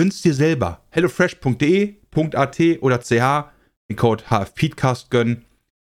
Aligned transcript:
gönn's 0.00 0.22
dir 0.22 0.32
selber. 0.32 0.80
hellofresh.de.at 0.88 2.60
oder 2.80 2.98
ch 3.00 3.10
den 3.90 3.96
Code 3.96 4.24
HFPeatcast 4.30 5.10
gönnen. 5.10 5.44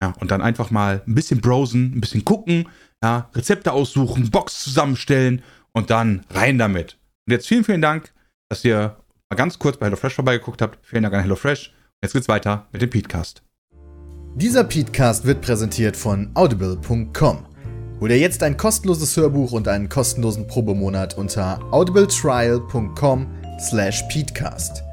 Ja, 0.02 0.13
und 0.20 0.29
dann 0.29 0.41
einfach 0.41 0.71
mal 0.71 1.01
ein 1.07 1.15
bisschen 1.15 1.40
browsen, 1.40 1.93
ein 1.95 2.01
bisschen 2.01 2.26
gucken, 2.26 2.68
ja, 3.01 3.29
Rezepte 3.34 3.71
aussuchen, 3.71 4.29
Box 4.29 4.62
zusammenstellen 4.62 5.41
und 5.71 5.90
dann 5.90 6.26
rein 6.32 6.57
damit. 6.57 6.98
Und 7.26 7.32
jetzt 7.32 7.48
vielen, 7.48 7.63
vielen 7.63 7.82
Dank, 7.82 8.12
dass 8.49 8.65
ihr 8.65 8.98
mal 9.29 9.37
ganz 9.37 9.57
kurz 9.57 9.77
bei 9.77 9.85
HelloFresh 9.85 10.15
vorbeigeguckt 10.15 10.62
habt. 10.62 10.85
Vielen 10.85 11.04
Dank 11.04 11.15
an 11.15 11.21
HelloFresh. 11.21 11.73
Jetzt 12.04 12.12
geht's 12.12 12.27
weiter 12.27 12.67
mit 12.73 12.82
dem 12.82 12.90
Peatcast. 12.90 13.41
Dieser 14.35 14.65
Peatcast 14.65 15.26
wird 15.26 15.40
präsentiert 15.40 15.95
von 15.95 16.29
audible.com. 16.34 17.45
Hol 18.01 18.10
dir 18.10 18.20
jetzt 18.20 18.43
ein 18.43 18.57
kostenloses 18.57 19.15
Hörbuch 19.15 19.54
und 19.54 19.70
einen 19.70 19.88
kostenlosen 19.88 20.45
Probemonat 20.48 21.17
unter 21.17 21.63
audibletrial.com 21.71 23.43
slash 23.64 24.04
peatcast. 24.10 24.84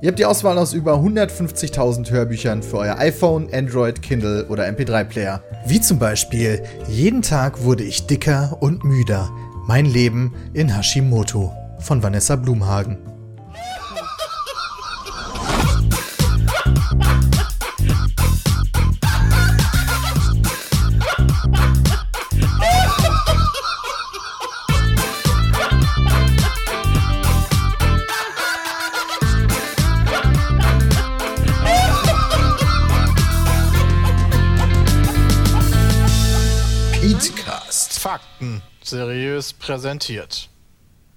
Ihr 0.00 0.08
habt 0.08 0.18
die 0.20 0.26
Auswahl 0.26 0.56
aus 0.58 0.74
über 0.74 0.94
150.000 0.94 2.08
Hörbüchern 2.10 2.62
für 2.62 2.78
euer 2.78 2.98
iPhone, 2.98 3.48
Android, 3.52 4.00
Kindle 4.00 4.46
oder 4.48 4.68
MP3-Player. 4.68 5.42
Wie 5.66 5.80
zum 5.80 5.98
Beispiel 5.98 6.62
Jeden 6.88 7.22
Tag 7.22 7.64
wurde 7.64 7.82
ich 7.82 8.06
dicker 8.06 8.56
und 8.60 8.84
müder. 8.84 9.28
Mein 9.66 9.86
Leben 9.86 10.34
in 10.54 10.72
Hashimoto 10.74 11.52
von 11.80 12.02
Vanessa 12.02 12.36
Blumhagen. 12.36 13.07
Seriös 38.88 39.52
präsentiert. 39.52 40.48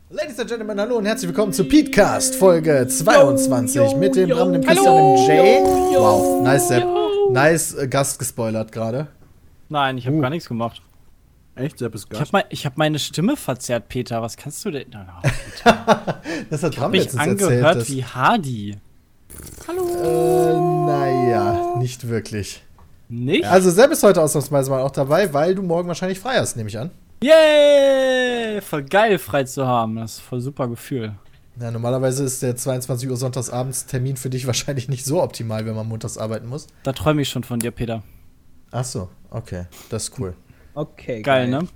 Ladies 0.09 0.37
and 0.39 0.49
Gentlemen, 0.49 0.77
hallo 0.79 0.97
und 0.97 1.05
herzlich 1.05 1.29
willkommen 1.29 1.53
zu 1.53 1.63
Peatcast 1.63 2.35
Folge 2.35 2.85
22 2.85 3.95
mit 3.95 4.13
dem 4.15 4.29
Bram, 4.29 4.51
dem 4.51 4.61
Christian, 4.61 5.15
dem 5.15 5.25
Jay. 5.25 5.59
Wow, 5.95 6.43
nice, 6.43 6.67
Sepp. 6.67 6.85
Nice 7.31 7.73
äh, 7.75 7.87
Gast 7.87 8.19
gespoilert 8.19 8.73
gerade. 8.73 9.07
Nein, 9.69 9.97
ich 9.97 10.05
habe 10.05 10.19
gar 10.19 10.29
nichts 10.29 10.49
gemacht. 10.49 10.81
Echt? 11.55 11.79
Sepp 11.79 11.95
ist 11.95 12.03
Ich 12.03 12.09
Gast. 12.09 12.21
habe 12.21 12.29
mein, 12.33 12.43
ich 12.49 12.65
hab 12.65 12.77
meine 12.77 12.99
Stimme 12.99 13.37
verzerrt, 13.37 13.87
Peter. 13.87 14.21
Was 14.21 14.35
kannst 14.35 14.65
du 14.65 14.71
denn? 14.71 14.87
Oh, 14.93 15.21
Peter. 15.55 16.21
Das 16.49 16.63
hat 16.63 16.73
Ich 16.73 16.77
Bram 16.77 16.83
habe 16.85 16.91
mich 16.91 17.03
letztens 17.05 17.21
erzählt. 17.25 17.41
angehört 17.51 17.75
dass- 17.77 17.89
wie 17.89 18.03
Hardy. 18.03 18.71
Äh, 19.69 20.03
naja, 20.59 21.75
nicht 21.77 22.09
wirklich. 22.09 22.63
Nicht? 23.07 23.45
Also 23.45 23.69
Sepp 23.71 23.91
ist 23.91 24.03
heute 24.03 24.21
ausnahmsweise 24.21 24.69
mal 24.69 24.81
auch 24.81 24.91
dabei, 24.91 25.33
weil 25.33 25.55
du 25.55 25.61
morgen 25.61 25.87
wahrscheinlich 25.87 26.19
frei 26.19 26.35
hast, 26.37 26.57
nehme 26.57 26.67
ich 26.69 26.77
an. 26.77 26.91
Yay! 27.23 28.61
Voll 28.61 28.83
geil, 28.83 29.17
frei 29.17 29.43
zu 29.43 29.65
haben. 29.65 29.95
Das 29.97 30.13
ist 30.13 30.19
voll 30.19 30.41
super 30.41 30.67
Gefühl. 30.67 31.15
Ja, 31.59 31.69
normalerweise 31.69 32.23
ist 32.23 32.41
der 32.41 32.55
22 32.55 33.09
Uhr 33.09 33.17
sonntagsabends 33.17 33.85
Termin 33.85 34.17
für 34.17 34.29
dich 34.29 34.47
wahrscheinlich 34.47 34.89
nicht 34.89 35.05
so 35.05 35.21
optimal, 35.21 35.65
wenn 35.65 35.75
man 35.75 35.87
montags 35.87 36.17
arbeiten 36.17 36.47
muss. 36.47 36.67
Da 36.83 36.93
träume 36.93 37.21
ich 37.21 37.29
schon 37.29 37.43
von 37.43 37.59
dir, 37.59 37.71
Peter. 37.71 38.03
Ach 38.71 38.85
so, 38.85 39.09
okay, 39.29 39.65
das 39.89 40.03
ist 40.03 40.19
cool. 40.19 40.33
Okay, 40.73 41.21
Geil, 41.21 41.49
ne? 41.49 41.67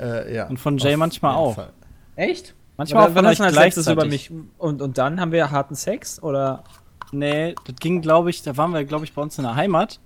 Äh, 0.00 0.34
ja. 0.34 0.48
Und 0.48 0.58
von 0.58 0.78
Jay 0.78 0.94
auf 0.94 0.98
manchmal 0.98 1.34
auch. 1.34 1.54
Fall. 1.54 1.72
Echt? 2.16 2.54
Manchmal 2.76 3.04
auch 3.04 3.14
Wann 3.14 3.34
von 3.34 3.46
euch 3.46 3.52
gleichzeitig. 3.52 3.92
über 3.92 4.06
mich 4.06 4.30
und, 4.56 4.80
und 4.80 4.98
dann 4.98 5.20
haben 5.20 5.32
wir 5.32 5.50
harten 5.50 5.74
Sex 5.74 6.22
oder 6.22 6.64
Nee, 7.12 7.54
das 7.64 7.76
ging, 7.76 8.02
glaube 8.02 8.30
ich, 8.30 8.42
da 8.42 8.56
waren 8.56 8.72
wir, 8.72 8.84
glaube 8.84 9.04
ich, 9.04 9.14
bei 9.14 9.22
uns 9.22 9.38
in 9.38 9.44
der 9.44 9.56
Heimat. 9.56 10.00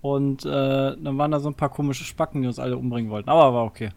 Und 0.00 0.44
äh, 0.44 0.48
dann 0.48 1.16
waren 1.18 1.30
da 1.30 1.40
so 1.40 1.48
ein 1.48 1.54
paar 1.54 1.70
komische 1.70 2.04
Spacken, 2.04 2.42
die 2.42 2.48
uns 2.48 2.58
alle 2.58 2.76
umbringen 2.76 3.10
wollten. 3.10 3.30
Aber 3.30 3.54
war 3.54 3.64
okay. 3.64 3.88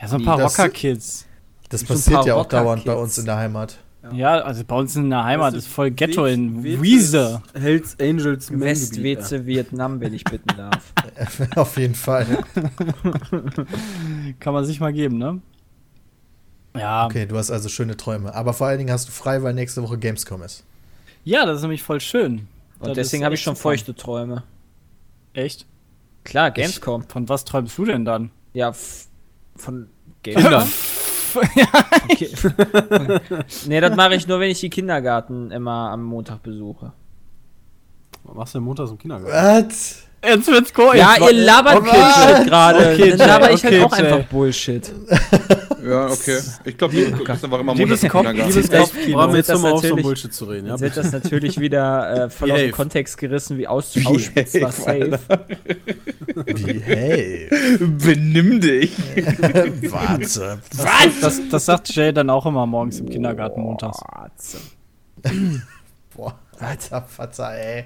Ja, 0.00 0.08
so 0.08 0.16
ein 0.16 0.24
paar 0.24 0.38
Das- 0.38 0.58
Rocker-Kids. 0.58 1.26
Das 1.68 1.80
So 1.82 1.84
ein 1.84 1.88
passiert 1.88 2.26
ja 2.26 2.34
auch 2.34 2.46
dauernd 2.46 2.84
bei 2.84 2.94
uns 2.94 3.16
in 3.18 3.26
der 3.26 3.36
Heimat. 3.36 3.78
Ja, 4.12 4.38
also 4.40 4.64
bei 4.64 4.74
uns 4.76 4.96
in 4.96 5.10
der 5.10 5.24
Heimat 5.24 5.52
ist 5.54 5.68
voll 5.68 5.90
Ghetto 5.90 6.24
in 6.24 6.64
Wiese. 6.64 7.42
Hells 7.54 7.96
Angels 8.00 8.50
Westweze 8.50 9.44
Vietnam, 9.46 10.00
wenn 10.00 10.14
ich 10.14 10.24
bitten 10.24 10.48
darf. 10.56 10.92
Auf 11.56 11.76
jeden 11.76 11.94
Fall. 11.94 12.26
Kann 14.40 14.54
man 14.54 14.64
sich 14.64 14.80
mal 14.80 14.92
geben, 14.92 15.18
ne? 15.18 15.40
Ja. 16.74 17.06
Okay, 17.06 17.26
du 17.26 17.36
hast 17.36 17.50
also 17.50 17.68
schöne 17.68 17.96
Träume. 17.96 18.34
Aber 18.34 18.54
vor 18.54 18.68
allen 18.68 18.78
Dingen 18.78 18.90
hast 18.90 19.08
du 19.08 19.12
frei, 19.12 19.42
weil 19.42 19.52
nächste 19.54 19.82
Woche 19.82 19.98
Gamescom 19.98 20.42
ist. 20.42 20.64
Ja, 21.24 21.44
das 21.44 21.56
ist 21.56 21.62
nämlich 21.62 21.82
voll 21.82 22.00
schön. 22.00 22.48
Das 22.78 22.88
Und 22.88 22.96
deswegen 22.96 23.22
ist 23.22 23.24
habe 23.26 23.34
ich 23.34 23.42
schon 23.42 23.56
feuchte 23.56 23.94
Träume. 23.94 24.44
Echt? 25.34 25.66
Klar, 26.24 26.50
Gamescom. 26.50 27.04
Von 27.04 27.28
was 27.28 27.44
träumst 27.44 27.76
du 27.78 27.84
denn 27.84 28.04
dann? 28.04 28.30
Ja, 28.52 28.72
von 29.56 29.88
Gamescom. 30.22 30.64
okay. 32.10 32.30
nee, 33.66 33.80
das 33.80 33.96
mache 33.96 34.14
ich 34.14 34.26
nur, 34.26 34.40
wenn 34.40 34.50
ich 34.50 34.60
die 34.60 34.70
Kindergarten 34.70 35.50
immer 35.50 35.90
am 35.90 36.02
Montag 36.02 36.42
besuche. 36.42 36.92
Was 38.24 38.34
machst 38.34 38.54
du 38.54 38.58
denn 38.58 38.64
montags 38.64 38.90
im 38.90 38.98
Kindergarten? 38.98 39.68
Was? 39.68 40.09
Jetzt 40.22 40.48
wird's 40.48 40.72
cool. 40.76 40.96
Ja, 40.96 41.14
ihr 41.18 41.32
labert 41.32 41.76
Okay, 41.78 41.90
Bullshit 41.90 42.46
gerade. 42.46 42.78
Okay, 42.92 43.10
Dann 43.16 43.28
laber 43.28 43.50
ich 43.52 43.64
okay, 43.64 43.80
halt 43.80 43.84
auch 43.92 43.98
Jay. 43.98 44.04
einfach 44.12 44.24
Bullshit. 44.28 44.92
Ja, 45.82 46.06
okay. 46.08 46.38
Ich 46.66 46.76
glaube, 46.76 46.94
du 46.94 47.24
bist 47.24 47.44
einfach 47.44 47.60
immer 47.60 47.74
Liebes 47.74 48.02
montags 48.02 48.02
im 48.02 48.08
Kopf- 48.10 48.26
Kindergarten. 48.26 48.52
liebes 48.52 48.70
Jetzt- 48.70 48.92
Kopfkino. 48.92 49.16
Bram, 49.16 49.28
wird 49.30 49.36
jetzt 49.38 49.48
das 49.48 49.56
hör 49.56 49.62
mal 49.62 49.72
auf, 49.72 49.80
so 49.80 49.86
natürlich- 49.88 50.02
Bullshit 50.04 50.34
zu 50.34 50.44
reden. 50.44 50.66
Ja, 50.66 50.72
Jetzt 50.74 50.80
wird 50.82 50.96
das 50.98 51.12
natürlich 51.12 51.58
wieder 51.58 52.10
äh, 52.26 52.30
voll 52.30 52.50
aus 52.50 52.58
dem 52.58 52.66
Behave. 52.66 52.70
Kontext 52.76 53.16
gerissen, 53.16 53.56
wie 53.56 53.66
aus 53.66 53.94
Auschwitz 54.04 54.60
war 54.60 54.72
safe. 54.72 55.18
Wie, 56.46 56.80
hey. 56.80 57.48
Benimm 57.80 58.60
dich. 58.60 58.92
Warte. 59.90 60.58
Was? 60.76 61.20
Das, 61.22 61.40
das 61.50 61.64
sagt 61.64 61.94
Jay 61.94 62.12
dann 62.12 62.28
auch 62.28 62.44
immer 62.44 62.66
morgens 62.66 63.00
im 63.00 63.08
Kindergarten 63.08 63.62
montags. 63.62 63.98
Boah, 66.14 66.38
alter 66.60 67.02
Vater, 67.02 67.52
ey. 67.54 67.84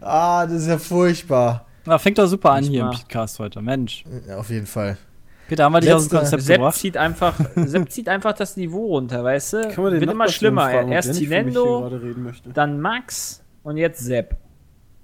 Ah, 0.00 0.46
das 0.46 0.62
ist 0.62 0.68
ja 0.68 0.78
furchtbar. 0.78 1.66
Na, 1.86 1.98
fängt 1.98 2.18
doch 2.18 2.26
super 2.26 2.52
an 2.52 2.64
hier 2.64 2.80
im 2.80 2.86
mal. 2.86 2.96
Podcast 2.96 3.38
heute. 3.38 3.62
Mensch. 3.62 4.04
Ja, 4.28 4.36
auf 4.38 4.50
jeden 4.50 4.66
Fall. 4.66 4.96
Peter, 5.48 5.64
haben 5.64 5.72
wir 5.72 5.80
dich 5.80 5.92
aus 5.92 6.06
dem 6.08 6.18
Konzept 6.18 6.42
Sepp 6.42 6.56
gebracht? 6.58 6.76
zieht 6.76 6.96
einfach, 6.96 7.34
Sepp 7.56 7.90
zieht 7.90 8.08
einfach 8.08 8.34
das 8.34 8.56
Niveau 8.56 8.86
runter, 8.86 9.24
weißt 9.24 9.52
du? 9.54 9.68
Kann 9.68 9.82
man 9.84 9.92
den 9.94 10.00
Wird 10.00 10.10
immer 10.12 10.28
schlimmer. 10.28 10.70
fragen, 10.70 10.92
Erst 10.92 11.14
Tinendo, 11.14 11.90
dann 12.54 12.80
Max 12.80 13.42
und 13.64 13.76
jetzt 13.76 14.00
Sepp. 14.00 14.36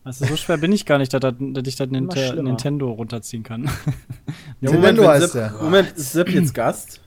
Also 0.04 0.24
so 0.24 0.36
schwer 0.36 0.58
bin 0.58 0.70
ich 0.70 0.86
gar 0.86 0.98
nicht, 0.98 1.12
dass, 1.12 1.34
ich 1.66 1.76
das 1.76 1.88
schlimmer. 1.88 2.42
Nintendo 2.42 2.92
runterziehen 2.92 3.42
kann. 3.42 3.64
Ja, 4.60 4.70
Moment, 4.70 4.96
Nintendo 4.96 5.08
heißt 5.08 5.32
Sepp, 5.32 5.52
der. 5.52 5.62
Moment, 5.62 5.92
ist 5.96 6.12
Sepp 6.12 6.28
jetzt 6.28 6.54
Gast? 6.54 7.00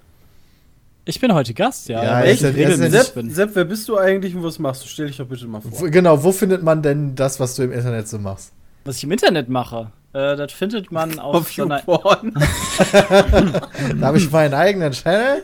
Ich 1.09 1.19
bin 1.19 1.33
heute 1.33 1.55
Gast, 1.55 1.89
ja. 1.89 2.03
Ja, 2.03 2.23
ich 2.23 2.43
regelmäßig 2.43 2.91
Sepp. 2.91 3.31
Sepp, 3.31 3.49
wer 3.55 3.65
bist 3.65 3.89
du 3.89 3.97
eigentlich 3.97 4.35
und 4.35 4.43
was 4.43 4.59
machst 4.59 4.83
du? 4.83 4.87
Stell 4.87 5.07
dich 5.07 5.17
doch 5.17 5.25
bitte 5.25 5.47
mal 5.47 5.59
vor. 5.59 5.71
Wo, 5.73 5.89
genau, 5.89 6.23
wo 6.23 6.31
findet 6.31 6.61
man 6.61 6.83
denn 6.83 7.15
das, 7.15 7.39
was 7.39 7.55
du 7.55 7.63
im 7.63 7.71
Internet 7.71 8.07
so 8.07 8.19
machst? 8.19 8.53
Was 8.85 8.97
ich 8.97 9.05
im 9.05 9.11
Internet 9.11 9.49
mache, 9.49 9.91
äh, 10.13 10.35
das 10.35 10.51
findet 10.51 10.91
man 10.91 11.17
auf, 11.19 11.35
Auf 11.35 11.51
so 11.51 11.63
einer, 11.63 11.79
YouPorn. 11.79 12.33
Da 13.99 14.05
habe 14.05 14.19
ich 14.19 14.31
meinen 14.31 14.53
eigenen 14.53 14.91
Channel. 14.91 15.41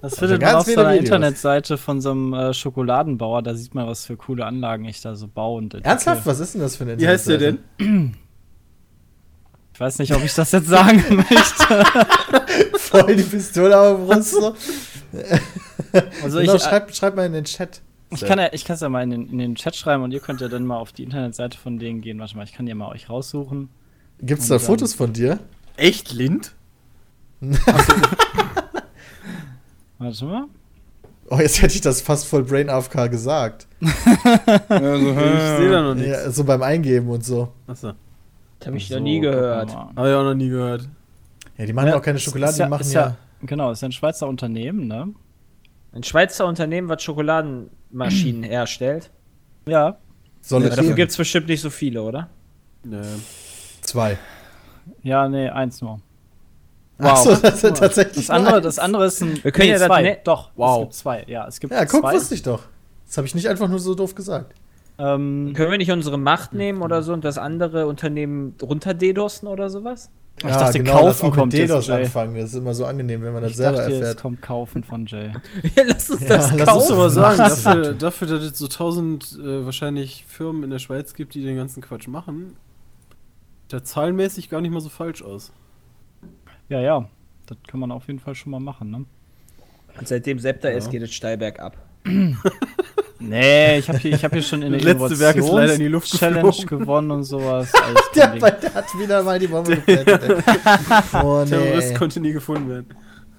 Das 0.00 0.18
findet 0.18 0.40
ganz 0.40 0.52
man 0.52 0.60
auf 0.60 0.66
seiner 0.68 0.88
Videos. 0.92 1.04
Internetseite 1.04 1.76
von 1.76 2.00
so 2.00 2.10
einem 2.12 2.32
äh, 2.32 2.54
Schokoladenbauer. 2.54 3.42
Da 3.42 3.54
sieht 3.54 3.74
man, 3.74 3.86
was 3.86 4.06
für 4.06 4.16
coole 4.16 4.46
Anlagen 4.46 4.86
ich 4.86 5.02
da 5.02 5.16
so 5.16 5.28
baue. 5.28 5.58
Und 5.58 5.64
entwickle. 5.64 5.90
Ernsthaft? 5.90 6.24
Was 6.24 6.40
ist 6.40 6.54
denn 6.54 6.62
das 6.62 6.76
für 6.76 6.84
eine 6.84 6.98
Wie 6.98 7.06
heißt 7.06 7.28
der 7.28 7.36
denn? 7.36 7.58
Ich 9.74 9.80
weiß 9.80 9.98
nicht, 9.98 10.14
ob 10.14 10.22
ich 10.24 10.32
das 10.34 10.52
jetzt 10.52 10.68
sagen 10.68 11.02
möchte. 11.16 11.84
Voll 12.78 13.16
die 13.16 13.22
Pistole 13.24 13.76
auf 13.78 13.98
der 14.08 14.14
Brust. 14.14 14.30
So. 14.30 14.54
Also 16.22 16.38
genau, 16.38 16.54
ich, 16.54 16.62
äh, 16.62 16.64
schreib, 16.68 16.94
schreib 16.94 17.16
mal 17.16 17.26
in 17.26 17.32
den 17.32 17.44
Chat. 17.44 17.80
ich 18.10 18.20
kann 18.24 18.38
ja, 18.38 18.48
ich 18.52 18.64
kann 18.64 18.74
es 18.74 18.80
ja 18.80 18.88
mal 18.88 19.02
in 19.02 19.10
den, 19.10 19.28
in 19.28 19.38
den 19.38 19.54
Chat 19.56 19.74
schreiben 19.74 20.04
und 20.04 20.12
ihr 20.12 20.20
könnt 20.20 20.40
ja 20.40 20.46
dann 20.48 20.64
mal 20.64 20.76
auf 20.78 20.92
die 20.92 21.02
Internetseite 21.02 21.58
von 21.58 21.78
denen 21.80 22.00
gehen. 22.02 22.20
Warte 22.20 22.36
mal, 22.36 22.44
ich 22.44 22.52
kann 22.52 22.66
die 22.66 22.74
mal 22.74 22.88
euch 22.88 23.10
raussuchen. 23.10 23.68
Gibt's 24.20 24.44
Und 24.44 24.50
da 24.50 24.56
dann- 24.58 24.66
Fotos 24.66 24.94
von 24.94 25.12
dir? 25.12 25.40
Echt 25.76 26.12
Lind? 26.12 26.52
Warte 29.98 30.24
mal. 30.24 30.44
Oh, 31.30 31.38
jetzt 31.38 31.62
hätte 31.62 31.74
ich 31.74 31.80
das 31.80 32.00
fast 32.02 32.26
voll 32.26 32.44
Brain 32.44 32.68
AFK 32.68 33.08
gesagt. 33.10 33.66
Also, 34.68 35.10
Ich 35.10 35.58
sehe 35.58 35.70
da 35.70 35.82
noch 35.82 35.94
nichts. 35.94 36.10
Ja, 36.10 36.30
so 36.30 36.44
beim 36.44 36.62
Eingeben 36.62 37.08
und 37.08 37.24
so. 37.24 37.52
Achso. 37.66 37.92
Das 38.64 38.68
habe 38.68 38.76
ich 38.78 38.88
So, 38.88 38.94
noch 38.94 39.02
nie 39.02 39.20
gehört. 39.20 39.74
Habe 39.76 40.08
ich 40.08 40.14
auch 40.14 40.22
noch 40.22 40.34
nie 40.34 40.48
gehört. 40.48 40.88
Ja, 41.58 41.66
die 41.66 41.72
machen 41.74 41.88
ja 41.88 41.96
auch 41.98 42.02
keine 42.02 42.18
Schokolade, 42.18 42.52
ist 42.52 42.58
ja, 42.58 42.64
die 42.64 42.70
machen 42.70 42.80
ist 42.80 42.92
ja. 42.94 43.00
ja. 43.08 43.16
Genau, 43.42 43.70
ist 43.72 43.82
ja 43.82 43.88
ein 43.88 43.92
Schweizer 43.92 44.26
Unternehmen, 44.26 44.86
ne? 44.86 45.08
Ein 45.92 46.02
Schweizer 46.02 46.46
Unternehmen, 46.46 46.88
was 46.88 47.02
Schokoladenmaschinen 47.02 48.42
herstellt. 48.44 49.10
Ja. 49.66 49.98
Soll 50.40 50.64
Aber 50.66 50.74
dafür 50.76 50.94
gibt 50.94 51.10
es 51.10 51.16
bestimmt 51.16 51.48
nicht 51.48 51.60
so 51.60 51.68
viele, 51.70 52.02
oder? 52.02 52.28
Nee. 52.84 53.00
zwei. 53.82 54.16
Ja, 55.02 55.28
nee, 55.28 55.48
eins 55.48 55.80
nur. 55.82 56.00
Achso, 56.98 57.34
das 57.36 57.60
sind 57.60 57.76
tatsächlich 57.76 58.26
Das 58.26 58.30
andere, 58.30 58.60
das 58.62 58.78
andere 58.78 59.06
ist 59.06 59.20
ein. 59.22 59.42
Wir 59.44 59.52
können 59.52 59.68
ja 59.68 59.78
das 59.78 59.86
zwei. 59.88 60.02
ne- 60.02 60.18
Doch, 60.24 60.50
Wow. 60.56 60.76
es 60.76 60.80
gibt 60.84 60.94
zwei. 60.94 61.24
Ja, 61.28 61.46
es 61.46 61.60
gibt 61.60 61.72
Ja, 61.72 61.84
guck, 61.84 62.00
zwei. 62.00 62.14
wusste 62.14 62.34
ich 62.34 62.42
doch. 62.42 62.62
Das 63.06 63.16
habe 63.18 63.26
ich 63.26 63.34
nicht 63.34 63.48
einfach 63.48 63.68
nur 63.68 63.78
so 63.78 63.94
doof 63.94 64.14
gesagt. 64.14 64.54
Ähm, 64.98 65.52
Können 65.56 65.70
wir 65.72 65.78
nicht 65.78 65.90
unsere 65.90 66.18
Macht 66.18 66.52
nehmen 66.52 66.80
oder 66.82 67.02
so 67.02 67.12
und 67.12 67.24
das 67.24 67.36
andere 67.38 67.86
Unternehmen 67.88 68.54
runter 68.62 68.94
DDoSen 68.94 69.48
oder 69.48 69.68
sowas? 69.70 70.10
Ich 70.36 70.42
dachte, 70.44 70.82
kaufen 70.82 70.84
genau, 70.84 71.04
das 71.06 71.22
mit 71.22 71.32
kommt 71.32 71.52
jetzt, 71.54 71.70
DDoS 71.70 71.86
Jay. 71.86 72.02
anfangen. 72.04 72.34
Das 72.36 72.50
ist 72.50 72.56
immer 72.56 72.74
so 72.74 72.84
angenehm, 72.86 73.22
wenn 73.22 73.32
man 73.32 73.42
das 73.42 73.52
ich 73.52 73.56
selber 73.56 73.78
dachte, 73.78 73.92
es 73.92 74.00
erfährt. 74.00 74.20
kommt 74.20 74.42
kaufen 74.42 74.82
von 74.84 75.06
Jay. 75.06 75.30
Ja, 75.76 75.82
lass 75.86 76.10
uns 76.10 76.20
Ja, 76.22 76.28
das 76.28 76.38
lass 76.38 76.52
uns 76.52 76.64
kaufen. 76.64 76.74
Muss 76.76 76.90
aber 76.90 77.10
sagen, 77.10 77.38
dafür, 77.38 77.92
dafür, 77.94 78.28
dass 78.28 78.42
es 78.44 78.58
so 78.58 78.66
tausend 78.68 79.38
äh, 79.40 79.64
wahrscheinlich 79.64 80.24
Firmen 80.28 80.64
in 80.64 80.70
der 80.70 80.78
Schweiz 80.80 81.14
gibt, 81.14 81.34
die 81.34 81.42
den 81.44 81.56
ganzen 81.56 81.82
Quatsch 81.82 82.08
machen, 82.08 82.56
der 83.70 83.84
zahlenmäßig 83.84 84.48
gar 84.50 84.60
nicht 84.60 84.72
mal 84.72 84.80
so 84.80 84.88
falsch 84.88 85.22
aus. 85.22 85.52
Ja, 86.68 86.80
ja. 86.80 87.08
Das 87.46 87.58
kann 87.68 87.78
man 87.80 87.90
auf 87.92 88.06
jeden 88.08 88.18
Fall 88.20 88.34
schon 88.34 88.50
mal 88.52 88.60
machen, 88.60 88.90
ne? 88.90 89.04
Und 89.98 90.08
seitdem 90.08 90.38
Sepp 90.40 90.60
da 90.62 90.68
ist, 90.70 90.86
Ja. 90.86 90.90
geht 90.92 91.02
es 91.02 91.12
steil 91.14 91.36
bergab. 91.38 91.76
Nee, 93.18 93.78
ich 93.78 93.88
habe 93.88 93.98
hier, 93.98 94.12
ich 94.12 94.24
hab 94.24 94.32
hier 94.32 94.42
schon 94.42 94.62
in 94.62 94.72
der 94.72 94.80
letzte 94.80 95.18
Werk 95.18 95.36
ist 95.36 95.48
leider 95.48 95.74
in 95.74 95.80
die 95.80 95.88
Luft 95.88 96.08
Challenge 96.16 96.42
geflogen. 96.42 96.78
gewonnen 96.80 97.10
und 97.10 97.24
sowas. 97.24 97.70
Der, 98.14 98.28
der 98.28 98.74
hat 98.74 98.86
wieder 98.98 99.22
mal 99.22 99.38
die 99.38 99.48
Bombe 99.48 99.76
geplantet. 99.86 100.44
ey. 100.46 101.20
Oh, 101.22 101.44
Terrorist 101.44 101.90
nee. 101.90 101.94
konnte 101.96 102.20
nie 102.20 102.32
gefunden 102.32 102.68
werden. 102.68 102.86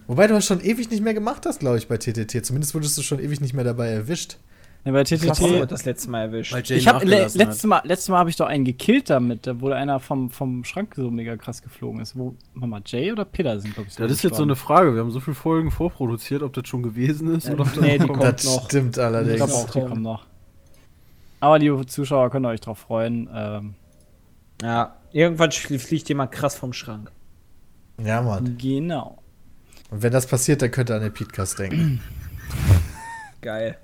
Wobei 0.08 0.28
du 0.28 0.34
das 0.34 0.46
schon 0.46 0.62
ewig 0.62 0.90
nicht 0.90 1.02
mehr 1.02 1.14
gemacht 1.14 1.46
hast, 1.46 1.60
glaube 1.60 1.78
ich, 1.78 1.88
bei 1.88 1.98
TTT. 1.98 2.46
Zumindest 2.46 2.74
wurdest 2.74 2.98
du 2.98 3.02
schon 3.02 3.20
ewig 3.20 3.40
nicht 3.42 3.54
mehr 3.54 3.64
dabei 3.64 3.88
erwischt. 3.88 4.38
Nee, 4.86 4.92
bei 4.92 5.04
TTT. 5.04 5.40
wir 5.42 5.66
das 5.66 5.84
letzte 5.86 6.12
Mal 6.12 6.22
erwischt? 6.26 6.70
Ich 6.70 6.88
habe 6.88 7.04
le 7.06 7.22
letztes 7.34 7.64
Mal, 7.64 7.82
letztes 7.86 8.08
Mal 8.10 8.20
habe 8.20 8.30
ich 8.30 8.36
doch 8.36 8.46
einen 8.46 8.66
gekillt 8.66 9.10
damit, 9.10 9.48
da 9.48 9.60
wo 9.60 9.70
einer 9.72 10.00
vom, 10.00 10.30
vom 10.30 10.64
Schrank 10.64 10.94
so 10.96 11.10
mega 11.10 11.36
krass 11.38 11.64
geflogen 11.64 12.02
ist. 12.02 12.16
Wo, 12.16 12.36
Mama 12.54 12.82
Jay 12.86 13.12
oder 13.12 13.26
Peter 13.26 13.60
sind, 13.60 13.74
glaube 13.74 13.90
ich. 13.90 13.96
Das 13.96 14.12
ist 14.12 14.22
jetzt 14.24 14.38
so 14.38 14.44
eine 14.44 14.56
Frage. 14.56 14.94
Wir 14.94 15.02
haben 15.02 15.10
so 15.10 15.20
viele 15.20 15.34
Folgen 15.36 15.72
vorproduziert, 15.72 16.44
ob 16.44 16.54
das 16.54 16.68
schon 16.68 16.84
gewesen 16.84 17.34
ist 17.36 17.50
oder 17.50 17.62
ob 17.62 17.74
das 17.74 17.82
nee, 17.82 17.98
die 17.98 18.06
kommt 18.06 18.22
das 18.22 18.46
noch. 18.46 18.66
stimmt 18.66 18.98
Ich 18.98 19.04
allerdings. 19.04 19.38
glaube 19.38 19.54
auch, 19.54 19.70
die 19.72 19.80
kommen 19.82 20.02
noch. 20.04 20.26
Aber 21.40 21.58
die 21.60 21.86
Zuschauer 21.88 22.30
können 22.30 22.46
euch 22.46 22.62
drauf 22.62 22.78
freuen. 22.78 23.28
Ähm, 23.34 23.74
Ja, 24.62 24.96
irgendwann 25.12 25.52
flie- 25.52 25.80
fliegt 25.80 26.08
jemand 26.10 26.32
krass 26.32 26.56
vom 26.56 26.74
Schrank. 26.74 27.12
Ja, 28.04 28.22
Mann. 28.22 28.56
genau. 28.60 29.18
Und 29.90 30.04
wenn 30.04 30.12
das 30.12 30.28
passiert, 30.28 30.62
dann 30.62 30.70
könnt 30.70 30.92
ihr 30.92 30.96
an 30.96 31.02
den 31.02 31.14
Podcast 31.14 31.58
denken. 31.58 32.02
Geil. 33.42 33.78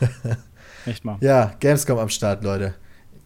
Echt 0.86 1.04
mal. 1.04 1.18
Ja, 1.20 1.54
Gamescom 1.60 1.98
am 1.98 2.08
Start, 2.08 2.44
Leute. 2.44 2.74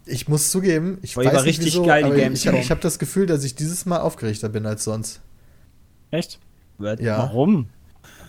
Ich 0.05 0.29
muss 0.29 0.51
zugeben, 0.51 0.99
ich 1.03 1.13
die 1.13 1.19
weiß 1.19 1.27
war 1.27 1.33
nicht 1.33 1.47
richtig 1.47 1.67
wieso, 1.67 1.87
geil, 1.87 2.03
die 2.03 2.07
aber 2.07 2.17
ich, 2.17 2.23
Gamescom. 2.23 2.55
ich 2.57 2.71
habe 2.71 2.81
das 2.81 2.99
Gefühl, 2.99 3.27
dass 3.27 3.45
ich 3.45 3.55
dieses 3.55 3.87
Mal 3.87 4.01
aufgeregter 4.01 4.49
bin 4.49 4.67
als 4.67 4.85
sonst. 4.85 5.21
Echt? 6.11 6.41
Ja. 6.99 7.19
Warum? 7.19 7.69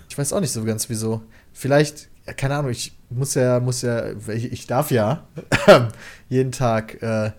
Ich 0.09 0.18
weiß 0.18 0.33
auch 0.33 0.39
nicht 0.39 0.51
so 0.51 0.63
ganz 0.63 0.89
wieso. 0.89 1.24
Vielleicht, 1.51 2.09
keine 2.38 2.56
Ahnung, 2.56 2.71
ich 2.71 2.94
muss 3.09 3.33
ja, 3.33 3.59
muss 3.59 3.81
ja, 3.81 4.12
ich, 4.30 4.51
ich 4.51 4.68
darf 4.68 4.91
ja 4.91 5.27
jeden 6.30 6.51
Tag 6.51 7.01
äh, 7.01 7.31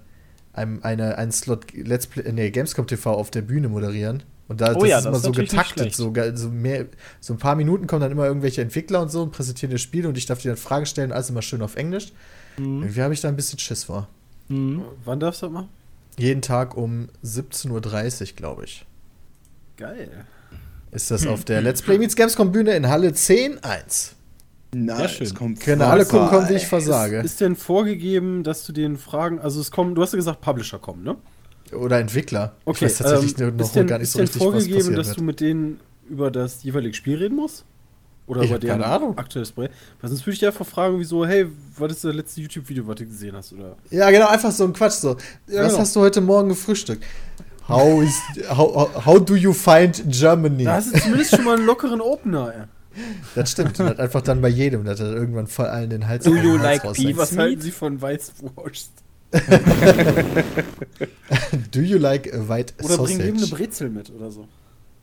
einem, 0.53 0.83
eine, 0.83 1.17
einen 1.19 1.33
Slot 1.33 1.73
Let's 1.73 2.09
Play, 2.09 2.33
nee, 2.33 2.51
Gamescom 2.51 2.87
TV 2.87 3.13
auf 3.13 3.31
der 3.31 3.43
Bühne 3.43 3.69
moderieren. 3.69 4.25
Und 4.47 4.61
da 4.61 4.75
Oh 4.75 4.81
das 4.81 4.89
ja, 4.89 4.99
ist 4.99 5.05
das 5.05 5.07
immer 5.07 5.17
ist 5.17 5.23
so 5.25 5.33
getaktet, 5.33 5.95
so, 5.95 6.13
so, 6.35 6.49
mehr, 6.51 6.87
so 7.21 7.33
ein 7.33 7.39
paar 7.39 7.57
Minuten 7.57 7.87
kommen 7.87 8.03
dann 8.03 8.13
immer 8.13 8.27
irgendwelche 8.27 8.61
Entwickler 8.61 9.01
und 9.01 9.11
so 9.11 9.23
und 9.23 9.33
präsentieren 9.33 9.73
das 9.73 9.81
Spiel 9.81 10.07
und 10.07 10.19
ich 10.19 10.27
darf 10.27 10.41
dir 10.43 10.49
dann 10.49 10.59
Fragen 10.59 10.87
stellen, 10.87 11.13
alles 11.13 11.31
immer 11.31 11.43
schön 11.43 11.63
auf 11.63 11.77
Englisch. 11.77 12.13
Mhm. 12.59 12.83
Irgendwie 12.83 13.03
habe 13.03 13.15
ich 13.15 13.21
da 13.21 13.29
ein 13.29 13.37
bisschen 13.37 13.59
Schiss 13.59 13.85
vor. 13.85 14.09
Mhm. 14.49 14.83
Wann 15.05 15.21
darfst 15.21 15.43
du 15.43 15.47
das 15.47 15.53
machen? 15.53 15.69
Jeden 16.19 16.43
Tag 16.43 16.77
um 16.77 17.09
17.30 17.25 17.71
Uhr, 18.31 18.37
glaube 18.37 18.65
ich. 18.65 18.85
Geil. 19.77 20.27
Ist 20.93 21.11
das 21.11 21.27
auf 21.27 21.45
der 21.45 21.63
Let's 21.63 21.83
Play 21.83 21.99
Meets 21.99 22.15
Gamescom 22.15 22.53
Bühne 22.53 22.73
in 22.77 22.89
Halle 22.89 23.09
10.1. 23.11 24.13
Nice, 24.75 25.13
schön. 25.13 25.35
kommt 25.35 25.61
Können 25.61 25.83
alle 25.83 26.05
gucken, 26.05 26.29
kommen, 26.29 26.49
wie 26.49 26.55
ich 26.55 26.63
Ist, 26.63 26.69
versage. 26.69 27.21
ist 27.21 27.41
denn 27.41 27.57
vorgegeben, 27.57 28.43
dass 28.43 28.67
du 28.67 28.73
den 28.73 28.97
Fragen, 28.99 29.39
also 29.39 29.61
es 29.61 29.71
kommen, 29.71 29.95
du 29.95 30.03
hast 30.03 30.13
ja 30.13 30.17
gesagt, 30.17 30.41
Publisher 30.41 30.79
kommen, 30.79 31.05
ne? 31.05 31.17
Oder 31.73 31.99
Entwickler. 31.99 32.55
Okay, 32.65 32.87
ich 32.87 32.91
weiß 32.93 32.99
tatsächlich 32.99 33.39
ähm, 33.41 33.57
noch 33.57 33.65
ist 33.65 33.75
denn, 33.75 33.87
gar 33.87 33.99
nicht 33.99 34.05
ist 34.05 34.13
so 34.13 34.19
denn 34.19 34.27
richtig, 34.27 34.41
was 34.41 34.49
vorgegeben, 34.53 34.95
dass 34.97 35.07
wird. 35.09 35.19
du 35.19 35.23
mit 35.25 35.41
denen 35.41 35.81
über 36.09 36.31
das 36.31 36.63
jeweilige 36.63 36.95
Spiel 36.95 37.17
reden 37.17 37.37
musst? 37.37 37.65
Oder 38.27 38.43
Ich 38.43 38.51
über 38.51 38.59
deren 38.59 38.81
keine 38.81 38.93
Ahnung. 38.93 39.19
aktuelles 39.19 39.53
Projekt? 39.53 39.75
Weil 40.01 40.09
sonst 40.11 40.23
würde 40.25 40.33
ich 40.35 40.39
dir 40.41 40.49
einfach 40.49 40.67
fragen, 40.67 40.99
wieso, 40.99 41.27
hey, 41.27 41.47
was 41.77 41.93
ist 41.93 42.05
das 42.05 42.15
letzte 42.15 42.41
YouTube-Video, 42.41 42.87
was 42.87 42.97
du 42.97 43.07
gesehen 43.07 43.37
hast? 43.37 43.53
Oder 43.53 43.77
Ja, 43.91 44.11
genau, 44.11 44.29
einfach 44.29 44.51
so 44.51 44.65
ein 44.65 44.73
Quatsch. 44.73 44.95
So. 44.95 45.17
Ja, 45.47 45.63
Was 45.65 45.69
genau. 45.73 45.79
hast 45.81 45.97
du 45.97 46.01
heute 46.01 46.21
Morgen 46.21 46.49
gefrühstückt? 46.49 47.05
How, 47.69 48.03
is, 48.03 48.15
how, 48.51 49.07
how, 49.07 49.19
do 49.23 49.37
you 49.37 49.53
find 49.53 50.03
Germany? 50.09 50.65
da 50.65 50.75
hast 50.75 50.95
du 50.95 51.01
zumindest 51.01 51.35
schon 51.35 51.45
mal 51.45 51.57
einen 51.57 51.67
lockeren 51.67 52.01
Opener, 52.01 52.53
ey. 52.55 53.03
Das 53.35 53.51
stimmt. 53.53 53.81
Und 53.81 53.87
hat 53.87 53.99
einfach 54.01 54.23
dann 54.23 54.41
bei 54.41 54.49
jedem, 54.49 54.85
dass 54.85 55.01
er 55.01 55.13
irgendwann 55.13 55.47
voll 55.47 55.67
allen 55.67 55.91
den 55.91 56.07
Hals, 56.07 56.25
Do 56.25 56.35
den 56.35 56.45
you 56.45 56.59
Hals 56.59 56.85
like 56.85 56.95
beef? 56.95 57.17
Was 57.17 57.37
halten 57.37 57.61
sie 57.61 57.73
von 57.73 58.01
Weißwurst? 58.01 58.91
Do 61.73 61.81
you 61.81 61.99
like 61.99 62.33
a 62.33 62.49
white 62.49 62.75
Oder 62.83 62.97
bring 62.99 63.19
sausage? 63.19 63.29
ihm 63.29 63.37
eine 63.37 63.47
Brezel 63.47 63.91
mit 63.91 64.11
oder 64.11 64.31
so. 64.31 64.47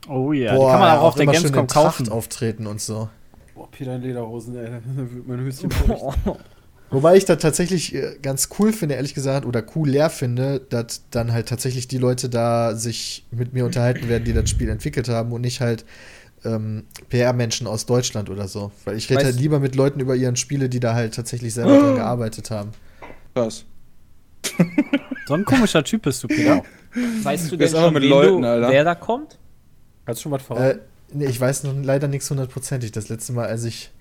Oh 0.07 0.31
ja, 0.33 0.55
Boah, 0.55 0.67
die 0.67 0.71
kann 0.71 0.79
man 0.79 0.97
auch 0.97 1.03
auf 1.03 1.15
der 1.15 1.23
immer 1.23 1.33
schön 1.33 1.43
Gamescom 1.51 1.67
Tracht 1.67 1.97
kaufen. 1.97 2.09
auftreten 2.09 2.67
und 2.67 2.81
so. 2.81 3.09
Boah, 3.55 3.69
Peter 3.69 3.95
in 3.95 4.01
Lederhosen, 4.01 4.55
ey. 4.55 4.65
Da 4.95 5.13
wird 5.13 5.27
mein 5.27 5.39
Höschen. 5.41 5.69
Wobei 6.89 7.15
ich 7.15 7.23
da 7.25 7.35
tatsächlich 7.37 7.95
äh, 7.95 8.17
ganz 8.21 8.49
cool 8.59 8.73
finde, 8.73 8.95
ehrlich 8.95 9.13
gesagt, 9.13 9.45
oder 9.45 9.63
cool 9.75 9.89
leer 9.89 10.09
finde, 10.09 10.59
dass 10.59 11.03
dann 11.09 11.31
halt 11.31 11.47
tatsächlich 11.47 11.87
die 11.87 11.99
Leute 11.99 12.27
da 12.27 12.75
sich 12.75 13.25
mit 13.31 13.53
mir 13.53 13.63
unterhalten 13.65 14.09
werden, 14.09 14.25
die 14.25 14.33
das 14.33 14.49
Spiel 14.49 14.69
entwickelt 14.69 15.07
haben 15.07 15.31
und 15.31 15.41
nicht 15.41 15.61
halt 15.61 15.85
ähm, 16.43 16.83
PR-Menschen 17.09 17.67
aus 17.67 17.85
Deutschland 17.85 18.29
oder 18.29 18.47
so. 18.49 18.71
Weil 18.83 18.97
ich 18.97 19.09
rede 19.09 19.23
halt 19.23 19.39
lieber 19.39 19.59
mit 19.59 19.75
Leuten 19.75 20.01
über 20.01 20.15
ihren 20.15 20.35
Spiele, 20.35 20.67
die 20.67 20.81
da 20.81 20.93
halt 20.93 21.13
tatsächlich 21.15 21.53
selber 21.53 21.79
dran 21.79 21.95
gearbeitet 21.95 22.51
haben. 22.51 22.71
Krass. 23.35 23.63
So 25.27 25.33
ein 25.35 25.45
komischer 25.45 25.83
Typ 25.83 26.01
bist 26.03 26.23
du, 26.23 26.27
Peter. 26.27 26.63
Weißt 27.23 27.51
du 27.51 27.55
denn 27.57 27.69
schon, 27.69 27.93
mit 27.93 28.03
Leuten, 28.03 28.41
du, 28.41 28.67
wer 28.69 28.83
da 28.83 28.95
kommt? 28.95 29.37
Kannst 30.05 30.19
du 30.21 30.23
schon 30.23 30.31
was 30.33 30.41
Äh, 30.41 30.45
verraten? 30.45 30.79
nee, 31.13 31.25
ich 31.25 31.39
weiß 31.39 31.63
noch 31.63 31.73
leider 31.81 32.07
nichts 32.07 32.29
hundertprozentig. 32.29 32.91
Das 32.91 33.07
letzte 33.09 33.31
Mal, 33.33 33.47
als 33.47 33.63
ich 33.63 33.91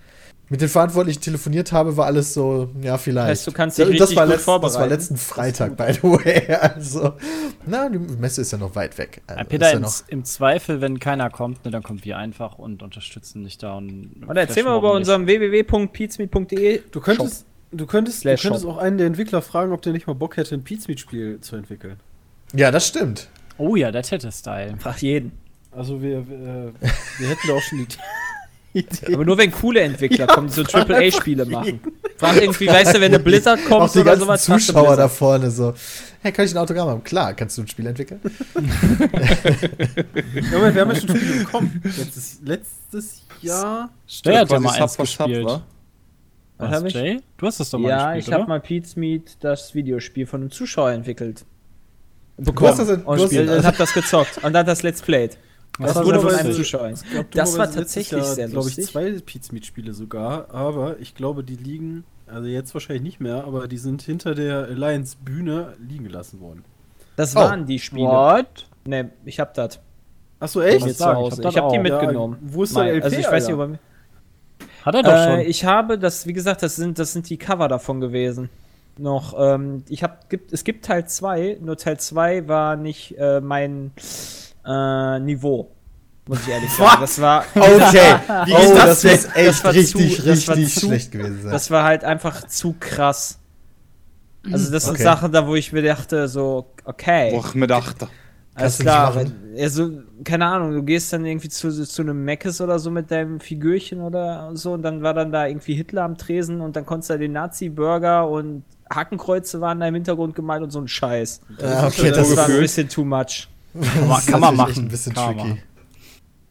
mit 0.49 0.61
den 0.61 0.68
Verantwortlichen 0.68 1.20
telefoniert 1.20 1.70
habe, 1.70 1.97
war 1.97 2.06
alles 2.06 2.35
so, 2.35 2.70
ja, 2.82 2.99
vielleicht. 2.99 3.28
Heißt, 3.28 3.47
du 3.47 3.52
kannst 3.52 3.78
dich 3.78 3.85
das, 3.85 3.92
richtig 4.11 4.16
war 4.16 4.25
gut 4.26 4.32
letzt, 4.32 4.40
Das 4.42 4.47
war 4.49 4.61
vorbereiten. 4.61 4.90
letzten 4.90 5.16
Freitag, 5.16 5.76
by 5.76 5.92
the 5.92 6.02
way. 6.02 6.56
Also, 6.61 7.12
na, 7.66 7.88
die 7.88 7.99
Messe 7.99 8.40
ist 8.40 8.50
ja 8.50 8.59
noch 8.59 8.75
weit 8.75 8.99
weg. 8.99 9.23
Also, 9.28 9.38
Ja, 9.38 9.44
Peter, 9.44 9.66
ja 9.70 9.76
im, 9.76 9.82
noch, 9.82 9.92
im 10.09 10.25
Zweifel, 10.25 10.80
wenn 10.80 10.99
keiner 10.99 11.30
kommt, 11.30 11.64
ne, 11.64 11.70
dann 11.70 11.85
kommen 11.85 12.04
wir 12.04 12.18
einfach 12.18 12.59
und 12.59 12.82
unterstützen 12.82 13.44
dich 13.44 13.59
da. 13.59 13.75
Und, 13.76 14.25
Und 14.26 14.37
erzähl 14.37 14.64
mal 14.64 14.76
über 14.76 14.88
ordentlich. 14.90 15.14
unserem 15.14 15.26
www.pizmeet.de. 15.28 16.82
Du 16.90 17.00
könntest, 17.00 17.47
du 17.73 17.87
könntest, 17.87 18.25
du 18.25 18.37
könntest 18.37 18.67
auch 18.67 18.79
einen 18.79 18.99
der 18.99 19.07
Entwickler 19.07 19.43
fragen, 19.43 19.73
ob 19.73 19.83
der 19.83 19.93
nicht 19.93 20.07
mal 20.07 20.15
Bock 20.15 20.37
hätte, 20.37 20.55
ein 20.55 20.65
Pizmeet-Spiel 20.65 21.41
zu 21.41 21.57
entwickeln. 21.57 21.97
ja, 22.55 22.71
das 22.71 22.87
stimmt. 22.87 23.29
Oh 23.59 23.77
ja, 23.77 23.91
der 23.93 24.03
hätte 24.03 24.33
Style. 24.33 24.77
Frag 24.79 25.03
jeden. 25.03 25.33
Also 25.73 26.00
wir, 26.03 26.27
wir, 26.29 26.37
äh, 26.37 26.73
wir 27.19 27.29
hätten 27.29 27.47
da 27.47 27.55
auch 27.55 27.61
schon 27.62 27.79
die 27.79 27.87
Idee. 28.79 29.15
Aber 29.15 29.25
nur 29.25 29.37
wenn 29.37 29.50
coole 29.50 29.81
Entwickler 29.81 30.27
kommen, 30.29 30.47
die 30.49 30.53
so 30.55 30.62
AAA-Spiele 30.62 31.45
machen. 31.45 31.81
Frag 32.17 32.41
irgendwie, 32.41 32.69
weißt 32.69 32.95
du, 32.95 33.00
wenn 33.00 33.12
eine 33.15 33.19
Blizzard 33.25 33.59
Auch 33.65 33.69
kommt 33.69 33.95
die 33.95 33.99
oder 33.99 34.11
ganzen 34.17 34.25
sowas, 34.25 34.45
Zuschauer 34.45 34.97
da 34.97 35.09
vorne 35.09 35.50
so. 35.50 35.75
Hey, 36.23 36.33
kann 36.33 36.45
ich 36.45 36.53
ein 36.53 36.59
Autogramm 36.59 36.89
haben? 36.89 37.05
Klar, 37.05 37.35
kannst 37.35 37.59
du 37.59 37.62
ein 37.62 37.69
Spiel 37.69 37.87
entwickeln? 37.87 38.21
Ja, 40.53 40.75
wir 40.75 40.81
haben 40.81 40.91
ja 40.91 40.95
schon 40.95 41.09
Spiele 41.17 41.35
bekommen. 41.45 41.83
Letztes, 41.85 42.39
letztes 42.45 43.23
Jahr. 43.43 43.91
Hat 44.27 44.50
ja 44.50 44.61
mal 44.61 44.73
Sub 44.73 44.83
eins 44.83 44.97
for 44.97 45.07
Sub, 45.07 45.27
gespielt. 45.27 45.47
wa? 45.47 45.62
Was 46.61 46.71
hab 46.71 46.85
ich? 46.87 46.95
Jay? 46.95 47.21
Du 47.37 47.47
hast 47.47 47.61
das 47.61 47.71
doch 47.71 47.79
mal 47.79 47.88
Ja, 47.88 48.12
gespielt, 48.14 48.29
ich 48.29 48.33
habe 48.35 48.49
mal 48.49 48.61
Pete's 48.61 48.97
Meet, 48.97 49.37
das 49.40 49.75
Videospiel 49.75 50.26
von 50.26 50.40
einem 50.43 50.50
Zuschauer 50.50 50.90
entwickelt. 50.93 51.45
Du 52.38 52.52
hast 52.67 52.79
das 52.79 52.88
in, 52.88 53.02
du 53.02 53.07
Und 53.09 53.19
hast, 53.21 53.26
spiel, 53.26 53.50
und 53.50 53.64
hab 53.67 53.76
das 53.76 53.93
gezockt 53.93 54.43
und 54.43 54.52
dann 54.52 54.64
das 54.64 54.83
Let's 54.83 55.02
Played. 55.02 55.37
Das 55.79 55.95
war 55.95 56.05
wurde 56.05 56.21
von 56.21 56.31
einem 56.31 56.47
lustig. 56.49 56.57
Zuschauer. 56.57 56.93
Gab 57.14 57.31
Das 57.33 57.57
war 57.59 57.71
tatsächlich 57.71 58.23
Jahr, 58.25 58.35
sehr 58.35 58.49
glaube 58.49 58.69
ich, 58.69 58.76
lustig. 58.76 58.93
zwei 58.93 59.12
Pizmeet-Spiele 59.21 59.93
sogar, 59.95 60.50
aber 60.52 60.99
ich 61.00 61.14
glaube, 61.14 61.45
die 61.45 61.57
liegen, 61.57 62.05
also 62.26 62.49
jetzt 62.49 62.75
wahrscheinlich 62.75 63.02
nicht 63.02 63.21
mehr, 63.21 63.45
aber 63.45 63.69
die 63.69 63.79
sind 63.79 64.02
hinter 64.02 64.35
der 64.35 64.64
Alliance-Bühne 64.64 65.75
liegen 65.87 66.05
gelassen 66.05 66.40
worden. 66.40 66.64
Das 67.17 67.37
Oh. 67.37 67.40
waren 67.40 67.67
die 67.67 67.79
Spiele. 67.79 68.09
What? 68.09 68.67
Ne, 68.87 69.11
ich 69.25 69.38
hab 69.40 69.55
das. 69.55 69.81
Achso, 70.38 70.61
echt? 70.62 70.87
ich 70.87 71.00
hab 71.00 71.29
das 71.31 71.38
Ich 71.38 71.57
hab 71.59 71.71
die 71.71 71.79
mitgenommen. 71.79 72.38
Ja, 72.43 72.55
wo 72.55 72.62
ist 72.62 72.75
der 72.76 72.85
LP, 72.95 73.05
Also 73.05 73.17
ich 73.19 73.31
weiß 73.31 73.47
nicht, 73.47 73.55
ob 73.55 73.61
er 73.61 73.79
Hat 74.84 74.94
er 74.94 75.02
doch 75.02 75.12
Äh, 75.12 75.25
schon. 75.26 75.40
ich 75.50 75.64
habe 75.64 75.99
das, 75.99 76.26
wie 76.26 76.32
gesagt, 76.32 76.62
das 76.62 76.76
sind, 76.76 76.99
das 76.99 77.12
sind 77.12 77.28
die 77.28 77.37
Cover 77.37 77.68
davon 77.68 78.00
gewesen. 78.00 78.49
Noch, 78.99 79.34
ähm, 79.38 79.84
ich 79.88 80.02
habe, 80.02 80.16
gibt, 80.28 80.52
es 80.52 80.64
gibt 80.64 80.84
Teil 80.84 81.06
2, 81.06 81.58
nur 81.60 81.76
Teil 81.76 81.99
2 81.99 82.49
war 82.49 82.76
nicht 82.76 83.16
äh, 83.18 83.40
mein 83.40 83.92
äh, 84.66 85.18
Niveau. 85.20 85.70
Muss 86.26 86.40
ich 86.42 86.49
ehrlich 86.49 86.70
sagen. 86.72 86.96
Das 87.00 87.20
war, 87.20 87.44
okay. 87.54 88.16
Wie 88.46 88.52
oh, 88.54 88.58
ist 88.58 88.75
das 88.75 89.02
das 89.02 89.04
ist 89.04 89.37
echt 89.37 89.49
Das 89.49 89.64
war 89.64 89.72
richtig, 89.75 90.16
zu- 90.16 90.26
war 90.26 90.56
richtig 90.56 90.75
zu- 90.75 90.87
schlecht 90.87 91.12
gewesen. 91.12 91.42
Sein. 91.42 91.52
das 91.52 91.70
war 91.70 91.84
halt 91.84 92.04
einfach 92.04 92.46
zu 92.46 92.75
krass. 92.78 93.38
Also 94.50 94.70
das 94.72 94.84
sind 94.84 94.94
Okay. 94.94 95.02
Sachen, 95.02 95.32
da 95.32 95.46
wo 95.46 95.54
ich 95.54 95.72
mir 95.72 95.82
dachte, 95.82 96.26
so, 96.28 96.66
okay. 96.84 97.30
Boah, 97.30 97.44
mir 97.54 97.66
dachte. 97.66 98.08
Alles 98.61 98.79
klar. 98.79 99.14
Also, 99.59 99.90
keine 100.25 100.47
Ahnung, 100.47 100.73
du 100.73 100.83
gehst 100.83 101.12
dann 101.12 101.25
irgendwie 101.25 101.49
zu, 101.49 101.71
zu 101.85 102.02
einem 102.02 102.25
Meckes 102.25 102.61
oder 102.61 102.79
so 102.79 102.90
mit 102.90 103.11
deinem 103.11 103.40
Figürchen 103.40 104.00
oder 104.00 104.50
so 104.55 104.73
und 104.73 104.83
dann 104.83 105.02
war 105.02 105.14
dann 105.14 105.33
da 105.33 105.47
irgendwie 105.47 105.75
Hitler 105.75 106.02
am 106.05 106.17
Tresen 106.17 106.61
und 106.61 106.76
dann 106.76 106.87
konntest 106.87 107.11
du 107.11 107.19
den 107.19 107.33
Nazi-Burger 107.33 108.29
und 108.29 108.64
Hakenkreuze 108.93 109.61
waren 109.61 109.81
da 109.81 109.87
im 109.88 109.95
Hintergrund 109.95 110.35
gemalt 110.35 110.62
und 110.62 110.71
so 110.71 110.81
ein 110.81 110.88
Scheiß. 110.88 111.40
Ah, 111.62 111.87
okay, 111.87 112.11
Das 112.11 112.29
das, 112.29 112.37
war 112.37 112.47
ein 112.49 112.61
bisschen 112.61 112.88
too 112.88 113.05
much. 113.05 113.49
kann 113.73 114.09
man, 114.09 114.19
ist 114.19 114.26
kann 114.26 114.40
man 114.40 114.57
machen. 114.57 114.85
ein 114.85 114.88
bisschen 114.88 115.14
Kann 115.14 115.37
man 115.37 115.47
tricky. 115.47 115.62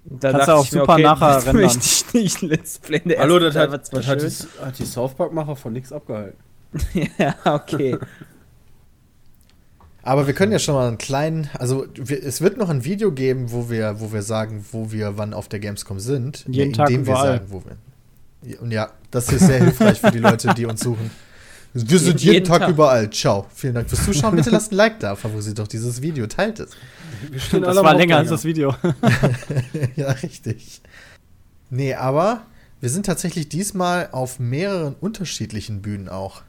Und 0.10 0.24
da 0.24 0.32
Kannst 0.32 0.48
dachte 0.48 0.52
du 0.52 0.58
auch 0.58 0.66
ich 0.66 0.72
mir, 0.72 0.80
super 0.82 0.94
okay, 0.94 1.04
nachher 1.04 1.34
das 1.36 1.46
rendern. 1.46 1.62
möchte 1.64 1.80
ich 1.80 2.14
nicht 2.14 2.42
Let's 2.42 2.80
Play. 2.80 3.00
Der 3.00 3.20
Hallo, 3.20 3.40
das 3.40 3.56
hat, 3.56 3.72
das 3.94 4.08
hat, 4.08 4.22
die, 4.22 4.64
hat 4.66 4.80
die 4.80 4.86
South 4.86 5.14
Park-Macher 5.16 5.56
von 5.56 5.74
nichts 5.74 5.92
abgehalten. 5.92 6.38
ja, 7.18 7.36
okay. 7.46 7.98
Aber 10.10 10.26
wir 10.26 10.34
können 10.34 10.52
ja 10.52 10.58
schon 10.58 10.74
mal 10.74 10.88
einen 10.88 10.98
kleinen, 10.98 11.52
also 11.60 11.86
wir, 11.94 12.24
es 12.24 12.42
wird 12.42 12.58
noch 12.58 12.70
ein 12.70 12.84
Video 12.84 13.12
geben, 13.12 13.52
wo 13.52 13.70
wir, 13.70 14.00
wo 14.00 14.12
wir 14.12 14.24
sagen, 14.24 14.66
wo 14.72 14.92
wir 14.92 15.20
wann 15.20 15.36
auf 15.36 15.50
der 15.50 15.60
Gamescom 15.60 16.00
sind. 16.00 16.46
Jeden 16.48 16.74
Tag 16.74 16.90
indem 16.90 17.06
wir 17.06 17.14
überall. 17.14 17.28
sagen, 17.34 17.46
wo 17.50 17.62
wir. 17.64 18.60
Und 18.60 18.72
ja, 18.72 18.90
das 19.12 19.32
ist 19.32 19.46
sehr 19.46 19.64
hilfreich 19.64 20.00
für 20.00 20.10
die 20.10 20.18
Leute, 20.18 20.52
die 20.56 20.66
uns 20.66 20.80
suchen. 20.82 21.12
Wir 21.76 22.00
sind 22.00 22.22
jeden, 22.22 22.34
Jeden 22.34 22.48
Tag, 22.48 22.62
Tag. 22.62 22.70
überall. 22.70 23.12
Ciao. 23.12 23.46
Vielen 23.54 23.76
Dank 23.76 23.88
fürs 23.88 24.04
Zuschauen. 24.04 24.36
Bitte 24.36 24.50
lasst 24.50 24.72
ein 24.72 24.78
Like 24.78 25.00
da, 25.00 25.16
favorisiert 25.16 25.60
doch 25.60 25.68
dieses 25.68 26.02
Video, 26.02 26.26
teilt 26.26 26.60
es. 26.60 26.72
Wir 27.30 27.40
stehen 27.40 27.62
Das 27.62 27.76
war 27.76 27.94
länger 27.94 28.18
als 28.18 28.30
das 28.30 28.44
Video. 28.46 28.74
ja, 29.96 30.10
richtig. 30.10 30.82
Nee, 31.70 31.94
aber 31.94 32.42
wir 32.82 32.90
sind 32.90 33.06
tatsächlich 33.06 33.48
diesmal 33.48 34.10
auf 34.12 34.40
mehreren 34.40 34.96
unterschiedlichen 35.00 35.84
Bühnen 35.84 36.10
auch. 36.10 36.42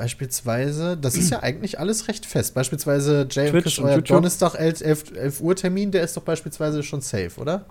Beispielsweise, 0.00 0.96
das 0.96 1.14
ist 1.14 1.28
ja 1.28 1.42
eigentlich 1.42 1.78
alles 1.78 2.08
recht 2.08 2.24
fest. 2.24 2.54
Beispielsweise 2.54 3.28
Jay 3.30 3.50
und 3.50 3.60
Chris, 3.60 3.78
euer 3.78 3.96
YouTube. 3.96 4.16
Donnerstag 4.16 4.54
11, 4.54 4.80
11, 4.80 5.12
11 5.14 5.40
Uhr 5.42 5.54
Termin, 5.54 5.90
der 5.90 6.02
ist 6.02 6.16
doch 6.16 6.22
beispielsweise 6.22 6.82
schon 6.82 7.02
safe, 7.02 7.38
oder? 7.38 7.66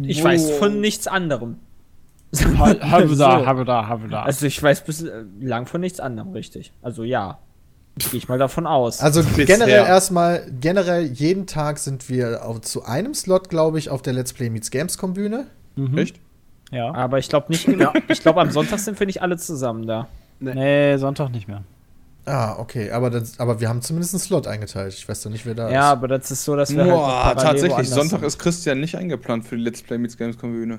Ich 0.00 0.24
weiß 0.24 0.52
von 0.52 0.80
nichts 0.80 1.06
anderem. 1.06 1.58
Habe 2.34 2.74
da, 3.16 3.44
habe 3.44 3.64
da, 3.66 3.86
habe 3.86 4.08
da. 4.08 4.22
Also 4.22 4.46
ich 4.46 4.62
weiß 4.62 4.82
bislang 4.84 5.66
von 5.66 5.82
nichts 5.82 6.00
anderem, 6.00 6.32
richtig. 6.32 6.72
Also 6.80 7.04
ja. 7.04 7.38
Gehe 7.98 8.16
ich 8.16 8.28
mal 8.28 8.38
davon 8.38 8.66
aus. 8.66 9.00
Also 9.00 9.22
Bisher. 9.22 9.44
generell 9.44 9.84
erstmal, 9.84 10.50
generell 10.58 11.04
jeden 11.04 11.46
Tag 11.46 11.78
sind 11.78 12.08
wir 12.08 12.46
auf, 12.46 12.62
zu 12.62 12.84
einem 12.84 13.12
Slot, 13.12 13.50
glaube 13.50 13.78
ich, 13.78 13.90
auf 13.90 14.00
der 14.00 14.14
Let's 14.14 14.32
Play 14.32 14.48
Meets 14.48 14.70
Gamescom 14.70 15.12
Bühne. 15.12 15.48
Mhm. 15.76 15.98
Echt? 15.98 16.18
Ja. 16.72 16.92
Aber 16.94 17.18
ich 17.18 17.28
glaube 17.28 17.46
nicht 17.50 17.66
genau. 17.66 17.92
Ich 18.08 18.20
glaube, 18.22 18.40
am 18.40 18.50
Sonntag 18.50 18.80
sind 18.80 18.98
wir 18.98 19.06
nicht 19.06 19.22
alle 19.22 19.36
zusammen 19.36 19.86
da. 19.86 20.08
Nee, 20.40 20.96
Sonntag 20.96 21.30
nicht 21.30 21.46
mehr. 21.46 21.62
Ah, 22.24 22.56
okay, 22.58 22.90
aber, 22.90 23.10
das, 23.10 23.38
aber 23.40 23.60
wir 23.60 23.68
haben 23.68 23.82
zumindest 23.82 24.14
einen 24.14 24.20
Slot 24.20 24.46
eingeteilt. 24.46 24.94
Ich 24.94 25.08
weiß 25.08 25.22
doch 25.22 25.30
nicht, 25.30 25.44
wer 25.44 25.54
da 25.54 25.70
Ja, 25.70 25.86
ist. 25.88 25.92
aber 25.92 26.08
das 26.08 26.30
ist 26.30 26.44
so, 26.44 26.56
dass 26.56 26.70
wir 26.74 26.80
halt 26.82 26.90
noch 26.90 26.98
Boah, 26.98 27.32
parallel 27.34 27.60
tatsächlich. 27.62 27.88
Sonntag 27.90 28.20
sind. 28.20 28.26
ist 28.28 28.38
Christian 28.38 28.80
nicht 28.80 28.96
eingeplant 28.96 29.44
für 29.44 29.56
die 29.56 29.62
Let's 29.62 29.82
Play 29.82 29.98
Meets 29.98 30.16
Gamescom 30.16 30.52
Bühne. 30.52 30.78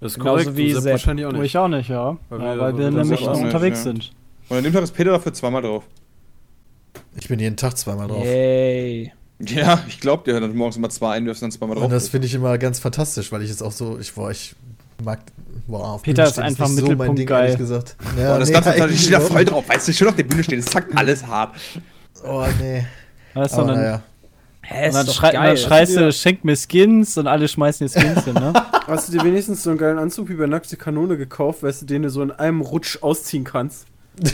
Das 0.00 0.12
ist 0.12 0.18
Genauso 0.18 0.44
korrekt, 0.44 0.56
wie 0.56 0.72
du 0.72 0.80
Sepp 0.80 0.92
wahrscheinlich 0.92 1.26
auch 1.26 1.32
nicht. 1.32 1.42
ich 1.44 1.58
auch 1.58 1.68
nicht, 1.68 1.88
ja. 1.88 2.16
Weil 2.28 2.38
Weil 2.38 2.40
wir- 2.56 2.60
weil 2.60 2.78
wir 2.78 2.90
nämlich 2.90 3.26
auch 3.26 3.34
nicht, 3.34 3.44
unterwegs 3.46 3.78
ja. 3.78 3.84
sind. 3.84 4.12
Und 4.50 4.58
an 4.58 4.64
dem 4.64 4.72
Tag 4.72 4.82
ist 4.84 4.92
Peter 4.94 5.10
dafür 5.10 5.32
zweimal 5.32 5.62
drauf. 5.62 5.84
Ich 7.18 7.28
bin 7.28 7.40
jeden 7.40 7.56
Tag 7.56 7.76
zweimal 7.76 8.06
drauf. 8.06 8.24
Yay. 8.24 9.12
Ja, 9.40 9.82
ich 9.88 10.00
glaube 10.00 10.24
dir, 10.24 10.38
du 10.40 10.48
morgens 10.48 10.76
immer 10.76 10.90
zwei 10.90 11.14
einwirfst, 11.14 11.42
dann 11.42 11.50
zweimal 11.50 11.76
drauf. 11.76 11.84
Und 11.84 11.92
das 11.92 12.08
finde 12.08 12.26
ich 12.26 12.34
immer 12.34 12.58
ganz 12.58 12.78
fantastisch, 12.78 13.32
weil 13.32 13.42
ich 13.42 13.50
es 13.50 13.62
auch 13.62 13.72
so, 13.72 13.98
ich, 13.98 14.14
boah, 14.14 14.30
ich 14.30 14.54
mag, 15.02 15.20
boah, 15.66 15.94
auf 15.94 16.02
Peter 16.02 16.24
ist 16.24 16.38
einfach 16.38 16.68
nicht 16.68 16.78
so 16.78 16.82
mein 16.86 16.90
Mittelpunkt 16.96 17.18
Ding, 17.20 17.26
geil. 17.26 17.44
ehrlich 17.44 17.58
gesagt. 17.58 17.96
Ja, 18.18 18.32
Boah, 18.32 18.38
das 18.40 18.48
nee, 18.48 18.54
ganze 18.54 18.74
Tag, 18.74 18.90
ich 18.90 19.00
stehe 19.00 19.12
da 19.12 19.20
voll 19.20 19.40
nicht. 19.40 19.50
drauf. 19.52 19.68
Weißt 19.68 19.88
du, 19.88 19.92
schön 19.92 20.08
auf 20.08 20.16
der 20.16 20.24
Bühne 20.24 20.44
stehen, 20.44 20.58
es 20.58 20.66
zackt 20.66 20.96
alles 20.96 21.26
hart. 21.26 21.54
Oh, 22.24 22.44
nee. 22.60 22.84
Weißt 23.34 23.54
du, 23.56 23.62
dann, 23.62 23.76
naja. 23.76 24.02
Hä, 24.62 24.88
und 24.88 24.94
dann, 24.94 25.06
schrei 25.06 25.32
geil. 25.32 25.46
dann 25.48 25.56
schreist 25.56 25.94
Ja. 25.94 26.00
du, 26.02 26.12
schenk 26.12 26.44
mir 26.44 26.56
Skins 26.56 27.16
und 27.16 27.26
alle 27.26 27.48
schmeißen 27.48 27.86
dir 27.86 27.92
Skins 27.92 28.24
hin, 28.24 28.34
ne? 28.34 28.52
Hast 28.86 29.08
du 29.08 29.12
dir 29.16 29.24
wenigstens 29.24 29.62
so 29.62 29.70
einen 29.70 29.78
geilen 29.78 29.98
Anzug 29.98 30.28
wie 30.28 30.34
bei 30.34 30.46
Nackte 30.46 30.76
Kanone 30.76 31.16
gekauft, 31.16 31.62
weißt 31.62 31.82
du, 31.82 31.86
den 31.86 32.02
du 32.02 32.10
so 32.10 32.20
in 32.22 32.30
einem 32.32 32.60
Rutsch 32.60 32.98
ausziehen 33.02 33.44
kannst? 33.44 33.86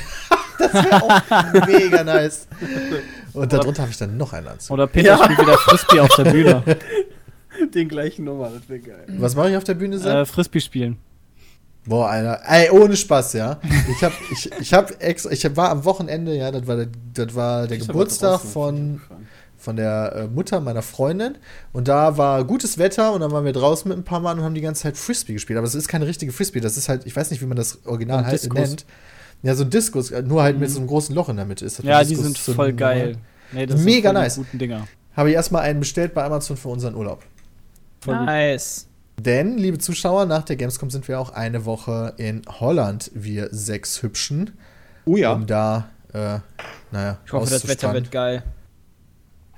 Mega 1.66 2.04
nice. 2.04 2.46
Und 3.32 3.52
darunter 3.52 3.82
habe 3.82 3.90
ich 3.90 3.98
dann 3.98 4.16
noch 4.16 4.32
einen 4.32 4.48
Anzug. 4.48 4.72
Oder 4.74 4.86
Peter 4.86 5.16
Ja. 5.18 5.24
spielt 5.24 5.38
wieder 5.40 5.58
Frisbee 5.58 6.00
auf 6.00 6.14
der 6.16 6.24
Bühne. 6.30 6.62
Den 7.74 7.88
gleichen 7.88 8.24
nochmal, 8.24 8.52
das 8.52 8.68
wäre 8.68 8.80
geil. 8.80 9.04
Was 9.18 9.34
mache 9.36 9.50
ich 9.50 9.56
auf 9.56 9.64
der 9.64 9.74
Bühne, 9.74 9.98
Sepp? 9.98 10.14
äh, 10.14 10.24
Frisbee 10.24 10.60
spielen. 10.60 10.98
Boah, 11.86 12.08
Alter. 12.08 12.40
Ey, 12.46 12.70
ohne 12.70 12.96
Spaß, 12.96 13.34
ja. 13.34 13.60
Ich 13.90 14.02
hab, 14.02 14.12
ich, 14.32 14.50
ich 14.58 14.72
hab 14.72 15.02
extra, 15.02 15.30
ich 15.30 15.56
war 15.56 15.70
am 15.70 15.84
Wochenende, 15.84 16.34
ja, 16.34 16.50
das 16.50 16.66
war 16.66 16.76
der, 16.76 16.88
das 17.12 17.34
war 17.34 17.66
der 17.66 17.76
Ich 17.76 17.86
Geburtstag 17.86 18.40
von, 18.40 19.02
von 19.58 19.76
der 19.76 20.12
äh, 20.16 20.26
Mutter 20.26 20.60
meiner 20.60 20.80
Freundin. 20.80 21.36
Und 21.74 21.88
da 21.88 22.16
war 22.16 22.44
gutes 22.44 22.78
Wetter 22.78 23.12
und 23.12 23.20
dann 23.20 23.32
waren 23.32 23.44
wir 23.44 23.52
draußen 23.52 23.86
mit 23.88 23.98
ein 23.98 24.04
paar 24.04 24.20
Mann 24.20 24.38
und 24.38 24.44
haben 24.44 24.54
die 24.54 24.62
ganze 24.62 24.84
Zeit 24.84 24.96
Frisbee 24.96 25.34
gespielt. 25.34 25.58
Aber 25.58 25.66
es 25.66 25.74
ist 25.74 25.88
keine 25.88 26.06
richtige 26.06 26.32
Frisbee, 26.32 26.60
das 26.60 26.78
ist 26.78 26.88
halt, 26.88 27.04
ich 27.04 27.14
weiß 27.14 27.30
nicht, 27.30 27.42
wie 27.42 27.46
man 27.46 27.56
das 27.56 27.84
Original 27.84 28.24
halt 28.24 28.52
nennt. 28.54 28.86
Ja, 29.42 29.54
so 29.54 29.64
ein 29.64 29.70
Diskus, 29.70 30.10
äh, 30.10 30.22
nur 30.22 30.42
halt 30.42 30.58
mit 30.58 30.70
so 30.70 30.78
einem 30.78 30.86
großen 30.86 31.14
Loch 31.14 31.28
in 31.28 31.36
der 31.36 31.44
Mitte 31.44 31.66
ist. 31.66 31.78
das 31.78 31.84
Ja, 31.84 32.02
die 32.02 32.08
Diskus 32.10 32.24
sind 32.24 32.38
voll 32.38 32.72
geil. 32.72 33.18
Nee, 33.52 33.66
Mega 33.66 33.76
sind 33.76 33.82
voll 33.82 33.92
die 33.92 34.12
nice. 34.12 34.36
guten 34.36 34.58
Dinger. 34.58 34.88
Habe 35.14 35.28
ich 35.28 35.34
erstmal 35.34 35.62
einen 35.62 35.80
bestellt 35.80 36.14
bei 36.14 36.24
Amazon 36.24 36.56
für 36.56 36.68
unseren 36.68 36.94
Urlaub. 36.94 37.22
Nice. 38.06 38.86
Denn, 39.18 39.56
liebe 39.58 39.78
Zuschauer, 39.78 40.26
nach 40.26 40.42
der 40.42 40.56
Gamescom 40.56 40.90
sind 40.90 41.06
wir 41.08 41.20
auch 41.20 41.30
eine 41.30 41.64
Woche 41.64 42.14
in 42.16 42.42
Holland, 42.48 43.10
wir 43.14 43.48
sechs 43.52 44.02
Hübschen, 44.02 44.50
Oh 45.06 45.16
ja. 45.16 45.32
um 45.32 45.46
da, 45.46 45.88
äh, 46.12 46.38
naja, 46.90 47.18
Ich 47.24 47.32
hoffe, 47.32 47.50
das 47.50 47.68
Wetter 47.68 47.92
wird 47.94 48.10
geil. 48.10 48.42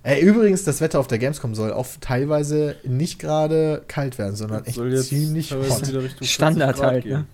Ey, 0.02 0.20
übrigens, 0.22 0.62
das 0.62 0.80
Wetter 0.80 1.00
auf 1.00 1.08
der 1.08 1.18
Gamescom 1.18 1.54
soll 1.54 1.72
auch 1.72 1.86
teilweise 2.00 2.76
nicht 2.84 3.18
gerade 3.18 3.82
kalt 3.88 4.18
werden, 4.18 4.36
sondern 4.36 4.64
echt 4.64 4.76
Soll 4.76 4.92
jetzt 4.92 5.08
ziemlich 5.08 5.50
hot. 5.52 5.88
wieder 5.88 6.02
Richtung 6.02 6.18
40 6.26 6.32
Standard 6.32 6.80
halt, 6.80 7.06
ne? 7.06 7.24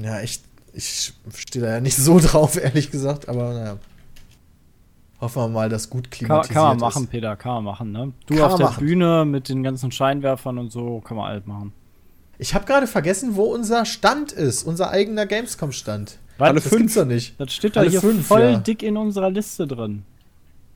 Ja, 0.00 0.20
echt, 0.20 0.42
ich 0.72 1.12
stehe 1.36 1.64
da 1.64 1.72
ja 1.72 1.80
nicht 1.80 1.96
so 1.96 2.18
drauf, 2.22 2.56
ehrlich 2.56 2.90
gesagt, 2.90 3.28
aber 3.28 3.52
naja. 3.52 3.76
Hoffen 5.20 5.42
wir 5.42 5.48
mal, 5.48 5.68
dass 5.68 5.90
gut 5.90 6.10
Kann, 6.10 6.18
klimatisiert 6.18 6.54
kann 6.54 6.64
man 6.64 6.76
ist. 6.76 6.80
machen, 6.80 7.06
Peter, 7.08 7.36
kann 7.36 7.54
man 7.56 7.64
machen, 7.64 7.90
ne? 7.92 8.12
Du 8.26 8.34
Kann 8.34 8.44
auf 8.44 8.50
man 8.52 8.58
der 8.58 8.66
machen. 8.68 8.86
Bühne 8.86 9.24
mit 9.24 9.48
den 9.48 9.62
ganzen 9.62 9.90
Scheinwerfern 9.90 10.58
und 10.58 10.70
so, 10.70 11.00
kann 11.00 11.16
man 11.16 11.26
alt 11.30 11.46
machen. 11.46 11.72
Ich 12.38 12.54
habe 12.54 12.66
gerade 12.66 12.86
vergessen, 12.86 13.34
wo 13.34 13.44
unser 13.44 13.84
Stand 13.84 14.30
ist, 14.30 14.62
unser 14.62 14.90
eigener 14.90 15.26
Gamescom-Stand. 15.26 16.18
Was? 16.38 16.46
Alle 16.48 16.60
Das 16.60 16.68
fünf. 16.68 16.78
gibt's 16.82 16.94
doch 16.94 17.04
nicht. 17.04 17.40
Das 17.40 17.52
steht 17.52 17.74
da 17.74 17.80
Alle 17.80 17.90
hier 17.90 18.00
fünf, 18.00 18.26
voll 18.28 18.42
ja. 18.42 18.58
dick 18.58 18.84
in 18.84 18.96
unserer 18.96 19.28
Liste 19.30 19.66
drin. 19.66 20.04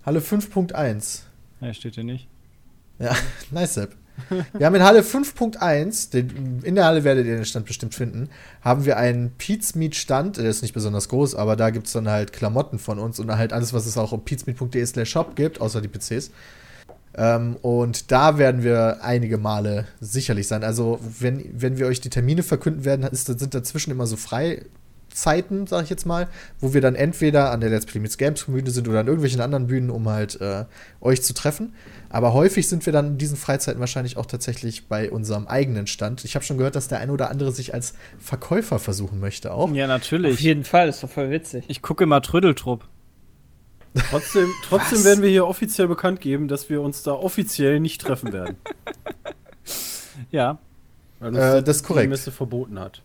Halle 0.04 0.18
5.1. 0.18 1.20
Ne, 1.61 1.72
steht 1.75 1.94
hier 1.94 2.02
nicht. 2.02 2.26
Ja, 2.99 3.14
nice, 3.52 3.75
Sepp. 3.75 3.94
Wir 4.57 4.67
haben 4.67 4.75
in 4.75 4.83
Halle 4.83 5.02
5.1, 5.02 6.11
den- 6.11 6.61
in 6.62 6.75
der 6.75 6.85
Halle 6.85 7.05
werdet 7.05 7.26
ihr 7.26 7.37
den 7.37 7.45
Stand 7.45 7.67
bestimmt 7.67 7.95
finden, 7.95 8.29
haben 8.62 8.85
wir 8.85 8.97
einen 8.97 9.33
Pete's 9.38 9.75
Meat 9.75 9.95
Stand, 9.95 10.37
der 10.37 10.45
ist 10.45 10.62
nicht 10.62 10.75
besonders 10.75 11.09
groß, 11.09 11.35
aber 11.35 11.57
da 11.57 11.71
gibt 11.71 11.87
es 11.87 11.93
dann 11.93 12.09
halt 12.09 12.33
Klamotten 12.33 12.79
von 12.79 12.99
uns 12.99 13.19
und 13.19 13.31
halt 13.37 13.52
alles, 13.52 13.73
was 13.73 13.87
es 13.87 13.97
auch 13.99 14.12
auf 14.12 14.25
peatsmeat.de 14.25 14.85
slash 14.87 15.11
shop 15.11 15.37
gibt, 15.37 15.61
außer 15.61 15.81
die 15.81 15.88
PCs. 15.88 16.31
Ähm, 17.14 17.57
und 17.61 18.11
da 18.11 18.38
werden 18.38 18.62
wir 18.62 19.05
einige 19.05 19.37
Male 19.37 19.87
sicherlich 20.00 20.49
sein. 20.49 20.64
Also, 20.64 20.99
wenn, 21.21 21.45
wenn 21.52 21.76
wir 21.76 21.87
euch 21.87 22.00
die 22.00 22.09
Termine 22.09 22.43
verkünden 22.43 22.85
werden, 22.87 23.02
ist, 23.05 23.26
sind 23.26 23.55
dazwischen 23.55 23.91
immer 23.91 24.07
so 24.07 24.17
Freizeiten, 25.12 25.66
sag 25.66 25.85
ich 25.85 25.90
jetzt 25.90 26.07
mal, 26.07 26.28
wo 26.61 26.75
wir 26.75 26.81
dann 26.81 26.95
entweder 26.95 27.50
an 27.50 27.61
der 27.61 27.71
Let's 27.71 27.87
Play 27.87 28.00
Meets 28.00 28.16
Games 28.19 28.45
Bühne 28.45 28.71
sind 28.71 28.88
oder 28.88 29.00
an 29.00 29.07
irgendwelchen 29.07 29.40
anderen 29.40 29.66
Bühnen, 29.66 29.90
um 29.90 30.09
halt 30.09 30.40
äh, 30.40 30.64
euch 31.00 31.23
zu 31.23 31.35
treffen. 31.35 31.75
Aber 32.09 32.33
häufig 32.33 32.69
sind 32.69 32.85
wir 32.87 32.92
dann 32.92 33.07
in 33.09 33.19
diesen 33.19 33.37
Freizeiten 33.37 33.81
wahrscheinlich 33.81 34.16
auch 34.16 34.26
tatsächlich 34.26 34.88
bei 34.88 35.11
unserem 35.11 35.47
eigenen 35.47 35.87
Stand. 35.87 36.25
Ich 36.25 36.35
habe 36.35 36.45
schon 36.45 36.59
gehört, 36.59 36.76
dass 36.76 36.88
der 36.88 36.99
eine 37.00 37.12
oder 37.12 37.31
andere 37.31 37.52
sich 37.52 37.75
als 37.75 37.95
Verkäufer 38.19 38.78
versuchen 38.78 39.21
möchte 39.21 39.52
auch. 39.52 39.71
Ja, 39.73 39.85
Auf 39.85 39.88
natürlich. 39.88 40.40
jeden 40.40 40.64
Fall, 40.64 40.88
ist 40.88 41.02
doch 41.02 41.11
voll 41.11 41.31
witzig. 41.31 41.64
Ich 41.69 41.83
gucke 41.83 42.04
immer 42.04 42.21
Trödeltrupp. 42.23 42.87
Trotzdem, 44.11 44.49
trotzdem 44.66 45.04
werden 45.04 45.23
wir 45.23 45.28
hier 45.28 45.47
offiziell 45.47 45.87
bekannt 45.87 46.21
geben, 46.23 46.49
dass 46.49 46.71
wir 46.71 46.81
uns 46.81 47.02
da 47.02 47.12
offiziell 47.12 47.81
nicht 47.81 48.00
treffen 48.00 48.33
werden. 48.33 48.57
Ja. 50.31 50.59
Weil 51.21 51.28
uns 51.31 51.38
Äh, 51.38 51.62
das 51.62 51.76
ist 51.76 51.85
korrekt. 51.85 52.04
die 52.04 52.09
Messe 52.11 52.31
verboten 52.33 52.78
hat. 52.78 53.00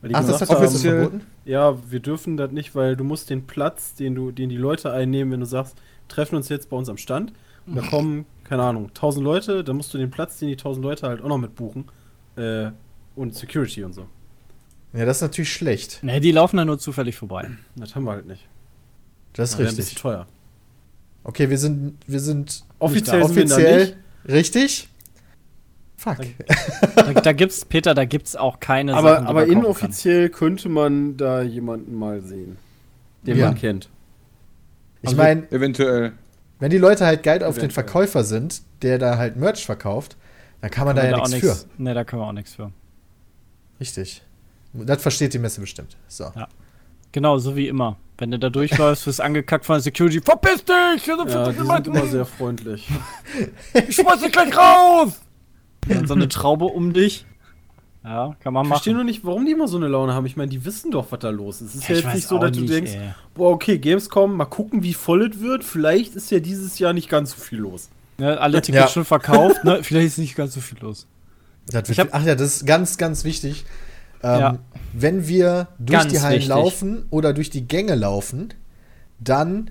Weil 0.00 0.10
die 0.10 0.14
Ach, 0.14 0.20
das 0.20 0.32
gesagt 0.40 0.50
hat 0.50 0.58
haben, 0.58 0.62
der 0.64 0.70
Messe 0.72 0.88
verboten? 0.88 1.26
Ja, 1.44 1.90
wir 1.90 2.00
dürfen 2.00 2.36
das 2.36 2.52
nicht, 2.52 2.74
weil 2.74 2.96
du 2.96 3.04
musst 3.04 3.30
den 3.30 3.46
Platz, 3.46 3.94
den 3.94 4.14
du, 4.14 4.30
den 4.30 4.48
die 4.48 4.56
Leute 4.56 4.92
einnehmen, 4.92 5.32
wenn 5.32 5.40
du 5.40 5.46
sagst, 5.46 5.76
treffen 6.08 6.36
uns 6.36 6.48
jetzt 6.48 6.70
bei 6.70 6.76
uns 6.76 6.88
am 6.88 6.96
Stand 6.96 7.32
und 7.66 7.76
da 7.76 7.82
kommen, 7.82 8.24
keine 8.44 8.62
Ahnung, 8.62 8.88
1000 8.88 9.24
Leute, 9.24 9.64
dann 9.64 9.76
musst 9.76 9.92
du 9.92 9.98
den 9.98 10.10
Platz, 10.10 10.38
den 10.38 10.48
die 10.48 10.54
1000 10.54 10.84
Leute 10.84 11.06
halt 11.06 11.20
auch 11.22 11.28
noch 11.28 11.38
mit 11.38 11.54
buchen. 11.54 11.84
Äh, 12.36 12.70
und 13.16 13.34
Security 13.34 13.82
und 13.82 13.92
so. 13.94 14.06
Ja, 14.92 15.04
das 15.04 15.18
ist 15.18 15.22
natürlich 15.22 15.52
schlecht. 15.52 16.02
Ne, 16.02 16.20
die 16.20 16.30
laufen 16.32 16.56
da 16.56 16.64
nur 16.64 16.78
zufällig 16.78 17.16
vorbei. 17.16 17.50
Das 17.76 17.94
haben 17.94 18.04
wir 18.04 18.12
halt 18.12 18.26
nicht. 18.26 18.46
Das 19.32 19.50
ist 19.50 19.58
Wäre 19.58 19.68
ein 19.68 19.76
bisschen 19.76 19.82
richtig. 19.84 20.00
teuer. 20.02 20.26
Okay, 21.24 21.50
wir 21.50 21.58
sind, 21.58 21.98
wir 22.06 22.20
sind 22.20 22.64
Offiziell 22.78 23.18
nicht 23.18 23.34
sind 23.34 23.36
wir 23.36 23.44
da 23.48 23.54
offiziell 23.54 23.86
nicht. 23.86 23.96
richtig. 24.28 24.88
Fuck. 25.98 26.18
Da, 26.94 27.12
da 27.12 27.32
gibt's, 27.32 27.64
Peter, 27.64 27.92
da 27.92 28.04
gibt's 28.04 28.36
auch 28.36 28.60
keine 28.60 28.94
Aber, 28.94 29.14
Sachen, 29.16 29.26
aber 29.26 29.46
inoffiziell 29.46 30.28
könnte 30.28 30.68
man 30.68 31.16
da 31.16 31.42
jemanden 31.42 31.96
mal 31.96 32.20
sehen, 32.20 32.56
den 33.22 33.36
Ja. 33.36 33.46
man 33.46 33.56
kennt. 33.56 33.88
Ich 35.02 35.16
meine, 35.16 35.50
Eventuell. 35.50 36.12
wenn 36.60 36.70
die 36.70 36.78
Leute 36.78 37.04
halt 37.04 37.24
geil 37.24 37.42
auf 37.42 37.58
den. 37.58 37.72
Verkäufer 37.72 38.22
sind, 38.22 38.62
der 38.82 38.98
da 38.98 39.18
halt 39.18 39.34
Merch 39.36 39.66
verkauft, 39.66 40.16
dann 40.60 40.70
kann 40.70 40.86
man 40.86 40.94
kann. 40.94 41.04
da 41.04 41.10
ja 41.10 41.16
Kann 41.16 41.22
man 41.22 41.30
nichts 41.32 41.50
auch 41.64 41.66
für. 41.76 41.82
Ne, 41.82 41.94
da 41.94 42.04
können 42.04 42.22
wir 42.22 42.26
auch 42.26 42.32
nichts 42.32 42.54
für. 42.54 42.70
Richtig. 43.80 44.22
Das 44.72 45.02
versteht 45.02 45.34
die 45.34 45.38
Messe 45.40 45.60
bestimmt. 45.60 45.96
So. 46.06 46.24
Ja. 46.36 46.46
Genau, 47.10 47.38
so 47.38 47.56
wie 47.56 47.66
immer. 47.66 47.96
Wenn 48.18 48.30
du 48.30 48.38
da 48.38 48.50
durchläufst, 48.50 49.04
wirst 49.06 49.18
du 49.18 49.24
angekackt 49.24 49.64
von 49.64 49.74
der 49.74 49.80
Security. 49.82 50.20
Verpiss 50.20 50.64
dich! 50.64 51.06
Ja, 51.06 51.16
40 51.24 51.56
die 51.56 51.66
sind 51.66 51.86
immer 51.88 52.06
sehr 52.06 52.24
freundlich. 52.24 52.88
Ich 53.88 53.96
schmeiß 53.96 54.20
dich 54.20 54.30
gleich 54.32 54.56
raus! 54.56 55.20
Ja, 55.88 56.06
so 56.06 56.14
eine 56.14 56.28
Traube 56.28 56.66
um 56.66 56.92
dich. 56.92 57.24
Ja, 58.04 58.36
kann 58.40 58.54
man 58.54 58.64
Ich 58.64 58.68
verstehe 58.68 58.92
machen. 58.94 59.04
nur 59.04 59.12
nicht, 59.12 59.24
warum 59.24 59.44
die 59.44 59.52
immer 59.52 59.68
so 59.68 59.76
eine 59.76 59.88
Laune 59.88 60.14
haben. 60.14 60.24
Ich 60.26 60.36
meine, 60.36 60.48
die 60.50 60.64
wissen 60.64 60.90
doch, 60.90 61.10
was 61.10 61.18
da 61.18 61.30
los 61.30 61.60
ist. 61.60 61.70
Es 61.74 61.80
ist 61.82 61.88
ja, 61.88 61.90
Ich 61.90 61.96
jetzt 62.02 62.06
weiß 62.06 62.14
nicht 62.14 62.28
so, 62.28 62.36
auch 62.36 62.40
dass 62.40 62.52
du 62.52 62.60
nicht, 62.60 62.72
denkst, 62.72 62.92
ey. 62.94 63.10
boah, 63.34 63.50
okay, 63.50 63.78
Gamescom, 63.78 64.36
mal 64.36 64.44
gucken, 64.46 64.82
wie 64.82 64.94
voll 64.94 65.28
es 65.30 65.40
wird. 65.40 65.64
Vielleicht 65.64 66.14
ist 66.14 66.30
ja 66.30 66.38
dieses 66.38 66.78
Jahr 66.78 66.92
nicht 66.92 67.08
ganz 67.10 67.32
so 67.32 67.36
viel 67.40 67.58
los. 67.58 67.90
Ne, 68.18 68.38
alle 68.40 68.62
Tickets 68.62 68.84
Ja. 68.84 68.88
schon 68.88 69.04
verkauft, 69.04 69.62
ne? 69.64 69.80
Vielleicht 69.82 70.06
ist 70.08 70.18
nicht 70.18 70.36
ganz 70.36 70.54
so 70.54 70.60
viel 70.60 70.78
los. 70.80 71.06
Hab- 71.74 72.08
ach 72.12 72.24
ja, 72.24 72.34
das 72.34 72.56
ist 72.56 72.66
ganz, 72.66 72.96
ganz 72.98 73.24
wichtig. 73.24 73.64
Ähm, 74.22 74.40
Ja. 74.40 74.58
Wenn 74.94 75.28
wir 75.28 75.68
durch 75.78 76.00
Ganz 76.00 76.12
die 76.12 76.20
Hallen 76.20 76.32
wichtig. 76.36 76.48
laufen 76.48 77.04
oder 77.10 77.32
durch 77.34 77.50
die 77.50 77.68
Gänge 77.68 77.94
laufen, 77.94 78.54
dann 79.20 79.70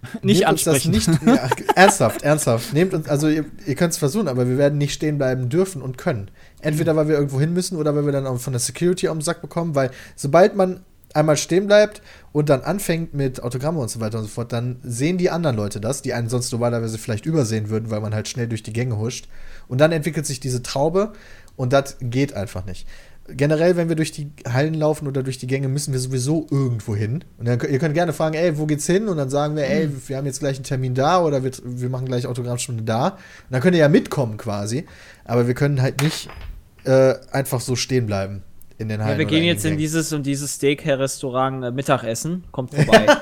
Nicht 0.22 0.38
nehmt 0.40 0.48
ansprechen. 0.50 0.92
nicht 0.92 1.08
ja, 1.26 1.48
ernsthaft, 1.74 2.22
ernsthaft. 2.22 2.72
Nehmt 2.72 2.94
uns, 2.94 3.08
also 3.08 3.28
ihr, 3.28 3.44
ihr 3.66 3.74
könnt 3.74 3.92
es 3.92 3.98
versuchen, 3.98 4.28
aber 4.28 4.48
wir 4.48 4.56
werden 4.56 4.78
nicht 4.78 4.94
stehen 4.94 5.18
bleiben 5.18 5.48
dürfen 5.48 5.82
und 5.82 5.98
können. 5.98 6.30
Entweder 6.60 6.94
weil 6.94 7.08
wir 7.08 7.16
irgendwo 7.16 7.40
hin 7.40 7.52
müssen 7.52 7.76
oder 7.76 7.96
weil 7.96 8.06
wir 8.06 8.12
dann 8.12 8.26
auch 8.26 8.38
von 8.38 8.52
der 8.52 8.60
Security 8.60 9.08
am 9.08 9.20
Sack 9.20 9.40
bekommen, 9.40 9.74
weil 9.74 9.90
sobald 10.14 10.54
man 10.54 10.80
einmal 11.14 11.36
stehen 11.36 11.66
bleibt 11.66 12.02
und 12.32 12.48
dann 12.48 12.62
anfängt 12.62 13.14
mit 13.14 13.42
Autogramme 13.42 13.80
und 13.80 13.90
so 13.90 14.00
weiter 14.00 14.18
und 14.18 14.24
so 14.24 14.30
fort, 14.30 14.52
dann 14.52 14.76
sehen 14.82 15.18
die 15.18 15.30
anderen 15.30 15.56
Leute 15.56 15.80
das, 15.80 16.02
die 16.02 16.12
einen 16.12 16.28
sonst 16.28 16.52
normalerweise 16.52 16.98
vielleicht 16.98 17.26
übersehen 17.26 17.70
würden, 17.70 17.90
weil 17.90 18.00
man 18.00 18.14
halt 18.14 18.28
schnell 18.28 18.48
durch 18.48 18.62
die 18.62 18.72
Gänge 18.72 18.98
huscht. 18.98 19.28
Und 19.66 19.80
dann 19.80 19.92
entwickelt 19.92 20.26
sich 20.26 20.38
diese 20.38 20.62
Traube 20.62 21.12
und 21.56 21.72
das 21.72 21.96
geht 22.00 22.34
einfach 22.34 22.64
nicht. 22.64 22.86
Generell, 23.30 23.76
wenn 23.76 23.88
wir 23.88 23.96
durch 23.96 24.12
die 24.12 24.30
Hallen 24.46 24.74
laufen 24.74 25.06
oder 25.06 25.22
durch 25.22 25.38
die 25.38 25.46
Gänge, 25.46 25.68
müssen 25.68 25.92
wir 25.92 26.00
sowieso 26.00 26.46
irgendwo 26.50 26.96
hin. 26.96 27.24
Und 27.36 27.46
dann, 27.46 27.60
ihr 27.60 27.78
könnt 27.78 27.94
gerne 27.94 28.12
fragen, 28.12 28.34
ey, 28.34 28.58
wo 28.58 28.66
geht's 28.66 28.86
hin? 28.86 29.08
Und 29.08 29.18
dann 29.18 29.30
sagen 29.30 29.54
wir, 29.54 29.66
ey, 29.66 29.88
wir 30.06 30.16
haben 30.16 30.26
jetzt 30.26 30.40
gleich 30.40 30.56
einen 30.56 30.64
Termin 30.64 30.94
da 30.94 31.22
oder 31.22 31.44
wir, 31.44 31.52
wir 31.62 31.88
machen 31.88 32.06
gleich 32.06 32.26
Autogrammstunde 32.26 32.82
da. 32.82 33.08
Und 33.08 33.18
dann 33.50 33.60
könnt 33.60 33.74
ihr 33.74 33.80
ja 33.80 33.88
mitkommen 33.88 34.36
quasi. 34.38 34.86
Aber 35.24 35.46
wir 35.46 35.54
können 35.54 35.82
halt 35.82 36.02
nicht 36.02 36.28
äh, 36.84 37.14
einfach 37.30 37.60
so 37.60 37.76
stehen 37.76 38.06
bleiben 38.06 38.42
in 38.78 38.88
den 38.88 39.00
Hallen. 39.00 39.12
Ja, 39.12 39.18
wir 39.18 39.26
gehen 39.26 39.40
den 39.40 39.46
jetzt 39.46 39.64
in 39.64 39.76
dieses 39.76 40.12
und 40.12 40.24
dieses 40.24 40.54
Steak-Restaurant 40.54 41.64
äh, 41.64 41.70
Mittagessen. 41.70 42.44
Kommt 42.50 42.74
vorbei. 42.74 43.06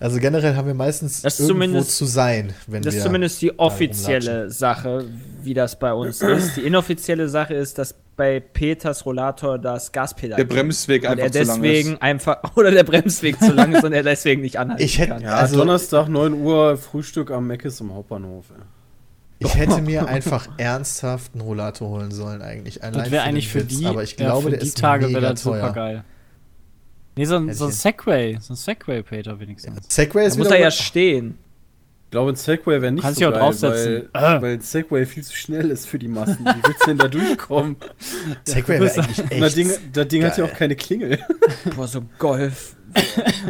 Also 0.00 0.20
generell 0.20 0.54
haben 0.54 0.66
wir 0.68 0.74
meistens 0.74 1.22
Das 1.22 1.40
irgendwo 1.40 1.54
zumindest- 1.54 1.96
zu 1.96 2.04
sein, 2.04 2.52
wenn 2.68 2.82
Das 2.82 2.94
wir 2.94 2.98
ist 2.98 3.04
zumindest 3.04 3.42
die 3.42 3.58
offizielle. 3.58 4.48
Sache, 4.50 5.06
wie 5.42 5.54
das 5.54 5.78
bei 5.78 5.92
uns 5.92 6.20
ist. 6.22 6.56
Die 6.56 6.60
inoffizielle 6.60 7.28
Sache 7.28 7.54
ist, 7.54 7.78
dass 7.78 7.94
bei 8.16 8.38
Peters 8.40 9.04
Rollator 9.06 9.58
das 9.58 9.90
Gaspedal 9.92 10.36
Der. 10.36 10.44
Bremsweg 10.44 11.04
einfach 11.06 11.24
er 11.24 11.32
zu 11.32 11.38
lang 11.44 11.62
deswegen 11.62 11.92
ist. 11.94 12.02
einfach 12.02 12.38
oder 12.56 12.70
der 12.70 12.84
Bremsweg 12.84 13.40
zu 13.40 13.52
lang 13.52 13.72
ist 13.74 13.82
und 13.84 13.92
er 13.92 14.02
deswegen 14.04 14.42
nicht 14.42 14.56
anhalten 14.58 14.82
Ich 14.82 14.98
hätte- 14.98 15.12
kann. 15.14 15.22
Ja, 15.22 15.34
Also- 15.36 15.56
Donnerstag, 15.56 16.08
9 16.08 16.32
Uhr, 16.34 16.76
Frühstück 16.76 17.30
am 17.32 17.46
Meckes 17.48 17.80
im 17.80 17.92
Hauptbahnhof. 17.94 18.46
Ey. 18.50 18.62
Ich 19.40 19.54
hätte 19.56 19.80
mir 19.82 20.06
einfach 20.08 20.48
ernsthaft 20.58 21.32
einen 21.34 21.42
Rollator 21.42 21.88
holen 21.90 22.10
sollen 22.10 22.42
eigentlich. 22.42 22.82
Allein 22.82 22.94
Das 23.04 23.10
wäre 23.12 23.22
den 23.24 23.28
eigentlich 23.30 23.48
für 23.48 23.60
Witz, 23.60 23.78
die, 23.78 23.86
aber 23.86 24.02
ich 24.02 24.12
ja, 24.18 24.26
glaube, 24.26 24.42
für 24.44 24.50
der 24.50 24.58
die 24.60 24.66
ist 24.66 24.78
Tage 24.78 25.08
wäre 25.10 25.20
das 25.20 25.42
super 25.42 25.72
geil. 25.72 26.04
Nee, 27.18 27.24
so 27.24 27.36
ein, 27.36 27.52
so 27.52 27.66
ein 27.66 27.72
Segway. 27.72 28.38
So 28.40 28.52
ein 28.52 28.56
Segway, 28.56 29.02
Peter, 29.02 29.38
wenigstens. 29.40 29.76
Segway 29.88 30.22
Da 30.22 30.26
ist 30.28 30.38
muss 30.38 30.46
wieder 30.46 30.56
er 30.56 30.62
ja 30.62 30.70
stehen. 30.70 31.36
Ich 32.04 32.10
glaube, 32.12 32.30
ein 32.32 32.36
Segway 32.36 32.80
wäre 32.80 32.92
nicht 32.92 33.02
Kannst 33.02 33.18
so 33.20 33.28
geil, 33.28 33.38
draufsetzen. 33.40 34.08
weil, 34.12 34.36
Äh. 34.38 34.40
weil 34.42 34.52
ein 34.54 34.60
Segway 34.60 35.04
viel 35.04 35.24
zu 35.24 35.34
schnell 35.36 35.70
ist 35.70 35.86
für 35.86 35.98
die 35.98 36.08
Massen. 36.08 36.38
Wie 36.38 36.66
willst 36.66 36.82
du 36.82 36.86
denn 36.86 36.98
da 36.98 37.08
durchkommen? 37.08 37.76
Segway 38.44 38.80
wäre 38.80 38.94
eigentlich 39.02 39.18
Und 39.18 39.40
das 39.40 39.48
echt. 39.48 39.56
Ding, 39.56 39.72
das 39.92 40.08
Ding 40.08 40.24
hat 40.24 40.38
ja 40.38 40.44
auch 40.44 40.54
keine 40.54 40.74
Klingel. 40.76 41.18
Boah, 41.76 41.86
so 41.88 42.02
Golf. 42.18 42.76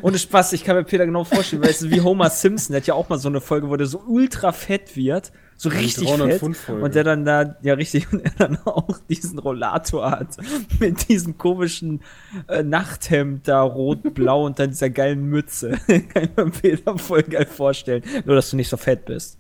Ohne 0.03 0.19
Spaß, 0.19 0.55
ich 0.55 0.65
kann 0.65 0.75
mir 0.75 0.83
Peter 0.83 1.07
genau 1.07 1.23
vorstellen, 1.25 1.63
weil 1.63 1.71
es 1.71 1.83
ist 1.83 1.91
wie 1.91 2.01
Homer 2.01 2.31
Simpson, 2.31 2.73
der 2.73 2.81
hat 2.81 2.87
ja 2.89 2.95
auch 2.95 3.09
mal 3.09 3.19
so 3.19 3.29
eine 3.29 3.41
Folge, 3.41 3.69
wo 3.69 3.77
der 3.77 3.87
so 3.87 4.03
ultra 4.09 4.51
fett 4.51 4.97
wird, 4.97 5.31
so 5.59 5.71
richtig 5.71 6.07
300 6.07 6.39
fett 6.39 6.69
und 6.69 6.95
der 6.95 7.03
dann 7.03 7.25
da, 7.25 7.57
ja 7.63 7.75
richtig, 7.75 8.07
und 8.13 8.25
er 8.25 8.31
dann 8.39 8.59
auch 8.65 8.97
diesen 9.09 9.41
Rollator 9.41 10.11
hat 10.11 10.37
mit 10.79 11.09
diesem 11.09 11.37
komischen 11.37 12.01
äh, 12.47 12.63
Nachthemd 12.63 13.49
da 13.49 13.63
rot-blau 13.63 14.47
und 14.47 14.61
dann 14.61 14.71
dieser 14.71 14.89
geilen 14.89 15.27
Mütze. 15.27 15.73
kann 15.87 16.25
ich 16.25 16.37
mir 16.37 16.51
Peter 16.51 16.97
voll 16.97 17.25
geil 17.25 17.47
vorstellen, 17.47 18.05
nur 18.25 18.37
dass 18.37 18.51
du 18.51 18.57
nicht 18.57 18.69
so 18.69 18.77
fett 18.77 19.05
bist. 19.05 19.37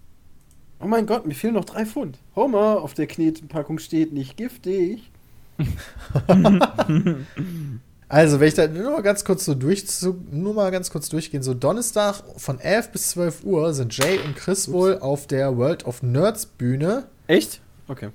Oh 0.80 0.86
mein 0.86 1.06
Gott, 1.06 1.24
mir 1.24 1.34
fehlen 1.34 1.54
noch 1.54 1.64
drei 1.64 1.86
Pfund. 1.86 2.18
Homer, 2.34 2.82
auf 2.82 2.94
der 2.94 3.06
Knetenpackung 3.06 3.78
steht 3.78 4.12
nicht 4.12 4.36
giftig. 4.36 5.10
Also, 8.08 8.40
wenn 8.40 8.48
ich 8.48 8.54
da 8.54 8.66
nur 8.66 8.92
mal 8.92 9.02
ganz 9.02 9.24
kurz 9.24 9.44
so 9.44 9.54
durch, 9.54 9.84
nur 10.30 10.54
mal 10.54 10.70
ganz 10.70 10.90
kurz 10.90 11.10
durchgehen, 11.10 11.42
so 11.42 11.52
Donnerstag 11.52 12.22
von 12.38 12.58
11 12.58 12.90
bis 12.92 13.10
12 13.10 13.44
Uhr 13.44 13.74
sind 13.74 13.94
Jay 13.94 14.18
und 14.24 14.34
Chris 14.34 14.72
wohl 14.72 14.98
auf 14.98 15.26
der 15.26 15.58
World 15.58 15.86
of 15.86 16.02
Nerds 16.02 16.46
Bühne 16.46 17.04
Echt? 17.26 17.60
Okay. 17.86 18.08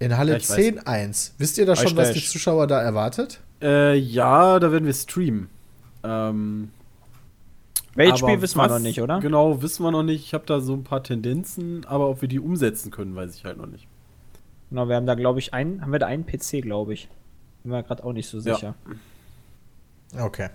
in 0.00 0.16
Halle 0.16 0.32
Ja, 0.32 0.38
ich 0.38 0.50
weiß. 0.50 0.58
10.1. 0.58 1.30
Wisst 1.38 1.58
ihr 1.58 1.66
da 1.66 1.76
schon, 1.76 1.96
was 1.96 2.12
die. 2.12 2.24
Zuschauer 2.24 2.66
da 2.66 2.82
erwartet? 2.82 3.40
Äh, 3.62 3.96
ja, 3.96 4.58
da 4.58 4.72
werden 4.72 4.86
wir 4.86 4.94
streamen. 4.94 5.48
Ähm, 6.02 6.70
Welches 7.94 8.18
Spiel 8.18 8.40
wissen 8.42 8.58
wir 8.58 8.68
noch 8.68 8.78
nicht, 8.80 9.00
oder? 9.00 9.20
Genau, 9.20 9.62
wissen 9.62 9.84
wir 9.84 9.92
noch 9.92 10.02
nicht. 10.02 10.24
Ich 10.24 10.34
habe 10.34 10.44
da 10.46 10.60
so 10.60 10.74
ein 10.74 10.84
paar 10.84 11.04
Tendenzen, 11.04 11.84
aber 11.86 12.08
ob 12.08 12.20
wir 12.20 12.28
die 12.28 12.40
umsetzen 12.40 12.90
können, 12.90 13.14
weiß 13.14 13.34
ich 13.36 13.44
halt 13.44 13.58
noch 13.58 13.66
nicht. 13.66 13.86
Genau, 14.70 14.88
wir 14.88 14.96
haben 14.96 15.06
da, 15.06 15.14
glaube 15.14 15.38
ich, 15.38 15.54
einen, 15.54 15.82
haben 15.82 15.92
wir 15.92 15.98
da 15.98 16.06
einen 16.06 16.26
PC, 16.26 16.62
glaube 16.62 16.94
ich. 16.94 17.08
Bin 17.68 17.76
mir 17.76 17.82
gerade 17.82 18.02
auch 18.02 18.12
nicht 18.14 18.28
so 18.28 18.38
Ja. 18.38 18.54
sicher. 18.54 18.74
Okay. 20.18 20.48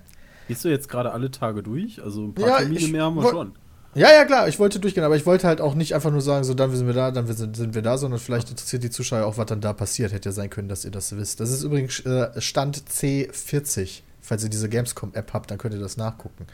Gehst 0.47 0.65
du 0.65 0.69
jetzt 0.69 0.89
gerade 0.89 1.12
alle 1.12 1.30
Tage 1.30 1.62
durch? 1.62 2.02
Also 2.02 2.23
ein 2.26 2.34
paar 2.34 2.47
Ja, 2.47 2.58
Termine 2.58 2.80
ich 2.80 2.91
mehr 2.91 3.04
haben 3.04 3.15
wir 3.15 3.30
schon. 3.30 3.54
Ja, 3.95 4.12
ja, 4.12 4.26
klar, 4.26 4.47
ich 4.47 4.58
wollte 4.58 4.80
durchgehen, 4.80 5.04
aber 5.04 5.15
ich 5.15 5.28
wollte 5.28 5.45
halt 5.47 5.62
auch 5.62 5.76
nicht 5.76 5.93
einfach 5.93 6.10
nur 6.10 6.21
sagen, 6.21 6.43
so, 6.43 6.56
dann 6.56 6.76
sind 6.76 6.88
wir 6.88 6.95
da, 6.95 7.12
dann 7.12 7.28
sind, 7.28 7.56
sind 7.56 7.76
wir 7.76 7.84
da, 7.84 7.99
sondern 7.99 8.19
vielleicht 8.19 8.49
interessiert 8.49 8.82
die 8.84 8.89
Zuschauer 8.89 9.28
auch, 9.28 9.38
was 9.38 9.45
dann 9.45 9.62
da 9.62 9.71
passiert. 9.73 10.12
Hätte 10.12 10.30
ja 10.30 10.34
sein 10.34 10.49
können, 10.49 10.67
dass 10.67 10.84
ihr 10.84 10.89
das 10.89 11.15
wisst. 11.15 11.39
Das 11.39 11.52
ist 11.52 11.62
übrigens 11.62 11.99
äh, 11.99 12.41
Stand 12.41 12.82
C40. 12.89 14.02
Falls 14.21 14.43
ihr 14.43 14.49
diese 14.49 14.67
Gamescom-App 14.69 15.34
habt, 15.34 15.52
dann 15.52 15.60
könnt 15.60 15.76
ihr 15.76 15.80
das 15.80 15.97
nachgucken. 15.97 16.47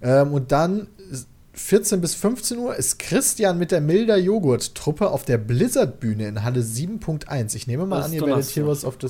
Ähm, 0.00 0.32
und 0.32 0.52
dann 0.52 0.86
ist 1.10 1.26
14 1.54 2.00
bis 2.00 2.14
15 2.14 2.58
Uhr 2.58 2.76
ist 2.76 2.98
Christian 3.00 3.58
mit 3.58 3.70
der 3.72 3.80
Milder 3.80 4.16
Joghurt-Truppe 4.16 5.10
auf 5.10 5.24
der 5.24 5.38
Blizzard-Bühne 5.38 6.28
in 6.28 6.42
Halle 6.44 6.60
7.1. 6.60 7.56
Ich 7.56 7.66
nehme 7.66 7.86
mal 7.86 7.96
Das 7.96 8.06
an, 8.06 8.12
ihr 8.12 8.20
werdet 8.20 8.32
Donnerstag. 8.34 8.56
Heroes 8.56 8.84
of 8.84 8.98
the. 9.00 9.08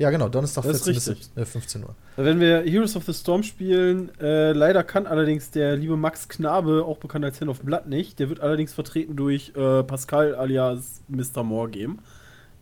Ja, 0.00 0.08
genau, 0.08 0.30
Donnerstag 0.30 0.64
Das 0.64 0.76
ist 0.76 0.84
14 0.84 0.94
bis 0.94 1.08
richtig. 1.10 1.26
17, 1.26 1.42
äh, 1.42 1.46
15 1.46 1.84
Uhr. 1.84 1.94
Wenn 2.16 2.40
wir 2.40 2.62
Heroes 2.62 2.96
of 2.96 3.04
the 3.04 3.12
Storm 3.12 3.42
spielen, 3.42 4.10
äh, 4.18 4.52
leider 4.52 4.82
kann 4.82 5.06
allerdings 5.06 5.50
der 5.50 5.76
liebe 5.76 5.98
Max 5.98 6.26
Knabe, 6.26 6.86
auch 6.86 6.96
bekannt 6.96 7.26
als 7.26 7.38
Hand 7.38 7.50
of 7.50 7.60
Blood, 7.60 7.86
nicht. 7.86 8.18
Der 8.18 8.30
wird 8.30 8.40
allerdings 8.40 8.72
vertreten 8.72 9.14
durch 9.14 9.52
äh, 9.54 9.82
Pascal 9.82 10.34
alias 10.34 11.02
Mr. 11.08 11.42
Morgame. 11.42 11.96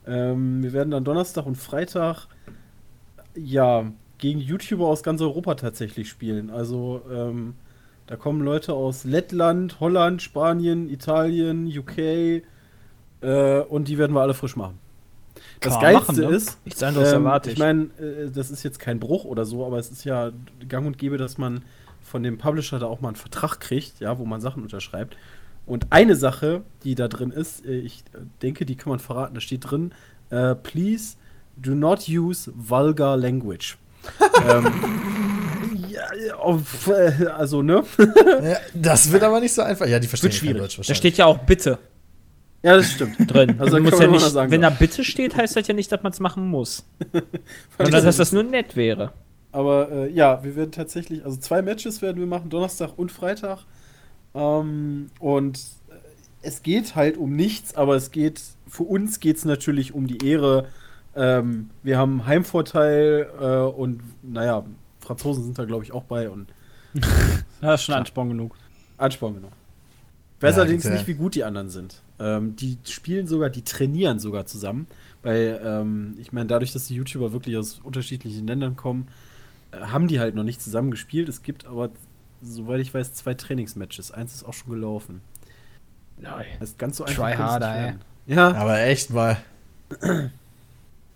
Ähm, 0.05 0.65
wir 0.65 0.73
werden 0.73 0.91
dann 0.91 1.05
Donnerstag 1.05 1.47
und 1.47 1.55
Freitag 1.55 2.27
ja 3.37 3.85
gegen 4.19 4.41
YouTuber 4.41 4.89
aus 4.89 5.05
ganz 5.05 5.21
Europa 5.21 5.55
tatsächlich 5.55 6.09
spielen. 6.09 6.51
Also 6.51 7.03
ähm, 7.09 7.55
da 8.09 8.17
kommen 8.17 8.43
Leute 8.43 8.73
aus 8.73 9.05
Lettland, 9.05 9.79
Holland, 9.79 10.23
Spanien, 10.23 10.91
Italien, 10.91 11.69
UK 11.69 11.99
äh, 13.21 13.61
und 13.69 13.87
die 13.87 13.97
werden 13.97 14.17
wir 14.17 14.23
alle 14.23 14.35
frisch 14.35 14.57
machen. 14.57 14.81
Das 15.61 15.75
Kann 15.75 15.83
Geilste 15.83 16.13
machen, 16.13 16.31
ne? 16.31 16.37
ist, 16.37 16.59
Nichts 16.65 16.83
anderes 16.83 17.09
ähm, 17.13 17.25
erwarte 17.25 17.49
ich 17.51 17.55
ich. 17.55 17.59
meine, 17.59 17.83
äh, 17.99 18.31
das 18.33 18.51
ist 18.51 18.63
jetzt 18.63 18.79
kein 18.79 19.01
Bruch 19.01 19.25
oder 19.25 19.45
so, 19.45 19.67
aber 19.67 19.79
es 19.79 19.91
ist 19.91 20.05
ja 20.05 20.31
gang 20.69 20.87
und 20.87 20.99
gäbe, 20.99 21.19
dass 21.19 21.39
man 21.39 21.63
von 22.03 22.23
dem 22.23 22.39
Publisher 22.39 22.79
da 22.79 22.87
auch 22.87 23.01
mal 23.01 23.09
einen 23.09 23.17
Vertrag 23.17 23.59
kriegt, 23.61 24.01
ja, 24.01 24.19
wo 24.19 24.25
man 24.25 24.41
Sachen 24.41 24.63
unterschreibt. 24.63 25.17
Und 25.67 25.89
eine 25.91 26.17
Sache, 26.17 26.63
die 26.85 26.95
da 26.95 27.09
drin 27.09 27.31
ist, 27.31 27.65
äh, 27.67 27.73
ich 27.79 28.05
denke, 28.43 28.65
die 28.65 28.77
kann 28.77 28.91
man 28.91 28.99
verraten, 28.99 29.35
da 29.35 29.41
steht 29.41 29.71
drin, 29.71 29.93
äh, 30.31 30.55
please 30.55 31.17
do 31.57 31.75
not 31.75 32.09
use 32.09 32.51
vulgar 32.55 33.17
language. 33.17 33.77
ähm, 34.49 34.67
ja, 35.89 36.35
auf, 36.37 36.87
äh, 36.89 37.27
also, 37.27 37.63
ne? 37.63 37.83
Ja, 37.99 38.57
das 38.75 39.11
wird 39.13 39.23
aber 39.23 39.41
nicht 39.41 39.53
so 39.53 39.63
einfach. 39.63 39.87
Ja, 39.87 39.99
die 39.99 40.07
verstehen 40.07 40.31
Wird 40.31 40.39
schwierig. 40.39 40.59
Deutsch 40.63 40.75
Da 40.75 40.79
wahrscheinlich. 40.79 40.99
steht 40.99 41.17
ja 41.19 41.27
auch 41.27 41.39
bitte 41.39 41.79
ja, 42.63 42.77
das 42.77 42.93
stimmt. 42.93 43.17
drin. 43.33 43.57
Also, 43.59 43.79
muss 43.81 43.99
ja 43.99 44.07
nicht, 44.07 44.21
sagen, 44.21 44.51
wenn 44.51 44.63
da 44.63 44.71
bitte 44.71 45.05
steht, 45.05 45.37
heißt 45.37 45.57
das 45.57 45.67
ja 45.67 45.75
nicht, 45.75 45.91
dass 45.91 46.03
man 46.03 46.13
es 46.13 46.21
machen 46.21 46.49
muss. 46.49 46.85
Sondern 47.79 48.05
dass 48.05 48.17
das 48.17 48.33
nur 48.33 48.43
nett 48.43 48.77
wäre. 48.77 49.13
Aber 49.53 49.91
äh, 49.91 50.13
ja, 50.13 50.43
wir 50.45 50.57
werden 50.57 50.73
tatsächlich, 50.73 51.25
also 51.25 51.37
zwei 51.39 51.63
Matches 51.63 52.03
werden 52.03 52.19
wir 52.19 52.27
machen, 52.27 52.51
Donnerstag 52.51 52.93
und 52.97 53.11
Freitag. 53.11 53.61
Ähm, 54.35 55.11
und 55.19 55.59
äh, 55.89 55.95
es 56.43 56.63
geht 56.63 56.95
halt 56.95 57.17
um 57.17 57.35
nichts, 57.35 57.75
aber 57.75 57.97
es 57.97 58.11
geht, 58.11 58.41
für 58.67 58.83
uns 58.83 59.21
geht 59.21 59.37
es 59.37 59.45
natürlich 59.45 59.95
um 59.95 60.07
die 60.07 60.25
Ehre. 60.27 60.67
Ähm, 61.17 61.71
wir 61.83 61.99
haben 61.99 62.27
Heimvorteil 62.27 63.29
äh, 63.41 63.45
und 63.45 64.03
naja, 64.23 64.65
Franzosen 65.01 65.45
sind 65.45 65.59
da 65.59 65.65
glaube 65.65 65.85
ich 65.85 65.93
auch 65.93 66.05
bei 66.05 66.29
und 66.29 66.49
Das 67.61 67.81
ist 67.81 67.87
schon 67.87 67.95
Ansporn 67.95 68.29
genug. 68.29 68.55
Ansporn. 68.99 69.37
Ich 69.37 70.43
weiß 70.43 70.57
Ja, 70.57 70.63
allerdings 70.63 70.85
ja. 70.85 70.91
nicht, 70.91 71.07
wie 71.07 71.15
gut 71.15 71.35
die 71.35 71.45
anderen 71.45 71.71
sind. 71.71 72.03
Ähm, 72.21 72.57
die 72.57 72.79
spielen 72.85 73.27
sogar, 73.27 73.51
die 73.51 73.63
trainieren 73.63 74.19
sogar 74.19 74.47
zusammen. 74.47 74.87
Weil, 75.23 75.61
ähm, 75.65 76.15
ich 76.19 76.33
meine, 76.33 76.47
dadurch, 76.47 76.73
dass 76.73 76.87
die 76.87 76.95
YouTuber 76.95 77.33
wirklich 77.33 77.57
aus 77.57 77.81
unterschiedlichen 77.83 78.47
Ländern 78.47 78.77
kommen, 78.77 79.09
äh, 79.73 79.79
haben 79.79 80.09
die 80.09 80.21
halt 80.21 80.35
noch 80.35 80.45
nicht 80.45 80.63
zusammen 80.63 80.91
gespielt. 80.91 81.29
Es 81.29 81.43
gibt 81.43 81.67
aber, 81.67 81.91
soweit 82.43 82.81
ich 82.81 82.95
weiß, 82.95 83.15
zwei 83.15 83.35
Trainingsmatches. 83.35 84.13
Eins 84.13 84.35
ist 84.35 84.45
auch 84.45 84.55
schon 84.55 84.71
gelaufen. 84.71 85.21
Nein. 86.21 86.47
Das 86.61 86.71
ist 86.71 86.79
ganz 86.79 86.97
so 86.97 87.05
Try 87.05 87.15
kann 87.15 87.33
es 87.33 87.39
harder, 87.39 87.77
ey. 87.77 87.95
Ja, 88.27 88.53
Aber 88.53 88.81
echt 88.81 89.11
mal. 89.11 89.39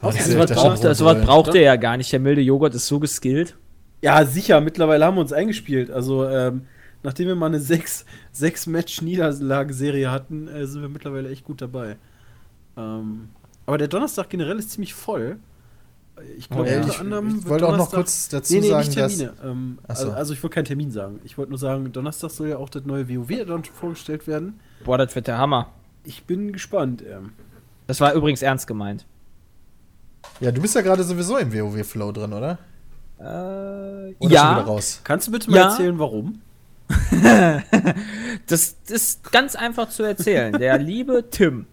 Das 0.00 0.26
So 0.26 0.38
was 0.38 0.50
braucht, 0.50 0.82
der 0.82 0.94
so 0.94 1.04
was 1.04 1.24
braucht 1.24 1.54
er 1.54 1.62
ja 1.62 1.76
gar 1.76 1.96
nicht. 1.96 2.10
Der 2.10 2.20
milde 2.20 2.40
Joghurt 2.40 2.74
ist 2.74 2.86
so 2.86 2.98
geskillt. 2.98 3.56
ja, 4.00 4.24
sicher. 4.24 4.60
Mittlerweile 4.60 5.04
haben 5.04 5.16
wir 5.16 5.20
uns 5.20 5.32
eingespielt. 5.32 5.90
Also, 5.90 6.26
ähm, 6.28 6.62
nachdem 7.02 7.28
wir 7.28 7.34
mal 7.34 7.46
eine 7.46 7.60
sechs, 7.60 8.04
sechs 8.32 8.66
Match-Niederlagenserie 8.66 10.10
hatten, 10.10 10.48
äh, 10.48 10.66
sind 10.66 10.82
wir 10.82 10.88
mittlerweile 10.88 11.30
echt 11.30 11.44
gut 11.44 11.60
dabei. 11.60 11.96
Ähm, 12.76 13.28
aber 13.66 13.78
der 13.78 13.88
Donnerstag 13.88 14.28
generell 14.30 14.58
ist 14.58 14.70
ziemlich 14.70 14.94
voll. 14.94 15.38
Ich 16.36 16.48
glaube, 16.48 16.68
Äh, 16.68 16.76
unter 16.78 16.88
ich, 16.88 17.00
anderem. 17.00 17.28
ich 17.28 17.34
wird 17.36 17.48
wollte 17.48 17.66
auch 17.66 17.70
noch 17.70 17.90
Donnerstag- 17.90 17.96
kurz 17.96 18.28
dazu 18.28 18.54
Nee, 18.54 18.60
nee, 18.60 18.68
sagen, 18.68 18.86
nicht 18.86 18.98
dass. 18.98 19.16
Termine. 19.18 19.38
Ähm, 19.44 19.78
Ach 19.88 19.96
so. 19.96 20.04
also, 20.06 20.16
also, 20.16 20.32
ich 20.34 20.42
wollte 20.42 20.54
keinen 20.54 20.64
Termin 20.66 20.90
sagen. 20.90 21.20
Ich 21.24 21.38
wollte 21.38 21.50
nur 21.50 21.58
sagen, 21.58 21.90
Donnerstag 21.92 22.30
soll 22.30 22.48
ja 22.48 22.56
auch 22.58 22.68
das 22.68 22.84
neue 22.84 23.08
WoW-Addon 23.08 23.64
vorgestellt 23.64 24.26
werden. 24.26 24.60
Boah, 24.84 24.98
das 24.98 25.14
wird 25.14 25.26
der 25.26 25.38
Hammer. 25.38 25.68
Ich 26.04 26.24
bin 26.24 26.52
gespannt. 26.52 27.02
Ähm. 27.02 27.32
Das 27.86 28.00
war 28.00 28.12
übrigens 28.14 28.42
ernst 28.42 28.66
gemeint. 28.66 29.06
Ja, 30.40 30.50
du 30.52 30.60
bist 30.60 30.74
ja 30.74 30.82
gerade 30.82 31.02
sowieso 31.02 31.36
im 31.38 31.52
WoW-Flow 31.52 32.12
drin, 32.12 32.32
oder? 32.32 32.58
Äh, 33.18 33.22
Oder 33.22 34.06
schon 34.18 34.28
wieder 34.28 34.30
ja, 34.34 34.60
raus? 34.60 35.00
Kannst 35.04 35.28
du 35.28 35.32
bitte 35.32 35.50
mal 35.50 35.56
Ja. 35.56 35.70
erzählen, 35.70 35.98
warum? 35.98 36.40
das 38.46 38.76
ist 38.88 39.32
ganz 39.32 39.54
einfach 39.54 39.88
zu 39.88 40.02
erzählen. 40.02 40.52
Der 40.52 40.78
liebe 40.78 41.28
Tim, 41.30 41.66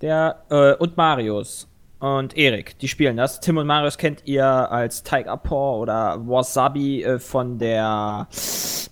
der 0.00 0.42
äh, 0.50 0.74
und 0.74 0.96
Marius 0.96 1.68
und 1.98 2.36
Erik, 2.36 2.78
die 2.78 2.88
spielen 2.88 3.16
das. 3.16 3.40
Tim 3.40 3.56
und 3.56 3.66
Marius 3.66 3.98
kennt 3.98 4.22
ihr 4.24 4.46
als 4.46 5.02
Tiger 5.02 5.36
Paw 5.36 5.80
oder 5.80 6.18
Wasabi 6.26 7.02
äh, 7.02 7.18
von 7.18 7.58
der 7.58 8.28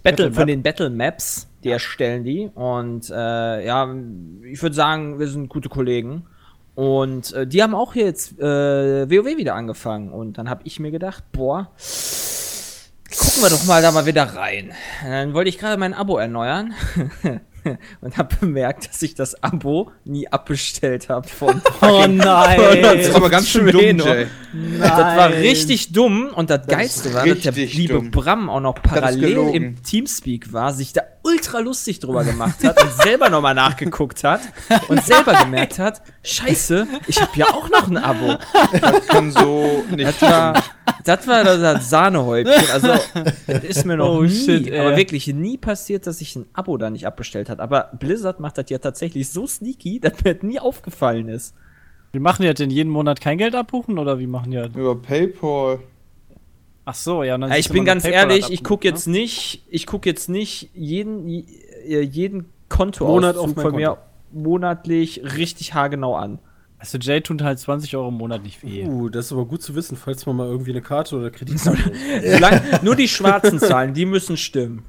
Battle, 0.02 0.26
Battle 0.26 0.32
von 0.32 0.46
den 0.46 0.62
Battle 0.62 0.90
Maps. 0.90 1.48
Die 1.64 1.70
erstellen 1.70 2.22
die 2.22 2.48
und 2.54 3.10
äh, 3.10 3.66
ja, 3.66 3.92
ich 4.44 4.62
würde 4.62 4.76
sagen, 4.76 5.18
wir 5.18 5.26
sind 5.26 5.48
gute 5.48 5.68
Kollegen. 5.68 6.26
Und 6.76 7.32
äh, 7.32 7.46
die 7.46 7.62
haben 7.62 7.74
auch 7.74 7.94
jetzt 7.94 8.38
äh, 8.38 9.10
WoW 9.10 9.38
wieder 9.38 9.54
angefangen. 9.54 10.12
Und 10.12 10.36
dann 10.36 10.50
habe 10.50 10.60
ich 10.64 10.78
mir 10.78 10.90
gedacht, 10.90 11.24
boah, 11.32 11.70
gucken 13.10 13.42
wir 13.42 13.50
doch 13.50 13.64
mal 13.64 13.82
da 13.82 13.92
mal 13.92 14.06
wieder 14.06 14.24
rein. 14.34 14.72
Dann 15.04 15.34
wollte 15.34 15.48
ich 15.48 15.58
gerade 15.58 15.76
mein 15.76 15.94
Abo 15.94 16.18
erneuern 16.18 16.74
und 18.00 18.16
habe 18.16 18.36
bemerkt, 18.36 18.88
dass 18.88 19.02
ich 19.02 19.14
das 19.14 19.42
Abo 19.42 19.90
nie 20.04 20.28
abbestellt 20.28 21.08
habe 21.08 21.28
von 21.28 21.60
Oh 21.82 22.06
nein. 22.08 22.82
Das 22.82 23.06
ist 23.06 23.14
aber 23.14 23.30
ganz 23.30 23.48
schön 23.48 23.66
dumm. 23.66 23.98
Jay. 23.98 24.26
Das 24.78 24.90
war 24.90 25.30
richtig 25.30 25.92
dumm 25.92 26.28
und 26.34 26.50
das, 26.50 26.66
Geilste 26.66 27.12
war, 27.14 27.26
dass 27.26 27.40
der 27.40 27.52
liebe 27.52 27.94
dumm. 27.94 28.10
Bram 28.10 28.48
auch 28.48 28.60
noch 28.60 28.74
parallel 28.82 29.54
im 29.54 29.82
Teamspeak 29.82 30.52
war, 30.52 30.72
sich 30.72 30.92
da 30.92 31.02
ultra 31.22 31.58
lustig 31.58 31.98
drüber 32.00 32.24
gemacht 32.24 32.64
hat 32.64 32.82
und 32.82 32.92
selber 33.02 33.30
nochmal 33.30 33.54
nachgeguckt 33.54 34.24
hat 34.24 34.40
und 34.88 35.04
selber 35.04 35.34
gemerkt 35.34 35.78
hat, 35.78 36.02
scheiße, 36.22 36.86
ich 37.06 37.20
habe 37.20 37.32
ja 37.34 37.46
auch 37.46 37.68
noch 37.68 37.88
ein 37.88 37.96
Abo. 37.96 38.36
Kann 39.08 39.32
so 39.32 39.84
nicht. 39.90 40.06
Das 40.06 40.22
war, 40.22 40.62
das 41.06 41.26
war 41.26 41.44
das, 41.44 41.60
das 41.60 41.90
Sahnehäubchen. 41.90 42.70
Also, 42.72 42.88
das 43.46 43.64
ist 43.64 43.84
mir 43.84 43.96
noch 43.96 44.16
Oh, 44.18 44.22
nie, 44.22 44.30
shit, 44.30 44.72
aber 44.72 44.96
wirklich 44.96 45.26
nie 45.28 45.56
passiert, 45.58 46.06
dass 46.06 46.18
sich 46.18 46.36
ein 46.36 46.46
Abo 46.52 46.76
da 46.76 46.90
nicht 46.90 47.06
abbestellt 47.06 47.48
hat. 47.48 47.60
Aber 47.60 47.90
Blizzard 47.98 48.40
macht 48.40 48.58
das 48.58 48.68
ja 48.70 48.78
tatsächlich 48.78 49.28
so 49.28 49.46
sneaky, 49.46 50.00
dass 50.02 50.22
mir 50.24 50.34
das 50.34 50.42
nie 50.42 50.58
aufgefallen 50.60 51.28
ist. 51.28 51.54
Wie 52.12 52.18
machen 52.20 52.42
die 52.42 52.48
das 52.48 52.56
denn 52.56 52.70
jeden 52.70 52.90
Monat 52.90 53.20
kein 53.20 53.38
Geld 53.38 53.54
abbuchen 53.54 53.98
oder 53.98 54.18
wie 54.18 54.26
machen 54.26 54.50
die 54.50 54.56
das? 54.56 54.68
Über 54.74 54.96
PayPal. 54.96 55.80
Ach 56.84 56.94
so, 56.94 57.22
ja. 57.24 57.36
Dann 57.36 57.50
Ja, 57.50 57.56
ich 57.56 57.68
bin 57.68 57.84
ganz 57.84 58.04
ehrlich, 58.04 58.48
ich 58.50 58.62
gucke 58.62 58.86
ne? 58.86 58.92
jetzt 58.92 59.06
nicht, 59.06 59.64
ich 59.68 59.86
gucke 59.86 60.08
jetzt 60.08 60.28
nicht 60.28 60.70
jeden, 60.72 61.28
äh, 61.28 62.00
jeden 62.00 62.46
Konto 62.68 63.06
Monat 63.06 63.36
auf 63.36 63.52
von 63.54 63.74
mir 63.74 63.88
Konto. 63.88 64.02
monatlich 64.32 65.22
richtig 65.36 65.74
haargenau 65.74 66.14
an. 66.14 66.38
Also 66.86 66.98
Jay 66.98 67.20
tut 67.20 67.42
halt 67.42 67.58
20 67.58 67.96
Euro 67.96 68.08
im 68.08 68.14
Monat 68.14 68.44
nicht 68.44 68.62
weh. 68.62 68.84
Uh, 68.84 69.08
das 69.08 69.26
ist 69.26 69.32
aber 69.32 69.44
gut 69.44 69.60
zu 69.60 69.74
wissen, 69.74 69.96
falls 69.96 70.24
man 70.24 70.36
mal 70.36 70.46
irgendwie 70.46 70.70
eine 70.70 70.82
Karte 70.82 71.16
oder 71.16 71.30
Kreditkarte 71.32 71.92
Solange, 72.24 72.62
nur 72.82 72.94
die 72.94 73.08
schwarzen 73.08 73.58
Zahlen, 73.58 73.92
die 73.92 74.06
müssen 74.06 74.36
stimmen. 74.36 74.84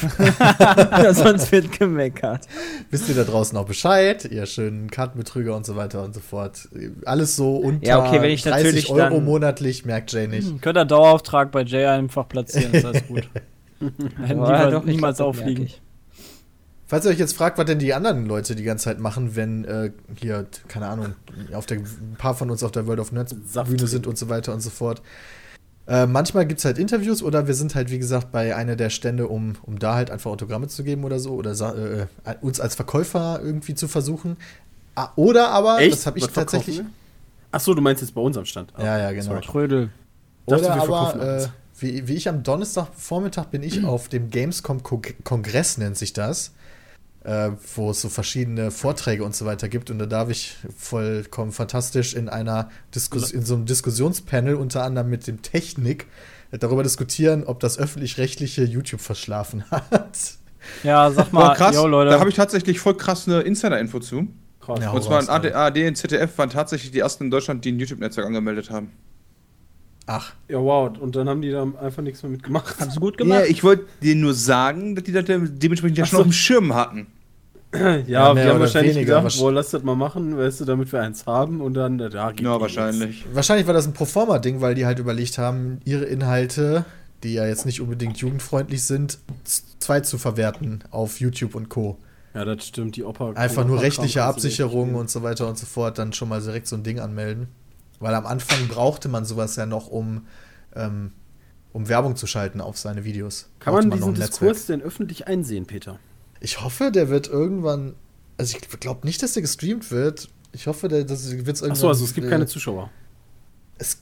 Sonst 1.12 1.52
wird 1.52 1.78
gemeckert. 1.78 2.46
Wisst 2.90 3.08
ihr 3.10 3.14
da 3.14 3.24
draußen 3.24 3.56
auch 3.58 3.66
Bescheid? 3.66 4.24
Ihr 4.24 4.46
schönen 4.46 4.90
Kartenbetrüger 4.90 5.54
und 5.54 5.66
so 5.66 5.76
weiter 5.76 6.02
und 6.02 6.14
so 6.14 6.20
fort. 6.20 6.68
Alles 7.04 7.36
so 7.36 7.56
unter 7.56 7.86
Ja, 7.86 7.98
okay, 8.06 8.22
wenn 8.22 8.30
ich 8.30 8.42
30 8.42 8.64
natürlich 8.64 8.90
Euro 8.90 8.98
dann- 9.16 9.24
monatlich, 9.24 9.84
merkt 9.84 10.12
Jay 10.12 10.26
nicht. 10.26 10.48
Hm, 10.48 10.60
Könnt 10.62 10.78
ihr 10.78 10.84
Dauerauftrag 10.86 11.50
bei 11.52 11.62
Jay 11.62 11.84
einfach 11.86 12.26
platzieren, 12.26 12.72
ist 12.72 12.84
alles 12.86 13.06
gut. 13.06 13.22
Hätten 13.80 14.02
Ja, 14.20 14.26
niemals, 14.34 14.72
doch, 14.72 14.84
niemals 14.84 15.16
glaub, 15.18 15.32
das 15.32 15.44
merk 15.44 15.48
auffliegen. 15.50 15.64
ich. 15.66 15.80
Falls 16.86 17.06
ihr 17.06 17.10
euch 17.10 17.18
jetzt 17.18 17.34
fragt, 17.34 17.56
was 17.56 17.64
denn 17.64 17.78
die 17.78 17.94
anderen 17.94 18.26
Leute 18.26 18.54
die 18.54 18.62
ganze 18.62 18.84
Zeit 18.84 19.00
machen, 19.00 19.36
wenn 19.36 19.64
äh, 19.64 19.90
hier, 20.16 20.46
keine 20.68 20.88
Ahnung, 20.88 21.14
auf 21.54 21.66
der, 21.66 21.78
ein 21.78 22.16
paar 22.18 22.34
von 22.34 22.50
uns 22.50 22.62
auf 22.62 22.72
der 22.72 22.86
World 22.86 23.00
of 23.00 23.10
Nerds 23.10 23.34
Bühne 23.34 23.86
sind 23.86 24.06
und 24.06 24.18
so 24.18 24.28
weiter 24.28 24.52
und 24.52 24.60
so 24.60 24.70
fort. 24.70 25.00
Äh, 25.86 26.06
manchmal 26.06 26.46
gibt 26.46 26.58
es 26.58 26.64
halt 26.64 26.78
Interviews 26.78 27.22
oder 27.22 27.46
wir 27.46 27.54
sind 27.54 27.74
halt, 27.74 27.90
wie 27.90 27.98
gesagt, 27.98 28.32
bei 28.32 28.56
einer 28.56 28.76
der 28.76 28.90
Stände, 28.90 29.28
um, 29.28 29.54
um 29.62 29.78
da 29.78 29.94
halt 29.94 30.10
einfach 30.10 30.30
Autogramme 30.30 30.68
zu 30.68 30.82
geben 30.84 31.04
oder 31.04 31.18
so 31.18 31.34
oder 31.34 31.52
äh, 31.52 32.06
uns 32.40 32.60
als 32.60 32.74
Verkäufer 32.74 33.40
irgendwie 33.42 33.74
zu 33.74 33.88
versuchen. 33.88 34.36
Oder 35.16 35.48
aber, 35.50 35.78
das 35.86 36.06
habe 36.06 36.18
ich 36.18 36.24
Was 36.24 36.32
verkaufen 36.32 36.58
tatsächlich. 36.58 36.78
wir? 36.78 36.86
Ach 37.50 37.60
so, 37.60 37.74
du 37.74 37.82
meinst 37.82 38.02
jetzt 38.02 38.14
bei 38.14 38.20
uns 38.20 38.36
am 38.36 38.44
Stand. 38.44 38.72
Ja, 38.78 38.98
ja, 38.98 39.10
genau. 39.12 39.24
Sorry. 39.24 39.40
Trödel. 39.42 39.90
Oder 40.46 40.62
wir 40.62 40.72
aber, 40.72 41.38
äh, 41.38 41.46
wie, 41.78 42.08
wie 42.08 42.14
ich 42.14 42.28
am 42.28 42.42
Donnerstagvormittag 42.42 43.46
bin 43.46 43.62
ich 43.62 43.84
auf 43.84 44.08
dem 44.08 44.30
Gamescom-Kongress, 44.30 45.78
nennt 45.78 45.96
sich 45.96 46.12
das, 46.12 46.52
äh, 47.24 47.50
wo 47.74 47.90
es 47.90 48.00
so 48.00 48.08
verschiedene 48.08 48.70
Vorträge 48.70 49.24
und 49.24 49.34
so 49.34 49.44
weiter 49.46 49.68
gibt. 49.68 49.90
Und 49.90 49.98
da 49.98 50.06
darf 50.06 50.30
ich 50.30 50.56
vollkommen 50.76 51.52
fantastisch 51.52 52.14
in 52.14 52.28
einer 52.28 52.70
Diskus 52.94 53.30
in 53.32 53.42
so 53.44 53.54
einem 53.54 53.64
Diskussionspanel 53.66 54.54
unter 54.54 54.84
anderem 54.84 55.10
mit 55.10 55.26
dem 55.26 55.42
Technik 55.42 56.06
äh, 56.52 56.58
darüber 56.58 56.82
diskutieren, 56.82 57.44
ob 57.44 57.60
das 57.60 57.78
öffentlich-rechtliche 57.78 58.64
YouTube 58.64 59.00
verschlafen 59.00 59.64
hat. 59.70 60.18
Ja, 60.82 61.10
sag 61.10 61.32
mal, 61.32 61.54
krass. 61.54 61.74
yo, 61.74 61.86
Leute. 61.86 62.10
Da 62.10 62.20
habe 62.20 62.30
ich 62.30 62.36
tatsächlich 62.36 62.78
voll 62.80 62.96
krass 62.96 63.26
eine 63.28 63.40
Insider-Info 63.40 64.00
zu. 64.00 64.28
Krass. 64.60 64.80
Ja, 64.80 64.90
Und 64.92 65.02
zwar 65.02 65.18
raus, 65.20 65.28
AD. 65.28 65.52
ARD 65.52 65.78
und 65.88 65.96
ZDF 65.96 66.38
waren 66.38 66.48
tatsächlich 66.48 66.90
die 66.90 67.00
ersten 67.00 67.24
in 67.24 67.30
Deutschland, 67.30 67.64
die 67.66 67.72
ein 67.72 67.78
YouTube-Netzwerk 67.78 68.26
angemeldet 68.26 68.70
haben. 68.70 68.90
Ach, 70.06 70.32
Ja, 70.48 70.58
wow. 70.58 70.96
Und 70.98 71.16
dann 71.16 71.28
haben 71.28 71.40
die 71.42 71.50
da 71.50 71.62
einfach 71.80 72.02
nichts 72.02 72.22
mehr 72.22 72.30
mitgemacht. 72.32 72.78
Haben 72.78 72.90
sie 72.90 73.00
gut 73.00 73.14
Ja, 73.18 73.24
gemacht. 73.24 73.44
ich 73.48 73.62
wollte 73.64 73.84
dir 74.02 74.14
nur 74.14 74.34
sagen, 74.34 74.94
dass 74.94 75.04
die 75.04 75.12
das 75.12 75.24
dementsprechend 75.26 75.96
ja 75.98 76.04
Ach 76.04 76.08
schon 76.08 76.16
so. 76.16 76.20
auf 76.22 76.28
dem 76.28 76.32
Schirm 76.32 76.74
hatten. 76.74 77.06
Ja, 77.78 77.96
Ja, 78.06 78.34
mehr 78.34 78.44
wir 78.44 78.44
haben 78.44 78.50
oder 78.56 78.60
wahrscheinlich 78.60 78.94
weniger. 78.96 79.18
gedacht, 79.18 79.36
boah, 79.38 79.52
lass 79.52 79.70
das 79.70 79.82
mal 79.82 79.96
machen, 79.96 80.36
weißt 80.36 80.60
du, 80.60 80.64
damit 80.64 80.92
wir 80.92 81.00
eins 81.02 81.26
haben 81.26 81.60
und 81.60 81.74
dann, 81.74 81.98
ja, 81.98 82.30
geht 82.30 82.40
Ja, 82.42 82.60
wahrscheinlich. 82.60 83.24
wahrscheinlich 83.32 83.66
war 83.66 83.74
das 83.74 83.86
ein 83.86 83.92
Proforma-Ding, 83.92 84.60
weil 84.60 84.74
die 84.74 84.86
halt 84.86 84.98
überlegt 84.98 85.38
haben, 85.38 85.80
ihre 85.84 86.04
Inhalte, 86.04 86.84
die 87.22 87.34
ja 87.34 87.46
jetzt 87.46 87.66
nicht 87.66 87.80
unbedingt 87.80 88.16
jugendfreundlich 88.18 88.82
sind, 88.84 89.18
zwei 89.78 90.00
zu 90.00 90.18
verwerten 90.18 90.84
auf 90.90 91.20
YouTube 91.20 91.54
und 91.54 91.68
Co. 91.68 91.98
Ja, 92.34 92.44
das 92.44 92.66
stimmt, 92.66 92.96
die 92.96 93.04
Opa. 93.04 93.32
Einfach 93.34 93.64
nur 93.66 93.80
rechtliche 93.80 94.18
kannst 94.20 94.38
du 94.38 94.48
Absicherung 94.48 94.90
echt 94.90 94.98
und 94.98 95.10
so 95.10 95.22
weiter 95.22 95.48
und 95.48 95.56
so 95.58 95.66
fort, 95.66 95.98
dann 95.98 96.12
schon 96.12 96.28
mal 96.28 96.40
direkt 96.40 96.66
so 96.66 96.76
ein 96.76 96.82
Ding 96.82 96.98
anmelden. 97.00 97.48
Weil 98.00 98.14
am 98.14 98.26
Anfang 98.26 98.66
brauchte 98.68 99.08
man 99.08 99.24
sowas 99.24 99.56
ja 99.56 99.66
noch, 99.66 99.86
um, 99.88 100.26
ähm, 100.74 101.12
um 101.72 101.88
Werbung 101.88 102.16
zu 102.16 102.26
schalten 102.26 102.60
auf 102.60 102.76
seine 102.76 103.04
Videos. 103.04 103.48
Kann 103.60 103.72
man 103.72 103.88
noch 103.88 103.96
diesen. 103.96 104.14
Diskurs 104.14 104.66
denn 104.66 104.82
öffentlich 104.82 105.28
einsehen, 105.28 105.66
Peter? 105.66 105.98
Ich 106.44 106.60
hoffe, 106.60 106.92
der 106.92 107.08
wird 107.08 107.26
irgendwann. 107.26 107.94
Also 108.36 108.58
ich 108.58 108.78
glaube 108.78 109.06
nicht, 109.06 109.22
dass 109.22 109.32
der 109.32 109.40
gestreamt 109.40 109.90
wird. 109.90 110.28
Ich 110.52 110.66
hoffe, 110.66 110.88
der, 110.88 111.04
das 111.04 111.30
wird 111.30 111.46
irgendwann. 111.46 111.70
Achso, 111.70 111.88
also 111.88 112.04
es 112.04 112.12
gibt 112.12 112.26
äh, 112.26 112.30
keine 112.30 112.46
Zuschauer. 112.46 112.90
Es 113.78 113.96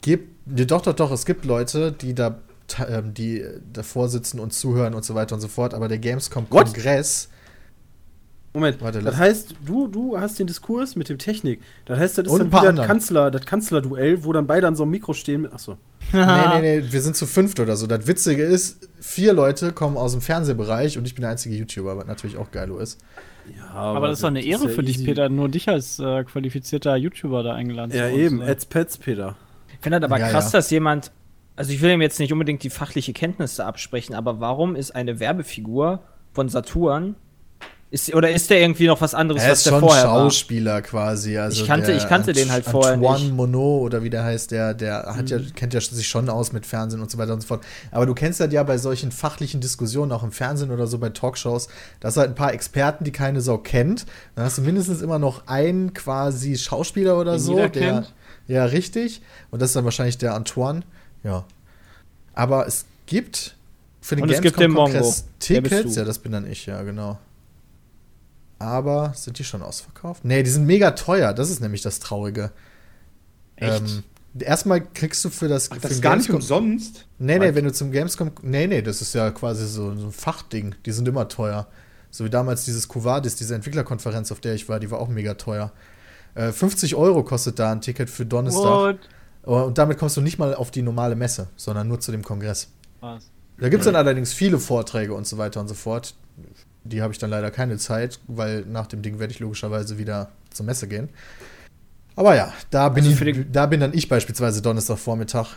gibt. 0.00 0.46
Nee, 0.46 0.64
doch, 0.64 0.80
doch, 0.80 0.94
doch. 0.94 1.10
Es 1.10 1.26
gibt 1.26 1.44
Leute, 1.44 1.90
die 1.90 2.14
da, 2.14 2.38
ähm, 2.88 3.14
die 3.14 3.44
davor 3.72 4.08
sitzen 4.08 4.38
und 4.38 4.52
zuhören 4.52 4.94
und 4.94 5.04
so 5.04 5.16
weiter 5.16 5.34
und 5.34 5.40
so 5.40 5.48
fort. 5.48 5.74
Aber 5.74 5.88
der 5.88 5.98
Gamescom-Kongress. 5.98 7.30
Moment, 8.54 8.80
Warte, 8.80 9.00
das 9.00 9.16
heißt, 9.16 9.54
du, 9.64 9.88
du 9.88 10.18
hast 10.18 10.38
den 10.38 10.46
Diskurs 10.46 10.96
mit 10.96 11.08
dem 11.08 11.18
Technik. 11.18 11.60
Das 11.84 11.98
heißt, 11.98 12.18
das 12.18 12.26
ist 12.26 12.32
Und 12.32 12.38
dann 12.38 12.46
ein 12.46 12.50
paar 12.50 12.62
wieder 12.62 12.72
das 12.72 12.86
Kanzler, 12.86 13.30
das 13.30 13.44
Kanzlerduell, 13.44 14.24
wo 14.24 14.32
dann 14.32 14.46
beide 14.46 14.66
an 14.66 14.74
so 14.74 14.84
einem 14.84 14.92
Mikro 14.92 15.12
stehen 15.12 15.42
mit. 15.42 15.52
Achso. 15.52 15.76
nee, 16.12 16.20
nee, 16.24 16.80
nee, 16.80 16.84
wir 16.90 17.02
sind 17.02 17.14
zu 17.14 17.26
fünft 17.26 17.60
oder 17.60 17.76
so. 17.76 17.86
Das 17.86 18.06
Witzige 18.06 18.42
ist, 18.42 18.88
vier 19.00 19.34
Leute 19.34 19.72
kommen 19.72 19.96
aus 19.98 20.12
dem 20.12 20.22
Fernsehbereich 20.22 20.96
und 20.96 21.06
ich 21.06 21.14
bin 21.14 21.22
der 21.22 21.30
einzige 21.32 21.54
YouTuber, 21.54 21.96
was 21.98 22.06
natürlich 22.06 22.38
auch 22.38 22.50
geil 22.50 22.70
ist. 22.80 22.98
Ja, 23.56 23.68
Aber 23.70 24.08
das 24.08 24.18
ist 24.18 24.22
doch 24.22 24.28
eine 24.28 24.42
Ehre 24.42 24.64
ja 24.64 24.68
für 24.70 24.82
dich, 24.82 24.96
easy. 24.96 25.04
Peter, 25.06 25.28
nur 25.28 25.48
dich 25.48 25.68
als 25.68 25.98
äh, 25.98 26.24
qualifizierter 26.24 26.96
YouTuber 26.96 27.42
da 27.42 27.54
eingeladen 27.54 27.92
Ja, 27.94 28.08
zu 28.08 28.14
uns, 28.14 28.18
eben, 28.22 28.38
ne? 28.38 28.46
Ads 28.46 28.66
Pets, 28.66 28.98
Peter. 28.98 29.36
Ich 29.72 29.78
finde 29.80 30.00
das 30.00 30.10
aber 30.10 30.18
Ja, 30.18 30.30
krass, 30.30 30.52
ja. 30.52 30.58
dass 30.58 30.70
jemand, 30.70 31.12
also 31.56 31.72
ich 31.72 31.80
will 31.82 31.90
ihm 31.90 32.02
jetzt 32.02 32.18
nicht 32.18 32.32
unbedingt 32.32 32.62
die 32.62 32.70
fachliche 32.70 33.12
Kenntnisse 33.12 33.64
absprechen, 33.64 34.14
aber 34.14 34.40
warum 34.40 34.74
ist 34.76 34.94
eine 34.94 35.20
Werbefigur 35.20 36.00
von 36.32 36.48
Saturn, 36.48 37.14
ist, 37.90 38.14
oder 38.14 38.30
ist 38.30 38.50
der 38.50 38.60
irgendwie 38.60 38.86
noch 38.86 39.00
was 39.00 39.14
anderes, 39.14 39.42
Er 39.42 39.50
was 39.52 39.58
ist 39.58 39.66
der 39.66 39.70
schon 39.70 39.80
vorher 39.80 40.04
war? 40.08 40.24
Schauspieler 40.24 40.82
quasi. 40.82 41.38
Also 41.38 41.62
Ich 41.62 41.66
kannte- 41.68 41.92
ich 41.92 42.06
kannte 42.06 42.32
den 42.34 42.50
halt 42.52 42.64
vorher 42.66 42.94
Antoine 42.94 43.18
nicht. 43.20 43.30
Mhm. 43.30 43.36
Monod 43.36 43.82
oder 43.82 44.02
wie 44.02 44.10
der 44.10 44.24
heißt, 44.24 44.50
der, 44.50 44.74
der 44.74 45.14
hat 45.16 45.30
ja, 45.30 45.38
kennt 45.54 45.72
ja 45.72 45.80
sich 45.80 46.06
schon 46.06 46.28
aus 46.28 46.52
mit 46.52 46.66
Fernsehen 46.66 47.00
und 47.00 47.10
so 47.10 47.16
weiter 47.16 47.32
und 47.32 47.40
so 47.40 47.46
fort. 47.46 47.64
Aber 47.90 48.04
du 48.04 48.12
kennst 48.14 48.40
das 48.40 48.52
ja 48.52 48.62
bei 48.62 48.76
solchen 48.76 49.10
fachlichen 49.10 49.60
Diskussionen, 49.62 50.12
auch 50.12 50.22
im 50.22 50.32
Fernsehen 50.32 50.70
oder 50.70 50.86
so 50.86 50.98
bei 50.98 51.08
Talkshows, 51.08 51.68
da 52.00 52.08
hast 52.08 52.16
du 52.16 52.20
halt 52.20 52.30
ein 52.30 52.34
paar 52.34 52.52
Experten, 52.52 53.04
die 53.04 53.12
keine 53.12 53.40
Sau 53.40 53.56
kennt. 53.56 54.04
Dann 54.34 54.44
hast 54.44 54.58
du 54.58 54.62
mindestens 54.62 55.00
immer 55.00 55.18
noch 55.18 55.46
einen 55.46 55.94
quasi 55.94 56.56
Schauspieler 56.58 57.18
oder 57.18 57.32
Den 57.32 57.40
so, 57.40 57.56
der. 57.56 57.70
kennt. 57.70 58.12
Ja, 58.48 58.64
richtig. 58.66 59.22
Und 59.50 59.62
das 59.62 59.70
ist 59.70 59.76
dann 59.76 59.84
wahrscheinlich 59.84 60.18
der 60.18 60.34
Antoine. 60.34 60.82
Ja. 61.24 61.44
Aber 62.34 62.66
es 62.66 62.84
gibt 63.06 63.56
für 64.00 64.16
den. 64.16 64.26
Gamescom-Kongress 64.26 65.24
Tickets. 65.38 65.96
Ja, 65.96 66.04
das 66.04 66.18
bin 66.18 66.32
dann 66.32 66.50
ich, 66.50 66.66
ja, 66.66 66.82
genau. 66.82 67.18
Aber 68.58 69.12
sind 69.14 69.38
die 69.38 69.44
schon 69.44 69.62
ausverkauft? 69.62 70.24
Nee, 70.24 70.42
die 70.42 70.50
sind 70.50 70.66
mega 70.66 70.92
teuer. 70.92 71.32
Das 71.32 71.50
ist 71.50 71.60
nämlich 71.60 71.82
das 71.82 72.00
Traurige. 72.00 72.50
Echt? 73.56 73.82
Ähm, 73.82 74.02
erstmal 74.40 74.80
kriegst 74.80 75.24
du 75.24 75.30
für 75.30 75.48
das. 75.48 75.70
Ach, 75.70 75.76
für 75.76 75.82
das 75.82 75.92
ist 75.92 76.02
gar 76.02 76.16
nicht 76.16 76.30
umsonst. 76.30 77.06
Nee, 77.18 77.38
nee, 77.38 77.54
wenn 77.54 77.64
du 77.64 77.72
zum 77.72 77.92
Gamescom. 77.92 78.32
Nee, 78.42 78.66
nee, 78.66 78.82
das 78.82 79.00
ist 79.00 79.14
ja 79.14 79.30
quasi 79.30 79.66
so, 79.66 79.94
so 79.96 80.06
ein 80.06 80.12
Fachding. 80.12 80.74
Die 80.86 80.92
sind 80.92 81.06
immer 81.06 81.28
teuer. 81.28 81.68
So 82.10 82.24
wie 82.24 82.30
damals 82.30 82.64
dieses 82.64 82.88
Covadis, 82.88 83.36
diese 83.36 83.54
Entwicklerkonferenz, 83.54 84.32
auf 84.32 84.40
der 84.40 84.54
ich 84.54 84.68
war, 84.68 84.80
die 84.80 84.90
war 84.90 84.98
auch 84.98 85.08
mega 85.08 85.34
teuer. 85.34 85.72
Äh, 86.34 86.52
50 86.52 86.94
Euro 86.94 87.22
kostet 87.22 87.58
da 87.58 87.70
ein 87.70 87.80
Ticket 87.80 88.10
für 88.10 88.24
Donnerstag. 88.26 88.62
What? 88.64 88.98
Oh, 89.44 89.62
Und 89.62 89.78
damit 89.78 89.98
kommst 89.98 90.16
du 90.16 90.20
nicht 90.20 90.38
mal 90.38 90.54
auf 90.54 90.70
die 90.70 90.82
normale 90.82 91.16
Messe, 91.16 91.48
sondern 91.56 91.88
nur 91.88 92.00
zu 92.00 92.12
dem 92.12 92.22
Kongress. 92.22 92.68
Was? 93.00 93.30
Da 93.58 93.68
gibt 93.68 93.80
es 93.80 93.86
dann 93.86 93.96
allerdings 93.96 94.32
viele 94.32 94.58
Vorträge 94.58 95.14
und 95.14 95.26
so 95.26 95.36
weiter 95.38 95.60
und 95.60 95.68
so 95.68 95.74
fort. 95.74 96.14
Die 96.88 97.02
habe 97.02 97.12
ich 97.12 97.18
dann 97.18 97.30
leider 97.30 97.50
keine 97.50 97.76
Zeit, 97.78 98.20
weil 98.26 98.64
nach 98.66 98.86
dem 98.86 99.02
Ding 99.02 99.18
werde 99.18 99.32
ich 99.32 99.40
logischerweise 99.40 99.98
wieder 99.98 100.30
zur 100.50 100.66
Messe 100.66 100.88
gehen. 100.88 101.08
Aber 102.16 102.34
ja, 102.34 102.52
da 102.70 102.88
bin, 102.88 103.04
Also 103.06 103.24
ich, 103.24 103.46
da 103.52 103.66
bin 103.66 103.80
dann 103.80 103.94
ich 103.94 104.08
beispielsweise 104.08 104.60
Donnerstagvormittag, 104.62 105.54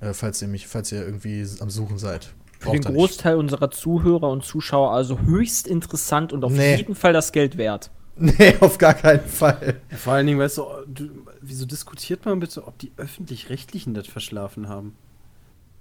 äh, 0.00 0.12
falls 0.12 0.42
ihr 0.42 0.48
mich, 0.48 0.66
falls 0.66 0.90
ihr 0.90 1.04
irgendwie 1.04 1.46
am 1.60 1.70
Suchen 1.70 1.98
seid. 1.98 2.30
Für 2.58 2.72
den 2.72 2.82
ihr 2.82 2.88
nicht. 2.90 2.96
Großteil 2.98 3.36
unserer 3.36 3.70
Zuhörer 3.70 4.28
und 4.28 4.44
Zuschauer 4.44 4.92
also 4.92 5.20
höchst 5.20 5.68
interessant 5.68 6.32
und 6.32 6.44
auf 6.44 6.52
Nee. 6.52 6.76
jeden 6.76 6.94
Fall 6.94 7.12
das 7.12 7.32
Geld 7.32 7.56
wert. 7.56 7.90
Nee, 8.22 8.54
auf 8.60 8.76
gar 8.76 8.92
keinen 8.92 9.24
Fall. 9.24 9.76
Ja, 9.90 9.96
vor 9.96 10.12
allen 10.12 10.26
Dingen, 10.26 10.38
weißt 10.38 10.58
du, 10.58 10.64
du, 10.88 11.08
wieso 11.40 11.64
diskutiert 11.64 12.26
man 12.26 12.38
bitte, 12.38 12.66
ob 12.66 12.76
die 12.78 12.92
Öffentlich-Rechtlichen 12.98 13.94
das 13.94 14.08
verschlafen 14.08 14.68
haben? 14.68 14.94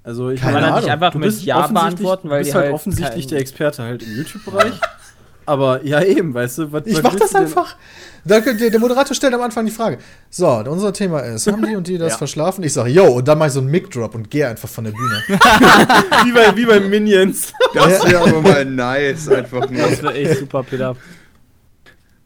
Also, 0.04 0.30
ich 0.30 0.40
Keine 0.40 0.54
Kann 0.54 0.62
man 0.62 0.72
Ahnung. 0.72 0.84
nicht 0.86 0.92
einfach 0.94 1.12
du 1.12 1.20
mit 1.20 1.28
bist 1.28 1.44
Ja 1.44 1.58
offensichtlich- 1.60 1.84
beantworten, 1.84 2.30
weil 2.30 2.40
du 2.40 2.44
die 2.44 2.48
bist 2.48 2.56
halt 2.56 2.66
halt 2.66 2.74
offensichtlich 2.76 3.28
der 3.28 3.40
Experte 3.40 3.84
halt 3.84 4.04
im 4.04 4.16
YouTube-Bereich. 4.18 4.74
Aber 5.46 5.84
ja, 5.84 6.04
eben, 6.04 6.32
weißt 6.34 6.60
du, 6.60 6.72
was 6.72 6.84
Ich 6.86 7.02
mach 7.02 7.16
das 7.16 7.34
einfach. 7.34 7.76
Da 8.24 8.40
könnt 8.40 8.62
ihr, 8.62 8.70
der 8.70 8.80
Moderator 8.80 9.16
stellt 9.16 9.34
am 9.34 9.42
Anfang 9.42 9.66
die 9.66 9.72
Frage. 9.72 9.98
So, 10.30 10.48
unser 10.48 10.94
Thema 10.94 11.22
ist, 11.22 11.48
haben 11.48 11.66
die 11.66 11.76
und 11.76 11.88
die 11.88 11.98
das 11.98 12.18
verschlafen? 12.18 12.64
Ich 12.64 12.74
sage, 12.74 12.92
yo, 12.92 13.06
und 13.06 13.28
dann 13.28 13.40
mach 13.40 13.48
ich 13.48 13.54
so 13.54 13.60
einen 13.60 13.72
Mic-Drop 13.72 14.14
und 14.14 14.30
gehe 14.30 14.48
einfach 14.48 14.70
von 14.70 14.84
der 14.84 14.92
Bühne. 14.92 15.24
Wie 15.28 16.32
bei, 16.34 16.56
wie 16.56 16.66
bei 16.66 16.80
Minions. 16.80 17.54
Das 17.74 18.06
wäre 18.08 18.22
aber 18.30 18.42
mal 18.42 18.64
nice, 18.66 19.28
einfach 19.30 19.68
nur. 19.70 19.90
Das 19.90 20.04
wäre 20.04 20.14
echt 20.14 20.40
super, 20.40 20.62
Peter. 20.64 20.96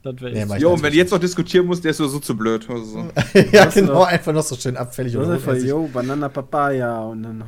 Das 0.03 0.19
wäre 0.19 0.45
Nee, 0.45 0.57
Jo, 0.59 0.73
und 0.73 0.83
wenn 0.83 0.91
du 0.91 0.97
jetzt 0.97 1.11
noch 1.11 1.19
diskutieren 1.19 1.65
musst, 1.65 1.83
der 1.83 1.91
ist 1.91 1.97
so 1.97 2.19
zu 2.19 2.35
blöd. 2.35 2.69
Also 2.69 2.83
so. 2.83 2.97
ja, 3.51 3.65
Das 3.65 3.73
genau, 3.73 4.03
einfach 4.03 4.33
noch 4.33 4.43
so 4.43 4.55
schön 4.55 4.75
abfällig 4.75 5.13
Das 5.13 5.23
ist 5.23 5.29
einfach, 5.29 5.55
yo, 5.55 5.89
Banana 5.91 6.27
Papaya 6.29 6.99
und 7.03 7.23
dann 7.23 7.43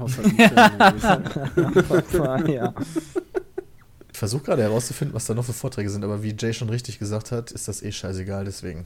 die 2.47 2.53
ja. 2.53 2.73
Ich 4.11 4.17
versuche 4.19 4.43
gerade 4.43 4.61
herauszufinden, 4.61 5.13
was 5.13 5.25
da 5.25 5.33
noch 5.33 5.43
für 5.43 5.51
Vorträge 5.51 5.89
sind, 5.89 6.05
aber 6.05 6.23
wie 6.23 6.33
Jay 6.39 6.53
schon 6.53 6.69
richtig 6.69 6.99
gesagt 6.99 7.33
hat, 7.33 7.51
ist 7.51 7.67
das 7.67 7.83
eh 7.83 7.91
scheißegal, 7.91 8.45
deswegen. 8.45 8.85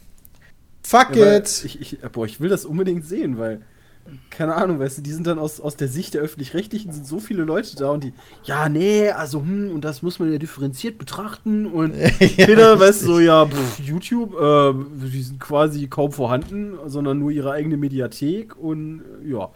Fuck 0.81 1.15
Ja, 1.15 1.37
it! 1.37 1.61
ich, 1.65 1.79
ich, 1.79 1.99
boah, 2.11 2.25
ich 2.25 2.39
will 2.39 2.49
das 2.49 2.65
unbedingt 2.65 3.05
sehen, 3.05 3.37
weil, 3.37 3.61
keine 4.29 4.55
Ahnung, 4.55 4.79
weißt 4.79 4.97
du, 4.97 5.01
die 5.01 5.11
sind 5.11 5.27
dann 5.27 5.39
aus, 5.39 5.59
aus 5.59 5.75
der 5.75 5.87
Sicht 5.87 6.13
der 6.13 6.21
Öffentlich-Rechtlichen 6.21 6.91
sind 6.91 7.05
so 7.05 7.19
viele 7.19 7.43
Leute 7.43 7.75
da 7.75 7.89
und 7.91 8.03
die, 8.03 8.13
ja, 8.43 8.69
nee, 8.69 9.09
also, 9.09 9.41
hm, 9.41 9.71
und 9.71 9.83
das 9.83 10.01
muss 10.01 10.19
man 10.19 10.31
ja 10.31 10.37
differenziert 10.37 10.97
betrachten 10.97 11.65
und 11.65 11.93
Peter, 12.19 12.79
weißt 12.79 13.01
du, 13.03 13.05
so, 13.05 13.19
ja, 13.19 13.45
pff, 13.45 13.79
YouTube, 13.79 14.33
äh, 14.39 14.73
die 15.07 15.23
sind 15.23 15.39
quasi 15.39 15.87
kaum 15.87 16.11
vorhanden, 16.11 16.77
sondern 16.85 17.19
nur 17.19 17.31
ihre 17.31 17.51
eigene 17.51 17.77
Mediathek 17.77 18.55
und, 18.55 19.01
äh, 19.23 19.29
ja. 19.31 19.49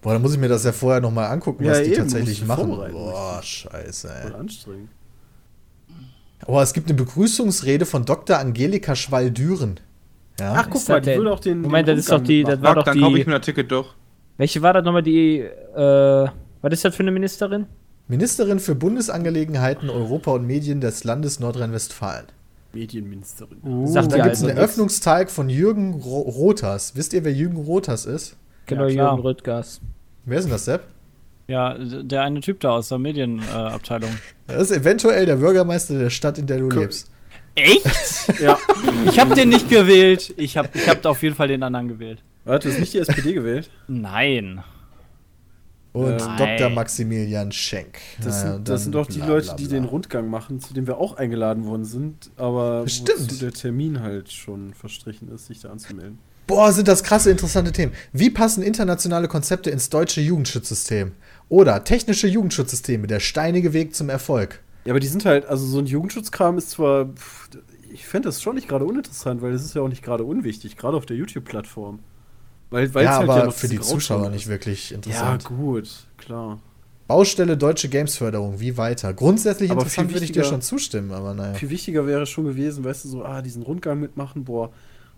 Boah, 0.00 0.12
dann 0.12 0.22
muss 0.22 0.32
ich 0.32 0.38
mir 0.38 0.48
das 0.48 0.64
ja 0.64 0.72
vorher 0.72 1.00
nochmal 1.00 1.30
angucken, 1.30 1.64
Ja, 1.64 1.72
was 1.72 1.82
die 1.82 1.86
eben, 1.86 1.96
tatsächlich 1.96 2.44
machen. 2.46 2.68
Boah, 2.68 3.40
scheiße, 3.42 4.08
Voll 4.08 4.30
ey. 4.32 4.40
anstrengend. 4.40 4.88
Oh, 6.46 6.60
es 6.60 6.72
gibt 6.72 6.88
eine 6.88 6.96
Begrüßungsrede 6.96 7.84
von 7.84 8.04
Dr. 8.04 8.38
Angelika 8.38 8.94
Schwall-Düren. 8.94 9.80
Ja? 10.38 10.54
Ach, 10.56 10.66
guck 10.66 10.76
Ist 10.76 10.88
mal, 10.88 11.00
die 11.00 11.10
will 11.16 11.28
auch 11.28 11.40
den. 11.40 11.60
Moment, 11.62 11.88
den 11.88 11.96
das 11.96 12.04
ist 12.04 12.12
doch 12.12 12.20
die, 12.22 12.44
das 12.44 12.60
war 12.62 12.74
Fuck, 12.74 12.84
doch 12.84 12.92
dann 12.92 13.00
kaufe 13.00 13.18
ich 13.18 13.26
mir 13.26 13.32
das 13.32 13.44
Ticket 13.46 13.70
doch. 13.72 13.94
Welche 14.36 14.62
war 14.62 14.72
das 14.72 14.84
nochmal 14.84 15.02
die, 15.02 15.38
äh, 15.40 16.28
was 16.62 16.72
ist 16.72 16.84
das 16.84 16.94
für 16.94 17.02
eine 17.02 17.10
Ministerin? 17.10 17.66
Ministerin 18.06 18.58
für 18.60 18.74
Bundesangelegenheiten, 18.74 19.90
Europa 19.90 20.30
und 20.32 20.46
Medien 20.46 20.80
des 20.80 21.04
Landes 21.04 21.40
Nordrhein-Westfalen. 21.40 22.26
Medienministerin. 22.72 23.86
Sagt 23.86 24.12
Da 24.12 24.16
gibt 24.16 24.26
es 24.28 24.42
also 24.42 24.46
einen 24.46 24.58
nix. 24.58 24.70
Öffnungsteig 24.70 25.30
von 25.30 25.48
Jürgen 25.50 25.94
Ro 25.94 26.20
Rothers. 26.20 26.94
Wisst 26.94 27.12
ihr, 27.12 27.24
wer 27.24 27.32
Jürgen 27.32 27.56
Rothers 27.56 28.06
ist? 28.06 28.36
Genau, 28.66 28.86
Ja. 28.86 29.08
Jürgen 29.10 29.22
Röttgers. 29.22 29.80
Wer 30.24 30.38
ist 30.38 30.44
denn 30.44 30.52
das, 30.52 30.64
Sepp? 30.66 30.82
Ja, 31.48 31.74
der 31.78 32.22
eine 32.22 32.40
Typ 32.40 32.60
da 32.60 32.72
aus 32.72 32.88
der 32.90 32.98
Medienabteilung. 32.98 34.10
Äh. 34.10 34.14
Das 34.48 34.70
ist 34.70 34.76
eventuell 34.78 35.26
der 35.26 35.36
Bürgermeister 35.36 35.98
der 35.98 36.08
Stadt, 36.08 36.38
in 36.38 36.46
der 36.46 36.58
du 36.58 36.70
lebst. 36.70 37.10
Echt? 37.62 37.84
Ja. 38.40 38.58
Ich 39.06 39.18
habe 39.18 39.34
den 39.34 39.48
nicht 39.48 39.68
gewählt. 39.70 40.34
Ich 40.36 40.56
habe 40.58 40.68
ich 40.74 40.86
hab 40.88 41.04
auf 41.06 41.22
jeden 41.22 41.34
Fall 41.34 41.48
den 41.48 41.62
anderen 41.62 41.88
gewählt. 41.88 42.22
Warte, 42.44 42.68
du 42.68 42.74
hast 42.74 42.80
nicht 42.80 42.92
die 42.92 42.98
SPD 42.98 43.32
gewählt? 43.32 43.70
Nein. 43.88 44.62
Und 45.92 46.12
Äh, 46.12 46.18
Dr. 46.18 46.46
Nein. 46.46 46.74
Maximilian 46.74 47.50
Schenk. 47.50 47.98
Das, 48.22 48.42
Naja, 48.42 48.54
sind, 48.54 48.68
das 48.68 48.82
sind 48.84 48.94
doch 48.94 49.06
die 49.06 49.18
bla, 49.18 49.26
Leute, 49.28 49.46
bla, 49.46 49.54
die 49.56 49.64
bla. 49.64 49.72
den 49.72 49.84
Rundgang 49.84 50.28
machen, 50.28 50.60
zu 50.60 50.74
dem 50.74 50.86
wir 50.86 50.98
auch 50.98 51.16
eingeladen 51.16 51.64
worden 51.64 51.84
sind, 51.84 52.30
aber 52.36 52.86
Stimmt. 52.86 53.40
der 53.40 53.52
Termin 53.52 54.00
halt 54.00 54.30
schon 54.30 54.74
verstrichen 54.74 55.28
ist, 55.34 55.46
sich 55.46 55.60
da 55.60 55.70
anzumelden. 55.70 56.18
Boah, 56.46 56.72
sind 56.72 56.86
das 56.88 57.02
krasse, 57.02 57.30
interessante 57.30 57.72
Themen. 57.72 57.92
Wie 58.12 58.30
passen 58.30 58.62
internationale 58.62 59.28
Konzepte 59.28 59.70
ins 59.70 59.90
deutsche 59.90 60.20
Jugendschutzsystem? 60.20 61.12
Oder 61.48 61.84
technische 61.84 62.26
Jugendschutzsysteme, 62.28 63.06
der 63.06 63.20
steinige 63.20 63.72
Weg 63.72 63.94
zum 63.94 64.08
Erfolg. 64.10 64.60
Ja, 64.88 64.92
aber 64.94 65.00
die 65.00 65.06
sind 65.06 65.26
halt, 65.26 65.44
also 65.44 65.66
so 65.66 65.78
ein 65.80 65.84
Jugendschutzkram 65.86 66.56
ist 66.56 66.70
zwar, 66.70 67.04
pff, 67.06 67.50
ich 67.92 68.06
fände 68.06 68.28
das 68.28 68.40
schon 68.40 68.54
nicht 68.54 68.68
gerade 68.68 68.86
uninteressant, 68.86 69.42
weil 69.42 69.52
das 69.52 69.62
ist 69.62 69.74
ja 69.74 69.82
auch 69.82 69.88
nicht 69.88 70.02
gerade 70.02 70.24
unwichtig, 70.24 70.78
gerade 70.78 70.96
auf 70.96 71.04
der 71.04 71.16
YouTube-Plattform. 71.18 71.98
Weil, 72.70 72.94
weil's 72.94 73.04
ja, 73.04 73.18
halt 73.18 73.28
aber 73.28 73.44
noch 73.44 73.52
für 73.54 73.68
die 73.68 73.80
Zuschauer 73.80 74.26
ist. 74.28 74.32
nicht 74.32 74.48
wirklich 74.48 74.90
Ja, 74.90 74.96
interessant. 74.96 75.44
gut, 75.44 75.90
klar. 76.16 76.58
Baustelle 77.06 77.58
Deutsche 77.58 77.90
Gamesförderung, 77.90 78.60
wie 78.60 78.78
weiter? 78.78 79.12
Grundsätzlich 79.12 79.70
Aber 79.70 79.80
interessant 79.80 80.08
viel 80.08 80.16
würde 80.16 80.24
ich 80.24 80.32
dir 80.32 80.40
wichtiger- 80.42 80.50
schon 80.54 80.62
zustimmen, 80.62 81.12
aber 81.12 81.34
naja. 81.34 81.52
Viel 81.54 81.68
wichtiger 81.68 82.06
wäre 82.06 82.24
schon 82.24 82.44
gewesen, 82.44 82.82
weißt 82.84 83.04
du, 83.04 83.08
so, 83.10 83.24
ah, 83.24 83.42
diesen 83.42 83.62
Rundgang 83.62 84.00
mitmachen, 84.00 84.44
boah, 84.44 84.70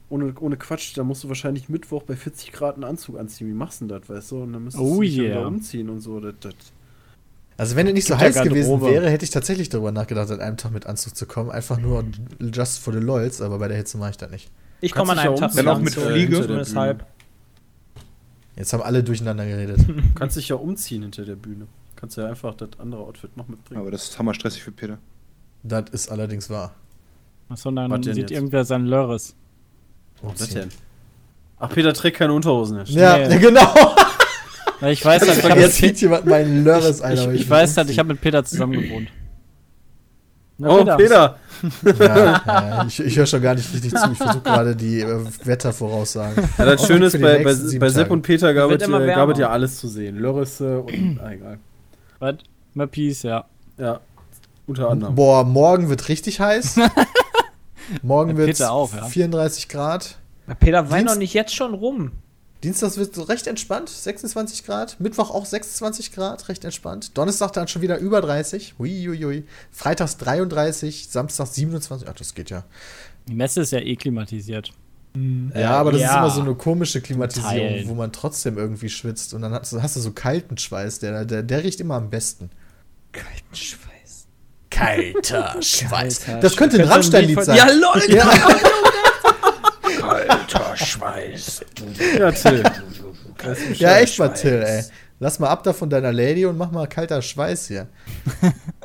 ohne, 0.08 0.34
ohne 0.40 0.56
Quatsch, 0.56 0.96
da 0.96 1.04
musst 1.04 1.22
du 1.22 1.28
wahrscheinlich 1.28 1.68
Mittwoch 1.68 2.02
bei 2.02 2.16
40 2.16 2.50
Grad 2.50 2.74
einen 2.74 2.82
Anzug 2.84 3.16
anziehen. 3.18 3.46
Wie 3.48 3.52
machst 3.54 3.80
du 3.80 3.86
denn 3.86 4.00
das, 4.00 4.08
weißt 4.08 4.32
du? 4.32 4.42
Und 4.42 4.52
dann 4.52 4.64
müsstest 4.64 4.84
Oh 4.84 4.96
du 4.96 5.00
dich 5.02 5.14
ja 5.16 5.22
yeah. 5.22 5.32
wieder 5.38 5.46
umziehen 5.46 5.88
und 5.90 6.00
so. 6.00 6.18
Das, 6.18 6.34
das. 6.40 6.54
Also 7.60 7.76
wenn 7.76 7.86
er 7.86 7.92
nicht 7.92 8.06
so 8.06 8.16
heiß 8.16 8.40
gewesen 8.40 8.80
wäre, 8.80 9.10
hätte 9.10 9.22
ich 9.22 9.30
tatsächlich 9.30 9.68
darüber 9.68 9.92
nachgedacht, 9.92 10.30
an 10.30 10.40
einem 10.40 10.56
Tag 10.56 10.72
mit 10.72 10.86
Anzug 10.86 11.14
zu 11.14 11.26
kommen. 11.26 11.50
Einfach 11.50 11.78
nur 11.78 12.06
just 12.40 12.78
for 12.78 12.90
the 12.94 13.00
lols, 13.00 13.42
aber 13.42 13.58
bei 13.58 13.68
der 13.68 13.76
Hitze 13.76 13.98
mache 13.98 14.12
ich 14.12 14.16
das 14.16 14.30
nicht. 14.30 14.50
Ich 14.80 14.92
komme 14.94 15.12
an 15.12 15.18
einem 15.18 15.36
Tag. 15.36 15.52
Dann 15.52 15.68
auch 15.68 15.78
mit 15.78 15.94
Anzug, 15.94 16.10
Fliege? 16.10 17.06
Jetzt 18.56 18.72
haben 18.72 18.82
alle 18.82 19.04
durcheinander 19.04 19.44
geredet. 19.44 19.86
Du 19.86 19.94
kannst 20.14 20.38
dich 20.38 20.48
ja 20.48 20.56
umziehen 20.56 21.02
hinter 21.02 21.26
der 21.26 21.36
Bühne. 21.36 21.66
Kannst 21.96 22.16
ja 22.16 22.26
einfach 22.30 22.54
das 22.54 22.70
andere 22.78 23.02
Outfit 23.02 23.36
noch 23.36 23.46
mitbringen. 23.46 23.78
Aber 23.82 23.90
das 23.90 24.04
ist 24.04 24.18
hammerstressig 24.18 24.62
für 24.62 24.72
Peter. 24.72 24.96
das 25.62 25.90
ist 25.90 26.10
allerdings 26.10 26.48
wahr. 26.48 26.74
Achso, 27.50 27.70
dann 27.70 28.02
sieht 28.02 28.16
jetzt? 28.16 28.30
irgendwer 28.30 28.64
sein 28.64 28.86
Lörres. 28.86 29.34
Was 30.22 30.48
denn? 30.48 30.70
Ach, 31.58 31.68
Peter 31.68 31.92
trägt 31.92 32.16
keine 32.16 32.32
Unterhosen. 32.32 32.86
Ja, 32.86 33.18
Ja, 33.18 33.28
Nee. 33.28 33.38
genau. 33.38 33.74
Ich 34.82 35.04
weiß 35.04 35.28
halt, 35.28 35.38
ich 35.38 35.50
habe 35.50 35.60
Jetzt 35.60 35.76
sieht 35.76 36.00
jemand 36.00 36.26
meinen 36.26 36.64
Lörres, 36.64 37.00
Alter. 37.02 37.32
ich, 37.32 37.40
ich 37.42 37.46
will 37.46 37.50
weiß 37.50 37.76
halt, 37.76 37.84
umziehen. 37.86 37.92
ich 37.92 37.98
habe 37.98 38.08
mit 38.08 38.20
Peter 38.20 38.44
zusammen 38.44 38.72
gewohnt. 38.80 39.08
Na, 40.58 40.68
Oh, 40.70 40.84
Peter! 40.96 41.38
Ja, 41.84 42.42
ja, 42.46 42.84
ich, 42.86 43.00
ich 43.00 43.16
höre 43.16 43.26
schon 43.26 43.42
gar 43.42 43.54
nicht 43.54 43.72
richtig 43.72 43.94
zu. 43.94 44.12
Ich 44.12 44.18
versuche 44.18 44.42
gerade 44.42 44.76
die 44.76 45.00
äh, 45.00 45.24
Wettervoraussagen. 45.44 46.48
Ja, 46.58 46.64
das 46.64 46.86
Schöne 46.86 47.06
ist, 47.06 47.20
bei, 47.20 47.42
bei, 47.44 47.54
bei 47.78 47.88
Sepp 47.88 48.10
und 48.10 48.22
Peter 48.22 48.52
gab 48.54 48.70
es, 48.70 48.80
ja, 48.82 48.88
wärmer. 48.90 49.06
gab 49.06 49.28
es 49.30 49.38
ja 49.38 49.50
alles 49.50 49.78
zu 49.78 49.88
sehen. 49.88 50.18
Lörrisse 50.18 50.80
und. 50.80 51.18
ah, 51.22 51.30
egal. 51.32 51.58
Was? 52.18 52.36
Mappies, 52.74 53.22
ja. 53.22 53.44
Ja. 53.78 54.00
Unter 54.66 54.88
anderem. 54.88 55.14
Boah, 55.14 55.44
morgen 55.44 55.88
wird 55.88 56.08
richtig 56.08 56.40
heiß. 56.40 56.76
Morgen 58.02 58.36
wird 58.36 58.48
Peter 58.48 58.66
ja. 58.66 59.04
34 59.06 59.68
Grad. 59.68 60.16
Peter, 60.60 60.90
wein 60.90 61.06
doch 61.06 61.16
nicht 61.16 61.34
jetzt 61.34 61.54
schon 61.54 61.74
rum. 61.74 62.12
Dienstag 62.62 62.96
wird 62.96 63.14
so 63.14 63.22
recht 63.22 63.46
entspannt, 63.46 63.88
26 63.88 64.66
Grad. 64.66 65.00
Mittwoch 65.00 65.30
auch 65.30 65.46
26 65.46 66.12
Grad, 66.12 66.48
recht 66.48 66.64
entspannt. 66.64 67.16
Donnerstag 67.16 67.52
dann 67.54 67.68
schon 67.68 67.80
wieder 67.80 67.98
über 67.98 68.20
30. 68.20 68.74
Huiuiui. 68.78 69.44
Freitags 69.70 70.18
33, 70.18 71.08
Samstag 71.08 71.46
27. 71.46 72.06
Ach, 72.08 72.14
das 72.14 72.34
geht 72.34 72.50
ja. 72.50 72.64
Die 73.28 73.34
Messe 73.34 73.62
ist 73.62 73.72
ja 73.72 73.78
eh 73.80 73.96
klimatisiert. 73.96 74.72
Ja, 75.54 75.70
aber 75.72 75.92
das 75.92 76.02
ist 76.02 76.06
ja. 76.06 76.18
immer 76.18 76.30
so 76.30 76.40
eine 76.40 76.54
komische 76.54 77.00
Klimatisierung, 77.00 77.56
Teilen. 77.56 77.88
wo 77.88 77.94
man 77.94 78.12
trotzdem 78.12 78.58
irgendwie 78.58 78.88
schwitzt. 78.88 79.34
Und 79.34 79.42
dann 79.42 79.52
hast 79.52 79.72
du, 79.72 79.82
hast 79.82 79.96
du 79.96 80.00
so 80.00 80.12
kalten 80.12 80.56
Schweiß, 80.56 81.00
der, 81.00 81.24
der, 81.24 81.42
der 81.42 81.64
riecht 81.64 81.80
immer 81.80 81.96
am 81.96 82.10
besten. 82.10 82.50
Kalten 83.10 83.54
Schweiß. 83.54 84.26
Kalter 84.70 85.56
Schweiß. 85.62 86.20
Kalter 86.20 86.40
Das 86.40 86.56
könnte 86.56 86.80
ein. 86.80 86.88
Rammstein-Lied 86.88 87.42
sein. 87.42 87.56
Ja, 87.56 87.70
lol. 87.72 88.02
Ja. 88.08 88.30
Kalter 89.98 90.59
Schweiß. 90.86 91.64
Ja, 92.18 92.30
Till. 92.32 92.62
ja, 93.74 93.96
echt 93.98 94.18
mal, 94.18 94.28
Till, 94.28 94.62
ey. 94.62 94.84
Lass 95.18 95.38
mal 95.38 95.48
ab 95.48 95.62
da 95.62 95.72
von 95.72 95.90
deiner 95.90 96.12
Lady 96.12 96.46
und 96.46 96.56
mach 96.56 96.70
mal 96.70 96.86
kalter 96.86 97.20
Schweiß 97.22 97.68
hier. 97.68 97.88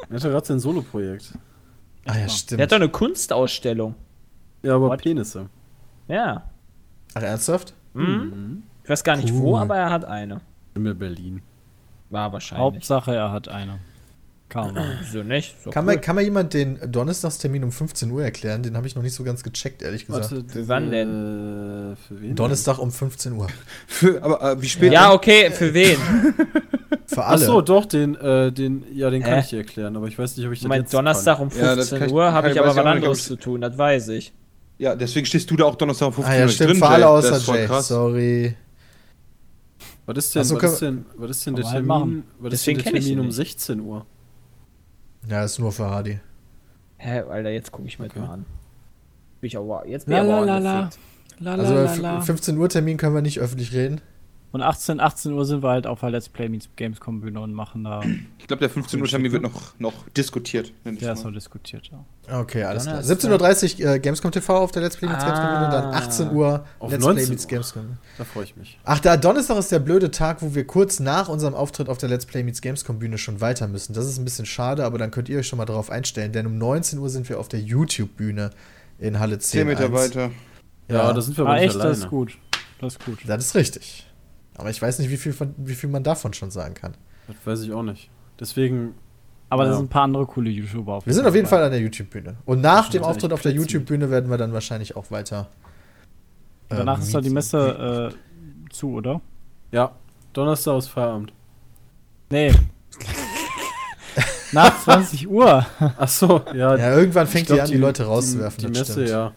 Er 0.10 0.16
hat 0.18 0.24
ja 0.24 0.30
gerade 0.30 0.46
sein 0.46 0.60
Solo-Projekt. 0.60 1.34
Ah 2.06 2.18
ja, 2.20 2.30
stimmt. 2.30 2.62
hat 2.62 2.72
doch 2.72 2.76
eine 2.76 2.90
Kunstausstellung. 2.90 3.96
Ja, 4.62 4.76
aber 4.76 4.90
What? 4.90 5.02
Penisse. 5.02 5.50
Ja. 6.08 6.44
Ach, 7.16 7.22
ernsthaft? 7.24 7.74
Mhm. 7.94 8.64
Ich 8.84 8.90
weiß 8.90 9.04
gar 9.04 9.16
nicht 9.18 9.34
wo, 9.34 9.56
Cool. 9.56 9.62
aber 9.62 9.78
er 9.78 9.90
hat 9.90 10.06
eine. 10.06 10.42
In 10.76 10.98
Berlin. 10.98 11.42
War 12.12 12.32
wahrscheinlich. 12.32 12.64
Hauptsache, 12.64 13.16
er 13.16 13.32
hat 13.32 13.48
eine. 13.48 13.80
Kaum. 14.56 14.74
So 15.12 15.22
nicht. 15.22 15.54
So 15.62 15.70
Kann, 15.70 15.86
cool. 15.86 15.96
mir, 15.96 16.00
kann 16.00 16.16
mir 16.16 16.22
jemand 16.22 16.54
den 16.54 16.80
Donnerstagstermin 16.90 17.66
um 17.66 17.74
15 17.74 18.10
Uhr 18.10 18.24
erklären? 18.24 18.64
Den 18.64 18.78
habe 18.78 18.88
ich 18.88 18.96
noch 18.96 19.04
nicht 19.04 19.14
so 19.14 19.26
ganz 19.26 19.44
gecheckt, 19.44 19.82
ehrlich 19.82 20.08
gesagt. 20.08 20.30
Für 20.48 20.68
wann 20.70 20.92
denn? 20.92 21.94
Äh, 21.94 21.96
für 21.98 22.22
wen? 22.22 22.36
Donnerstag 22.36 22.80
um 22.80 22.90
15 22.90 23.34
Uhr. 23.34 23.48
Für, 23.88 24.24
aber 24.24 24.42
äh, 24.42 24.62
wie 24.62 24.70
spät? 24.70 24.94
Ja, 24.94 25.12
okay, 25.12 25.52
für 25.52 25.74
wen? 25.74 25.98
Für 27.08 27.24
Ach 27.24 27.32
alle. 27.32 27.46
so, 27.46 27.62
doch, 27.62 27.86
den, 27.86 28.16
äh, 28.16 28.52
den, 28.52 28.84
ja, 28.94 29.10
den 29.10 29.22
kann 29.22 29.40
ich 29.40 29.50
dir 29.50 29.58
erklären, 29.58 29.96
aber 29.98 30.08
ich 30.08 30.18
weiß 30.18 30.38
nicht, 30.38 30.46
ob 30.48 30.54
ich 30.54 30.62
das 30.62 30.70
Mein 30.70 30.82
jetzt 30.82 30.94
Donnerstag 30.94 31.40
um 31.40 31.50
Ja, 31.50 31.76
das 31.76 31.90
15 31.90 32.00
kann 32.00 32.08
ich- 32.08 32.14
Uhr 32.16 32.24
habe 32.26 32.34
kann 32.34 32.46
ich 32.52 32.56
ich- 32.56 32.62
aber 32.62 32.70
was 32.76 32.78
anderes 32.86 33.26
zu 33.26 33.36
tun, 33.36 33.62
das 33.62 33.78
weiß 33.78 34.08
ich. 34.10 34.34
Ja, 34.80 34.96
deswegen 34.96 35.26
stehst 35.26 35.52
du 35.52 35.56
da 35.58 35.66
auch 35.66 35.76
Donnerstag 35.76 36.08
um 36.08 36.14
15 36.14 36.34
ah 36.34 36.38
ja, 36.38 36.44
Uhr 36.46 36.50
stimmt, 36.50 36.70
drin, 36.72 36.78
für 36.80 36.88
alle 36.88 37.08
außer 37.08 37.38
Jay. 37.54 37.68
Sorry. 37.82 38.44
kann. 38.56 38.56
Was 40.08 40.18
ist 40.18 40.36
denn, 40.36 40.42
Ach 40.42 40.46
so, 40.46 40.56
was 40.62 40.64
ist 40.74 40.82
denn, 40.82 41.06
was 41.18 41.30
ist 41.32 41.46
denn 41.46 41.56
der 41.56 41.64
Kann 41.66 41.86
man 41.86 41.98
halt 41.98 42.04
Termin, 42.08 42.24
was 42.40 42.54
ist 42.54 42.68
denn 42.68 42.76
Deswegen 42.76 42.78
der 42.78 43.02
Termin 43.02 43.08
ihn 43.14 43.20
um 43.20 43.26
nicht. 43.28 43.36
16 43.36 43.80
Uhr? 43.82 44.06
Ja, 45.30 45.44
ist 45.44 45.60
nur 45.60 45.72
für 45.72 45.90
Hardy. 45.90 46.20
Hä, 46.98 47.22
Alter, 47.22 47.50
jetzt 47.50 47.72
gucke 47.72 47.88
ich 47.88 48.00
mir 48.00 48.06
Okay. 48.06 48.20
mal 48.20 48.30
an. 48.30 48.46
Bin 49.42 49.48
ich 49.48 49.58
aber, 49.58 49.86
jetzt 49.88 50.06
bin 50.06 50.16
La 50.16 50.24
ich 50.26 50.32
aber 50.32 50.46
la 50.46 50.58
la 50.58 50.58
la. 50.60 50.80
angefickt. 50.82 51.00
La 51.40 51.52
Also 51.56 51.74
la 51.74 51.82
la 51.84 51.92
f- 51.94 52.00
la. 52.00 52.22
15 52.22 52.58
Uhr 52.58 52.70
Termin 52.70 52.98
können 52.98 53.14
wir 53.16 53.22
nicht 53.22 53.40
öffentlich 53.40 53.74
reden. 53.74 54.02
Und 54.56 54.62
18, 54.62 55.02
18 55.02 55.34
Uhr 55.34 55.44
sind 55.46 55.62
wir 55.64 55.70
halt 55.70 55.86
auf 55.86 56.00
der 56.00 56.12
Let's 56.12 56.30
Play 56.30 56.48
Meets 56.48 56.70
Gamescom 56.78 57.20
Bühne 57.20 57.42
und 57.42 57.54
machen 57.54 57.84
da. 57.84 58.02
Ich 58.40 58.48
glaube, 58.48 58.62
der 58.62 58.70
15 58.70 59.02
Uhr 59.02 59.08
Termin 59.08 59.34
wird 59.34 59.44
noch, 59.44 59.78
noch 59.80 60.08
diskutiert. 60.16 60.72
nenn 60.86 60.94
ich 60.94 61.02
Der 61.02 61.12
ist 61.12 61.26
noch 61.26 61.34
diskutiert, 61.34 61.90
ja. 61.92 62.40
Okay, 62.40 62.64
alles 62.64 62.84
klar. 62.84 63.02
Donnerstag. 63.02 63.32
17.30 63.32 63.84
Uhr 63.86 63.94
äh, 63.96 64.00
Gamescom 64.00 64.32
TV 64.32 64.58
auf 64.58 64.72
der 64.72 64.82
Let's 64.84 64.96
Play 64.96 65.10
Meets 65.10 65.24
Ah. 65.24 65.28
Gamescom 65.28 65.64
und 65.66 65.72
dann 65.74 65.94
18 65.94 66.32
Uhr 66.32 66.66
Auf 66.80 66.90
Let's 66.92 67.04
Play 67.04 67.14
19 67.16 67.30
Meets 67.30 67.44
Uhr. 67.44 67.50
Gamescom. 67.50 67.98
Da 68.18 68.24
freue 68.24 68.44
ich 68.46 68.56
mich. 68.56 68.80
Ach, 68.86 69.00
der 69.00 69.18
Donnerstag 69.18 69.58
ist 69.58 69.74
der 69.74 69.80
blöde 69.80 70.10
Tag, 70.10 70.42
wo 70.42 70.56
wir 70.56 70.66
kurz 70.66 71.02
nach 71.02 71.28
unserem 71.28 71.54
Auftritt 71.54 71.90
auf 71.90 71.98
der 71.98 72.08
Let's 72.08 72.26
Play 72.26 72.44
Meets 72.44 72.62
Gamescom 72.62 72.98
Bühne 72.98 73.18
schon 73.18 73.42
weiter 73.42 73.68
müssen. 73.68 73.94
Das 73.94 74.06
ist 74.08 74.18
ein 74.18 74.24
bisschen 74.24 74.46
schade, 74.46 74.86
aber 74.86 74.98
dann 74.98 75.12
könnt 75.12 75.28
ihr 75.28 75.38
euch 75.40 75.48
schon 75.48 75.58
mal 75.58 75.66
darauf 75.66 75.90
einstellen, 75.90 76.32
denn 76.32 76.46
um 76.46 76.58
19 76.58 76.98
Uhr 77.00 77.10
sind 77.10 77.28
wir 77.28 77.42
auf 77.42 77.50
der 77.50 77.60
YouTube 77.60 78.16
Bühne 78.16 78.52
in 79.00 79.20
Halle 79.20 79.38
10. 79.38 79.60
10 79.62 79.68
Meter 79.68 79.92
weiter. 79.92 80.32
Ja, 80.88 80.96
Ja, 81.08 81.14
da 81.14 81.20
sind 81.20 81.36
wir 81.36 81.44
aber 81.44 81.54
Ah, 81.54 81.56
nicht 81.56 81.66
echt, 81.66 81.76
alleine. 81.76 81.90
das 81.90 82.00
ist 82.00 82.10
gut. 82.10 82.38
Das 82.80 82.94
ist 82.94 83.06
gut. 83.06 83.18
das 83.28 83.46
ist 83.46 83.56
richtig. 83.56 84.06
Aber 84.58 84.70
ich 84.70 84.82
weiß 84.82 85.00
nicht, 85.00 85.10
wie 85.10 85.18
viel, 85.18 85.34
von, 85.34 85.54
wie 85.58 85.76
viel 85.76 85.90
man 85.90 86.04
davon 86.04 86.34
schon 86.34 86.52
sagen 86.52 86.74
kann. 86.74 86.94
Das 87.28 87.36
weiß 87.46 87.62
ich 87.64 87.72
auch 87.74 87.84
nicht. 87.84 88.10
Deswegen, 88.40 88.96
Aber 89.50 89.64
da 89.66 89.72
Ja. 89.72 89.76
sind 89.78 89.86
ein 89.86 89.90
paar 89.90 90.04
andere 90.04 90.26
coole 90.26 90.50
YouTuber 90.50 90.94
auf 90.96 91.06
Wir 91.06 91.14
sind 91.14 91.26
auf 91.26 91.36
jeden 91.36 91.48
Fall 91.48 91.64
an 91.64 91.72
der 91.72 91.80
YouTube-Bühne. 91.82 92.36
Und 92.46 92.62
nach 92.62 92.90
dem 92.90 93.04
Auftritt 93.04 93.32
auf 93.34 93.42
der. 93.42 93.52
YouTube-Bühne 93.54 94.10
werden 94.10 94.30
wir 94.30 94.38
dann 94.38 94.54
wahrscheinlich 94.54 94.96
auch 94.96 95.12
weiter. 95.12 95.50
Danach 96.70 96.98
ähm, 96.98 97.04
ist 97.04 97.14
doch 97.14 97.22
die 97.22 97.30
Meets- 97.30 97.54
Messe 97.54 98.12
äh, 98.14 98.70
zu, 98.74 98.94
oder? 98.94 99.22
ja, 99.72 99.92
Donnerstag 100.34 100.78
ist 100.80 100.88
Feierabend. 100.88 101.32
Nee. 102.30 102.52
Nach 104.52 104.78
20 104.84 105.30
Uhr. 105.30 105.66
Ach 105.80 106.08
so, 106.08 106.42
ja. 106.54 106.76
Ja, 106.76 106.98
irgendwann 106.98 107.28
fängt 107.28 107.48
glaub, 107.48 107.58
die 107.58 107.62
an, 107.62 107.68
die, 107.72 107.78
Leute 107.78 108.06
rauszuwerfen. 108.06 108.60
Die, 108.66 108.72
die 108.72 108.80
Messe, 108.80 108.92
stimmt. 108.94 109.10
ja. 109.10 109.32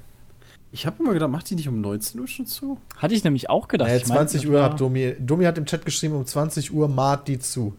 Ich 0.70 0.87
habe 0.87 1.02
immer 1.02 1.14
gedacht, 1.14 1.31
macht 1.31 1.48
die 1.48 1.54
nicht 1.54 1.68
um 1.68 1.81
19 1.81 2.20
Uhr 2.20 2.26
schon 2.28 2.44
zu? 2.46 2.78
Hatte 2.98 3.14
ich 3.14 3.24
nämlich 3.24 3.48
auch 3.48 3.68
gedacht. 3.68 3.88
Naja, 3.88 4.00
Ich 4.02 4.07
mein, 4.09 4.18
20 4.28 4.48
Uhr 4.48 4.62
hat 4.62 4.78
Domi, 4.81 5.16
Domi 5.18 5.44
hat 5.44 5.57
im 5.57 5.64
Chat 5.64 5.85
geschrieben, 5.85 6.14
um 6.14 6.26
20 6.26 6.72
Uhr 6.74 6.88
maht 6.88 7.26
die 7.28 7.38
zu. 7.38 7.74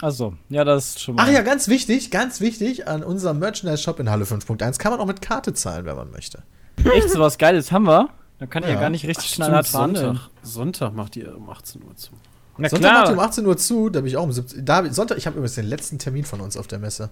Achso, 0.00 0.34
ja, 0.48 0.64
das 0.64 0.90
ist 0.90 1.00
schon 1.00 1.14
mal. 1.16 1.24
Ach 1.26 1.32
ja, 1.32 1.42
ganz 1.42 1.66
wichtig, 1.68 2.10
ganz 2.10 2.40
wichtig, 2.40 2.86
an 2.86 3.02
unserem 3.02 3.38
Merchandise-Shop 3.40 3.98
in 4.00 4.10
Halle 4.10 4.24
5.1 4.26 4.78
kann 4.78 4.92
man 4.92 5.00
auch 5.00 5.06
mit 5.06 5.20
Karte 5.22 5.54
zahlen, 5.54 5.86
wenn 5.86 5.96
man 5.96 6.10
möchte. 6.12 6.42
echt 6.84 7.10
so 7.10 7.18
was 7.18 7.36
Geiles 7.38 7.72
haben 7.72 7.86
wir. 7.86 8.08
Da 8.38 8.46
kann 8.46 8.62
ich 8.62 8.68
ja 8.68 8.74
Ja. 8.76 8.80
gar 8.80 8.90
nicht 8.90 9.04
richtig 9.06 9.30
Ach, 9.30 9.34
schnell. 9.48 9.64
Sonntag, 9.64 10.30
Sonntag 10.42 10.94
macht 10.94 11.16
die 11.16 11.24
um 11.24 11.50
18 11.50 11.82
Uhr 11.82 11.96
zu. 11.96 12.12
Na 12.58 12.68
Sonntag 12.68 12.92
macht 12.92 13.06
die 13.08 13.10
um 13.12 13.16
klar. 13.16 13.28
18 13.28 13.46
Uhr 13.46 13.56
zu, 13.56 13.88
da 13.90 14.00
bin 14.00 14.08
ich 14.08 14.16
auch 14.16 14.22
um 14.24 14.32
17 14.32 14.64
da, 14.64 14.92
Sonntag, 14.92 15.18
ich 15.18 15.26
habe 15.26 15.36
übrigens 15.36 15.56
den 15.56 15.66
letzten 15.66 15.98
Termin 15.98 16.24
von 16.24 16.40
uns 16.42 16.56
auf 16.56 16.68
der 16.68 16.78
Messe. 16.78 17.10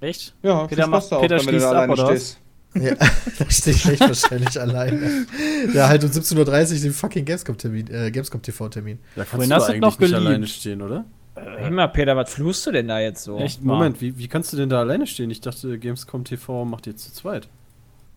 Echt? 0.00 0.34
Ja, 0.42 0.66
Peter 0.68 0.86
macht- 0.86 1.10
Peter 1.10 1.38
schließt 1.40 1.64
ab, 1.66 1.88
oder 1.88 2.02
was? 2.04 2.10
stehst. 2.10 2.38
Ja, 2.74 2.94
da 3.38 3.50
stehe 3.50 3.76
ich 3.76 3.86
echt 3.86 4.00
wahrscheinlich 4.00 4.60
alleine. 4.60 5.26
Ja, 5.72 5.88
halt 5.88 6.04
um 6.04 6.10
17.30 6.10 6.74
Uhr 6.74 6.80
den 6.80 6.92
fucking 6.92 7.24
Gamescom-Termin, 7.24 7.86
äh, 7.92 8.10
Gamescom-TV-Termin. 8.10 8.98
Da 9.14 9.24
kannst 9.24 9.36
Wohin 9.36 9.50
du 9.50 9.56
hast 9.56 9.70
eigentlich 9.70 9.80
noch 9.80 9.88
nicht 9.90 9.98
geliebt? 9.98 10.16
alleine 10.16 10.46
stehen, 10.46 10.82
oder? 10.82 11.04
Hör 11.36 11.70
mal, 11.70 11.88
Peter, 11.88 12.16
was 12.16 12.32
flust 12.32 12.66
du 12.66 12.72
denn 12.72 12.88
da 12.88 13.00
jetzt 13.00 13.24
so? 13.24 13.38
Echt. 13.38 13.62
Moment, 13.62 14.00
wie, 14.00 14.18
wie 14.18 14.28
kannst 14.28 14.52
du 14.52 14.56
denn 14.56 14.68
da 14.68 14.80
alleine 14.80 15.06
stehen? 15.06 15.30
Ich 15.30 15.40
dachte, 15.40 15.78
Gamescom 15.78 16.24
TV 16.24 16.64
macht 16.64 16.86
ihr 16.86 16.96
zu 16.96 17.12
zweit. 17.12 17.48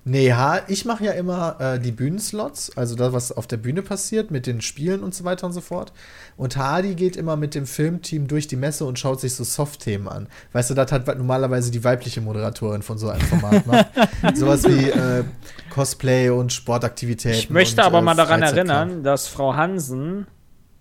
Nee, 0.10 0.34
ich 0.70 0.86
mache 0.86 1.04
ja 1.04 1.12
immer 1.12 1.58
äh, 1.60 1.80
die 1.80 1.92
Bühnenslots, 1.92 2.78
also 2.78 2.96
das, 2.96 3.12
was 3.12 3.34
auf 3.34 3.46
der 3.46 3.58
Bühne 3.58 3.82
passiert, 3.82 4.32
mit 4.32 4.48
den 4.48 4.62
Spielen 4.62 5.04
und 5.04 5.14
so 5.14 5.26
weiter 5.26 5.46
und 5.46 5.52
so 5.52 5.60
fort. 5.60 5.92
Und 6.38 6.56
Hardy 6.56 6.96
geht 6.96 7.18
immer 7.18 7.36
mit 7.36 7.56
dem 7.56 7.66
Filmteam 7.66 8.30
durch 8.30 8.48
die 8.48 8.56
Messe 8.56 8.86
und 8.86 8.98
schaut 8.98 9.20
sich 9.20 9.36
so 9.36 9.44
Soft-Themen 9.44 10.08
an. 10.08 10.30
Weißt 10.54 10.70
du, 10.70 10.76
das 10.76 10.94
hat 10.94 11.08
normalerweise 11.18 11.72
die 11.72 11.84
weibliche 11.84 12.22
Moderatorin 12.22 12.84
von 12.84 12.98
so 12.98 13.10
einem 13.10 13.20
Format 13.20 13.68
macht. 13.68 13.88
Sowas 14.38 14.64
wie 14.64 14.90
äh, 14.90 15.26
Cosplay 15.72 16.30
und 16.30 16.54
Sportaktivitäten. 16.54 17.40
Ich 17.40 17.50
möchte 17.50 17.82
und, 17.82 17.88
aber 17.88 18.00
äh, 18.00 18.04
mal 18.04 18.16
daran 18.16 18.42
erinnern, 18.42 19.04
dass 19.04 19.28
Frau 19.28 19.58
Hansen 19.58 20.26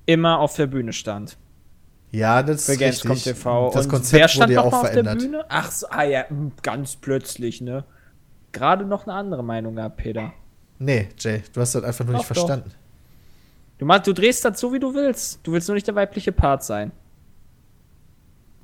immer 0.06 0.38
auf 0.38 0.54
der 0.54 0.68
Bühne 0.68 0.92
stand. 0.92 1.36
Ja, 2.12 2.44
das 2.44 2.68
ist 2.68 2.78
Gamescom 2.78 3.10
richtig. 3.10 3.32
TV. 3.34 3.72
Das 3.74 3.86
Und 3.86 3.90
Konzept 3.90 4.20
wer 4.20 4.28
stand 4.28 4.42
wurde 4.44 4.52
ja 4.52 4.60
auch 4.60 4.72
auf 4.72 4.82
der 4.82 4.90
verändert. 4.90 5.18
Bühne? 5.18 5.44
Ach 5.48 5.72
so, 5.72 5.88
ah 5.90 6.04
ja, 6.04 6.26
ganz 6.62 6.94
plötzlich, 6.94 7.60
ne? 7.60 7.84
Gerade 8.52 8.84
noch 8.84 9.06
eine 9.06 9.14
andere 9.14 9.44
Meinung 9.44 9.76
gehabt, 9.76 9.98
Peter. 9.98 10.32
Nee, 10.78 11.08
Jay, 11.18 11.42
du 11.52 11.60
hast 11.60 11.74
das 11.74 11.84
einfach 11.84 12.04
nur 12.04 12.14
nicht 12.14 12.24
Doch, 12.24 12.34
doch. 12.34 12.46
verstanden. 12.46 12.70
Du, 13.78 13.84
machst, 13.84 14.06
du 14.06 14.12
drehst 14.12 14.44
das 14.44 14.58
so, 14.58 14.72
wie 14.72 14.78
du 14.78 14.94
willst. 14.94 15.40
Du 15.42 15.52
willst 15.52 15.68
nur 15.68 15.74
nicht 15.74 15.86
der 15.86 15.94
weibliche 15.94 16.32
Part 16.32 16.64
sein. 16.64 16.92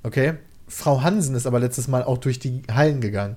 Okay. 0.02 0.34
Frau 0.68 1.02
Hansen 1.02 1.34
ist 1.34 1.46
aber 1.46 1.60
letztes 1.60 1.86
Mal 1.88 2.02
auch 2.02 2.18
durch 2.18 2.38
die 2.38 2.62
Hallen 2.72 3.00
gegangen. 3.00 3.36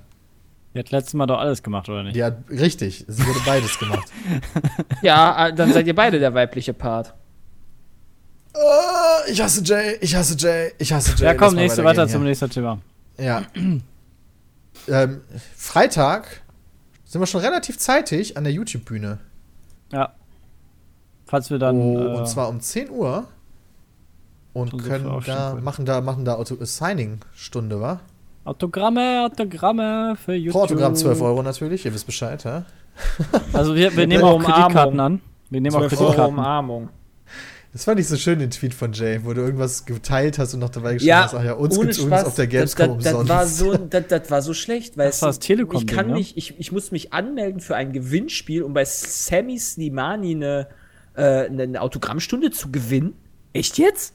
Die 0.73 0.79
hat 0.79 0.91
letztes 0.91 1.13
Mal 1.13 1.25
doch 1.25 1.39
alles 1.39 1.63
gemacht, 1.63 1.87
oder 1.89 2.03
nicht? 2.03 2.21
Hat, 2.21 2.37
richtig, 2.49 3.05
sie 3.07 3.25
wurde 3.25 3.39
beides 3.45 3.77
gemacht. 3.79 4.09
Ja, 5.01 5.47
äh, 5.47 5.53
dann 5.53 5.71
seid 5.71 5.87
ihr 5.87 5.95
beide 5.95 6.19
der 6.19 6.33
weibliche 6.33 6.73
Part. 6.73 7.13
Oh, 8.53 9.29
ich 9.29 9.41
hasse 9.41 9.61
Jay, 9.63 9.97
ich 10.01 10.15
hasse 10.15 10.35
Jay, 10.37 10.71
ich 10.77 10.91
hasse 10.91 11.11
Jay. 11.17 11.25
Ja, 11.25 11.33
komm, 11.33 11.55
nächste, 11.55 11.83
weiter 11.83 12.07
zum 12.07 12.23
nächsten 12.23 12.49
Thema. 12.49 12.79
Ja. 13.17 13.43
ähm, 14.88 15.21
Freitag 15.55 16.41
sind 17.05 17.21
wir 17.21 17.27
schon 17.27 17.41
relativ 17.41 17.77
zeitig 17.77 18.38
an 18.38 18.43
der 18.43 18.53
YouTube-Bühne. 18.53 19.19
Ja. 19.91 20.13
Falls 21.25 21.49
wir 21.49 21.59
dann. 21.59 21.75
oh, 21.75 21.99
äh, 21.99 22.17
und 22.17 22.27
zwar 22.27 22.49
um 22.49 22.59
10 22.59 22.89
Uhr. 22.89 23.27
Und 24.53 24.81
können 24.81 25.05
da, 25.25 25.49
können. 25.51 25.63
machen 25.63 25.86
da, 25.86 25.99
machen 25.99 26.23
da 26.23 26.36
Auto 26.36 26.55
Signing-Stunde, 26.63 27.81
wa? 27.81 27.99
Autogramme, 28.45 29.25
Autogramme 29.25 30.15
für 30.23 30.33
YouTube. 30.33 30.53
Pro 30.53 30.63
Autogramm 30.63 30.95
12 30.95 31.21
Euro 31.21 31.43
natürlich, 31.43 31.86
ihr 31.86 31.93
wisst 31.93 32.05
Bescheid, 32.05 32.43
ja? 32.45 32.63
Also 33.51 33.75
wir, 33.75 33.95
wir 33.97 34.07
nehmen 34.07 34.23
auch 34.23 34.36
Umarmung. 34.36 34.53
Kreditkarten 34.53 34.99
an. 34.99 35.21
Wir 35.49 35.61
nehmen 35.61 35.75
auch 35.75 35.79
12 35.79 35.93
Euro 35.93 36.09
Kreditkarten. 36.11 36.38
Umarmung. 36.38 36.89
Das 37.76 37.84
fand 37.84 37.99
ich 37.99 38.07
so 38.07 38.15
schön, 38.15 38.39
den 38.39 38.51
Tweet 38.51 38.73
von 38.73 38.93
Jay, 38.93 39.19
wo 39.26 39.34
du 39.34 39.41
irgendwas 39.41 39.84
geteilt 39.84 40.39
hast 40.39 40.53
und 40.53 40.61
noch 40.61 40.69
dabei 40.69 40.93
geschrieben 40.93 41.09
Ja, 41.09 41.23
hast, 41.26 41.34
ach 41.34 41.43
ja, 41.43 41.51
uns 41.55 41.78
gibt's 41.78 41.97
übrigens 41.97 42.21
Spaß. 42.21 42.26
auf 42.28 42.36
der 42.36 42.45
das, 42.47 42.73
Gamescom 42.78 42.95
das, 42.95 43.03
das, 43.03 43.13
umsonst. 43.13 43.30
war 43.30 43.45
so, 43.47 43.76
das, 43.76 44.03
das 44.07 44.32
war 44.32 44.41
so 44.41 44.53
schlecht, 44.53 44.97
weil 44.97 45.07
Das 45.07 45.21
war 45.21 45.28
das 45.28 45.39
Telekom-Ding, 45.39 45.89
ich 45.89 45.93
kann 45.93 46.07
ne? 46.07 46.13
nicht, 46.13 46.38
ich, 46.38 46.57
ich 46.57 46.71
muss 46.71 46.91
mich 46.93 47.11
anmelden 47.11 47.59
für 47.59 47.76
ein 47.76 47.91
Gewinnspiel, 47.91 48.63
um 48.63 48.73
bei 48.73 48.86
Sammy 48.86 49.59
Slimani 49.59 50.36
eine, 50.36 50.67
äh, 51.17 51.47
eine, 51.47 51.82
Autogrammstunde 51.82 52.49
zu 52.51 52.71
gewinnen. 52.71 53.13
Echt 53.51 53.78
jetzt? 53.78 54.13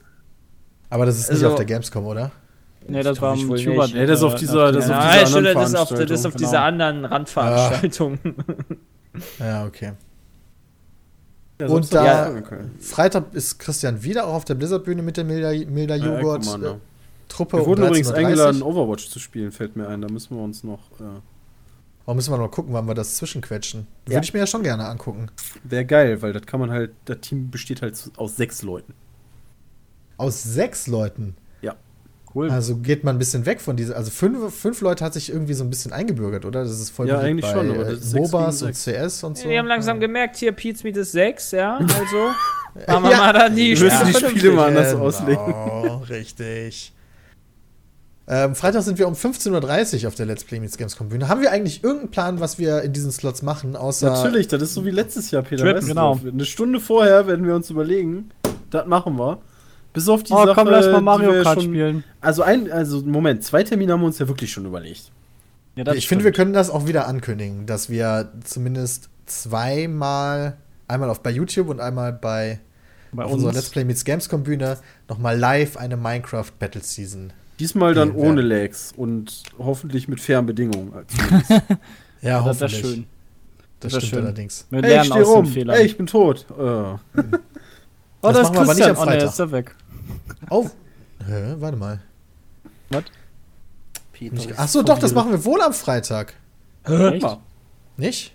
Aber 0.89 1.05
das 1.05 1.17
ist 1.19 1.29
nicht 1.29 1.35
Also- 1.43 1.49
auf 1.49 1.55
der 1.55 1.65
Gamescom, 1.65 2.07
oder? 2.07 2.31
Nee, 2.87 3.03
das 3.03 3.21
war 3.21 3.33
am 3.33 3.39
Tuber. 3.41 3.53
nicht. 3.85 3.93
Nee, 3.93 4.07
das 4.07 4.17
ist 4.21 4.23
auf 4.23 4.33
dieser- 4.33 4.71
das 4.71 4.85
ist 4.85 4.89
auf 4.91 4.97
Ja, 4.97 5.11
dieser 5.11 5.25
stimmt, 5.27 5.37
anderen 5.37 5.55
das 5.61 5.69
ist 5.69 5.75
auf, 5.75 5.89
das 5.89 5.99
ist 5.99 6.25
auf 6.25 6.33
Veranstaltung, 6.33 6.37
dieser 6.39 6.51
genau. 6.51 6.63
anderen 6.63 7.05
Randveranstaltung. 7.05 8.19
Ja, 9.39 9.65
okay. 9.67 9.91
Ja, 11.61 11.67
Und 11.67 11.93
da- 11.93 12.31
okay. 12.35 12.59
Freitag 12.79 13.33
ist 13.33 13.59
Christian 13.59 14.01
wieder 14.03 14.25
auch 14.25 14.33
auf 14.33 14.45
der 14.45 14.55
Blizzard-Bühne 14.55 15.01
mit 15.03 15.17
der 15.17 15.23
Milda, 15.25 15.51
Milda 15.69 15.95
Ja, 15.95 16.05
Joghurt 16.19 16.43
guck 16.43 16.51
mal, 16.53 16.57
ne. 16.59 16.67
äh, 16.75 17.27
Truppe. 17.27 17.57
Wir 17.57 17.65
wurden 17.65 17.81
um 17.83 17.87
übrigens 17.89 18.09
13:30 18.09 18.15
eingeladen, 18.25 18.61
Overwatch 18.63 19.09
zu 19.09 19.19
spielen, 19.19 19.51
fällt 19.51 19.75
mir 19.75 19.87
ein. 19.87 20.01
Da 20.01 20.07
müssen 20.09 20.35
wir 20.35 20.43
uns 20.43 20.63
noch. 20.63 20.79
Äh, 20.99 21.03
Warum 22.05 22.15
müssen 22.17 22.33
wir 22.33 22.37
noch 22.39 22.49
gucken, 22.49 22.73
wann 22.73 22.87
wir 22.87 22.95
das 22.95 23.15
zwischenquetschen? 23.17 23.85
Ja. 24.07 24.15
Würde 24.15 24.25
ich 24.25 24.33
mir 24.33 24.39
ja 24.39 24.47
schon 24.47 24.63
gerne 24.63 24.85
angucken. 24.87 25.27
Wäre 25.63 25.85
geil, 25.85 26.21
weil 26.23 26.33
das 26.33 26.45
kann 26.47 26.59
man 26.59 26.71
halt. 26.71 26.91
Das 27.05 27.19
Team 27.21 27.51
besteht 27.51 27.81
halt 27.83 27.95
aus 28.17 28.35
sechs 28.37 28.63
Leuten. 28.63 28.93
Aus 30.17 30.41
sechs 30.43 30.87
Leuten. 30.87 31.35
Cool. 32.33 32.49
Also 32.49 32.77
geht 32.77 33.03
man 33.03 33.15
ein 33.15 33.19
bisschen 33.19 33.45
weg 33.45 33.59
von 33.59 33.75
dieser. 33.75 33.97
Also 33.97 34.09
fünf, 34.09 34.53
fünf 34.55 34.79
Leute 34.81 35.03
hat 35.03 35.13
sich 35.13 35.31
irgendwie 35.31 35.53
so 35.53 35.63
ein 35.65 35.69
bisschen 35.69 35.91
eingebürgert, 35.91 36.45
oder? 36.45 36.63
Das 36.63 36.79
ist 36.79 36.89
voll 36.89 37.07
Ja, 37.07 37.19
eigentlich 37.19 37.45
bei, 37.45 37.51
schon, 37.51 37.71
aber 37.71 37.83
das 37.83 37.99
ist 38.05 38.15
MOBAs 38.15 38.61
und 38.63 38.73
CS 38.73 39.23
und 39.23 39.37
so. 39.37 39.49
Wir 39.49 39.59
haben 39.59 39.67
langsam 39.67 39.99
gemerkt, 39.99 40.37
hier 40.37 40.53
Pete's 40.53 40.83
Meet 40.83 40.97
ist 40.97 41.11
6, 41.11 41.51
ja, 41.51 41.75
also 41.77 41.89
machen 42.87 43.03
wir 43.03 43.11
Ja. 43.11 43.17
mal 43.17 43.33
dann 43.33 43.55
die 43.55 43.77
Wir 43.77 43.83
müssen 43.83 44.07
die 44.07 44.13
Spiele 44.13 44.51
mal 44.51 44.69
anders 44.69 44.91
Genau, 44.91 45.03
auslegen. 45.03 45.43
richtig. 46.09 46.93
Ähm, 48.27 48.55
Freitag 48.55 48.83
sind 48.83 48.97
wir 48.97 49.09
um 49.09 49.13
15.30 49.13 50.03
Uhr 50.03 50.07
auf 50.07 50.15
der 50.15 50.25
Let's 50.25 50.45
Play 50.45 50.61
Meets 50.61 50.77
Gamescom 50.77 51.09
Bühne. 51.09 51.27
Haben 51.27 51.41
wir 51.41 51.51
eigentlich 51.51 51.83
irgendeinen 51.83 52.11
Plan, 52.11 52.39
was 52.39 52.57
wir 52.57 52.81
in 52.81 52.93
diesen 52.93 53.11
Slots 53.11 53.41
machen, 53.41 53.75
außer. 53.75 54.09
Natürlich, 54.09 54.47
das 54.47 54.61
ist 54.61 54.73
so 54.73 54.85
wie 54.85 54.91
letztes 54.91 55.31
Jahr, 55.31 55.43
Peter. 55.43 55.63
Trippen, 55.63 55.81
du 55.81 55.87
genau. 55.87 56.15
doch. 56.15 56.31
Eine 56.31 56.45
Stunde 56.45 56.79
vorher 56.79 57.27
werden 57.27 57.45
wir 57.45 57.55
uns 57.55 57.69
überlegen, 57.69 58.29
das 58.69 58.85
machen 58.85 59.17
wir. 59.17 59.39
Bis 59.93 60.07
auf 60.07 60.23
die 60.23 60.33
oh, 60.33 60.45
Sache, 60.45 60.53
komm, 60.55 60.69
lass 60.69 60.85
mal 60.87 61.01
Mario 61.01 61.43
Kart 61.43 61.61
schon, 61.61 61.71
spielen. 61.71 62.03
Also 62.21 62.43
ein, 62.43 62.71
also 62.71 63.01
Moment, 63.01 63.43
zwei 63.43 63.63
Termine 63.63 63.93
haben 63.93 64.01
wir 64.01 64.07
uns 64.07 64.19
ja 64.19 64.27
wirklich 64.27 64.51
schon 64.51 64.65
überlegt. 64.65 65.11
Ja, 65.75 65.83
das 65.83 65.95
ich 65.95 66.07
finde, 66.07 66.23
wir 66.23 66.31
können 66.31 66.53
das 66.53 66.69
auch 66.69 66.87
wieder 66.87 67.07
ankündigen, 67.07 67.65
dass 67.65 67.89
wir 67.89 68.31
zumindest 68.43 69.09
zweimal, 69.25 70.57
einmal 70.87 71.09
auf 71.09 71.21
bei 71.21 71.31
YouTube 71.31 71.69
und 71.69 71.79
einmal 71.79 72.13
bei, 72.13 72.59
bei 73.11 73.23
auf 73.23 73.31
unserer 73.33 73.49
uns. 73.49 73.57
Let's 73.57 73.69
Play 73.69 73.83
Meets 73.83 74.05
Gamescom 74.05 74.43
Bühne 74.43 74.77
nochmal 75.09 75.37
live 75.37 75.77
eine 75.77 75.97
Minecraft 75.97 76.51
Battle 76.59 76.81
Season. 76.81 77.33
Diesmal 77.59 77.93
dann 77.93 78.11
ohne. 78.13 78.41
Lags 78.41 78.93
und 78.95 79.43
hoffentlich 79.59 80.07
mit 80.07 80.19
fairen 80.19 80.45
Bedingungen. 80.45 80.93
Ja, 82.23 82.29
Ja, 82.29 82.43
das 82.43 82.59
wäre 82.59 82.69
hoffentlich. 82.71 82.81
schön. 82.81 83.07
Das 83.79 83.93
wär 83.93 83.99
stimmt 83.99 84.11
schön. 84.11 84.25
allerdings. 84.25 84.67
Wir 84.69 84.83
Ey, 84.83 84.85
ich 84.85 84.89
lernen 84.91 85.05
steh 85.05 85.21
aus 85.21 85.27
den 85.27 85.35
rum. 85.35 85.45
Fehlern. 85.47 85.75
Ey, 85.75 85.85
ich 85.85 85.97
bin 85.97 86.05
tot. 86.05 86.45
Äh. 86.51 87.19
oh, 88.21 88.27
Das 88.29 88.37
das 88.37 88.51
machen 88.51 88.53
ist 88.53 88.55
wir 88.55 88.61
aber 88.61 88.73
nicht 88.75 88.83
am 88.89 88.97
Oh, 88.97 88.99
nee, 89.05 89.11
Freitag. 89.11 89.29
ist 89.29 89.39
er 89.39 89.51
weg. 89.51 89.75
Oh, 90.49 90.69
hä, 91.27 91.55
warte 91.59 91.77
mal. 91.77 91.99
Peter 94.13 94.35
Nicht- 94.35 94.51
ist 94.51 94.59
Ach 94.59 94.67
so, 94.67 94.83
doch, 94.83 94.99
das 94.99 95.13
machen 95.13 95.31
wir 95.31 95.43
wohl 95.45 95.61
am 95.61 95.73
Freitag. 95.73 96.33
Echt? 96.83 97.23
Ja. 97.23 97.37
Nicht? 97.97 98.33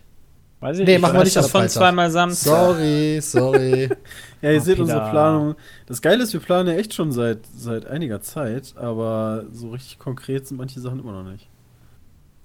Weiß 0.60 0.78
ich 0.78 0.86
Nee, 0.86 0.94
nicht. 0.94 1.02
machen 1.02 1.14
wir 1.16 1.24
nicht 1.24 1.36
das 1.36 1.44
am 1.44 1.50
von 1.50 1.60
Freitag. 1.62 1.74
zweimal 1.76 2.10
Samstag. 2.10 2.50
Sorry, 2.50 3.20
sorry. 3.22 3.88
Ja, 4.42 4.50
ihr 4.52 4.60
Oh, 4.60 4.64
seht 4.64 4.78
unsere 4.78 4.98
Peter. 5.00 5.10
Planung. 5.10 5.54
Das 5.86 6.02
Geile 6.02 6.22
ist, 6.22 6.32
wir 6.32 6.40
planen 6.40 6.68
ja 6.68 6.74
echt 6.74 6.92
schon 6.94 7.10
seit, 7.10 7.38
seit 7.56 7.86
einiger 7.86 8.20
Zeit, 8.20 8.74
aber 8.76 9.44
so 9.50 9.70
richtig 9.70 9.98
konkret 9.98 10.46
sind 10.46 10.56
manche 10.58 10.78
Sachen 10.80 11.00
immer 11.00 11.12
noch 11.12 11.30
nicht. 11.30 11.48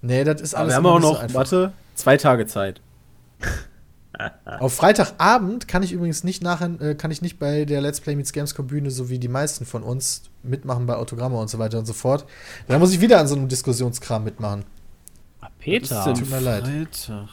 Nee, 0.02 0.24
das 0.24 0.42
ist 0.42 0.54
Aber 0.56 0.62
alles 0.64 0.74
wir 0.74 0.78
haben 0.78 0.86
auch 0.86 1.00
noch, 1.00 1.20
einfach. 1.22 1.36
warte, 1.36 1.74
zwei 1.96 2.18
Tage 2.18 2.46
Zeit. 2.48 2.82
Auf 4.46 4.74
Freitagabend 4.74 5.68
kann 5.68 5.84
ich 5.84 5.94
übrigens 5.94 6.24
nicht 6.24 6.44
nachher, 6.44 6.80
äh, 6.82 6.96
kann 6.96 7.12
ich 7.12 7.22
nicht 7.22 7.40
bei 7.40 7.66
der 7.66 7.82
Let's 7.82 8.02
Play 8.02 8.16
Meets 8.16 8.34
Gamescom 8.34 8.68
Bühne, 8.68 8.92
so 8.92 9.10
wie 9.10 9.20
die 9.20 9.28
meisten 9.30 9.66
von 9.66 9.84
uns, 9.84 10.24
mitmachen 10.44 10.86
bei 10.86 10.96
Autogramme 10.96 11.38
und 11.38 11.50
so 11.50 11.60
weiter 11.60 11.80
und 11.80 11.86
so 11.86 11.94
fort. 11.94 12.26
Da 12.68 12.78
muss 12.78 12.94
ich 12.94 13.00
wieder 13.02 13.20
an 13.20 13.28
so 13.28 13.36
einem 13.36 13.48
Diskussionskram 13.48 14.24
mitmachen. 14.24 14.66
Ah, 15.40 15.48
Peter. 15.60 16.14
Tut 16.14 16.30
mir 16.30 16.40
leid. 16.40 16.64
Freitag? 16.66 17.30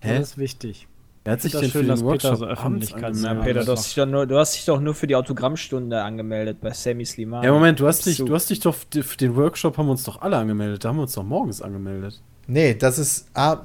Das 0.00 0.20
ist 0.30 0.38
wichtig. 0.38 0.86
Wer 1.24 1.34
hat 1.34 1.42
sich 1.42 1.52
das 1.52 1.60
denn 1.60 1.70
schön, 1.70 1.82
für 1.82 1.88
dass 1.88 1.98
den 2.00 2.08
Peter 2.08 2.30
Workshop 2.30 2.38
so 2.38 2.46
abends 2.46 2.90
Öffentlichkeits- 2.92 3.18
Na, 3.22 3.30
angemeldet? 3.32 3.44
Peter, 3.44 3.64
du 3.66 3.72
hast, 3.72 3.86
dich 3.86 3.94
doch 3.96 4.06
nur, 4.06 4.26
du 4.26 4.38
hast 4.38 4.54
dich 4.54 4.64
doch 4.64 4.80
nur 4.80 4.94
für 4.94 5.06
die 5.06 5.16
Autogrammstunde 5.16 6.02
angemeldet 6.02 6.62
bei 6.62 6.72
Sammy 6.72 7.04
Slimani. 7.04 7.44
Ja, 7.44 7.52
Moment, 7.52 7.78
du 7.78 7.86
hast, 7.86 8.06
dich, 8.06 8.16
So. 8.16 8.24
du 8.24 8.34
hast 8.34 8.48
dich 8.48 8.60
doch 8.60 8.74
für 8.74 9.16
den 9.18 9.36
Workshop 9.36 9.76
haben 9.76 9.86
wir 9.86 9.90
uns 9.92 10.04
doch 10.04 10.22
alle 10.22 10.38
angemeldet. 10.38 10.82
Da 10.82 10.88
haben 10.88 10.96
wir 10.96 11.02
uns 11.02 11.12
doch 11.12 11.22
morgens 11.22 11.60
angemeldet. 11.60 12.22
Nee, 12.46 12.74
das 12.74 12.98
ist. 12.98 13.26
Ah, 13.34 13.58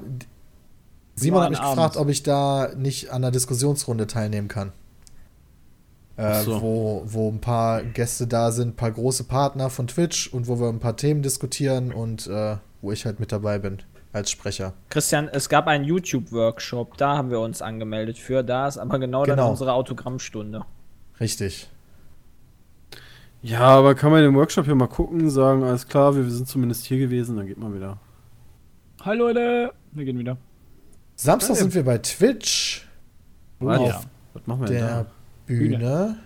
Simon 1.16 1.42
hat 1.42 1.50
mich 1.50 1.58
Abend. 1.60 1.74
gefragt, 1.76 1.96
ob 1.96 2.08
ich 2.08 2.22
da 2.22 2.70
nicht 2.76 3.10
an 3.10 3.22
der 3.22 3.30
Diskussionsrunde 3.30 4.06
teilnehmen 4.06 4.48
kann. 4.48 4.72
Äh, 6.16 6.42
so. 6.44 6.62
wo, 6.62 7.02
wo 7.06 7.28
ein 7.30 7.40
paar 7.40 7.82
Gäste 7.82 8.26
da 8.26 8.50
sind, 8.50 8.68
ein 8.70 8.76
paar 8.76 8.90
große 8.90 9.24
Partner 9.24 9.68
von 9.68 9.86
Twitch 9.86 10.32
und 10.32 10.46
wo 10.48 10.58
wir 10.58 10.68
ein 10.68 10.78
paar 10.80 10.96
Themen 10.96 11.22
diskutieren 11.22 11.92
und 11.92 12.26
äh, 12.26 12.56
wo 12.80 12.90
ich 12.92 13.04
halt 13.04 13.20
mit 13.20 13.32
dabei 13.32 13.58
bin 13.58 13.78
als 14.14 14.30
Sprecher. 14.30 14.72
Christian, 14.88 15.28
es 15.30 15.50
gab 15.50 15.66
einen 15.66 15.84
YouTube-Workshop, 15.84 16.96
da 16.96 17.16
haben 17.18 17.30
wir 17.30 17.40
uns 17.40 17.60
angemeldet 17.60 18.16
für. 18.16 18.42
Da 18.42 18.66
ist 18.66 18.78
aber 18.78 18.98
genau, 18.98 19.24
dann 19.26 19.36
Genau. 19.36 19.50
unsere 19.50 19.74
Autogrammstunde. 19.74 20.64
Richtig. 21.20 21.68
Ja, 23.42 23.60
aber 23.60 23.94
kann 23.94 24.10
man 24.10 24.22
den 24.22 24.34
Workshop 24.34 24.64
hier 24.64 24.74
mal 24.74 24.86
gucken, 24.88 25.28
sagen, 25.28 25.64
alles 25.64 25.86
klar, 25.86 26.16
wir 26.16 26.24
sind 26.30 26.48
zumindest 26.48 26.86
hier 26.86 26.98
gewesen, 26.98 27.36
dann 27.36 27.46
geht 27.46 27.58
man 27.58 27.74
wieder. 27.74 27.98
Hi 29.02 29.14
Leute. 29.16 29.72
Wir 29.92 30.04
gehen 30.06 30.18
wieder. 30.18 30.38
Samstag 31.16 31.56
sind 31.56 31.74
wir 31.74 31.84
bei 31.84 31.98
Twitch 31.98 32.82
Oh, 33.58 33.66
Warte, 33.66 33.84
ja. 33.84 34.00
Was 34.34 34.46
machen 34.46 34.60
wir 34.60 34.66
denn 34.66 34.76
der 34.76 34.88
da? 34.88 35.06
Bühne 35.46 36.16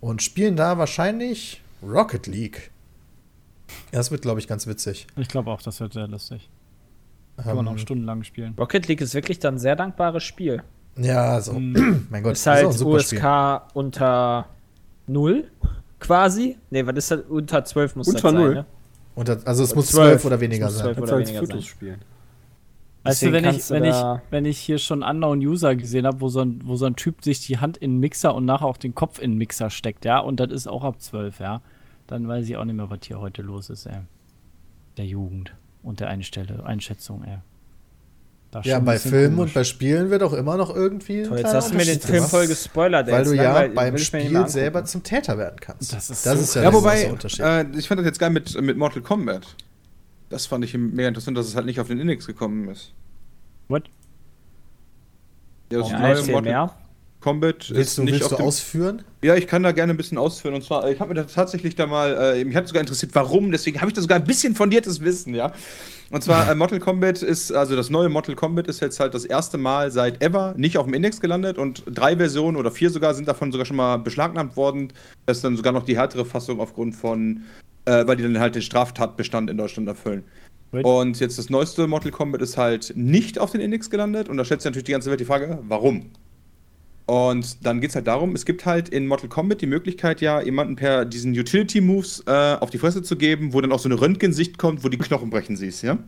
und 0.00 0.22
spielen 0.22 0.56
da 0.56 0.76
wahrscheinlich 0.76 1.62
Rocket 1.82 2.26
League. 2.26 2.70
Ja, 3.92 3.98
das 3.98 4.10
wird, 4.10 4.22
glaube 4.22 4.40
ich, 4.40 4.48
ganz 4.48 4.66
witzig. 4.66 5.06
Ich 5.16 5.28
glaube 5.28 5.50
auch, 5.50 5.62
das 5.62 5.78
wird 5.80 5.92
sehr 5.92 6.08
lustig. 6.08 6.50
Kann 7.36 7.56
man 7.56 7.66
Ähm, 7.66 7.72
auch 7.74 7.78
stundenlang 7.78 8.24
spielen. 8.24 8.54
Rocket 8.58 8.88
League 8.88 9.00
ist 9.00 9.14
wirklich 9.14 9.38
dann 9.38 9.54
ein 9.54 9.58
sehr 9.58 9.76
dankbares 9.76 10.22
Spiel. 10.24 10.62
ja, 10.96 11.40
so. 11.40 11.52
Mm. 11.52 12.06
mein 12.10 12.22
Gott, 12.24 12.32
ist 12.32 12.46
halt 12.46 12.66
auch 12.66 12.70
ein 12.72 12.76
super 12.76 13.00
Spiel. 13.00 13.18
USK 13.18 13.74
unter 13.74 14.48
0 15.06 15.48
quasi. 16.00 16.56
Ne, 16.70 16.86
was 16.86 16.96
ist 16.96 17.10
das? 17.12 17.20
Unter 17.28 17.64
12 17.64 17.96
muss 17.96 18.08
Unter 18.08 18.20
das 18.20 18.30
sein, 18.32 18.40
null? 18.40 18.54
ne? 18.54 18.66
Und 19.14 19.28
das, 19.28 19.46
also 19.46 19.62
es 19.62 19.70
Und 19.70 19.76
muss 19.76 19.86
12. 19.90 20.08
zwölf 20.10 20.24
oder 20.24 20.40
weniger 20.40 20.66
Es 20.66 20.72
muss 20.72 20.78
sein. 20.82 20.84
12 20.94 20.96
Kannst 20.96 21.12
oder 21.12 21.20
weniger 21.20 21.40
Fotos 21.40 21.54
sein. 21.54 21.62
spielen. 21.62 22.00
Weißt 23.04 23.22
du, 23.22 23.32
wenn 23.32 23.44
ich, 23.44 23.70
wenn, 23.70 23.84
ich, 23.84 23.94
wenn 24.30 24.44
ich 24.46 24.58
hier 24.58 24.78
schon 24.78 25.02
Unknown 25.02 25.38
User 25.40 25.76
gesehen 25.76 26.06
habe, 26.06 26.20
wo, 26.20 26.28
so 26.28 26.40
ein, 26.40 26.60
wo 26.64 26.76
so 26.76 26.86
ein 26.86 26.96
Typ 26.96 27.22
sich 27.22 27.46
die 27.46 27.58
Hand 27.58 27.76
in 27.76 27.92
den 27.92 28.00
Mixer 28.00 28.34
und 28.34 28.46
nachher 28.46 28.64
auch 28.66 28.78
den 28.78 28.94
Kopf 28.94 29.18
in 29.18 29.32
den 29.32 29.38
Mixer 29.38 29.68
steckt, 29.70 30.04
ja, 30.04 30.18
und 30.18 30.40
das 30.40 30.50
ist 30.50 30.66
auch 30.66 30.84
ab 30.84 31.00
12, 31.00 31.38
ja, 31.40 31.60
dann 32.06 32.26
weiß 32.26 32.48
ich 32.48 32.56
auch 32.56 32.64
nicht 32.64 32.76
mehr, 32.76 32.88
was 32.90 33.00
hier 33.06 33.20
heute 33.20 33.42
los 33.42 33.68
ist, 33.70 33.86
ey. 33.86 33.98
Der 34.96 35.04
Jugend 35.06 35.54
und 35.82 36.00
der 36.00 36.08
Einstelle, 36.08 36.64
Einschätzung, 36.64 37.24
ey. 37.24 37.38
Da 38.50 38.60
ist 38.60 38.66
Ja, 38.66 38.78
bei 38.78 38.98
Filmen 38.98 39.36
komisch. 39.36 39.50
und 39.50 39.54
bei 39.54 39.64
Spielen 39.64 40.10
wird 40.10 40.22
auch 40.22 40.32
immer 40.32 40.56
noch 40.56 40.74
irgendwie. 40.74 41.24
Toll, 41.24 41.38
jetzt 41.38 41.52
hast 41.52 41.72
du 41.72 41.76
mir 41.76 41.84
den 41.84 42.00
Film 42.00 42.24
voll 42.24 42.46
gespoilert, 42.46 43.08
ey. 43.08 43.12
Weil 43.12 43.24
du 43.24 43.34
ja 43.34 43.66
beim 43.74 43.98
Spiel 43.98 44.46
selber 44.48 44.84
zum 44.84 45.02
Täter 45.02 45.36
werden 45.36 45.56
kannst. 45.60 45.92
Das 45.92 46.08
ist 46.08 46.24
das 46.24 46.34
so 46.36 46.40
ist 46.40 46.54
ja, 46.54 46.62
Ja, 46.62 46.70
der 46.70 46.78
wobei, 46.78 47.02
äh, 47.02 47.66
ich 47.76 47.88
fand 47.88 47.98
das 47.98 48.06
jetzt 48.06 48.18
geil 48.20 48.30
mit, 48.30 48.58
mit 48.62 48.76
Mortal 48.76 49.02
Kombat. 49.02 49.56
Das 50.34 50.46
fand 50.46 50.64
ich 50.64 50.74
mega 50.76 51.06
interessant, 51.06 51.38
dass 51.38 51.46
es 51.46 51.54
halt 51.54 51.64
nicht 51.64 51.78
auf 51.78 51.86
den 51.86 52.00
Index 52.00 52.26
gekommen 52.26 52.68
ist. 52.68 52.92
What? 53.68 53.88
Ja, 55.70 55.78
das 55.78 55.90
Ja, 55.92 56.00
neue 56.00 56.24
Mortal 56.24 56.42
mehr. 56.42 56.74
Kombat 57.24 57.70
Willst 57.70 57.92
ist 57.92 57.98
du, 57.98 58.04
nicht 58.04 58.20
willst 58.20 58.32
du 58.32 58.36
ausführen? 58.36 59.02
Ja, 59.22 59.34
ich 59.34 59.46
kann 59.46 59.62
da 59.62 59.72
gerne 59.72 59.94
ein 59.94 59.96
bisschen 59.96 60.18
ausführen. 60.18 60.52
Und 60.52 60.62
zwar, 60.62 60.90
ich 60.90 61.00
habe 61.00 61.08
mir 61.08 61.14
da 61.14 61.24
tatsächlich 61.24 61.74
da 61.74 61.86
mal, 61.86 62.36
äh, 62.36 62.44
mich 62.44 62.54
hat 62.54 62.68
sogar 62.68 62.82
interessiert, 62.82 63.14
warum. 63.14 63.50
Deswegen 63.50 63.80
habe 63.80 63.88
ich 63.88 63.94
da 63.94 64.02
sogar 64.02 64.18
ein 64.18 64.24
bisschen 64.24 64.54
fundiertes 64.54 65.00
Wissen, 65.00 65.34
ja. 65.34 65.54
Und 66.10 66.22
zwar, 66.22 66.50
äh, 66.50 66.54
Mortal 66.54 66.80
Kombat 66.80 67.22
ist, 67.22 67.50
also 67.50 67.76
das 67.76 67.88
neue 67.88 68.10
Mortal 68.10 68.34
Kombat 68.34 68.66
ist 68.66 68.80
jetzt 68.80 69.00
halt 69.00 69.14
das 69.14 69.24
erste 69.24 69.56
Mal 69.56 69.90
seit 69.90 70.22
ever 70.22 70.52
nicht 70.58 70.76
auf 70.76 70.84
dem 70.84 70.92
Index 70.92 71.18
gelandet 71.18 71.56
und 71.56 71.82
drei 71.86 72.14
Versionen 72.18 72.58
oder 72.58 72.70
vier 72.70 72.90
sogar 72.90 73.14
sind 73.14 73.26
davon 73.26 73.52
sogar 73.52 73.64
schon 73.64 73.76
mal 73.76 73.96
beschlagnahmt 73.96 74.58
worden. 74.58 74.92
Das 75.24 75.38
ist 75.38 75.44
dann 75.44 75.56
sogar 75.56 75.72
noch 75.72 75.86
die 75.86 75.96
härtere 75.96 76.26
Fassung 76.26 76.60
aufgrund 76.60 76.94
von, 76.94 77.44
äh, 77.86 78.06
weil 78.06 78.16
die 78.16 78.22
dann 78.22 78.38
halt 78.38 78.54
den 78.54 78.60
Straftatbestand 78.60 79.48
in 79.48 79.56
Deutschland 79.56 79.88
erfüllen. 79.88 80.24
Und 80.72 81.20
jetzt 81.20 81.38
das 81.38 81.48
neueste 81.48 81.86
Mortal 81.86 82.10
Kombat 82.10 82.42
ist 82.42 82.58
halt 82.58 82.92
nicht 82.94 83.38
auf 83.38 83.52
den 83.52 83.62
Index 83.62 83.88
gelandet 83.88 84.28
und 84.28 84.36
da 84.36 84.44
stellt 84.44 84.60
sich 84.60 84.68
natürlich 84.68 84.84
die 84.84 84.92
ganze 84.92 85.08
Welt 85.08 85.20
die 85.20 85.24
Frage, 85.24 85.58
warum? 85.62 86.10
Und 87.06 87.66
dann 87.66 87.80
geht 87.82 87.90
es 87.90 87.96
halt 87.96 88.06
darum, 88.06 88.34
es 88.34 88.46
gibt 88.46 88.64
halt 88.64 88.88
in 88.88 89.06
Mortal 89.06 89.28
Kombat 89.28 89.60
die 89.60 89.66
Möglichkeit, 89.66 90.22
ja, 90.22 90.40
jemanden 90.40 90.76
per 90.76 91.04
diesen 91.04 91.38
Utility-Moves 91.38 92.24
äh, 92.26 92.56
auf 92.60 92.70
die 92.70 92.78
Fresse 92.78 93.02
zu 93.02 93.16
geben, 93.16 93.52
wo 93.52 93.60
dann 93.60 93.72
auch 93.72 93.78
so 93.78 93.88
eine 93.90 94.00
Röntgensicht 94.00 94.56
kommt, 94.56 94.84
wo 94.84 94.88
die 94.88 94.96
Knochen 94.96 95.28
brechen 95.28 95.56
siehst, 95.56 95.82
ja? 95.82 95.98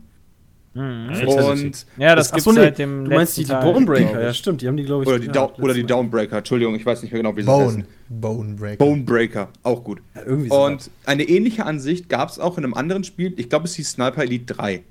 Mhm. 0.76 1.09
Und 1.26 1.86
Ja, 1.97 2.14
das 2.14 2.28
Ach 2.28 2.32
gibt's 2.32 2.44
so, 2.44 2.53
nee, 2.53 2.61
seit 2.61 2.78
dem 2.78 3.05
du 3.07 3.11
meinst 3.11 3.36
die, 3.36 3.42
letzten 3.42 3.55
die 3.57 3.61
Teil, 3.61 3.72
Bonebreaker, 3.72 4.22
ja 4.22 4.34
stimmt, 4.34 4.61
die 4.61 4.68
haben 4.68 4.76
die 4.76 4.84
glaube 4.84 5.05
ich. 5.05 5.09
oder 5.09 5.18
die, 5.18 5.26
ja, 5.26 5.51
oder 5.59 5.74
die. 5.74 5.84
Downbreaker, 5.84 6.38
Entschuldigung, 6.38 6.74
ich 6.74 6.84
weiß 6.84 7.03
nicht 7.03 7.12
mehr 7.12 7.22
genau, 7.22 7.34
wie 7.34 7.40
sie 7.40 7.47
Bone. 7.47 7.64
heißen. 7.66 7.84
Bonebreaker. 8.11 8.76
Bonebreaker, 8.76 9.49
auch 9.62 9.82
gut. 9.82 10.01
Ja, 10.14 10.22
irgendwie 10.26 10.51
so. 10.51 10.64
Und 10.64 10.90
eine 11.07 11.22
ähnliche 11.24 11.64
Ansicht 11.64 12.11
gab 12.11 12.28
es 12.28 12.38
auch 12.38 12.59
in 12.59 12.64
einem 12.64 12.74
anderen 12.74 13.05
Spiel, 13.05 13.32
ich 13.38 13.49
glaube, 13.49 13.64
es 13.64 13.74
hieß 13.74 13.92
Sniper 13.92 14.22
Elite 14.22 14.55
3. 14.55 14.82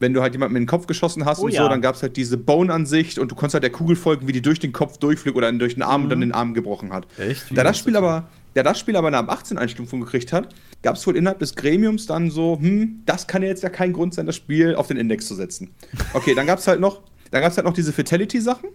Wenn 0.00 0.12
du 0.12 0.22
halt 0.22 0.32
jemanden 0.32 0.56
in 0.56 0.62
den 0.62 0.68
Kopf 0.68 0.86
geschossen 0.86 1.24
hast 1.24 1.40
Oh 1.40 1.44
und 1.44 1.52
ja. 1.52 1.62
so, 1.62 1.68
dann 1.68 1.80
gab 1.80 1.94
es 1.94 2.02
halt 2.02 2.16
diese 2.16 2.36
Bone-Ansicht 2.36 3.18
und 3.18 3.30
du 3.30 3.36
konntest 3.36 3.54
halt 3.54 3.62
der 3.62 3.70
Kugel 3.70 3.94
folgen, 3.94 4.26
wie 4.26 4.32
die 4.32 4.42
durch 4.42 4.58
den 4.58 4.72
Kopf 4.72 4.96
durchflog 4.96 5.36
oder 5.36 5.52
durch 5.52 5.74
den 5.74 5.82
Arm 5.82 6.04
und 6.04 6.10
dann 6.10 6.20
den 6.20 6.32
Arm 6.32 6.54
gebrochen 6.54 6.92
hat. 6.92 7.06
Echt? 7.18 7.50
Wie 7.50 7.54
Da 7.54 7.62
das 7.62 7.78
Spiel 7.78 7.96
aber, 7.96 8.28
da 8.54 8.62
das 8.62 8.78
Spiel 8.78 8.96
aber 8.96 9.08
eine 9.08 9.18
ab 9.18 9.30
18 9.30 9.58
Einstufung 9.58 10.00
gekriegt 10.00 10.32
hat, 10.32 10.54
gab 10.82 10.96
es 10.96 11.06
wohl 11.06 11.16
innerhalb 11.16 11.38
des 11.38 11.54
Gremiums 11.54 12.06
dann 12.06 12.30
so, 12.30 12.58
hm, 12.60 13.02
das 13.06 13.26
kann 13.26 13.42
ja 13.42 13.48
jetzt 13.48 13.62
ja 13.62 13.68
kein 13.68 13.92
Grund 13.92 14.14
sein, 14.14 14.26
das 14.26 14.36
Spiel 14.36 14.74
auf 14.74 14.88
den 14.88 14.96
Index 14.96 15.28
zu 15.28 15.34
setzen. 15.34 15.70
Okay, 16.14 16.34
dann 16.34 16.46
gab 16.46 16.58
es 16.58 16.66
halt 16.66 16.80
noch, 16.80 17.02
dann 17.30 17.42
gab 17.42 17.52
es 17.52 17.56
halt 17.56 17.66
noch 17.66 17.74
diese 17.74 17.92
Fatality-Sachen. 17.92 18.70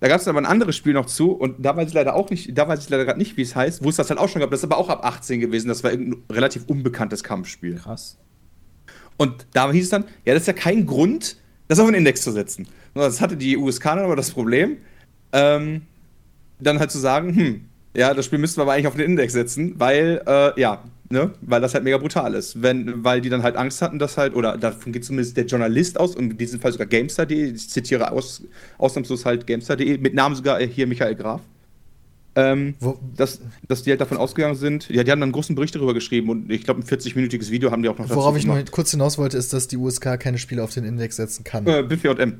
Da 0.00 0.06
gab 0.06 0.20
es 0.20 0.28
aber 0.28 0.38
ein 0.38 0.46
anderes 0.46 0.76
Spiel 0.76 0.92
noch 0.92 1.06
zu 1.06 1.32
und 1.32 1.56
da 1.64 1.76
weiß 1.76 1.88
ich 1.88 1.94
leider 1.94 2.14
auch 2.14 2.30
nicht, 2.30 2.56
da 2.56 2.68
weiß 2.68 2.84
ich 2.84 2.88
leider 2.88 3.04
gerade 3.04 3.18
nicht, 3.18 3.36
wie 3.36 3.42
es 3.42 3.56
heißt, 3.56 3.82
wo 3.82 3.88
es 3.88 3.96
das 3.96 4.08
halt 4.10 4.20
auch 4.20 4.28
schon 4.28 4.40
gab. 4.40 4.50
Das 4.50 4.60
ist 4.60 4.64
aber 4.64 4.78
auch 4.78 4.88
ab 4.88 5.04
18 5.04 5.40
gewesen. 5.40 5.66
Das 5.66 5.82
war 5.82 5.90
irgendein 5.90 6.22
relativ 6.30 6.64
unbekanntes 6.66 7.24
Kampfspiel. 7.24 7.74
Krass. 7.74 8.16
Und 9.18 9.46
da 9.52 9.70
hieß 9.70 9.84
es 9.84 9.90
dann, 9.90 10.04
ja, 10.24 10.32
das 10.32 10.44
ist 10.44 10.46
ja 10.46 10.54
kein 10.54 10.86
Grund, 10.86 11.36
das 11.66 11.78
auf 11.78 11.86
den 11.86 11.94
Index 11.94 12.22
zu 12.22 12.32
setzen. 12.32 12.66
Das 12.94 13.20
hatte 13.20 13.36
die 13.36 13.56
USK 13.58 13.84
dann 13.84 13.98
aber 13.98 14.16
das 14.16 14.30
Problem, 14.30 14.78
ähm, 15.32 15.82
dann 16.58 16.78
halt 16.80 16.90
zu 16.90 16.98
sagen, 16.98 17.34
hm, 17.34 17.64
ja, 17.94 18.14
das 18.14 18.24
Spiel 18.26 18.38
müssten 18.38 18.58
wir 18.58 18.62
aber 18.62 18.72
eigentlich 18.72 18.86
auf 18.86 18.94
den 18.94 19.04
Index 19.04 19.34
setzen, 19.34 19.74
weil, 19.78 20.22
äh, 20.26 20.58
ja, 20.58 20.82
ne, 21.10 21.32
weil 21.40 21.60
das 21.60 21.74
halt 21.74 21.84
mega 21.84 21.98
brutal 21.98 22.34
ist. 22.34 22.62
Wenn, 22.62 23.04
weil 23.04 23.20
die 23.20 23.28
dann 23.28 23.42
halt 23.42 23.56
Angst 23.56 23.82
hatten, 23.82 23.98
dass 23.98 24.16
halt, 24.16 24.34
oder 24.34 24.56
davon 24.56 24.92
geht 24.92 25.04
zumindest 25.04 25.36
der 25.36 25.46
Journalist 25.46 25.98
aus, 25.98 26.16
und 26.16 26.32
in 26.32 26.38
diesem 26.38 26.60
Fall 26.60 26.72
sogar 26.72 26.86
Gamestar.de, 26.86 27.52
ich 27.52 27.68
zitiere 27.68 28.10
aus, 28.12 28.42
ausnahmslos 28.78 29.24
halt 29.24 29.46
Gamestar.de, 29.46 29.98
mit 29.98 30.14
Namen 30.14 30.34
sogar 30.34 30.60
hier 30.60 30.86
Michael 30.86 31.14
Graf. 31.14 31.40
Ähm, 32.38 32.76
dass, 33.16 33.40
dass 33.66 33.82
die 33.82 33.90
halt 33.90 34.00
davon 34.00 34.16
ausgegangen 34.16 34.54
sind, 34.54 34.88
ja, 34.90 35.02
die 35.02 35.10
haben 35.10 35.18
dann 35.18 35.28
einen 35.28 35.32
großen 35.32 35.56
Bericht 35.56 35.74
darüber 35.74 35.92
geschrieben 35.92 36.30
und 36.30 36.52
ich 36.52 36.62
glaube, 36.62 36.80
ein 36.80 36.84
40-minütiges 36.84 37.50
Video 37.50 37.72
haben 37.72 37.82
die 37.82 37.88
auch 37.88 37.98
noch 37.98 38.08
worauf 38.10 38.36
ich 38.36 38.46
nur 38.46 38.62
kurz 38.70 38.92
hinaus 38.92 39.18
wollte, 39.18 39.36
ist, 39.36 39.52
dass 39.52 39.66
die 39.66 39.76
USK 39.76 40.20
keine 40.20 40.38
Spiele 40.38 40.62
auf 40.62 40.72
den 40.72 40.84
Index 40.84 41.16
setzen 41.16 41.42
kann. 41.42 41.66
Äh, 41.66 41.82
BPJM. 41.82 42.34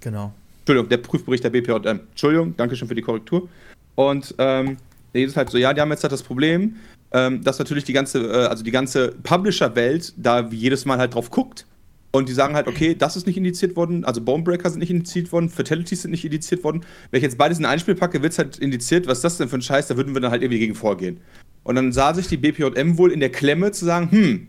Genau. 0.00 0.32
Entschuldigung, 0.60 0.88
der 0.88 0.96
Prüfbericht 0.96 1.44
der 1.44 1.50
BPJM. 1.50 2.00
Entschuldigung, 2.10 2.54
danke 2.56 2.74
schön 2.74 2.88
für 2.88 2.96
die 2.96 3.02
Korrektur. 3.02 3.48
Und 3.94 4.34
ähm, 4.38 4.76
das 5.12 5.22
ist 5.22 5.36
halt 5.36 5.50
so, 5.50 5.58
ja, 5.58 5.72
die 5.72 5.80
haben 5.80 5.90
jetzt 5.90 6.02
halt 6.02 6.12
das 6.12 6.24
Problem, 6.24 6.76
ähm, 7.12 7.44
dass 7.44 7.60
natürlich 7.60 7.84
die 7.84 7.92
ganze, 7.92 8.26
äh, 8.26 8.46
also 8.46 8.64
die 8.64 8.72
ganze 8.72 9.12
Publisher-Welt 9.22 10.14
da 10.16 10.48
jedes 10.48 10.84
Mal 10.84 10.98
halt 10.98 11.14
drauf 11.14 11.30
guckt. 11.30 11.66
Und 12.14 12.28
die 12.28 12.34
sagen 12.34 12.54
halt, 12.54 12.66
okay, 12.66 12.94
das 12.94 13.16
ist 13.16 13.26
nicht 13.26 13.38
indiziert 13.38 13.74
worden, 13.74 14.04
also 14.04 14.20
Bonebreaker 14.20 14.68
sind 14.68 14.80
nicht 14.80 14.90
indiziert 14.90 15.32
worden, 15.32 15.48
Fatalities 15.48 16.02
sind 16.02 16.10
nicht 16.10 16.24
indiziert 16.26 16.62
worden. 16.62 16.84
Wenn 17.10 17.18
ich 17.18 17.22
jetzt 17.22 17.38
beides 17.38 17.58
in 17.58 17.64
ein 17.64 17.78
Spiel 17.78 17.94
packe, 17.94 18.22
wird 18.22 18.32
es 18.32 18.38
halt 18.38 18.58
indiziert, 18.58 19.06
was 19.06 19.18
ist 19.18 19.24
das 19.24 19.38
denn 19.38 19.48
für 19.48 19.56
ein 19.56 19.62
Scheiß, 19.62 19.88
da 19.88 19.96
würden 19.96 20.14
wir 20.14 20.20
dann 20.20 20.30
halt 20.30 20.42
irgendwie 20.42 20.58
gegen 20.58 20.74
vorgehen. 20.74 21.20
Und 21.64 21.76
dann 21.76 21.90
sah 21.92 22.12
sich 22.12 22.28
die 22.28 22.36
BPJM 22.36 22.98
wohl 22.98 23.12
in 23.12 23.20
der 23.20 23.32
Klemme 23.32 23.72
zu 23.72 23.86
sagen, 23.86 24.10
hm, 24.10 24.48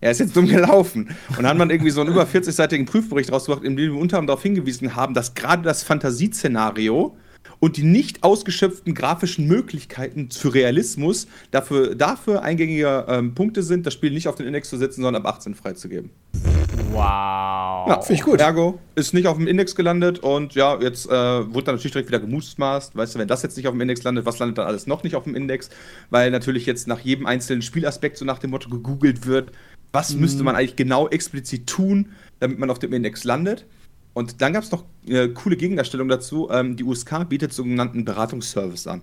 er 0.00 0.12
ist 0.12 0.20
jetzt 0.20 0.36
dumm 0.36 0.46
gelaufen. 0.46 1.08
Und 1.30 1.38
dann 1.38 1.48
hat 1.48 1.58
man 1.58 1.70
irgendwie 1.70 1.90
so 1.90 2.00
einen 2.00 2.10
über 2.10 2.24
40-seitigen 2.24 2.86
Prüfbericht 2.86 3.32
rausgebracht, 3.32 3.64
in 3.64 3.76
dem 3.76 3.92
wir 3.92 4.00
unter 4.00 4.16
anderem 4.16 4.28
darauf 4.28 4.42
hingewiesen 4.42 4.94
haben, 4.94 5.12
dass 5.12 5.34
gerade 5.34 5.62
das 5.62 5.82
Fantasieszenario 5.82 7.16
und 7.58 7.76
die 7.76 7.82
nicht 7.82 8.22
ausgeschöpften 8.22 8.94
grafischen 8.94 9.46
Möglichkeiten 9.46 10.30
für 10.30 10.54
Realismus 10.54 11.26
dafür, 11.50 11.94
dafür 11.94 12.42
eingängige 12.42 13.04
ähm, 13.08 13.34
Punkte 13.34 13.62
sind, 13.62 13.86
das 13.86 13.94
Spiel 13.94 14.10
nicht 14.10 14.28
auf 14.28 14.34
den 14.34 14.46
Index 14.46 14.68
zu 14.70 14.76
setzen, 14.76 15.02
sondern 15.02 15.24
ab 15.24 15.36
18 15.36 15.54
freizugeben. 15.54 16.10
Wow. 16.92 17.88
Ja, 17.88 18.00
finde 18.00 18.14
ich 18.14 18.22
gut. 18.22 18.40
Ergo 18.40 18.78
ist 18.94 19.14
nicht 19.14 19.26
auf 19.26 19.36
dem 19.36 19.46
Index 19.46 19.74
gelandet 19.74 20.20
und 20.20 20.54
ja, 20.54 20.80
jetzt 20.80 21.06
äh, 21.06 21.10
wurde 21.10 21.66
dann 21.66 21.74
natürlich 21.76 21.92
direkt 21.92 22.08
wieder 22.08 22.20
gemutmaßt. 22.20 22.96
Weißt 22.96 23.14
du, 23.14 23.18
wenn 23.18 23.28
das 23.28 23.42
jetzt 23.42 23.56
nicht 23.56 23.68
auf 23.68 23.74
dem 23.74 23.80
Index 23.80 24.02
landet, 24.02 24.26
was 24.26 24.38
landet 24.38 24.58
dann 24.58 24.66
alles 24.66 24.86
noch 24.86 25.02
nicht 25.02 25.14
auf 25.14 25.24
dem 25.24 25.34
Index? 25.34 25.70
Weil 26.10 26.30
natürlich 26.30 26.66
jetzt 26.66 26.88
nach 26.88 27.00
jedem 27.00 27.26
einzelnen 27.26 27.62
Spielaspekt 27.62 28.16
so 28.16 28.24
nach 28.24 28.38
dem 28.38 28.50
Motto 28.50 28.68
gegoogelt 28.70 29.26
wird, 29.26 29.52
was 29.92 30.14
müsste 30.14 30.42
man 30.44 30.56
eigentlich 30.56 30.76
genau 30.76 31.08
explizit 31.08 31.66
tun, 31.66 32.10
damit 32.38 32.58
man 32.58 32.70
auf 32.70 32.78
dem 32.78 32.92
Index 32.92 33.24
landet. 33.24 33.66
Und 34.12 34.40
dann 34.42 34.52
gab 34.52 34.64
es 34.64 34.70
noch 34.70 34.84
äh, 35.06 35.28
coole 35.28 35.56
Gegendarstellung 35.56 36.08
dazu. 36.08 36.48
Ähm, 36.50 36.76
die 36.76 36.84
USK 36.84 37.28
bietet 37.28 37.52
sogenannten 37.52 38.04
Beratungsservice 38.04 38.86
an, 38.88 39.02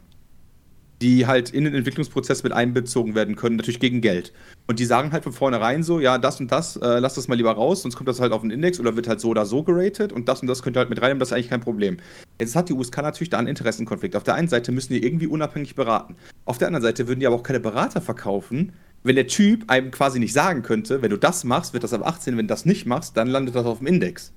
die 1.01 1.25
halt 1.27 1.51
in 1.51 1.63
den 1.63 1.73
Entwicklungsprozess 1.75 2.43
mit 2.43 2.51
einbezogen 2.51 3.15
werden 3.15 3.35
können, 3.35 3.55
natürlich 3.55 3.79
gegen 3.79 4.01
Geld. 4.01 4.33
Und 4.67 4.79
die 4.79 4.85
sagen 4.85 5.13
halt 5.13 5.23
von 5.23 5.31
vornherein 5.31 5.83
so, 5.83 5.99
ja, 5.99 6.17
das 6.17 6.41
und 6.41 6.51
das, 6.51 6.75
äh, 6.75 6.99
lass 6.99 7.15
das 7.15 7.29
mal 7.29 7.35
lieber 7.35 7.53
raus, 7.53 7.83
sonst 7.83 7.95
kommt 7.95 8.09
das 8.09 8.19
halt 8.19 8.33
auf 8.33 8.41
den 8.41 8.51
Index 8.51 8.79
oder 8.79 8.95
wird 8.95 9.07
halt 9.07 9.21
so 9.21 9.29
oder 9.29 9.45
so 9.45 9.63
geratet 9.63 10.11
und 10.11 10.27
das 10.27 10.41
und 10.41 10.47
das 10.47 10.61
könnt 10.61 10.75
ihr 10.75 10.79
halt 10.79 10.89
mit 10.89 11.01
reinnehmen, 11.01 11.19
das 11.19 11.29
ist 11.29 11.33
eigentlich 11.33 11.49
kein 11.49 11.61
Problem. 11.61 11.97
Jetzt 12.39 12.55
hat 12.55 12.67
die 12.67 12.73
USK 12.73 12.97
natürlich 12.97 13.29
da 13.29 13.39
einen 13.39 13.47
Interessenkonflikt. 13.47 14.15
Auf 14.15 14.23
der 14.23 14.35
einen 14.35 14.49
Seite 14.49 14.71
müssen 14.73 14.93
die 14.93 15.03
irgendwie 15.03 15.27
unabhängig 15.27 15.75
beraten. 15.75 16.17
Auf 16.45 16.57
der 16.57 16.67
anderen 16.67 16.83
Seite 16.83 17.07
würden 17.07 17.21
die 17.21 17.27
aber 17.27 17.37
auch 17.37 17.43
keine 17.43 17.61
Berater 17.61 18.01
verkaufen, 18.01 18.73
wenn 19.03 19.15
der 19.15 19.27
Typ 19.27 19.69
einem 19.69 19.91
quasi 19.91 20.19
nicht 20.19 20.33
sagen 20.33 20.63
könnte, 20.63 21.01
wenn 21.01 21.11
du 21.11 21.17
das 21.17 21.43
machst, 21.43 21.73
wird 21.73 21.83
das 21.83 21.93
ab 21.93 22.05
18, 22.05 22.35
wenn 22.35 22.47
du 22.47 22.53
das 22.53 22.65
nicht 22.65 22.85
machst, 22.85 23.15
dann 23.15 23.27
landet 23.27 23.55
das 23.55 23.65
auf 23.65 23.77
dem 23.77 23.87
Index. 23.87 24.33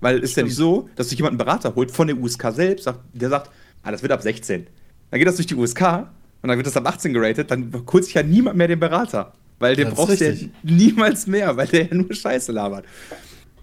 Weil 0.00 0.18
es 0.18 0.30
ist 0.30 0.36
ja 0.36 0.42
nicht 0.42 0.56
so, 0.56 0.88
dass 0.96 1.10
sich 1.10 1.18
jemand 1.18 1.32
einen 1.32 1.38
Berater 1.38 1.74
holt 1.74 1.90
von 1.90 2.06
der 2.06 2.16
USK 2.16 2.52
selbst, 2.52 2.84
sagt, 2.84 3.00
der 3.12 3.28
sagt, 3.28 3.50
ah, 3.82 3.90
das 3.90 4.02
wird 4.02 4.12
ab 4.12 4.22
16. 4.22 4.66
Dann 5.10 5.18
geht 5.18 5.28
das 5.28 5.36
durch 5.36 5.46
die 5.46 5.54
USK 5.54 6.08
und 6.42 6.48
dann 6.48 6.56
wird 6.56 6.66
das 6.66 6.76
ab 6.76 6.86
18 6.86 7.12
geratet, 7.12 7.50
dann 7.50 7.72
holt 7.92 8.04
sich 8.04 8.14
ja 8.14 8.22
niemand 8.22 8.56
mehr 8.56 8.68
den 8.68 8.80
Berater. 8.80 9.32
Weil 9.58 9.76
den 9.76 9.90
brauchst 9.90 10.20
du 10.20 10.30
ja 10.30 10.48
niemals 10.62 11.26
mehr, 11.26 11.54
weil 11.56 11.66
der 11.66 11.86
ja 11.86 11.94
nur 11.94 12.14
Scheiße 12.14 12.50
labert. 12.50 12.86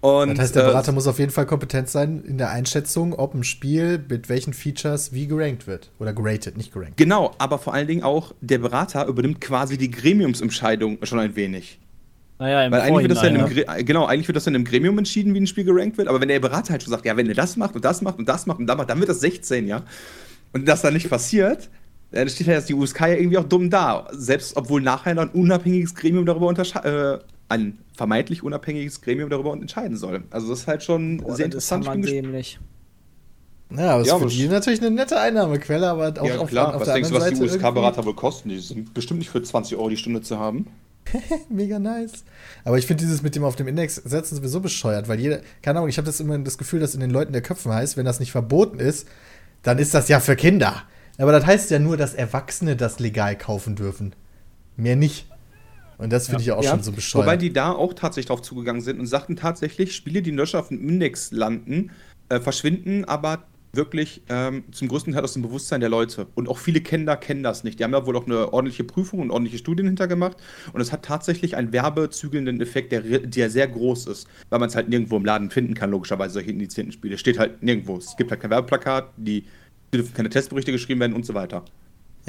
Und, 0.00 0.30
Das 0.30 0.38
heißt, 0.38 0.54
der 0.54 0.62
äh, 0.62 0.66
Berater 0.66 0.92
muss 0.92 1.08
auf 1.08 1.18
jeden 1.18 1.32
Fall 1.32 1.46
kompetent 1.46 1.88
sein 1.88 2.22
in 2.22 2.38
der 2.38 2.50
Einschätzung, 2.50 3.14
ob 3.14 3.34
ein 3.34 3.42
Spiel 3.42 4.04
mit 4.08 4.28
welchen 4.28 4.52
Features 4.52 5.12
wie 5.12 5.26
gerankt 5.26 5.66
wird. 5.66 5.90
Oder 5.98 6.12
geratet, 6.12 6.56
nicht 6.56 6.72
gerankt. 6.72 6.96
Genau, 6.96 7.34
aber 7.38 7.58
vor 7.58 7.74
allen 7.74 7.88
Dingen 7.88 8.04
auch 8.04 8.32
der 8.40 8.58
Berater 8.58 9.06
übernimmt 9.06 9.40
quasi 9.40 9.76
die 9.76 9.90
Gremiumsentscheidung 9.90 10.98
schon 11.02 11.18
ein 11.18 11.34
wenig. 11.34 11.80
Naja, 12.38 12.64
im 12.64 12.72
Weil 12.72 12.80
eigentlich 12.82 13.02
wird, 13.02 13.12
das 13.12 13.22
ja 13.22 13.28
einem, 13.28 13.46
Gre- 13.46 13.82
genau, 13.84 14.06
eigentlich 14.06 14.28
wird 14.28 14.36
das 14.36 14.44
dann 14.44 14.54
im 14.54 14.64
Gremium 14.64 14.96
entschieden, 14.98 15.34
wie 15.34 15.40
ein 15.40 15.46
Spiel 15.48 15.64
gerankt 15.64 15.98
wird. 15.98 16.06
Aber 16.08 16.20
wenn 16.20 16.28
der 16.28 16.38
Berater 16.38 16.70
halt 16.72 16.82
schon 16.84 16.92
sagt, 16.92 17.04
ja, 17.04 17.16
wenn 17.16 17.28
er 17.28 17.34
das 17.34 17.56
macht 17.56 17.74
und 17.74 17.84
das 17.84 18.00
macht 18.00 18.18
und 18.18 18.28
das 18.28 18.46
macht 18.46 18.60
und 18.60 18.66
das 18.66 18.76
macht, 18.76 18.90
dann 18.90 19.00
wird 19.00 19.08
das 19.08 19.20
16, 19.20 19.66
ja. 19.66 19.82
Und 20.52 20.66
das 20.68 20.82
dann 20.82 20.94
nicht 20.94 21.10
passiert, 21.10 21.68
dann 22.12 22.28
steht 22.28 22.46
jetzt 22.46 22.68
die 22.68 22.74
USK 22.74 23.00
ja 23.00 23.08
irgendwie 23.08 23.38
auch 23.38 23.44
dumm 23.44 23.70
da. 23.70 24.06
Selbst 24.12 24.56
obwohl 24.56 24.80
nachher 24.80 25.14
noch 25.14 25.22
ein 25.22 25.30
unabhängiges 25.30 25.94
Gremium 25.94 26.26
darüber 26.26 26.46
unterscheiden, 26.46 26.92
äh, 26.92 27.18
ein 27.48 27.78
vermeintlich 27.96 28.42
unabhängiges 28.42 29.00
Gremium 29.00 29.30
darüber 29.30 29.52
entscheiden 29.54 29.96
soll. 29.96 30.22
Also 30.30 30.48
das 30.50 30.60
ist 30.60 30.68
halt 30.68 30.82
schon 30.84 31.18
Boah, 31.18 31.34
sehr 31.34 31.48
das 31.48 31.64
ist 31.64 31.72
interessant. 31.72 31.84
Bin 31.92 32.02
gespannt. 32.02 32.24
dämlich. 32.26 32.60
Ja, 33.70 33.92
aber 33.92 34.02
es 34.02 34.08
Ja, 34.08 34.16
ist 34.16 34.22
für 34.22 34.28
die 34.28 34.48
natürlich 34.48 34.80
eine 34.80 34.90
nette 34.90 35.20
Einnahmequelle, 35.20 35.88
aber 35.90 36.14
auch 36.20 36.26
Ja, 36.26 36.38
auf, 36.38 36.48
klar. 36.48 36.68
auf 36.74 36.80
Was 36.80 36.86
der 36.86 36.94
denkst 36.94 37.10
du, 37.10 37.14
was 37.16 37.28
die 37.28 37.36
USK-Berater 37.42 38.04
wohl 38.06 38.14
kosten? 38.14 38.48
Die 38.48 38.58
sind 38.60 38.94
bestimmt 38.94 39.18
nicht 39.18 39.30
für 39.30 39.42
20 39.42 39.76
Euro 39.76 39.90
die 39.90 39.96
Stunde 39.98 40.22
zu 40.22 40.38
haben. 40.38 40.66
mega 41.48 41.78
nice. 41.78 42.24
Aber 42.64 42.78
ich 42.78 42.86
finde 42.86 43.04
dieses 43.04 43.22
mit 43.22 43.34
dem 43.34 43.44
auf 43.44 43.56
dem 43.56 43.68
Index 43.68 43.96
setzen 43.96 44.36
sowieso 44.36 44.60
bescheuert, 44.60 45.08
weil 45.08 45.20
jeder, 45.20 45.40
keine 45.62 45.78
Ahnung, 45.78 45.88
ich 45.88 45.98
habe 45.98 46.06
das 46.06 46.20
immer 46.20 46.38
das 46.38 46.58
Gefühl, 46.58 46.80
dass 46.80 46.94
in 46.94 47.00
den 47.00 47.10
Leuten 47.10 47.32
der 47.32 47.42
Köpfen 47.42 47.72
heißt, 47.72 47.96
wenn 47.96 48.04
das 48.04 48.20
nicht 48.20 48.32
verboten 48.32 48.78
ist, 48.78 49.08
dann 49.62 49.78
ist 49.78 49.94
das 49.94 50.08
ja 50.08 50.20
für 50.20 50.36
Kinder. 50.36 50.82
Aber 51.18 51.32
das 51.32 51.46
heißt 51.46 51.70
ja 51.70 51.78
nur, 51.78 51.96
dass 51.96 52.14
Erwachsene 52.14 52.76
das 52.76 53.00
legal 53.00 53.36
kaufen 53.36 53.74
dürfen. 53.74 54.14
Mehr 54.76 54.96
nicht. 54.96 55.26
Und 55.98 56.12
das 56.12 56.26
finde 56.26 56.42
ich 56.42 56.46
ja 56.46 56.54
auch 56.54 56.62
schon 56.62 56.82
so 56.82 56.92
bescheuert. 56.92 57.26
Wobei 57.26 57.36
die 57.36 57.52
da 57.52 57.72
auch 57.72 57.92
tatsächlich 57.92 58.26
drauf 58.26 58.42
zugegangen 58.42 58.80
sind 58.80 59.00
und 59.00 59.06
sagten 59.06 59.34
tatsächlich, 59.34 59.96
Spiele, 59.96 60.22
die 60.22 60.30
in 60.30 60.36
Deutschland 60.36 60.62
auf 60.62 60.68
dem 60.68 60.88
Index 60.88 61.32
landen, 61.32 61.90
äh, 62.28 62.38
verschwinden 62.38 63.04
aber 63.04 63.44
wirklich 63.78 64.20
ähm, 64.28 64.64
zum 64.72 64.88
größten 64.88 65.14
Teil 65.14 65.24
aus 65.24 65.32
dem 65.32 65.40
Bewusstsein 65.40 65.80
der 65.80 65.88
Leute. 65.88 66.26
Und 66.34 66.50
auch 66.50 66.58
viele 66.58 66.82
Kinder 66.82 67.16
kennen 67.16 67.42
das 67.42 67.64
nicht. 67.64 67.78
Die 67.78 67.84
haben 67.84 67.92
da 67.92 68.04
wohl 68.04 68.14
auch 68.16 68.26
eine 68.26 68.52
ordentliche 68.52 68.84
Prüfung 68.84 69.20
und 69.20 69.30
ordentliche 69.30 69.56
Studien 69.56 69.86
hintergemacht. 69.86 70.36
Und 70.74 70.82
es 70.82 70.92
hat 70.92 71.04
tatsächlich 71.04 71.56
einen 71.56 71.72
werbezügelnden 71.72 72.60
Effekt, 72.60 72.92
der, 72.92 73.00
der 73.00 73.48
sehr 73.48 73.66
groß 73.66 74.08
ist. 74.08 74.28
Weil 74.50 74.58
man 74.58 74.68
es 74.68 74.76
halt 74.76 74.90
nirgendwo 74.90 75.16
im 75.16 75.24
Laden 75.24 75.50
finden 75.50 75.72
kann, 75.72 75.90
logischerweise, 75.90 76.34
solche 76.34 76.50
indizierten 76.50 76.92
Spiele. 76.92 77.14
Es 77.14 77.20
steht 77.20 77.38
halt 77.38 77.62
nirgendwo. 77.62 77.96
Es 77.96 78.14
gibt 78.18 78.30
halt 78.30 78.42
kein 78.42 78.50
Werbeplakat, 78.50 79.12
die 79.16 79.44
dürfen 79.94 80.12
keine 80.12 80.28
Testberichte 80.28 80.72
geschrieben 80.72 81.00
werden 81.00 81.14
und 81.14 81.24
so 81.24 81.32
weiter. 81.32 81.64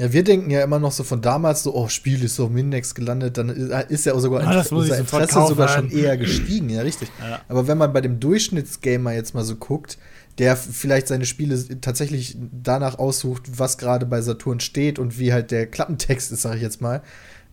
Ja, 0.00 0.10
wir 0.14 0.24
denken 0.24 0.50
ja 0.50 0.64
immer 0.64 0.78
noch 0.78 0.92
so 0.92 1.04
von 1.04 1.20
damals 1.20 1.62
so, 1.62 1.74
oh, 1.74 1.88
Spiel 1.88 2.24
ist 2.24 2.36
so 2.36 2.46
im 2.46 2.56
Index 2.56 2.94
gelandet, 2.94 3.36
dann 3.36 3.50
ist 3.50 3.90
ist 3.90 4.06
ja 4.06 4.14
auch 4.14 4.20
sogar 4.20 4.40
das 4.40 4.70
muss 4.70 4.86
ich 4.86 4.92
unser 4.92 5.00
Interesse 5.00 5.46
sogar 5.46 5.68
schon 5.68 5.90
eher 5.90 6.16
gestiegen, 6.16 6.70
ja, 6.70 6.80
richtig. 6.80 7.10
Ja. 7.20 7.42
Aber 7.48 7.68
wenn 7.68 7.76
man 7.76 7.92
bei 7.92 8.00
dem 8.00 8.18
Durchschnittsgamer 8.18 9.12
jetzt 9.12 9.34
mal 9.34 9.44
so 9.44 9.56
guckt, 9.56 9.98
der 10.40 10.56
vielleicht 10.56 11.06
seine 11.06 11.26
Spiele 11.26 11.80
tatsächlich 11.82 12.34
danach 12.50 12.98
aussucht, 12.98 13.58
was 13.58 13.76
gerade 13.76 14.06
bei 14.06 14.22
Saturn 14.22 14.58
steht 14.58 14.98
und 14.98 15.18
wie 15.18 15.34
halt 15.34 15.50
der 15.50 15.66
Klappentext 15.66 16.32
ist, 16.32 16.40
sag 16.42 16.56
ich 16.56 16.62
jetzt 16.62 16.80
mal, 16.80 17.02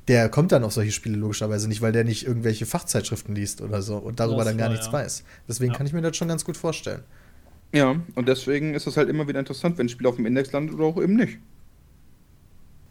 der 0.07 0.29
kommt 0.29 0.53
dann 0.53 0.63
auf 0.63 0.71
solche 0.71 0.93
Spiele 0.93 1.17
logischerweise 1.17 1.67
nicht, 1.67 1.81
weil 1.81 1.91
der 1.91 2.05
nicht 2.05 2.25
irgendwelche 2.25 2.65
Fachzeitschriften 2.65 3.35
liest 3.35 3.61
oder 3.61 3.81
so 3.81 3.97
und 3.97 4.21
darüber 4.21 4.37
Das 4.37 4.45
dann 4.45 4.57
gar 4.57 4.67
war, 4.67 4.71
nichts 4.71 4.85
ja. 4.87 4.93
weiß. 4.93 5.25
Deswegen 5.49 5.73
Ja. 5.73 5.77
kann 5.77 5.85
ich 5.85 5.91
mir 5.91 6.01
das 6.01 6.15
schon 6.15 6.29
ganz 6.29 6.45
gut 6.45 6.55
vorstellen. 6.55 7.03
Ja, 7.73 7.97
und 8.15 8.27
deswegen 8.29 8.73
ist 8.73 8.87
es 8.87 8.95
halt 8.95 9.09
immer 9.09 9.27
wieder 9.27 9.39
interessant, 9.39 9.77
wenn 9.77 9.87
ein 9.87 9.89
Spiel 9.89 10.07
auf 10.07 10.15
dem 10.15 10.25
Index 10.25 10.53
landet 10.53 10.75
oder 10.75 10.85
auch 10.85 11.01
eben 11.01 11.15
nicht. 11.17 11.39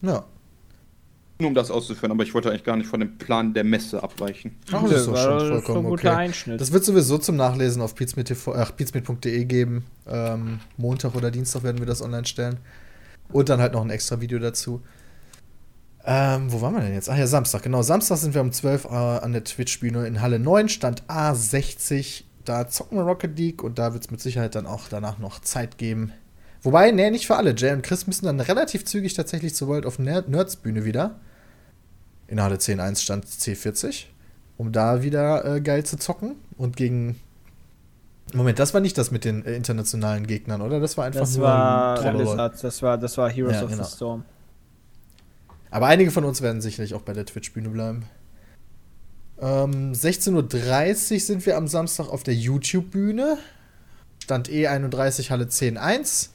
Ja. 0.02 0.26
Nur 1.38 1.48
um 1.48 1.54
das 1.54 1.70
auszuführen, 1.70 2.12
aber 2.12 2.22
ich 2.22 2.32
wollte 2.32 2.48
eigentlich 2.48 2.64
gar 2.64 2.76
nicht 2.76 2.86
von 2.86 3.00
dem 3.00 3.18
Plan 3.18 3.52
der 3.52 3.64
Messe 3.64 4.02
abweichen. 4.02 4.56
Ach, 4.72 4.82
das 4.84 5.00
ist 5.00 5.06
doch 5.06 5.16
schon 5.16 5.48
vollkommen 5.48 5.78
ein 5.86 5.90
guter 5.90 6.12
okay. 6.12 6.18
Einschnitt. 6.20 6.60
Das 6.60 6.72
wird 6.72 6.84
sowieso 6.84 7.18
zum 7.18 7.36
Nachlesen 7.36 7.82
auf 7.82 7.94
pizmeet.de 7.94 9.44
geben. 9.44 9.84
Ähm, 10.06 10.60
Montag 10.78 11.14
oder 11.14 11.30
Dienstag 11.30 11.62
werden 11.62 11.78
wir 11.78 11.86
das 11.86 12.00
online 12.00 12.24
stellen. 12.24 12.56
Und 13.32 13.48
dann 13.50 13.60
halt 13.60 13.74
noch 13.74 13.82
ein 13.82 13.90
extra 13.90 14.20
Video 14.20 14.38
dazu. 14.38 14.80
Ähm, 16.06 16.52
wo 16.52 16.62
waren 16.62 16.74
wir 16.74 16.80
denn 16.80 16.94
jetzt? 16.94 17.10
Ach 17.10 17.18
ja, 17.18 17.26
Samstag, 17.26 17.62
genau. 17.62 17.82
Samstag 17.82 18.16
sind 18.16 18.32
wir 18.32 18.40
um 18.40 18.52
12 18.52 18.84
Uhr 18.86 19.22
an 19.22 19.32
der 19.32 19.44
Twitch-Bühne 19.44 20.06
in 20.06 20.22
Halle 20.22 20.38
9, 20.38 20.68
Stand 20.68 21.02
A60. 21.08 22.22
Da 22.44 22.68
zocken 22.68 22.96
wir 22.96 23.04
Rocket 23.04 23.36
League 23.36 23.62
und 23.62 23.78
da 23.78 23.92
wird 23.92 24.04
es 24.04 24.10
mit 24.10 24.20
Sicherheit 24.20 24.54
dann 24.54 24.66
auch 24.66 24.88
danach 24.88 25.18
noch 25.18 25.40
Zeit 25.40 25.76
geben. 25.76 26.12
Wobei, 26.62 26.92
nee, 26.92 27.10
nicht 27.10 27.26
für 27.26 27.36
alle. 27.36 27.54
Jay 27.56 27.72
und 27.72 27.82
Chris 27.82 28.06
müssen 28.06 28.24
dann 28.24 28.40
relativ 28.40 28.84
zügig 28.84 29.14
tatsächlich 29.14 29.54
zur 29.54 29.68
World 29.68 29.84
of 29.84 29.98
Ner 29.98 30.24
Nerds 30.26 30.56
Bühne 30.56 30.84
wieder. 30.84 31.20
In 32.28 32.40
Halle 32.42 32.56
10.1 32.56 33.02
stand 33.02 33.26
C40 33.26 34.06
um 34.58 34.72
da 34.72 35.02
wieder 35.02 35.44
äh, 35.56 35.60
geil 35.60 35.84
zu 35.84 35.96
zocken 35.98 36.36
und 36.56 36.76
gegen. 36.76 37.16
Moment, 38.32 38.58
das 38.58 38.74
war 38.74 38.80
nicht 38.80 38.98
das 38.98 39.10
mit 39.10 39.24
den 39.24 39.44
äh, 39.44 39.54
internationalen 39.54 40.26
Gegnern, 40.26 40.60
oder? 40.60 40.80
Das 40.80 40.96
war 40.96 41.04
einfach 41.04 41.20
Das 41.20 41.36
nur 41.36 41.46
war 41.46 42.00
ein. 42.00 42.16
Blizzard, 42.16 42.62
das 42.62 42.82
war, 42.82 42.98
das 42.98 43.16
war 43.18 43.30
Heroes 43.30 43.56
Ja, 43.56 43.64
of 43.64 43.70
genau. 43.70 43.84
the 43.84 43.94
Storm. 43.94 44.24
Aber 45.70 45.86
einige 45.86 46.10
von 46.10 46.24
uns 46.24 46.42
werden 46.42 46.60
sicherlich 46.60 46.94
auch 46.94 47.02
bei 47.02 47.12
der 47.12 47.26
Twitch-Bühne 47.26 47.68
bleiben. 47.68 48.04
Ähm, 49.38 49.92
16.30 49.92 51.12
Uhr 51.14 51.20
sind 51.20 51.46
wir 51.46 51.56
am 51.56 51.68
Samstag 51.68 52.08
auf 52.08 52.22
der 52.22 52.34
YouTube-Bühne. 52.34 53.38
Stand 54.22 54.48
E31 54.48 55.30
Halle 55.30 55.44
10.1. 55.44 56.30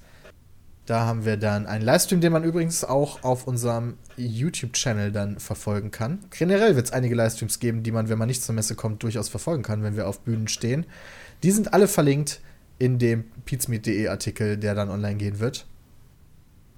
Da 0.92 1.06
haben 1.06 1.24
wir 1.24 1.38
dann 1.38 1.68
einen 1.68 1.86
Livestream, 1.86 2.20
den 2.20 2.34
man 2.34 2.44
übrigens 2.44 2.84
auch 2.84 3.24
auf 3.24 3.48
unserem 3.48 3.94
YouTube-Channel 4.18 5.14
dann 5.14 5.40
verfolgen 5.40 5.90
kann. 5.90 6.20
Generell 6.38 6.76
wird 6.76 6.88
es 6.88 6.92
einige 6.92 7.16
Livestreams 7.16 7.60
geben, 7.60 7.82
die 7.82 7.94
man, 7.94 8.10
wenn 8.10 8.18
man 8.18 8.28
nicht 8.28 8.44
zur 8.44 8.54
Messe 8.56 8.76
kommt, 8.76 9.02
durchaus 9.02 9.30
verfolgen 9.30 9.64
kann, 9.64 9.84
wenn 9.84 9.96
wir 9.96 10.06
auf 10.06 10.20
Bühnen 10.20 10.50
stehen. 10.50 10.86
Die 11.44 11.52
sind 11.52 11.74
alle 11.74 11.88
verlinkt 11.88 12.42
in 12.78 13.00
dem 13.00 13.24
pizmeet.de 13.46 14.06
Artikel, 14.10 14.58
der 14.58 14.76
dann 14.76 14.90
online 14.90 15.16
gehen 15.16 15.40
wird. 15.40 15.66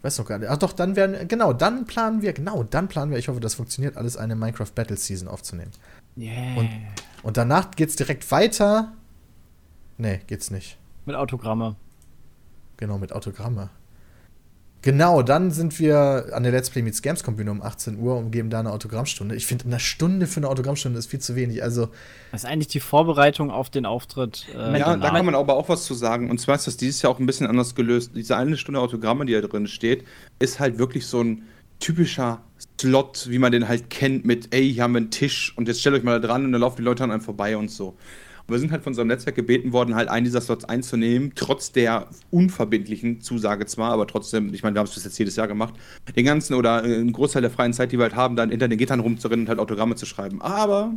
Weiß 0.03 0.19
noch 0.19 0.27
gar 0.27 0.37
nicht. 0.37 0.49
Ach 0.51 0.57
doch, 0.57 0.73
dann 0.73 0.95
werden, 0.95 1.27
genau, 1.27 1.51
dann 1.51 1.85
planen 1.85 2.21
wir, 2.21 2.33
genau, 2.33 2.61
dann 2.61 2.89
planen 2.89 3.09
wir, 3.09 3.17
ich 3.17 3.29
hoffe, 3.29 3.39
das 3.39 3.55
funktioniert, 3.55 3.97
alles 3.97 4.15
eine 4.15 4.35
Minecraft 4.35 4.69
Battle 4.75 4.95
Season 4.97 5.27
aufzunehmen. 5.27 5.71
Yeah. 6.15 6.55
Und- 6.55 6.69
Und 7.23 7.37
danach 7.37 7.71
geht's 7.71 7.95
direkt 7.95 8.29
weiter. 8.29 8.93
Nee, 9.97 10.19
geht's 10.27 10.51
nicht. 10.51 10.77
Mit 11.05 11.15
Autogramme. 11.15 11.77
Genau, 12.77 12.99
mit 12.99 13.11
Autogramme. 13.11 13.71
Genau, 14.83 15.21
dann 15.21 15.49
sind 15.49 15.79
wir 15.79 16.27
an 16.33 16.43
der 16.43 16.51
Let's 16.51 16.69
Play 16.69 16.81
Meets 16.81 17.01
Gamescom 17.01 17.37
Bühne 17.37 17.51
um 17.51 17.61
18 17.61 17.97
Uhr 17.97 18.17
und 18.17 18.31
geben 18.31 18.49
da 18.49 18.59
eine 18.59 18.71
Autogrammstunde. 18.71 19.33
Ich 19.33 19.45
finde, 19.47 19.63
eine 19.65 19.79
Stunde 19.79 20.27
für 20.27 20.37
eine 20.37 20.49
Autogrammstunde 20.49 20.99
ist 20.99 21.09
viel 21.09 21.21
zu 21.21 21.37
wenig. 21.37 21.63
Also, 21.63 21.87
Das 22.33 22.43
ist 22.43 22.49
eigentlich 22.49 22.67
die 22.67 22.81
Vorbereitung 22.81 23.49
auf 23.49 23.69
den 23.69 23.85
Auftritt. 23.85 24.45
Äh, 24.53 24.77
Ja, 24.77 24.97
da 24.97 25.09
kann 25.09 25.25
man 25.25 25.35
aber 25.35 25.55
auch 25.55 25.69
was 25.69 25.85
zu 25.85 25.93
sagen. 25.93 26.29
Und 26.29 26.39
zwar 26.39 26.55
ist 26.55 26.67
das 26.67 26.75
dieses 26.75 27.01
Jahr 27.01 27.13
auch 27.13 27.19
ein 27.19 27.25
bisschen 27.25 27.47
anders 27.47 27.75
gelöst. 27.75 28.11
Diese 28.13 28.35
eine 28.35 28.57
Stunde 28.57 28.81
Autogramme, 28.81 29.25
die 29.25 29.31
da 29.31 29.39
drin 29.39 29.67
steht, 29.67 30.03
ist 30.39 30.59
halt 30.59 30.77
wirklich 30.77 31.07
so 31.07 31.21
ein 31.21 31.43
typischer 31.79 32.41
Slot, 32.79 33.27
wie 33.29 33.39
man 33.39 33.53
den 33.53 33.69
halt 33.69 33.89
kennt, 33.89 34.25
mit, 34.25 34.53
ey, 34.53 34.73
hier 34.73 34.83
haben 34.83 34.93
wir 34.93 34.97
einen 34.97 35.11
Tisch 35.11 35.53
und 35.55 35.69
jetzt 35.69 35.79
stellt 35.79 35.95
euch 35.95 36.03
mal 36.03 36.19
da 36.19 36.27
dran 36.27 36.43
und 36.43 36.51
dann 36.51 36.59
laufen 36.59 36.77
die 36.77 36.83
Leute 36.83 37.05
an 37.05 37.11
einem 37.11 37.21
vorbei 37.21 37.55
und 37.55 37.71
so. 37.71 37.95
Und 38.47 38.53
wir 38.53 38.59
sind 38.59 38.71
halt 38.71 38.83
von 38.83 38.91
unserem 38.91 39.07
Netzwerk 39.07 39.35
gebeten 39.35 39.71
worden, 39.71 39.95
halt 39.95 40.09
einen 40.09 40.25
dieser 40.25 40.41
Slots 40.41 40.65
einzunehmen, 40.65 41.31
trotz 41.35 41.71
der 41.71 42.07
unverbindlichen 42.29 43.21
Zusage 43.21 43.65
zwar, 43.65 43.91
aber 43.91 44.05
trotzdem, 44.05 44.53
ich 44.53 44.63
meine, 44.63 44.75
wir 44.75 44.79
haben 44.79 44.87
es 44.87 44.93
bis 44.93 45.05
jetzt 45.05 45.17
jedes 45.17 45.37
Jahr 45.37 45.47
gemacht, 45.47 45.73
den 46.13 46.25
ganzen 46.25 46.55
oder 46.55 46.83
äh, 46.83 46.95
einen 46.95 47.13
Großteil 47.13 47.41
der 47.41 47.51
freien 47.51 47.71
Zeit, 47.71 47.93
die 47.93 47.97
wir 47.97 48.03
halt 48.03 48.15
haben, 48.15 48.35
dann 48.35 48.49
hinter 48.49 48.67
den 48.67 48.77
Gittern 48.77 48.99
rumzurennen 48.99 49.45
und 49.45 49.49
halt 49.49 49.59
Autogramme 49.59 49.95
zu 49.95 50.05
schreiben. 50.05 50.41
Aber 50.41 50.93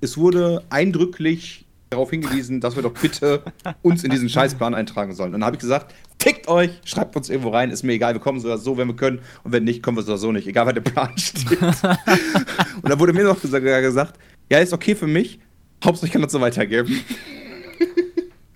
es 0.00 0.16
wurde 0.16 0.64
eindrücklich 0.70 1.66
darauf 1.90 2.10
hingewiesen, 2.10 2.60
dass 2.60 2.76
wir 2.76 2.82
doch 2.82 2.94
bitte 2.94 3.42
uns 3.82 4.02
in 4.04 4.10
diesen 4.10 4.28
Scheißplan 4.28 4.74
eintragen 4.74 5.14
sollen. 5.14 5.28
Und 5.28 5.40
dann 5.40 5.44
habe 5.44 5.56
ich 5.56 5.60
gesagt, 5.60 5.94
fickt 6.20 6.48
euch, 6.48 6.70
schreibt 6.84 7.16
uns 7.16 7.28
irgendwo 7.28 7.50
rein, 7.50 7.70
ist 7.70 7.82
mir 7.82 7.92
egal, 7.92 8.14
wir 8.14 8.20
kommen 8.20 8.40
so 8.40 8.48
oder 8.48 8.58
so, 8.58 8.76
wenn 8.76 8.88
wir 8.88 8.96
können. 8.96 9.20
Und 9.42 9.52
wenn 9.52 9.64
nicht, 9.64 9.82
kommen 9.82 9.98
wir 9.98 10.02
so 10.02 10.12
oder 10.12 10.18
so 10.18 10.32
nicht, 10.32 10.46
egal, 10.46 10.66
was 10.66 10.74
der 10.74 10.80
Plan 10.80 11.10
steht. 11.16 11.60
und 11.62 12.88
dann 12.88 12.98
wurde 12.98 13.12
mir 13.12 13.24
noch 13.24 13.40
gesagt, 13.40 14.18
ja, 14.50 14.58
ist 14.58 14.72
okay 14.72 14.94
für 14.94 15.06
mich, 15.06 15.40
Hauptsache 15.84 16.06
ich 16.06 16.12
kann 16.12 16.22
das 16.22 16.32
so 16.32 16.40
weitergeben. 16.40 17.00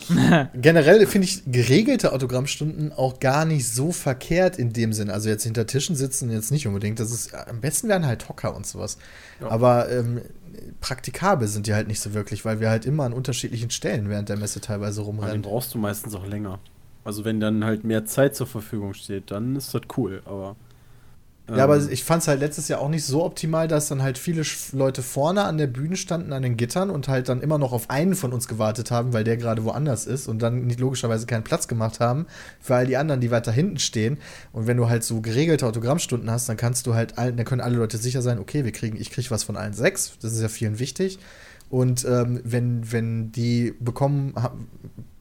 generell 0.55 1.07
finde 1.07 1.27
ich 1.27 1.43
geregelte 1.47 2.13
Autogrammstunden 2.13 2.93
auch 2.93 3.21
gar 3.21 3.45
nicht 3.45 3.69
so 3.69 3.93
verkehrt 3.93 4.59
in 4.59 4.73
dem 4.73 4.93
Sinn. 4.93 5.09
Also 5.11 5.29
jetzt 5.29 5.45
hinter 5.45 5.67
Tischen 5.67 5.97
sitzen 5.97 6.31
jetzt 6.31 6.51
nicht 6.51 6.67
unbedingt. 6.67 7.01
Das 7.01 7.11
ist, 7.11 7.35
am 7.35 7.61
besten 7.61 7.89
wären 7.89 8.07
halt 8.07 8.29
Hocker 8.29 8.55
und 8.55 8.67
sowas. 8.67 8.99
Aber 9.41 9.91
ähm, 9.91 10.21
praktikabel 10.81 11.49
sind 11.49 11.67
die 11.67 11.75
halt 11.75 11.89
nicht 11.89 12.01
so 12.01 12.13
wirklich, 12.15 12.45
weil 12.45 12.61
wir 12.61 12.69
halt 12.71 12.85
immer 12.85 13.05
an 13.05 13.13
unterschiedlichen 13.13 13.71
Stellen 13.71 14.09
während 14.09 14.29
der 14.29 14.37
Messe 14.37 14.61
teilweise 14.61 15.01
Ja, 15.01 15.07
den 15.07 15.17
rumrennen. 15.17 15.43
brauchst 15.43 15.73
du 15.75 15.79
meistens 15.79 16.15
auch 16.15 16.27
länger. 16.27 16.59
Also 17.05 17.25
wenn 17.25 17.41
dann 17.41 17.65
halt 17.65 17.85
mehr 17.85 18.05
Zeit 18.07 18.35
zur 18.37 18.47
Verfügung 18.47 18.95
steht, 18.95 19.31
dann 19.31 19.57
ist 19.57 19.75
das 19.75 19.83
cool, 19.97 20.23
aber. 20.27 20.57
Ja, 21.49 21.65
aber 21.65 21.77
ähm, 21.77 21.89
ich 21.91 22.05
fand 22.05 22.23
es 22.23 22.29
halt 22.29 22.41
letztes 22.41 22.69
Jahr 22.69 22.81
auch 22.81 22.89
nicht 22.89 23.05
so 23.05 23.23
optimal, 23.23 23.69
dass 23.69 23.89
dann 23.89 24.03
halt 24.03 24.17
viele 24.17 24.43
Leute 24.73 25.03
vorne 25.03 25.45
an 25.45 25.59
der 25.59 25.67
Bühne 25.67 25.97
standen, 25.97 26.33
an 26.33 26.43
den 26.43 26.57
Gittern 26.57 26.89
und 26.89 27.07
halt 27.09 27.29
dann 27.29 27.43
immer 27.43 27.59
noch 27.59 27.73
auf 27.73 27.91
einen 27.91 28.15
von 28.15 28.33
uns 28.33 28.49
gewartet 28.49 28.91
haben, 28.91 29.13
weil 29.13 29.25
der 29.25 29.37
gerade 29.37 29.63
woanders 29.65 30.07
ist 30.07 30.27
und 30.27 30.41
dann 30.41 30.67
nicht 30.67 30.81
logischerweise 30.81 31.27
keinen 31.27 31.45
Platz 31.45 31.69
gemacht 31.69 32.01
haben 32.01 32.27
für 32.61 32.77
all 32.77 32.87
die 32.87 32.97
anderen, 32.97 33.21
die 33.21 33.31
weiter 33.31 33.53
hinten 33.53 33.79
stehen. 33.79 34.19
Und 34.53 34.67
wenn 34.67 34.79
du 34.79 34.89
halt 34.89 35.05
so 35.05 35.21
geregelte 35.21 35.67
Autogrammstunden 35.67 36.31
hast, 36.31 36.49
dann 36.49 36.57
kannst 36.57 36.87
du 36.87 36.95
halt, 36.95 37.19
allen, 37.19 37.37
dann 37.37 37.45
können 37.45 37.61
alle 37.61 37.77
Leute 37.77 37.99
sicher 37.99 38.23
sein, 38.23 38.39
okay, 38.39 38.65
wir 38.65 38.73
kriegen, 38.73 38.97
ich 38.97 39.11
kriege 39.11 39.31
was 39.31 39.45
von 39.45 39.57
allen 39.57 39.75
sechs, 39.75 40.17
das 40.23 40.33
ist 40.33 40.41
ja 40.41 40.49
vielen 40.49 40.79
wichtig. 40.79 41.19
Und 41.69 42.07
ähm, 42.07 42.41
wenn, 42.45 42.91
wenn 42.91 43.33
die 43.33 43.75
bekommen, 43.81 44.35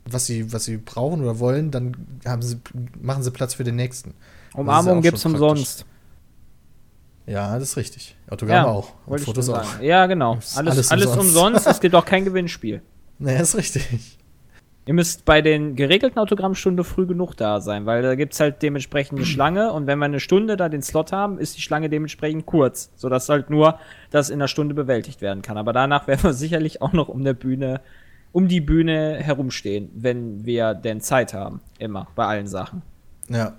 was 0.06 0.26
sie, 0.26 0.54
was 0.54 0.66
sie 0.66 0.78
brauchen 0.78 1.22
oder 1.22 1.40
wollen, 1.40 1.72
dann 1.72 1.98
haben 2.26 2.42
sie, 2.42 2.58
machen 3.02 3.24
sie 3.24 3.32
Platz 3.32 3.56
für 3.56 3.64
den 3.66 3.76
nächsten. 3.76 4.14
Umarmung 4.54 5.02
gibt's 5.02 5.26
umsonst. 5.26 5.86
Ja, 7.26 7.54
das 7.58 7.70
ist 7.70 7.78
richtig. 7.78 8.16
Autogramme 8.30 8.68
auch. 8.68 8.92
Und 9.06 9.22
Fotos 9.22 9.50
auch. 9.50 9.64
sagen. 9.64 9.84
Ja, 9.84 10.06
genau. 10.08 10.34
Alles, 10.34 10.58
alles 10.58 10.92
alles, 10.92 11.06
umsonst. 11.08 11.36
umsonst. 11.36 11.68
es 11.68 11.80
gibt 11.80 11.96
auch 11.96 12.06
kein 12.06 12.26
Gewinnspiel. 12.26 12.82
Naja, 13.20 13.42
ist 13.42 13.56
richtig. 13.56 14.18
Ihr 14.86 14.94
müsst 14.94 15.24
bei 15.24 15.42
den 15.42 15.76
geregelten 15.78 16.20
Autogrammstunde 16.20 16.84
früh 16.84 17.06
genug 17.06 17.36
da 17.36 17.62
sein, 17.62 17.86
weil 17.86 18.02
da 18.02 18.16
gibt's 18.16 18.40
halt 18.40 18.62
dementsprechend 18.62 19.18
eine 19.20 19.26
Schlange 19.26 19.72
und 19.72 19.88
wenn 19.88 20.00
wir 20.00 20.06
eine 20.06 20.20
Stunde 20.20 20.58
da 20.58 20.68
den 20.68 20.82
Slot 20.82 21.14
haben, 21.14 21.38
ist 21.38 21.56
die 21.56 21.62
Schlange 21.62 21.90
dementsprechend 21.90 22.46
kurz, 22.46 22.92
sodass 22.96 23.30
halt 23.30 23.50
nur 23.50 23.80
das 24.10 24.30
in 24.30 24.40
einer 24.42 24.50
Stunde 24.50 24.74
bewältigt 24.74 25.22
werden 25.22 25.42
kann. 25.42 25.58
Aber 25.58 25.72
danach 25.72 26.08
werden 26.08 26.24
wir 26.24 26.34
sicherlich 26.34 26.82
auch 26.82 26.92
noch 26.92 27.08
um 27.08 27.24
der 27.24 27.34
Bühne, 27.34 27.80
um 28.34 28.50
die 28.50 28.62
Bühne 28.62 29.20
herumstehen, 29.22 29.90
wenn 29.94 30.44
wir 30.44 30.74
denn 30.74 31.00
Zeit 31.00 31.34
haben. 31.34 31.62
Immer, 31.78 32.08
bei 32.16 32.26
allen 32.26 32.48
Sachen. 32.48 32.82
Ja. 33.30 33.54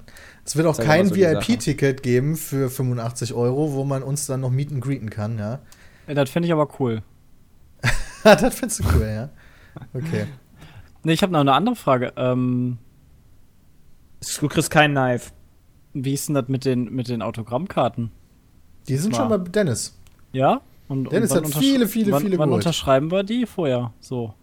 Es 0.45 0.57
wird 0.57 0.67
auch 0.67 0.77
kein 0.77 1.07
so. 1.09 1.15
VIP-Ticket 1.17 2.03
geben 2.03 2.37
für 2.37 2.69
85 2.69 3.33
Euro, 3.35 3.73
wo 3.73 3.85
man 3.85 4.03
uns 4.03 4.27
dann 4.27 4.41
noch 4.41 4.51
meeten 4.51 4.81
greeten 4.81 5.09
kann, 5.11 5.39
ja. 5.39 5.61
Das 6.07 6.29
finde 6.31 6.47
ich 6.49 6.53
aber 6.53 6.69
cool. 6.79 7.03
das 8.25 8.55
findest 8.55 8.81
du 8.81 8.85
cool, 8.95 9.07
ja. 9.07 9.31
Okay. 9.95 10.27
Nee, 11.03 11.13
ich 11.13 11.23
habe 11.23 11.33
noch 11.33 11.41
eine 11.41 11.53
andere 11.55 11.77
Frage. 11.77 12.13
Ähm, 12.17 12.79
Du 14.41 14.49
kriegst 14.49 14.71
keinen 14.71 14.95
Knife. 14.95 15.33
wie 15.93 16.15
ist 16.15 16.29
denn 16.29 16.35
das 16.35 16.49
mit 16.49 16.65
den, 16.65 16.95
mit 16.95 17.09
den 17.09 17.21
Autogrammkarten? 17.21 18.11
Die 18.89 18.97
sind 18.97 19.13
Mal. 19.13 19.19
schon 19.19 19.29
bei 19.29 19.39
Dennis. 19.51 19.99
Ja? 20.33 20.61
Und, 20.89 21.11
Dennis 21.13 21.31
wann 21.31 21.39
hat 21.39 21.45
untersch- 21.47 21.59
viele, 21.59 21.89
viele, 21.89 22.13
wann, 22.13 22.23
viele 22.23 22.39
Wann 22.39 22.49
geholt. 22.49 22.65
unterschreiben 22.65 23.11
wir 23.11 23.23
die? 23.23 23.45
Vorher. 23.47 23.93
So. 24.01 24.35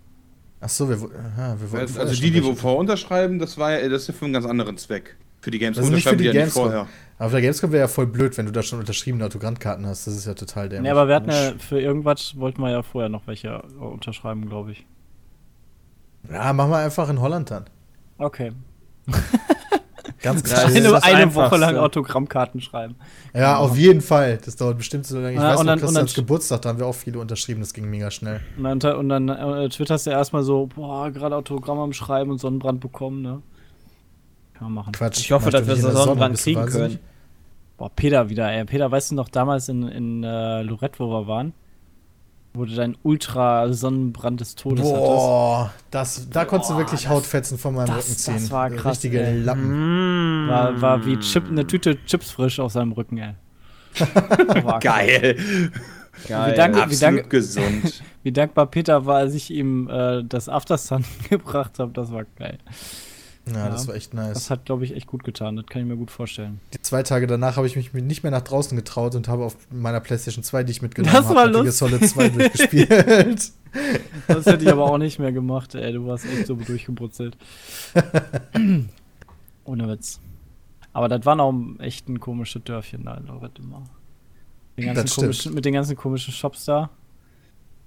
Achso, 0.62 0.88
wir, 0.88 1.02
wo- 1.02 1.08
aha, 1.08 1.56
wir 1.60 1.72
wollten. 1.72 1.98
Also 1.98 2.14
die, 2.22 2.32
die 2.32 2.42
vorher 2.42 2.80
unterschreiben, 2.80 3.40
das 3.40 3.58
war 3.58 3.72
ja, 3.80 3.90
das 3.90 4.04
ist 4.04 4.08
ja 4.10 4.14
für 4.14 4.26
einen 4.26 4.34
ganz 4.34 4.46
anderen 4.46 4.78
Zweck. 4.78 5.18
Für 5.42 5.50
die 5.50 5.58
Gamescom 5.58 5.86
Also 5.86 5.96
nicht 5.96 6.08
für 6.08 6.16
die 6.16 6.26
ja 6.26 6.32
nicht 6.32 6.40
Gamescom. 6.40 6.64
vorher. 6.66 6.88
Aber 7.18 7.26
auf 7.26 7.32
der 7.32 7.42
Gamescom 7.42 7.72
wäre 7.72 7.82
ja 7.82 7.88
voll 7.88 8.06
blöd, 8.06 8.38
wenn 8.38 8.46
du 8.46 8.52
da 8.52 8.62
schon 8.62 8.78
unterschriebene 8.80 9.26
Autogrammkarten 9.26 9.88
hast. 9.88 10.06
Das 10.06 10.16
ist 10.16 10.28
ja 10.28 10.36
total 10.36 10.70
dämlich. 10.70 10.84
Nee, 10.84 10.90
aber 10.92 11.08
wir 11.08 11.16
hatten 11.16 11.32
ja 11.32 11.54
für 11.58 11.82
irgendwas 11.82 12.38
wollten 12.38 12.62
wir 12.62 12.70
ja 12.70 12.84
vorher 12.84 13.10
noch 13.10 13.26
welche 13.26 13.48
äh, 13.48 13.84
unterschreiben, 13.84 14.48
glaube 14.48 14.74
ich. 14.74 14.86
Ja, 16.32 16.54
machen 16.54 16.70
wir 16.70 16.78
einfach 16.78 17.10
in 17.10 17.20
Holland 17.20 17.50
dann. 17.50 17.66
Okay. 18.20 18.52
Ganz 20.22 20.42
Ja, 20.42 20.48
klar. 20.56 20.66
das 20.66 20.74
ist 20.76 20.86
eine 21.04 21.04
eine 21.04 21.34
Woche 21.36 21.58
lang 21.58 21.78
Autogrammkarten 21.78 22.62
schreiben. 22.62 22.96
Ja, 23.34 23.58
auf 23.58 23.76
jeden 23.76 24.02
Fall. 24.02 24.38
Das 24.46 24.56
dauert 24.56 24.78
bestimmt 24.78 25.06
so 25.08 25.16
lange. 25.18 25.32
Ich 25.32 25.36
Ja, 25.38 25.50
weiß 25.54 25.60
und 25.62 25.66
noch, 25.66 25.72
dann- 25.74 25.80
und 25.80 25.86
Christians 25.86 26.14
dann- 26.14 26.24
Geburtstag, 26.26 26.62
da 26.62 26.70
haben 26.70 26.80
wir 26.80 26.86
auch 26.86 26.94
viele 26.96 27.20
unterschrieben. 27.20 27.62
Das 27.62 27.74
ging 27.74 27.90
mega 27.90 28.12
schnell. 28.12 28.40
Und 28.62 28.84
dann, 28.84 28.96
und 28.98 29.10
dann 29.10 29.30
äh, 29.30 29.70
twitterst 29.70 30.06
du 30.06 30.12
erstmal 30.12 30.44
so, 30.44 30.68
boah, 30.68 31.10
gerade 31.12 31.36
Autogramm 31.36 31.80
am 31.80 31.94
Schreiben 31.94 32.30
und 32.32 32.38
Sonnenbrand 32.40 32.80
bekommen, 32.80 33.22
ne? 33.24 33.42
Kann 34.54 34.66
man 34.66 34.74
machen. 34.74 34.92
Quatsch. 34.94 35.20
Ich 35.22 35.32
hoffe, 35.32 35.50
dass 35.50 35.66
wir 35.66 35.76
Sonnenbrand 35.76 36.38
du 36.38 36.44
kriegen 36.44 36.60
wahnsinnig? 36.62 36.92
können. 36.94 37.00
Boah, 37.78 37.90
Peter 37.96 38.30
wieder, 38.30 38.52
ey. 38.52 38.64
Peter, 38.66 38.92
weißt 38.92 39.10
du 39.12 39.16
noch 39.16 39.28
damals 39.30 39.70
in, 39.70 39.88
in 39.88 40.24
äh, 40.24 40.62
Lorette, 40.62 41.00
wo 41.00 41.10
wir 41.10 41.26
waren? 41.28 41.54
Wo 42.54 42.66
du 42.66 42.76
dein 42.76 42.98
Ultra-Sonnenbrand 43.04 44.42
des 44.42 44.56
Todes 44.56 44.86
hattest? 44.86 45.00
Boah, 45.00 45.72
das, 45.90 46.30
da 46.30 46.44
konntest 46.46 46.70
du 46.70 46.74
Boah, 46.74 46.80
wirklich 46.82 47.02
das- 47.04 47.10
Hautfetzen 47.10 47.58
von 47.58 47.76
meinem 47.76 47.88
das- 47.88 47.98
Rücken 47.98 48.08
das 48.10 48.18
ziehen. 48.24 48.52
war 48.52 48.70
krass, 48.70 48.92
Richtige 48.98 49.22
ey. 49.24 49.40
Lappen. 49.40 50.48
War, 50.50 50.82
war 50.82 51.06
wie 51.06 51.18
Chip, 51.20 51.48
eine 51.50 51.66
Tüte 51.66 51.98
Chips 52.06 52.32
frisch 52.32 52.60
auf 52.60 52.74
seinem 52.74 52.92
Rücken, 52.92 53.18
ey. 53.20 53.34
Geil. 54.82 55.36
Geil. 56.28 56.54
Wie 56.54 56.58
wie 56.58 56.62
Absolut 56.62 57.02
danke- 57.02 57.24
gesund. 57.30 58.04
Wie 58.24 58.32
dankbar 58.32 58.68
Peter 58.68 59.06
war, 59.08 59.16
als 59.18 59.34
ich 59.34 59.50
ihm 59.50 59.90
äh, 59.90 60.24
das 60.24 60.48
Aftersun 60.48 61.04
gebracht 61.30 61.80
habe. 61.80 61.92
Das 61.94 62.12
war 62.12 62.26
geil. 62.38 62.60
Ja, 63.54 63.66
Ja. 63.66 63.70
das 63.70 63.88
war 63.88 63.96
echt 63.96 64.14
nice. 64.14 64.34
Das 64.34 64.50
hat, 64.50 64.66
glaube 64.66 64.86
ich, 64.86 64.96
echt 64.96 65.08
gut 65.08 65.24
getan. 65.24 65.56
Das 65.56 65.66
kann 65.68 65.82
ich 65.82 65.88
mir 65.88 65.96
gut 65.98 66.12
vorstellen. 66.12 66.60
Die 66.74 66.82
zwei 66.82 67.04
Tage 67.04 67.28
danach 67.28 67.58
habe 67.58 67.68
ich 67.68 67.76
mich 67.76 67.94
nicht 67.94 68.24
mehr 68.24 68.32
nach 68.32 68.42
draußen 68.42 68.76
getraut 68.76 69.16
und 69.16 69.28
habe 69.28 69.44
auf 69.46 69.56
meiner 69.72 70.00
PlayStation 70.00 70.44
2, 70.44 70.64
die 70.64 70.72
ich 70.72 70.82
mitgenommen 70.82 71.14
Das 71.14 71.26
habe, 71.26 71.36
war 71.36 71.46
Metal 71.48 71.66
lustig. 71.66 71.78
Solid 71.90 72.10
2 72.10 72.30
durchgespielt. 72.38 73.52
Das 74.28 74.46
hätte 74.46 74.64
ich 74.66 74.72
aber 74.72 74.84
auch 74.86 74.98
nicht 74.98 75.20
mehr 75.20 75.32
gemacht, 75.32 75.76
ey. 75.76 75.94
Du 75.94 76.06
warst 76.08 76.26
echt 76.26 76.48
so 76.48 76.56
durchgebrutzelt. 76.56 77.38
Ohne 79.66 79.88
Witz. 79.88 80.20
Aber 80.94 81.08
das 81.08 81.26
waren 81.26 81.40
auch 81.40 81.54
echt 81.80 82.10
ein 82.10 82.20
komisches 82.20 82.64
Dörfchen 82.64 83.06
da 83.06 83.16
in 83.16 83.28
immer. 83.28 83.84
Den 84.78 84.94
Das 84.96 85.16
komischen, 85.16 85.54
mit 85.54 85.64
den 85.66 85.74
ganzen 85.74 85.96
komischen 85.96 86.34
Shops 86.34 86.66
da. 86.66 86.90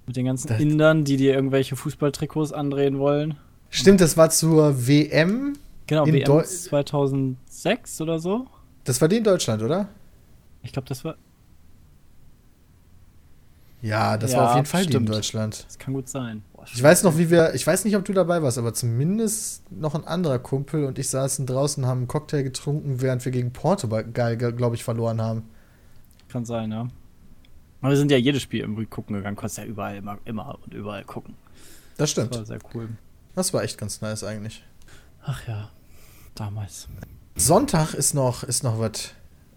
Mit 0.07 0.15
den 0.15 0.25
ganzen 0.25 0.47
Das- 0.49 0.59
Indern, 0.61 1.03
die 1.03 1.17
dir 1.17 1.33
irgendwelche 1.33 1.75
Fußballtrikots 1.75 2.51
andrehen 2.53 2.99
wollen. 2.99 3.35
Stimmt, 3.69 4.01
das 4.01 4.15
war 4.17 4.29
zur 4.29 4.87
WM. 4.87 5.57
Genau, 5.87 6.05
In 6.05 6.13
WM 6.13 6.23
Deu- 6.27 6.43
2006 6.43 8.01
oder 8.01 8.19
so. 8.19 8.47
Das 8.85 9.01
war 9.01 9.07
die 9.07 9.17
in 9.17 9.23
Deutschland, 9.23 9.61
oder? 9.61 9.89
Ich 10.63 10.71
glaube, 10.71 10.87
das 10.87 11.03
war. 11.03 11.15
Ja, 13.81 14.17
das 14.17 14.31
Ja, 14.31 14.39
war 14.39 14.49
auf 14.49 14.55
jeden 14.55 14.65
Fall 14.65 14.81
die 14.81 14.87
in 14.87 14.91
stimmt. 14.93 15.09
Deutschland. 15.09 15.65
Das 15.67 15.77
kann 15.77 15.93
gut 15.93 16.09
sein. 16.09 16.43
Boah, 16.53 16.65
Ich 16.73 16.81
weiß 16.81 17.03
noch, 17.03 17.17
wie 17.17 17.29
wir, 17.29 17.53
ich 17.53 17.65
weiß 17.67 17.85
nicht, 17.85 17.95
ob 17.95 18.03
du 18.05 18.13
dabei 18.13 18.41
warst, 18.41 18.57
aber 18.57 18.73
zumindest 18.73 19.63
noch 19.71 19.93
ein 19.93 20.05
anderer 20.05 20.39
Kumpel 20.39 20.85
und 20.85 20.97
ich 20.97 21.09
saßen 21.09 21.45
draußen, 21.45 21.85
haben 21.85 21.99
einen 21.99 22.07
Cocktail 22.07 22.41
getrunken, 22.43 23.01
während 23.01 23.23
wir 23.25 23.31
gegen 23.31 23.51
Portugal, 23.53 24.03
glaube 24.05 24.75
ich, 24.75 24.83
verloren 24.83 25.21
haben. 25.21 25.43
Kann 26.29 26.45
sein, 26.45 26.71
ja. 26.71 26.87
Aber 27.81 27.91
wir 27.91 27.97
sind 27.97 28.09
ja 28.09 28.17
jedes 28.17 28.41
Spiel 28.41 28.61
irgendwie 28.61 28.87
gucken 28.87 29.15
gegangen. 29.15 29.35
Konntest 29.35 29.59
ja 29.59 29.65
überall, 29.65 29.97
immer, 29.97 30.17
immer 30.25 30.57
und 30.65 30.73
überall 30.73 31.03
gucken. 31.03 31.35
Das 31.97 31.97
Das 31.97 32.11
stimmt. 32.11 32.35
war 32.35 32.45
sehr 32.45 32.59
cool. 32.73 32.89
Das 33.35 33.53
war 33.53 33.63
echt 33.63 33.77
ganz 33.77 34.01
nice 34.01 34.23
eigentlich. 34.23 34.63
Ach 35.23 35.47
ja, 35.47 35.69
damals. 36.35 36.87
Sonntag 37.35 37.93
ist 37.93 38.13
noch, 38.13 38.43
ist 38.43 38.63
noch 38.63 38.79
was 38.79 39.11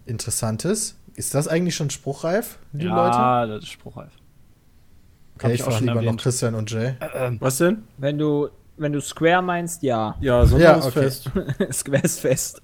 Interessantes. 0.06 0.96
Ist 1.14 1.34
das 1.34 1.48
eigentlich 1.48 1.74
schon 1.76 1.90
spruchreif, 1.90 2.58
die 2.72 2.86
Leute? 2.86 3.16
ja, 3.16 3.46
das 3.46 3.64
ist 3.64 3.70
spruchreif. 3.70 4.10
hab 4.12 5.44
Okay, 5.44 5.54
ich 5.54 5.60
ich 5.60 5.66
auch 5.66 5.72
frage 5.72 5.84
lieber 5.86 6.02
noch. 6.02 6.16
Christian 6.16 6.54
und 6.54 6.70
Jay. 6.70 6.94
Was 7.40 7.58
denn? 7.58 7.84
Wenn 7.98 8.18
du, 8.18 8.48
wenn 8.76 8.92
du 8.92 9.00
Square 9.00 9.42
meinst, 9.42 9.82
ja. 9.82 10.16
Ja, 10.20 10.44
Sonntag 10.46 10.64
Ja, 10.68 10.78
ist 10.78 10.86
okay. 10.86 11.02
fest. 11.02 11.30
Square 11.72 12.02
ist 12.02 12.20
fest. 12.20 12.62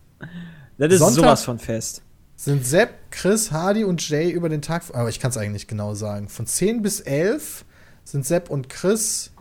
Das 0.79 0.93
ist 0.93 0.99
Sonntag? 0.99 1.15
sowas 1.17 1.45
von 1.45 1.59
fest. 1.59 2.03
Sind 2.37 2.65
Sepp, 2.67 2.91
Chris, 3.11 3.53
Hardy 3.53 3.85
und 3.85 4.09
Jay 4.09 4.31
über 4.31 4.49
den 4.49 4.63
Tag, 4.63 4.83
aber 4.93 5.09
ich 5.09 5.21
kann 5.21 5.31
es 5.31 5.37
eigentlich 5.37 5.53
nicht 5.53 5.69
genau 5.69 5.95
sagen. 5.95 6.29
Von 6.29 6.47
10 6.47 6.83
bis 6.83 7.01
11 7.01 7.65
sind 8.05 8.27
Sepp 8.27 8.51
und 8.51 8.69
Chris 8.69 9.33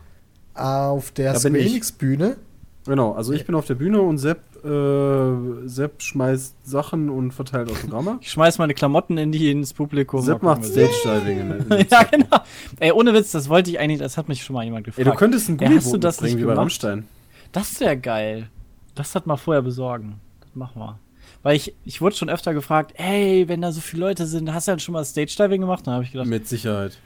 auf 0.56 1.12
der 1.12 1.34
Da 1.34 1.40
Square. 1.40 1.58
Enix 1.60 1.92
Bühne. 1.92 2.38
Genau, 2.86 3.14
also 3.14 3.32
ich 3.32 3.46
bin 3.46 3.56
auf 3.56 3.66
der 3.66 3.76
Bühne 3.76 4.02
und 4.02 4.18
Sepp, 4.18 4.40
äh, 4.66 5.68
Sepp 5.70 6.02
schmeißt 6.02 6.56
Sachen 6.66 7.10
und 7.10 7.32
verteilt 7.32 7.70
Autogramme. 7.72 8.18
Ich 8.20 8.32
schmeiß 8.32 8.58
meine 8.58 8.74
Klamotten 8.74 9.18
in 9.18 9.32
die 9.32 9.50
ins 9.52 9.72
Publikum. 9.74 10.22
Sepp 10.22 10.44
macht 10.44 10.66
in 10.66 10.72
in 10.72 11.70
der 11.70 11.80
Ja, 11.80 11.88
Zeit. 11.88 12.12
genau. 12.12 12.40
Ey, 12.80 12.92
ohne 12.92 13.14
Witz, 13.14 13.32
das 13.32 13.48
wollte 13.48 13.72
ich 13.72 13.80
eigentlich, 13.80 14.00
das 14.00 14.18
hat 14.18 14.28
mich 14.28 14.44
schon 14.44 14.54
mal 14.56 14.66
jemand 14.66 14.86
Ey, 14.86 14.92
gefragt. 14.92 15.08
du 15.08 15.18
könntest 15.18 15.48
ein 15.48 15.58
Ja, 15.60 15.68
Gummiboot 15.70 16.04
das 16.04 16.16
mitbringen, 16.18 16.36
nicht 16.36 16.44
wie 16.44 16.48
bei? 16.48 16.54
Rammstein. 16.56 17.08
Das 17.54 17.80
wäre 17.80 17.96
geil. 17.98 18.50
Das 18.96 19.16
hat 19.16 19.28
mal 19.28 19.38
vorher 19.38 19.62
besorgen. 19.62 20.16
Das 20.42 20.54
machen 20.54 20.80
wir. 20.82 21.00
Weil 21.42 21.56
ich, 21.56 21.74
ich 21.86 22.02
wurde 22.02 22.16
schon 22.18 22.30
öfter 22.30 22.54
gefragt, 22.54 22.94
ey, 22.98 23.48
wenn 23.48 23.62
da 23.62 23.72
so 23.72 23.80
viele 23.82 24.02
Leute 24.08 24.26
sind, 24.28 24.54
hast 24.54 24.68
du 24.68 24.72
dann 24.74 24.80
schon 24.80 24.94
mal 24.94 25.06
Stage-Diving 25.06 25.62
gemacht? 25.62 25.88
Dann 25.88 25.94
habe 25.96 26.04
ich 26.04 26.12
gedacht, 26.12 26.28
Mit 26.28 26.48
Sicherheit. 26.50 26.98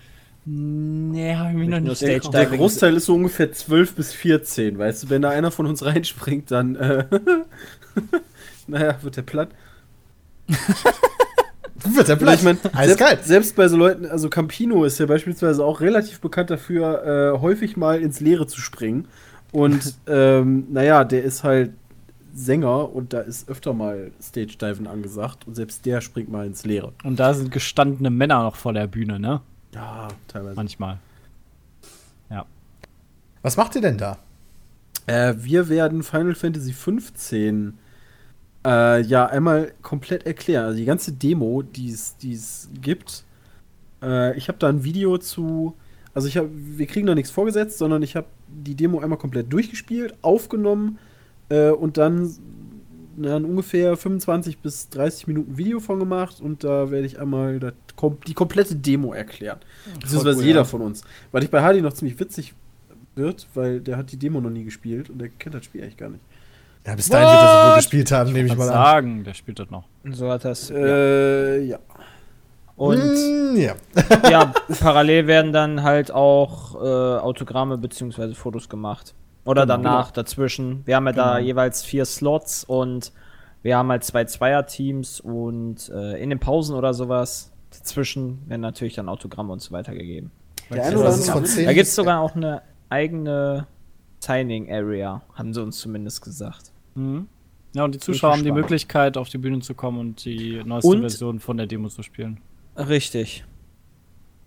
Nee, 0.47 1.35
habe 1.35 1.51
ich 1.51 1.57
mich 1.57 1.69
noch 1.69 1.79
nicht 1.79 1.97
Stage. 1.97 2.29
Der 2.31 2.45
Großteil 2.45 2.95
ist 2.95 3.05
so 3.05 3.15
ungefähr 3.15 3.51
12 3.51 3.95
bis 3.95 4.13
14, 4.13 4.77
weißt 4.77 5.03
du? 5.03 5.09
Wenn 5.09 5.21
da 5.21 5.29
einer 5.29 5.51
von 5.51 5.65
uns 5.65 5.83
reinspringt, 5.83 6.51
dann, 6.51 6.75
äh, 6.75 7.05
naja, 8.67 8.97
wird 9.01 9.17
der 9.17 9.21
platt. 9.23 9.49
Wird 11.95 12.07
der 12.07 12.19
Oder 12.21 12.33
ich 12.33 12.41
mein, 12.41 12.57
selbst, 12.57 12.97
geil. 12.97 13.19
selbst 13.21 13.55
bei 13.55 13.67
so 13.67 13.77
Leuten, 13.77 14.07
also 14.07 14.29
Campino 14.29 14.83
ist 14.83 14.99
ja 14.99 15.05
beispielsweise 15.05 15.63
auch 15.63 15.79
relativ 15.79 16.19
bekannt 16.19 16.49
dafür, 16.49 17.35
äh, 17.35 17.39
häufig 17.39 17.77
mal 17.77 18.01
ins 18.01 18.19
Leere 18.19 18.47
zu 18.47 18.59
springen. 18.59 19.07
Und 19.51 19.95
ähm, 20.07 20.65
naja, 20.71 21.03
der 21.03 21.23
ist 21.23 21.43
halt 21.43 21.71
Sänger 22.33 22.93
und 22.93 23.13
da 23.13 23.21
ist 23.21 23.47
öfter 23.47 23.73
mal 23.73 24.11
Stage-Diven 24.21 24.87
angesagt 24.87 25.47
und 25.47 25.55
selbst 25.55 25.85
der 25.85 26.01
springt 26.01 26.29
mal 26.29 26.45
ins 26.45 26.65
Leere. 26.65 26.93
Und 27.03 27.19
da 27.19 27.33
sind 27.33 27.51
gestandene 27.51 28.09
Männer 28.09 28.43
noch 28.43 28.55
vor 28.55 28.73
der 28.73 28.87
Bühne, 28.87 29.19
ne? 29.19 29.41
Ja, 29.73 30.07
teilweise. 30.27 30.55
Manchmal. 30.55 30.99
Was 33.47 33.55
macht 33.55 33.75
ihr 33.75 33.81
denn 33.81 33.97
da? 33.97 34.17
Äh, 35.05 35.35
wir 35.37 35.69
werden 35.69 36.03
Final 36.03 36.35
Fantasy 36.35 36.73
15 36.73 37.77
äh, 38.65 39.01
ja 39.01 39.27
einmal 39.27 39.71
komplett 39.81 40.25
erklären. 40.25 40.65
Also 40.65 40.77
die 40.77 40.83
ganze 40.83 41.13
Demo, 41.13 41.61
die 41.61 41.91
es 41.91 42.69
gibt. 42.81 43.23
Äh, 44.01 44.37
ich 44.37 44.49
habe 44.49 44.57
da 44.57 44.67
ein 44.67 44.83
Video 44.83 45.17
zu. 45.17 45.75
Also 46.13 46.27
ich 46.27 46.35
habe, 46.35 46.49
wir 46.51 46.87
kriegen 46.87 47.07
da 47.07 47.15
nichts 47.15 47.31
vorgesetzt, 47.31 47.77
sondern 47.77 48.03
ich 48.03 48.17
habe 48.17 48.27
die 48.49 48.75
Demo 48.75 48.99
einmal 48.99 49.17
komplett 49.17 49.53
durchgespielt, 49.53 50.15
aufgenommen 50.23 50.97
äh, 51.47 51.69
und 51.69 51.95
dann 51.95 52.35
na, 53.15 53.37
ungefähr 53.37 53.95
25 53.95 54.57
bis 54.59 54.89
30 54.89 55.27
Minuten 55.27 55.57
Video 55.57 55.79
von 55.79 55.99
gemacht 55.99 56.41
und 56.41 56.65
da 56.65 56.91
werde 56.91 57.07
ich 57.07 57.17
einmal 57.19 57.59
das, 57.59 57.73
kom 57.97 58.17
die 58.25 58.33
komplette 58.33 58.75
Demo 58.75 59.11
erklären. 59.11 59.59
Beziehungsweise 59.99 60.37
cool, 60.39 60.45
jeder 60.45 60.59
ja. 60.59 60.63
von 60.65 60.81
uns. 60.81 61.01
Weil 61.33 61.43
ich 61.43 61.49
bei 61.51 61.61
Hardy 61.61 61.81
noch 61.81 61.91
ziemlich 61.93 62.17
witzig 62.17 62.53
wird, 63.15 63.47
weil 63.55 63.81
der 63.81 63.97
hat 63.97 64.11
die 64.13 64.17
Demo 64.17 64.39
noch 64.39 64.49
nie 64.51 64.63
gespielt 64.63 65.09
und 65.09 65.17
der 65.19 65.27
kennt 65.29 65.53
das 65.55 65.65
Spiel 65.65 65.81
eigentlich 65.83 65.97
gar 65.97 66.09
nicht. 66.09 66.21
Ja, 66.85 66.95
bis 66.95 67.09
dahin 67.09 67.27
wird 67.27 67.41
er 67.41 67.61
so 67.63 67.69
wohl 67.71 67.75
gespielt 67.75 68.11
haben, 68.13 68.31
nehme 68.31 68.47
ich 68.47 68.55
mal 68.55 68.67
an. 68.69 68.73
sagen, 68.73 69.23
der 69.25 69.33
spielt 69.33 69.59
das 69.59 69.69
noch. 69.69 69.83
So 70.09 70.31
hat 70.31 70.45
das. 70.45 70.69
ja. 70.69 70.75
Äh, 70.77 71.63
ja. 71.65 71.79
Und 72.77 72.97
Mm, 72.99 73.57
ja. 73.57 73.73
ja, 74.29 74.53
parallel 74.79 75.25
werden 75.27 75.51
dann 75.51 75.81
halt 75.83 76.11
auch 76.11 76.75
äh, 76.75 77.17
Autogramme 77.19 77.77
bzw. 77.77 78.33
Fotos 78.35 78.69
gemacht. 78.69 79.15
Oder 79.45 79.63
Genau. 79.63 79.77
danach 79.77 80.11
dazwischen. 80.11 80.83
Wir 80.85 80.95
haben 80.97 81.07
ja 81.07 81.13
da 81.13 81.35
Genau. 81.37 81.47
jeweils 81.47 81.83
vier 81.83 82.05
Slots 82.05 82.63
und 82.63 83.11
wir 83.63 83.75
haben 83.77 83.89
halt 83.89 84.03
zwei 84.03 84.25
Zweier-Teams 84.25 85.19
und 85.21 85.89
äh, 85.89 86.21
in 86.21 86.29
den 86.29 86.39
Pausen 86.39 86.75
oder 86.75 86.93
sowas 86.93 87.51
dazwischen 87.87 88.39
werden 88.47 88.61
natürlich 88.61 88.95
dann 88.95 89.09
Autogramme 89.09 89.53
und 89.53 89.61
so 89.61 89.71
weiter 89.71 89.93
gegeben. 89.93 90.31
Der 90.69 90.85
eine 90.85 90.97
oder 90.99 91.09
andere 91.13 91.31
von 91.31 91.45
10 91.45 91.65
Da 91.65 91.73
gibt 91.73 91.87
es 91.87 91.95
sogar 91.95 92.19
auch 92.21 92.35
eine 92.35 92.61
eigene 92.89 93.67
Signing-Area, 94.19 95.21
haben 95.33 95.53
sie 95.53 95.61
uns 95.61 95.77
zumindest 95.79 96.21
gesagt. 96.21 96.71
Mhm. 96.95 97.27
Ja, 97.73 97.83
und 97.85 97.93
die 97.95 97.99
Zuschauer 97.99 98.33
haben 98.33 98.43
die. 98.43 98.51
Möglichkeit, 98.51 99.17
auf 99.17 99.29
die 99.29 99.37
Bühne 99.37 99.59
zu 99.59 99.73
kommen 99.73 99.99
und 99.99 100.25
die 100.25 100.61
neueste 100.65 100.89
Und- 100.89 101.01
Version 101.01 101.39
von 101.39 101.57
der 101.57 101.67
Demo 101.67 101.87
zu 101.89 102.01
spielen. 102.03 102.39
Richtig. 102.75 103.45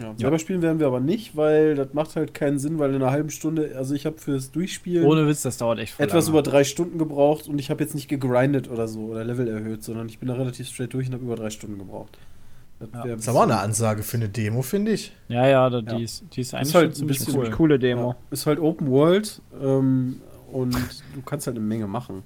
Ja, 0.00 0.14
selber 0.16 0.38
spielen 0.38 0.62
werden 0.62 0.78
wir 0.80 0.86
aber 0.86 1.00
nicht, 1.00 1.36
weil 1.36 1.74
das 1.74 1.92
macht 1.92 2.16
halt 2.16 2.32
keinen 2.32 2.58
Sinn, 2.58 2.78
weil 2.78 2.88
in 2.94 2.96
einer 3.02 3.10
halben 3.10 3.28
Stunde, 3.28 3.72
also 3.76 3.94
ich 3.94 4.06
habe 4.06 4.16
fürs 4.16 4.50
Durchspielen 4.50 5.04
Ohne 5.06 5.26
Witz, 5.28 5.42
das 5.42 5.58
dauert 5.58 5.78
echt 5.78 5.92
voll 5.92 6.06
etwas 6.06 6.24
lange. 6.26 6.38
über 6.38 6.50
drei 6.50 6.64
Stunden 6.64 6.96
gebraucht 6.96 7.48
und 7.48 7.58
ich 7.58 7.68
habe 7.70 7.82
jetzt 7.82 7.94
nicht 7.94 8.08
gegrindet 8.08 8.70
oder 8.70 8.88
so 8.88 9.00
oder 9.08 9.24
Level 9.24 9.46
erhöht, 9.46 9.82
sondern 9.84 10.08
ich 10.08 10.18
bin 10.18 10.28
da 10.28 10.34
relativ 10.34 10.68
straight 10.68 10.94
durch 10.94 11.08
und 11.08 11.12
habe 11.14 11.24
über 11.24 11.36
drei 11.36 11.50
Stunden 11.50 11.78
gebraucht. 11.78 12.16
Das 12.80 12.88
Ja. 13.06 13.14
Ist 13.14 13.28
aber 13.28 13.38
auch 13.40 13.44
eine 13.44 13.58
Ansage 13.60 14.02
für 14.02 14.16
eine 14.16 14.28
Demo, 14.28 14.62
finde 14.62 14.92
ich. 14.92 15.14
Ja, 15.28 15.46
ja, 15.46 15.68
da, 15.70 15.78
Ja. 15.78 15.96
Die, 15.96 16.02
ist, 16.04 16.24
die 16.34 16.40
ist 16.40 16.54
eigentlich 16.54 16.68
Ist 16.68 16.74
halt 16.74 16.98
ein 16.98 17.06
bisschen 17.06 17.36
cool. 17.36 17.50
Coole 17.50 17.78
Demo. 17.78 18.10
Ja, 18.10 18.16
ist 18.30 18.46
halt 18.46 18.58
Open 18.58 18.90
World 18.90 19.40
ähm, 19.62 20.20
und 20.50 20.74
du 20.74 21.22
kannst 21.24 21.46
halt 21.46 21.56
eine 21.56 21.64
Menge 21.66 21.86
machen. 21.86 22.22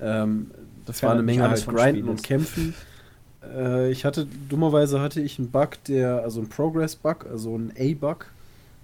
Ähm, 0.00 0.50
das 0.86 1.02
war 1.02 1.12
eine 1.12 1.22
Menge 1.22 1.48
halt 1.48 1.66
grinden 1.66 1.78
Spiel 1.88 2.04
und 2.08 2.14
ist. 2.16 2.24
kämpfen. 2.24 2.74
Äh, 3.54 3.90
ich 3.90 4.04
hatte, 4.04 4.26
dummerweise 4.48 5.00
hatte 5.00 5.20
ich 5.20 5.38
einen 5.38 5.50
Bug, 5.50 5.82
der, 5.88 6.22
also 6.22 6.40
einen 6.40 6.48
Progress-Bug, 6.50 7.26
also 7.30 7.54
einen 7.54 7.72
A-Bug, 7.78 8.26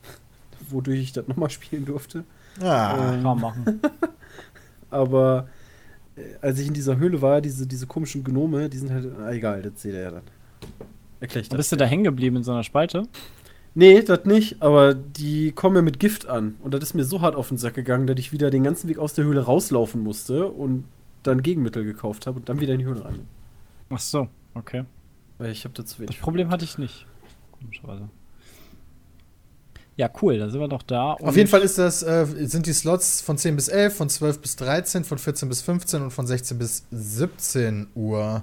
wodurch 0.71 1.01
ich 1.01 1.13
das 1.13 1.29
nochmal 1.29 1.51
spielen 1.51 1.85
durfte. 1.85 2.25
Ah, 2.63 2.95
Ähm, 2.95 3.11
Kann 3.11 3.23
man 3.23 3.41
machen. 3.41 3.81
Aber 4.91 5.49
äh, 6.17 6.23
als 6.41 6.59
ich 6.59 6.67
in 6.69 6.75
dieser 6.75 6.97
Höhle 6.97 7.21
war, 7.23 7.41
diese, 7.41 7.67
diese 7.67 7.87
komischen 7.87 8.25
Gnome, 8.25 8.69
die 8.69 8.79
sind 8.79 8.91
halt, 8.91 9.07
ah, 9.21 9.31
egal, 9.31 9.63
das 9.63 9.83
seht 9.83 9.93
ihr 9.95 10.01
ja 10.01 10.11
dann. 10.11 10.23
Erklär 11.21 11.43
ich 11.43 11.49
Da 11.49 11.57
das. 11.57 11.65
bist 11.67 11.73
du 11.73 11.77
da 11.77 11.85
hängen 11.85 12.05
geblieben 12.05 12.37
in 12.37 12.43
so 12.43 12.53
einer 12.53 12.65
Spalte? 12.65 13.05
Nee, 13.75 14.03
das 14.03 14.25
nicht, 14.25 14.61
aber 14.63 14.95
die 14.95 15.53
kommen 15.53 15.77
ja 15.77 15.83
mit 15.83 16.01
Gift 16.01 16.27
an. 16.27 16.57
Und 16.63 16.75
das 16.75 16.83
ist 16.83 16.95
mir 16.95 17.05
so 17.05 17.21
hart 17.21 17.37
auf 17.37 17.49
den 17.49 17.59
Sack 17.59 17.75
gegangen, 17.75 18.07
dass 18.07 18.19
ich 18.19 18.33
wieder 18.33 18.51
den 18.51 18.65
ganzen 18.65 18.89
Weg 18.89 18.99
aus 18.99 19.15
der 19.15 19.25
Höhle 19.25 19.43
rauslaufen 19.43 20.03
musste 20.03 20.49
und 20.49 20.85
dann 21.23 21.43
Gegenmittel 21.43 21.85
gekauft 21.85 22.27
habe 22.27 22.39
und 22.41 22.49
dann 22.49 22.61
wieder 22.61 22.73
in 22.73 22.81
die 22.81 22.87
Höhle 22.87 23.05
rein. 23.05 23.21
Ach 23.91 24.01
so, 24.01 24.29
okay. 24.55 24.85
Weil 25.39 25.53
ich 25.53 25.65
habe 25.65 25.75
da 25.75 25.85
zu 25.85 25.93
Das 25.95 26.01
wenig. 26.01 26.21
Problem 26.21 26.51
hatte 26.51 26.65
ich 26.65 26.79
nicht. 26.79 27.07
Komischerweise. 27.61 28.09
Ja, 29.97 30.09
cool, 30.23 30.39
da 30.39 30.49
sind 30.49 30.61
wir 30.61 30.69
doch 30.69 30.83
da. 30.83 31.13
Auf 31.15 31.37
jeden 31.37 31.49
Fall 31.49 31.61
ist 31.61 31.77
das, 31.77 32.03
äh, 32.03 32.25
sind 32.47 32.67
die 32.67 32.73
Slots 32.73 33.21
von 33.21 33.37
10 33.37 33.55
bis 33.55 33.69
11, 33.69 33.95
von 33.95 34.09
12 34.09 34.41
bis 34.41 34.57
13, 34.57 35.05
von 35.05 35.19
14 35.19 35.49
bis 35.49 35.61
15 35.61 36.03
und 36.03 36.11
von 36.11 36.27
16 36.27 36.59
bis 36.59 36.85
17 36.91 37.89
Uhr. 37.95 38.43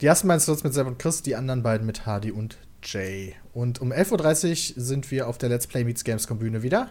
Die 0.00 0.06
ersten 0.06 0.28
beiden 0.28 0.40
Slots 0.40 0.62
mit 0.64 0.74
Sepp 0.74 0.86
und 0.86 0.98
Chris, 0.98 1.22
die 1.22 1.34
anderen 1.34 1.62
beiden 1.62 1.86
mit 1.86 2.06
Hardy 2.06 2.30
und 2.30 2.56
Jay. 2.84 3.34
Und 3.52 3.80
um 3.80 3.90
11.30 3.92 4.76
Uhr 4.76 4.82
sind 4.82 5.10
wir 5.10 5.26
auf 5.28 5.38
der 5.38 5.48
Let's 5.48 5.66
Play 5.66 5.82
Meets 5.84 6.04
Gamescom 6.04 6.38
Bühne 6.38 6.62
wieder. 6.62 6.90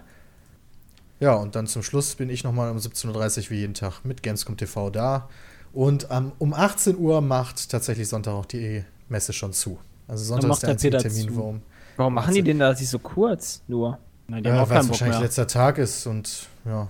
Ja, 1.19 1.33
und 1.35 1.55
dann 1.55 1.67
zum 1.67 1.83
Schluss 1.83 2.15
bin 2.15 2.29
ich 2.29 2.43
nochmal 2.43 2.69
um 2.69 2.77
17.30 2.77 3.45
Uhr 3.45 3.49
wie 3.51 3.59
jeden 3.59 3.73
Tag 3.73 4.03
mit 4.03 4.21
Gamescom 4.23 4.57
TV 4.57 4.89
da. 4.89 5.29
Und 5.73 6.07
ähm, 6.11 6.33
um 6.37 6.53
18 6.53 6.97
Uhr 6.97 7.21
macht 7.21 7.69
tatsächlich 7.69 8.09
Sonntag 8.09 8.33
auch 8.33 8.45
die 8.45 8.83
Messe 9.09 9.31
schon 9.33 9.53
zu. 9.53 9.79
Also 10.07 10.23
Sonntag 10.25 10.49
macht 10.49 10.57
ist 10.57 10.61
der 10.63 10.67
der 10.67 10.73
einzige 10.73 10.97
Peter 10.97 11.09
Termin, 11.09 11.27
zu. 11.29 11.35
wo 11.37 11.55
Warum 11.95 12.13
machen 12.13 12.33
die 12.33 12.43
denn 12.43 12.59
da 12.59 12.75
sich 12.75 12.89
so 12.89 12.99
kurz 12.99 13.61
nur? 13.67 13.97
Nein, 14.27 14.43
die 14.43 14.49
haben 14.49 14.57
ja, 14.57 14.63
auch 14.63 14.69
weil 14.69 14.81
es 14.81 14.89
wahrscheinlich 14.89 15.17
mehr. 15.17 15.25
letzter 15.25 15.47
Tag 15.47 15.77
ist 15.77 16.05
und 16.05 16.47
ja. 16.65 16.87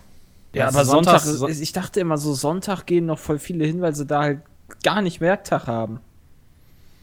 Ja, 0.54 0.66
also 0.66 0.80
aber 0.80 0.86
Sonntag, 0.86 1.22
Sonntags- 1.22 1.50
ist- 1.52 1.62
ich 1.62 1.72
dachte 1.72 2.00
immer 2.00 2.18
so, 2.18 2.34
Sonntag 2.34 2.86
gehen 2.86 3.06
noch 3.06 3.20
voll 3.20 3.38
viele 3.40 3.66
hin, 3.66 3.80
weil 3.82 3.96
sie 3.96 4.06
da 4.06 4.22
halt 4.24 4.40
gar 4.84 5.02
nicht 5.02 5.22
Werktag 5.22 5.68
haben. 5.68 6.00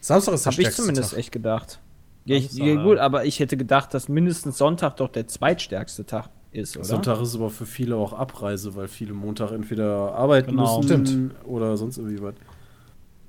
Samstag 0.01 0.33
ist 0.35 0.45
der 0.45 0.51
Habe 0.53 0.61
ich 0.61 0.71
zumindest 0.71 1.11
Tag. 1.11 1.19
echt 1.19 1.31
gedacht. 1.31 1.79
Ja, 2.25 2.35
ich, 2.37 2.51
ja, 2.53 2.81
gut, 2.83 2.97
aber 2.97 3.25
ich 3.25 3.39
hätte 3.39 3.55
gedacht, 3.57 3.93
dass 3.93 4.09
mindestens 4.09 4.57
Sonntag 4.57 4.97
doch 4.97 5.09
der 5.09 5.27
zweitstärkste 5.27 6.05
Tag 6.05 6.29
ist, 6.51 6.75
oder? 6.75 6.85
Sonntag 6.85 7.21
ist 7.21 7.35
aber 7.35 7.49
für 7.51 7.65
viele 7.65 7.95
auch 7.95 8.13
Abreise, 8.13 8.75
weil 8.75 8.87
viele 8.87 9.13
Montag 9.13 9.51
entweder 9.51 10.13
arbeiten 10.15 10.51
Genau. 10.51 10.77
müssen 10.81 11.05
Stimmt. 11.05 11.35
oder 11.45 11.77
sonst 11.77 11.97
irgendwie 11.97 12.21
was. 12.21 12.33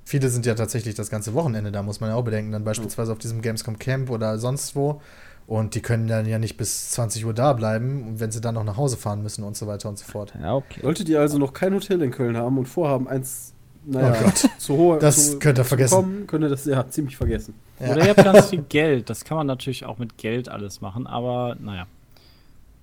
Viele 0.05 0.29
sind 0.29 0.45
ja 0.45 0.55
tatsächlich 0.55 0.95
das 0.95 1.09
ganze 1.09 1.33
Wochenende 1.33 1.71
da, 1.71 1.83
muss 1.83 1.99
man 1.99 2.09
ja 2.09 2.15
auch 2.15 2.23
bedenken. 2.23 2.51
Dann 2.53 2.63
beispielsweise 2.63 3.11
auf 3.11 3.17
diesem 3.19 3.41
Gamescom 3.41 3.77
Camp 3.77 4.09
oder 4.09 4.37
sonst 4.39 4.75
wo. 4.75 5.01
Und 5.47 5.75
die 5.75 5.81
können 5.81 6.07
dann 6.07 6.25
ja 6.25 6.39
nicht 6.39 6.57
bis 6.57 6.91
20 6.91 7.25
Uhr 7.25 7.33
da 7.33 7.53
bleiben, 7.53 8.19
wenn 8.19 8.31
sie 8.31 8.41
dann 8.41 8.55
noch 8.55 8.63
nach 8.63 8.77
Hause 8.77 8.97
fahren 8.97 9.21
müssen 9.21 9.43
und 9.43 9.55
so 9.57 9.67
weiter 9.67 9.89
und 9.89 9.97
so 9.97 10.05
fort. 10.05 10.33
Ja, 10.41 10.55
okay. 10.55 10.79
Solltet 10.81 11.07
ihr 11.09 11.19
also 11.19 11.37
noch 11.37 11.53
kein 11.53 11.73
Hotel 11.73 12.01
in 12.01 12.11
Köln 12.11 12.35
haben 12.37 12.57
und 12.57 12.67
vorhaben, 12.67 13.07
eins, 13.07 13.53
naja, 13.87 14.15
Oh 14.19 14.23
Gott. 14.25 14.49
zu 14.59 14.73
hohe 14.77 14.99
Das 14.99 15.31
zu, 15.31 15.39
könnt 15.39 15.57
ihr 15.57 15.63
vergessen. 15.65 15.95
Kommen, 15.95 16.27
könnt 16.27 16.43
ihr 16.43 16.49
das 16.49 16.65
ja 16.65 16.87
ziemlich 16.89 17.15
vergessen. 17.17 17.53
Ja. 17.79 17.91
Oder 17.93 18.03
ihr 18.03 18.09
habt 18.09 18.23
ganz 18.23 18.49
viel 18.49 18.63
Geld. 18.69 19.09
Das 19.09 19.23
kann 19.25 19.37
man 19.37 19.47
natürlich 19.47 19.85
auch 19.85 19.97
mit 19.97 20.17
Geld 20.17 20.49
alles 20.49 20.81
machen, 20.81 21.07
aber 21.07 21.55
naja. 21.59 21.87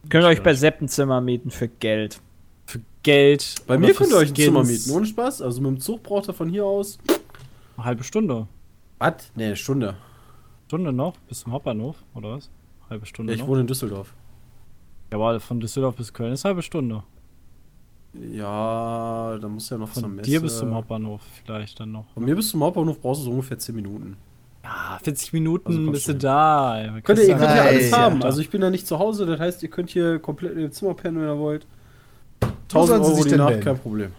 Könnt 0.09 0.25
ihr 0.25 0.29
euch 0.29 0.43
bei 0.43 0.55
Seppenzimmer 0.55 1.21
mieten 1.21 1.51
für 1.51 1.69
Geld. 1.69 2.21
Für 2.67 2.81
Geld. 3.03 3.55
Bei 3.67 3.79
mir 3.79 3.95
könnt 3.95 4.11
ihr 4.11 4.17
euch 4.17 4.31
ein 4.31 4.35
Skins. 4.35 4.45
Zimmer 4.47 4.65
mieten, 4.65 4.91
ohne 4.91 5.07
Spaß. 5.07 5.43
Also 5.43 5.61
mit 5.61 5.71
dem 5.71 5.81
Zug 5.81 6.03
braucht 6.03 6.29
ihr 6.29 6.35
von 6.35 6.49
hier 6.49 6.65
aus. 6.65 6.99
Eine 7.77 7.85
halbe 7.87 8.05
Stunde. 8.05 8.47
Was? 8.99 9.15
Nee, 9.35 9.47
eine 9.47 9.57
Stunde. 9.57 9.97
Stunde 10.67 10.93
noch 10.93 11.17
bis 11.29 11.41
zum 11.41 11.53
Hauptbahnhof, 11.53 11.97
oder 12.15 12.33
was? 12.33 12.51
Halbe 12.91 13.07
Stunde 13.07 13.33
Ja, 13.33 13.37
ich 13.37 13.41
noch. 13.43 13.49
wohne 13.49 13.61
in 13.63 13.67
Düsseldorf. 13.67 14.13
Ja, 15.13 15.19
aber 15.19 15.39
von 15.41 15.61
Düsseldorf 15.61 15.97
bis 15.97 16.13
Köln 16.13 16.33
ist 16.33 16.45
eine 16.45 16.51
halbe 16.51 16.63
Stunde. 16.63 17.03
Ja, 18.33 19.39
da 19.41 19.49
muss 19.49 19.69
ja 19.71 19.79
noch 19.79 19.93
zur 19.93 20.03
Von 20.05 20.17
Messe. 20.17 20.31
dir 20.31 20.41
bis 20.41 20.59
zum 20.59 20.75
Hauptbahnhof 20.75 21.21
vielleicht 21.45 21.81
dann 21.81 21.93
noch. 21.93 22.05
Von 22.15 22.25
mir 22.25 22.37
bis 22.37 22.51
zum 22.51 22.63
Hauptbahnhof 22.63 23.01
brauchst 23.01 23.23
du 23.23 23.25
so 23.25 23.31
ungefähr 23.33 23.59
10 23.59 23.75
Minuten. 23.75 24.17
Ja, 24.63 24.99
40 25.03 25.33
Minuten 25.33 25.77
Also 25.79 25.91
bist 25.91 26.09
du 26.09 26.15
da. 26.15 26.81
ey. 26.81 27.03
Könnt 27.03 27.19
ihr, 27.19 27.29
ihr 27.29 27.37
könnt 27.37 27.51
ja 27.51 27.63
alles 27.63 27.93
haben. 27.93 28.21
Ja. 28.21 28.27
Also 28.27 28.41
ich 28.41 28.51
bin 28.51 28.61
da 28.61 28.71
nicht 28.71 28.87
zu 28.87 28.99
Hause, 28.99 29.27
das 29.27 29.39
heißt, 29.41 29.63
ihr 29.63 29.69
könnt 29.69 29.91
hier 29.91 30.19
komplett 30.21 30.53
in 30.53 30.61
dem 30.61 30.73
Zimmer 30.73 30.95
pennen, 30.95 31.19
wenn 31.19 31.29
ihr 31.29 31.39
wollt. 31.39 31.67
Wo 32.41 32.47
1000 32.47 32.73
sollen 32.73 33.05
sie 33.05 33.11
Euro 33.11 33.23
sich 33.23 33.33
die 33.33 33.39
Nacht, 33.39 33.61
kein 33.61 33.79
Problem. 33.79 34.13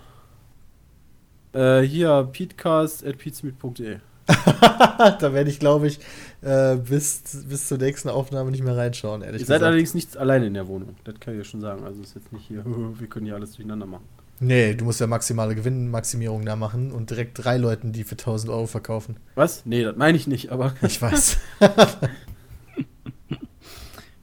Äh, 1.54 1.82
hier, 1.82 2.30
peatcast.peatsmeet.de. 2.32 3.98
da 4.28 5.34
werde 5.34 5.50
ich, 5.50 5.60
glaube 5.60 5.88
ich, 5.88 6.00
äh, 6.46 6.76
bis, 6.78 7.22
bis 7.50 7.68
zur 7.68 7.78
nächsten 7.80 8.08
Aufnahme 8.10 8.52
nicht 8.52 8.64
mehr 8.64 8.78
reinschauen, 8.78 9.22
ehrlich 9.22 9.42
Ihr 9.42 9.46
seid 9.48 9.56
gesagt. 9.56 9.68
allerdings 9.68 9.94
nicht 9.96 10.16
alleine 10.16 10.46
in 10.46 10.54
der 10.54 10.68
Wohnung. 10.68 10.96
Das 11.04 11.20
kann 11.20 11.34
ich 11.34 11.40
ja 11.40 11.44
schon 11.44 11.60
sagen. 11.62 11.84
Also 11.84 12.02
ist 12.02 12.16
jetzt 12.16 12.32
nicht 12.32 12.48
hier, 12.48 12.64
wir 13.00 13.08
können 13.08 13.26
hier 13.26 13.36
alles 13.36 13.52
durcheinander 13.54 13.86
machen. 13.88 14.06
Nee, 14.40 14.74
du 14.74 14.84
musst 14.86 15.00
ja 15.00 15.08
maximale 15.08 15.56
Gewinnmaximierung 15.56 16.46
da 16.46 16.56
machen 16.56 16.92
und 16.92 17.10
direkt 17.10 17.44
drei 17.44 17.58
Leuten 17.58 17.94
die 17.94 18.04
für 18.04 18.16
1000 18.16 18.52
Euro 18.52 18.68
verkaufen. 18.68 19.16
Was? 19.36 19.66
Nee, 19.66 19.84
das 19.84 19.96
meine 19.96 20.18
ich 20.18 20.28
nicht, 20.28 20.52
aber 20.52 20.76
Ich 20.82 21.02
weiß. 21.02 21.38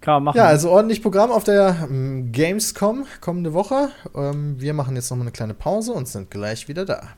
Kann 0.01 0.15
man 0.15 0.25
machen. 0.25 0.37
ja, 0.37 0.47
also 0.47 0.71
ordentlich 0.71 1.01
Programm 1.03 1.31
auf 1.31 1.45
der 1.45 1.89
ähm, 1.89 2.31
Gamescom 2.33 3.07
kommende 3.21 3.53
Woche. 3.55 3.89
Ähm, 4.15 4.61
wir 4.61 4.75
machen 4.75 4.97
jetzt 4.97 5.11
nochmal 5.11 5.25
eine 5.25 5.33
kleine 5.33 5.55
Pause 5.55 5.93
und 5.93 6.09
sind 6.09 6.31
gleich 6.31 6.69
wieder 6.69 6.85
da. 6.85 7.09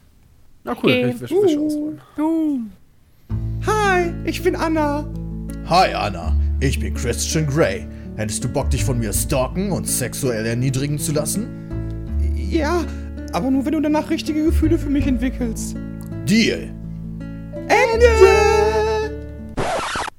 na 0.64 0.72
cool, 0.82 1.00
kann 1.00 1.10
ich 1.10 1.20
Wäsche, 1.20 1.34
Wäsche 1.34 1.60
ausräumen. 1.60 2.00
Hi, 3.66 4.12
ich 4.24 4.42
bin 4.42 4.56
Anna. 4.56 5.06
Hi 5.66 5.94
Anna, 5.94 6.36
ich 6.60 6.78
bin 6.78 6.94
Christian 6.94 7.46
Grey. 7.46 7.86
Hättest 8.16 8.44
du 8.44 8.48
Bock, 8.48 8.70
dich 8.70 8.84
von 8.84 8.98
mir 8.98 9.12
stalken 9.12 9.72
und 9.72 9.88
sexuell 9.88 10.46
erniedrigen 10.46 10.98
zu 10.98 11.12
lassen? 11.12 11.48
Ja, 12.34 12.84
aber 13.32 13.50
nur 13.50 13.64
wenn 13.64 13.72
du 13.72 13.80
danach 13.80 14.10
richtige 14.10 14.44
Gefühle 14.44 14.78
für 14.78 14.90
mich 14.90 15.06
entwickelst. 15.06 15.76
Deal. 16.26 16.70
Ende! 17.68 18.73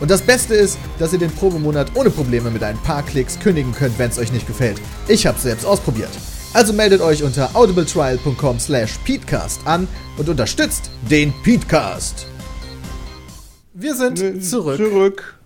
Und 0.00 0.10
das 0.10 0.22
Beste 0.22 0.54
ist, 0.54 0.78
dass 0.98 1.12
ihr 1.12 1.18
den 1.18 1.30
Probemonat 1.30 1.94
ohne 1.94 2.10
Probleme 2.10 2.50
mit 2.50 2.62
ein 2.62 2.76
paar 2.78 3.02
Klicks 3.02 3.38
kündigen 3.38 3.72
könnt, 3.72 3.98
wenn 3.98 4.10
es 4.10 4.18
euch 4.18 4.32
nicht 4.32 4.46
gefällt. 4.46 4.80
Ich 5.08 5.26
habe 5.26 5.38
selbst 5.38 5.64
ausprobiert. 5.64 6.10
Also 6.52 6.72
meldet 6.72 7.00
euch 7.00 7.22
unter 7.22 7.54
audibletrial.com 7.54 8.58
slash 8.60 8.98
peatcast 9.04 9.66
an 9.66 9.88
und 10.16 10.28
unterstützt 10.28 10.90
den 11.10 11.32
Peatcast. 11.42 12.26
Wir 13.72 13.94
sind 13.96 14.44
zurück. 14.44 14.76
Zurück. 14.76 15.40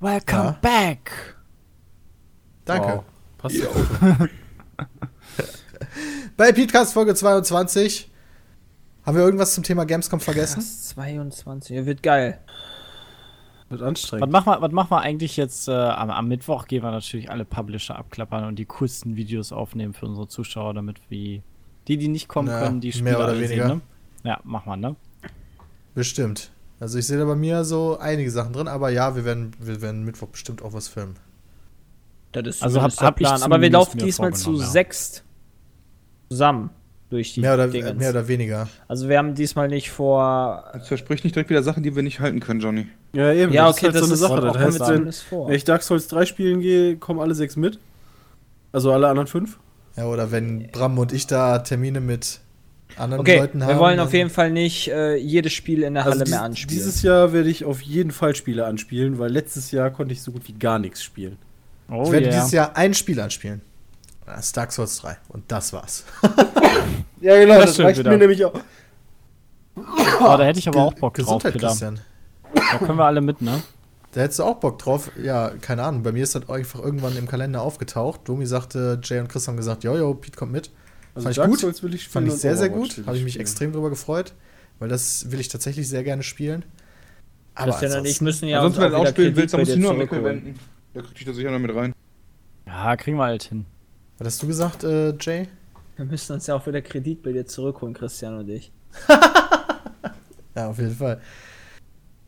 Welcome 0.00 0.44
Ja. 0.44 0.58
back. 0.60 1.36
Danke. 2.64 2.88
Wow. 2.88 3.04
Passt 3.38 3.56
ja 3.56 3.66
auf. 3.68 4.28
Bei 6.36 6.52
Peatcast 6.52 6.92
Folge 6.92 7.14
22 7.14 8.10
haben 9.04 9.16
wir 9.16 9.24
irgendwas 9.24 9.54
zum 9.54 9.62
Thema 9.62 9.86
Gamescom 9.86 10.18
vergessen? 10.20 10.56
Das 10.56 10.88
22, 10.88 11.76
ja, 11.76 11.86
wird 11.86 12.02
geil. 12.02 12.40
Wird 13.68 13.80
Was 13.80 13.88
anstrengend. 13.88 14.30
machen 14.30 14.46
wir, 14.46 14.60
was 14.62 14.70
machen 14.72 14.90
wir 14.90 15.00
eigentlich 15.00 15.36
jetzt? 15.36 15.66
Äh, 15.68 15.72
am, 15.72 16.10
am 16.10 16.28
Mittwoch 16.28 16.66
gehen 16.68 16.82
wir 16.84 16.90
natürlich 16.92 17.30
alle 17.30 17.44
Publisher 17.44 17.96
abklappern 17.96 18.44
und 18.44 18.58
die 18.58 18.64
coolsten 18.66 19.16
Videos 19.16 19.50
aufnehmen 19.52 19.92
für 19.92 20.06
unsere 20.06 20.28
Zuschauer, 20.28 20.74
damit 20.74 21.00
wir 21.08 21.42
die, 21.88 21.96
die 21.96 22.08
nicht 22.08 22.28
kommen 22.28 22.48
Ja, 22.48 22.60
können, 22.62 22.80
die 22.80 22.88
mehr 22.88 22.94
Spiele 22.94 23.16
oder 23.16 23.26
alle 23.28 23.40
weniger. 23.40 23.68
sehen. 23.68 23.76
Ne? 24.22 24.28
Ja, 24.30 24.40
machen 24.44 24.70
wir, 24.70 24.76
ne? 24.76 24.96
Bestimmt. 25.94 26.50
Also 26.78 26.98
ich 26.98 27.06
sehe 27.06 27.18
da 27.18 27.24
bei 27.24 27.34
mir 27.36 27.64
so 27.64 27.98
einige 27.98 28.30
Sachen 28.30 28.52
drin, 28.52 28.68
aber 28.68 28.90
ja, 28.90 29.16
wir 29.16 29.24
werden, 29.24 29.52
wir 29.58 29.80
werden 29.80 30.04
Mittwoch 30.04 30.28
bestimmt 30.28 30.62
auch 30.62 30.72
was 30.72 30.88
filmen. 30.88 31.14
Das 32.32 32.46
ist 32.46 32.62
Also 32.62 32.82
hab- 32.82 32.92
hab 33.00 33.16
Plan. 33.16 33.42
Aber 33.42 33.60
wir 33.60 33.70
laufen 33.70 33.98
diesmal 33.98 34.34
zu 34.34 34.58
ja. 34.60 34.66
sechst 34.66 35.24
zusammen 36.28 36.70
durch 37.08 37.32
die 37.34 37.40
Mehr 37.40 37.54
oder, 37.54 37.68
Dingens. 37.68 37.98
mehr 37.98 38.10
oder 38.10 38.28
weniger. 38.28 38.68
Also 38.88 39.08
wir 39.08 39.16
haben 39.16 39.34
diesmal 39.34 39.68
nicht 39.68 39.90
vor. 39.90 40.64
Jetzt 40.74 40.88
versprich 40.88 41.24
nicht 41.24 41.34
direkt 41.34 41.48
wieder 41.50 41.62
Sachen, 41.62 41.82
die 41.82 41.96
wir 41.96 42.02
nicht 42.02 42.20
halten 42.20 42.40
können, 42.40 42.60
Johnny. 42.60 42.88
Ja, 43.16 43.32
eben. 43.32 43.52
Ja, 43.52 43.66
das 43.66 43.76
okay, 43.78 43.86
ist 43.88 43.94
halt 43.94 43.94
das 43.94 44.00
so 44.00 44.06
eine 44.06 44.14
ist 44.14 44.20
Sache. 44.20 44.40
Das 44.40 44.58
heißt, 44.58 45.30
wenn, 45.30 45.46
wenn 45.48 45.54
ich 45.54 45.64
Dark 45.64 45.82
Souls 45.82 46.08
3 46.08 46.26
spielen 46.26 46.60
gehe, 46.60 46.96
kommen 46.96 47.20
alle 47.20 47.34
sechs 47.34 47.56
mit. 47.56 47.78
Also 48.72 48.92
alle 48.92 49.08
anderen 49.08 49.26
fünf? 49.26 49.58
Ja, 49.96 50.06
oder 50.06 50.30
wenn 50.30 50.70
Bram 50.70 50.98
und 50.98 51.12
ich 51.12 51.26
da 51.26 51.58
Termine 51.60 52.00
mit 52.00 52.40
anderen 52.98 53.20
Okay, 53.20 53.38
Leuten 53.38 53.62
haben. 53.62 53.70
wir 53.70 53.78
wollen 53.78 53.98
auf 54.00 54.12
jeden 54.12 54.28
Fall 54.30 54.50
nicht 54.50 54.88
äh, 54.88 55.16
jedes 55.16 55.52
Spiel 55.54 55.82
in 55.82 55.94
der 55.94 56.04
Halle 56.04 56.12
Also 56.12 56.24
dies, 56.24 56.30
mehr 56.32 56.42
anspielen. 56.42 56.68
dieses 56.68 57.02
Jahr 57.02 57.32
werde 57.32 57.48
ich 57.48 57.64
auf 57.64 57.80
jeden 57.80 58.10
Fall 58.10 58.34
Spiele 58.36 58.66
anspielen, 58.66 59.18
weil 59.18 59.30
letztes 59.30 59.70
Jahr 59.70 59.90
konnte 59.90 60.12
ich 60.12 60.20
so 60.22 60.32
gut 60.32 60.46
wie 60.48 60.52
gar 60.52 60.78
nichts 60.78 61.02
spielen. 61.02 61.38
Oh 61.90 62.02
Ich 62.04 62.12
werde 62.12 62.26
yeah. 62.26 62.34
dieses 62.36 62.52
Jahr 62.52 62.76
ein 62.76 62.92
Spiel 62.94 63.18
anspielen. 63.20 63.62
Das 64.26 64.46
ist 64.46 64.56
Dark 64.56 64.72
Souls 64.72 64.98
3. 64.98 65.16
Und 65.28 65.44
das 65.48 65.72
war's. 65.72 66.04
Ja, 67.22 67.34
genau, 67.40 67.60
Das 67.60 67.72
stimmt 67.74 67.96
wieder. 67.98 68.16
nämlich 68.18 68.44
auch. 68.44 68.52
Oh, 69.74 70.36
da 70.36 70.44
hätte 70.44 70.58
ich 70.58 70.68
aber 70.68 70.82
auch 70.82 70.92
Bock 70.94 71.14
drauf, 71.14 71.42
Gesundheit. 71.42 71.58
Christian. 71.58 72.00
Da 72.54 72.78
können 72.78 72.98
wir 72.98 73.04
alle 73.04 73.20
mit, 73.20 73.42
ne? 73.42 73.62
Da 74.12 74.22
hättest 74.22 74.38
du 74.38 74.44
auch 74.44 74.56
Bock 74.56 74.78
drauf. 74.78 75.10
Ja, 75.22 75.50
keine 75.60 75.82
Ahnung. 75.82 76.02
Bei 76.02 76.12
mir 76.12 76.22
ist 76.22 76.34
das 76.34 76.48
einfach 76.48 76.80
irgendwann 76.80 77.16
im 77.16 77.28
Kalender 77.28 77.62
aufgetaucht. 77.62 78.20
Domi 78.24 78.46
sagte, 78.46 78.98
Jay 79.02 79.20
und 79.20 79.28
Chris 79.28 79.46
haben 79.46 79.56
gesagt, 79.56 79.84
jojo, 79.84 80.14
Pete 80.14 80.36
kommt 80.38 80.52
mit. 80.52 80.70
Also 81.14 81.24
Fand 81.24 81.32
ich 81.32 81.36
Dark 81.36 81.50
gut. 81.50 81.60
Souls 81.60 81.82
will 81.82 81.94
ich 81.94 82.04
spielen 82.04 82.24
Fand 82.24 82.28
ich 82.28 82.40
sehr, 82.40 82.56
sehr 82.56 82.68
gut. 82.70 83.02
Habe 83.06 83.16
ich 83.16 83.24
mich 83.24 83.34
spielen. 83.34 83.42
extrem 83.42 83.72
drüber 83.72 83.90
gefreut. 83.90 84.32
Weil 84.78 84.88
das 84.88 85.30
will 85.30 85.40
ich 85.40 85.48
tatsächlich 85.48 85.88
sehr 85.88 86.02
gerne 86.04 86.22
spielen. 86.22 86.64
Aber 87.54 87.72
Christian 87.72 88.00
und 88.00 88.06
ich 88.06 88.20
müssen 88.20 88.48
ja 88.48 88.58
Ansonsten, 88.58 88.82
wenn 88.82 88.90
du 88.90 88.96
auch 88.98 89.06
spielen 89.06 89.34
Kredit 89.34 89.36
willst, 89.36 89.54
dann 89.54 89.60
musst 89.60 89.74
du 89.74 89.78
nur 89.78 89.90
an 89.90 89.98
Mikkel 89.98 90.24
wenden. 90.24 90.58
Da 90.94 91.00
krieg 91.02 91.12
ich 91.18 91.24
da 91.24 91.32
sicher 91.32 91.50
noch 91.50 91.58
mit 91.58 91.74
rein. 91.74 91.92
Ja, 92.66 92.96
kriegen 92.96 93.16
wir 93.16 93.24
halt 93.24 93.44
hin. 93.44 93.64
Was 94.18 94.26
hast 94.28 94.42
du 94.42 94.46
gesagt, 94.46 94.84
äh, 94.84 95.14
Jay? 95.18 95.48
Wir 95.96 96.04
müssen 96.04 96.32
uns 96.34 96.46
ja 96.46 96.54
auch 96.54 96.66
wieder 96.66 96.82
Kredit 96.82 97.22
bei 97.22 97.32
dir 97.32 97.46
zurückholen, 97.46 97.94
Christian 97.94 98.38
und 98.38 98.48
ich. 98.48 98.72
Ja, 100.54 100.68
auf 100.68 100.78
jeden 100.78 100.94
Fall. 100.94 101.20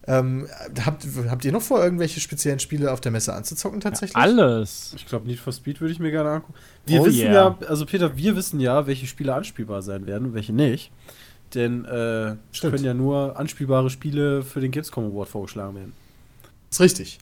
Ähm, 0.08 0.48
habt, 0.86 1.06
habt 1.28 1.44
ihr 1.44 1.52
noch 1.52 1.60
vor, 1.60 1.84
irgendwelche 1.84 2.18
speziellen 2.20 2.58
Spiele 2.60 2.90
auf 2.92 3.00
der 3.00 3.12
Messe 3.12 3.34
anzuzocken 3.34 3.80
tatsächlich? 3.80 4.16
Alles. 4.16 4.94
Ich 4.96 5.04
glaube, 5.04 5.26
Need 5.26 5.38
for 5.38 5.52
Speed 5.52 5.82
würde 5.82 5.92
ich 5.92 5.98
mir 5.98 6.10
gerne 6.10 6.30
angucken. 6.30 6.54
Wir 6.86 7.02
Oh 7.02 7.04
wissen 7.04 7.26
yeah. 7.26 7.56
ja, 7.60 7.68
also 7.68 7.84
Peter, 7.84 8.16
wir 8.16 8.34
wissen 8.34 8.58
ja, 8.58 8.86
welche 8.86 9.06
Spiele 9.06 9.34
anspielbar 9.34 9.82
sein 9.82 10.06
werden 10.06 10.28
und 10.28 10.34
welche 10.34 10.54
nicht. 10.54 10.90
Denn 11.54 11.84
äh, 11.84 12.36
können 12.58 12.84
ja 12.84 12.94
nur 12.94 13.38
anspielbare 13.38 13.90
Spiele 13.90 14.42
für 14.42 14.60
den 14.60 14.70
Gamescom 14.70 15.04
Award 15.12 15.28
vorgeschlagen 15.28 15.74
werden. 15.74 15.92
Ist 16.70 16.80
richtig. 16.80 17.18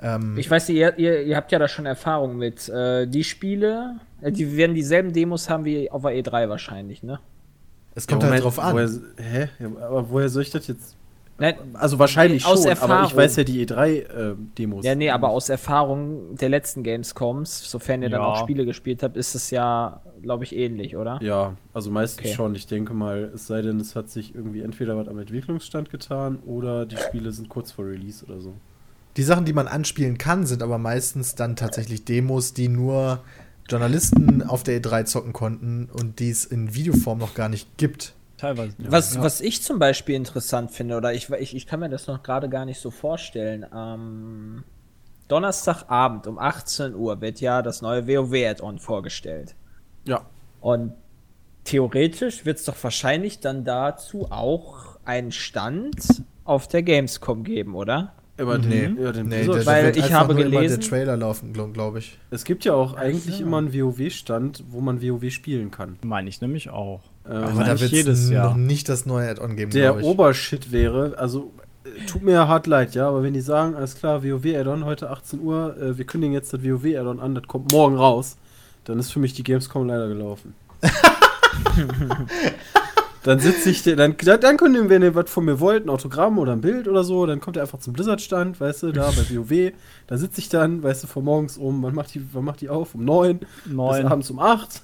Ähm, 0.00 0.36
Ich 0.38 0.50
weiß, 0.50 0.68
ihr, 0.68 0.96
ihr, 0.98 1.22
ihr 1.22 1.36
habt 1.36 1.50
ja 1.50 1.58
da 1.58 1.66
schon 1.66 1.86
Erfahrung 1.86 2.36
mit. 2.36 2.68
Äh, 2.68 3.06
die 3.06 3.24
Spiele, 3.24 4.00
äh, 4.20 4.30
die 4.30 4.56
werden 4.56 4.74
dieselben 4.74 5.12
Demos 5.12 5.50
haben 5.50 5.64
wie 5.64 5.90
auf 5.90 6.02
der 6.02 6.12
E3 6.12 6.48
wahrscheinlich, 6.48 7.02
ne? 7.02 7.18
es 7.96 8.06
kommt 8.06 8.22
Ja, 8.22 8.30
halt 8.30 8.44
drauf 8.44 8.58
an. 8.58 8.74
Woher, 8.74 8.90
hä? 9.16 9.48
Ja, 9.58 9.66
aber 9.86 10.10
woher 10.10 10.28
soll 10.28 10.42
ich 10.42 10.50
das 10.50 10.66
jetzt? 10.66 10.96
Nein, 11.38 11.56
Also 11.74 11.98
wahrscheinlich 11.98 12.46
Aus 12.46 12.62
schon, 12.62 12.70
aber 12.70 12.70
Erfahrung. 12.70 13.04
ich 13.06 13.16
weiß 13.16 13.36
ja 13.36 13.44
die 13.44 13.66
E3-Demos. 13.66 14.84
ja, 14.84 14.94
nee, 14.94 15.10
aber 15.10 15.28
aus 15.28 15.48
Erfahrung 15.48 16.34
der 16.36 16.48
letzten 16.48 16.82
Gamescoms, 16.82 17.70
sofern 17.70 18.02
ihr 18.02 18.08
dann 18.08 18.22
Ja. 18.22 18.26
auch 18.28 18.36
Spiele 18.36 18.64
gespielt 18.64 19.02
habt, 19.02 19.16
ist 19.16 19.34
es 19.34 19.50
ja, 19.50 20.00
glaube 20.22 20.44
ich, 20.44 20.56
ähnlich, 20.56 20.96
oder? 20.96 21.18
Ja, 21.22 21.54
also 21.74 21.90
meistens 21.90 22.20
Okay. 22.26 22.34
schon. 22.34 22.54
Ich 22.54 22.66
denke 22.66 22.94
mal, 22.94 23.30
es 23.34 23.46
sei 23.46 23.60
denn, 23.60 23.78
es 23.80 23.94
hat 23.94 24.08
sich 24.08 24.34
irgendwie 24.34 24.62
entweder 24.62 24.96
was 24.96 25.08
am 25.08 25.18
Entwicklungsstand 25.18 25.90
getan 25.90 26.38
oder 26.46 26.86
die 26.86 26.96
Spiele 26.96 27.30
sind 27.32 27.48
kurz 27.50 27.70
vor 27.72 27.84
Release 27.84 28.24
oder 28.24 28.40
so. 28.40 28.54
Die 29.18 29.22
Sachen, 29.22 29.44
die 29.44 29.52
man 29.52 29.66
anspielen 29.68 30.18
kann, 30.18 30.46
sind 30.46 30.62
aber 30.62 30.78
meistens 30.78 31.34
dann 31.34 31.54
tatsächlich 31.56 32.04
Demos, 32.04 32.54
die 32.54 32.68
nur 32.68 33.20
Journalisten 33.68 34.42
auf 34.42 34.62
der 34.62 34.80
E3 34.80 35.04
zocken 35.04 35.32
konnten 35.32 35.88
und 35.92 36.18
die 36.18 36.30
es 36.30 36.44
in 36.44 36.74
Videoform 36.74 37.18
noch 37.18 37.34
gar 37.34 37.48
nicht 37.48 37.76
gibt. 37.78 38.14
Teilweise. 38.38 38.74
Was, 38.78 39.20
was 39.20 39.40
ich 39.40 39.62
zum 39.62 39.78
Beispiel 39.78 40.14
interessant 40.14 40.70
finde, 40.70 40.96
oder 40.96 41.14
ich, 41.14 41.30
ich, 41.30 41.56
ich 41.56 41.66
kann 41.66 41.80
mir 41.80 41.88
das 41.88 42.06
noch 42.06 42.22
gerade 42.22 42.48
gar 42.48 42.64
nicht 42.66 42.78
so 42.80 42.90
vorstellen, 42.90 43.64
am 43.72 44.62
Donnerstagabend 45.28 46.26
um 46.26 46.38
18 46.38 46.94
Uhr 46.94 47.20
wird 47.20 47.40
ja 47.40 47.62
das 47.62 47.82
neue 47.82 48.06
WoW-Add-on 48.06 48.78
vorgestellt. 48.78 49.54
Ja. 50.06 50.24
Und 50.60 50.92
theoretisch 51.64 52.44
wird 52.44 52.58
es 52.58 52.64
doch 52.64 52.76
wahrscheinlich 52.82 53.40
dann 53.40 53.64
dazu 53.64 54.28
auch 54.30 54.98
einen 55.04 55.32
Stand 55.32 55.96
auf 56.44 56.68
der 56.68 56.82
Gamescom 56.82 57.42
geben, 57.42 57.74
oder? 57.74 58.12
Aber 58.38 58.58
Nee, 58.58 58.82
den, 58.88 59.00
ja, 59.02 59.12
den 59.12 59.26
nee, 59.28 59.44
Blizzard- 59.44 59.56
der- 59.56 59.66
Weil 59.66 59.84
wird 59.86 59.96
ich 59.96 60.04
einfach 60.04 60.18
habe 60.20 60.34
nur 60.34 60.44
immer 60.44 60.60
gelesen- 60.60 60.80
der 60.80 60.88
Trailer 60.88 61.16
laufen, 61.16 61.52
glaube 61.52 61.72
glaub 61.72 61.96
ich. 61.96 62.18
es 62.30 62.44
gibt 62.44 62.64
ja 62.64 62.74
auch 62.74 62.94
eigentlich 62.94 63.36
so. 63.38 63.42
immer 63.42 63.58
einen 63.58 63.72
WoW-Stand, 63.74 64.64
wo 64.68 64.80
man 64.80 65.02
WoW 65.02 65.30
spielen 65.30 65.70
kann. 65.70 65.98
Meine 66.04 66.28
ich 66.28 66.40
nämlich 66.40 66.68
auch. 66.68 67.00
Ähm, 67.28 67.44
Aber 67.44 67.64
da 67.64 67.80
wird 67.80 67.90
jedes 67.90 68.30
Jahr. 68.30 68.50
noch 68.50 68.56
nicht 68.56 68.88
das 68.88 69.06
neue 69.06 69.28
Add-on 69.28 69.56
geben, 69.56 69.72
der. 69.72 70.02
Obershit 70.02 70.70
wäre, 70.70 71.18
also 71.18 71.52
äh, 71.84 72.04
tut 72.06 72.22
mir 72.22 72.32
ja 72.32 72.48
hart 72.48 72.66
leid, 72.66 72.94
ja, 72.94 73.08
aber 73.08 73.22
wenn 73.22 73.34
die 73.34 73.40
sagen, 73.40 73.74
alles 73.74 73.96
klar, 73.96 74.22
WoW-Add-on 74.22 74.84
heute 74.84 75.10
18 75.10 75.40
Uhr, 75.40 75.76
äh, 75.76 75.98
wir 75.98 76.04
kündigen 76.04 76.34
jetzt 76.34 76.52
das 76.52 76.62
WoW-Add-on 76.62 77.18
an, 77.20 77.34
das 77.34 77.44
kommt 77.48 77.72
morgen 77.72 77.96
raus, 77.96 78.36
dann 78.84 78.98
ist 78.98 79.10
für 79.10 79.18
mich 79.18 79.34
die 79.34 79.42
Gamescom 79.42 79.86
leider 79.86 80.06
gelaufen. 80.08 80.54
dann 83.24 83.40
sitze 83.40 83.70
ich, 83.70 83.82
dann, 83.82 84.16
dann 84.16 84.40
dann 84.40 84.88
wenn 84.88 85.02
ihr 85.02 85.16
was 85.16 85.28
von 85.28 85.44
mir 85.44 85.58
wollt, 85.58 85.84
ein 85.84 85.90
Autogramm 85.90 86.38
oder 86.38 86.52
ein 86.52 86.60
Bild 86.60 86.86
oder 86.86 87.02
so, 87.02 87.26
dann 87.26 87.40
kommt 87.40 87.56
ihr 87.56 87.62
einfach 87.62 87.80
zum 87.80 87.92
Blizzard-Stand, 87.92 88.60
weißt 88.60 88.84
du, 88.84 88.92
da 88.92 89.10
bei 89.10 89.36
WoW, 89.36 89.72
da 90.06 90.16
sitze 90.16 90.40
ich 90.40 90.48
dann, 90.48 90.84
weißt 90.84 91.02
du, 91.02 91.08
von 91.08 91.24
morgens 91.24 91.58
um, 91.58 91.82
wann 91.82 91.94
macht 91.94 92.14
die, 92.14 92.22
wann 92.32 92.44
macht 92.44 92.60
die 92.60 92.68
auf? 92.68 92.94
Um 92.94 93.04
9, 93.04 93.40
bis 93.40 93.48
Neun. 93.66 94.06
abends 94.06 94.30
um 94.30 94.38
8. 94.38 94.82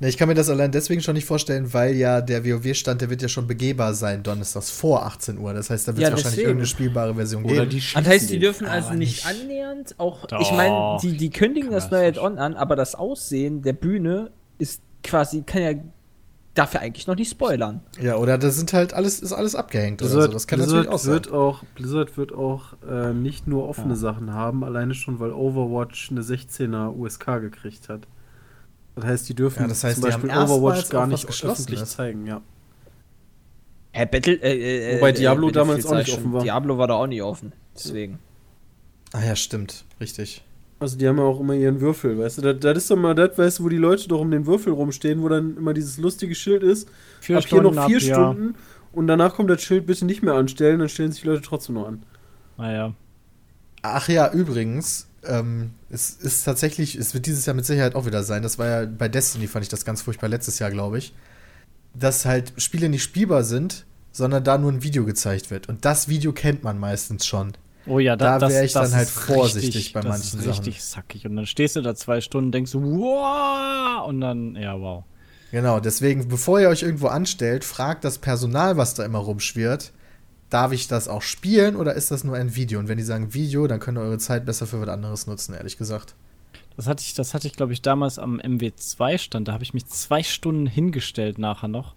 Ne, 0.00 0.08
ich 0.08 0.16
kann 0.18 0.28
mir 0.28 0.34
das 0.34 0.50
allein 0.50 0.72
deswegen 0.72 1.00
schon 1.02 1.14
nicht 1.14 1.24
vorstellen, 1.24 1.72
weil 1.72 1.94
ja 1.94 2.20
der 2.20 2.44
WoW-Stand, 2.44 3.00
der 3.00 3.10
wird 3.10 3.22
ja 3.22 3.28
schon 3.28 3.46
begehbar 3.46 3.94
sein, 3.94 4.22
donnerstags 4.24 4.70
vor 4.70 5.06
18 5.06 5.38
Uhr. 5.38 5.54
Das 5.54 5.70
heißt, 5.70 5.86
da 5.86 5.92
wird 5.92 5.98
es 5.98 6.02
Ja, 6.02 6.10
wahrscheinlich 6.10 6.30
deswegen. 6.32 6.48
irgendeine 6.48 6.66
spielbare 6.66 7.14
Version 7.14 7.44
Oder 7.44 7.54
geben. 7.66 7.70
die 7.70 7.82
Das 7.94 8.06
heißt, 8.06 8.30
die 8.30 8.38
dürfen 8.40 8.66
also 8.66 8.92
nicht 8.94 9.24
nicht. 9.24 9.26
annähernd 9.26 9.94
auch. 9.98 10.26
Doch, 10.26 10.40
ich 10.40 10.50
meine, 10.52 10.98
die, 11.02 11.16
die 11.16 11.30
kündigen 11.30 11.70
das 11.70 11.90
neue 11.90 12.08
Add-on 12.08 12.38
an, 12.38 12.54
aber 12.54 12.74
das 12.76 12.94
Aussehen 12.96 13.62
der 13.62 13.72
Bühne 13.72 14.30
ist 14.58 14.82
quasi, 15.04 15.42
kann 15.42 15.62
ja 15.62 15.72
dafür 16.54 16.80
eigentlich 16.80 17.06
noch 17.06 17.16
nicht 17.16 17.30
spoilern. 17.30 17.80
Ja, 18.00 18.16
oder 18.16 18.38
das 18.38 18.56
sind 18.56 18.72
halt 18.72 18.94
alles, 18.94 19.20
ist 19.20 19.32
alles 19.32 19.54
abgehängt 19.54 20.00
oder 20.02 20.10
Blizzard, 20.10 20.30
so. 20.30 20.32
Das 20.34 20.46
kann 20.46 20.58
Blizzard 20.60 20.76
natürlich 20.86 20.94
auch 20.94 20.98
sein. 21.04 21.12
wird 21.14 21.32
auch 21.32 21.64
Blizzard 21.74 22.16
wird 22.16 22.32
auch 22.32 22.62
äh, 22.88 23.12
nicht 23.12 23.46
nur 23.48 23.68
offene 23.68 23.96
Sachen 23.96 24.32
haben, 24.32 24.62
alleine 24.64 24.94
schon, 24.94 25.18
weil 25.20 25.32
Overwatch 25.32 26.10
eine 26.10 26.22
16er 26.22 26.94
USK 26.96 27.40
gekriegt 27.40 27.88
hat. 27.88 28.02
Das 28.96 29.04
heißt, 29.04 29.28
die 29.28 29.34
dürfen 29.34 29.62
Ja, 29.62 29.68
das 29.68 29.82
heißt, 29.82 30.00
zum 30.00 30.08
die 30.08 30.12
haben 30.12 30.22
Beispiel 30.22 30.54
Overwatch 30.54 30.88
gar 30.88 31.06
nicht 31.06 31.26
öffentlich 31.44 31.84
zeigen, 31.84 32.26
ja. 32.26 32.40
Hä, 33.92 34.06
Battle, 34.06 34.34
äh, 34.34 34.94
äh, 34.94 34.96
Wobei 34.96 35.10
äh, 35.10 35.12
Diablo 35.12 35.46
Battlefield 35.46 35.56
damals 35.56 35.86
auch 35.86 35.96
nicht 35.96 36.08
ich 36.08 36.14
offen 36.14 36.32
war. 36.32 36.42
Diablo 36.42 36.78
war 36.78 36.88
da 36.88 36.94
auch 36.94 37.06
nicht 37.06 37.22
offen. 37.22 37.52
Deswegen. 37.76 38.18
Ah 39.12 39.24
ja, 39.24 39.36
stimmt. 39.36 39.84
Richtig. 40.00 40.42
Also 40.80 40.98
die 40.98 41.06
haben 41.06 41.18
ja 41.18 41.24
auch 41.24 41.38
immer 41.38 41.54
ihren 41.54 41.80
Würfel, 41.80 42.18
weißt 42.18 42.38
du? 42.38 42.42
Das, 42.42 42.58
das 42.58 42.76
ist 42.76 42.90
doch 42.90 42.96
mal 42.96 43.14
das, 43.14 43.38
weißt 43.38 43.60
du, 43.60 43.64
wo 43.64 43.68
die 43.68 43.76
Leute 43.76 44.08
doch 44.08 44.20
um 44.20 44.30
den 44.30 44.46
Würfel 44.46 44.72
rumstehen, 44.72 45.22
wo 45.22 45.28
dann 45.28 45.56
immer 45.56 45.72
dieses 45.72 45.98
lustige 45.98 46.34
Schild 46.34 46.62
ist. 46.62 46.88
Vier 47.20 47.38
ab 47.38 47.44
hier 47.46 47.62
noch 47.62 47.86
vier 47.86 47.96
ab, 47.98 48.02
ja. 48.02 48.14
Stunden 48.14 48.54
und 48.92 49.06
danach 49.06 49.34
kommt 49.34 49.50
das 49.50 49.62
Schild 49.62 49.86
bitte 49.86 50.04
nicht 50.04 50.22
mehr 50.22 50.34
anstellen, 50.34 50.80
dann 50.80 50.88
stellen 50.88 51.12
sich 51.12 51.22
die 51.22 51.28
Leute 51.28 51.42
trotzdem 51.42 51.76
noch 51.76 51.86
an. 51.86 52.02
Naja. 52.56 52.94
Ach 53.82 54.08
ja, 54.08 54.32
übrigens, 54.32 55.08
ähm, 55.26 55.70
es 55.90 56.10
ist 56.10 56.44
tatsächlich, 56.44 56.94
es 56.94 57.14
wird 57.14 57.26
dieses 57.26 57.46
Jahr 57.46 57.54
mit 57.54 57.66
Sicherheit 57.66 57.94
auch 57.94 58.06
wieder 58.06 58.22
sein. 58.22 58.42
Das 58.42 58.58
war 58.58 58.66
ja 58.66 58.86
bei 58.86 59.08
Destiny, 59.08 59.46
fand 59.46 59.64
ich 59.64 59.68
das 59.68 59.84
ganz 59.84 60.02
furchtbar 60.02 60.28
letztes 60.28 60.58
Jahr, 60.58 60.70
glaube 60.70 60.98
ich. 60.98 61.14
Dass 61.94 62.24
halt 62.24 62.52
Spiele 62.56 62.88
nicht 62.88 63.02
spielbar 63.02 63.44
sind, 63.44 63.86
sondern 64.12 64.44
da 64.44 64.58
nur 64.58 64.72
ein 64.72 64.82
Video 64.82 65.04
gezeigt 65.04 65.50
wird. 65.50 65.68
Und 65.68 65.84
das 65.84 66.08
Video 66.08 66.32
kennt 66.32 66.62
man 66.62 66.78
meistens 66.78 67.26
schon. 67.26 67.52
Oh 67.86 67.98
ja, 67.98 68.16
Da 68.16 68.38
das, 68.38 68.52
wär 68.52 68.64
ich 68.64 68.72
das 68.72 68.90
dann 68.90 68.98
halt 68.98 69.08
vorsichtig 69.08 69.74
richtig, 69.76 69.92
bei 69.92 70.00
das 70.00 70.08
manchen 70.08 70.38
ist 70.38 70.44
Sachen. 70.44 70.48
richtig 70.48 70.82
sackig. 70.84 71.26
Und 71.26 71.36
dann 71.36 71.46
stehst 71.46 71.76
du 71.76 71.82
da 71.82 71.94
zwei 71.94 72.20
Stunden, 72.20 72.50
denkst 72.50 72.72
du, 72.72 72.82
wow, 72.82 74.06
und 74.08 74.20
dann, 74.20 74.56
ja, 74.56 74.78
wow. 74.78 75.04
Genau, 75.50 75.80
deswegen, 75.80 76.28
bevor 76.28 76.60
ihr 76.60 76.68
euch 76.68 76.82
irgendwo 76.82 77.08
anstellt, 77.08 77.62
fragt 77.64 78.04
das 78.04 78.18
Personal, 78.18 78.76
was 78.76 78.94
da 78.94 79.04
immer 79.04 79.18
rumschwirrt, 79.18 79.92
darf 80.54 80.72
ich 80.72 80.86
das 80.86 81.08
auch 81.08 81.22
spielen 81.22 81.74
oder 81.74 81.94
ist 81.94 82.12
das 82.12 82.22
nur 82.22 82.36
ein 82.36 82.54
Video? 82.54 82.78
Und 82.78 82.88
wenn 82.88 82.96
die 82.96 83.02
sagen 83.02 83.34
Video, 83.34 83.66
dann 83.66 83.80
könnt 83.80 83.98
ihr 83.98 84.02
eure 84.02 84.18
Zeit 84.18 84.46
besser 84.46 84.66
für 84.66 84.80
was 84.80 84.88
anderes 84.88 85.26
nutzen, 85.26 85.52
ehrlich 85.52 85.76
gesagt. 85.76 86.14
Das 86.76 86.86
hatte 86.86 87.02
ich, 87.02 87.14
das 87.14 87.34
hatte 87.34 87.48
ich, 87.48 87.54
glaube 87.54 87.72
ich, 87.72 87.82
damals 87.82 88.20
am 88.20 88.38
MW2-Stand. 88.38 89.48
Da 89.48 89.52
habe 89.52 89.64
ich 89.64 89.74
mich 89.74 89.86
zwei 89.86 90.22
Stunden 90.22 90.66
hingestellt 90.66 91.38
nachher 91.38 91.68
noch 91.68 91.96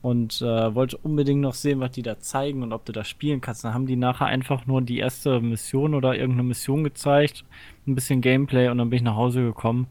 und 0.00 0.40
äh, 0.42 0.74
wollte 0.74 0.96
unbedingt 0.98 1.40
noch 1.40 1.54
sehen, 1.54 1.80
was 1.80 1.90
die 1.90 2.02
da 2.02 2.20
zeigen 2.20 2.62
und 2.62 2.72
ob 2.72 2.84
du 2.84 2.92
da 2.92 3.02
spielen 3.02 3.40
kannst. 3.40 3.64
Dann 3.64 3.74
haben 3.74 3.86
die 3.86 3.96
nachher 3.96 4.26
einfach 4.26 4.66
nur 4.66 4.80
die 4.80 4.98
erste 4.98 5.40
Mission 5.40 5.94
oder 5.94 6.14
irgendeine 6.14 6.46
Mission 6.48 6.84
gezeigt, 6.84 7.44
ein 7.86 7.96
bisschen 7.96 8.20
Gameplay 8.20 8.68
und 8.68 8.78
dann 8.78 8.90
bin 8.90 8.98
ich 8.98 9.02
nach 9.02 9.16
Hause 9.16 9.42
gekommen. 9.42 9.88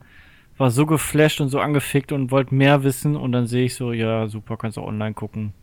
War 0.58 0.72
so 0.72 0.86
geflasht 0.86 1.42
und 1.42 1.50
so 1.50 1.60
angefickt 1.60 2.14
und 2.14 2.32
wollte 2.32 2.56
mehr 2.56 2.84
wissen 2.84 3.18
und 3.18 3.34
dann 3.34 3.48
sehe 3.48 3.66
ich 3.66 3.76
so, 3.76 3.92
ja, 3.92 4.28
super, 4.28 4.56
kannst 4.56 4.78
du 4.78 4.82
online 4.82 5.14
gucken. 5.14 5.54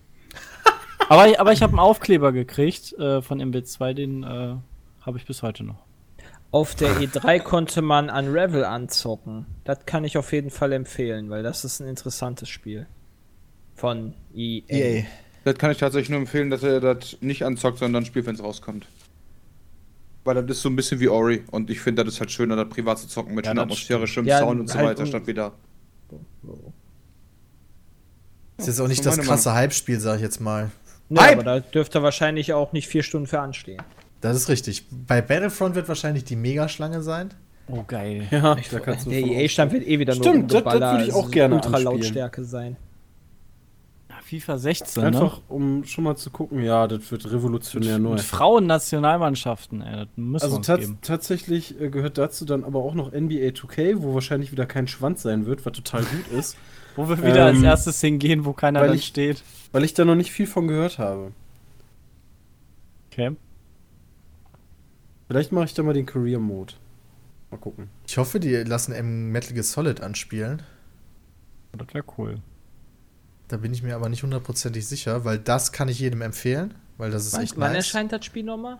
Aber, 1.08 1.28
ich- 1.28 1.40
aber 1.40 1.52
ich 1.52 1.62
habe 1.62 1.72
einen 1.72 1.80
Aufkleber 1.80 2.32
gekriegt 2.32 2.92
äh, 2.94 3.22
von 3.22 3.40
MW2, 3.40 3.92
den 3.94 4.22
äh, 4.22 4.54
habe 5.02 5.18
ich 5.18 5.26
bis 5.26 5.42
heute 5.42 5.64
noch. 5.64 5.82
Auf 6.50 6.74
der 6.76 6.92
E3 7.00 7.40
konnte 7.40 7.82
man 7.82 8.10
Unravel 8.10 8.64
anzocken. 8.64 9.46
Das 9.64 9.86
kann 9.86 10.04
ich 10.04 10.16
auf 10.16 10.32
jeden 10.32 10.50
Fall 10.50 10.72
empfehlen, 10.72 11.28
weil 11.28 11.42
das 11.42 11.64
ist 11.64 11.80
ein 11.80 11.88
interessantes 11.88 12.48
Spiel. 12.48 12.86
Von 13.74 14.14
EA. 14.32 14.62
EA. 14.68 15.04
Das 15.42 15.58
kann 15.58 15.72
ich 15.72 15.78
tatsächlich 15.78 16.10
nur 16.10 16.20
empfehlen, 16.20 16.50
dass 16.50 16.62
er 16.62 16.80
das 16.80 17.16
nicht 17.20 17.44
anzockt, 17.44 17.78
sondern 17.78 18.04
spielt, 18.04 18.26
wenn 18.26 18.36
es 18.36 18.42
rauskommt. 18.42 18.86
Weil 20.22 20.36
das 20.36 20.56
ist 20.58 20.62
so 20.62 20.68
ein 20.70 20.76
bisschen 20.76 21.00
wie 21.00 21.08
Ori. 21.08 21.42
Und 21.50 21.70
ich 21.70 21.80
finde, 21.80 22.04
das 22.04 22.14
ist 22.14 22.20
halt 22.20 22.30
schöner, 22.30 22.54
da 22.56 22.64
privat 22.64 22.98
zu 23.00 23.08
zocken 23.08 23.34
mit 23.34 23.44
Ja, 23.44 23.50
schöner 23.50 23.62
das 23.62 23.72
Atmosphäre, 23.72 24.06
schönem 24.06 24.28
Ja, 24.28 24.38
Sound 24.38 24.60
und 24.60 24.68
so 24.68 24.78
halt 24.78 24.86
weiter, 24.90 25.06
statt 25.06 25.26
wieder. 25.26 25.52
Ist 28.56 28.68
jetzt 28.68 28.80
auch 28.80 28.88
nicht 28.88 29.02
so 29.02 29.10
das 29.10 29.18
krasse 29.18 29.52
Hype-Spiel, 29.54 29.98
sag 29.98 30.16
ich 30.16 30.22
jetzt 30.22 30.40
mal. 30.40 30.70
Ne, 31.08 31.20
Hype! 31.20 31.32
aber 31.34 31.44
da 31.44 31.60
dürfte 31.60 32.02
wahrscheinlich 32.02 32.52
auch 32.52 32.72
nicht 32.72 32.88
vier 32.88 33.02
Stunden 33.02 33.26
für 33.26 33.40
anstehen. 33.40 33.82
Das 34.20 34.36
ist 34.36 34.48
richtig. 34.48 34.86
Bei 35.06 35.20
Battlefront 35.20 35.74
wird 35.74 35.86
wahrscheinlich 35.88 36.24
die 36.24 36.36
Megaschlange 36.36 37.02
sein. 37.02 37.30
Oh, 37.68 37.82
geil. 37.86 38.26
Ja, 38.30 38.54
du 38.54 39.10
Der 39.10 39.20
EA-Stand 39.20 39.72
wird 39.72 39.86
eh 39.86 39.98
wieder 39.98 40.14
nur 40.14 40.24
Stimmt, 40.24 40.52
das- 40.52 40.64
würde 40.64 41.04
ich 41.06 41.12
auch 41.12 41.16
also 41.18 41.30
gerne 41.30 41.54
Ultra. 41.56 41.78
Lautstärke 41.78 42.44
sein. 42.44 42.76
FIFA 44.24 44.56
16, 44.58 45.04
Einfach, 45.04 45.36
ne? 45.36 45.42
um 45.48 45.84
schon 45.84 46.04
mal 46.04 46.16
zu 46.16 46.30
gucken, 46.30 46.62
ja, 46.62 46.86
das 46.88 47.10
wird 47.12 47.30
revolutionär 47.30 47.98
neu. 47.98 48.12
Und 48.12 48.20
Frauen-Nationalmannschaften, 48.22 49.82
ey, 49.82 49.96
das 49.96 50.08
muss 50.16 50.42
Also 50.42 50.58
tats 50.58 50.80
geben. 50.80 50.98
tatsächlich 51.02 51.78
äh, 51.78 51.90
gehört 51.90 52.16
dazu 52.16 52.46
dann 52.46 52.64
aber 52.64 52.78
auch 52.80 52.94
noch 52.94 53.12
NBA 53.12 53.48
2K, 53.52 53.96
wo 54.02 54.14
wahrscheinlich 54.14 54.50
wieder 54.50 54.64
kein 54.64 54.88
Schwanz 54.88 55.22
sein 55.22 55.44
wird, 55.44 55.66
was 55.66 55.74
total 55.74 56.04
gut 56.04 56.26
ist, 56.38 56.56
Wo 56.96 57.08
wir 57.08 57.18
wieder 57.22 57.46
als 57.46 57.58
ähm, 57.58 57.64
erstes 57.64 58.00
hingehen, 58.00 58.44
wo 58.44 58.52
keiner 58.52 58.80
weil 58.80 58.88
dann 58.88 58.96
ich- 58.96 59.06
steht. 59.06 59.42
weil 59.72 59.84
ich 59.84 59.94
da 59.94 60.04
noch 60.04 60.14
nicht 60.14 60.30
viel 60.32 60.46
von 60.46 60.68
gehört 60.68 60.98
habe. 60.98 61.32
Okay. 63.10 63.36
Vielleicht 65.28 65.52
mache 65.52 65.64
ich 65.64 65.74
da 65.74 65.82
mal 65.82 65.94
den 65.94 66.06
Career 66.06 66.38
Mode. 66.38 66.74
Mal 67.50 67.56
gucken. 67.58 67.88
Ich 68.06 68.18
hoffe, 68.18 68.40
die 68.40 68.54
lassen 68.54 68.92
M 68.92 69.30
Metal 69.32 69.52
Gear 69.52 69.64
Solid 69.64 70.00
anspielen. 70.00 70.62
Das 71.72 71.92
wäre 71.92 72.04
cool. 72.18 72.40
Da 73.48 73.56
bin 73.56 73.72
ich 73.72 73.82
mir 73.82 73.94
aber 73.96 74.08
nicht 74.08 74.22
hundertprozentig 74.22 74.86
sicher, 74.86 75.24
weil 75.24 75.38
das 75.38 75.72
kann 75.72 75.88
ich 75.88 75.98
jedem 75.98 76.22
empfehlen, 76.22 76.74
weil 76.98 77.10
das 77.10 77.26
ist 77.26 77.34
Wann, 77.34 77.42
echt 77.42 77.56
wann 77.56 77.72
nice. 77.72 77.86
erscheint 77.86 78.12
das 78.12 78.24
Spiel 78.24 78.42
nochmal? 78.44 78.78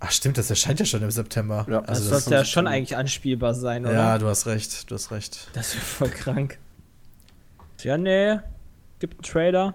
Ach 0.00 0.12
stimmt, 0.12 0.38
das 0.38 0.48
erscheint 0.50 0.78
ja 0.78 0.86
schon 0.86 1.02
im 1.02 1.10
September. 1.10 1.66
Ja, 1.68 1.80
Das 1.80 1.88
also 1.98 2.10
das, 2.10 2.24
sollte 2.24 2.38
ja 2.38 2.44
schon- 2.44 2.66
eigentlich 2.68 2.96
anspielbar 2.96 3.54
sein, 3.54 3.84
oder? 3.84 3.94
ja, 3.94 4.18
du 4.18 4.26
hast 4.26 4.46
recht, 4.46 4.90
du 4.90 4.94
hast 4.94 5.10
recht. 5.10 5.48
Das 5.54 5.74
wäre 5.74 5.84
voll 5.84 6.10
krank. 6.10 6.58
Ja, 7.80 7.96
nee. 7.98 8.38
Gibt 8.98 9.14
einen 9.14 9.22
Trailer. 9.22 9.74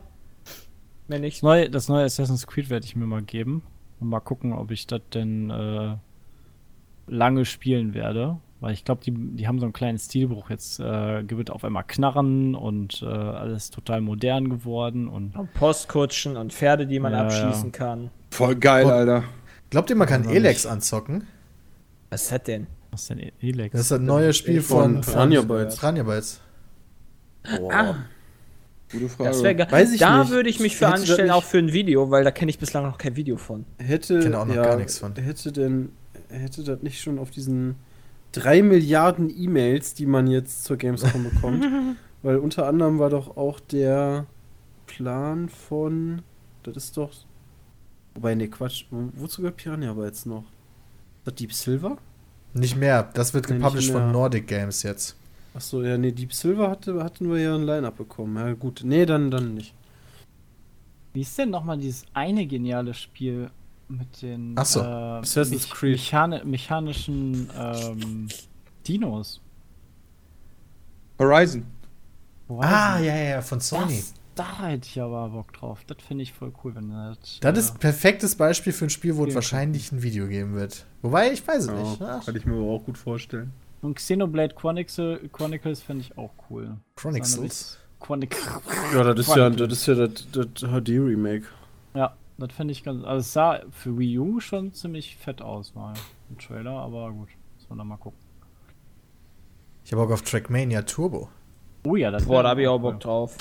Mehr 1.07 1.19
Das 1.19 1.21
nicht. 1.21 1.43
neue, 1.43 1.69
das 1.69 1.87
neue 1.89 2.05
Assassin's 2.05 2.47
Creed 2.47 2.69
werde 2.69 2.85
ich 2.85 2.95
mir 2.95 3.05
mal 3.05 3.21
geben. 3.21 3.63
Und 3.99 4.09
mal 4.09 4.19
gucken, 4.19 4.53
ob 4.53 4.71
ich 4.71 4.87
das 4.87 5.01
denn 5.13 5.49
äh, 5.49 5.95
lange 7.07 7.45
spielen 7.45 7.93
werde. 7.93 8.37
Weil 8.59 8.73
ich 8.73 8.85
glaube, 8.85 9.01
die, 9.03 9.11
die 9.11 9.47
haben 9.47 9.59
so 9.59 9.65
einen 9.65 9.73
kleinen 9.73 9.97
Stilbruch. 9.97 10.49
Jetzt 10.49 10.79
äh, 10.79 11.29
wird 11.29 11.51
auf 11.51 11.65
einmal 11.65 11.83
Knarren 11.83 12.55
und 12.55 13.01
äh, 13.01 13.05
alles 13.07 13.69
total 13.71 13.99
modern 14.01 14.49
geworden. 14.49 15.07
Und 15.09 15.35
Und 15.37 15.53
Postkutschen 15.53 16.37
und 16.37 16.53
Pferde, 16.53 16.87
die 16.87 16.99
man 16.99 17.11
Ja, 17.13 17.23
abschießen 17.25 17.71
ja. 17.71 17.77
kann. 17.77 18.09
Voll 18.31 18.55
geil, 18.55 18.85
Oh. 18.85 18.89
Alter. 18.89 19.23
Glaubt 19.69 19.89
ihr, 19.89 19.95
man 19.97 20.07
kann 20.07 20.21
Noch 20.23 20.31
Elex 20.31 20.65
anzocken? 20.65 21.25
Was 22.09 22.23
ist 22.23 22.31
das 22.31 22.43
denn? 22.43 22.67
was 22.91 23.01
ist 23.01 23.09
denn 23.09 23.31
Elex? 23.41 23.71
Das 23.71 23.81
ist 23.81 23.91
das 23.91 23.99
neue 23.99 24.33
Spiel 24.33 24.61
Von 24.61 25.01
von 25.01 25.03
Franja 25.03 25.41
Bytes. 25.41 25.75
Franja 25.79 26.03
Bytes. 26.03 26.39
Ah, 27.45 27.95
Gute 28.91 29.09
Frage. 29.09 29.29
das 29.29 29.43
wäre 29.43 29.55
geil. 29.55 29.67
Weiß 29.71 29.91
ich 29.91 29.99
Da 29.99 30.19
nicht. 30.19 30.31
würde 30.31 30.49
ich 30.49 30.59
mich 30.59 30.75
für 30.77 30.85
Hätte 30.87 30.95
anstellen, 30.95 31.31
auch 31.31 31.43
für 31.43 31.57
ein 31.57 31.73
Video, 31.73 32.11
weil 32.11 32.23
da 32.23 32.31
kenne 32.31 32.49
ich 32.51 32.59
bislang 32.59 32.83
noch 32.85 32.97
kein 32.97 33.15
Video 33.15 33.37
von. 33.37 33.65
Hätte, 33.79 34.19
Kenn 34.19 34.35
auch 34.35 34.45
noch 34.45 34.55
gar 34.55 34.77
nichts 34.77 34.99
von. 34.99 35.15
Hätte 35.15 35.51
denn, 35.51 35.89
hätte 36.29 36.63
das 36.63 36.81
nicht 36.81 37.01
schon 37.01 37.17
auf 37.19 37.31
diesen 37.31 37.75
drei 38.31 38.61
Milliarden 38.61 39.29
E-Mails, 39.35 39.93
die 39.95 40.05
man 40.05 40.27
jetzt 40.27 40.63
zur 40.63 40.77
Gamescom 40.77 41.23
bekommt? 41.33 41.65
Weil 42.21 42.37
unter 42.37 42.67
anderem 42.67 42.99
war 42.99 43.09
doch 43.09 43.35
auch 43.35 43.59
der 43.59 44.25
Plan 44.85 45.49
von, 45.49 46.21
das 46.63 46.77
ist 46.77 46.97
doch, 46.97 47.09
wobei, 48.15 48.35
nee, 48.35 48.47
Quatsch, 48.47 48.85
wo, 48.91 49.09
wozu 49.15 49.41
gehört 49.41 49.57
Piranha 49.57 49.89
aber 49.91 50.05
jetzt 50.05 50.25
noch? 50.25 50.43
Ist 50.43 51.25
das 51.27 51.35
Deep 51.35 51.51
Silver? 51.53 51.97
Nicht 52.53 52.77
mehr, 52.77 53.09
das 53.13 53.33
wird 53.33 53.49
Nee, 53.49 53.55
gepublished 53.57 53.91
von. 53.91 54.11
Nordic 54.11 54.45
Games 54.47 54.83
jetzt. 54.83 55.15
Achso, 55.53 55.83
ja, 55.83 55.97
nee, 55.97 56.11
Deep 56.11 56.33
Silver 56.33 56.69
hatte, 56.69 57.03
hatten 57.03 57.29
wir 57.29 57.39
ja 57.39 57.55
ein 57.55 57.63
Line-Up 57.63 57.97
bekommen. 57.97 58.35
Ja, 58.37 58.53
gut. 58.53 58.81
Nee, 58.83 59.05
dann, 59.05 59.29
dann 59.29 59.53
nicht. 59.53 59.75
Wie 61.13 61.21
ist 61.21 61.37
denn 61.37 61.51
nochmal 61.51 61.77
dieses 61.77 62.05
eine 62.13 62.47
geniale 62.47 62.93
Spiel 62.93 63.51
mit 63.87 64.21
den 64.23 64.55
Ach 64.57 64.65
so, 64.65 64.79
äh, 64.79 64.83
Assassin's 64.83 65.69
Creed. 65.69 65.93
Mechani 65.97 66.41
mechanischen 66.43 67.49
ähm, 67.55 68.27
Dinos? 68.87 69.39
Horizon. 71.19 71.65
War 72.47 72.63
Ah, 72.65 72.99
ja, 72.99 73.15
ja, 73.15 73.23
ja, 73.35 73.41
von 73.41 73.59
Sony. 73.59 73.97
Das, 73.97 74.13
da 74.33 74.67
hätte 74.67 74.87
ich 74.87 74.99
aber 74.99 75.29
Bock 75.29 75.53
drauf. 75.53 75.83
Das 75.85 75.97
finde 76.05 76.23
ich 76.23 76.33
voll 76.33 76.51
cool, 76.63 76.73
wenn 76.73 76.89
das. 76.89 77.39
Das 77.41 77.55
äh, 77.55 77.59
ist 77.59 77.71
ein 77.73 77.79
perfektes 77.79 78.35
Beispiel 78.35 78.73
für 78.73 78.85
ein 78.85 78.89
Spiel, 78.89 79.15
wo 79.15 79.25
es 79.25 79.35
wahrscheinlich 79.35 79.91
ein 79.91 80.01
Video 80.01 80.27
geben 80.27 80.55
wird. 80.55 80.85
Wobei, 81.03 81.31
ich 81.31 81.47
weiß 81.47 81.65
es 81.65 81.71
nicht. 81.71 81.99
Ja, 81.99 82.17
Ach, 82.19 82.25
kann 82.25 82.35
ich 82.35 82.45
mir 82.45 82.55
aber 82.55 82.71
auch 82.71 82.83
gut 82.83 82.97
vorstellen. 82.97 83.51
Und 83.83 83.95
Xenoblade 83.95 84.55
Chronicles, 84.55 85.19
Chronicles 85.33 85.81
finde 85.81 86.05
ich 86.05 86.17
auch 86.17 86.31
cool. 86.49 86.77
Chronicles. 86.95 87.77
Chronicles. 87.99 88.47
Ja, 88.93 89.13
das 89.13 89.27
ist 89.27 89.35
ja 89.35 89.49
das, 89.49 89.71
ist 89.71 89.85
ja 89.87 89.95
das, 89.95 90.27
das 90.31 90.61
HD-Remake. 90.61 91.45
Ja, 91.93 92.15
das 92.37 92.53
finde 92.53 92.71
ich 92.71 92.83
ganz. 92.83 93.03
Also 93.03 93.19
es 93.19 93.33
sah 93.33 93.59
für 93.71 93.97
Wii 93.97 94.19
U 94.19 94.39
schon 94.39 94.73
ziemlich 94.73 95.17
fett 95.17 95.41
aus, 95.41 95.75
mal 95.75 95.93
im 96.29 96.37
Trailer, 96.37 96.71
aber 96.71 97.11
gut. 97.11 97.27
Muss 97.57 97.69
man 97.69 97.77
da 97.77 97.83
mal 97.83 97.97
gucken. 97.97 98.17
Ich 99.83 99.91
habe 99.91 100.03
Bock 100.03 100.13
auf 100.13 100.21
Trackmania 100.21 100.83
Turbo. 100.83 101.27
Oh 101.85 101.97
ja, 101.97 102.09
das 102.09 102.25
Boah, 102.25 102.43
da 102.43 102.49
habe 102.49 102.61
ich 102.61 102.69
auch 102.69 102.75
cool. 102.75 102.93
Bock 102.93 103.01
drauf. 103.01 103.35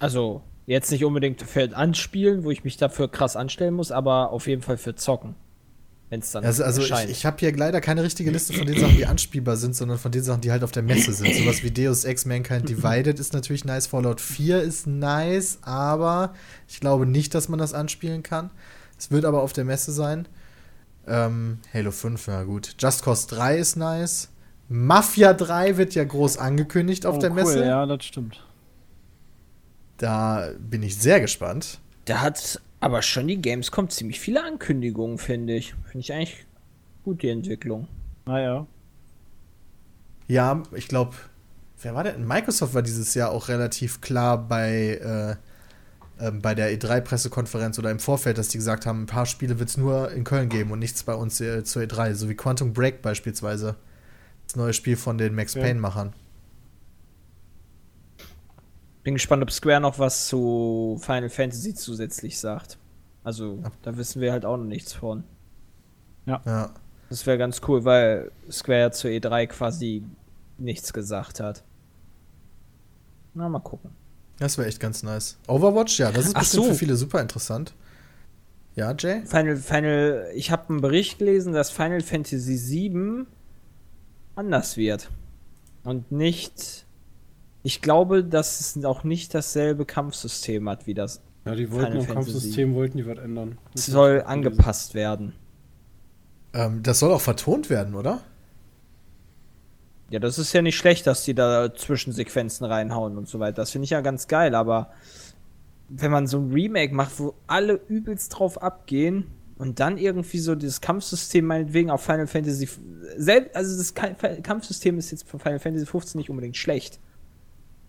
Also, 0.00 0.40
jetzt 0.64 0.90
nicht 0.90 1.04
unbedingt 1.04 1.42
für 1.42 1.76
Anspielen, 1.76 2.44
wo 2.44 2.50
ich 2.50 2.64
mich 2.64 2.78
dafür 2.78 3.08
krass 3.08 3.36
anstellen 3.36 3.74
muss, 3.74 3.92
aber 3.92 4.30
auf 4.30 4.46
jeden 4.46 4.62
Fall 4.62 4.78
für 4.78 4.94
Zocken. 4.94 5.34
Wenn 6.10 6.20
es 6.20 6.30
dann 6.32 6.44
Also, 6.44 6.64
also 6.64 6.82
ich, 6.82 6.90
erscheint. 6.90 7.10
ich 7.10 7.26
habe 7.26 7.36
hier 7.40 7.56
leider 7.56 7.80
keine 7.80 8.02
richtige 8.02 8.30
Liste 8.30 8.52
von 8.52 8.66
den 8.66 8.78
Sachen, 8.78 8.96
die 8.96 9.06
anspielbar 9.06 9.56
sind, 9.56 9.74
sondern 9.74 9.98
von 9.98 10.12
den 10.12 10.22
Sachen, 10.22 10.42
die 10.42 10.52
halt 10.52 10.62
auf 10.62 10.70
der 10.70 10.82
Messe 10.82 11.12
sind. 11.12 11.34
Sowas 11.34 11.62
wie 11.62 11.70
Deus 11.70 12.04
Ex 12.04 12.26
Mankind 12.26 12.68
Divided 12.68 13.18
ist 13.18 13.32
natürlich 13.32 13.64
nice, 13.64 13.86
Fallout 13.86 14.20
4 14.20 14.62
ist 14.62 14.86
nice, 14.86 15.58
aber 15.62 16.34
ich 16.68 16.80
glaube 16.80 17.06
nicht, 17.06 17.34
dass 17.34 17.48
man 17.48 17.58
das 17.58 17.72
anspielen 17.72 18.22
kann. 18.22 18.50
Es 18.98 19.10
wird 19.10 19.24
aber 19.24 19.42
auf 19.42 19.52
der 19.52 19.64
Messe 19.64 19.92
sein. 19.92 20.28
Ähm, 21.06 21.58
Halo 21.72 21.90
5, 21.90 22.26
ja 22.26 22.42
gut. 22.44 22.76
Just 22.78 23.02
Cause 23.02 23.26
3 23.28 23.58
ist 23.58 23.76
nice. 23.76 24.28
Mafia 24.68 25.32
3 25.32 25.76
wird 25.76 25.94
ja 25.94 26.04
groß 26.04 26.38
angekündigt 26.38 27.06
auf 27.06 27.16
oh, 27.16 27.20
der 27.20 27.30
cool, 27.30 27.36
Messe. 27.36 27.64
Ja, 27.64 27.86
das 27.86 28.04
stimmt. 28.04 28.44
Da 29.98 30.50
bin 30.58 30.82
ich 30.82 30.96
sehr 30.96 31.20
gespannt. 31.20 31.80
Da 32.06 32.20
hat 32.20 32.60
aber 32.84 33.00
schon 33.00 33.28
die 33.28 33.40
Gamescom 33.40 33.88
ziemlich 33.88 34.20
viele 34.20 34.44
Ankündigungen, 34.44 35.16
finde 35.16 35.54
ich. 35.54 35.74
Finde 35.84 36.00
ich 36.00 36.12
eigentlich 36.12 36.46
gut, 37.02 37.22
die 37.22 37.30
Entwicklung. 37.30 37.88
Naja. 38.26 38.66
Ja, 40.28 40.62
ich 40.72 40.86
glaube, 40.86 41.14
wer 41.80 41.94
war 41.94 42.04
denn? 42.04 42.26
Microsoft 42.26 42.74
war 42.74 42.82
dieses 42.82 43.14
Jahr 43.14 43.30
auch 43.30 43.48
relativ 43.48 44.02
klar 44.02 44.36
bei, 44.36 45.38
äh, 46.20 46.26
ähm, 46.26 46.42
bei 46.42 46.54
der 46.54 46.78
E3-Pressekonferenz 46.78 47.78
oder 47.78 47.90
im 47.90 48.00
Vorfeld, 48.00 48.36
dass 48.36 48.48
die 48.48 48.58
gesagt 48.58 48.84
haben, 48.84 49.04
ein 49.04 49.06
paar 49.06 49.24
Spiele 49.24 49.58
wird 49.58 49.70
es 49.70 49.78
nur 49.78 50.10
in 50.10 50.24
Köln 50.24 50.50
geben 50.50 50.70
und 50.70 50.78
nichts 50.78 51.04
bei 51.04 51.14
uns 51.14 51.40
äh, 51.40 51.64
zur 51.64 51.84
E3, 51.84 52.12
so 52.12 52.28
wie 52.28 52.34
Quantum 52.34 52.74
Break 52.74 53.00
beispielsweise. 53.00 53.76
Das 54.46 54.56
neue 54.56 54.74
Spiel 54.74 54.98
von 54.98 55.16
den 55.16 55.34
Max 55.34 55.54
Ja. 55.54 55.62
Bin 59.04 59.14
gespannt, 59.14 59.42
ob 59.42 59.52
Square 59.52 59.80
noch 59.80 59.98
was 59.98 60.26
zu 60.26 60.98
Final 61.00 61.28
Fantasy 61.28 61.74
zusätzlich 61.74 62.40
sagt. 62.40 62.78
Also, 63.22 63.62
da 63.82 63.96
wissen 63.96 64.20
wir 64.20 64.32
halt 64.32 64.44
auch 64.44 64.56
noch 64.56 64.64
nichts 64.64 64.92
von. 64.92 65.22
Ja. 66.26 66.72
Das 67.10 67.26
wäre 67.26 67.38
ganz 67.38 67.60
cool, 67.68 67.84
weil 67.84 68.32
Square 68.50 68.90
zur 68.90 69.10
E3 69.10 69.46
quasi 69.46 70.04
nichts 70.58 70.92
gesagt 70.92 71.38
hat. 71.38 71.62
Na, 73.34 73.48
mal 73.48 73.60
gucken. 73.60 73.90
Das 74.38 74.58
wäre 74.58 74.66
echt 74.66 74.80
ganz 74.80 75.02
nice. 75.02 75.38
Overwatch, 75.46 75.98
ja, 75.98 76.10
das 76.10 76.26
ist 76.26 76.36
Ach 76.36 76.40
bestimmt 76.40 76.64
so. 76.64 76.70
für 76.72 76.78
viele 76.78 76.96
super 76.96 77.20
interessant. 77.20 77.74
Ja, 78.74 78.94
Jay? 78.98 79.22
Final, 79.26 79.56
Final, 79.56 80.30
ich 80.34 80.50
habe 80.50 80.70
einen 80.70 80.80
Bericht 80.80 81.18
gelesen, 81.18 81.52
dass 81.52 81.70
Final 81.70 82.00
Fantasy 82.00 82.58
VII 82.58 83.26
anders 84.34 84.76
wird. 84.76 85.10
Und 85.84 86.10
nicht. 86.10 86.83
Ich 87.66 87.80
glaube, 87.82 88.22
dass 88.22 88.60
es 88.60 88.84
auch 88.84 89.02
nicht 89.04 89.34
dasselbe 89.34 89.84
Kampfsystem 89.86 90.68
hat 90.68 90.86
wie 90.86 90.94
das. 90.94 91.20
Ja, 91.46 91.54
die 91.54 91.70
wollten 91.72 91.86
Final 91.92 91.98
am 92.00 92.06
Fantasy. 92.06 92.30
Kampfsystem, 92.32 92.74
wollten 92.74 92.98
die 92.98 93.06
was 93.06 93.18
ändern. 93.18 93.58
Es 93.74 93.86
soll 93.86 94.22
angepasst 94.24 94.94
werden. 94.94 95.32
Ähm, 96.52 96.82
das 96.82 96.98
soll 97.00 97.10
auch 97.10 97.20
vertont 97.20 97.70
werden, 97.70 97.94
oder? 97.94 98.20
Ja, 100.10 100.20
das 100.20 100.38
ist 100.38 100.52
ja 100.52 100.62
nicht 100.62 100.76
schlecht, 100.76 101.06
dass 101.06 101.24
die 101.24 101.34
da 101.34 101.74
Zwischensequenzen 101.74 102.66
reinhauen 102.66 103.16
und 103.16 103.28
so 103.28 103.40
weiter. 103.40 103.56
Das 103.56 103.70
finde 103.70 103.84
ich 103.84 103.90
ja 103.90 104.00
ganz 104.02 104.28
geil, 104.28 104.54
aber 104.54 104.90
wenn 105.88 106.10
man 106.10 106.26
so 106.26 106.38
ein 106.38 106.52
Remake 106.52 106.94
macht, 106.94 107.18
wo 107.18 107.34
alle 107.46 107.80
übelst 107.88 108.38
drauf 108.38 108.60
abgehen 108.62 109.26
und 109.56 109.80
dann 109.80 109.96
irgendwie 109.96 110.38
so 110.38 110.54
dieses 110.54 110.80
Kampfsystem 110.80 111.46
meinetwegen 111.46 111.90
auf 111.90 112.02
Final 112.02 112.26
Fantasy. 112.26 112.68
Selbst, 113.16 113.56
also 113.56 113.76
das 113.76 113.94
Ka- 113.94 114.14
Kampfsystem 114.42 114.98
ist 114.98 115.10
jetzt 115.10 115.26
für 115.28 115.38
Final 115.38 115.58
Fantasy 115.58 115.86
15 115.86 116.18
nicht 116.18 116.30
unbedingt 116.30 116.56
schlecht. 116.56 117.00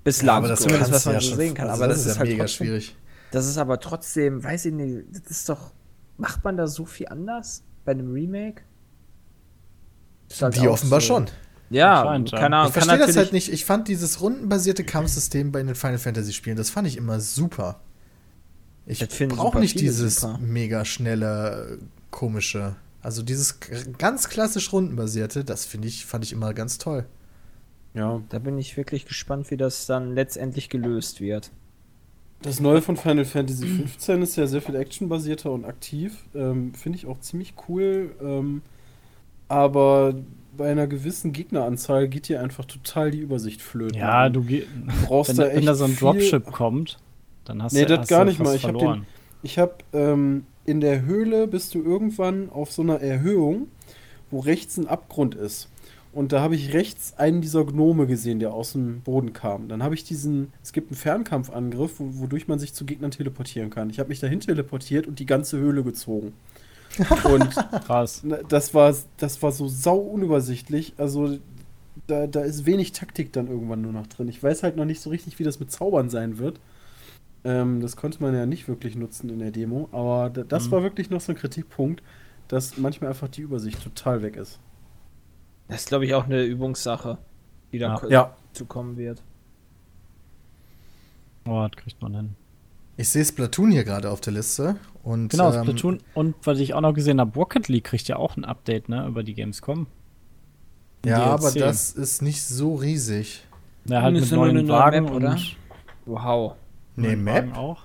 Bislang, 0.06 0.38
aber 0.38 0.48
das 0.48 0.62
zumindest 0.62 0.92
was 0.94 1.06
man 1.06 1.16
ja 1.16 1.20
so 1.22 1.28
schon- 1.30 1.38
sehen 1.38 1.54
kann. 1.54 1.68
also 1.70 1.84
aber 1.84 1.92
das, 1.94 2.06
ist, 2.06 2.14
ja 2.14 2.20
halt 2.20 2.30
mega 2.30 2.44
trotzdem, 2.46 2.66
schwierig. 2.68 2.96
Das 3.32 3.48
ist 3.48 3.58
aber 3.58 3.80
trotzdem, 3.82 4.42
weiß 4.44 4.66
ich 4.66 4.74
nicht, 4.74 5.04
das 5.12 5.30
ist 5.32 5.50
doch. 5.50 5.74
macht 6.18 6.44
man 6.46 6.56
da 6.56 6.68
so 6.68 6.86
viel 6.86 7.10
anders 7.10 7.64
bei 7.84 7.92
einem 7.92 8.14
Remake? 8.14 8.62
Ist 10.30 10.42
halt 10.42 10.56
Die 10.56 10.68
offenbar 10.68 11.02
so- 11.02 11.08
schon. 11.08 11.26
Ja, 11.72 12.16
ja. 12.16 12.24
keine 12.38 12.56
Ahnung. 12.58 12.68
Ich 12.68 12.74
verstehe 12.74 13.00
das 13.00 13.18
halt 13.18 13.34
nicht. 13.34 13.52
Ich 13.52 13.66
fand 13.66 13.88
dieses 13.88 14.22
rundenbasierte 14.22 14.84
Kampfsystem 14.84 15.52
bei 15.52 15.62
den 15.64 15.74
Final 15.76 15.98
Fantasy 15.98 16.32
Spielen, 16.34 16.56
das 16.58 16.70
fand 16.70 16.88
ich 16.88 16.96
immer 16.98 17.20
super. 17.20 17.82
Ich 18.86 19.00
Das 19.00 19.10
brauche 19.30 19.60
nicht 19.60 19.80
dieses 19.80 20.22
super. 20.22 20.38
mega 20.38 20.86
schnelle, 20.86 21.80
komische. 22.12 22.76
Also 23.02 23.24
dieses 23.24 23.60
ganz 23.98 24.30
klassisch 24.30 24.72
rundenbasierte, 24.72 25.44
das 25.44 25.66
finde 25.66 25.88
ich, 25.88 26.06
fand 26.06 26.24
ich 26.24 26.32
immer 26.32 26.54
ganz 26.54 26.78
toll. 26.78 27.06
Ja. 27.96 28.22
Da 28.30 28.40
bin 28.40 28.58
ich 28.58 28.78
wirklich 28.78 29.06
gespannt, 29.06 29.50
wie 29.52 29.58
das 29.58 29.86
dann 29.88 30.14
letztendlich 30.14 30.70
gelöst 30.70 31.22
wird. 31.22 31.52
Das 32.42 32.60
Neue 32.60 32.82
von 32.82 32.98
Final 32.98 33.26
Fantasy 33.26 33.66
XV 33.86 34.10
ist 34.22 34.36
ja 34.36 34.46
sehr 34.46 34.62
viel 34.62 34.76
actionbasierter 34.76 35.52
und 35.52 35.66
aktiv. 35.66 36.26
Ähm, 36.36 36.74
Finde 36.76 36.98
ich 36.98 37.08
auch 37.08 37.20
ziemlich 37.20 37.54
cool. 37.68 38.12
Ähm, 38.22 38.62
aber 39.48 40.14
bei 40.58 40.72
einer 40.72 40.88
gewissen 40.88 41.34
Gegneranzahl 41.34 42.08
geht 42.08 42.28
dir 42.30 42.42
einfach 42.42 42.66
total 42.66 43.12
die 43.12 43.20
Übersicht 43.20 43.62
flöten. 43.62 43.98
Ja, 43.98 44.30
du 44.30 44.46
brauchst 45.06 45.30
wenn, 45.32 45.38
da 45.38 45.48
echt 45.48 45.56
wenn 45.58 45.66
da 45.66 45.76
so 45.76 45.86
ein 45.86 45.96
Dropship 45.96 46.46
kommt, 46.52 46.98
dann 47.46 47.62
hast 47.64 47.74
Nee, 47.74 47.82
du 47.84 47.90
das 47.90 48.00
hast 48.02 48.08
gar 48.10 48.26
nicht 48.26 48.40
mal. 48.40 48.56
Ich 48.56 48.64
hab 48.64 48.72
den- 48.72 48.80
verloren. 48.80 49.06
Ich 49.44 49.60
habe 49.60 49.74
ähm, 49.94 50.46
in 50.66 50.82
der 50.82 51.04
Höhle 51.06 51.48
bist 51.48 51.76
du 51.76 51.84
irgendwann 51.84 52.50
auf 52.50 52.72
so 52.72 52.82
einer 52.82 53.00
Erhöhung, 53.02 53.68
wo 54.32 54.40
rechts 54.40 54.78
ein 54.78 54.88
Abgrund 54.88 55.36
ist. 55.36 55.70
Und 56.16 56.32
da 56.32 56.40
habe 56.40 56.56
ich 56.56 56.74
rechts 56.74 57.14
einen 57.18 57.42
dieser 57.42 57.66
Gnome 57.66 58.08
gesehen, 58.08 58.40
der 58.40 58.54
aus 58.54 58.72
dem 58.72 59.02
Boden 59.02 59.34
kam. 59.34 59.68
Dann 59.68 59.84
habe 59.84 59.96
ich 59.96 60.06
diesen, 60.06 60.54
es 60.64 60.72
gibt 60.72 60.90
einen 60.90 60.98
Fernkampfangriff, 60.98 62.00
wo, 62.00 62.22
wodurch 62.22 62.48
man 62.48 62.58
sich 62.58 62.74
zu 62.74 62.86
Gegnern 62.86 63.12
teleportieren 63.12 63.70
kann. 63.70 63.90
Ich 63.90 64.00
habe 64.00 64.08
mich 64.08 64.22
dahin 64.22 64.40
teleportiert 64.40 65.08
und 65.08 65.20
die 65.20 65.26
ganze 65.26 65.58
Höhle 65.58 65.84
gezogen. 65.84 66.32
und 67.26 67.50
Krass. 67.86 68.24
das 68.48 68.74
war, 68.74 68.96
das 69.18 69.44
war 69.44 69.52
so 69.52 69.68
sau 69.68 69.98
unübersichtlich. 69.98 70.94
Also 70.96 71.38
da, 72.08 72.28
da 72.28 72.42
ist 72.42 72.66
wenig 72.66 72.94
Taktik 72.94 73.34
dann 73.34 73.48
irgendwann 73.48 73.82
nur 73.82 73.92
noch 73.92 74.08
drin. 74.08 74.30
Ich 74.30 74.42
weiß 74.42 74.64
halt 74.64 74.78
noch 74.78 74.86
nicht 74.86 75.02
so 75.02 75.10
richtig, 75.10 75.38
wie 75.40 75.44
das 75.44 75.60
mit 75.60 75.70
Zaubern 75.70 76.10
sein 76.10 76.38
wird. 76.38 76.62
Ähm, 77.44 77.82
das 77.82 77.98
konnte 77.98 78.22
man 78.24 78.34
ja 78.34 78.46
nicht 78.46 78.70
wirklich 78.70 78.96
nutzen 78.96 79.30
in 79.30 79.40
der 79.40 79.52
Demo. 79.52 79.90
Aber 79.92 80.30
da, 80.30 80.44
das 80.44 80.68
Mhm. 80.68 80.72
war 80.72 80.84
wirklich 80.84 81.10
noch 81.10 81.20
so 81.20 81.34
ein 81.34 81.38
Kritikpunkt, 81.38 82.02
dass 82.48 82.78
manchmal 82.78 83.10
einfach 83.10 83.28
die 83.28 83.42
Übersicht 83.42 83.84
total 83.84 84.22
weg 84.22 84.38
ist. 84.38 84.60
Das 85.68 85.82
ist, 85.82 85.88
glaube 85.90 86.06
ich, 86.06 86.14
auch 86.14 86.26
eine 86.26 86.44
Übungssache, 86.44 87.18
die 87.72 87.80
da 87.80 88.00
Ja. 88.04 88.08
Ja. 88.10 88.36
zu 88.54 88.66
kommen 88.66 88.98
wird. 88.98 89.24
Oh, 91.48 91.68
das 91.70 91.82
kriegt 91.84 92.02
man 92.02 92.16
hin. 92.16 92.36
Ich 92.98 93.10
sehe 93.10 93.26
Splatoon 93.26 93.72
hier 93.72 93.84
gerade 93.84 94.10
auf 94.10 94.22
der 94.22 94.34
Liste. 94.34 94.78
Und, 95.04 95.30
Genau, 95.30 95.52
ähm, 95.54 95.64
Splatoon. 95.64 96.00
Und 96.14 96.36
was 96.44 96.60
ich 96.60 96.74
auch 96.74 96.82
noch 96.82 96.94
gesehen 96.94 97.20
habe, 97.20 97.34
Rocket 97.38 97.68
League 97.68 97.84
kriegt 97.84 98.08
ja 98.08 98.16
auch 98.16 98.38
ein 98.38 98.46
Update, 98.46 98.90
ne, 98.90 99.06
über 99.08 99.22
die 99.24 99.34
Gamescom. 99.34 99.88
Ja, 101.06 101.24
aber 101.26 101.52
DLC. 101.52 101.60
das 101.60 101.92
ist 101.92 102.22
nicht 102.22 102.42
so 102.44 102.76
riesig. 102.76 103.44
Ja, 103.86 104.02
halt 104.02 104.14
mit 104.14 104.24
ist 104.24 104.32
ja 104.32 104.38
nur 104.38 104.46
neuen 104.46 104.58
eine 104.58 104.68
neue 104.68 104.80
Wagen 104.80 105.04
Map, 105.06 105.14
und 105.14 105.24
oder? 105.26 105.38
Wow. 106.06 106.56
Nee, 106.96 107.08
neuen 107.10 107.24
Map? 107.24 107.36
Wagen 107.48 107.54
auch. 107.54 107.84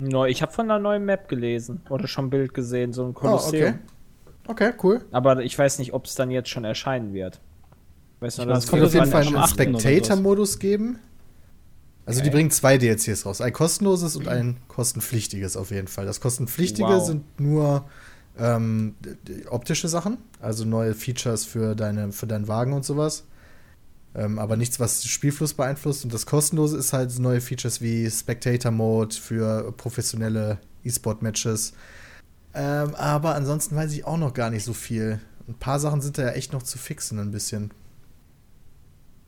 Neu, 0.00 0.28
ich 0.28 0.42
habe 0.42 0.52
von 0.52 0.66
einer 0.70 0.78
neuen 0.78 1.04
Map 1.04 1.28
gelesen 1.28 1.80
oder 1.88 2.06
schon 2.06 2.26
ein 2.26 2.30
Bild 2.30 2.52
gesehen, 2.52 2.92
so 2.92 3.04
ein 3.04 3.10
Oh, 3.10 3.12
Kolosseum. 3.14 3.74
okay. 3.74 3.78
Okay, 4.48 4.72
cool. 4.82 5.04
Aber 5.12 5.42
ich 5.44 5.56
weiß 5.58 5.78
nicht, 5.78 5.92
ob 5.92 6.06
es 6.06 6.14
dann 6.14 6.30
jetzt 6.30 6.48
schon 6.48 6.64
erscheinen 6.64 7.12
wird. 7.12 7.40
Weiß 8.20 8.34
Ich 8.34 8.38
nur, 8.38 8.46
meine, 8.46 8.54
dass 8.56 8.64
es 8.64 8.64
Es 8.64 8.70
kommt 8.70 8.80
wird 8.82 8.88
auf 8.88 8.94
jeden 8.94 9.10
Fall 9.10 9.22
8. 9.26 9.60
einen. 9.60 9.78
Spectator-Modus 9.78 10.58
geben. 10.58 10.98
Also 12.06 12.20
die 12.22 12.28
Okay. 12.28 12.36
bringen 12.36 12.50
zwei 12.50 12.78
DLCs 12.78 13.26
raus. 13.26 13.40
Ein 13.42 13.52
kostenloses 13.52 14.16
und 14.16 14.26
ein 14.28 14.56
kostenpflichtiges 14.68 15.56
auf 15.56 15.70
jeden 15.70 15.88
Fall. 15.88 16.06
Das 16.06 16.20
kostenpflichtige 16.20 16.88
Wow. 16.88 17.06
sind 17.06 17.38
nur 17.38 17.84
ähm, 18.38 18.94
optische 19.50 19.88
Sachen, 19.88 20.16
also 20.40 20.64
neue 20.64 20.94
Features 20.94 21.44
für, 21.44 21.74
deine, 21.74 22.12
für 22.12 22.26
deinen 22.26 22.48
Wagen 22.48 22.72
und 22.72 22.84
sowas. 22.86 23.24
Ähm, 24.14 24.38
aber 24.38 24.56
nichts, 24.56 24.80
was 24.80 25.02
den 25.02 25.08
Spielfluss 25.10 25.52
beeinflusst. 25.52 26.04
Und 26.04 26.14
das 26.14 26.24
kostenlose 26.24 26.78
ist 26.78 26.94
halt 26.94 27.16
neue 27.18 27.42
Features 27.42 27.82
wie 27.82 28.10
Spectator-Mode 28.10 29.14
für 29.14 29.70
professionelle 29.72 30.58
E-Sport-Matches. 30.84 31.74
Ähm, 32.54 32.94
aber 32.94 33.34
ansonsten 33.34 33.76
weiß 33.76 33.92
ich 33.92 34.04
auch 34.06 34.16
noch 34.16 34.34
gar 34.34 34.50
nicht 34.50 34.64
so 34.64 34.72
viel. 34.72 35.20
Ein 35.46 35.54
paar 35.54 35.78
Sachen 35.78 36.00
sind 36.00 36.18
da 36.18 36.22
ja 36.22 36.28
echt 36.30 36.52
noch 36.52 36.62
zu 36.62 36.78
fixen, 36.78 37.18
ein 37.18 37.30
bisschen. 37.30 37.70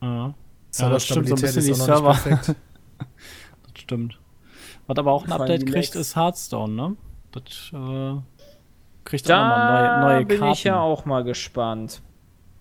Ja. 0.01 0.33
Ja, 0.77 0.89
das 0.89 1.03
stimmt, 1.05 1.27
so 1.27 1.35
ein 1.35 1.37
Serverstabilität 1.37 1.55
bisschen 1.55 1.61
ist 1.61 1.67
die 1.67 1.91
auch 1.91 2.01
noch 2.01 2.15
Server. 2.17 2.31
nicht 2.31 2.45
perfekt. 2.45 2.55
Das 3.73 3.81
stimmt. 3.81 4.19
Was 4.87 4.97
aber 4.97 5.11
auch 5.11 5.25
ein 5.25 5.31
Update 5.31 5.65
kriegt, 5.65 5.95
ist 5.95 6.15
Hearthstone, 6.15 6.73
ne? 6.73 6.95
Das 7.31 7.43
äh, 7.73 8.21
kriegt 9.05 9.25
auch 9.25 9.27
Da 9.29 9.47
nochmal 9.47 10.01
neue, 10.01 10.15
neue 10.17 10.25
bin 10.25 10.39
Karten. 10.39 10.53
ich 10.53 10.63
ja 10.65 10.79
auch 10.79 11.05
mal 11.05 11.23
gespannt, 11.23 12.01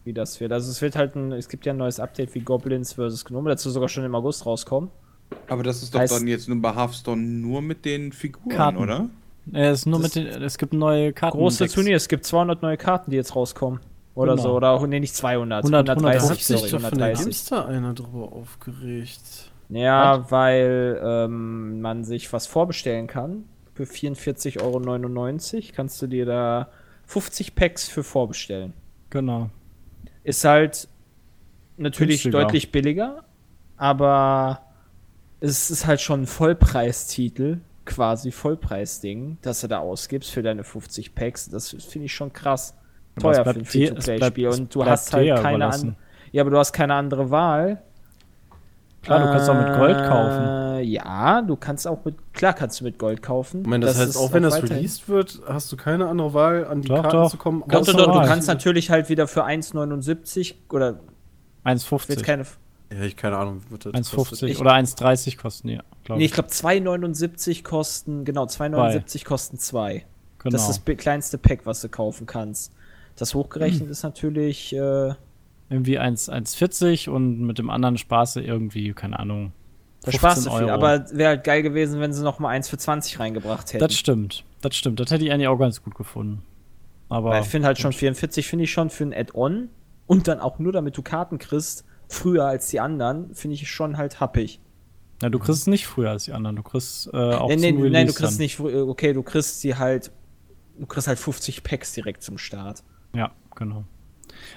wie 0.05 0.13
das 0.13 0.41
wird. 0.41 0.53
Also 0.53 0.71
es 0.71 0.81
wird 0.81 0.97
halt 0.97 1.15
ein, 1.17 1.33
es 1.33 1.49
gibt 1.49 1.67
ja 1.67 1.73
ein 1.73 1.77
neues 1.77 2.01
Update 2.01 2.35
wie 2.35 2.41
Goblins 2.41 2.95
vs. 2.95 3.25
Gnome, 3.25 3.51
dazu 3.51 3.71
sogar 3.71 3.89
schon 3.89 4.05
im 4.05 4.15
August 4.15 4.47
rauskommen. 4.47 4.91
Aber 5.49 5.63
das 5.63 5.83
ist 5.83 5.95
doch 5.95 6.01
Heißt- 6.01 6.15
dann 6.19 6.27
jetzt 6.27 6.49
nur 6.49 6.61
bei 6.63 6.75
Hearthstone 6.75 7.21
nur 7.23 7.61
mit 7.63 7.85
den 7.85 8.13
Figuren, 8.13 8.49
Karten. 8.57 8.79
oder? 8.79 9.09
Es, 9.53 9.81
ist 9.81 9.87
nur 9.87 10.01
Das- 10.01 10.15
mit 10.15 10.33
den, 10.35 10.43
es 10.43 10.59
gibt 10.59 10.73
neue 10.73 11.13
Karten. 11.13 11.37
Große 11.39 11.69
Turnier, 11.69 11.97
es 11.97 12.09
gibt 12.09 12.25
200 12.25 12.63
neue 12.63 12.77
Karten, 12.77 13.11
die 13.11 13.17
jetzt 13.17 13.35
rauskommen. 13.35 13.81
Oder 14.15 14.33
Genau. 14.33 14.43
so, 14.43 14.55
oder 14.57 14.87
nee, 14.87 15.01
nicht 15.01 15.15
200, 15.15 15.65
100, 15.65 15.89
130, 15.89 15.89
Da 15.89 15.93
hat 15.93 15.99
150, 16.21 16.47
sich 16.47 16.57
sorry, 16.59 16.71
doch 16.83 16.89
von 16.91 16.99
der 16.99 17.07
130. 17.09 17.25
Gamestar 17.25 17.69
einer 17.69 17.95
drüber 17.95 18.33
aufgeregt. 18.33 19.51
Ja, 19.69 20.31
weil 20.31 21.01
ähm, 21.03 21.81
man 21.81 22.05
sich 22.05 22.33
was 22.33 22.47
vorbestellen 22.47 23.07
kann. 23.07 23.45
Für 23.75 23.85
44,99 23.85 24.61
Euro 24.63 25.75
kannst 25.75 26.03
du 26.03 26.07
dir 26.09 26.27
da 26.27 26.69
50 27.07 27.55
Packs 27.55 27.89
für 27.89 28.03
vorbestellen. 28.03 28.73
Genau. 29.11 29.49
Ist 30.25 30.45
halt 30.45 30.89
natürlich 31.77 32.23
Günstiger. 32.25 32.43
deutlich 32.43 32.73
billiger, 32.73 33.25
aber 33.77 34.61
es 35.41 35.71
ist 35.71 35.87
halt 35.87 36.01
schon 36.01 36.23
ein 36.23 36.27
Vollpreistitel, 36.27 37.59
quasi 37.91 38.31
Vollpreisding, 38.31 39.39
dass 39.43 39.61
du 39.61 39.67
da 39.69 39.79
ausgibst 39.81 40.31
für 40.31 40.43
deine 40.43 40.65
50 40.65 41.15
Packs. 41.15 41.49
Das 41.51 41.71
finde 41.71 42.07
ich 42.07 42.15
schon 42.15 42.33
krass 42.33 42.75
teuer 43.19 43.45
für 43.45 43.51
ein 43.51 43.65
Free-to-Play-Spiel. 43.65 44.49
Und 44.49 44.75
du 44.75 44.85
hast 44.85 45.13
halt 45.13 45.37
keine 45.43 45.67
andere. 45.67 45.97
Ja, 46.33 46.43
aber 46.43 46.51
du 46.51 46.59
hast 46.59 46.73
keine 46.73 46.95
andere 46.95 47.31
Wahl. 47.31 47.83
Klar, 49.03 49.19
du 49.21 49.33
kannst 49.33 49.49
auch 49.51 49.55
mit 49.55 49.75
Gold 49.77 49.97
kaufen. 49.97 50.45
Äh, 50.45 50.83
Ja, 50.83 51.43
du 51.43 51.57
kannst 51.57 51.87
auch 51.89 52.05
mit. 52.05 52.15
Klar 52.33 52.53
kannst 52.55 52.81
du 52.81 52.85
mit 52.85 52.99
Gold 52.99 53.23
kaufen. 53.23 53.63
Ich 53.63 53.67
meine, 53.67 53.85
das, 53.87 53.99
heißt, 53.99 54.11
ist 54.11 54.17
auch 54.17 54.33
wenn 54.33 54.43
das 54.43 54.55
weiterhin- 54.55 54.77
released 54.77 55.09
wird, 55.09 55.41
hast 55.47 55.71
du 55.73 55.77
keine 55.77 56.07
andere 56.09 56.33
Wahl, 56.35 56.67
an 56.67 56.83
die 56.83 56.89
Doch, 56.89 57.03
Karten 57.03 57.17
doch. 57.17 57.31
zu 57.31 57.37
kommen. 57.39 57.63
Doch, 57.67 57.85
doch, 57.85 57.95
doch, 57.95 58.21
du 58.21 58.27
kannst 58.27 58.47
natürlich 58.49 58.91
halt 58.91 59.09
wieder 59.09 59.27
für 59.27 59.45
1,79 59.45 60.55
oder 60.71 61.01
jetzt 61.67 61.87
1,50. 61.87 62.23
keine. 62.23 62.45
Ja, 62.93 63.03
ich 63.03 63.17
keine 63.17 63.37
Ahnung, 63.39 63.63
wie 63.67 63.73
wird 63.73 63.87
das 63.87 63.93
1,50 63.95 64.43
Ich- 64.49 64.61
oder 64.61 64.73
1,30 64.75 65.37
kosten 65.39 65.69
die, 65.69 65.79
glaube 66.11 66.19
Nee, 66.19 66.25
ich. 66.27 66.31
ich 66.31 66.35
glaube 66.35 66.51
2,79 66.51 67.63
kosten, 67.63 68.25
genau, 68.25 68.45
2,79 68.45 69.25
kosten 69.25 69.59
zwei. 69.59 70.05
genau. 70.39 70.53
Das 70.53 70.69
ist 70.69 70.83
das 70.87 70.97
kleinste 70.97 71.39
Pack, 71.39 71.67
was 71.67 71.81
du 71.81 71.89
kaufen 71.89 72.27
kannst. 72.27 72.73
Das 73.17 73.35
hochgerechnet 73.35 73.91
ist 73.91 74.03
natürlich, 74.03 74.75
äh, 74.75 75.13
irgendwie 75.69 75.99
1 75.99 76.31
1,40 76.31 77.11
und 77.11 77.41
mit 77.43 77.59
dem 77.59 77.71
anderen 77.71 77.97
Spaß 77.99 78.37
irgendwie, 78.37 78.93
keine 78.93 79.19
Ahnung. 79.19 79.53
da 80.03 80.13
sparst 80.13 80.47
du 80.47 80.51
15 80.51 80.59
viel. 80.59 80.71
Euro. 80.71 80.85
Aber 80.85 81.11
wäre 81.13 81.29
halt 81.31 81.45
geil 81.45 81.63
gewesen, 81.63 82.01
wenn 82.01 82.13
sie 82.13 82.23
noch 82.25 82.39
mal 82.39 82.49
eins 82.49 82.69
für 82.69 82.79
20 82.79 83.21
reingebracht 83.21 83.73
hätten. 83.73 83.81
Das 83.81 83.95
stimmt. 83.95 84.45
Das 84.63 84.75
stimmt. 84.75 84.99
Das 85.01 85.11
hätte 85.11 85.25
ich 85.25 85.31
eigentlich 85.33 85.49
auch 85.49 85.59
ganz 85.59 85.83
gut 85.83 85.95
gefunden. 85.95 86.43
Aber 87.09 87.31
Weil 87.31 87.43
ich 87.43 87.49
finde 87.49 87.67
halt 87.67 87.79
schon 87.79 87.93
44, 87.93 88.47
finde 88.47 88.65
ich 88.65 88.73
schon 88.73 88.89
für 88.91 89.05
ein 89.05 89.13
Add-on 89.13 89.69
und 90.07 90.27
dann 90.29 90.41
auch 90.41 90.59
nur 90.59 90.73
damit 90.73 90.97
du 90.97 91.03
Karten 91.03 91.39
kriegst, 91.39 91.85
früher 92.09 92.47
als 92.47 92.69
die 92.69 92.81
anderen, 92.81 93.35
finde 93.35 93.55
ich 93.55 93.69
schon 93.71 93.97
halt 93.97 94.19
happig. 94.21 94.61
Ja, 95.23 95.29
du 95.29 95.39
kriegst 95.39 95.61
es 95.63 95.67
nicht 95.67 95.87
früher 95.87 96.11
als 96.11 96.25
die 96.25 96.33
anderen. 96.33 96.57
Du 96.57 96.63
kriegst 96.63 97.09
äh, 97.13 97.17
auch 97.17 97.49
Nee, 97.49 97.57
nee, 97.57 97.69
zum 97.73 97.79
Release 97.83 97.93
nein, 97.93 98.07
du 98.07 98.13
kriegst 98.15 98.33
dann. 98.35 98.39
nicht, 98.43 98.59
frü- 98.59 98.89
okay, 98.89 99.13
du 99.13 99.23
kriegst 99.23 99.61
sie 99.61 99.77
halt, 99.77 100.11
du 100.79 100.87
kriegst 100.87 101.09
halt 101.09 101.19
50 101.19 101.63
Packs 101.63 101.93
direkt 101.93 102.23
zum 102.23 102.39
Start. 102.39 102.83
Ja, 103.15 103.31
genau. 103.55 103.85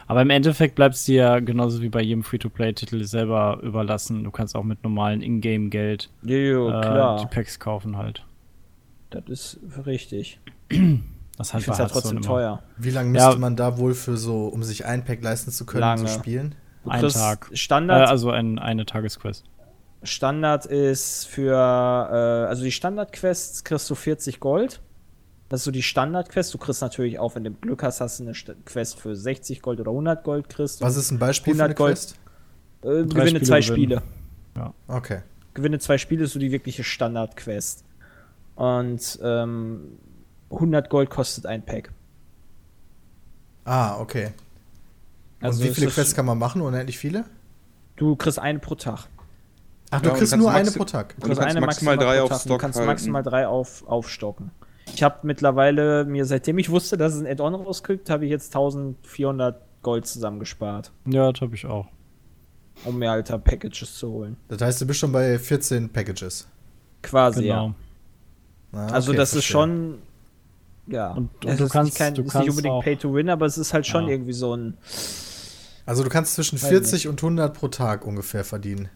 Aber 0.07 0.22
im 0.22 0.30
Endeffekt 0.30 0.76
bleibt 0.76 0.95
es 0.95 1.03
dir 1.06 1.15
ja 1.15 1.40
genauso 1.40 1.81
wie 1.81 1.90
bei 1.90 2.02
jedem 2.02 2.23
Free-to-Play-Titel 2.23 3.03
selber 3.03 3.60
überlassen. 3.64 4.23
Du 4.23 4.31
kannst 4.31 4.56
auch 4.56 4.64
mit 4.64 4.84
normalen 4.84 5.22
Ingame-Geld 5.22 6.10
Jo, 6.22 6.69
äh, 6.69 6.81
klar. 6.81 7.19
die 7.19 7.26
Packs 7.26 7.60
kaufen 7.60 7.98
halt. 7.98 8.23
Das 9.10 9.23
ist 9.27 9.60
richtig. 9.85 10.40
Das 11.38 11.48
Ich 11.49 11.53
halt 11.53 11.64
finde 11.64 11.72
es 11.73 11.80
halt 11.80 11.91
trotzdem 11.91 12.22
teuer. 12.22 12.61
Wie 12.77 12.91
lange 12.91 13.10
müsste 13.10 13.31
Ja. 13.31 13.35
man 13.38 13.56
da 13.56 13.77
wohl 13.77 13.94
für 13.95 14.15
so, 14.18 14.45
um 14.48 14.64
sich 14.64 14.85
ein 14.85 15.03
Pack 15.03 15.22
leisten 15.23 15.52
zu 15.52 15.65
können, 15.65 15.81
Lange. 15.81 16.02
so 16.02 16.07
spielen? 16.07 16.56
Ein 16.85 17.07
Tag. 17.10 17.49
Äh, 17.52 17.56
Standard, 17.56 18.10
also 18.10 18.30
ein, 18.30 18.60
eine 18.60 18.85
Tagesquest. 18.85 19.44
Standard 20.03 20.65
ist 20.65 21.25
für, 21.27 21.53
äh, 21.55 22.47
also 22.47 22.63
die 22.63 22.71
Standardquests 22.71 23.63
kriegst 23.63 23.89
du 23.89 23.95
40 23.95 24.39
Gold. 24.39 24.81
Das 25.49 25.61
ist 25.61 25.65
so 25.65 25.71
die 25.71 25.84
Standardquest. 25.84 26.53
Du 26.53 26.57
kriegst 26.57 26.81
natürlich 26.81 27.19
auch, 27.19 27.35
wenn 27.35 27.43
du 27.43 27.51
Glück 27.51 27.84
hast, 27.84 28.01
hast 28.01 28.19
du 28.19 28.23
eine 28.23 28.34
St- 28.34 28.55
Quest 28.65 28.99
für 28.99 29.15
60 29.15 29.61
Gold 29.61 29.80
oder 29.80 29.91
100 29.91 30.23
Gold 30.23 30.49
kriegst. 30.49 30.81
Was 30.81 30.95
ist 30.97 31.11
ein 31.11 31.19
Beispiel 31.19 31.53
für 31.55 31.63
eine 31.63 31.75
100 31.75 31.77
Gold. 31.77 31.95
Quest? 31.95 32.15
äh, 32.84 33.03
gewinne 33.05 33.27
Spiele 33.30 33.41
zwei 33.43 33.59
gewinnen. 33.61 34.01
Spiele. 34.55 34.73
Okay. 34.88 35.21
Gewinne 35.53 35.80
zwei 35.80 35.97
Spiele 35.97 36.23
ist 36.25 36.34
so 36.34 36.39
die 36.39 36.51
wirkliche 36.51 36.84
Standardquest. 36.84 37.84
Und 38.55 39.19
ähm, 39.23 39.97
100 40.51 40.89
Gold 40.89 41.09
kostet 41.09 41.45
ein 41.45 41.63
Pack. 41.63 41.91
Ah, 43.65 43.99
okay. 43.99 44.34
Und 45.39 45.45
Also 45.47 45.63
wie 45.63 45.67
es 45.69 45.75
viele 45.75 45.91
Quests 45.91 46.15
kann 46.15 46.25
man 46.25 46.38
machen? 46.38 46.61
Unendlich 46.61 46.97
viele? 46.97 47.25
Du 47.95 48.15
kriegst 48.15 48.39
eine 48.39 48.59
pro 48.59 48.75
Tag. 48.75 49.07
Ach, 49.95 49.98
Ja, 49.98 49.99
du 50.02 50.10
und 50.10 50.18
kriegst 50.18 50.32
kannst 50.32 50.44
nur 50.44 50.52
eine 50.52 50.72
pro 50.72 50.84
Tag. 50.86 51.15
Du 51.15 51.22
du 51.22 51.28
kannst 51.36 51.41
eine 51.41 51.61
maximal 51.61 51.98
pro 51.98 52.03
drei 52.03 52.22
auf 52.22 52.32
Stock 52.34 52.48
Du 52.48 52.57
kannst 52.57 52.78
halten. 52.80 52.88
maximal 52.88 53.22
drei 53.24 53.48
auf, 53.48 53.88
aufstocken. 53.88 54.52
Ich 54.94 55.03
habe 55.03 55.20
mittlerweile 55.24 56.03
mir, 56.06 56.26
seitdem 56.26 56.57
ich 56.57 56.70
wusste, 56.70 56.98
dass 56.98 57.14
es 57.14 57.20
ein 57.22 57.28
Add-on 57.28 57.53
rauskriegt, 57.56 58.10
habe 58.10 58.26
ich 58.26 58.32
jetzt 58.32 58.56
1400 58.56 59.61
Gold 59.84 60.06
zusammengespart, 60.07 60.91
Ja, 61.06 61.32
das 61.32 61.41
habe 61.41 61.56
ich 61.56 61.65
auch. 61.65 61.88
um 62.86 62.98
mir 62.98 63.11
alter 63.11 63.38
Packages 63.38 63.95
zu 63.98 64.10
holen. 64.11 64.38
Das 64.48 64.61
heißt, 64.61 64.82
du 64.82 64.86
bist 64.88 64.99
schon 64.99 65.11
bei 65.11 65.38
14 65.38 65.90
Packages. 65.90 66.48
Quasi, 67.02 67.44
Genau. 67.44 67.74
ja. 68.74 68.80
Ah, 68.80 68.88
Also 68.88 69.11
okay, 69.11 69.18
das 69.18 69.30
ist 69.30 69.45
verstehe. 69.45 69.52
schon. 69.52 69.98
Ja, 70.88 71.11
Und- 71.11 71.30
und 71.45 71.52
es 71.52 71.57
du 71.57 71.64
ist 71.65 71.72
kannst- 71.72 71.91
nicht, 71.91 71.98
kein, 71.98 72.14
du 72.15 72.22
ist 72.22 72.26
nicht 72.26 72.34
kannst 72.34 72.49
unbedingt 72.49 72.74
auch- 72.74 72.84
Pay 72.84 72.95
to 72.98 73.14
Win, 73.14 73.30
aber 73.30 73.45
es 73.45 73.57
ist 73.57 73.74
halt 73.74 73.86
schon 73.88 74.06
Ja. 74.06 74.10
irgendwie 74.11 74.34
so 74.34 74.56
ein. 74.56 74.78
Also 75.86 76.03
du 76.03 76.10
kannst 76.10 76.34
zwischen 76.36 76.61
Weiß 76.61 76.68
40 76.70 77.07
und 77.07 77.22
100 77.22 77.53
pro 77.53 77.68
Tag 77.68 78.06
ungefähr 78.06 78.44
verdienen. 78.44 78.90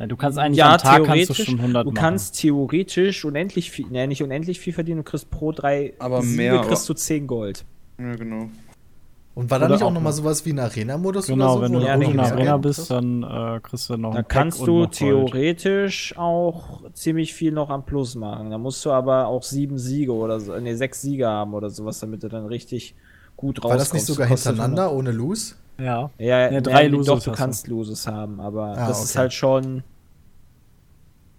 Ja, 0.00 0.06
du 0.06 0.16
kannst 0.16 0.38
eigentlich 0.38 0.56
ja, 0.58 0.72
am 0.72 0.78
Tag 0.78 1.04
kannst 1.04 1.28
du 1.28 1.34
theoretisch. 1.34 1.44
schon 1.46 1.58
100 1.60 1.84
du 1.86 1.90
machen. 1.90 1.94
kannst 2.02 2.40
theoretisch 2.40 3.24
unendlich 3.24 3.70
viel, 3.70 3.86
ne, 3.88 4.06
nicht 4.08 4.22
unendlich 4.22 4.58
viel 4.58 4.72
verdienen. 4.72 4.98
Du 4.98 5.04
kriegst 5.04 5.30
pro 5.30 5.52
drei 5.52 5.92
Aber 5.98 6.22
Siege 6.22 6.36
mehr, 6.36 6.58
kriegst 6.62 6.84
aber- 6.90 6.94
du 6.94 7.00
10 7.00 7.26
Gold. 7.26 7.64
Ja, 7.98 8.14
genau. 8.16 8.48
Und 9.34 9.48
war 9.50 9.58
da 9.58 9.68
nicht 9.68 9.82
auch 9.82 9.86
auch 9.88 9.92
nochmal 9.92 10.10
noch- 10.12 10.16
sowas 10.18 10.44
wie 10.44 10.50
ein 10.52 10.58
Arena-Modus 10.58 11.26
Genau, 11.28 11.44
oder 11.44 11.54
so? 11.54 11.62
wenn 11.62 11.74
wo 11.74 11.78
du 11.80 11.86
Ja, 11.86 11.94
in 11.94 12.00
der 12.00 12.08
genau. 12.10 12.22
Arena 12.24 12.56
bist, 12.56 12.90
dann 12.90 13.22
äh, 13.22 13.60
kriegst 13.62 13.88
du 13.90 13.96
noch 13.96 14.14
Da 14.14 14.22
kannst 14.22 14.66
du 14.66 14.86
theoretisch 14.86 16.14
auch 16.16 16.80
ziemlich 16.94 17.32
viel 17.34 17.52
noch 17.52 17.70
am 17.70 17.84
Plus 17.84 18.14
machen. 18.16 18.50
Da 18.50 18.58
musst 18.58 18.84
du 18.84 18.90
aber 18.90 19.26
auch 19.28 19.42
sieben 19.42 19.78
Siege 19.78 20.12
oder 20.12 20.40
so, 20.40 20.56
ne, 20.58 20.76
sechs 20.76 21.02
Siege 21.02 21.28
haben 21.28 21.54
oder 21.54 21.70
sowas, 21.70 22.00
damit 22.00 22.22
du 22.22 22.28
dann 22.28 22.46
richtig 22.46 22.94
gut 23.36 23.58
rauskommst. 23.58 23.70
War 23.72 23.78
das 23.78 23.92
nicht 23.92 24.06
sogar 24.06 24.26
hintereinander 24.26 24.92
ohne 24.92 25.12
Lose? 25.12 25.54
Ja. 25.78 26.10
Ja, 26.18 26.50
Ja, 26.50 26.60
drei 26.60 26.72
drei 26.72 26.82
nee, 26.82 26.88
Loses 26.88 27.06
Doch, 27.06 27.22
du 27.22 27.32
kannst 27.32 27.68
Loses 27.68 28.06
haben, 28.06 28.40
aber 28.40 28.74
Ah, 28.76 28.88
das 28.88 29.04
ist 29.04 29.10
okay. 29.12 29.18
halt 29.20 29.32
schon. 29.32 29.82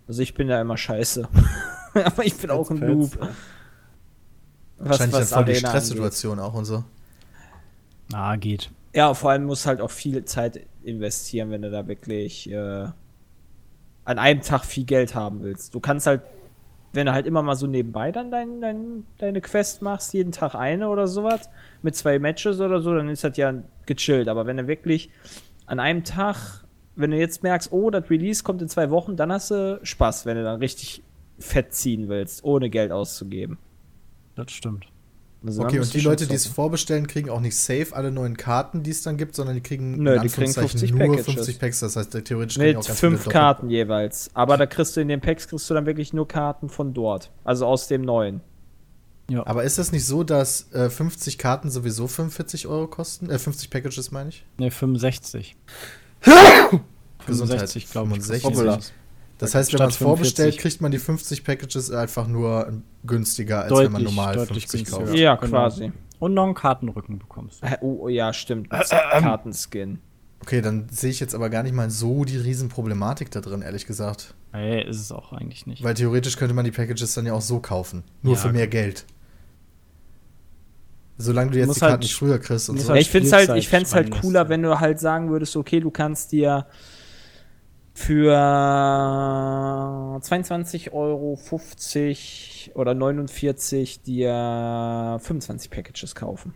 Also 0.07 0.21
ich 0.21 0.33
bin 0.33 0.47
da 0.47 0.59
immer 0.59 0.77
scheiße. 0.77 1.27
aber 1.93 2.25
ich 2.25 2.35
bin 2.35 2.49
auch 2.49 2.69
ein 2.69 2.79
Noob. 2.79 3.17
ja. 3.19 3.29
Wahrscheinlich 4.77 5.15
dann 5.15 5.25
voll 5.25 5.45
die 5.45 5.51
Arena 5.51 5.69
Stresssituation 5.69 6.39
auch 6.39 6.53
und 6.53 6.65
so. 6.65 6.83
Ah, 8.13 8.35
geht. 8.35 8.65
angeht. 8.65 8.69
Ja, 8.93 9.13
vor 9.13 9.31
allem 9.31 9.45
musst 9.45 9.65
halt 9.65 9.79
auch 9.79 9.91
viel 9.91 10.25
Zeit 10.25 10.65
investieren, 10.83 11.51
wenn 11.51 11.61
du 11.61 11.71
da 11.71 11.87
wirklich 11.87 12.49
äh, 12.49 12.87
an 14.05 14.19
einem 14.19 14.41
Tag 14.41 14.65
viel 14.65 14.83
Geld 14.83 15.15
haben 15.15 15.43
willst. 15.43 15.73
Du 15.75 15.79
kannst 15.79 16.07
halt, 16.07 16.21
wenn 16.93 17.05
du 17.05 17.13
halt 17.13 17.25
immer 17.25 17.41
mal 17.41 17.55
so 17.55 17.67
nebenbei 17.67 18.11
dann 18.11 18.31
dein, 18.31 18.59
dein, 18.59 19.05
deine 19.17 19.39
Quest 19.39 19.81
machst, 19.81 20.13
jeden 20.13 20.31
Tag 20.31 20.55
eine 20.55 20.89
oder 20.89 21.07
sowas, 21.07 21.49
mit 21.81 21.95
zwei 21.95 22.19
Matches 22.19 22.59
oder 22.59 22.81
so, 22.81 22.93
dann 22.93 23.07
ist 23.07 23.23
das 23.23 23.37
ja 23.37 23.53
gechillt. 23.85 24.27
Aber 24.27 24.45
wenn 24.45 24.57
du 24.57 24.67
wirklich 24.67 25.09
an 25.67 25.79
einem 25.79 26.03
Tag, 26.03 26.60
wenn 26.95 27.11
du 27.11 27.17
jetzt 27.17 27.43
merkst, 27.43 27.71
oh, 27.71 27.89
das 27.89 28.09
Release 28.09 28.43
kommt 28.43 28.61
in 28.61 28.69
zwei 28.69 28.89
Wochen, 28.89 29.15
dann 29.15 29.31
hast 29.31 29.51
du 29.51 29.79
Spaß, 29.83 30.25
wenn 30.25 30.37
du 30.37 30.43
dann 30.43 30.59
richtig 30.59 31.03
fett 31.39 31.73
ziehen 31.73 32.09
willst, 32.09 32.43
ohne 32.43 32.69
Geld 32.69 32.91
auszugeben. 32.91 33.57
Das 34.35 34.51
stimmt. 34.51 34.85
Also 35.43 35.63
Okay, 35.63 35.79
und 35.79 35.91
die 35.93 36.01
Leute, 36.01 36.27
die 36.27 36.35
es 36.35 36.45
vorbestellen, 36.45 37.07
kriegen 37.07 37.29
auch 37.29 37.39
nicht 37.39 37.55
safe 37.55 37.87
alle 37.93 38.11
neuen 38.11 38.37
Karten, 38.37 38.83
die 38.83 38.91
es 38.91 39.01
dann 39.01 39.17
gibt, 39.17 39.35
sondern 39.35 39.55
die 39.55 39.61
kriegen 39.61 39.97
Nö, 39.97 40.19
die 40.19 40.27
kriegen 40.29 40.45
Anführungszeichen 40.47 40.69
50 40.79 40.91
nur 40.91 40.99
Packages. 40.99 41.25
50 41.25 41.59
Packs. 41.59 41.79
Das 41.79 41.95
heißt, 41.95 42.11
theoretisch 42.25 42.57
kriegen 42.57 42.77
auch 42.77 42.81
Mit 42.81 42.87
ganz 42.87 42.99
fünf 42.99 43.27
Karten 43.27 43.69
jeweils. 43.69 44.29
Aber 44.35 44.57
da 44.57 44.67
kriegst 44.67 44.95
du 44.95 45.01
in 45.01 45.07
den 45.07 45.19
Packs 45.19 45.47
kriegst 45.47 45.67
du 45.69 45.73
dann 45.73 45.87
wirklich 45.87 46.13
nur 46.13 46.27
Karten 46.27 46.69
von 46.69 46.93
dort. 46.93 47.31
Also 47.43 47.65
aus 47.65 47.87
dem 47.87 48.01
neuen. 48.01 48.41
Aber 49.45 49.63
ist 49.63 49.77
das 49.77 49.91
nicht 49.93 50.05
so, 50.05 50.23
dass 50.23 50.71
äh, 50.73 50.89
50 50.89 51.37
Karten 51.37 51.69
sowieso 51.69 52.07
45 52.07 52.67
Euro 52.67 52.87
kosten? 52.87 53.29
Äh, 53.29 53.39
50 53.39 53.69
Packages 53.69 54.11
meine 54.11 54.29
ich? 54.29 54.45
Ne, 54.57 54.71
65. 54.71 55.55
Gesundheit. 57.25 57.59
65, 57.59 57.91
glaube 57.91 58.07
ich. 58.17 58.23
65. 58.23 58.43
kostet 58.43 58.59
Hoppala. 58.67 58.79
das. 59.37 59.55
Heißt, 59.55 59.73
wenn 59.73 59.79
man 59.79 59.89
es 59.89 59.97
vorbestellt, 59.97 60.53
45. 60.55 60.61
kriegt 60.61 60.81
man 60.81 60.91
die 60.91 60.99
50 60.99 61.43
Packages 61.43 61.91
einfach 61.91 62.27
nur 62.27 62.81
günstiger, 63.03 63.63
als 63.63 63.71
wenn 63.71 63.91
man 63.91 64.03
Deutlich, 64.03 64.15
normal 64.15 64.35
deutlich 64.35 64.63
50 64.67 64.79
günstiger. 64.85 65.05
kauft. 65.05 65.17
Ja, 65.17 65.35
genau. 65.35 65.49
quasi. 65.51 65.91
Und 66.19 66.33
noch 66.35 66.45
einen 66.45 66.53
Kartenrücken 66.53 67.17
bekommst 67.19 67.63
du. 67.63 67.67
Äh, 67.67 67.77
Oh, 67.81 68.01
oh 68.03 68.07
ja, 68.07 68.31
stimmt. 68.33 68.69
Kartenskin. 69.19 69.99
Okay, 70.43 70.61
dann 70.61 70.87
sehe 70.89 71.09
ich 71.11 71.19
jetzt 71.19 71.35
aber 71.35 71.49
gar 71.49 71.61
nicht 71.63 71.73
mal 71.73 71.89
so 71.91 72.25
die 72.25 72.37
Riesenproblematik 72.37 73.29
da 73.31 73.41
drin, 73.41 73.61
ehrlich 73.61 73.85
gesagt. 73.85 74.33
Nee, 74.53 74.81
ist 74.83 74.99
es 74.99 75.11
auch 75.11 75.33
eigentlich 75.33 75.65
nicht. 75.67 75.83
Weil 75.83 75.93
theoretisch 75.93 76.37
könnte 76.37 76.53
man 76.55 76.65
die 76.65 76.71
Packages 76.71 77.13
dann 77.13 77.25
ja 77.27 77.33
auch 77.33 77.41
so 77.41 77.59
kaufen. 77.59 78.03
Nur 78.23 78.33
Ja, 78.35 78.39
für 78.41 78.51
mehr 78.51 78.67
Geld. 78.67 79.05
Solange 81.21 81.51
du 81.51 81.59
jetzt 81.59 81.75
die 81.75 81.79
Karten 81.79 81.91
halt- 81.93 82.01
nicht 82.03 82.15
früher 82.15 82.39
kriegst 82.39 82.69
und 82.69 82.79
so. 82.79 82.93
Ja, 82.93 82.99
ich 82.99 83.09
finde 83.09 83.27
es 83.27 83.33
halt, 83.33 83.49
ich 83.57 83.67
fänd's 83.69 83.93
halt 83.95 84.11
cooler, 84.21 84.49
wenn 84.49 84.61
du 84.63 84.79
halt 84.79 84.99
sagen 84.99 85.29
würdest, 85.29 85.55
okay, 85.55 85.79
du 85.79 85.91
kannst 85.91 86.31
dir 86.31 86.65
für 87.93 88.31
22 90.21 90.93
Euro 90.93 91.35
50 91.35 92.71
oder 92.75 92.93
49 92.93 94.01
dir 94.03 95.19
25 95.21 95.71
Packages 95.71 96.15
kaufen. 96.15 96.53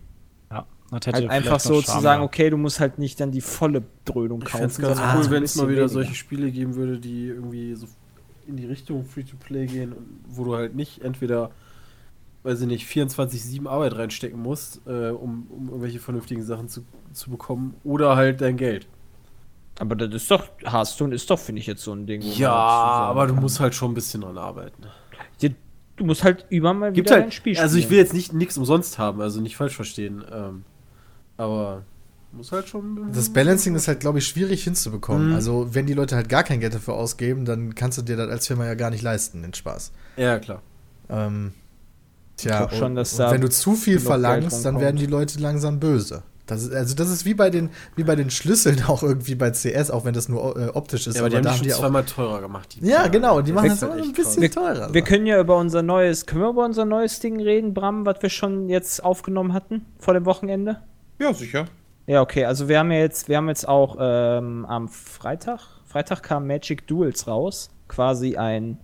ja, 0.52 0.66
das 0.92 1.08
hätte 1.08 1.14
Halt 1.18 1.30
einfach 1.30 1.60
so 1.60 1.74
noch 1.76 1.80
zu 1.82 1.92
Charme, 1.92 2.02
sagen, 2.04 2.22
ja. 2.22 2.26
okay, 2.26 2.50
du 2.50 2.58
musst 2.58 2.80
halt 2.80 3.00
nicht 3.00 3.20
dann 3.20 3.32
die 3.32 3.42
volle 3.42 3.84
Dröhnung 4.06 4.42
Ich 4.44 4.50
kaufen. 4.52 4.66
es 4.66 4.78
ganz 4.78 5.00
Ah, 5.00 5.16
cool, 5.18 5.26
ein 5.26 5.32
wenn 5.32 5.44
es 5.44 5.56
mal 5.56 5.64
wieder 5.64 5.72
weniger. 5.82 5.90
solche 5.90 6.16
Spiele 6.16 6.52
geben 6.52 6.76
würde, 6.76 7.00
die 7.00 7.28
irgendwie 7.28 7.76
so 7.76 7.88
in 8.48 8.58
die 8.58 8.66
Richtung 8.66 9.06
Free-to-Play 9.06 9.66
gehen, 9.66 9.94
und 9.94 10.06
wo 10.30 10.44
du 10.46 10.56
halt 10.56 10.76
nicht 10.76 11.04
entweder, 11.04 11.50
weiß 12.46 12.62
ich 12.62 12.68
nicht, 12.68 12.88
24-7 12.88 13.68
Arbeit 13.68 13.96
reinstecken 13.98 14.42
musst, 14.42 14.82
äh, 14.88 15.10
um, 15.10 15.48
um 15.50 15.68
irgendwelche 15.70 16.00
vernünftigen 16.00 16.44
Sachen 16.44 16.70
zu, 16.70 16.86
zu 17.12 17.30
bekommen, 17.30 17.76
oder 17.84 18.16
halt 18.16 18.42
dein 18.42 18.56
Geld. 18.58 18.88
Aber 19.80 19.96
das 19.96 20.14
ist 20.14 20.32
doch, 20.32 20.48
Hearthstone 20.64 21.14
ist 21.14 21.30
doch, 21.30 21.40
finde 21.40 21.60
ich, 21.60 21.68
jetzt 21.68 21.84
so 21.84 21.92
ein 21.92 22.06
Ding. 22.06 22.22
Ja, 22.22 22.54
aber 22.54 23.28
du 23.28 23.34
musst 23.34 23.60
halt 23.60 23.76
schon 23.76 23.92
ein 23.92 23.94
bisschen 23.94 24.22
dran 24.22 24.38
arbeiten. 24.38 24.84
Ja, 24.84 25.50
Du 25.98 26.04
musst 26.04 26.24
halt 26.24 26.46
immer 26.50 26.74
mal 26.74 26.92
Gibt 26.92 27.08
wieder 27.10 27.18
ein 27.18 27.24
halt, 27.24 27.34
Spiel 27.34 27.58
also 27.58 27.78
ich 27.78 27.86
spielen. 27.86 27.92
will 27.92 28.04
jetzt 28.04 28.14
nicht 28.14 28.34
nichts 28.34 28.58
umsonst 28.58 28.98
haben, 28.98 29.22
also 29.22 29.40
nicht 29.40 29.56
falsch 29.56 29.76
verstehen, 29.76 30.26
ähm, 30.30 30.66
aber 31.38 31.84
muss 32.34 32.52
halt 32.52 32.68
schon. 32.68 33.14
Das 33.14 33.32
Balancing 33.32 33.76
ist 33.76 33.88
halt, 33.88 34.02
glaube 34.02 34.20
ich, 34.20 34.28
schwierig 34.28 34.64
hinzubekommen. 34.66 35.30
Mhm. 35.30 35.36
Also, 35.36 35.74
wenn 35.74 35.86
die 35.86 35.94
Leute 35.94 36.18
halt 36.18 36.28
gar 36.28 36.44
kein 36.44 36.60
Geld 36.60 36.74
dafür 36.74 36.96
ausgeben, 36.96 37.46
dann 37.46 37.76
kannst 37.76 37.98
du 37.98 38.02
dir 38.02 38.18
das 38.18 38.30
als 38.30 38.48
Firma 38.48 38.66
ja 38.66 38.74
gar 38.74 38.90
nicht 38.90 39.04
leisten, 39.04 39.42
den 39.42 39.54
Spaß. 39.54 39.94
Ja, 40.18 40.38
klar. 40.40 40.62
Ähm, 41.08 41.54
tja, 42.38 42.70
schon, 42.70 42.92
und, 42.92 42.96
dass 42.96 43.14
und 43.14 43.20
da 43.20 43.32
wenn 43.32 43.42
du 43.42 43.50
zu 43.50 43.76
viel 43.76 44.00
verlangst, 44.00 44.66
dann 44.66 44.80
werden 44.80 44.98
die 44.98 45.06
Leute 45.06 45.40
langsam 45.40 45.80
böse. 45.80 46.24
Das 46.46 46.62
ist, 46.62 46.74
also 46.74 46.96
das 46.96 47.10
ist 47.10 47.26
wie 47.26 47.34
bei 47.34 47.50
den, 47.50 47.72
wie 47.96 48.04
bei 48.04 48.16
den 48.16 48.30
Schlüsseln 48.30 48.84
auch 48.88 49.02
irgendwie 49.02 49.36
bei 49.36 49.50
CS, 49.52 49.90
auch 49.90 50.06
wenn 50.06 50.14
das 50.14 50.30
nur 50.30 50.56
äh, 50.58 50.68
optisch 50.70 51.08
ist. 51.08 51.16
Ja, 51.16 51.22
aber 51.22 51.30
die 51.30 51.38
haben 51.38 51.44
die 51.64 51.70
schon 51.70 51.80
zweimal 51.80 52.04
teurer 52.06 52.40
gemacht. 52.42 52.78
Die 52.80 52.88
ja, 52.88 53.08
genau, 53.08 53.42
die 53.42 53.52
machen 53.52 53.70
Das 53.70 53.82
immer 53.82 53.94
ein 53.94 54.14
bisschen 54.14 54.42
Wir- 54.44 54.52
teurer. 54.52 54.94
Wir 54.94 55.02
können 55.02 55.26
ja 55.26 55.40
über 55.40 55.58
unser 55.58 55.82
neues, 55.82 56.26
können 56.26 56.42
wir 56.44 56.50
über 56.50 56.66
unser 56.66 56.86
neues 56.86 57.20
Ding 57.20 57.42
reden, 57.42 57.74
Bram, 57.74 58.06
was 58.06 58.22
wir 58.22 58.30
schon 58.30 58.70
jetzt 58.70 59.04
aufgenommen 59.04 59.54
hatten 59.54 59.86
vor 59.98 60.14
dem 60.14 60.26
Wochenende? 60.26 60.82
Ja, 61.20 61.34
sicher. 61.34 61.66
Ja, 62.08 62.22
okay, 62.22 62.46
also 62.46 62.68
wir 62.68 62.78
haben 62.78 62.92
ja 62.92 63.00
jetzt, 63.00 63.28
wir 63.28 63.38
haben 63.38 63.48
jetzt 63.50 63.68
auch 63.68 63.98
ähm, 64.00 64.66
am 64.68 64.88
Freitag, 64.88 65.62
Freitag 65.86 66.22
kam 66.22 66.46
Magic 66.46 66.86
Duels 66.86 67.26
raus, 67.28 67.72
quasi 67.88 68.36
ein, 68.38 68.78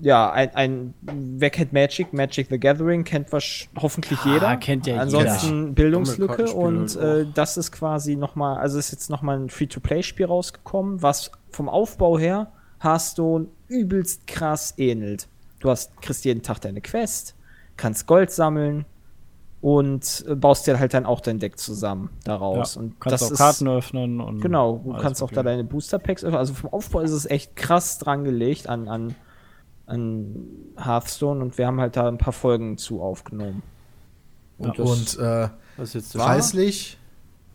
ja, 0.00 0.30
ein, 0.30 0.54
ein 0.54 0.94
Wer 1.02 1.50
kennt 1.50 1.72
Magic, 1.72 2.12
Magic 2.12 2.48
the 2.50 2.58
Gathering, 2.58 3.04
kennt 3.04 3.32
was 3.32 3.66
hoffentlich 3.76 4.18
Ah, 4.24 4.32
jeder. 4.32 4.56
kennt 4.56 4.86
ja 4.86 4.96
Ansonsten 4.98 5.74
Bildungslücke 5.74 6.46
Sammelkartenspiel 6.46 7.04
und 7.04 7.28
äh, 7.28 7.32
das 7.34 7.56
ist 7.56 7.72
quasi 7.72 8.16
nochmal, 8.16 8.58
also 8.58 8.78
ist 8.78 8.92
jetzt 8.92 9.10
nochmal 9.10 9.38
ein 9.38 9.50
Free-to-Play-Spiel 9.50 10.26
rausgekommen, 10.26 11.02
was 11.02 11.32
vom 11.50 11.68
Aufbau 11.68 12.18
her 12.18 12.52
Hearthstone 12.80 13.48
übelst 13.66 14.26
krass 14.26 14.74
ähnelt. 14.76 15.28
Du 15.60 15.70
hast, 15.70 16.00
kriegst 16.00 16.24
jeden 16.24 16.42
Tag 16.42 16.60
deine 16.60 16.80
Quest, 16.80 17.34
kannst 17.76 18.06
Gold 18.06 18.30
sammeln 18.30 18.84
und 19.60 20.24
äh, 20.28 20.36
baust 20.36 20.66
dir 20.66 20.78
halt 20.78 20.94
dann 20.94 21.04
auch 21.04 21.20
dein 21.20 21.40
Deck 21.40 21.58
zusammen 21.58 22.10
daraus. 22.22 22.76
Ja, 22.76 22.82
und 22.82 23.00
kannst 23.00 23.14
das 23.14 23.22
auch 23.24 23.32
ist, 23.32 23.38
Karten 23.38 23.68
öffnen 23.68 24.20
und. 24.20 24.40
Genau, 24.40 24.80
du 24.84 24.92
kannst 24.92 25.22
auch 25.22 25.32
da 25.32 25.42
deine 25.42 25.64
Booster 25.64 25.98
Packs 25.98 26.22
öffnen. 26.22 26.38
Also 26.38 26.54
vom 26.54 26.72
Aufbau 26.72 27.00
ist 27.00 27.10
es 27.10 27.26
echt 27.26 27.56
krass 27.56 27.98
dran 27.98 28.22
gelegt 28.22 28.68
an, 28.68 28.86
an, 28.88 29.16
an 29.88 30.34
Hearthstone 30.76 31.40
und 31.42 31.58
wir 31.58 31.66
haben 31.66 31.80
halt 31.80 31.96
da 31.96 32.06
ein 32.08 32.18
paar 32.18 32.32
Folgen 32.32 32.76
zu 32.78 33.02
aufgenommen. 33.02 33.62
Und, 34.58 34.78
das- 34.78 35.16
und 35.18 35.24
äh, 35.24 35.48
Was 35.76 35.88
ist 35.90 35.94
jetzt 35.94 36.14
preislich 36.16 36.98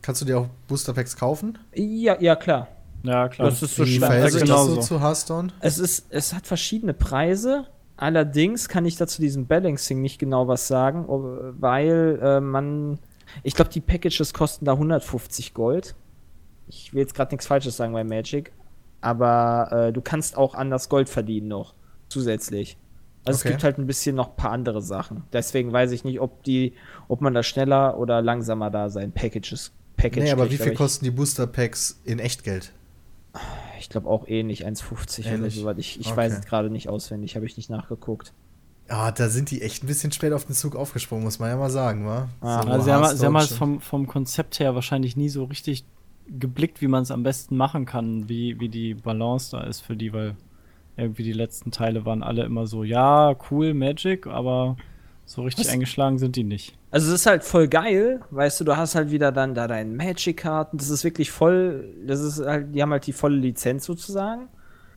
kannst 0.02 0.20
du 0.20 0.26
dir 0.26 0.38
auch 0.38 0.48
Booster 0.68 0.92
Packs 0.92 1.16
kaufen? 1.16 1.56
Ja, 1.74 2.20
ja, 2.20 2.36
klar. 2.36 2.68
Ja, 3.04 3.28
klar. 3.28 3.48
Das 3.48 3.62
ist 3.62 3.76
so 3.76 3.84
Wie 3.86 3.96
schwer. 3.96 4.06
verhält 4.08 4.24
Also 4.26 4.38
sich 4.38 4.48
das 4.48 4.60
so 4.60 4.68
genauso. 4.72 4.86
zu 4.86 5.00
Hearthstone? 5.00 5.48
Es 5.60 5.78
ist, 5.78 6.06
es 6.10 6.34
hat 6.34 6.46
verschiedene 6.46 6.92
Preise. 6.94 7.66
Allerdings 7.96 8.68
kann 8.68 8.84
ich 8.86 8.96
dazu 8.96 9.22
diesem 9.22 9.46
Balancing 9.46 10.02
nicht 10.02 10.18
genau 10.18 10.48
was 10.48 10.66
sagen, 10.68 11.04
weil 11.60 12.18
äh, 12.22 12.40
man, 12.40 12.98
ich 13.42 13.54
glaube, 13.54 13.70
die 13.70 13.80
Packages 13.80 14.34
kosten 14.34 14.64
da 14.64 14.72
150 14.72 15.54
Gold. 15.54 15.94
Ich 16.66 16.92
will 16.92 17.00
jetzt 17.02 17.14
gerade 17.14 17.32
nichts 17.34 17.46
Falsches 17.46 17.76
sagen 17.76 17.92
bei 17.92 18.04
Magic, 18.04 18.52
aber 19.00 19.68
äh, 19.70 19.92
du 19.92 20.00
kannst 20.00 20.36
auch 20.36 20.54
anders 20.54 20.88
Gold 20.88 21.08
verdienen 21.08 21.48
noch 21.48 21.74
zusätzlich. 22.14 22.76
Also 23.24 23.38
Okay. 23.38 23.48
es 23.48 23.52
gibt 23.52 23.64
halt 23.64 23.78
ein 23.78 23.86
bisschen 23.86 24.16
noch 24.16 24.30
ein 24.30 24.36
paar 24.36 24.52
andere 24.52 24.82
Sachen. 24.82 25.24
Deswegen 25.32 25.72
weiß 25.72 25.92
ich 25.92 26.04
nicht, 26.04 26.20
ob 26.20 26.42
die, 26.44 26.74
ob 27.08 27.20
man 27.20 27.34
da 27.34 27.42
schneller 27.42 27.98
oder 27.98 28.22
langsamer 28.22 28.70
da 28.70 28.88
sein 28.88 29.12
Packages 29.12 29.72
Package 29.96 30.24
Nee, 30.24 30.30
aber 30.32 30.46
kriegt, 30.46 30.60
wie 30.60 30.64
viel 30.64 30.74
kosten 30.74 31.04
die 31.04 31.10
Booster 31.10 31.46
Packs 31.46 32.00
in 32.04 32.18
Echtgeld? 32.18 32.72
Ich 33.80 33.88
glaube 33.88 34.08
auch 34.08 34.26
ähnlich, 34.28 34.66
1,50 34.66 35.26
oder 35.38 35.50
so. 35.50 35.64
weil 35.64 35.78
Ich, 35.78 35.98
ich 36.00 36.06
Okay. 36.06 36.16
weiß 36.16 36.32
es 36.32 36.44
gerade 36.44 36.70
nicht 36.70 36.88
auswendig, 36.88 37.36
habe 37.36 37.46
ich 37.46 37.56
nicht 37.56 37.70
nachgeguckt. 37.70 38.32
Ah, 38.88 39.10
da 39.12 39.28
sind 39.30 39.50
die 39.50 39.62
echt 39.62 39.82
ein 39.82 39.86
bisschen 39.86 40.12
spät 40.12 40.32
auf 40.32 40.44
den 40.44 40.54
Zug 40.54 40.76
aufgesprungen, 40.76 41.24
muss 41.24 41.38
man 41.38 41.48
ja 41.48 41.56
mal 41.56 41.70
sagen, 41.70 42.06
wa? 42.06 42.28
Ah, 42.40 42.62
So 42.62 42.68
Also 42.70 42.84
sie 42.84 42.92
haben, 42.92 43.16
sie 43.16 43.26
haben 43.26 43.36
halt 43.36 43.48
vom, 43.48 43.80
vom 43.80 44.06
Konzept 44.06 44.60
her 44.60 44.74
wahrscheinlich 44.74 45.16
nie 45.16 45.28
so 45.30 45.44
richtig 45.44 45.84
geblickt, 46.26 46.80
wie 46.80 46.86
man 46.88 47.02
es 47.02 47.10
am 47.10 47.22
besten 47.22 47.56
machen 47.56 47.86
kann, 47.86 48.28
wie, 48.28 48.58
wie 48.60 48.68
die 48.68 48.94
Balance 48.94 49.50
da 49.52 49.62
ist 49.64 49.80
für 49.80 49.96
die, 49.96 50.12
weil 50.12 50.36
irgendwie 50.96 51.22
die 51.22 51.32
letzten 51.32 51.70
Teile 51.70 52.04
waren 52.04 52.22
alle 52.22 52.44
immer 52.44 52.66
so, 52.66 52.84
ja, 52.84 53.34
cool, 53.50 53.74
Magic, 53.74 54.26
aber 54.26 54.76
so 55.26 55.42
richtig 55.42 55.66
Was? 55.66 55.72
eingeschlagen 55.72 56.18
sind 56.18 56.36
die 56.36 56.44
nicht. 56.44 56.76
Also 56.90 57.08
es 57.08 57.20
ist 57.20 57.26
halt 57.26 57.44
voll 57.44 57.66
geil, 57.66 58.20
weißt 58.30 58.60
du, 58.60 58.64
du 58.64 58.76
hast 58.76 58.94
halt 58.94 59.10
wieder 59.10 59.32
dann 59.32 59.54
da 59.54 59.66
deine 59.66 59.90
Magic-Karten, 59.90 60.76
das 60.76 60.90
ist 60.90 61.02
wirklich 61.02 61.30
voll, 61.30 61.92
das 62.06 62.20
ist 62.20 62.44
halt, 62.44 62.74
die 62.74 62.82
haben 62.82 62.92
halt 62.92 63.06
die 63.06 63.12
volle 63.12 63.36
Lizenz 63.36 63.84
sozusagen. 63.84 64.48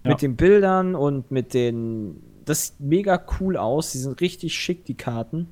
Ja. 0.03 0.11
Mit 0.11 0.21
den 0.21 0.35
Bildern 0.35 0.95
und 0.95 1.31
mit 1.31 1.53
den, 1.53 2.21
das 2.45 2.67
sieht 2.67 2.79
mega 2.79 3.23
cool 3.39 3.57
aus, 3.57 3.91
die 3.91 3.97
sind 3.97 4.21
richtig 4.21 4.53
schick, 4.55 4.85
die 4.85 4.95
Karten. 4.95 5.47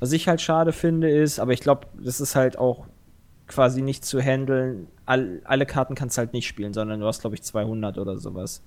Was 0.00 0.12
ich 0.12 0.26
halt 0.26 0.40
schade 0.40 0.72
finde 0.72 1.08
ist, 1.10 1.38
aber 1.38 1.52
ich 1.52 1.60
glaube, 1.60 1.86
das 2.02 2.20
ist 2.20 2.34
halt 2.34 2.58
auch 2.58 2.86
quasi 3.46 3.82
nicht 3.82 4.04
zu 4.04 4.20
handeln, 4.20 4.88
all, 5.06 5.42
alle 5.44 5.66
Karten 5.66 5.94
kannst 5.94 6.16
du 6.16 6.20
halt 6.20 6.32
nicht 6.32 6.46
spielen, 6.46 6.72
sondern 6.72 7.00
du 7.00 7.06
hast, 7.06 7.20
glaube 7.20 7.36
ich, 7.36 7.42
200 7.42 7.98
oder 7.98 8.18
sowas. 8.18 8.62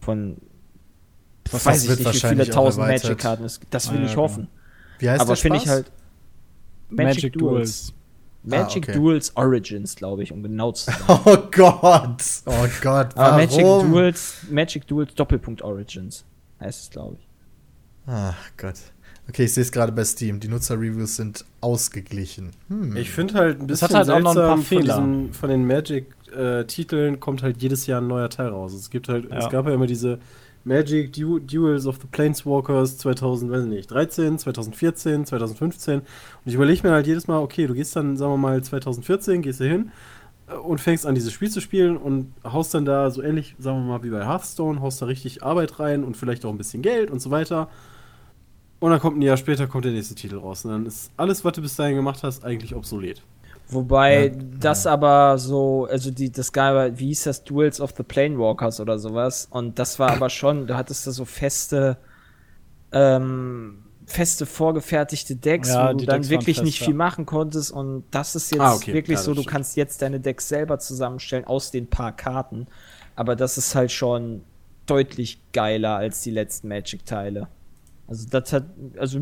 Von, 0.00 0.38
Das 1.44 1.64
weiß 1.66 1.82
ich 1.84 1.88
wird 1.90 1.98
nicht, 2.00 2.14
wie 2.24 2.28
viele 2.28 2.48
tausend. 2.48 2.86
Magic-Karten 2.86 3.44
es 3.44 3.60
gibt. 3.60 3.72
Das 3.74 3.92
will 3.92 4.00
Ah, 4.00 4.04
ich 4.06 4.12
ja, 4.12 4.16
hoffen. 4.16 4.48
Wie 4.98 5.10
heißt 5.10 5.20
aber 5.20 5.36
finde 5.36 5.58
ich 5.58 5.68
halt 5.68 5.90
Magic, 6.88 7.32
Duels. 7.34 7.92
Magic 8.42 8.88
Ah, 8.88 8.90
okay. 8.90 8.98
Duels 8.98 9.36
Origins, 9.36 9.94
glaube 9.96 10.22
ich, 10.22 10.32
um 10.32 10.42
genau 10.42 10.72
zu 10.72 10.86
sein. 10.86 10.96
Oh 11.08 11.36
Gott! 11.52 12.22
Oh 12.46 12.66
Gott, 12.82 13.16
Aber 13.16 13.36
warum? 13.36 13.36
Magic 13.36 13.64
Duels, 13.92 14.34
Magic 14.50 14.86
Duels 14.86 15.14
Doppelpunkt 15.14 15.62
Origins 15.62 16.24
heißt 16.60 16.82
es, 16.84 16.90
glaube 16.90 17.16
ich. 17.20 17.28
Ach 18.06 18.34
Gott. 18.56 18.76
Okay, 19.30 19.44
ich 19.44 19.54
sehe 19.54 19.62
es 19.62 19.70
gerade 19.70 19.92
bei 19.92 20.02
Steam. 20.02 20.40
Die 20.40 20.48
Nutzerreviews 20.48 21.14
sind 21.14 21.44
ausgeglichen. 21.60 22.50
Hm. 22.66 22.96
Ich 22.96 23.10
finde 23.10 23.34
halt 23.34 23.60
ein 23.60 23.68
bisschen 23.68 23.88
hat 23.88 23.94
halt 23.94 24.10
auch 24.10 24.18
noch 24.18 24.30
ein 24.30 24.34
paar 24.34 24.58
Fehler. 24.58 24.96
Von, 24.96 25.12
diesen, 25.22 25.32
von 25.34 25.50
den 25.50 25.66
Magic-Titeln 25.68 27.20
kommt 27.20 27.44
halt 27.44 27.62
jedes 27.62 27.86
Jahr 27.86 28.00
ein 28.00 28.08
neuer 28.08 28.28
Teil 28.28 28.48
raus. 28.48 28.72
Es 28.72 28.90
gibt 28.90 29.08
halt, 29.08 29.30
Ja. 29.30 29.38
es 29.38 29.48
gab 29.48 29.66
ja 29.68 29.74
immer 29.74 29.86
diese 29.86 30.18
Magic 30.64 31.12
Du 31.12 31.38
Duels 31.38 31.86
of 31.86 31.98
the 32.02 32.08
Planeswalkers 32.10 32.98
2000, 32.98 33.52
weiß 33.52 33.62
ich 33.62 33.70
nicht, 33.70 33.90
13, 33.92 34.36
2014, 34.36 35.26
2015. 35.26 36.00
Und 36.00 36.04
ich 36.44 36.54
überlege 36.54 36.84
mir 36.84 36.92
halt 36.92 37.06
jedes 37.06 37.28
Mal, 37.28 37.38
okay, 37.38 37.68
du 37.68 37.74
gehst 37.74 37.94
dann, 37.94 38.16
sagen 38.16 38.32
wir 38.32 38.36
mal, 38.36 38.60
2014, 38.60 39.42
gehst 39.42 39.60
du 39.60 39.64
hin 39.64 39.92
äh, 40.48 40.54
und 40.54 40.80
fängst 40.80 41.06
an, 41.06 41.14
dieses 41.14 41.32
Spiel 41.32 41.50
zu 41.50 41.60
spielen 41.60 41.96
und 41.96 42.32
haust 42.44 42.74
dann 42.74 42.84
da 42.84 43.08
so 43.12 43.22
ähnlich, 43.22 43.54
sagen 43.60 43.78
wir 43.78 43.92
mal, 43.92 44.02
wie 44.02 44.10
bei 44.10 44.26
Hearthstone, 44.26 44.80
haust 44.80 45.00
da 45.00 45.06
richtig 45.06 45.44
Arbeit 45.44 45.78
rein 45.78 46.02
und 46.02 46.16
vielleicht 46.16 46.44
auch 46.44 46.50
ein 46.50 46.58
bisschen 46.58 46.82
Geld 46.82 47.12
und 47.12 47.20
so 47.22 47.30
weiter. 47.30 47.68
Und 48.80 48.90
dann 48.90 49.00
kommt 49.00 49.18
ein 49.18 49.22
Jahr 49.22 49.36
später 49.36 49.66
kommt 49.68 49.84
der 49.84 49.92
nächste 49.92 50.14
Titel 50.14 50.38
raus. 50.38 50.64
Und 50.64 50.72
dann 50.72 50.86
ist 50.86 51.12
alles, 51.16 51.44
was 51.44 51.52
du 51.54 51.62
bis 51.62 51.76
dahin 51.76 51.96
gemacht 51.96 52.22
hast, 52.24 52.44
eigentlich 52.44 52.74
obsolet. 52.74 53.26
Wobei 53.68 54.32
Ja, 54.34 54.42
das 54.58 54.86
aber 54.86 55.38
so, 55.38 55.86
also 55.90 56.10
die, 56.10 56.32
das 56.32 56.52
gab, 56.52 56.98
wie 56.98 57.06
hieß 57.08 57.24
das, 57.24 57.44
Duels 57.44 57.80
of 57.80 57.94
the 57.96 58.02
Planewalkers 58.02 58.80
oder 58.80 58.98
sowas. 58.98 59.46
Und 59.50 59.78
das 59.78 59.98
war 60.00 60.10
aber 60.10 60.28
schon, 60.30 60.66
du 60.66 60.76
hattest 60.76 61.06
da 61.06 61.12
so 61.12 61.24
feste, 61.24 61.98
ähm, 62.92 63.84
feste 64.06 64.46
vorgefertigte 64.46 65.36
Decks, 65.36 65.68
Ja, 65.68 65.90
wo 65.90 65.94
du 65.94 66.06
dann 66.06 66.28
Decks 66.28 66.30
wirklich 66.30 66.62
nicht 66.62 66.80
ja. 66.80 66.86
viel 66.86 66.94
machen 66.94 67.26
konntest. 67.26 67.72
Und 67.72 68.04
das 68.10 68.34
ist 68.36 68.50
jetzt 68.52 68.60
Ah, 68.60 68.74
okay. 68.74 68.92
wirklich 68.92 69.18
Ja, 69.18 69.22
so, 69.22 69.34
du 69.34 69.42
stimmt. 69.42 69.52
kannst 69.52 69.76
jetzt 69.76 70.02
deine 70.02 70.20
Decks 70.20 70.48
selber 70.48 70.78
zusammenstellen 70.78 71.44
aus 71.46 71.70
den 71.70 71.88
paar 71.88 72.12
Karten. 72.12 72.66
Aber 73.16 73.36
das 73.36 73.58
ist 73.58 73.74
halt 73.74 73.92
schon 73.92 74.44
deutlich 74.86 75.40
geiler 75.52 75.96
als 75.96 76.22
die 76.22 76.30
letzten 76.32 76.68
Magic-Teile. 76.68 77.48
Also 78.10 78.28
das 78.28 78.52
hat, 78.52 78.64
also 78.98 79.20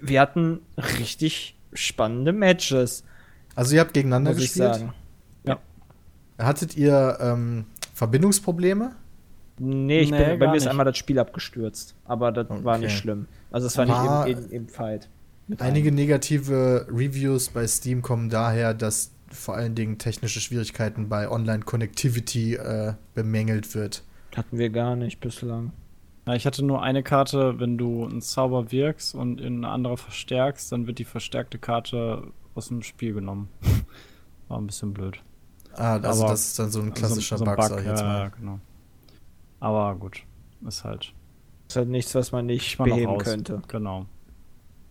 wir 0.00 0.20
hatten 0.20 0.60
richtig 0.98 1.58
spannende 1.74 2.32
Matches, 2.32 3.04
Also 3.54 3.74
ihr 3.74 3.80
habt 3.82 3.92
gegeneinander 3.92 4.30
muss 4.32 4.38
ich 4.40 4.46
gespielt? 4.52 4.74
sagen. 4.76 4.92
Hattet 6.36 6.76
ihr 6.76 7.16
ähm, 7.20 7.66
Verbindungsprobleme? 7.94 8.96
Nee, 9.60 10.00
ich 10.00 10.10
Nee, 10.10 10.30
bin, 10.30 10.38
bei 10.40 10.48
mir 10.48 10.56
ist 10.56 10.66
einmal 10.66 10.84
das 10.84 10.98
Spiel 10.98 11.16
abgestürzt, 11.20 11.94
aber 12.04 12.32
das 12.32 12.48
war 12.48 12.74
Okay. 12.76 12.86
nicht 12.86 12.98
schlimm. 12.98 13.28
Also 13.52 13.68
es 13.68 13.76
war, 13.78 13.86
War- 13.86 14.26
nicht 14.26 14.36
im, 14.38 14.44
im, 14.46 14.50
im 14.50 14.68
Fight. 14.68 15.08
Einige 15.58 15.90
rein. 15.90 15.94
negative 15.94 16.86
Reviews 16.90 17.50
bei 17.50 17.66
Steam 17.68 18.02
kommen 18.02 18.30
daher, 18.30 18.74
dass 18.74 19.12
vor 19.30 19.54
allen 19.54 19.76
Dingen 19.76 19.98
technische 19.98 20.40
Schwierigkeiten 20.40 21.08
bei 21.08 21.30
Online-Connectivity 21.30 22.54
äh, 22.56 22.94
bemängelt 23.14 23.74
wird. 23.76 24.02
hatten 24.36 24.58
wir 24.58 24.70
gar 24.70 24.96
nicht 24.96 25.20
bislang. 25.20 25.70
Ja, 26.26 26.34
ich 26.34 26.46
hatte 26.46 26.64
nur 26.64 26.82
eine 26.82 27.02
Karte, 27.02 27.58
wenn 27.60 27.76
du 27.76 28.04
einen 28.04 28.22
Zauber 28.22 28.72
wirkst 28.72 29.14
und 29.14 29.40
in 29.40 29.58
eine 29.58 29.68
andere 29.68 29.96
verstärkst, 29.98 30.72
dann 30.72 30.86
wird 30.86 30.98
die 30.98 31.04
verstärkte 31.04 31.58
Karte 31.58 32.28
aus 32.54 32.68
dem 32.68 32.82
Spiel 32.82 33.12
genommen. 33.12 33.48
War 34.48 34.58
ein 34.58 34.66
bisschen 34.66 34.94
blöd. 34.94 35.18
Ah, 35.74 35.96
also 35.96 36.22
Aber- 36.22 36.32
das 36.32 36.46
ist 36.46 36.58
dann 36.58 36.70
so 36.70 36.80
ein 36.80 36.94
klassischer 36.94 37.36
so, 37.36 37.44
so 37.44 37.50
ein 37.50 37.56
Bug, 37.56 37.66
sag 37.66 37.80
ich 37.80 37.86
jetzt 37.86 38.00
ja, 38.00 38.06
mal. 38.06 38.18
ja, 38.20 38.28
genau. 38.28 38.60
Aber 39.60 39.94
gut, 39.96 40.22
ist 40.66 40.84
halt. 40.84 41.12
Ist 41.68 41.76
halt 41.76 41.88
nichts, 41.88 42.14
was 42.14 42.32
man 42.32 42.46
nicht 42.46 42.78
noch 42.78 42.86
beheben 42.86 43.18
könnte. 43.18 43.62
Genau. 43.68 44.06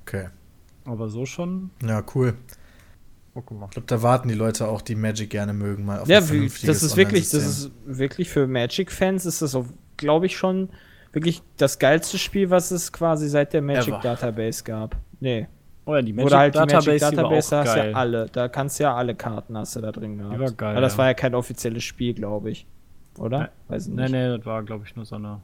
Okay. 0.01 0.29
Aber 0.85 1.09
so 1.09 1.25
schon. 1.25 1.69
Ja, 1.83 2.03
cool. 2.13 2.35
Guck 3.33 3.51
mal. 3.51 3.65
Ich 3.65 3.71
glaube, 3.71 3.87
da 3.87 4.01
warten 4.01 4.27
die 4.27 4.33
Leute 4.35 4.67
auch, 4.67 4.81
die 4.81 4.95
Magic 4.95 5.29
gerne 5.29 5.53
mögen, 5.53 5.85
mal 5.85 5.99
auf 5.99 6.07
Ja, 6.07 6.17
ein 6.17 6.23
vernünftiges 6.23 6.81
das 6.81 6.83
ist 6.83 6.97
wirklich, 6.97 7.29
das 7.29 7.43
ist 7.43 7.71
wirklich 7.85 8.29
für 8.29 8.45
Magic-Fans 8.47 9.25
ist 9.25 9.41
das, 9.41 9.57
glaube 9.97 10.27
ich, 10.27 10.37
schon 10.37 10.69
wirklich 11.13 11.41
das 11.57 11.79
geilste 11.79 12.17
Spiel, 12.17 12.49
was 12.49 12.71
es 12.71 12.91
quasi 12.91 13.29
seit 13.29 13.53
der 13.53 13.61
Magic 13.61 13.87
Ever. 13.93 13.99
Database 14.01 14.63
gab. 14.63 14.97
Nee. 15.19 15.47
Oh 15.85 15.95
ja, 15.95 16.01
die 16.01 16.13
Magic 16.13 16.27
Oder 16.27 16.37
halt 16.39 16.55
die 16.55 16.59
Database, 16.59 16.87
Magic 16.89 16.97
die 16.99 17.01
war 17.03 17.11
Database, 17.23 17.49
da 17.51 17.59
hast 17.63 17.75
geil. 17.75 17.91
ja 17.91 17.97
alle, 17.97 18.25
da 18.27 18.47
kannst 18.47 18.79
du 18.79 18.83
ja 18.83 18.95
alle 18.95 19.15
Karten 19.15 19.57
hast 19.57 19.75
du 19.75 19.81
da 19.81 19.91
drin 19.91 20.17
gehabt. 20.17 20.39
war 20.39 20.51
geil, 20.51 20.71
Aber 20.71 20.81
das 20.81 20.93
ja. 20.93 20.97
war 20.99 21.05
ja 21.07 21.13
kein 21.13 21.35
offizielles 21.35 21.83
Spiel, 21.83 22.13
glaube 22.13 22.51
ich. 22.51 22.65
Oder? 23.19 23.39
Nee. 23.39 23.47
Weiß 23.67 23.87
ich 23.87 23.93
Nee, 23.93 24.01
nicht. 24.03 24.11
nee, 24.11 24.37
das 24.37 24.45
war, 24.45 24.63
glaube 24.63 24.85
ich, 24.87 24.95
nur 24.95 25.05
so 25.05 25.15
eine 25.15 25.39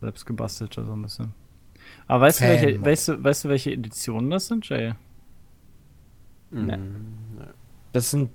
selbst 0.00 0.24
gebastelte 0.26 0.84
so 0.84 0.92
ein 0.92 1.02
bisschen. 1.02 1.32
Aber 2.06 2.22
weißt 2.26 2.40
du, 2.40 2.44
welche, 2.44 2.84
weißt, 2.84 3.08
du, 3.08 3.24
weißt 3.24 3.44
du, 3.44 3.48
welche 3.48 3.72
Editionen 3.72 4.30
das 4.30 4.46
sind, 4.46 4.68
Jay? 4.68 4.92
Nee. 6.50 6.78
Das 7.92 8.10
sind 8.10 8.30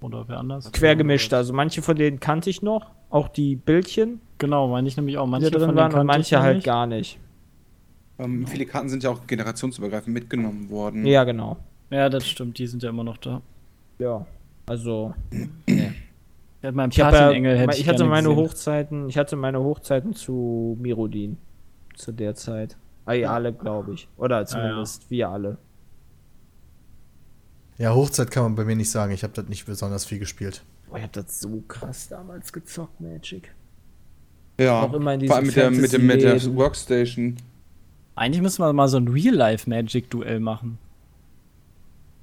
Oder 0.00 0.26
wer 0.28 0.38
anders? 0.38 0.70
quergemischt. 0.72 1.32
Also 1.34 1.52
manche 1.52 1.82
von 1.82 1.96
denen 1.96 2.20
kannte 2.20 2.50
ich 2.50 2.62
noch, 2.62 2.90
auch 3.10 3.28
die 3.28 3.56
Bildchen, 3.56 4.20
Genau, 4.38 4.68
meine 4.68 4.88
ich 4.88 4.96
nämlich 4.96 5.18
auch. 5.18 5.26
Manche 5.26 5.50
drin 5.50 5.74
waren 5.74 5.94
und 5.94 6.06
manche 6.06 6.40
halt 6.40 6.56
nicht. 6.56 6.64
gar 6.64 6.86
nicht. 6.86 7.18
Ähm, 8.18 8.46
viele 8.46 8.66
Karten 8.66 8.88
sind 8.88 9.02
ja 9.02 9.10
auch 9.10 9.26
generationsübergreifend 9.26 10.14
mitgenommen 10.14 10.70
worden. 10.70 11.06
Ja, 11.06 11.24
genau. 11.24 11.56
Ja, 11.90 12.08
das 12.08 12.26
stimmt, 12.26 12.58
die 12.58 12.66
sind 12.66 12.82
ja 12.82 12.90
immer 12.90 13.04
noch 13.04 13.18
da. 13.18 13.42
Ja. 13.98 14.26
Also, 14.66 15.14
Ja, 16.62 16.72
mein 16.72 16.90
ich, 16.90 17.00
hab 17.00 17.12
ja, 17.12 17.30
hätte 17.30 17.74
ich, 17.74 17.80
ich 17.80 17.88
hatte 17.88 18.04
meine 18.04 18.28
gesehen. 18.28 18.44
Hochzeiten, 18.44 19.08
ich 19.08 19.18
hatte 19.18 19.36
meine 19.36 19.60
Hochzeiten 19.60 20.14
zu 20.14 20.76
Mirodin 20.80 21.36
zu 21.94 22.10
der 22.12 22.34
Zeit. 22.34 22.76
Ah, 23.04 23.12
ja, 23.12 23.32
alle, 23.32 23.52
glaube 23.52 23.94
ich. 23.94 24.08
Oder 24.16 24.44
zumindest 24.46 25.08
wir 25.10 25.28
alle. 25.28 25.58
Ja, 27.78 27.94
Hochzeit 27.94 28.30
kann 28.30 28.42
man 28.42 28.54
bei 28.56 28.64
mir 28.64 28.74
nicht 28.74 28.90
sagen. 28.90 29.12
Ich 29.12 29.22
habe 29.22 29.34
das 29.34 29.46
nicht 29.48 29.66
besonders 29.66 30.06
viel 30.06 30.18
gespielt. 30.18 30.64
Boah, 30.88 30.96
ich 30.96 31.04
hab 31.04 31.12
das 31.12 31.40
so 31.40 31.62
krass 31.68 32.08
damals 32.08 32.52
gezockt, 32.52 33.00
Magic. 33.00 33.54
Ja, 34.58 34.82
Auch 34.82 34.92
immer 34.94 35.14
in 35.14 35.26
vor 35.26 35.36
allem 35.36 35.46
mit 35.46 35.56
der, 35.56 35.70
mit, 35.70 35.92
der, 35.92 36.00
mit 36.00 36.22
der. 36.22 36.54
Workstation. 36.54 37.36
Eigentlich 38.14 38.40
müssen 38.40 38.62
wir 38.62 38.72
mal 38.72 38.88
so 38.88 38.96
ein 38.96 39.08
Real-Life-Magic-Duell 39.08 40.40
machen. 40.40 40.78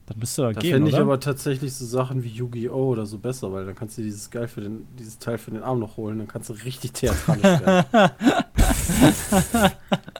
Das 0.07 0.17
müsste 0.17 0.41
doch 0.41 0.53
Da 0.53 0.59
gehen, 0.59 0.73
fände 0.73 0.89
ich 0.89 0.97
aber 0.97 1.19
tatsächlich 1.19 1.73
so 1.73 1.85
Sachen 1.85 2.23
wie 2.23 2.29
Yu-Gi-Oh! 2.29 2.89
oder 2.89 3.05
so 3.05 3.17
besser, 3.17 3.53
weil 3.53 3.65
dann 3.65 3.75
kannst 3.75 3.97
du 3.97 4.01
dieses 4.01 4.29
geil 4.29 4.47
für 4.49 4.59
den, 4.61 4.85
dieses 4.99 5.17
Teil 5.17 5.37
für 5.37 5.51
den 5.51 5.63
Arm 5.63 5.79
noch 5.79 5.95
holen, 5.95 6.17
dann 6.17 6.27
kannst 6.27 6.49
du 6.49 6.53
richtig 6.53 6.91
theatralisch 6.91 7.43
werden. 7.43 7.85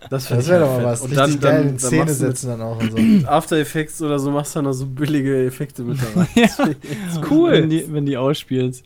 das 0.09 0.27
Das 0.27 0.29
wäre 0.29 0.51
halt 0.51 0.61
doch 0.61 0.77
mal 0.77 0.85
was. 0.85 1.01
Und 1.01 1.17
Richtig 1.17 1.39
dann, 1.39 1.39
geil 1.41 1.51
dann, 1.51 1.61
in 1.63 1.69
dann 1.69 1.79
Szene 1.79 2.05
machst 2.05 2.21
du 2.21 2.25
setzen 2.25 2.47
dann 2.47 2.61
auch 2.61 2.79
und 2.79 2.91
so. 2.91 2.97
After 3.27 3.57
Effects 3.57 4.01
oder 4.01 4.19
so 4.19 4.31
machst 4.31 4.55
du 4.55 4.59
dann 4.59 4.65
noch 4.65 4.73
so 4.73 4.85
billige 4.85 5.45
Effekte 5.45 5.83
mit 5.83 5.97
da 6.01 6.21
rein. 6.21 6.75
cool. 7.29 7.51
Wenn 7.51 7.69
die, 7.69 7.91
wenn 7.91 8.05
die 8.05 8.15
ausspielst. 8.15 8.85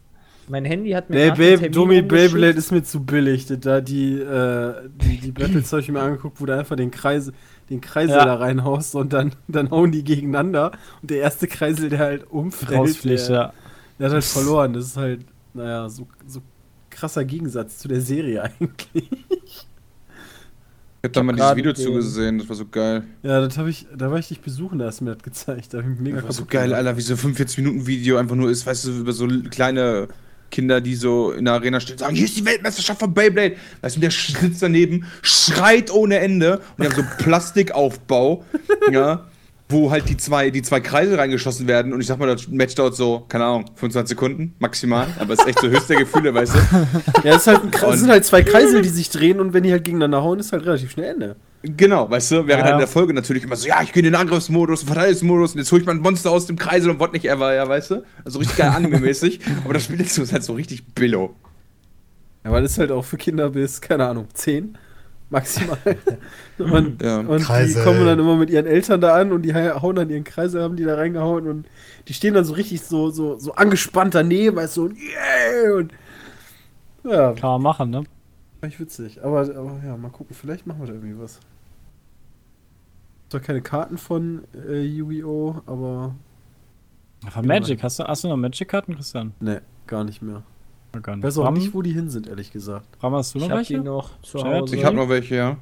Mein 0.49 0.63
Handy 0.65 0.91
hat 0.91 1.09
mir 1.09 1.15
Nee, 1.35 1.55
Babe, 1.57 1.69
Domi. 1.69 2.01
Beyblade 2.01 2.57
ist 2.57 2.71
mir 2.71 2.81
zu 2.83 3.03
billig. 3.03 3.47
Da 3.59 3.81
die, 3.81 4.13
äh, 4.13 4.73
die, 4.95 5.17
die 5.19 5.31
Battles 5.31 5.71
habe 5.73 5.81
ich 5.81 5.89
mir 5.89 5.99
angeguckt, 6.01 6.39
wo 6.39 6.45
du 6.45 6.55
einfach 6.57 6.77
den 6.77 6.89
Kreis, 6.89 7.31
den 7.69 7.81
Kreisel 7.81 8.15
Ja. 8.15 8.23
da 8.25 8.35
reinhaust 8.35 8.95
und 8.95 9.11
dann, 9.11 9.33
dann 9.49 9.69
hauen 9.71 9.91
die 9.91 10.03
gegeneinander. 10.05 10.71
Und 11.01 11.11
der 11.11 11.17
erste 11.19 11.47
Kreisel, 11.47 11.89
der 11.89 11.99
halt 11.99 12.31
umfällt, 12.31 12.71
Rausfliegt, 12.79 13.27
der, 13.27 13.35
ja. 13.35 13.53
der 13.99 14.05
hat 14.07 14.13
halt 14.13 14.23
verloren. 14.23 14.71
Das 14.73 14.85
ist 14.85 14.95
halt, 14.97 15.25
naja, 15.53 15.89
so, 15.89 16.07
so 16.25 16.41
krasser 16.89 17.25
Gegensatz 17.25 17.79
zu 17.79 17.89
der 17.89 17.99
Serie 17.99 18.43
eigentlich. 18.61 19.09
hab 21.03 21.11
da 21.13 21.23
mal 21.23 21.33
dieses 21.35 21.55
Video 21.57 21.73
den- 21.73 21.83
zugesehen, 21.85 22.37
das 22.39 22.47
war 22.47 22.55
so 22.55 22.65
geil. 22.65 23.03
Ja, 23.21 23.41
das 23.41 23.57
habe 23.57 23.69
ich, 23.69 23.85
da 23.95 24.09
war 24.11 24.17
ich 24.19 24.29
dich 24.29 24.39
besuchen, 24.39 24.79
da 24.79 24.85
hast 24.85 25.01
du 25.01 25.05
mir 25.05 25.13
das 25.15 25.23
gezeigt. 25.23 25.73
Da 25.73 25.79
hab 25.79 25.85
ich 25.91 25.99
mega 25.99 26.17
Das 26.17 26.25
war 26.25 26.31
so 26.31 26.45
geil. 26.45 26.73
Alter, 26.73 26.95
wie 26.95 27.01
so 27.01 27.15
45-Minuten-Video 27.15 28.15
einfach 28.17 28.35
nur 28.37 28.49
ist, 28.49 28.65
weißt 28.65 28.85
du, 28.85 28.91
über 28.99 29.11
so 29.11 29.27
kleine 29.49 30.07
Kinder, 30.49 30.81
die 30.81 30.95
so 30.95 31.31
in 31.31 31.45
der 31.45 31.55
Arena 31.55 31.79
stehen, 31.79 31.97
sagen, 31.97 32.15
hier 32.15 32.25
ist 32.25 32.37
die 32.37 32.45
Weltmeisterschaft 32.45 32.99
von 32.99 33.13
Beyblade. 33.13 33.55
Weißt 33.81 33.97
du, 33.97 33.99
der 33.99 34.11
sitzt 34.11 34.61
daneben, 34.61 35.05
schreit 35.21 35.91
ohne 35.91 36.19
Ende 36.19 36.61
und 36.77 36.85
haben 36.85 36.95
so 36.95 37.03
Plastikaufbau, 37.23 38.45
ja, 38.91 39.25
wo 39.69 39.91
halt 39.91 40.07
die 40.07 40.15
zwei, 40.15 40.49
die 40.49 40.61
zwei 40.61 40.79
Kreise 40.79 41.17
reingeschossen 41.17 41.67
werden 41.67 41.91
und 41.91 41.99
ich 41.99 42.07
sag 42.07 42.19
mal, 42.19 42.27
das 42.27 42.47
Match 42.47 42.75
dauert 42.75 42.95
so, 42.95 43.25
keine 43.27 43.43
Ahnung, 43.43 43.65
25 43.75 44.09
Sekunden 44.09 44.55
maximal, 44.59 45.07
aber 45.19 45.33
es 45.33 45.39
ist 45.39 45.47
echt 45.47 45.59
so 45.59 45.67
höchste 45.67 45.95
Gefühle, 45.95 46.33
weißt 46.33 46.53
du. 46.55 46.59
Ja, 47.23 47.35
es, 47.35 47.47
halt 47.47 47.63
ein, 47.63 47.71
es 47.73 47.99
sind 47.99 48.09
halt 48.09 48.23
zwei 48.23 48.43
Kreisel, 48.43 48.81
die 48.81 48.89
sich 48.89 49.09
drehen 49.09 49.39
und 49.41 49.53
wenn 49.53 49.63
die 49.63 49.71
halt 49.71 49.83
gegeneinander 49.83 50.23
hauen, 50.23 50.39
ist 50.39 50.53
halt 50.53 50.65
relativ 50.65 50.91
schnell 50.91 51.11
Ende. 51.11 51.35
Genau, 51.63 52.09
weißt 52.09 52.31
du, 52.31 52.35
während 52.47 52.49
Ja, 52.49 52.63
halt 52.63 52.73
in 52.73 52.79
der 52.79 52.87
Folge 52.87 53.13
natürlich 53.13 53.43
immer 53.43 53.57
so, 53.57 53.67
ja, 53.67 53.81
ich 53.81 53.91
gehe 53.91 54.01
in 54.01 54.05
den 54.05 54.15
Angriffsmodus, 54.15 54.83
Verteidigungsmodus 54.83 55.53
und 55.53 55.59
jetzt 55.59 55.71
hol 55.71 55.81
ich 55.81 55.85
mein 55.85 55.97
Monster 55.97 56.31
aus 56.31 56.45
dem 56.45 56.57
Kreisel 56.57 56.89
und 56.89 56.99
what 56.99 57.11
nicht 57.11 57.25
ever, 57.25 57.53
ja, 57.53 57.67
weißt 57.67 57.91
du? 57.91 58.03
Also 58.23 58.39
richtig 58.39 58.57
geil 58.57 58.69
anime-mäßig, 58.69 59.41
aber 59.65 59.73
das 59.73 59.83
Spiel 59.83 59.99
ist 59.99 60.31
halt 60.31 60.43
so 60.43 60.53
richtig 60.53 60.85
billo. 60.93 61.35
Ja, 62.45 62.51
weil 62.51 62.61
das 62.61 62.77
halt 62.77 62.91
auch 62.91 63.03
für 63.03 63.17
Kinder 63.17 63.49
bis, 63.49 63.81
keine 63.81 64.07
Ahnung, 64.07 64.27
10 64.33 64.77
maximal. 65.29 65.77
und 66.57 67.01
Ja. 67.01 67.19
und 67.19 67.39
die 67.39 67.73
kommen 67.83 68.05
dann 68.05 68.19
immer 68.19 68.35
mit 68.37 68.49
ihren 68.49 68.65
Eltern 68.65 69.01
da 69.01 69.15
an 69.15 69.31
und 69.31 69.41
die 69.43 69.53
hauen 69.53 69.95
dann 69.95 70.09
ihren 70.09 70.23
Kreisel, 70.23 70.61
haben 70.63 70.75
die 70.75 70.83
da 70.83 70.95
reingehauen 70.95 71.47
und 71.47 71.67
die 72.07 72.13
stehen 72.13 72.33
dann 72.33 72.45
so 72.45 72.53
richtig 72.53 72.81
so, 72.81 73.09
so, 73.09 73.37
so 73.37 73.53
angespannt 73.53 74.15
daneben, 74.15 74.55
weißt 74.57 74.77
du, 74.77 74.85
und 74.85 74.97
yeah! 74.97 75.75
Und 75.77 75.93
ja, 77.03 77.33
Kann 77.33 77.49
man 77.51 77.61
machen, 77.61 77.89
ne? 77.89 78.03
ich 78.65 78.79
witzig. 78.79 79.23
Aber, 79.23 79.41
aber 79.41 79.79
ja, 79.85 79.95
mal 79.95 80.09
gucken, 80.09 80.35
vielleicht 80.35 80.65
machen 80.67 80.79
wir 80.81 80.87
da 80.87 80.93
irgendwie 80.93 81.17
was. 81.19 81.39
Zwar 83.29 83.41
keine 83.41 83.61
Karten 83.61 83.97
von 83.97 84.43
äh, 84.67 84.81
Yu-Gi-Oh!, 84.83 85.61
aber 85.65 86.15
Von 87.29 87.45
Magic, 87.47 87.83
hast 87.83 87.99
du, 87.99 88.03
hast 88.05 88.23
du 88.23 88.29
noch 88.29 88.37
Magic-Karten, 88.37 88.95
Christian? 88.95 89.33
ne, 89.39 89.61
gar 89.85 90.03
nicht 90.03 90.21
mehr. 90.21 90.43
Ja, 90.97 91.01
gar 91.01 91.13
Ich 91.13 91.17
nicht. 91.17 91.25
weiß 91.25 91.37
auch 91.39 91.43
Bram, 91.43 91.53
nicht, 91.55 91.73
wo 91.73 91.81
die 91.81 91.93
hin 91.93 92.09
sind, 92.09 92.27
ehrlich 92.27 92.51
gesagt. 92.51 92.99
Bram, 92.99 93.13
hast 93.15 93.33
du 93.33 93.37
Ich 93.39 93.43
noch 93.43 93.51
hab 93.51 93.57
welche? 93.57 93.73
die 93.77 93.83
noch 93.83 94.21
zu 94.21 94.37
Chat? 94.39 94.45
Hause. 94.61 94.75
Ich 94.75 94.85
habe 94.85 94.95
noch 94.95 95.09
welche, 95.09 95.35
ja. 95.35 95.57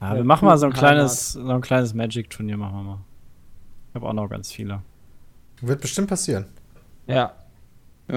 Ja, 0.00 0.10
wir 0.12 0.18
Ja, 0.18 0.24
machen 0.24 0.46
mal 0.46 0.58
so 0.58 0.66
ein 0.66 0.72
kleines, 0.72 1.32
so 1.32 1.48
ein 1.48 1.60
kleines 1.60 1.94
Magic-Turnier, 1.94 2.56
machen 2.56 2.74
wir 2.76 2.82
mal. 2.82 2.98
Ich 3.90 3.94
habe 3.94 4.08
auch 4.08 4.12
noch 4.12 4.28
ganz 4.28 4.52
viele. 4.52 4.82
Wird 5.62 5.80
bestimmt 5.80 6.08
passieren. 6.08 6.46
Ja. 7.06 7.32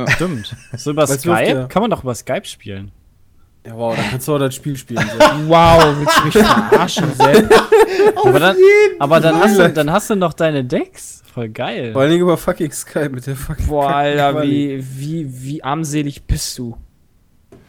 Stimmt. 0.10 0.56
So 0.78 0.92
über 0.92 1.08
Skype? 1.08 1.68
Kann 1.70 1.82
man 1.82 1.90
doch 1.90 2.04
über 2.04 2.14
Skype 2.14 2.46
spielen. 2.46 2.92
Ja, 3.66 3.76
wow, 3.76 3.96
dann 3.96 4.06
kannst 4.10 4.28
du 4.28 4.36
auch 4.36 4.40
das 4.40 4.56
Spiel 4.56 4.78
spielen. 4.78 5.06
So. 5.06 5.26
Wow, 5.48 5.96
willst 5.98 6.18
du 6.18 6.26
mich 6.26 6.34
verarschen, 6.34 7.14
Sepp? 7.14 7.54
aber 8.24 8.40
dann, 8.40 8.56
aber 9.00 9.20
dann 9.20 9.40
hast, 9.40 9.60
du, 9.60 9.70
dann 9.70 9.92
hast 9.92 10.10
du 10.10 10.16
noch 10.16 10.34
deine 10.34 10.64
Decks. 10.64 11.24
Voll 11.34 11.50
geil. 11.50 11.92
Vor 11.94 12.02
allen 12.02 12.12
Dingen 12.12 12.24
über 12.24 12.38
fucking 12.38 12.72
Skype 12.72 13.10
mit 13.10 13.28
der 13.28 13.36
fucking. 13.36 13.68
Boah, 13.68 13.96
Alter, 13.96 14.42
wie, 14.44 14.84
wie, 14.98 15.28
wie 15.30 15.64
armselig 15.64 16.24
bist 16.24 16.58
du? 16.58 16.78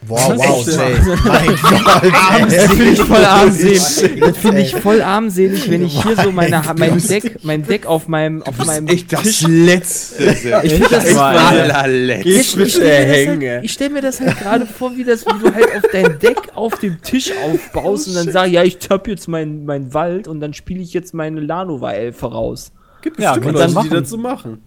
Wow, 0.07 0.29
Das 0.29 0.39
wow, 0.39 0.67
Jay. 0.67 0.97
Mein 1.25 1.47
Gott. 1.57 2.03
ey. 2.53 2.69
finde 2.69 2.91
ich 2.91 3.01
voll 3.03 3.25
armselig. 3.25 4.21
Das 4.21 4.37
finde 4.39 4.61
ich 4.63 4.75
voll 4.75 5.03
armselig, 5.03 5.71
wenn 5.71 5.85
ich 5.85 6.03
hier 6.03 6.17
so 6.17 6.33
meine, 6.33 6.63
mein 6.77 6.99
Deck, 7.07 7.37
mein 7.45 7.67
Deck 7.67 7.87
auf 7.87 8.09
meinem, 8.09 8.43
auf 8.43 8.65
meinem 8.65 8.87
Echt 8.89 9.13
das 9.13 9.23
Tisch. 9.23 9.43
Letzte. 9.47 10.25
Ich 10.63 10.73
finde 10.73 10.89
das 10.91 11.15
mal. 11.15 11.37
Allerletzte. 11.37 12.29
Ich 12.29 12.51
zwischen 12.51 12.81
stell 12.81 13.07
mir 13.07 13.09
das 13.09 13.27
Hänge. 13.27 13.51
halt, 13.51 13.65
ich 13.65 13.73
stell 13.73 13.91
mir 13.91 14.01
das 14.03 14.21
halt 14.21 14.39
gerade 14.39 14.67
vor, 14.67 14.97
wie, 14.97 15.05
das, 15.05 15.27
wie 15.27 15.39
du 15.39 15.55
halt 15.55 15.67
auf 15.77 15.91
dein 15.93 16.19
Deck 16.19 16.39
auf 16.55 16.79
dem 16.79 17.01
Tisch 17.03 17.33
aufbaust 17.45 18.09
und 18.09 18.15
dann 18.15 18.33
sagst, 18.33 18.53
ja, 18.53 18.63
ich 18.63 18.79
tapp 18.79 19.07
jetzt 19.07 19.29
meinen 19.29 19.67
mein 19.67 19.93
Wald 19.93 20.29
und 20.29 20.41
dann 20.41 20.55
spiele 20.55 20.81
ich 20.83 20.93
jetzt 20.95 21.13
meine 21.15 21.41
Lanova-Elfe 21.41 22.27
raus. 22.27 22.73
Gibt 23.03 23.19
Ja, 23.19 23.35
bestimmt 23.35 23.57
kannst 23.59 23.75
du 23.75 23.79
Leute, 23.81 23.89
die 23.89 23.95
machen. 23.95 24.01
das 24.03 24.11
so 24.11 24.17
machen. 24.17 24.63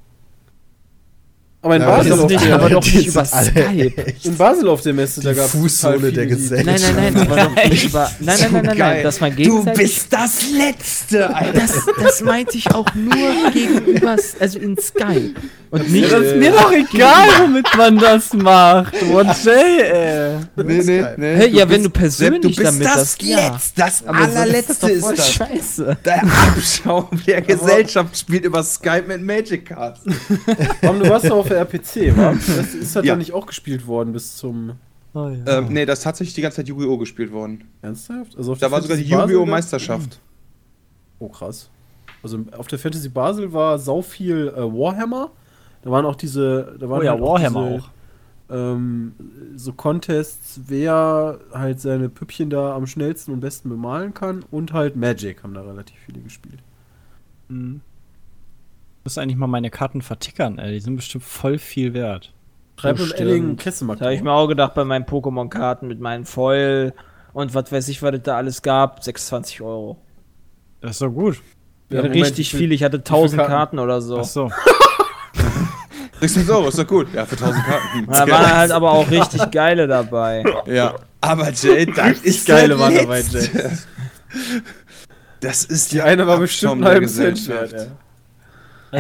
Aber 1.64 1.78
in 1.78 1.82
Ja, 1.82 1.88
Basel, 1.88 2.12
auf 2.12 2.20
ist 2.20 2.30
nicht, 2.30 2.46
der, 2.46 2.56
aber 2.56 2.70
doch 2.70 2.84
nicht 2.84 3.08
über 3.08 3.24
Skype. 3.24 3.98
echt 4.06 4.26
in 4.26 4.36
Basel 4.36 4.68
auf 4.68 4.82
der 4.82 4.94
Messe, 4.94 5.22
da 5.22 5.34
gab 5.34 5.46
es 5.46 5.52
Fußsohle 5.52 6.12
der 6.12 6.26
Gesellschaft. 6.28 6.66
Nein, 6.84 6.96
nein, 6.96 7.14
nein, 7.14 7.32
aber 7.32 7.42
doch 7.56 7.56
nicht 7.70 7.86
über. 7.86 8.12
Nein, 8.20 8.38
nein, 8.42 8.52
nein, 8.52 8.66
nein, 8.66 8.78
nein, 8.78 9.04
dass 9.04 9.22
man 9.22 9.34
gegenseitig. 9.34 10.02
das 10.10 10.44
Letzte, 10.52 11.34
Alter. 11.34 11.54
Das, 11.54 11.72
das 12.04 12.22
meinte 12.22 12.58
ich 12.58 12.70
auch 12.76 12.86
nur 12.94 13.52
gegenüber, 13.54 14.18
also 14.40 14.60
in 14.60 14.78
Skype. 14.78 15.36
Und 15.72 15.90
nicht. 15.90 16.12
das 16.12 16.22
ist 16.22 16.36
mir 16.36 16.52
doch 16.52 16.72
egal, 16.72 17.28
womit 17.42 17.66
man 17.76 17.98
das 17.98 18.32
macht. 18.34 18.94
What 19.12 19.28
ey. 19.48 20.38
Nee, 20.56 20.82
nee, 20.84 21.06
nee. 21.18 21.36
Hä, 21.36 21.48
ja, 21.48 21.68
wenn 21.68 21.82
du 21.84 21.90
persönlich 21.90 22.42
du 22.42 22.48
bist 22.50 22.64
damit 22.64 22.86
das 22.86 23.18
das. 23.18 23.18
Ja. 23.22 23.48
Letzte, 23.54 23.82
das 23.82 24.06
Aber 24.06 24.20
so 24.20 24.24
ist 24.26 24.34
das 24.36 24.42
allerletzte 24.42 24.76
doch 24.82 24.90
ist 24.90 25.18
das. 25.18 25.32
scheiße. 25.34 25.98
Der 26.06 26.24
Abschaum 26.24 27.08
der 27.26 27.42
Gesellschaft 27.42 28.16
spielt 28.20 28.46
über 28.46 28.62
Skype 28.64 29.06
mit 29.08 29.24
Magic 29.24 29.66
Cards. 29.66 30.02
Warum, 30.82 31.00
du 31.00 31.10
warst 31.10 31.26
doch 31.26 31.38
auf 31.38 31.50
der 31.54 31.62
RPC, 31.62 32.16
wa? 32.18 32.32
Das 32.58 32.74
ist 32.74 32.96
halt 32.96 33.06
Ja. 33.06 33.14
dann 33.14 33.20
nicht 33.20 33.34
auch 33.34 33.46
gespielt 33.46 33.88
worden 33.88 34.14
bis 34.14 34.36
zum. 34.38 34.74
Oh, 35.14 35.30
ja. 35.30 35.60
Ähm, 35.60 35.68
nee, 35.70 35.86
das 35.86 36.00
ist 36.00 36.04
tatsächlich 36.04 36.34
die 36.34 36.42
ganze 36.42 36.58
Zeit 36.58 36.68
Yu-Gi-Oh! 36.68 36.98
gespielt 36.98 37.32
worden. 37.32 37.64
Ernsthaft? 37.82 38.36
Also 38.36 38.54
auf 38.54 38.58
Da 38.60 38.72
war 38.72 38.82
sogar 38.82 38.98
die 38.98 39.04
Fantasy 39.04 39.16
Basel 39.22 39.34
Yu-Gi-Oh! 39.36 39.46
Meisterschaft. 39.52 40.20
Oh, 41.20 41.30
krass. 41.30 41.70
Also 42.24 42.40
auf 42.58 42.68
der 42.68 42.80
Fantasy 42.80 43.10
Basel 43.10 43.54
war 43.54 43.78
sau 43.80 44.02
viel 44.02 44.48
äh, 44.56 44.62
Warhammer. 44.62 45.32
Da 45.84 45.92
waren 45.92 46.06
auch 46.06 46.16
diese. 46.16 46.76
Da 46.80 46.90
waren 46.90 47.02
Oh 47.02 47.04
ja, 47.04 47.12
halt 47.12 47.22
Warhammer 47.22 47.70
diese, 47.72 47.84
Ähm, 48.50 49.14
so 49.56 49.74
Contests, 49.74 50.62
wer 50.68 51.40
halt 51.54 51.80
seine 51.80 52.10
Püppchen 52.10 52.50
da 52.50 52.76
am 52.76 52.88
schnellsten 52.88 53.32
und 53.34 53.40
besten 53.42 53.70
bemalen 53.70 54.14
kann. 54.14 54.44
Und 54.52 54.74
halt 54.74 54.96
Magic 54.96 55.44
haben 55.44 55.54
da 55.54 55.62
relativ 55.62 55.98
viele 56.06 56.22
gespielt. 56.22 56.60
Mhm. 57.50 57.82
Ich 59.04 59.06
muss 59.06 59.18
eigentlich 59.18 59.36
mal 59.36 59.48
meine 59.48 59.70
Karten 59.70 60.02
vertickern, 60.02 60.60
ey. 60.60 60.72
Die 60.72 60.80
sind 60.80 60.96
bestimmt 60.96 61.26
voll 61.26 61.58
viel 61.60 61.94
wert. 61.94 62.32
Schreib 62.80 62.98
uns. 63.02 63.12
Edding 63.12 63.58
Kessemark. 63.58 64.00
Da 64.00 64.06
habe 64.06 64.16
ich 64.16 64.24
mir 64.24 64.32
auch 64.32 64.48
gedacht, 64.48 64.76
bei 64.76 64.86
meinen 64.86 65.04
Pokémon-Karten 65.04 65.90
mit 65.90 66.00
meinen 66.00 66.24
Foil 66.24 66.94
und 67.34 67.54
was 67.54 67.70
weiß 67.70 67.90
ich, 67.90 68.02
was 68.02 68.14
es 68.16 68.22
da 68.24 68.38
alles 68.38 68.62
gab, 68.62 69.04
26 69.04 69.60
Euro. 69.62 69.98
Das 70.80 70.92
ist 70.92 71.02
doch 71.02 71.10
gut. 71.10 71.36
Ja, 71.90 71.98
Ja, 71.98 72.04
Moment, 72.04 72.16
richtig 72.22 72.52
viel- 72.52 72.72
ich 72.72 72.82
hatte 72.82 73.00
1000 73.00 73.40
Karten? 73.42 73.52
Karten? 73.54 73.80
oder 73.80 74.02
so. 74.02 74.20
Ach 74.20 74.24
so. 74.24 74.50
600 76.22 76.50
Euro, 76.56 76.70
ist 76.70 76.80
doch 76.80 76.88
gut. 76.88 77.14
Ja, 77.14 77.26
für 77.26 77.36
1000 77.36 77.66
Karten. 77.66 78.06
Da 78.08 78.28
waren 78.30 78.56
halt 78.56 78.72
aber 78.72 78.92
auch 78.94 79.12
richtig 79.12 79.52
geile 79.52 79.86
dabei. 79.88 80.46
Ja, 80.66 80.96
aber 81.20 81.52
Jay, 81.52 81.86
das 81.88 82.20
ist 82.22 82.48
geile 82.48 82.80
waren 82.80 82.96
dabei. 82.96 83.20
Jay. 83.20 83.50
Das 85.42 85.66
ist 85.66 85.92
Die 85.92 86.02
eine 86.02 86.26
war 86.26 86.38
bestimmt 86.38 86.72
einen 86.72 86.82
der 86.84 86.92
halben 86.92 87.08
Cent 87.10 87.36
Gesellschaft. 87.36 87.74
wert, 87.74 87.88
ja. 87.90 87.96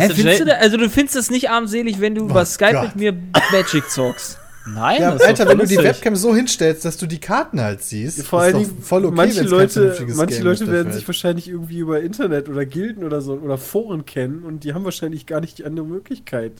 Hä, 0.01 0.09
findest 0.13 0.39
du 0.41 0.45
da, 0.45 0.53
also 0.53 0.77
du 0.77 0.89
findest 0.89 1.15
das 1.15 1.29
nicht 1.31 1.49
armselig, 1.49 2.01
wenn 2.01 2.15
du 2.15 2.25
über 2.25 2.41
Oh 2.41 2.45
Skype 2.45 2.71
Gott. 2.73 2.95
mit 2.95 2.95
mir 2.95 3.13
Magic 3.51 3.89
zockst? 3.89 4.39
Nein, 4.65 5.01
Ja, 5.01 5.11
das 5.11 5.21
ist 5.21 5.27
Alter, 5.27 5.43
doch 5.45 5.51
wenn 5.51 5.57
du 5.59 5.67
die 5.67 5.75
lustig. 5.75 5.91
Webcam 5.95 6.15
so 6.15 6.33
hinstellst, 6.35 6.85
dass 6.85 6.95
du 6.97 7.05
die 7.05 7.19
Karten 7.19 7.59
halt 7.59 7.83
siehst, 7.83 8.25
Vor 8.25 8.45
ist 8.47 8.55
allen 8.55 8.81
voll 8.81 9.03
okay, 9.05 9.13
manche 9.15 9.41
Leute, 9.43 9.95
manche 10.15 10.35
Game 10.37 10.43
Leute 10.45 10.71
werden 10.71 10.93
sich 10.93 11.05
wahrscheinlich 11.05 11.49
irgendwie 11.49 11.79
über 11.79 11.99
Internet 12.01 12.47
oder 12.47 12.65
Gilden 12.65 13.03
oder 13.03 13.21
so 13.21 13.33
oder 13.33 13.57
Foren 13.57 14.05
kennen 14.05 14.43
und 14.43 14.63
die 14.63 14.73
haben 14.73 14.85
wahrscheinlich 14.85 15.25
gar 15.25 15.41
nicht 15.41 15.57
die 15.57 15.65
andere 15.65 15.85
Möglichkeit. 15.85 16.53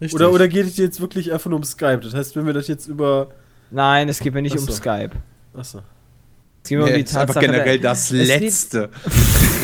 Richtig. 0.00 0.14
Oder, 0.16 0.32
oder 0.32 0.48
geht 0.48 0.66
es 0.66 0.76
jetzt 0.78 1.00
wirklich 1.00 1.32
einfach 1.32 1.50
nur 1.50 1.58
um 1.58 1.64
Skype? 1.64 2.00
Das 2.02 2.14
heißt, 2.14 2.34
wenn 2.34 2.46
wir 2.46 2.52
das 2.54 2.66
jetzt 2.66 2.88
über. 2.88 3.28
Nein, 3.70 4.08
es 4.08 4.18
geht 4.18 4.32
mir 4.34 4.42
nicht 4.42 4.56
Ach 4.58 4.62
um. 4.66 4.70
Skype. 4.74 5.10
Achso. 5.54 5.82
Es 6.64 6.68
geht 6.70 6.78
mir 6.78 6.84
um 6.84 6.90
Nee, 6.90 6.96
die 6.96 7.02
ist 7.04 7.16
einfach 7.16 7.34
Tatsache, 7.34 7.52
generell 7.52 7.78
da- 7.78 7.90
das 7.90 8.10
es 8.10 8.28
geht- 8.28 8.40
Letzte. 8.40 8.88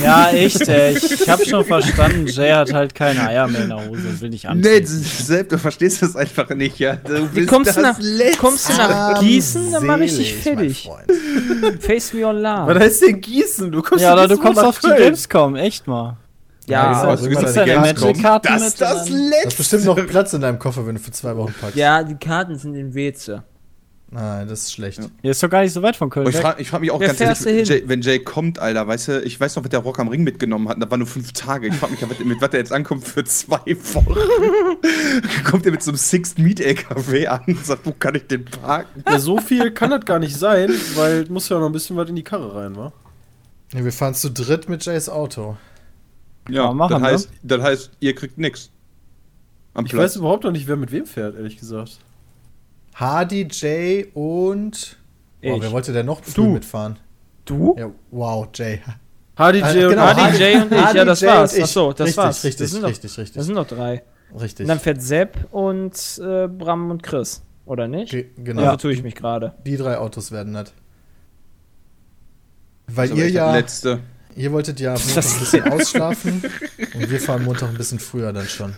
Ja, 0.02 0.30
echt, 0.30 0.68
ey. 0.68 0.96
Ich, 0.96 1.10
ich 1.20 1.28
hab 1.28 1.44
schon 1.44 1.64
verstanden, 1.64 2.26
Jay 2.26 2.52
hat 2.52 2.72
halt 2.72 2.94
keine 2.94 3.26
Eier 3.26 3.48
mehr 3.48 3.62
in 3.62 3.68
der 3.70 3.78
Hose 3.78 4.08
und 4.08 4.20
will 4.20 4.30
nicht 4.30 4.44
Nee, 4.44 4.50
anziehen. 4.78 4.86
selbst 4.86 5.52
du 5.52 5.58
verstehst 5.58 6.02
das 6.02 6.14
einfach 6.16 6.48
nicht, 6.50 6.78
ja. 6.78 6.96
Du 6.96 7.24
Wie 7.32 7.40
bist 7.40 7.48
kommst 7.48 7.76
du, 7.76 7.82
das 7.82 7.98
nach, 7.98 7.98
Letzte. 8.00 8.38
kommst 8.38 8.68
du 8.68 8.72
nach 8.76 9.20
Gießen, 9.20 9.72
dann 9.72 9.86
mach 9.86 9.98
ich 9.98 10.16
dich 10.16 10.34
fertig. 10.36 10.88
Face 11.80 12.12
me 12.12 12.26
on 12.26 12.42
Was 12.42 12.68
love. 12.68 12.80
heißt 12.80 13.02
denn 13.02 13.20
Gießen? 13.20 13.70
Du 13.72 13.82
kommst 13.82 14.02
Ja, 14.04 14.12
oder 14.12 14.28
du 14.28 14.36
kommst 14.38 14.60
auf 14.62 14.78
die. 14.78 14.88
Gamescom, 14.88 15.56
echt 15.56 15.86
mal. 15.86 16.16
Ja, 16.66 16.92
Ja, 16.92 17.16
deine 17.16 17.28
Gamescom. 17.64 18.08
Magic-Karten 18.08 18.48
Das 18.48 18.60
mit 18.60 18.68
ist 18.68 18.80
das 18.80 19.02
und 19.02 19.08
Du 19.10 19.14
Letzte. 19.28 19.46
hast 19.46 19.56
bestimmt 19.56 19.84
noch 19.86 20.06
Platz 20.06 20.32
in 20.34 20.40
deinem 20.42 20.58
Koffer, 20.58 20.86
wenn 20.86 20.94
du 20.96 21.00
für 21.00 21.10
zwei 21.12 21.34
Wochen 21.36 21.54
packst. 21.60 21.76
ja, 21.76 22.02
die 22.02 22.14
Karten 22.16 22.56
sind 22.56 22.74
in 22.74 22.92
Weze. 22.94 23.42
Nein, 24.10 24.48
das 24.48 24.62
ist 24.62 24.72
schlecht. 24.72 25.00
Hier 25.20 25.30
ist 25.32 25.42
doch 25.42 25.50
gar 25.50 25.60
nicht 25.60 25.72
so 25.74 25.82
weit 25.82 25.94
von 25.94 26.08
Köln 26.08 26.24
Aber 26.26 26.30
ich 26.30 26.36
weg. 26.36 26.42
frage 26.42 26.62
ich 26.62 26.70
frag 26.70 26.80
mich 26.80 26.90
auch 26.90 26.98
Wer 26.98 27.08
ganz 27.08 27.20
ehrlich, 27.20 27.44
wenn? 27.44 27.64
Jay, 27.64 27.82
wenn 27.86 28.00
Jay 28.00 28.18
kommt, 28.18 28.58
Alter, 28.58 28.86
weißt 28.88 29.08
du, 29.08 29.22
ich 29.22 29.38
weiß 29.38 29.56
noch, 29.56 29.64
was 29.64 29.68
der 29.70 29.80
Rock 29.80 29.98
am 29.98 30.08
Ring 30.08 30.22
mitgenommen 30.24 30.66
hat, 30.68 30.76
und 30.76 30.80
das 30.80 30.90
war 30.90 30.96
nur 30.96 31.06
fünf 31.06 31.32
Tage. 31.32 31.66
Ich 31.68 31.74
frage 31.74 31.92
mich, 31.92 32.00
ja, 32.00 32.06
mit, 32.06 32.24
mit 32.24 32.40
was 32.40 32.48
der 32.48 32.60
jetzt 32.60 32.72
ankommt 32.72 33.06
für 33.06 33.22
zwei 33.24 33.58
Wochen. 33.92 34.14
kommt 35.44 35.66
er 35.66 35.72
mit 35.72 35.82
so 35.82 35.90
einem 35.90 35.98
Sixth 35.98 36.38
Meat 36.38 36.58
LKW 36.60 37.26
an 37.26 37.42
und 37.48 37.66
sagt, 37.66 37.84
wo 37.84 37.92
kann 37.92 38.14
ich 38.14 38.26
den 38.26 38.46
parken? 38.46 39.04
Ja, 39.06 39.18
so 39.18 39.38
viel 39.40 39.72
kann 39.72 39.90
das 39.90 40.04
gar 40.06 40.18
nicht 40.18 40.36
sein, 40.36 40.70
weil 40.94 41.24
es 41.24 41.28
muss 41.28 41.48
ja 41.50 41.58
noch 41.58 41.66
ein 41.66 41.72
bisschen 41.72 41.96
was 41.96 42.08
in 42.08 42.16
die 42.16 42.24
Karre 42.24 42.54
rein, 42.54 42.76
wa? 42.76 42.92
Ja, 43.74 43.84
wir 43.84 43.92
fahren 43.92 44.14
zu 44.14 44.30
dritt 44.30 44.70
mit 44.70 44.82
Jays 44.86 45.10
Auto. 45.10 45.58
Ja, 46.48 46.68
wir 46.70 46.74
machen, 46.74 46.92
das, 46.92 47.02
ne? 47.02 47.08
heißt, 47.08 47.28
das 47.42 47.62
heißt, 47.62 47.90
ihr 48.00 48.14
kriegt 48.14 48.38
nix. 48.38 48.70
Am 49.74 49.84
Ich 49.84 49.92
Platz. 49.92 50.04
weiß 50.04 50.16
überhaupt 50.16 50.44
noch 50.44 50.50
nicht, 50.52 50.66
wer 50.66 50.76
mit 50.76 50.92
wem 50.92 51.04
fährt, 51.04 51.36
ehrlich 51.36 51.58
gesagt. 51.58 51.98
Hardy, 52.98 53.46
Jay 53.50 54.06
und 54.14 54.96
Boah, 55.40 55.56
Ich. 55.56 55.62
wer 55.62 55.70
wollte 55.72 55.92
denn 55.92 56.06
noch 56.06 56.20
Du. 56.20 56.46
mitfahren? 56.48 56.98
Du? 57.44 57.76
Ja, 57.78 57.90
wow, 58.10 58.48
Jay. 58.54 58.80
HDJ 59.36 59.60
Äh, 59.62 59.84
und 59.84 59.90
genau, 59.90 60.06
HDJ 60.14 60.56
und 60.62 60.72
ich, 60.72 60.94
ja, 60.94 61.04
das 61.04 61.20
HDJ 61.20 61.26
war's. 61.26 61.58
Achso, 61.60 61.92
das 61.92 62.06
richtig, 62.08 62.16
war's. 62.16 62.44
Richtig, 62.44 62.58
das 62.64 62.70
sind 62.72 62.82
doch, 62.82 62.88
richtig, 62.88 63.18
richtig. 63.18 63.36
Das 63.36 63.46
sind 63.46 63.54
doch 63.54 63.66
drei. 63.68 64.02
richtig. 64.38 64.64
Und 64.64 64.68
dann 64.68 64.80
fährt 64.80 65.00
Sepp 65.00 65.46
und 65.52 65.94
äh, 66.20 66.48
Bram 66.48 66.90
und 66.90 67.02
Chris. 67.04 67.42
Oder 67.66 67.86
nicht? 67.86 68.10
Ge- 68.10 68.26
genau. 68.38 68.62
Ja. 68.62 68.76
tue 68.76 68.92
ich 68.92 69.02
mich 69.02 69.14
gerade. 69.14 69.54
Die 69.64 69.76
drei 69.76 69.96
Autos 69.98 70.32
werden 70.32 70.54
das. 70.54 70.72
Weil 72.88 73.10
aber 73.12 73.20
ihr 73.20 73.30
ja, 73.30 73.52
Letzte. 73.52 74.00
ihr 74.34 74.50
wolltet 74.52 74.80
ja 74.80 74.94
am 74.94 75.00
Montag 75.00 75.24
ein 75.24 75.38
bisschen 75.38 75.72
ausschlafen 75.72 76.42
und 76.94 77.10
wir 77.10 77.20
fahren 77.20 77.44
Montag 77.44 77.68
ein 77.68 77.76
bisschen 77.76 77.98
früher 78.00 78.32
dann 78.32 78.46
schon. 78.46 78.74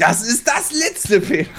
Das 0.00 0.22
ist 0.22 0.48
das 0.48 0.72
Letzte, 0.72 1.20
Peter. 1.20 1.50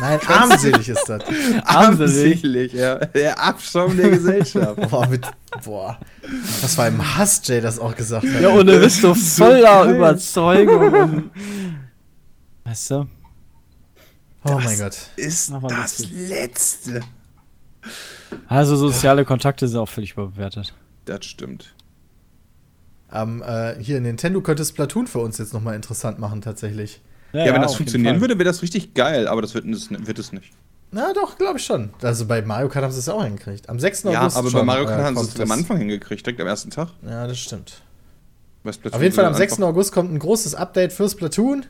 Nein, 0.00 0.18
armselig 0.26 0.88
ist 0.88 1.06
das. 1.06 1.22
Armselig, 1.64 2.72
ja. 2.72 2.94
Der 2.94 3.38
Abschaum 3.38 3.94
der 3.94 4.08
Gesellschaft. 4.08 4.80
Boah, 4.90 5.06
mit, 5.06 5.26
boah. 5.62 5.98
Was 6.62 6.78
war 6.78 6.88
im 6.88 7.16
Hass, 7.16 7.42
Jay 7.44 7.60
das 7.60 7.78
auch 7.78 7.94
gesagt 7.94 8.26
hat. 8.26 8.40
Ja, 8.40 8.48
ohne 8.48 8.78
bist 8.78 9.02
du 9.02 9.14
voller 9.36 9.84
Überzeugung. 9.84 10.94
Und, 10.94 11.30
weißt 12.64 12.90
du? 12.92 13.08
oh 14.44 14.60
mein 14.64 14.78
Gott. 14.78 14.96
Ist 15.16 15.52
das 15.52 15.98
lustig. 15.98 16.10
Letzte. 16.30 17.02
Also 18.48 18.76
soziale 18.76 19.26
Kontakte 19.26 19.68
sind 19.68 19.78
auch 19.78 19.90
völlig 19.90 20.12
überbewertet. 20.12 20.72
Das 21.04 21.26
stimmt. 21.26 21.74
Ähm, 23.12 23.42
äh, 23.42 23.74
hier, 23.78 24.00
Nintendo 24.00 24.40
könnte 24.40 24.64
Splatoon 24.64 25.06
für 25.06 25.18
uns 25.18 25.36
jetzt 25.36 25.52
nochmal 25.52 25.74
interessant 25.74 26.18
machen, 26.18 26.40
tatsächlich. 26.40 27.02
Ja, 27.32 27.52
wenn 27.54 27.62
das 27.62 27.74
funktionieren 27.74 28.20
würde, 28.20 28.34
wäre 28.38 28.44
das 28.48 28.62
richtig 28.62 28.94
geil, 28.94 29.28
aber 29.28 29.42
das 29.42 29.54
wird, 29.54 29.64
das 29.68 29.88
wird 29.90 30.18
es 30.18 30.32
nicht. 30.32 30.52
Na 30.92 31.12
doch, 31.12 31.38
glaube 31.38 31.58
ich 31.58 31.64
schon. 31.64 31.90
Also 32.02 32.26
bei 32.26 32.42
Mario 32.42 32.68
Kart 32.68 32.84
haben 32.84 32.92
sie 32.92 32.98
es 32.98 33.08
auch 33.08 33.22
hingekriegt. 33.22 33.68
Am 33.68 33.78
6. 33.78 34.02
Ja, 34.04 34.22
August 34.22 34.36
aber 34.36 34.50
bei 34.50 34.58
schon, 34.58 34.66
Mario 34.66 34.86
Kart 34.86 35.00
äh, 35.00 35.04
haben 35.04 35.16
sie 35.18 35.30
es 35.34 35.40
am. 35.40 35.50
Anfang 35.52 35.76
hingekriegt, 35.78 36.26
direkt 36.26 36.40
am 36.40 36.48
ersten 36.48 36.70
Tag. 36.70 36.88
Ja, 37.08 37.26
das 37.28 37.38
stimmt. 37.38 37.82
Bei 38.64 38.72
Splatoon 38.72 38.96
Auf 38.96 39.02
jeden 39.02 39.14
Fall 39.14 39.24
am 39.24 39.34
sind 39.34 39.38
6. 39.38 39.52
einfach- 39.54 39.68
August 39.68 39.92
kommt 39.92 40.12
ein 40.12 40.18
großes 40.18 40.54
Update 40.56 40.92
für 40.92 41.08
Splatoon, 41.08 41.64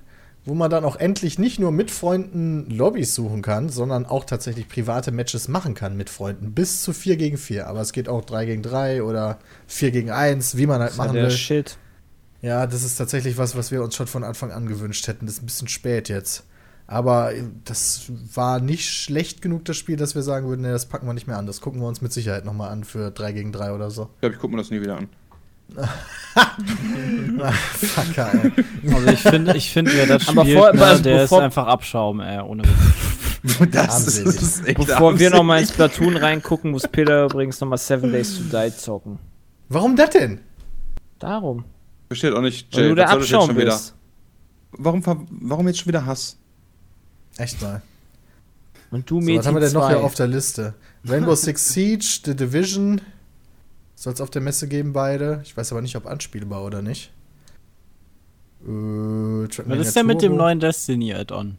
wo 0.47 0.55
man 0.55 0.71
dann 0.71 0.85
auch 0.85 0.97
endlich 0.97 1.39
nicht 1.39 1.59
nur 1.61 1.71
mit 1.71 1.91
Freunden 1.91 2.71
Lobbys 2.71 3.15
suchen 3.15 3.43
kann, 3.43 3.69
sondern 3.69 4.07
auch 4.07 4.25
tatsächlich 4.25 4.69
private 4.69 5.13
Matches 5.13 5.49
machen 5.49 5.75
kann 5.75 5.99
mit 5.99 6.09
Freunden. 6.09 6.53
Bis 6.53 6.81
zu 6.83 6.95
4 6.95 7.19
gegen 7.19 7.37
4. 7.37 7.67
Aber 7.67 7.83
es 7.83 7.93
geht 7.93 8.09
auch 8.09 8.25
3 8.25 8.47
gegen 8.47 8.63
3 8.63 9.03
oder 9.03 9.39
4 9.67 9.91
gegen 9.91 10.11
1, 10.11 10.57
wie 10.57 10.67
man 10.67 10.81
halt 10.81 10.97
machen 10.97 11.13
der 11.13 11.25
will. 11.25 11.31
Shit. 11.31 11.77
Ja, 12.43 12.67
das 12.67 12.83
ist 12.83 12.97
tatsächlich 12.97 13.37
was, 13.39 13.57
was 13.57 13.71
wir 13.71 13.83
uns 13.83 13.95
schon 13.95 14.07
von 14.07 14.25
Anfang 14.25 14.51
an 14.51 14.67
gewünscht 14.67 15.07
hätten. 15.09 15.27
Das 15.27 15.37
ist 15.37 15.43
ein 15.43 15.47
bisschen 15.47 15.69
spät 15.69 16.09
jetzt. 16.09 16.45
Aber 16.87 17.35
äh, 17.35 17.45
das 17.65 18.11
war 18.35 18.61
nicht 18.61 18.89
schlecht 18.91 19.43
genug, 19.43 19.65
das 19.67 19.77
Spiel, 19.77 19.97
dass 19.97 20.15
wir 20.15 20.23
sagen 20.23 20.49
würden, 20.49 20.63
nee, 20.63 20.71
das 20.71 20.87
packen 20.87 21.07
wir 21.07 21.13
nicht 21.15 21.27
mehr 21.27 21.37
an. 21.39 21.47
Das 21.47 21.61
gucken 21.61 21.81
wir 21.81 21.87
uns 21.87 22.01
mit 22.01 22.13
Sicherheit 22.13 22.45
nochmal 22.45 22.71
an 22.71 22.83
für 22.85 23.11
3 23.11 23.33
gegen 23.33 23.53
3 23.53 23.73
oder 23.73 23.91
so. 23.91 24.09
Ich 24.15 24.21
glaube, 24.21 24.35
ich 24.35 24.41
gucke 24.41 24.55
mir 24.55 24.63
das 24.63 24.71
nie 24.71 24.81
wieder 24.81 24.97
an. 24.97 25.09
Fucker, 27.75 28.31
ey. 28.43 28.53
Also 28.95 29.07
ich 29.09 29.21
finde, 29.23 29.57
ich 29.57 29.71
finde, 29.73 29.93
wer 29.95 30.07
das 30.07 30.23
spielt, 30.25 30.59
vor- 30.59 30.73
ne, 30.73 30.85
also 30.85 31.03
der 31.03 31.25
ist 31.25 31.33
einfach 31.33 31.67
Abschaum, 31.67 32.21
ey, 32.21 32.41
ohne 32.41 32.65
Witz. 32.65 32.71
Das 33.73 33.89
Armselig. 34.05 34.27
ist 34.43 34.67
echt 34.69 34.77
Bevor 34.77 35.19
wir 35.19 35.31
noch 35.31 35.43
mal 35.43 35.55
armselig. 35.59 35.69
ins 35.71 35.77
Platoon 35.77 36.17
reingucken, 36.19 36.73
muss 36.73 36.87
Peter 36.87 37.25
übrigens 37.25 37.59
noch 37.61 37.69
mal 37.69 37.79
Seven 37.79 38.13
Days 38.13 38.37
to 38.37 38.43
Die 38.55 38.77
zocken. 38.77 39.19
Warum 39.71 39.97
das 39.97 40.11
denn? 40.11 40.41
Darum. 41.19 41.65
Versteht 42.11 42.35
auch 42.35 42.41
nicht, 42.41 42.75
Weil 42.77 42.83
Jay, 42.83 42.89
du 42.89 42.95
der 42.97 43.05
was 43.05 43.11
soll 43.13 43.21
das 43.21 43.29
jetzt 43.31 43.35
Abschaum 43.37 43.51
schon 43.51 43.59
wieder? 43.63 43.73
bist. 43.73 43.95
Warum, 44.73 45.03
ver- 45.03 45.27
warum 45.31 45.69
jetzt 45.69 45.79
schon 45.79 45.87
wieder 45.87 46.05
Hass? 46.07 46.37
Echt 47.39 47.63
mal. 47.63 47.83
Und 48.91 49.09
du 49.09 49.21
So, 49.21 49.25
Mädchen 49.27 49.39
was 49.39 49.47
haben 49.47 49.55
wir 49.55 49.61
denn 49.61 49.73
noch 49.73 49.83
zwei. 49.87 49.95
hier 49.95 50.05
auf 50.05 50.15
der 50.15 50.27
Liste? 50.27 50.75
Rainbow 51.07 51.37
Six 51.37 51.73
Siege, 51.73 52.21
The 52.25 52.35
Division. 52.35 53.01
Soll 53.95 54.13
es 54.15 54.21
auf 54.21 54.31
der 54.31 54.43
Messe 54.43 54.67
geben, 54.67 54.93
beide. 54.93 55.41
Ich 55.45 55.57
weiß 55.57 55.71
aber 55.71 55.83
nicht, 55.83 55.95
ob 55.95 56.07
anspielbar 56.07 56.65
oder 56.65 56.83
nicht. 56.83 57.13
Äh, 58.63 59.47
Trackmania 59.49 59.81
Was 59.81 59.87
ist 59.89 59.97
denn 59.97 60.07
mit 60.07 60.21
dem 60.23 60.31
Turbo? 60.33 60.43
neuen 60.45 60.59
Destiny-Add-on? 60.59 61.57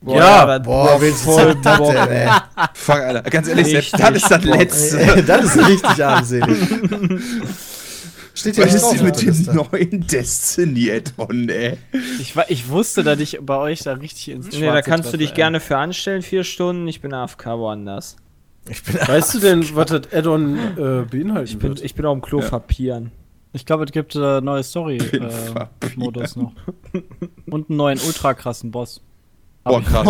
Boah, 0.00 0.16
Ja, 0.16 0.46
das- 0.58 0.64
Boah, 0.66 1.00
willst 1.00 1.26
du 1.26 1.30
voll 1.32 1.54
das 1.60 1.78
Bock, 1.78 1.92
denn, 1.92 2.08
ey? 2.08 2.28
Fuck, 2.74 2.94
Alter. 2.94 3.22
Ganz 3.22 3.48
ehrlich, 3.48 3.66
Richtig 3.74 3.90
das 4.00 4.10
ist 4.16 4.30
das. 4.30 4.44
Letzte. 4.44 5.22
das 5.24 5.44
ist 5.56 5.66
richtig 5.66 6.04
armselig. 6.04 6.58
Steht 8.38 8.54
hier 8.56 8.66
Was 8.66 8.74
ist 8.74 8.88
denn 8.90 9.04
mit 9.04 9.20
dem 9.20 9.54
neuen 9.54 10.06
Destiny-Add-on, 10.12 11.48
ey? 11.48 11.76
Ich, 12.20 12.34
ich 12.48 12.68
wusste, 12.68 13.02
dass 13.02 13.18
ich 13.18 13.38
bei 13.42 13.56
euch 13.56 13.80
da 13.80 13.94
richtig 13.94 14.28
ins 14.30 14.46
Schwarze 14.46 14.60
Nee, 14.60 14.66
da 14.66 14.82
kannst 14.82 15.06
du 15.08 15.10
treffe, 15.10 15.18
dich 15.18 15.30
ey. 15.30 15.34
gerne 15.36 15.60
für 15.60 15.76
anstellen, 15.76 16.22
vier 16.22 16.44
Stunden. 16.44 16.86
Ich 16.86 17.00
bin 17.00 17.12
AFK 17.12 17.46
woanders. 17.58 18.16
Ich 18.68 18.82
bin 18.84 18.94
Weißt 18.94 19.34
du 19.34 19.40
denn, 19.40 19.64
was 19.74 19.86
das 19.86 20.12
Add-on 20.12 20.56
äh, 20.56 21.04
beinhalten 21.10 21.44
Ich 21.50 21.58
bin, 21.58 21.74
ich 21.82 21.94
bin 21.94 22.04
auf 22.06 22.12
dem 22.16 22.22
Klo 22.22 22.40
Ja. 22.40 22.46
verpieren. 22.46 23.10
Ich 23.52 23.64
glaube, 23.66 23.84
es 23.84 23.92
gibt 23.92 24.14
äh, 24.14 24.40
neue. 24.40 24.62
Story-Modus 24.62 26.36
noch. 26.36 26.52
Und 27.50 27.70
einen 27.70 27.76
neuen 27.76 27.98
ultra 28.06 28.34
krassen 28.34 28.70
Boss. 28.70 29.00
Boah, 29.64 29.82
krass. 29.82 30.06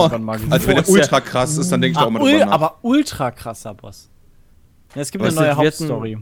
Also, 0.51 0.67
wenn 0.69 0.77
der 0.77 0.89
ultra 0.89 1.21
krass 1.21 1.57
ist, 1.57 1.71
dann 1.73 1.81
denke 1.81 1.99
ich 1.99 2.03
ah, 2.03 2.07
auch 2.07 2.11
mal 2.11 2.21
ul 2.23 2.31
drüber 2.33 2.47
nach. 2.47 2.53
aber 2.53 2.79
ultra 2.83 3.31
krasser 3.31 3.75
Boss. 3.75 4.11
Ja, 4.95 5.03
es 5.03 5.11
gibt 5.11 5.25
Weißt 5.25 5.39
eine 5.39 5.49
du, 5.51 5.55
neue 5.57 5.69
es 5.69 5.81
wird 5.81 5.91
ein- 5.91 5.95
Hauptstory. 5.97 6.19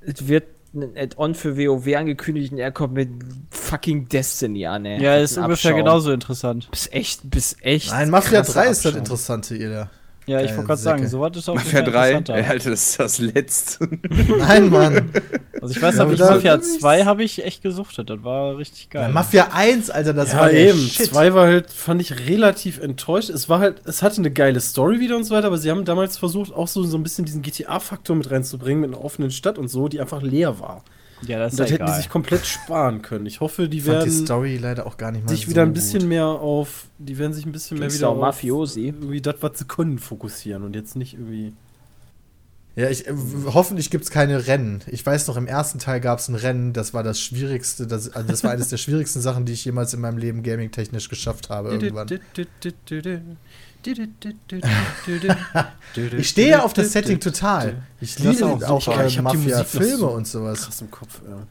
Es 0.00 0.28
wird 0.28 0.44
ein 0.74 0.96
Add-on 0.96 1.34
für 1.34 1.56
WoW 1.56 1.94
angekündigt 1.96 2.52
und 2.52 2.58
er 2.58 2.72
kommt 2.72 2.94
mit 2.94 3.10
fucking 3.50 4.08
Destiny 4.08 4.66
an, 4.66 4.84
ey. 4.84 5.02
Ja, 5.02 5.16
ist 5.16 5.36
ungefähr 5.36 5.74
genauso 5.74 6.12
interessant. 6.12 6.70
Bist 6.70 6.92
echt, 6.92 7.30
bist 7.30 7.64
echt. 7.64 7.90
Nein, 7.90 8.10
Mafia 8.10 8.42
krasser 8.42 8.62
3 8.62 8.70
ist 8.70 8.84
das. 8.84 8.94
Interessante, 8.94 9.56
ihr 9.56 9.70
da. 9.70 9.90
Ja, 10.26 10.40
ich 10.40 10.50
wollte 10.50 10.66
gerade 10.66 10.80
sagen, 10.80 10.98
Säcke. 10.98 11.10
sowas 11.10 11.36
ist 11.36 11.48
auch 11.48 11.54
Mafia 11.56 11.82
viel 11.82 11.92
3, 11.92 12.12
interessanter. 12.12 12.34
ey, 12.34 12.44
Alter, 12.44 12.70
das 12.70 12.90
ist 12.90 13.00
das 13.00 13.18
Letzte. 13.18 13.88
Nein, 14.38 14.70
Mann. 14.70 15.10
Also 15.60 15.74
ich 15.74 15.82
weiß, 15.82 15.96
Ja, 15.96 16.02
aber 16.02 16.12
ich 16.12 16.20
Mafia 16.20 16.60
2 16.60 17.04
habe 17.04 17.24
ich 17.24 17.44
echt 17.44 17.62
gesuchtet. 17.62 18.08
Das 18.08 18.22
war 18.22 18.56
richtig 18.56 18.90
geil. 18.90 19.02
Ja, 19.02 19.08
Mafia 19.08 19.48
1, 19.52 19.90
Alter, 19.90 20.14
das 20.14 20.32
ja, 20.32 20.38
war 20.38 20.52
eben. 20.52 20.78
Shit. 20.78 21.06
Zwei 21.06 21.34
war 21.34 21.46
halt, 21.46 21.70
fand 21.70 22.00
ich 22.00 22.28
relativ 22.28 22.80
enttäuscht. 22.80 23.30
Es 23.30 23.48
war 23.48 23.58
halt, 23.58 23.82
es 23.84 24.02
hatte 24.02 24.18
eine 24.18 24.30
geile 24.30 24.60
Story 24.60 25.00
wieder 25.00 25.16
und 25.16 25.24
so 25.24 25.34
weiter, 25.34 25.48
aber 25.48 25.58
sie 25.58 25.70
haben 25.70 25.84
damals 25.84 26.18
versucht, 26.18 26.52
auch 26.52 26.68
so, 26.68 26.84
so 26.84 26.96
ein 26.96 27.02
bisschen 27.02 27.24
diesen 27.24 27.42
GTA-Faktor 27.42 28.14
mit 28.14 28.30
reinzubringen, 28.30 28.82
mit 28.82 28.94
einer 28.94 29.04
offenen 29.04 29.32
Stadt 29.32 29.58
und 29.58 29.68
so, 29.68 29.88
die 29.88 30.00
einfach 30.00 30.22
leer 30.22 30.60
war. 30.60 30.84
Ja, 31.26 31.38
das 31.38 31.56
das 31.56 31.70
ja 31.70 31.76
hätten 31.76 31.86
die 31.86 31.92
sich 31.92 32.08
komplett 32.08 32.46
sparen 32.46 33.02
können. 33.02 33.26
Ich 33.26 33.40
hoffe, 33.40 33.68
die 33.68 33.80
fand 33.80 34.02
die 34.02 34.10
werden 34.10 34.26
Story 34.26 34.56
leider 34.56 34.86
auch 34.86 34.96
gar 34.96 35.12
nicht 35.12 35.24
mal 35.24 35.30
sich 35.30 35.44
so 35.44 35.50
wieder 35.50 35.62
ein 35.62 35.72
bisschen 35.72 36.00
gut. 36.00 36.08
mehr 36.08 36.26
auf, 36.26 36.86
die 36.98 37.18
werden 37.18 37.32
sich 37.32 37.46
ein 37.46 37.52
bisschen 37.52 37.78
mehr 37.78 37.88
Ging's 37.88 37.98
wieder 37.98 38.08
da 38.08 38.12
um 38.12 38.18
auf 38.18 38.36
Mafiosi? 38.36 38.86
irgendwie 38.86 39.20
das, 39.20 39.36
was 39.40 39.58
sie 39.58 39.64
können, 39.64 39.98
fokussieren 39.98 40.62
und 40.62 40.74
jetzt 40.74 40.96
nicht 40.96 41.14
irgendwie. 41.14 41.52
Ja, 42.74 42.88
ich, 42.88 43.06
äh, 43.06 43.12
hoffentlich 43.52 43.90
gibt 43.90 44.04
es 44.04 44.10
keine 44.10 44.46
Rennen. 44.46 44.80
Ich 44.86 45.04
weiß 45.04 45.28
noch, 45.28 45.36
im 45.36 45.46
ersten 45.46 45.78
Teil 45.78 46.00
gab 46.00 46.20
es 46.20 46.28
ein 46.28 46.34
Rennen, 46.34 46.72
das 46.72 46.94
war 46.94 47.02
das 47.02 47.20
Schwierigste, 47.20 47.86
das, 47.86 48.08
also 48.10 48.26
das 48.26 48.44
war 48.44 48.50
eines 48.50 48.68
der 48.68 48.76
schwierigsten 48.78 49.20
Sachen, 49.20 49.44
die 49.44 49.52
ich 49.52 49.64
jemals 49.64 49.92
in 49.92 50.00
meinem 50.00 50.16
Leben 50.16 50.42
gaming-technisch 50.42 51.08
geschafft 51.08 51.50
habe 51.50 51.70
irgendwann. 51.72 52.08
Ich 56.16 56.28
stehe 56.30 56.50
ja 56.50 56.62
auf 56.62 56.72
das 56.72 56.92
Setting 56.92 57.20
total. 57.20 57.82
Ich 58.00 58.18
liebe 58.18 58.46
auch 58.46 58.62
auch, 58.62 58.98
äh, 58.98 59.20
Mafia-Filme 59.20 59.96
so 59.96 60.08
und 60.10 60.26
sowas. 60.26 60.62
Krass 60.62 60.80
im 60.80 60.90
Kopf, 60.90 61.20
ja. 61.28 61.46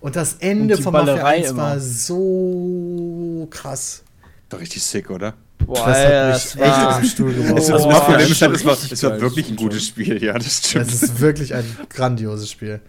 Und 0.00 0.16
das 0.16 0.34
Ende 0.34 0.76
Und 0.76 0.82
von 0.82 0.92
Mafia 0.92 1.14
Ballerei 1.14 1.36
1 1.38 1.50
immer. 1.50 1.62
war 1.62 1.80
so 1.80 3.48
krass. 3.50 4.02
Doch 4.48 4.60
richtig 4.60 4.82
sick, 4.82 5.10
oder? 5.10 5.34
Boah, 5.58 5.86
Das 5.86 5.98
hat 5.98 6.12
das 6.12 6.54
mich 6.54 6.64
echt 6.64 6.72
aus 6.72 6.84
war. 6.84 7.00
dem 7.00 7.08
Stuhl 7.08 7.34
geworfen. 7.34 7.72
Halt, 7.74 8.30
es 8.30 8.40
war, 8.40 8.50
richtig 8.72 8.92
es 8.92 9.02
war 9.02 9.10
geil, 9.10 9.20
wirklich 9.20 9.48
ein 9.50 9.56
gutes 9.56 9.86
Spiel, 9.86 10.22
ja, 10.22 10.32
das 10.34 10.58
stimmt. 10.58 10.88
Es 10.88 11.02
ist 11.02 11.20
wirklich 11.20 11.54
ein 11.54 11.64
grandioses 11.90 12.50
Spiel. 12.50 12.80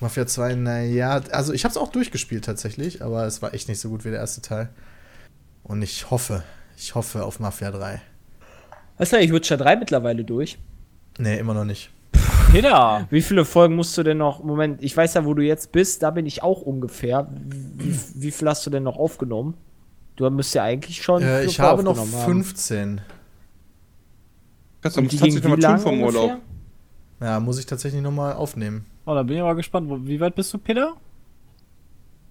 Mafia 0.00 0.26
2, 0.26 0.54
naja, 0.54 1.20
also 1.32 1.52
ich 1.52 1.64
habe 1.64 1.72
es 1.72 1.76
auch 1.76 1.90
durchgespielt 1.90 2.44
tatsächlich, 2.44 3.02
aber 3.02 3.26
es 3.26 3.42
war 3.42 3.54
echt 3.54 3.68
nicht 3.68 3.80
so 3.80 3.88
gut 3.88 4.04
wie 4.04 4.10
der 4.10 4.20
erste 4.20 4.40
Teil. 4.40 4.68
Und 5.64 5.82
ich 5.82 6.10
hoffe, 6.10 6.42
ich 6.76 6.94
hoffe 6.94 7.24
auf 7.24 7.40
Mafia 7.40 7.70
3. 7.70 8.00
Weißt 9.02 9.14
du, 9.14 9.16
ich 9.18 9.32
Witcher 9.32 9.56
3 9.56 9.74
mittlerweile 9.74 10.22
durch. 10.22 10.58
Nee, 11.18 11.36
immer 11.36 11.54
noch 11.54 11.64
nicht. 11.64 11.90
Peter! 12.52 13.04
Wie 13.10 13.20
viele 13.20 13.44
Folgen 13.44 13.74
musst 13.74 13.98
du 13.98 14.04
denn 14.04 14.18
noch? 14.18 14.44
Moment, 14.44 14.80
ich 14.80 14.96
weiß 14.96 15.14
ja, 15.14 15.24
wo 15.24 15.34
du 15.34 15.42
jetzt 15.42 15.72
bist, 15.72 16.04
da 16.04 16.12
bin 16.12 16.24
ich 16.24 16.44
auch 16.44 16.62
ungefähr. 16.62 17.28
Wie, 17.34 17.98
wie 18.14 18.30
viel 18.30 18.48
hast 18.48 18.64
du 18.64 18.70
denn 18.70 18.84
noch 18.84 18.96
aufgenommen? 18.96 19.54
Du 20.14 20.30
müsst 20.30 20.54
ja 20.54 20.62
eigentlich 20.62 21.02
schon. 21.02 21.20
Äh, 21.20 21.46
ich 21.46 21.58
habe 21.58 21.82
noch 21.82 21.98
aufgenommen 21.98 22.22
haben. 22.22 22.44
15. 22.44 23.00
Kannst 24.82 24.96
du 24.96 25.02
tatsächlich 25.02 25.42
nochmal 25.42 25.58
tun 25.58 25.78
vom 25.80 26.00
Urlaub. 26.00 26.22
ungefähr? 26.22 27.28
Ja, 27.28 27.40
muss 27.40 27.58
ich 27.58 27.66
tatsächlich 27.66 28.02
nochmal 28.02 28.34
aufnehmen. 28.34 28.86
Oh, 29.04 29.14
da 29.16 29.24
bin 29.24 29.34
ich 29.34 29.42
aber 29.42 29.56
gespannt. 29.56 29.90
Wie 30.06 30.20
weit 30.20 30.36
bist 30.36 30.54
du, 30.54 30.58
Peter? 30.58 30.94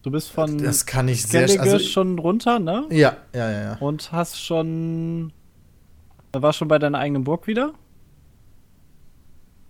Du 0.03 0.09
bist 0.09 0.31
von 0.31 0.57
Das 0.57 0.85
kann 0.85 1.09
ich 1.09 1.23
sehr 1.23 1.49
Skellige 1.49 1.73
also, 1.73 1.79
schon 1.79 2.17
runter, 2.17 2.59
ne? 2.59 2.85
Ja, 2.91 3.17
ja, 3.35 3.51
ja, 3.51 3.61
ja. 3.61 3.77
Und 3.81 4.13
hast 4.13 4.41
schon. 4.41 5.33
Warst 6.33 6.57
schon 6.59 6.67
bei 6.67 6.79
deiner 6.79 6.97
eigenen 6.99 7.23
Burg 7.23 7.47
wieder? 7.47 7.73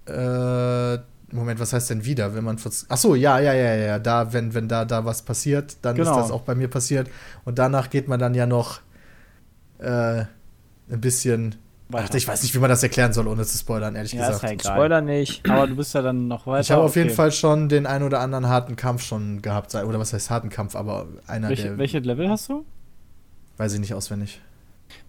Äh, 0.05 0.97
Moment, 1.33 1.59
was 1.59 1.73
heißt 1.73 1.89
denn 1.89 2.03
wieder, 2.05 2.35
wenn 2.35 2.43
man 2.43 2.57
Ach 2.89 2.97
so, 2.97 3.15
ja, 3.15 3.39
ja, 3.39 3.53
ja, 3.53 3.75
ja, 3.75 3.99
da 3.99 4.33
wenn 4.33 4.53
wenn 4.53 4.67
da 4.67 4.83
da 4.85 5.05
was 5.05 5.21
passiert, 5.21 5.77
dann 5.81 5.95
Genau. 5.95 6.11
ist 6.11 6.17
das 6.17 6.31
auch 6.31 6.41
bei 6.41 6.55
mir 6.55 6.67
passiert 6.67 7.09
und 7.45 7.57
danach 7.57 7.89
geht 7.89 8.07
man 8.07 8.19
dann 8.19 8.33
ja 8.33 8.45
noch 8.45 8.81
äh, 9.79 10.25
ein 10.91 11.01
bisschen 11.01 11.55
Ach, 11.93 12.09
ich 12.13 12.27
weiß 12.27 12.43
nicht, 12.43 12.55
wie 12.55 12.59
man 12.59 12.69
das 12.69 12.83
erklären 12.83 13.11
soll, 13.11 13.27
ohne 13.27 13.43
zu 13.45 13.57
spoilern, 13.57 13.95
ehrlich 13.95 14.13
Ja, 14.13 14.21
ist 14.21 14.27
gesagt. 14.27 14.43
ja 14.43 14.51
egal. 14.51 14.73
Spoiler 14.75 15.01
nicht. 15.01 15.49
Aber 15.49 15.67
du 15.67 15.75
bist 15.75 15.93
ja 15.93 16.01
dann 16.01 16.27
noch 16.29 16.47
weiter. 16.47 16.61
Ich 16.61 16.71
habe 16.71 16.83
auf 16.83 16.95
jeden 16.95 17.09
okay. 17.09 17.15
Fall 17.15 17.31
schon 17.33 17.67
den 17.67 17.85
ein 17.85 18.03
oder 18.03 18.21
anderen 18.21 18.47
harten 18.47 18.77
Kampf 18.77 19.03
schon 19.03 19.41
gehabt. 19.41 19.75
Oder 19.75 19.99
was 19.99 20.13
heißt 20.13 20.29
harten 20.29 20.49
Kampf, 20.49 20.75
aber 20.75 21.07
einer 21.27 21.49
Welche, 21.49 21.63
der, 21.63 21.77
welche 21.77 21.99
Level 21.99 22.29
hast 22.29 22.47
du? 22.49 22.65
weiß 23.57 23.73
ich 23.73 23.79
nicht 23.81 23.93
auswendig. 23.93 24.41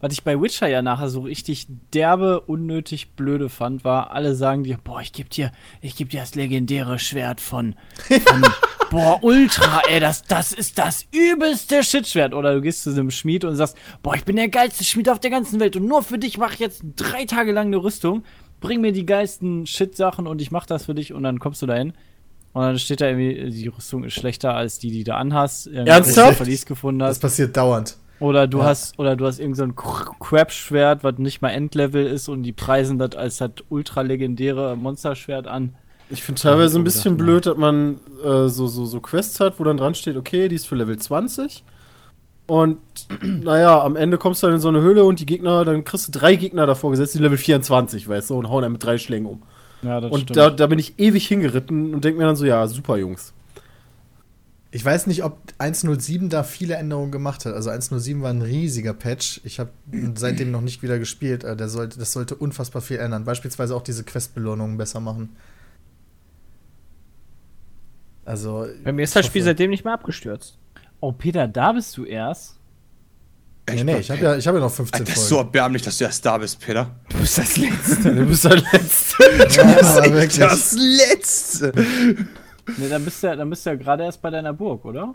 Was 0.00 0.12
ich 0.12 0.24
bei 0.24 0.40
Witcher 0.40 0.68
ja 0.68 0.82
nachher 0.82 1.08
so 1.08 1.20
richtig 1.20 1.66
derbe, 1.94 2.40
unnötig 2.40 3.12
blöde 3.14 3.48
fand, 3.48 3.84
war, 3.84 4.10
alle 4.12 4.34
sagen 4.34 4.64
dir, 4.64 4.78
boah, 4.82 5.00
ich 5.00 5.12
geb 5.12 5.30
dir, 5.30 5.52
ich 5.80 5.96
geb 5.96 6.10
dir 6.10 6.20
das 6.20 6.34
legendäre 6.34 6.98
Schwert 6.98 7.40
von, 7.40 7.74
von 8.26 8.42
boah, 8.90 9.18
Ultra, 9.22 9.82
ey, 9.88 10.00
das, 10.00 10.22
das 10.22 10.52
ist 10.52 10.78
das 10.78 11.06
übelste 11.12 11.82
Shitschwert. 11.82 12.34
Oder 12.34 12.54
du 12.54 12.60
gehst 12.60 12.82
zu 12.82 12.90
einem 12.90 13.10
Schmied 13.10 13.44
und 13.44 13.56
sagst, 13.56 13.76
boah, 14.02 14.14
ich 14.14 14.24
bin 14.24 14.36
der 14.36 14.48
geilste 14.48 14.84
Schmied 14.84 15.08
auf 15.08 15.20
der 15.20 15.30
ganzen 15.30 15.60
Welt 15.60 15.76
und 15.76 15.86
nur 15.86 16.02
für 16.02 16.18
dich 16.18 16.38
mache 16.38 16.54
ich 16.54 16.60
jetzt 16.60 16.82
drei 16.96 17.24
Tage 17.24 17.52
lang 17.52 17.68
eine 17.68 17.78
Rüstung, 17.82 18.24
bring 18.60 18.80
mir 18.80 18.92
die 18.92 19.06
geilsten 19.06 19.66
Shit-Sachen 19.66 20.26
und 20.26 20.40
ich 20.40 20.50
mach 20.50 20.66
das 20.66 20.86
für 20.86 20.94
dich 20.94 21.12
und 21.12 21.22
dann 21.22 21.38
kommst 21.38 21.62
du 21.62 21.66
dahin. 21.66 21.92
Und 22.52 22.62
dann 22.62 22.78
steht 22.78 23.00
da 23.00 23.06
irgendwie, 23.06 23.50
die 23.50 23.68
Rüstung 23.68 24.04
ist 24.04 24.12
schlechter 24.14 24.54
als 24.54 24.78
die, 24.78 24.90
die 24.90 25.04
du 25.04 25.14
anhast. 25.14 25.68
Ernsthaft? 25.68 26.36
Verlies 26.36 26.66
gefunden 26.66 26.98
Das 26.98 27.10
hast. 27.10 27.20
passiert 27.20 27.56
dauernd. 27.56 27.96
Oder 28.22 28.46
du 28.46 28.58
Ja. 28.58 28.64
hast, 28.66 28.98
oder 28.98 29.16
du 29.16 29.26
hast 29.26 29.40
irgend 29.40 29.56
so 29.56 29.64
ein 29.64 29.74
Crap-Schwert, 29.74 31.02
was 31.02 31.18
nicht 31.18 31.42
mal 31.42 31.50
Endlevel 31.50 32.06
ist 32.06 32.28
und 32.28 32.44
die 32.44 32.52
preisen 32.52 32.98
das 32.98 33.16
als 33.16 33.38
das 33.38 33.50
ultra 33.68 34.02
legendäre 34.02 34.76
Monsterschwert 34.76 35.48
an. 35.48 35.74
Ich 36.08 36.22
finde 36.22 36.40
teilweise 36.40 36.78
ein 36.78 36.84
bisschen 36.84 37.16
gedacht, 37.16 37.26
blöd, 37.26 37.46
dass 37.46 37.56
man 37.56 37.98
äh, 38.22 38.48
so, 38.48 38.66
so, 38.66 38.84
so 38.84 39.00
Quests 39.00 39.40
hat, 39.40 39.58
wo 39.58 39.64
dann 39.64 39.76
dran 39.76 39.94
steht, 39.94 40.16
okay, 40.16 40.48
die 40.48 40.56
ist 40.56 40.68
für 40.68 40.76
Level 40.76 40.96
20. 40.96 41.64
Und 42.46 42.78
naja, 43.22 43.82
am 43.82 43.96
Ende 43.96 44.18
kommst 44.18 44.42
du 44.42 44.46
dann 44.46 44.56
in 44.56 44.60
so 44.60 44.68
eine 44.68 44.82
Höhle 44.82 45.04
und 45.04 45.18
die 45.20 45.26
Gegner, 45.26 45.64
dann 45.64 45.84
kriegst 45.84 46.08
du 46.08 46.12
drei 46.12 46.36
Gegner 46.36 46.66
davor 46.66 46.90
gesetzt, 46.90 47.14
die 47.14 47.18
Level 47.18 47.38
24, 47.38 48.08
weißt 48.08 48.30
du, 48.30 48.34
und 48.34 48.48
hauen 48.48 48.62
dann 48.62 48.72
mit 48.72 48.84
drei 48.84 48.98
Schlägen 48.98 49.26
um. 49.26 49.42
Ja, 49.82 50.00
das 50.00 50.12
Und 50.12 50.36
da, 50.36 50.50
da 50.50 50.66
bin 50.68 50.78
ich 50.78 50.98
ewig 50.98 51.26
hingeritten 51.26 51.92
und 51.92 52.04
denke 52.04 52.20
mir 52.20 52.26
dann 52.26 52.36
so, 52.36 52.44
ja, 52.44 52.66
super 52.68 52.96
Jungs. 52.98 53.32
Ich 54.74 54.82
weiß 54.82 55.06
nicht, 55.06 55.22
ob 55.22 55.38
1.07 55.58 56.30
da 56.30 56.42
viele 56.44 56.76
Änderungen 56.76 57.12
gemacht 57.12 57.44
hat. 57.44 57.52
Also 57.52 57.68
1.07 57.68 58.22
war 58.22 58.30
ein 58.30 58.40
riesiger 58.40 58.94
Patch. 58.94 59.42
Ich 59.44 59.60
habe 59.60 59.70
seitdem 60.14 60.50
noch 60.50 60.62
nicht 60.62 60.82
wieder 60.82 60.98
gespielt. 60.98 61.44
Äh, 61.44 61.56
Der 61.56 61.68
sollte, 61.68 61.98
das 61.98 62.12
sollte 62.12 62.34
unfassbar 62.34 62.80
viel 62.80 62.96
ändern. 62.96 63.24
Beispielsweise 63.26 63.76
auch 63.76 63.82
diese 63.82 64.02
Questbelohnungen 64.02 64.78
besser 64.78 64.98
machen. 65.00 65.36
Also. 68.24 68.66
Bei 68.82 68.92
mir 68.92 69.02
ist 69.02 69.14
das 69.14 69.26
Spiel 69.26 69.42
seitdem 69.42 69.70
nicht 69.70 69.84
mehr 69.84 69.92
abgestürzt. 69.94 70.56
Oh, 71.00 71.12
Peter, 71.12 71.46
da 71.48 71.72
bist 71.72 71.94
du 71.98 72.04
erst. 72.04 72.56
Nee, 73.68 73.84
nee, 73.84 73.98
ich 73.98 74.10
habe 74.10 74.20
ja, 74.22 74.36
ich 74.36 74.46
hab 74.46 74.54
ja 74.54 74.60
noch 74.60 74.72
15 74.72 75.00
Alter, 75.00 75.12
das 75.12 75.22
ist 75.22 75.28
so 75.28 75.36
Folgen. 75.36 75.48
erbärmlich, 75.48 75.82
dass 75.82 75.98
du 75.98 76.04
erst 76.04 76.24
da 76.26 76.38
bist, 76.38 76.58
Peter. 76.60 76.90
Du 77.10 77.18
bist 77.18 77.38
das 77.38 77.56
Letzte. 77.56 78.14
Du 78.14 78.26
bist 78.26 78.44
der 78.46 78.56
Letzte. 78.56 79.22
Ja, 79.50 79.62
aber 79.98 80.12
wirklich. 80.14 80.38
Das 80.38 80.72
Letzte. 80.72 81.72
Nee, 82.78 82.88
dann 82.88 83.04
bist 83.04 83.22
du 83.22 83.26
ja, 83.26 83.36
dann 83.36 83.50
bist 83.50 83.66
du 83.66 83.70
ja 83.70 83.76
gerade 83.76 84.04
erst 84.04 84.22
bei 84.22 84.30
deiner 84.30 84.52
Burg, 84.52 84.84
oder? 84.84 85.14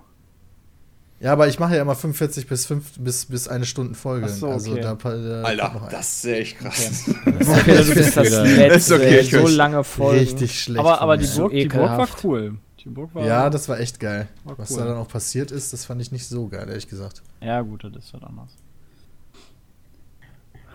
Ja, 1.19 1.33
aber 1.33 1.47
ich 1.47 1.57
mache 1.57 1.75
ja 1.75 1.81
immer 1.81 1.95
45 1.95 2.45
bis, 2.45 2.67
5, 2.67 2.99
bis, 2.99 3.25
bis 3.25 3.47
eine 3.47 3.65
Stunde 3.65 3.95
Folge. 3.95 4.29
So, 4.29 4.49
Also 4.49 4.73
okay. 4.73 4.81
da, 4.81 4.93
da 4.93 5.09
noch 5.39 5.45
Alter, 5.47 5.87
das 5.89 6.23
ist 6.23 6.25
echt 6.25 6.59
krass. 6.59 7.09
Okay, 7.25 7.77
du 7.83 7.93
bist 7.95 8.17
das 8.17 8.29
Letzte. 8.29 8.75
Ist 8.75 8.91
okay, 8.91 9.19
ich 9.21 9.31
so 9.31 9.47
lange 9.47 9.83
Folgen. 9.83 10.19
richtig 10.19 10.61
schlecht. 10.61 10.79
Aber, 10.79 11.01
aber 11.01 11.17
die, 11.17 11.25
So 11.25 11.43
Burg, 11.43 11.53
die 11.53 11.65
Burg 11.67 11.97
war 11.97 12.07
cool. 12.23 12.57
Die 12.83 12.89
Burg 12.89 13.15
war. 13.15 13.25
Ja, 13.25 13.49
das 13.49 13.67
war 13.67 13.79
echt 13.79 13.99
geil. 13.99 14.27
War 14.43 14.59
Was 14.59 14.69
cool. 14.71 14.77
da 14.77 14.85
dann 14.85 14.97
auch 14.97 15.07
passiert 15.07 15.49
ist, 15.51 15.73
das 15.73 15.85
fand 15.85 16.01
ich 16.01 16.11
nicht 16.11 16.27
so 16.27 16.47
geil, 16.49 16.67
ehrlich 16.69 16.87
gesagt. 16.87 17.23
Ja, 17.41 17.61
gut, 17.61 17.83
das 17.83 17.95
ist 18.05 18.13
halt 18.13 18.23
anders. 18.23 18.51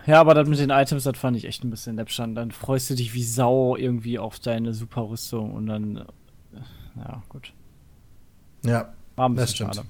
Ja, 0.05 0.19
aber 0.19 0.33
das 0.33 0.49
mit 0.49 0.59
den 0.59 0.69
Items, 0.71 1.03
das 1.03 1.17
fand 1.17 1.37
ich 1.37 1.45
echt 1.45 1.63
ein 1.63 1.69
bisschen 1.69 1.95
läppschand. 1.95 2.37
Dann 2.37 2.51
freust 2.51 2.89
du 2.89 2.95
dich 2.95 3.13
wie 3.13 3.23
Sau 3.23 3.77
irgendwie 3.77 4.19
auf 4.19 4.39
deine 4.39 4.73
super 4.73 5.07
Rüstung 5.09 5.53
und 5.53 5.67
dann. 5.67 6.05
Ja, 6.95 7.21
gut. 7.29 7.51
Ja. 8.63 8.93
War 9.15 9.29
ein 9.29 9.35
Das 9.35 9.51
bisschen 9.51 9.71
stimmt. 9.71 9.75
schade. 9.75 9.87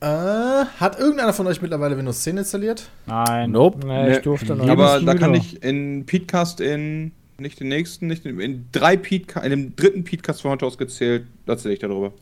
Äh, 0.00 0.66
hat 0.78 0.98
irgendeiner 0.98 1.32
von 1.32 1.46
euch 1.48 1.60
mittlerweile 1.60 1.96
Windows 1.96 2.22
10 2.22 2.36
installiert? 2.38 2.88
Nein. 3.06 3.50
Nope. 3.50 3.84
Nee, 3.84 4.12
ich 4.12 4.22
durfte 4.22 4.54
noch 4.54 4.68
Aber 4.68 5.00
da 5.00 5.14
kann 5.14 5.34
ich 5.34 5.60
in 5.62 6.06
Petecast 6.06 6.60
in, 6.60 7.10
nicht 7.38 7.58
den 7.58 7.68
nächsten, 7.68 8.06
nicht 8.06 8.24
in, 8.24 8.38
in 8.38 8.66
drei 8.70 8.96
Petecast, 8.96 9.44
in 9.44 9.50
dem 9.50 9.74
dritten 9.76 10.04
Petecast 10.04 10.42
von 10.42 10.52
heute 10.52 10.66
aus 10.66 10.78
gezählt, 10.78 11.26
erzähle 11.46 11.74
ich 11.74 11.80
darüber. 11.80 12.12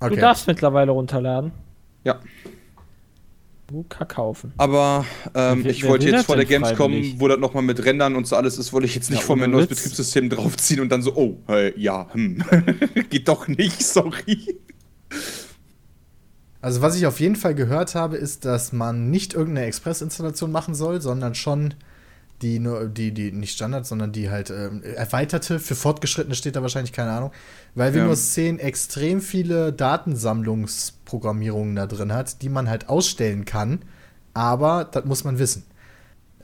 Du 0.00 0.14
darfst 0.16 0.46
mittlerweile 0.46 0.92
runterladen. 0.92 1.52
Ja. 2.04 2.20
Kaufen. 4.08 4.52
Aber 4.58 5.04
ähm, 5.34 5.64
Wer- 5.64 5.70
ich 5.72 5.82
wer 5.82 5.90
wollte 5.90 6.08
jetzt 6.08 6.26
vor 6.26 6.36
der 6.36 6.44
Gamescom, 6.44 6.92
freiwillig? 6.92 7.16
wo 7.18 7.26
das 7.28 7.38
nochmal 7.38 7.62
mit 7.64 7.84
Rendern 7.84 8.14
und 8.14 8.26
so 8.26 8.36
alles 8.36 8.58
ist, 8.58 8.72
wollte 8.72 8.86
ich 8.86 8.94
jetzt 8.94 9.10
nicht 9.10 9.20
Ja, 9.20 9.26
von 9.26 9.38
mir 9.38 9.44
ein 9.44 9.50
ohne 9.50 9.56
neues 9.62 9.70
Witz. 9.70 9.78
Betriebssystem 9.80 10.30
draufziehen 10.30 10.80
und 10.80 10.88
dann 10.90 11.02
so, 11.02 11.14
oh, 11.16 11.38
äh, 11.48 11.78
ja, 11.80 12.08
hm. 12.12 12.44
Geht 13.10 13.26
doch 13.28 13.48
nicht, 13.48 13.82
sorry. 13.86 14.56
Also 16.60 16.80
was 16.82 16.96
ich 16.96 17.06
auf 17.06 17.20
jeden 17.20 17.36
Fall 17.36 17.54
gehört 17.54 17.94
habe, 17.94 18.16
ist, 18.16 18.44
dass 18.44 18.72
man 18.72 19.10
nicht 19.10 19.34
irgendeine 19.34 19.66
Express-Installation 19.68 20.50
machen 20.50 20.74
soll, 20.74 21.00
sondern 21.00 21.34
schon 21.34 21.74
die 22.42 22.58
nur 22.58 22.86
die 22.86 23.12
die 23.12 23.32
nicht 23.32 23.54
Standard, 23.54 23.86
sondern 23.86 24.12
die 24.12 24.28
halt 24.30 24.50
ähm, 24.50 24.82
erweiterte 24.82 25.58
für 25.58 25.74
Fortgeschrittene 25.74 26.34
steht 26.34 26.54
da 26.54 26.60
wahrscheinlich 26.62 26.92
keine 26.92 27.12
Ahnung, 27.12 27.32
weil 27.74 27.94
Ja. 27.94 28.02
Windows 28.02 28.32
10 28.32 28.58
extrem 28.58 29.20
viele 29.22 29.72
Datensammlungsprogrammierungen 31.06 31.76
da 31.76 31.86
drin 31.86 32.12
hat, 32.12 32.42
die 32.42 32.48
man 32.48 32.68
halt 32.68 32.88
ausstellen 32.88 33.44
kann, 33.44 33.80
aber 34.34 34.84
das 34.84 35.04
muss 35.04 35.24
man 35.24 35.38
wissen. 35.38 35.64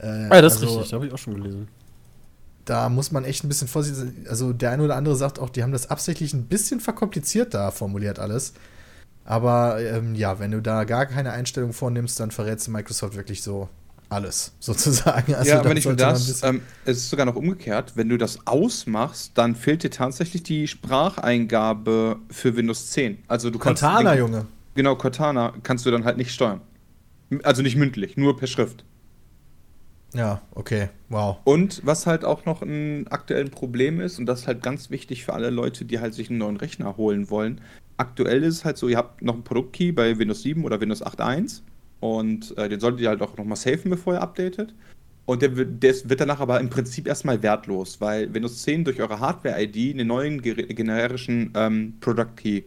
Äh, 0.01 0.29
Ja, 0.29 0.41
das 0.41 0.55
ist 0.55 0.63
also, 0.63 0.75
richtig, 0.75 0.91
da 0.91 0.97
habe 0.97 1.07
ich 1.07 1.13
auch 1.13 1.19
schon 1.19 1.35
gelesen. 1.35 1.69
Da 2.65 2.89
muss 2.89 3.11
man 3.11 3.25
echt 3.25 3.45
ein 3.45 3.49
bisschen 3.49 3.69
vorsichtig 3.69 4.01
sein. 4.01 4.27
Also 4.29 4.53
der 4.53 4.71
eine 4.71 4.85
oder 4.85 4.97
andere 4.97 5.17
sagt 5.17 5.41
auch, 5.41 5.51
die 5.51 5.63
haben 5.63 5.73
das 5.73 5.91
absichtlich 5.91 6.33
ein 6.33 6.47
bisschen 6.47 6.79
verkompliziert 6.81 7.55
da 7.55 7.73
formuliert 7.73 8.19
alles. 8.21 8.55
Aber 9.25 9.81
ähm, 9.81 10.15
ja, 10.15 10.39
wenn 10.39 10.53
du 10.53 10.63
da 10.63 10.85
gar 10.85 11.07
keine 11.07 11.33
Einstellung 11.33 11.73
vornimmst, 11.73 12.19
dann 12.21 12.31
verrätst 12.31 12.69
du 12.69 12.71
Microsoft 12.71 13.17
wirklich 13.17 13.43
so 13.43 13.69
alles, 14.13 14.53
sozusagen. 14.61 15.35
Also 15.37 15.51
ja, 15.51 15.65
wenn 15.65 15.77
ich 15.77 15.89
ein 15.89 15.97
das, 15.97 16.43
ähm, 16.43 16.61
es 16.85 16.99
ist 16.99 17.11
sogar 17.11 17.27
noch 17.27 17.37
umgekehrt, 17.37 17.93
wenn 17.97 18.09
du 18.09 18.19
das 18.19 18.47
ausmachst, 18.47 19.33
dann 19.35 19.55
fehlt 19.57 19.83
dir 19.83 19.91
tatsächlich 19.91 20.43
die 20.43 20.69
Spracheingabe 20.69 22.17
für 22.31 22.55
Windows 22.57 22.91
10. 22.91 23.19
Also 23.29 23.51
du 23.51 23.59
kannst 23.59 23.83
Cortana, 23.83 24.13
den- 24.13 24.19
Junge. 24.21 24.47
Genau, 24.75 24.97
Cortana 24.97 25.53
kannst 25.63 25.85
du 25.87 25.91
dann 25.91 26.05
halt 26.05 26.17
nicht 26.17 26.33
steuern. 26.33 26.61
Also 27.43 27.63
nicht 27.63 27.77
mündlich, 27.77 28.17
nur 28.17 28.37
per 28.37 28.47
Schrift. 28.47 28.85
Ja, 30.15 30.43
okay, 30.55 30.91
wow. 31.09 31.39
Und 31.45 31.81
was 31.87 32.07
halt 32.07 32.25
auch 32.25 32.45
noch 32.45 32.61
ein 32.61 33.07
aktuelles 33.09 33.51
Problem 33.51 34.01
ist, 34.01 34.19
und 34.19 34.27
das 34.27 34.41
ist 34.43 34.47
halt 34.47 34.63
ganz 34.63 34.91
wichtig 34.91 35.25
für 35.25 35.33
alle 35.33 35.49
Leute, 35.49 35.87
die 35.87 36.01
halt 36.01 36.13
sich 36.13 36.29
einen 36.29 36.39
neuen 36.39 36.59
Rechner 36.59 36.99
holen 36.99 37.31
wollen. 37.31 37.61
Aktuell 37.97 38.43
ist 38.45 38.57
es 38.57 38.65
halt 38.67 38.77
so, 38.77 38.89
ihr 38.89 38.99
habt 38.99 39.23
noch 39.23 39.35
einen 39.35 39.45
Produktkey 39.45 39.93
bei 39.93 40.19
Windows 40.19 40.43
7 40.43 40.65
oder 40.65 40.81
Windows 40.81 41.03
8.1 41.03 41.63
und 42.03 42.59
äh, 42.59 42.69
den 42.69 42.81
solltet 42.81 43.01
ihr 43.01 43.11
halt 43.11 43.23
auch 43.23 43.37
nochmal 43.37 43.57
safen, 43.57 43.89
bevor 43.89 44.15
ihr 44.15 44.21
updatet. 44.21 44.75
Und 45.25 45.41
der 45.41 45.57
wird, 45.57 45.81
der 45.85 45.95
wird 46.11 46.21
danach 46.21 46.41
aber 46.41 46.59
im 46.59 46.69
Prinzip 46.69 47.07
erstmal 47.07 47.41
wertlos, 47.45 48.01
weil 48.01 48.35
Windows 48.35 48.61
10 48.63 48.83
durch 48.83 49.01
eure 49.01 49.21
Hardware-ID 49.21 49.95
einen 49.95 50.09
neuen 50.09 50.43
generischen 50.43 51.53
ähm, 51.55 51.95
Product 52.01 52.35
Key 52.35 52.63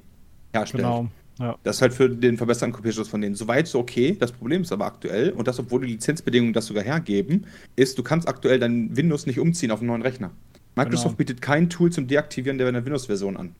herstellt. 0.53 0.83
Genau. 0.83 1.09
Ja. 1.37 1.57
Das 1.63 1.75
ist 1.75 1.81
halt 1.81 1.93
für 1.93 2.09
den 2.09 2.37
verbesserten 2.37 2.71
Kopierschutz 2.71 3.09
von 3.09 3.19
denen. 3.19 3.35
Soweit 3.35 3.67
so 3.67 3.79
okay. 3.79 4.15
Das 4.17 4.31
Problem 4.31 4.61
ist 4.61 4.71
aber 4.71 4.85
aktuell, 4.85 5.31
und 5.31 5.49
das, 5.49 5.59
obwohl 5.59 5.81
die 5.81 5.91
Lizenzbedingungen 5.91 6.53
das 6.53 6.67
sogar 6.67 6.85
hergeben, 6.85 7.45
ist, 7.75 7.97
du 7.97 8.03
kannst 8.03 8.29
aktuell 8.29 8.57
dein 8.57 8.95
Windows 8.95 9.25
nicht 9.25 9.37
umziehen 9.37 9.71
auf 9.71 9.79
einen 9.79 9.87
neuen 9.87 10.01
Rechner. 10.01 10.31
Microsoft 10.77 11.03
Genau. 11.03 11.17
bietet 11.17 11.41
kein 11.41 11.69
Tool 11.69 11.91
zum 11.91 12.07
Deaktivieren 12.07 12.57
der 12.57 12.73
Windows-Version 12.73 13.35
an. 13.35 13.53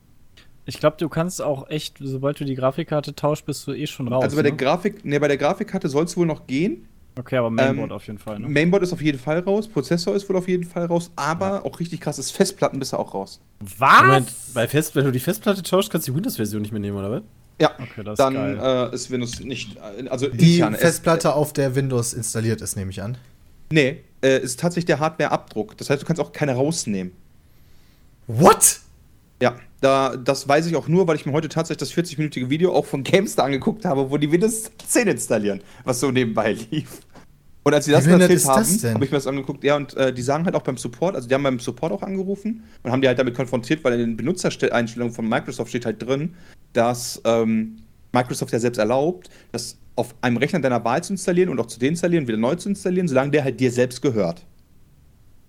Ich 0.66 0.80
glaube, 0.80 0.98
du 0.98 1.10
kannst 1.10 1.42
auch 1.42 1.70
echt, 1.70 1.98
sobald 2.00 2.40
du 2.40 2.46
die 2.46 2.56
Grafikkarte 2.56 3.14
tauschst, 3.16 3.46
bist 3.46 3.66
du 3.68 3.74
eh 3.74 3.86
schon 3.86 4.08
raus. 4.08 4.24
also 4.24 4.36
bei 4.36 4.42
der 4.44 4.52
ne? 4.52 4.58
Grafik, 4.58 5.06
ne, 5.06 5.20
bei 5.20 5.28
der 5.28 5.38
Grafikkarte 5.38 5.90
soll 5.90 6.06
es 6.06 6.18
wohl 6.18 6.26
noch 6.26 6.48
gehen. 6.48 6.88
Okay, 7.18 7.38
aber 7.38 7.50
Mainboard 7.50 7.92
ähm, 7.92 7.96
auf 7.96 8.08
jeden 8.08 8.20
Fall. 8.20 8.40
Ne? 8.40 8.50
Mainboard 8.50 8.84
ist 8.84 8.92
auf 8.92 9.02
jeden 9.02 9.20
Fall 9.20 9.40
raus, 9.40 9.68
Prozessor 9.68 10.16
ist 10.16 10.28
wohl 10.28 10.36
auf 10.36 10.48
jeden 10.50 10.66
Fall 10.66 10.86
raus, 10.86 11.12
aber 11.16 11.66
auch 11.66 11.80
richtig 11.80 12.02
krass 12.02 12.20
ist, 12.20 12.32
Festplatten 12.32 12.78
bist 12.80 12.92
du 12.92 12.98
auch 12.98 13.14
raus. 13.14 13.40
Moment, 13.80 14.30
bei 14.54 14.68
Fest, 14.68 14.96
wenn 14.96 15.06
du 15.06 15.12
die 15.12 15.20
Festplatte 15.20 15.64
tauschst, 15.64 15.90
kannst 15.92 16.08
du 16.08 16.12
die 16.12 16.18
Windows-Version 16.18 16.62
nicht 16.62 16.72
mehr 16.72 16.82
nehmen, 16.82 16.98
oder 16.98 17.12
was? 17.12 17.22
Ja, 17.62 17.72
Okay, 17.82 18.04
das 18.04 18.14
ist 18.14 18.20
dann 18.20 18.34
geil. 18.34 18.90
äh, 18.92 18.94
ist 18.96 19.10
Windows 19.12 19.40
nicht, 19.40 19.78
äh, 19.78 20.10
also 20.10 20.28
Die 20.28 20.62
Festplatte 20.62 21.34
auf 21.34 21.54
der 21.54 21.74
Windows 21.76 22.14
installiert 22.14 22.62
ist, 22.62 22.76
nehme 22.76 22.92
ich 22.92 23.02
an. 23.02 23.18
Nee, 23.72 24.02
äh, 24.22 24.40
ist 24.40 24.60
tatsächlich 24.60 24.86
der 24.86 25.00
Hardware-Abdruck. 25.00 25.78
Das 25.78 25.90
heißt, 25.90 26.02
du 26.02 26.06
kannst 26.06 26.22
auch 26.22 26.34
keine 26.34 26.54
rausnehmen. 26.54 27.14
What? 28.28 28.80
Ja, 29.42 29.58
da, 29.82 30.16
das 30.16 30.48
weiß 30.48 30.66
ich 30.68 30.76
auch 30.76 30.88
nur, 30.88 31.08
weil 31.08 31.16
ich 31.16 31.26
mir 31.26 31.34
heute 31.34 31.50
tatsächlich 31.50 31.90
das 31.90 31.94
40-minütige 31.94 32.50
Video 32.50 32.74
auch 32.74 32.86
von 32.86 33.04
GameStar 33.04 33.46
angeguckt 33.46 33.86
habe, 33.86 34.10
wo 34.10 34.18
die 34.18 34.32
Windows 34.32 34.72
10 34.88 35.08
installieren, 35.08 35.62
was 35.84 36.00
so 36.00 36.12
nebenbei 36.12 36.54
lief. 36.72 37.02
Und 37.64 37.74
als 37.74 37.86
sie 37.86 37.92
das 37.92 38.04
behindert 38.04 38.30
erzählt 38.30 38.48
das 38.48 38.84
haben, 38.84 38.94
habe 38.94 39.06
ich 39.06 39.12
mir 39.12 39.18
das 39.18 39.28
angeguckt. 39.28 39.64
Ja, 39.64 39.76
und 39.76 39.96
äh, 39.98 40.14
die 40.14 40.22
sagen 40.22 40.46
halt 40.46 40.56
auch 40.56 40.62
beim 40.62 40.78
Support, 40.78 41.16
also 41.16 41.28
die 41.28 41.34
haben 41.34 41.42
beim 41.42 41.60
Support 41.60 41.92
auch 41.92 42.04
angerufen 42.04 42.64
und 42.84 42.92
haben 42.92 43.02
die 43.02 43.08
halt 43.08 43.18
damit 43.18 43.34
konfrontiert, 43.36 43.84
weil 43.84 43.94
in 43.94 44.00
den 44.00 44.18
Benutzereinstellungen 44.18 45.14
von 45.14 45.28
Microsoft 45.28 45.70
steht 45.70 45.86
halt 45.86 46.02
drin, 46.02 46.36
dass 46.74 47.20
ähm, 47.26 47.78
Microsoft 48.14 48.54
ja 48.54 48.60
selbst 48.60 48.78
erlaubt, 48.78 49.32
dass 49.52 49.78
auf 49.96 50.14
einem 50.22 50.38
Rechner 50.38 50.60
deiner 50.60 50.84
Wahl 50.86 51.04
zu 51.04 51.14
installieren 51.14 51.50
und 51.50 51.60
auch 51.60 51.66
zu 51.66 51.80
deinstallieren, 51.80 52.28
wieder 52.28 52.38
neu 52.38 52.56
zu 52.56 52.70
installieren, 52.70 53.08
solange 53.08 53.32
der 53.32 53.44
halt 53.44 53.60
dir 53.60 53.72
selbst 53.72 54.02
gehört. 54.02 54.46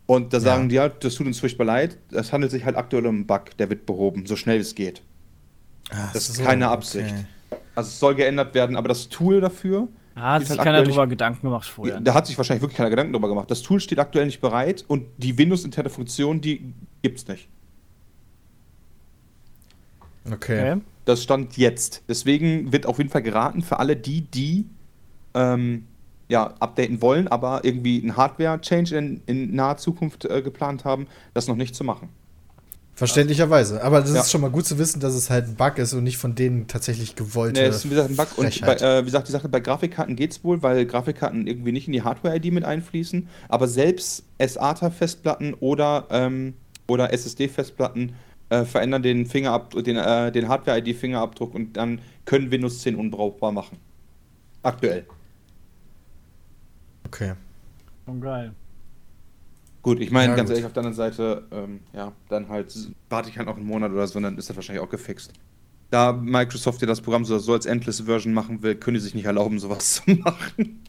Und 0.06 0.32
da 0.32 0.38
sagen 0.40 0.68
die 0.68 0.78
halt, 0.78 1.02
das 1.04 1.16
tut 1.16 1.26
uns 1.26 1.40
furchtbar 1.40 1.64
leid, 1.64 1.98
es 2.12 2.32
handelt 2.32 2.52
sich 2.52 2.64
halt 2.64 2.76
aktuell 2.76 3.06
um 3.06 3.16
einen 3.16 3.26
Bug, 3.26 3.56
der 3.58 3.68
wird 3.70 3.86
behoben, 3.86 4.24
so 4.26 4.36
schnell 4.36 4.60
es 4.60 4.74
geht. 4.74 5.02
Ach 5.90 6.12
Das 6.12 6.28
ist 6.28 6.36
so, 6.36 6.44
keine 6.44 6.68
Absicht. 6.68 7.10
okay. 7.10 7.24
Also 7.74 7.88
es 7.88 7.98
soll 7.98 8.14
geändert 8.14 8.54
werden, 8.54 8.76
aber 8.76 8.88
das 8.88 9.08
Tool 9.08 9.40
dafür, 9.40 9.88
Ah, 10.14 10.32
hat 10.34 10.42
sich 10.42 10.50
halt 10.50 10.62
keiner 10.62 10.82
drüber 10.82 11.06
Gedanken 11.06 11.42
gemacht 11.46 11.68
vorher. 11.68 12.00
da 12.00 12.14
hat 12.14 12.26
sich 12.26 12.38
wahrscheinlich 12.38 12.62
wirklich 12.62 12.78
keiner 12.78 12.88
Gedanken 12.88 13.12
drüber 13.12 13.28
gemacht. 13.28 13.50
Das 13.50 13.60
Tool 13.62 13.80
steht 13.80 13.98
aktuell 13.98 14.24
nicht 14.26 14.40
bereit 14.40 14.82
und 14.88 15.04
die 15.18 15.36
Windows-interne 15.36 15.90
Funktion, 15.90 16.40
die 16.40 16.72
gibt's 17.02 17.28
nicht. 17.28 17.48
Okay. 20.24 20.72
okay. 20.72 20.80
Das 21.04 21.22
stand 21.22 21.56
jetzt. 21.56 22.02
Deswegen 22.08 22.72
wird 22.72 22.86
auf 22.86 22.98
jeden 22.98 23.10
Fall 23.10 23.22
geraten 23.22 23.62
für 23.62 23.78
alle 23.78 23.94
die, 23.94 24.22
die 24.22 24.66
ähm, 25.34 25.86
ja, 26.28 26.54
updaten 26.58 27.00
wollen, 27.02 27.28
aber 27.28 27.60
irgendwie 27.64 28.00
einen 28.00 28.16
Hardware-Change 28.16 28.96
in, 28.96 29.22
in 29.26 29.54
naher 29.54 29.76
Zukunft 29.76 30.24
äh, 30.24 30.42
geplant 30.42 30.84
haben, 30.84 31.06
das 31.34 31.46
noch 31.46 31.56
nicht 31.56 31.74
zu 31.74 31.84
machen. 31.84 32.08
Verständlicherweise. 32.94 33.84
Aber 33.84 34.00
das 34.00 34.14
Ja. 34.14 34.20
ist 34.22 34.30
schon 34.30 34.40
mal 34.40 34.50
gut 34.50 34.64
zu 34.64 34.78
wissen, 34.78 35.00
dass 35.00 35.12
es 35.14 35.28
halt 35.28 35.48
ein 35.48 35.54
Bug 35.54 35.76
ist 35.76 35.92
und 35.92 36.02
nicht 36.02 36.16
von 36.16 36.34
denen 36.34 36.66
tatsächlich 36.66 37.14
gewollte. 37.14 37.60
Nee, 37.60 37.66
das 37.66 37.76
ist 37.76 37.84
wie 37.84 37.90
gesagt 37.90 38.08
ein 38.08 38.16
Bug. 38.16 38.28
Und 38.38 38.44
bei, 38.44 38.50
Frechheit. 38.50 38.80
äh, 38.82 39.02
wie 39.02 39.04
gesagt, 39.04 39.28
die 39.28 39.32
Sache 39.32 39.50
bei 39.50 39.60
Grafikkarten 39.60 40.16
geht's 40.16 40.42
wohl, 40.42 40.62
weil 40.62 40.86
Grafikkarten 40.86 41.46
irgendwie 41.46 41.72
nicht 41.72 41.86
in 41.88 41.92
die 41.92 42.02
Hardware-ID 42.02 42.52
mit 42.52 42.64
einfließen. 42.64 43.28
Aber 43.50 43.68
selbst 43.68 44.24
SATA-Festplatten 44.42 45.52
oder, 45.60 46.06
ähm, 46.10 46.54
oder 46.88 47.12
SSD-Festplatten 47.12 48.14
äh, 48.48 48.64
verändern 48.64 49.02
den 49.02 49.26
Fingerabdruck, 49.26 49.84
den, 49.84 49.96
äh, 49.96 50.32
den 50.32 50.48
Hardware-ID-Fingerabdruck 50.48 51.54
und 51.54 51.76
dann 51.76 52.00
können 52.24 52.50
Windows 52.50 52.80
10 52.80 52.96
unbrauchbar 52.96 53.52
machen. 53.52 53.76
Aktuell. 54.62 55.04
Okay. 57.16 57.32
Schon 58.04 58.20
geil. 58.20 58.52
Gut, 59.82 60.00
ich 60.00 60.10
meine, 60.10 60.30
Ja, 60.32 60.36
ganz 60.36 60.48
gut. 60.48 60.56
ehrlich, 60.56 60.66
auf 60.66 60.72
der 60.72 60.80
anderen 60.80 60.96
Seite, 60.96 61.44
ähm, 61.50 61.80
ja, 61.92 62.12
dann 62.28 62.48
halt 62.48 62.74
warte 63.08 63.30
ich 63.30 63.38
halt 63.38 63.46
noch 63.46 63.56
einen 63.56 63.66
Monat 63.66 63.92
oder 63.92 64.06
so, 64.06 64.18
und 64.18 64.24
dann 64.24 64.36
ist 64.36 64.50
das 64.50 64.56
wahrscheinlich 64.56 64.84
auch 64.84 64.90
gefixt. 64.90 65.32
Da 65.90 66.12
Microsoft 66.12 66.80
ja 66.80 66.86
das 66.88 67.00
Programm 67.00 67.24
so, 67.24 67.38
so 67.38 67.52
als 67.52 67.64
Endless 67.66 68.00
Version 68.00 68.34
machen 68.34 68.62
will, 68.62 68.74
können 68.74 68.96
die 68.96 69.00
sich 69.00 69.14
nicht 69.14 69.26
erlauben, 69.26 69.58
sowas 69.60 69.94
zu 70.04 70.10
machen. 70.10 70.82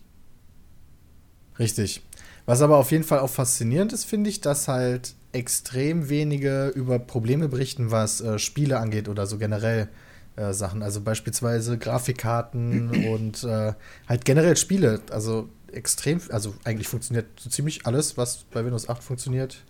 Richtig. 1.60 2.02
Was 2.46 2.62
aber 2.62 2.78
auf 2.78 2.92
jeden 2.92 3.04
Fall 3.04 3.20
auch 3.20 3.30
faszinierend 3.30 3.94
ist, 3.94 4.06
finde 4.06 4.30
ich, 4.30 4.42
dass 4.42 4.68
halt 4.68 5.16
extrem 5.32 6.10
wenige 6.10 6.70
über 6.70 6.98
Probleme 6.98 7.50
berichten, 7.50 7.92
was 7.92 8.22
äh, 8.22 8.40
Spiele 8.40 8.80
angeht 8.80 9.10
oder 9.10 9.28
so 9.28 9.38
generell 9.38 9.90
äh, 10.38 10.54
Sachen. 10.54 10.82
Also 10.82 11.02
beispielsweise 11.02 11.78
Grafikkarten 11.78 12.90
und 13.12 13.44
äh, 13.44 13.74
halt 14.08 14.26
generell 14.26 14.56
Spiele. 14.58 15.02
Also 15.12 15.50
extrem, 15.72 16.20
also 16.30 16.54
eigentlich 16.64 16.88
funktioniert 16.88 17.26
so 17.40 17.50
ziemlich 17.50 17.86
alles, 17.86 18.18
was 18.18 18.46
bei 18.52 18.64
Windows 18.64 18.90
8 18.90 19.04
funktioniert. 19.04 19.64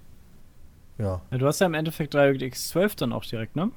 Ja. 0.98 1.22
Ja, 1.32 1.38
du 1.38 1.46
hast 1.46 1.60
ja 1.62 1.68
im 1.68 1.74
Endeffekt 1.74 2.14
DirectX 2.14 2.70
12 2.70 2.96
dann 2.96 3.14
auch 3.14 3.24
direkt, 3.26 3.56
ne? 3.56 3.72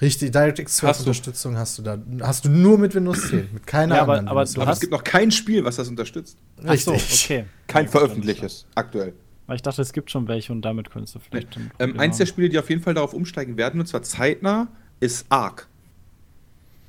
Richtig, 0.00 0.30
DirectX 0.32 0.76
12 0.76 0.88
Hast 0.90 1.00
du. 1.00 1.02
Unterstützung 1.04 1.56
hast 1.56 1.78
du 1.78 1.82
da. 1.82 1.98
Hast 2.20 2.44
du 2.44 2.50
nur 2.50 2.76
mit 2.78 2.94
Windows 2.94 3.28
10, 3.30 3.48
mit 3.54 3.66
keiner 3.66 3.96
Ja, 3.96 4.02
aber- 4.02 4.12
anderen. 4.18 4.28
aber 4.28 4.44
du 4.44 4.60
Aber 4.60 4.66
hast- 4.70 4.76
es 4.76 4.80
gibt 4.80 4.92
noch 4.92 5.04
kein 5.04 5.30
Spiel, 5.30 5.64
was 5.64 5.76
das 5.76 5.88
unterstützt. 5.88 6.36
Ach 6.64 6.76
so, 6.76 6.90
Richtig. 6.92 7.24
okay. 7.24 7.44
Kein 7.66 7.86
Ja, 7.86 7.90
veröffentlichtes, 7.92 8.66
aktuell. 8.74 9.14
Weil 9.46 9.56
ich 9.56 9.62
dachte, 9.62 9.80
es 9.80 9.92
gibt 9.92 10.10
schon 10.10 10.26
welche 10.28 10.52
und 10.52 10.62
damit 10.62 10.90
könntest 10.90 11.14
du 11.14 11.18
vielleicht. 11.20 11.56
ein 11.56 11.70
Ähm, 11.78 11.98
eins 12.00 12.16
der 12.18 12.26
haben. 12.26 12.32
Spiele, 12.32 12.48
die 12.48 12.58
auf 12.58 12.68
jeden 12.68 12.82
Fall 12.82 12.94
darauf 12.94 13.14
umsteigen 13.14 13.56
werden, 13.56 13.80
und 13.80 13.86
zwar 13.86 14.02
zeitnah, 14.02 14.68
ist 15.00 15.24
Ark. 15.30 15.68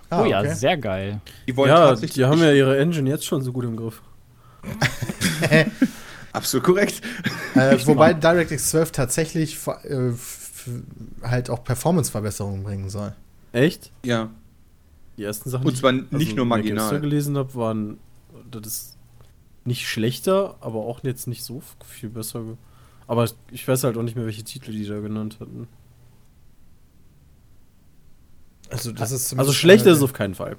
Ah, 0.09 0.21
Oh 0.21 0.25
ja, 0.25 0.39
okay. 0.41 0.53
sehr 0.53 0.77
geil. 0.77 1.21
Die 1.47 1.55
wollen 1.57 1.69
Ja, 1.69 1.87
tatsächlich. 1.89 2.13
die 2.15 2.25
haben 2.25 2.39
ja 2.41 2.51
ihre 2.53 2.77
Engine 2.77 3.09
jetzt 3.09 3.25
schon 3.25 3.41
so 3.41 3.51
gut 3.51 3.65
im 3.65 3.75
Griff. 3.75 4.01
Absolut 6.33 6.63
korrekt. 6.65 7.01
Äh, 7.55 7.77
wobei 7.85 8.13
DirectX 8.13 8.69
12 8.69 8.91
tatsächlich 8.91 9.57
äh, 9.83 10.11
halt 11.23 11.49
auch 11.49 11.63
Performance-Verbesserungen 11.63 12.63
bringen 12.63 12.89
soll. 12.89 13.13
Echt? 13.53 13.91
Ja. 14.05 14.29
Die 15.17 15.23
ersten 15.23 15.49
Sachen, 15.49 15.65
Und 15.65 15.71
die 15.71 15.75
ich- 15.75 15.79
zwar 15.81 15.91
nicht 15.91 16.11
nur 16.11 16.21
die 16.21 16.29
ich 16.29 16.45
marginal. 16.75 16.99
gelesen 17.01 17.37
habe, 17.37 17.55
waren 17.55 17.97
das 18.51 18.65
ist 18.65 18.97
nicht 19.65 19.87
schlechter, 19.87 20.55
aber 20.61 20.79
auch 20.85 21.03
jetzt 21.03 21.27
nicht 21.27 21.43
so 21.43 21.61
viel 21.85 22.09
besser. 22.09 22.43
Aber 23.07 23.27
ich 23.51 23.67
weiß 23.67 23.83
halt 23.83 23.97
auch 23.97 24.03
nicht 24.03 24.15
mehr, 24.15 24.25
welche 24.25 24.43
Titel 24.43 24.71
die 24.71 24.85
da 24.85 24.99
genannt 24.99 25.37
hatten. 25.39 25.67
Also, 28.69 28.91
das 28.91 29.11
ist 29.11 29.37
Also 29.37 29.53
schlechter 29.53 29.91
ist 29.91 29.97
es 29.97 30.03
auf 30.03 30.13
keinen 30.13 30.35
Fall. 30.35 30.57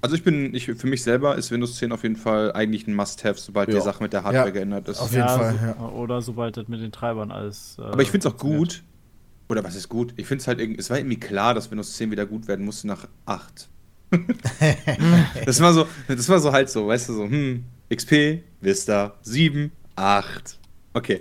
Also 0.00 0.16
ich 0.16 0.24
bin, 0.24 0.52
ich, 0.54 0.66
für 0.66 0.86
mich 0.88 1.02
selber 1.04 1.36
ist 1.36 1.50
Windows 1.52 1.76
10 1.76 1.92
auf 1.92 2.02
jeden 2.02 2.16
Fall 2.16 2.52
eigentlich 2.52 2.88
ein 2.88 2.94
Must-Have, 2.94 3.38
sobald 3.38 3.68
die 3.68 3.74
Ja. 3.74 3.80
Sache 3.82 4.02
mit 4.02 4.12
der 4.12 4.24
Hardware 4.24 4.46
Ja. 4.46 4.50
geändert 4.52 4.88
ist. 4.88 4.98
Auf 5.00 5.12
jeden 5.12 5.28
Fall, 5.28 5.54
so, 5.58 5.64
ja. 5.64 5.88
Oder 5.90 6.22
sobald 6.22 6.56
das 6.56 6.66
mit 6.66 6.80
den 6.80 6.90
Treibern 6.90 7.30
alles. 7.30 7.76
Äh, 7.78 7.82
Aber 7.82 8.02
ich 8.02 8.10
finde 8.10 8.26
es 8.26 8.34
auch 8.34 8.38
gut. 8.38 8.82
Oder 9.48 9.62
was 9.62 9.76
ist 9.76 9.88
gut? 9.88 10.12
Ich 10.16 10.26
finde 10.26 10.42
es 10.42 10.48
halt 10.48 10.58
irgendwie, 10.60 10.80
es 10.80 10.90
war 10.90 10.98
irgendwie 10.98 11.20
klar, 11.20 11.54
dass 11.54 11.70
Windows 11.70 11.96
10 11.96 12.10
wieder 12.10 12.26
gut 12.26 12.48
werden 12.48 12.64
musste 12.64 12.88
nach 12.88 13.06
8. 13.26 13.68
das 15.46 15.60
war 15.60 15.72
so, 15.72 15.86
das 16.08 16.28
war 16.28 16.40
so 16.40 16.52
halt 16.52 16.68
so, 16.68 16.86
weißt 16.88 17.08
du, 17.10 17.14
so, 17.14 17.24
hm, 17.24 17.64
XP, 17.94 18.42
Vista, 18.60 19.14
7, 19.22 19.70
8. 19.96 20.58
Okay. 20.94 21.20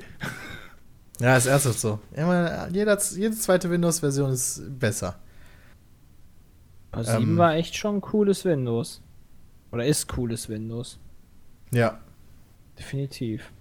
Ja, 1.20 1.38
ist 1.38 1.46
ernsthaft 1.46 1.80
so. 1.80 2.00
Immer, 2.16 2.68
jeder, 2.72 2.98
jede 3.16 3.36
zweite 3.36 3.70
Windows-Version 3.70 4.32
ist 4.32 4.64
besser. 4.80 5.20
Also 6.92 7.12
7 7.12 7.24
Ähm. 7.24 7.38
war 7.38 7.56
echt 7.56 7.76
schon 7.76 8.02
cooles 8.02 8.46
Windows. 8.46 9.02
Oder 9.72 9.86
ist 9.86 10.08
cooles 10.08 10.50
Windows. 10.50 11.00
Ja. 11.72 12.00
Definitiv. 12.78 13.52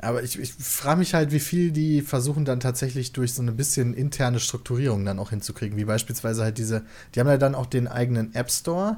Aber 0.00 0.22
ich, 0.24 0.36
ich 0.38 0.52
frage 0.52 0.98
mich 0.98 1.14
halt, 1.14 1.30
wie 1.30 1.38
viel 1.38 1.70
die 1.70 2.02
versuchen 2.02 2.44
dann 2.44 2.58
tatsächlich 2.58 3.12
durch 3.12 3.34
so 3.34 3.42
eine 3.42 3.52
bisschen 3.52 3.94
interne 3.94 4.40
Strukturierung 4.40 5.04
dann 5.04 5.20
auch 5.20 5.30
hinzukriegen. 5.30 5.78
Wie 5.78 5.84
beispielsweise 5.84 6.42
halt 6.42 6.58
diese, 6.58 6.84
die 7.14 7.20
haben 7.20 7.28
ja 7.28 7.36
dann 7.36 7.54
auch 7.54 7.66
den 7.66 7.86
eigenen 7.86 8.34
App 8.34 8.50
Store 8.50 8.96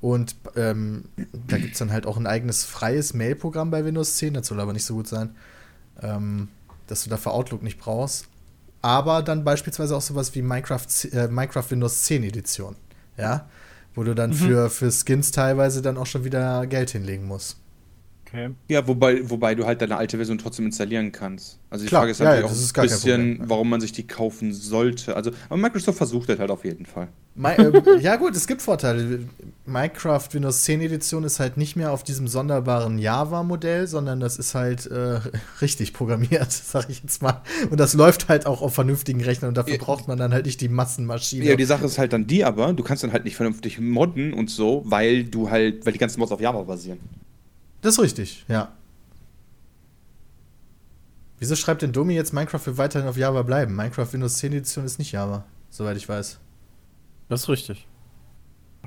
und 0.00 0.34
ähm, 0.56 1.04
da 1.46 1.56
gibt 1.56 1.74
es 1.74 1.78
dann 1.78 1.92
halt 1.92 2.06
auch 2.06 2.16
ein 2.16 2.26
eigenes 2.26 2.64
freies 2.64 3.14
Mail-Programm 3.14 3.70
bei 3.70 3.84
Windows 3.84 4.16
10, 4.16 4.34
das 4.34 4.48
soll 4.48 4.60
aber 4.60 4.72
nicht 4.72 4.84
so 4.84 4.94
gut 4.96 5.06
sein, 5.06 5.36
ähm, 6.02 6.48
dass 6.88 7.04
du 7.04 7.10
dafür 7.10 7.32
Outlook 7.32 7.62
nicht 7.62 7.78
brauchst. 7.78 8.26
Aber 8.82 9.22
dann 9.22 9.44
beispielsweise 9.44 9.96
auch 9.96 10.02
sowas 10.02 10.34
wie 10.34 10.42
Minecraft, 10.42 10.86
äh, 11.12 11.28
Minecraft 11.28 11.70
Windows 11.70 12.02
10 12.02 12.24
Edition, 12.24 12.76
ja, 13.16 13.48
wo 13.94 14.02
du 14.02 14.14
dann 14.14 14.32
für, 14.32 14.70
für 14.70 14.90
Skins 14.90 15.30
teilweise 15.30 15.82
dann 15.82 15.96
auch 15.96 16.06
schon 16.06 16.24
wieder 16.24 16.66
Geld 16.66 16.90
hinlegen 16.90 17.26
musst. 17.26 17.58
Okay. 18.26 18.50
Ja, 18.68 18.86
wobei, 18.88 19.28
wobei 19.28 19.54
du 19.54 19.66
halt 19.66 19.80
deine 19.82 19.96
alte 19.96 20.16
Version 20.16 20.38
trotzdem 20.38 20.66
installieren 20.66 21.12
kannst. 21.12 21.58
Also 21.70 21.84
die 21.84 21.88
Klar, 21.88 22.02
Frage 22.02 22.12
ist 22.12 22.20
natürlich 22.20 22.40
ja, 22.40 22.46
auch 22.46 22.50
ein 22.50 22.82
bisschen, 22.88 23.20
Problem, 23.36 23.50
warum 23.50 23.70
man 23.70 23.80
sich 23.80 23.92
die 23.92 24.06
kaufen 24.06 24.52
sollte. 24.52 25.14
Also, 25.14 25.30
aber 25.48 25.56
Microsoft 25.56 25.98
versucht 25.98 26.28
das 26.28 26.38
halt 26.38 26.50
auf 26.50 26.64
jeden 26.64 26.86
Fall. 26.86 27.08
Mi 27.36 27.48
äh, 27.48 27.98
ja, 28.00 28.16
gut, 28.16 28.36
es 28.36 28.46
gibt 28.46 28.62
Vorteile. 28.62 29.20
Minecraft 29.66 30.28
Windows 30.32 30.62
10 30.62 30.80
Edition 30.82 31.24
ist 31.24 31.40
halt 31.40 31.56
nicht 31.56 31.74
mehr 31.74 31.92
auf 31.92 32.04
diesem 32.04 32.28
sonderbaren 32.28 32.98
Java-Modell, 32.98 33.88
sondern 33.88 34.20
das 34.20 34.36
ist 34.38 34.54
halt 34.54 34.86
äh, 34.86 35.20
richtig 35.60 35.92
programmiert, 35.92 36.50
sag 36.52 36.88
ich 36.90 37.02
jetzt 37.02 37.22
mal. 37.22 37.42
Und 37.70 37.78
das 37.80 37.94
läuft 37.94 38.28
halt 38.28 38.46
auch 38.46 38.62
auf 38.62 38.74
vernünftigen 38.74 39.20
Rechnern 39.20 39.48
und 39.48 39.56
dafür 39.56 39.74
Ja. 39.74 39.80
braucht 39.82 40.06
man 40.08 40.16
dann 40.18 40.32
halt 40.32 40.46
nicht 40.46 40.60
die 40.60 40.68
Massenmaschine. 40.68 41.44
Ja, 41.44 41.56
die 41.56 41.64
Sache 41.64 41.84
ist 41.84 41.98
halt 41.98 42.12
dann 42.12 42.26
die 42.26 42.44
aber, 42.44 42.72
du 42.72 42.82
kannst 42.82 43.02
dann 43.02 43.12
halt 43.12 43.24
nicht 43.24 43.36
vernünftig 43.36 43.80
modden 43.80 44.32
und 44.32 44.48
so, 44.48 44.82
weil 44.86 45.24
du 45.24 45.50
halt, 45.50 45.84
weil 45.84 45.92
die 45.92 45.98
ganzen 45.98 46.20
Mods 46.20 46.32
auf 46.32 46.40
Java 46.40 46.62
basieren. 46.62 46.98
Das 47.84 47.94
ist 47.94 48.00
richtig, 48.00 48.44
ja. 48.48 48.72
Wieso 51.38 51.54
schreibt 51.56 51.82
denn 51.82 51.92
Domi 51.92 52.14
jetzt 52.14 52.32
Minecraft 52.32 52.64
will 52.64 52.78
weiterhin 52.78 53.06
auf 53.06 53.16
Java 53.18 53.42
bleiben? 53.42 53.74
Minecraft 53.76 54.10
Windows 54.12 54.38
10 54.38 54.52
Edition 54.54 54.84
ist 54.84 54.98
nicht 54.98 55.12
Java, 55.12 55.44
soweit 55.68 55.96
ich 55.96 56.08
weiß. 56.08 56.40
Das 57.28 57.42
ist 57.42 57.48
richtig. 57.48 57.86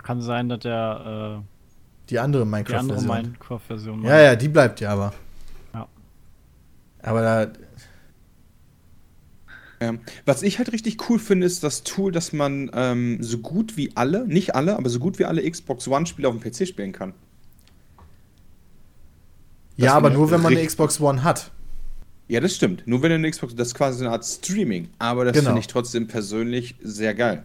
Kann 0.04 0.22
sein, 0.22 0.50
dass 0.50 0.60
der 0.60 1.44
Die 2.10 2.20
andere 2.20 2.44
äh, 2.44 2.46
die 2.64 2.76
andere 2.76 3.06
Minecraft-Version. 3.06 3.08
Minecraft-Version. 3.08 4.04
Ja, 4.04 4.20
ja, 4.20 4.36
die 4.36 4.48
bleibt 4.48 4.80
Java. 4.80 5.14
Ja. 5.74 5.88
Aber 7.04 7.22
da, 7.22 7.48
Ähm, 9.80 10.00
was 10.26 10.42
ich 10.42 10.58
halt 10.58 10.72
richtig 10.74 11.08
cool 11.10 11.20
finde, 11.20 11.46
ist 11.46 11.64
das 11.64 11.84
Tool, 11.84 12.12
dass 12.12 12.34
man 12.34 12.72
ähm, 12.74 13.22
so 13.22 13.38
gut 13.38 13.78
wie 13.78 13.96
alle, 13.96 14.28
nicht 14.28 14.56
alle, 14.56 14.76
aber 14.76 14.90
so 14.90 14.98
gut 14.98 15.20
wie 15.20 15.26
alle 15.26 15.48
Xbox 15.50 15.88
One-Spiele 15.88 16.28
auf 16.28 16.36
dem 16.36 16.42
PC 16.42 16.68
spielen 16.68 16.94
kann. 16.94 17.14
Ja, 19.78 19.94
aber 19.94 20.10
nur 20.10 20.30
wenn 20.32 20.42
man 20.42 20.54
eine 20.56 20.66
Xbox 20.66 21.00
One 21.00 21.24
hat. 21.24 21.52
Ja, 22.28 22.42
das 22.42 22.54
stimmt. 22.56 22.86
Nur 22.86 23.02
wenn 23.02 23.10
du 23.10 23.16
eine 23.16 23.30
Xbox, 23.32 23.56
das 23.56 23.70
ist 23.70 23.74
quasi 23.76 24.00
so 24.00 24.04
eine 24.06 24.14
Art 24.14 24.26
Streaming. 24.26 24.90
Aber 25.00 25.24
das 25.24 25.34
Genau. 25.34 25.46
finde 25.48 25.62
ich 25.62 25.68
trotzdem 25.68 26.08
persönlich 26.08 26.76
sehr 26.82 27.14
geil. 27.16 27.44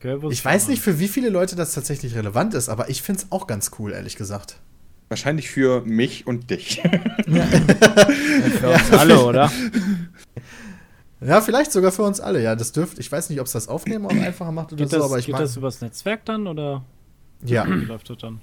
Okay, 0.00 0.18
Ich 0.30 0.44
weiß 0.44 0.68
nicht, 0.68 0.82
für 0.82 0.98
wie 0.98 1.08
viele 1.08 1.28
Leute 1.30 1.54
das 1.56 1.72
tatsächlich 1.72 2.14
relevant 2.16 2.54
ist, 2.54 2.68
aber 2.68 2.90
ich 2.90 3.02
finde 3.02 3.22
es 3.22 3.32
auch 3.32 3.46
ganz 3.46 3.70
cool, 3.78 3.92
ehrlich 3.92 4.16
gesagt. 4.16 4.58
Wahrscheinlich 5.08 5.48
für 5.48 5.82
mich 5.82 6.26
und 6.26 6.50
dich. 6.50 6.82
Für 7.26 8.68
uns 8.70 8.90
alle, 8.92 9.24
oder? 9.24 9.52
Ja, 11.20 11.40
vielleicht 11.40 11.70
sogar 11.72 11.92
für 11.92 12.02
uns 12.02 12.20
alle. 12.20 12.42
Ja, 12.42 12.56
das 12.56 12.72
dürfte. 12.72 13.00
Ich 13.00 13.10
weiß 13.10 13.30
nicht, 13.30 13.40
ob 13.40 13.46
es 13.46 13.52
das 13.52 13.68
Aufnehmen 13.68 14.04
auch 14.06 14.10
einfacher 14.10 14.50
macht 14.52 14.72
oder 14.72 14.82
Geht 14.84 14.90
so, 14.90 14.96
das, 14.98 15.06
aber 15.06 15.18
ich 15.18 15.26
geht 15.26 15.38
das 15.38 15.56
übers 15.56 15.80
Netzwerk 15.80 16.24
dann 16.24 16.46
oder? 16.46 16.84
Ja, 17.44 17.66
Wie 17.66 17.84
läuft 17.84 18.10
das 18.10 18.18
dann? 18.18 18.40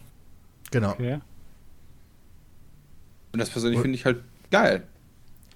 genau. 0.71 0.91
Okay. 0.91 1.19
Und 3.33 3.39
das 3.39 3.49
persönlich 3.49 3.81
finde 3.81 3.95
ich 3.95 4.05
halt 4.05 4.21
geil. 4.51 4.83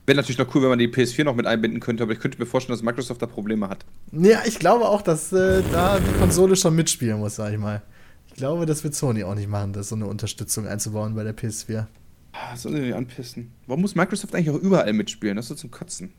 Wäre 0.08 0.16
natürlich 0.16 0.38
noch 0.38 0.54
cool, 0.56 0.64
wenn 0.64 0.70
man 0.70 0.80
die 0.80 0.88
PS4 0.88 1.26
noch 1.26 1.36
mit 1.36 1.46
einbinden 1.46 1.80
könnte, 1.80 2.02
aber 2.04 2.14
ich 2.14 2.20
könnte 2.20 2.40
mir 2.40 2.46
vorstellen, 2.46 2.78
dass 2.78 2.84
Microsoft 2.84 3.22
da 3.22 3.28
Probleme 3.28 3.70
hat. 3.70 3.86
Ja, 4.12 4.42
ich 4.46 4.58
glaube 4.58 4.88
auch, 4.88 5.02
dass 5.02 5.32
äh, 5.32 5.62
da 5.72 6.00
die 6.00 6.18
Konsole 6.18 6.56
schon 6.56 6.76
mitspielen 6.76 7.20
muss, 7.20 7.36
sag 7.36 7.52
ich 7.52 7.60
mal. 7.60 7.82
Ich 8.28 8.34
glaube, 8.36 8.66
das 8.66 8.84
wird 8.84 8.96
Sony 8.96 9.24
auch 9.24 9.36
nicht 9.36 9.50
machen, 9.50 9.74
das 9.74 9.90
so 9.90 9.96
eine 9.96 10.08
Unterstützung 10.08 10.66
einzubauen 10.66 11.14
bei 11.14 11.24
der 11.24 11.36
PS4. 11.36 11.86
Ah, 12.32 12.56
soll 12.56 12.76
ich 12.76 12.82
mich 12.82 12.96
anpissen? 12.96 13.52
Warum 13.68 13.82
muss 13.82 13.96
Microsoft 13.96 14.34
eigentlich 14.34 14.50
auch 14.50 14.62
überall 14.62 14.94
mitspielen? 14.94 15.36
Das 15.36 15.46
ist 15.46 15.50
so 15.50 15.56
zum 15.56 15.72
Kotzen. 15.72 16.14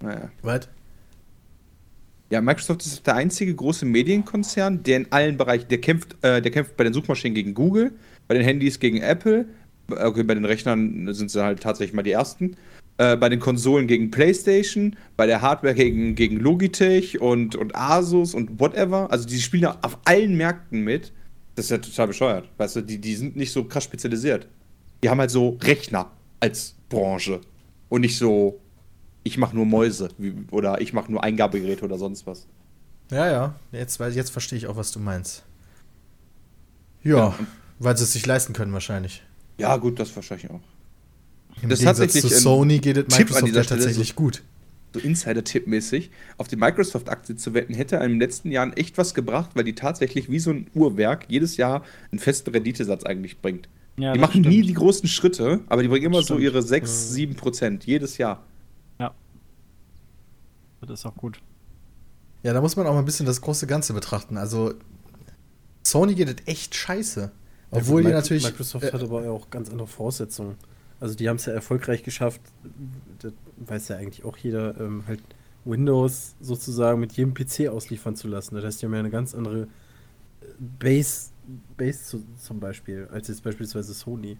Naja. 0.00 0.30
Was? 0.42 0.68
Ja, 2.30 2.40
Microsoft 2.40 2.86
ist 2.86 3.06
der 3.06 3.16
einzige 3.16 3.54
große 3.54 3.84
Medienkonzern, 3.84 4.82
der 4.82 4.98
in 4.98 5.12
allen 5.12 5.36
Bereichen, 5.36 5.68
der 5.68 5.80
kämpft, 5.80 6.16
äh, 6.22 6.40
der 6.40 6.50
kämpft 6.50 6.76
bei 6.76 6.84
den 6.84 6.94
Suchmaschinen 6.94 7.34
gegen 7.34 7.52
Google, 7.52 7.92
bei 8.28 8.34
den 8.34 8.44
Handys 8.44 8.78
gegen 8.78 8.98
Apple, 8.98 9.46
okay, 9.92 10.22
bei 10.22 10.34
den 10.34 10.44
Rechnern 10.44 11.12
sind 11.14 11.30
sie 11.30 11.42
halt 11.42 11.60
tatsächlich 11.60 11.94
mal 11.94 12.02
die 12.02 12.12
ersten, 12.12 12.56
äh, 12.98 13.16
bei 13.16 13.28
den 13.28 13.40
Konsolen 13.40 13.86
gegen 13.86 14.10
PlayStation, 14.10 14.96
bei 15.16 15.26
der 15.26 15.40
Hardware 15.42 15.74
gegen, 15.74 16.14
gegen 16.14 16.36
Logitech 16.36 17.20
und, 17.20 17.56
und 17.56 17.74
Asus 17.76 18.34
und 18.34 18.60
whatever. 18.60 19.10
Also 19.10 19.26
die 19.26 19.40
spielen 19.40 19.62
ja 19.64 19.78
auf 19.82 19.98
allen 20.04 20.36
Märkten 20.36 20.82
mit. 20.82 21.12
Das 21.54 21.66
ist 21.66 21.70
ja 21.70 21.78
total 21.78 22.06
bescheuert. 22.08 22.48
Weißt 22.56 22.76
du, 22.76 22.80
die, 22.82 22.98
die 22.98 23.14
sind 23.14 23.36
nicht 23.36 23.52
so 23.52 23.64
krass 23.64 23.84
spezialisiert. 23.84 24.48
Die 25.02 25.08
haben 25.10 25.20
halt 25.20 25.30
so 25.30 25.58
Rechner 25.62 26.10
als 26.40 26.74
Branche 26.88 27.40
und 27.88 28.00
nicht 28.02 28.16
so, 28.16 28.60
ich 29.22 29.36
mache 29.38 29.54
nur 29.54 29.66
Mäuse 29.66 30.08
oder 30.50 30.80
ich 30.80 30.92
mache 30.92 31.10
nur 31.10 31.22
Eingabegeräte 31.22 31.84
oder 31.84 31.98
sonst 31.98 32.26
was. 32.26 32.46
Ja, 33.10 33.30
ja. 33.30 33.54
Jetzt, 33.72 34.00
jetzt 34.00 34.30
verstehe 34.30 34.56
ich 34.58 34.66
auch, 34.66 34.76
was 34.76 34.92
du 34.92 34.98
meinst. 34.98 35.44
Ja, 37.02 37.16
Ja. 37.16 37.34
weil 37.78 37.96
sie 37.96 38.04
es 38.04 38.12
sich 38.12 38.24
leisten 38.26 38.52
können 38.52 38.72
wahrscheinlich. 38.72 39.22
Ja, 39.62 39.76
gut, 39.76 39.98
das 39.98 40.14
wahrscheinlich 40.14 40.50
auch. 40.50 40.60
Im 41.62 41.68
Das 41.68 41.80
ist 41.80 41.84
Gegensatz 41.84 41.98
tatsächlich 41.98 42.32
zu 42.32 42.40
Sony 42.40 42.78
geht 42.78 42.96
es 42.96 43.18
Microsoft 43.18 43.54
ja 43.54 43.62
tatsächlich 43.62 44.14
gut. 44.14 44.42
So 44.94 45.00
Insider-Tipp-mäßig, 45.00 46.10
auf 46.36 46.48
die 46.48 46.56
Microsoft-Aktie 46.56 47.36
zu 47.36 47.54
wetten, 47.54 47.72
hätte 47.72 47.96
in 47.96 48.10
den 48.10 48.20
letzten 48.20 48.50
Jahren 48.50 48.74
echt 48.74 48.98
was 48.98 49.14
gebracht, 49.14 49.50
weil 49.54 49.64
die 49.64 49.74
tatsächlich 49.74 50.30
wie 50.30 50.38
so 50.38 50.50
ein 50.50 50.66
Uhrwerk 50.74 51.26
jedes 51.28 51.56
Jahr 51.56 51.82
einen 52.10 52.18
festen 52.18 52.50
Renditesatz 52.50 53.04
eigentlich 53.04 53.38
bringt. 53.40 53.68
Ja, 53.96 54.12
die 54.12 54.18
machen 54.18 54.42
stimmt. 54.42 54.48
nie 54.48 54.62
die 54.62 54.74
großen 54.74 55.08
Schritte, 55.08 55.60
aber 55.68 55.82
die 55.82 55.88
bringen 55.88 56.06
immer 56.06 56.22
so 56.22 56.38
ihre 56.38 56.62
6, 56.62 57.10
7 57.10 57.34
Prozent 57.36 57.84
jedes 57.86 58.18
Jahr. 58.18 58.44
Das 60.86 60.98
ist 60.98 61.06
auch 61.06 61.16
gut. 61.16 61.38
Ja, 62.42 62.52
da 62.52 62.60
muss 62.60 62.74
man 62.74 62.86
auch 62.88 62.92
mal 62.92 62.98
ein 62.98 63.04
bisschen 63.04 63.24
das 63.24 63.40
große 63.40 63.68
Ganze 63.68 63.92
betrachten. 63.92 64.36
Also, 64.36 64.74
Sony 65.86 66.14
geht 66.14 66.28
es 66.28 66.46
echt 66.46 66.74
scheiße. 66.74 67.30
Obwohl 67.72 68.02
Ja, 68.02 68.08
die 68.08 68.14
natürlich. 68.14 68.44
Microsoft 68.44 68.84
äh, 68.84 68.92
hat 68.92 69.02
aber 69.02 69.28
auch 69.30 69.50
ganz 69.50 69.70
andere 69.70 69.88
Voraussetzungen. 69.88 70.56
Also 71.00 71.16
die 71.16 71.28
haben 71.28 71.36
es 71.36 71.46
ja 71.46 71.52
erfolgreich 71.52 72.04
geschafft, 72.04 72.40
das 73.18 73.32
weiß 73.56 73.88
ja 73.88 73.96
eigentlich 73.96 74.24
auch 74.24 74.36
jeder, 74.36 74.78
ähm, 74.80 75.02
halt 75.08 75.20
Windows 75.64 76.34
sozusagen 76.40 77.00
mit 77.00 77.12
jedem 77.14 77.34
PC 77.34 77.68
ausliefern 77.68 78.14
zu 78.14 78.28
lassen. 78.28 78.54
Das 78.54 78.64
heißt, 78.64 78.82
die 78.82 78.86
haben 78.86 78.92
ja 78.92 79.00
eine 79.00 79.10
ganz 79.10 79.34
andere 79.34 79.66
Base, 80.78 81.30
Base 81.76 82.04
zu, 82.04 82.22
zum 82.38 82.60
Beispiel, 82.60 83.08
als 83.10 83.28
jetzt 83.28 83.42
beispielsweise 83.42 83.94
Sony. 83.94 84.36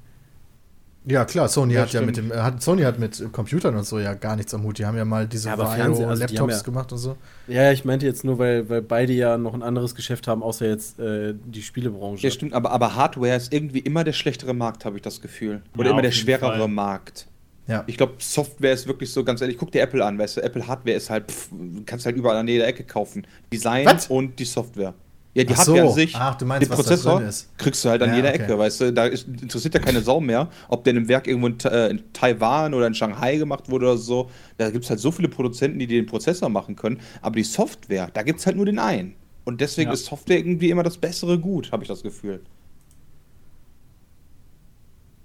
Ja, 1.05 1.25
klar, 1.25 1.49
Sony 1.49 1.75
Ja, 1.75 1.83
hat 1.83 1.93
ja 1.93 2.01
mit 2.01 2.17
stimmt. 2.17 2.31
dem, 2.33 2.39
äh, 2.39 2.43
hat, 2.43 2.63
Sony 2.63 2.83
hat 2.83 2.99
mit 2.99 3.33
Computern 3.33 3.75
und 3.75 3.85
so 3.85 3.99
ja 3.99 4.15
gar 4.15 4.37
nichts 4.37 4.55
am 4.55 4.63
Hut. 4.63 4.79
Die 4.79 4.87
haben 4.87 4.97
ja 4.97 5.05
mal 5.05 5.27
diese 5.27 5.49
Ja, 5.49 5.57
Fernseher, 5.57 5.85
also 5.87 6.03
Vario-Laptops 6.05 6.57
ja- 6.59 6.63
gemacht 6.63 6.93
und 6.93 6.99
so. 6.99 7.17
Ja, 7.49 7.73
ich 7.73 7.85
meinte 7.85 8.07
jetzt 8.07 8.25
nur, 8.25 8.39
weil, 8.39 8.69
weil 8.69 8.83
beide 8.83 9.13
ja 9.13 9.37
noch 9.37 9.53
ein 9.55 9.63
anderes 9.65 9.97
Geschäft 9.97 10.29
haben, 10.29 10.43
außer 10.45 10.67
jetzt 10.69 11.01
äh, 11.01 11.35
die 11.45 11.63
Spielebranche. 11.63 12.25
Ja, 12.25 12.31
stimmt, 12.31 12.53
aber, 12.55 12.71
aber 12.71 12.95
Hardware 12.95 13.35
ist 13.35 13.53
irgendwie 13.53 13.81
immer 13.81 14.05
der 14.05 14.13
schlechtere 14.13 14.55
Markt, 14.55 14.85
habe 14.85 14.95
ich 14.97 15.03
das 15.03 15.21
Gefühl. 15.21 15.63
Oder 15.77 15.87
Ja, 15.87 15.91
immer 15.93 16.03
der 16.03 16.13
schwerere 16.13 16.59
Fall. 16.59 16.69
Markt. 16.69 17.27
Ja. 17.67 17.85
Ich 17.87 17.97
glaube, 17.97 18.15
Software 18.19 18.73
ist 18.73 18.87
wirklich 18.87 19.13
so, 19.13 19.25
ganz 19.25 19.41
ehrlich, 19.41 19.57
guck 19.57 19.71
dir 19.73 19.83
Apple 19.83 20.05
an, 20.05 20.19
weißt 20.19 20.37
du, 20.37 20.41
Apple 20.43 20.67
Hardware 20.67 20.97
ist 20.97 21.11
halt, 21.11 21.31
pff, 21.31 21.49
kannst 21.87 22.07
halt 22.07 22.17
überall 22.17 22.37
an 22.37 22.47
jeder 22.49 22.67
Ecke 22.67 22.85
kaufen. 22.85 23.27
Design 23.53 23.87
Was? 23.87 24.09
und 24.09 24.39
die 24.39 24.45
Software. 24.45 24.95
Ja, 25.35 25.45
die 25.45 25.55
Ach 25.55 25.59
Hardware 25.59 25.79
so. 25.85 25.89
an 25.89 25.95
sich, 25.95 26.15
Ach, 26.15 26.35
du 26.35 26.45
meinst, 26.45 26.69
den 26.71 26.75
Prozessor, 26.77 27.19
drin 27.19 27.29
ist. 27.29 27.57
kriegst 27.57 27.83
du 27.85 27.89
halt 27.89 28.03
an 28.03 28.11
Ja, 28.11 28.17
jeder 28.17 28.29
okay. 28.29 28.43
Ecke, 28.43 28.59
weißt 28.59 28.81
du, 28.83 28.93
da 28.93 29.07
ist, 29.07 29.27
interessiert 29.27 29.73
ja 29.73 29.81
keine 29.81 30.03
Sau 30.03 30.21
mehr, 30.21 30.51
ob 30.69 30.85
der 30.85 30.91
in 30.91 30.99
einem 30.99 31.09
Werk 31.09 31.27
irgendwo 31.27 31.47
in, 31.47 31.59
äh, 31.61 31.89
in 31.89 32.13
Taiwan 32.13 32.75
oder 32.75 32.87
in 32.87 32.95
Shanghai 32.95 33.37
gemacht 33.39 33.71
wurde 33.71 33.87
oder 33.87 33.97
so. 33.97 34.31
Da 34.59 34.69
gibt 34.71 34.85
es 34.85 34.91
halt 34.91 35.01
so 35.01 35.11
viele 35.11 35.29
Produzenten, 35.29 35.79
die 35.79 35.87
den 35.87 36.05
Prozessor 36.05 36.51
machen 36.51 36.77
können, 36.77 37.01
aber 37.23 37.37
die 37.37 37.45
Software, 37.45 38.11
da 38.13 38.23
gibt 38.23 38.41
es 38.41 38.47
halt 38.47 38.57
nur 38.57 38.67
den 38.67 38.79
einen. 38.79 39.15
Und 39.45 39.61
deswegen 39.63 39.89
Ja. 39.89 39.95
ist 39.95 40.05
Software 40.05 40.37
irgendwie 40.37 40.69
immer 40.71 40.83
das 40.83 40.99
bessere 40.99 41.39
Gut, 41.39 41.73
habe 41.73 41.83
ich 41.83 41.89
das 41.89 42.03
Gefühl. 42.03 42.41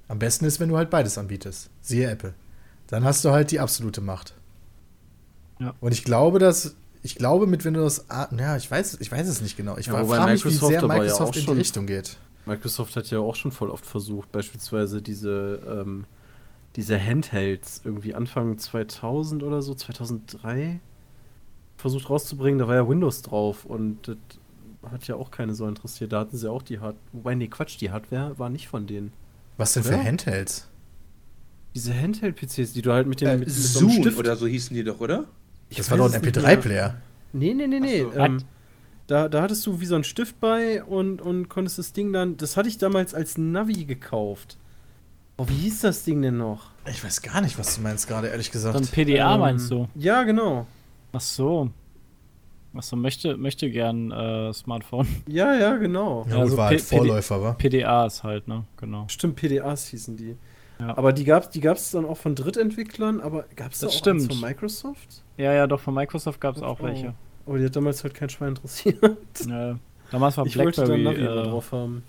Am 0.08 0.20
besten 0.20 0.46
ist, 0.46 0.60
wenn 0.60 0.70
du 0.70 0.78
halt 0.78 0.90
beides 0.90 1.18
anbietest. 1.18 1.70
Siehe 1.82 2.10
Apple. 2.10 2.34
Dann 2.88 3.04
hast 3.04 3.26
du 3.26 3.32
halt 3.32 3.52
die 3.52 3.60
absolute 3.60 4.00
Macht. 4.02 4.34
Ja. 5.60 5.74
Und 5.82 5.92
ich 5.92 6.04
glaube, 6.04 6.40
dass. 6.40 6.76
Ich 7.08 7.16
glaube, 7.16 7.48
mit 7.48 7.64
Windows. 7.64 8.06
Ja, 8.38 8.58
ich 8.58 8.70
weiß, 8.70 8.98
ich 9.00 9.12
weiß 9.12 9.28
es 9.28 9.42
nicht 9.42 9.56
genau. 9.58 9.78
Ich 9.78 9.86
Ja, 9.88 9.94
frage 9.94 10.08
wobei 10.08 10.32
mich, 10.34 10.44
wie 10.44 10.50
Microsoft 10.50 10.72
sehr 10.72 10.82
ja 10.82 10.88
Microsoft 10.88 11.22
auch 11.22 11.28
in 11.28 11.32
die 11.34 11.46
schon- 11.46 11.58
Richtung 11.58 11.86
geht. 11.88 12.18
Microsoft 12.46 12.96
hat 12.96 13.10
ja 13.10 13.20
auch 13.20 13.36
schon 13.36 13.52
voll 13.52 13.70
oft 13.70 13.86
versucht, 13.86 14.32
beispielsweise 14.32 15.02
diese, 15.02 15.62
ähm, 15.68 16.06
diese 16.76 17.00
Handhelds 17.02 17.82
irgendwie 17.84 18.14
Anfang 18.14 18.58
2000 18.58 19.42
oder 19.44 19.62
so, 19.62 19.74
2003 19.74 20.80
versucht 21.78 22.10
rauszubringen. 22.10 22.60
Da 22.60 22.68
war 22.68 22.76
ja 22.76 22.88
Windows 22.88 23.22
drauf 23.22 23.66
und 23.66 24.08
das 24.08 24.18
hat 24.92 25.08
ja 25.08 25.16
auch 25.16 25.32
keine 25.32 25.56
so 25.56 25.68
interessiert. 25.68 26.12
Da 26.14 26.20
hatten 26.22 26.38
sie 26.38 26.50
auch 26.50 26.62
die 26.62 26.80
Hardware. 26.80 26.96
Wobei, 27.14 27.36
nee, 27.36 27.48
Quatsch, 27.48 27.80
die 27.80 27.92
Hardware 27.92 28.38
war 28.38 28.50
nicht 28.50 28.68
von 28.68 28.86
denen. 28.88 29.12
Was 29.58 29.74
denn 29.74 29.84
für 29.84 29.96
Oder? 29.96 30.04
Handhelds? 30.04 30.68
Diese 31.76 31.94
Handheld-PCs, 31.94 32.74
die 32.74 32.82
du 32.82 32.92
halt 32.92 33.08
mit 33.08 33.22
dem 33.22 33.28
Äh, 33.28 33.38
mit, 33.38 33.48
mit 33.48 33.56
so 33.56 33.80
einem 33.80 33.90
Zoom 33.90 34.02
Stift 34.02 34.18
oder 34.20 34.36
so 34.36 34.48
hießen 34.48 34.76
die 34.76 34.84
doch, 34.84 35.00
oder? 35.00 35.26
Ich 35.70 35.78
Das 35.78 35.92
war 35.92 35.98
doch 35.98 36.14
ein 36.14 36.22
nicht 36.22 36.36
mehr. 36.36 36.58
MP3-Player. 36.58 36.96
Nee, 37.34 37.54
nee, 37.54 37.68
nee, 37.68 37.80
nee. 37.80 38.04
So. 38.04 38.14
Ähm, 38.14 38.40
da, 39.08 39.30
da 39.30 39.42
hattest 39.42 39.66
du 39.66 39.80
wie 39.80 39.86
so 39.86 39.96
ein 39.96 40.04
Stift 40.04 40.40
bei 40.40 40.84
und, 40.84 41.22
und 41.22 41.50
konntest 41.50 41.78
das 41.80 41.94
Ding 41.94 42.12
dann. 42.14 42.38
Das 42.38 42.58
hatte 42.58 42.68
ich 42.70 42.78
damals 42.78 43.14
als 43.14 43.38
Navi 43.38 43.86
gekauft. 43.86 44.58
Oh, 45.38 45.48
wie 45.48 45.54
hieß 45.54 45.82
das 45.82 46.04
Ding 46.04 46.22
denn 46.22 46.38
noch? 46.38 46.72
Ich 46.90 47.04
weiß 47.04 47.22
gar 47.22 47.42
nicht, 47.42 47.60
was 47.60 47.76
du 47.76 47.82
meinst 47.82 48.08
gerade, 48.08 48.28
ehrlich 48.28 48.48
So 48.48 48.54
gesagt. 48.54 48.76
ein 48.76 48.88
PDA 48.88 49.36
Ähm, 49.36 49.40
meinst 49.40 49.70
du? 49.70 49.88
Ja, 49.96 50.24
genau. 50.24 50.66
Ach 51.14 51.22
so. 51.22 51.70
Ach 52.76 52.84
so, 52.84 52.96
möchte, 52.96 53.38
möchte 53.38 53.70
gern 53.72 54.12
äh, 54.12 54.54
Smartphone. 54.54 55.08
Ja, 55.28 55.56
ja, 55.56 55.76
genau. 55.78 56.26
ja, 56.30 56.38
also 56.40 56.58
war 56.58 56.68
halt 56.68 56.82
Vorläufer, 56.82 57.42
war. 57.42 57.58
PDAs 57.58 58.24
halt, 58.24 58.48
ne? 58.48 58.66
Genau. 58.78 59.06
Stimmt, 59.10 59.36
PDAs 59.36 59.88
hießen 59.88 60.18
die. 60.18 60.36
Ja. 60.80 60.96
Aber 60.98 61.12
die 61.14 61.24
gab 61.24 61.44
es 61.44 61.50
die 61.50 61.60
gab's 61.62 61.92
dann 61.92 62.06
auch 62.06 62.18
von 62.18 62.36
Drittentwicklern, 62.36 63.20
aber 63.22 63.46
gab 63.56 63.72
es 63.72 63.80
da 63.80 63.88
Das 63.88 63.96
auch 64.02 64.08
eins 64.08 64.24
stimmt. 64.24 64.34
von 64.34 64.42
Microsoft? 64.42 65.24
Ja, 65.38 65.54
ja, 65.54 65.66
doch, 65.68 65.80
von 65.80 65.94
Microsoft 65.94 66.40
gab 66.40 66.56
es 66.56 66.62
auch 66.62 66.80
Oh. 66.80 66.84
welche. 66.86 67.14
Aber 67.46 67.58
die 67.58 67.66
hat 67.66 67.76
damals 67.76 68.04
halt 68.04 68.14
kein 68.14 68.30
Schwein 68.30 68.50
interessiert. 68.50 68.98
Ja, 69.48 69.78
damals 70.12 70.38
war 70.38 70.46
ich 70.46 70.58
wollte 70.58 70.82
dann 70.86 71.02
BlackBerry 71.02 71.24
Navi 71.24 71.28
aber 71.28 71.42
äh, 71.48 71.50
drauf 71.50 71.72
haben. 71.72 72.04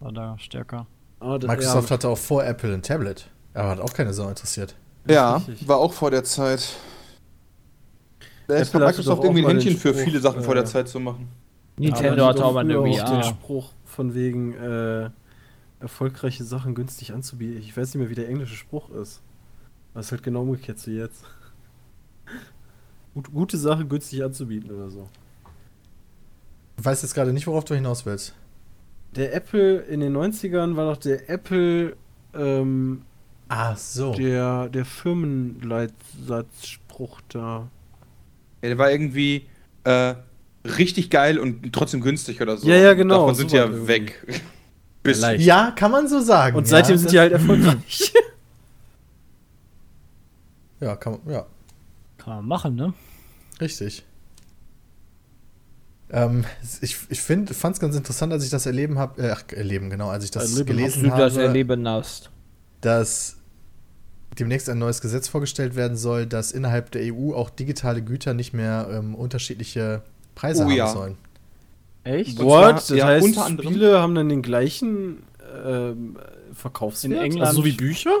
war 0.00 0.12
da 0.12 0.38
stärker. 0.38 0.86
Ah, 1.18 1.38
das- 1.38 1.48
Microsoft 1.48 1.90
ja, 1.90 1.94
hatte 1.94 2.08
auch 2.08 2.18
vor 2.18 2.44
Apple 2.44 2.72
ein 2.74 2.82
Tablet. 2.82 3.28
Aber 3.54 3.70
hat 3.70 3.80
auch 3.80 3.92
keine 3.92 4.12
Sau 4.12 4.28
interessiert. 4.28 4.76
Ja, 5.08 5.42
war 5.66 5.78
auch 5.78 5.92
vor 5.92 6.10
der 6.10 6.22
Zeit. 6.24 6.76
Da 8.46 8.56
ist 8.56 8.74
Microsoft 8.74 9.22
irgendwie 9.24 9.42
ein 9.44 9.48
Händchen 9.50 9.76
für 9.76 9.88
Spruch, 9.92 10.02
viele 10.04 10.20
Sachen 10.20 10.42
vor 10.42 10.54
der 10.54 10.64
äh, 10.64 10.66
Zeit 10.66 10.88
zu 10.88 11.00
machen. 11.00 11.28
Nintendo 11.76 12.24
Aber 12.24 12.34
hat 12.34 12.40
auch 12.40 12.52
mal 12.52 12.60
eine 12.60 12.82
Wii 12.84 12.96
den. 12.96 13.22
Spruch 13.24 13.70
von 13.84 14.14
wegen 14.14 14.52
äh, 14.54 15.10
erfolgreiche 15.80 16.44
Sachen 16.44 16.74
günstig 16.74 17.12
anzubieten. 17.12 17.58
Ich 17.58 17.76
weiß 17.76 17.88
nicht 17.94 18.00
mehr, 18.00 18.10
wie 18.10 18.14
der 18.14 18.28
englische 18.28 18.54
Spruch 18.54 18.90
ist. 18.90 19.20
Das 19.94 20.06
ist 20.06 20.12
halt 20.12 20.22
genau 20.22 20.42
umgekehrt 20.42 20.78
zu 20.78 20.90
jetzt. 20.92 21.24
Gut, 23.14 23.32
gute 23.32 23.56
Sachen 23.58 23.88
günstig 23.88 24.22
anzubieten 24.22 24.70
oder 24.70 24.90
so. 24.90 25.08
Ich 26.78 26.84
weiß 26.84 27.02
jetzt 27.02 27.14
gerade 27.14 27.32
nicht, 27.32 27.46
worauf 27.46 27.64
du 27.64 27.74
hinaus 27.74 28.04
willst. 28.06 28.34
Der 29.16 29.34
Apple 29.34 29.78
in 29.80 29.98
den 30.00 30.16
90ern 30.16 30.76
war 30.76 30.94
doch 30.94 31.00
der 31.00 31.28
Apple 31.28 31.96
ähm, 32.34 33.02
Ah, 33.48 33.74
so. 33.74 34.14
der, 34.14 34.68
der 34.68 34.84
Firmenleitsatzspruch 34.84 37.20
da. 37.28 37.68
Ja, 38.62 38.68
der 38.68 38.78
war 38.78 38.92
irgendwie 38.92 39.46
äh, 39.82 40.14
richtig 40.64 41.10
geil 41.10 41.36
und 41.38 41.72
trotzdem 41.72 42.00
günstig 42.00 42.40
oder 42.40 42.56
so. 42.56 42.68
Ja, 42.68 42.76
ja, 42.76 42.94
genau, 42.94 43.22
Davon 43.22 43.34
sind 43.34 43.50
die 43.50 43.56
ja 43.56 43.66
sowas 43.66 43.88
weg. 43.88 44.24
Bis 45.02 45.20
leicht. 45.20 45.44
Ja, 45.44 45.72
kann 45.74 45.90
man 45.90 46.08
so 46.08 46.20
sagen. 46.20 46.56
Und 46.56 46.68
seitdem 46.68 46.96
ja, 46.96 46.98
sind 46.98 47.12
die 47.12 47.18
halt 47.18 47.32
erfolgreich. 47.32 48.12
Ja, 50.80 50.96
kann 50.96 51.12
man, 51.12 51.32
ja, 51.34 51.46
Kann 52.16 52.36
man 52.36 52.46
machen, 52.46 52.74
ne? 52.74 52.94
richtig. 53.60 54.02
Ähm, 56.08 56.44
ich 56.80 56.96
ich 57.08 57.20
fand 57.20 57.50
es 57.50 57.80
ganz 57.80 57.94
interessant, 57.94 58.32
als 58.32 58.44
ich 58.44 58.50
das 58.50 58.66
erleben 58.66 58.98
habe, 58.98 59.22
äh, 59.22 59.30
ach, 59.30 59.44
erleben, 59.52 59.90
genau, 59.90 60.08
als 60.08 60.24
ich 60.24 60.30
das 60.30 60.50
Erleben, 60.50 60.66
gelesen 60.66 61.02
du 61.04 61.10
habe, 61.10 61.22
das 61.22 61.36
erleben 61.36 61.86
hast. 61.86 62.30
dass 62.80 63.36
demnächst 64.38 64.68
ein 64.70 64.78
neues 64.78 65.00
Gesetz 65.00 65.28
vorgestellt 65.28 65.76
werden 65.76 65.96
soll, 65.96 66.26
dass 66.26 66.50
innerhalb 66.50 66.90
der 66.92 67.14
EU 67.14 67.34
auch 67.34 67.50
digitale 67.50 68.02
Güter 68.02 68.32
nicht 68.34 68.54
mehr 68.54 68.88
ähm, 68.90 69.14
unterschiedliche 69.14 70.02
Preise 70.34 70.62
Oh 70.62 70.66
haben 70.66 70.76
ja. 70.76 70.88
sollen. 70.88 71.18
Echt? 72.04 72.38
Und 72.38 72.46
What? 72.46 72.60
zwar, 72.60 72.72
das 72.74 72.88
ja, 72.90 73.06
heißt, 73.06 73.24
unter 73.26 73.44
anderem- 73.44 73.70
Spiele 73.70 74.00
haben 74.00 74.14
dann 74.14 74.28
den 74.28 74.42
gleichen 74.42 75.22
ähm, 75.66 76.16
Verkaufswert? 76.54 77.12
In 77.12 77.18
England- 77.18 77.46
Also 77.46 77.60
so 77.60 77.64
wie 77.66 77.72
Bücher? 77.72 78.12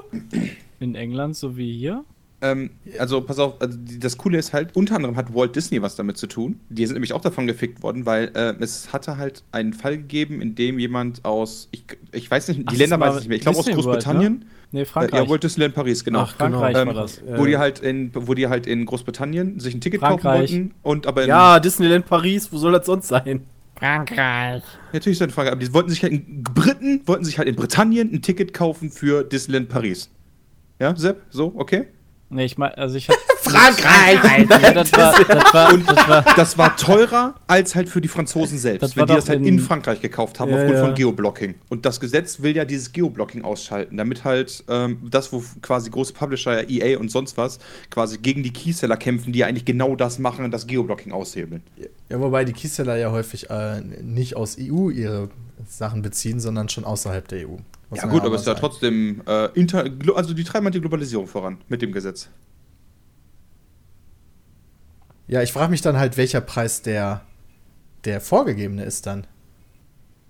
In 0.80 0.94
England 0.94 1.36
so 1.36 1.56
wie 1.56 1.72
hier? 1.78 2.04
Ähm, 2.42 2.70
also 2.98 3.20
pass 3.20 3.38
auf, 3.38 3.60
also 3.60 3.76
das 3.98 4.16
Coole 4.16 4.38
ist 4.38 4.54
halt, 4.54 4.74
unter 4.74 4.96
anderem 4.96 5.14
hat 5.16 5.34
Walt 5.34 5.54
Disney 5.56 5.82
was 5.82 5.96
damit 5.96 6.16
zu 6.16 6.26
tun. 6.26 6.58
Die 6.70 6.86
sind 6.86 6.94
nämlich 6.94 7.12
auch 7.12 7.20
davon 7.20 7.46
gefickt 7.46 7.82
worden, 7.82 8.06
weil 8.06 8.30
äh, 8.34 8.54
es 8.60 8.94
hatte 8.94 9.18
halt 9.18 9.42
einen 9.52 9.74
Fall 9.74 9.98
gegeben, 9.98 10.40
in 10.40 10.54
dem 10.54 10.78
jemand 10.78 11.22
aus, 11.26 11.68
ich, 11.70 11.84
ich 12.12 12.30
weiß 12.30 12.48
nicht, 12.48 12.60
die 12.60 12.64
Ach, 12.68 12.72
Länder 12.76 12.98
weiß 12.98 13.14
ich 13.14 13.20
nicht 13.20 13.28
mehr, 13.28 13.36
ich 13.36 13.42
glaube 13.42 13.58
aus 13.58 13.66
Disney 13.66 13.84
World, 13.84 13.96
Großbritannien. 14.04 14.44
Nee, 14.72 14.80
Äh, 14.82 14.84
Frankreich. 14.86 15.20
ja, 15.24 15.28
Walt 15.28 15.42
Disneyland 15.42 15.74
Paris, 15.74 16.02
genau. 16.02 16.20
Ach, 16.20 16.38
genau. 16.38 16.60
Frankreich 16.60 16.76
Ähm, 16.80 16.86
war 16.88 16.94
das. 16.94 17.20
wo 17.36 17.44
die 17.44 17.58
halt 17.58 17.80
in, 17.80 18.10
wo 18.14 18.32
die 18.32 18.46
halt 18.48 18.66
in 18.66 18.86
Großbritannien 18.86 19.60
sich 19.60 19.74
ein 19.74 19.82
Ticket 19.82 20.00
Frankreich. 20.00 20.50
kaufen 20.50 20.60
wollten 20.60 20.74
und 20.82 21.06
aber 21.06 21.24
in, 21.24 21.28
Ja, 21.28 21.60
Disneyland 21.60 22.06
Paris, 22.06 22.50
wo 22.50 22.56
soll 22.56 22.72
das 22.72 22.86
sonst 22.86 23.08
sein? 23.08 23.42
Frankreich. 23.80 24.62
natürlich 24.92 25.16
ist 25.16 25.20
das 25.20 25.26
eine 25.26 25.32
Frage, 25.32 25.50
aber 25.50 25.60
die 25.60 25.72
wollten 25.72 25.90
sich 25.90 26.02
halt 26.02 26.12
in 26.12 26.42
Briten 26.44 27.02
wollten 27.06 27.24
sich 27.24 27.38
halt 27.38 27.48
in 27.48 27.56
Britannien 27.56 28.12
ein 28.12 28.22
Ticket 28.22 28.52
kaufen 28.54 28.90
für 28.90 29.24
Disneyland 29.24 29.68
Paris. 29.68 30.10
Ja, 30.78 30.94
Sepp, 30.94 31.22
so, 31.30 31.52
okay? 31.56 31.88
Nee, 32.32 32.44
ich 32.44 32.56
meine, 32.56 32.78
also 32.78 32.96
ich 32.96 33.08
hab. 33.08 33.16
Frankreich! 33.40 34.46
das 34.46 34.92
war, 34.92 35.24
das 35.24 35.52
war, 35.52 35.78
das 35.78 36.08
war, 36.08 36.22
Das 36.36 36.58
war 36.58 36.76
teurer 36.76 37.34
als 37.48 37.74
halt 37.74 37.88
für 37.88 38.00
die 38.00 38.06
Franzosen 38.06 38.58
selbst, 38.58 38.82
Das 38.82 38.96
wenn 38.96 39.06
die 39.06 39.14
das 39.14 39.28
halt 39.28 39.40
in, 39.40 39.46
in- 39.46 39.58
Frankreich 39.58 40.00
gekauft 40.00 40.38
haben, 40.38 40.50
Ja, 40.50 40.58
aufgrund 40.58 40.74
ja. 40.76 40.84
von 40.84 40.94
Geoblocking. 40.94 41.54
Und 41.68 41.84
das 41.84 41.98
Gesetz 41.98 42.40
will 42.40 42.54
ja 42.54 42.64
dieses 42.64 42.92
Geoblocking 42.92 43.42
ausschalten, 43.42 43.96
damit 43.96 44.22
halt 44.24 44.62
ähm, 44.68 44.98
das, 45.10 45.32
wo 45.32 45.42
quasi 45.62 45.90
große 45.90 46.12
Publisher, 46.12 46.68
EA 46.70 46.98
und 47.00 47.10
sonst 47.10 47.36
was, 47.36 47.58
quasi 47.90 48.18
gegen 48.18 48.42
die 48.44 48.52
Keyseller 48.52 48.96
kämpfen, 48.96 49.32
die 49.32 49.40
ja 49.40 49.46
eigentlich 49.46 49.64
genau 49.64 49.96
das 49.96 50.18
machen 50.20 50.44
und 50.44 50.52
das 50.52 50.66
Geoblocking 50.68 51.10
aushebeln. 51.12 51.62
Ja, 52.08 52.20
wobei 52.20 52.44
die 52.44 52.52
Keyseller 52.52 52.96
ja 52.96 53.10
häufig 53.10 53.50
äh, 53.50 53.80
nicht 53.80 54.36
aus 54.36 54.56
EU 54.60 54.90
ihre 54.90 55.30
Sachen 55.66 56.02
beziehen, 56.02 56.38
sondern 56.38 56.68
schon 56.68 56.84
außerhalb 56.84 57.26
der 57.26 57.48
EU. 57.48 57.56
Ja 57.92 58.06
gut, 58.06 58.22
aber 58.22 58.36
es 58.36 58.42
ist 58.42 58.46
ja 58.46 58.54
trotzdem, 58.54 59.22
äh, 59.26 59.46
inter, 59.54 59.84
also 60.14 60.32
die 60.32 60.44
treiben 60.44 60.64
halt 60.64 60.74
die 60.74 60.80
Globalisierung 60.80 61.26
voran 61.26 61.58
mit 61.68 61.82
dem 61.82 61.92
Gesetz. 61.92 62.28
Ja, 65.26 65.42
ich 65.42 65.52
frage 65.52 65.70
mich 65.70 65.80
dann 65.80 65.98
halt, 65.98 66.16
welcher 66.16 66.40
Preis 66.40 66.82
der, 66.82 67.22
der 68.04 68.20
vorgegebene 68.20 68.84
ist 68.84 69.06
dann. 69.06 69.26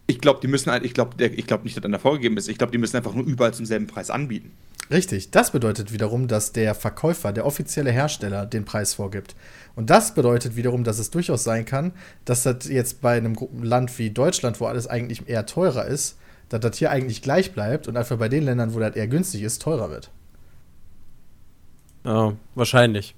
Ich 0.06 0.20
glaube, 0.20 0.40
die 0.40 0.48
müssen 0.48 0.70
halt, 0.70 0.84
ich 0.84 0.94
glaube 0.94 1.22
ich 1.24 1.46
glaub 1.46 1.64
nicht, 1.64 1.76
dass 1.76 1.82
dann 1.82 1.92
da 1.92 1.98
vorgegeben 1.98 2.36
ist, 2.36 2.48
ich 2.48 2.58
glaube, 2.58 2.72
die 2.72 2.78
müssen 2.78 2.96
einfach 2.96 3.14
nur 3.14 3.24
überall 3.24 3.54
zum 3.54 3.66
selben 3.66 3.86
Preis 3.86 4.10
anbieten. 4.10 4.52
Richtig, 4.90 5.30
das 5.30 5.52
bedeutet 5.52 5.92
wiederum, 5.92 6.26
dass 6.26 6.52
der 6.52 6.74
Verkäufer, 6.74 7.32
der 7.32 7.46
offizielle 7.46 7.92
Hersteller, 7.92 8.44
den 8.44 8.64
Preis 8.64 8.94
vorgibt. 8.94 9.36
Und 9.76 9.88
das 9.88 10.14
bedeutet 10.14 10.56
wiederum, 10.56 10.82
dass 10.82 10.98
es 10.98 11.10
durchaus 11.10 11.44
sein 11.44 11.64
kann, 11.64 11.92
dass 12.24 12.42
das 12.42 12.68
jetzt 12.68 13.00
bei 13.00 13.16
einem 13.16 13.36
Land 13.62 13.96
wie 14.00 14.10
Deutschland, 14.10 14.60
wo 14.60 14.66
alles 14.66 14.88
eigentlich 14.88 15.28
eher 15.28 15.46
teurer 15.46 15.86
ist, 15.86 16.16
dass 16.50 16.60
das 16.60 16.76
hier 16.76 16.90
eigentlich 16.90 17.22
gleich 17.22 17.52
bleibt 17.52 17.88
und 17.88 17.96
einfach 17.96 18.18
bei 18.18 18.28
den 18.28 18.44
Ländern, 18.44 18.74
wo 18.74 18.80
das 18.80 18.94
eher 18.94 19.08
günstig 19.08 19.42
ist, 19.42 19.62
teurer 19.62 19.88
wird. 19.88 20.10
Ja, 22.04 22.34
wahrscheinlich. 22.54 23.14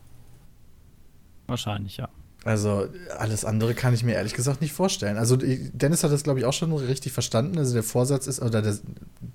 wahrscheinlich, 1.46 1.96
ja. 1.96 2.08
Also 2.44 2.88
alles 3.16 3.44
andere 3.44 3.72
kann 3.74 3.94
ich 3.94 4.02
mir 4.02 4.14
ehrlich 4.14 4.34
gesagt 4.34 4.60
nicht 4.60 4.72
vorstellen. 4.72 5.16
Also 5.16 5.36
Dennis 5.36 6.02
hat 6.02 6.10
das, 6.10 6.24
glaube 6.24 6.40
ich, 6.40 6.44
auch 6.44 6.52
schon 6.52 6.72
richtig 6.72 7.12
verstanden. 7.12 7.56
Also 7.56 7.72
der 7.72 7.84
Vorsatz 7.84 8.26
ist, 8.26 8.42
oder 8.42 8.60
das, 8.60 8.82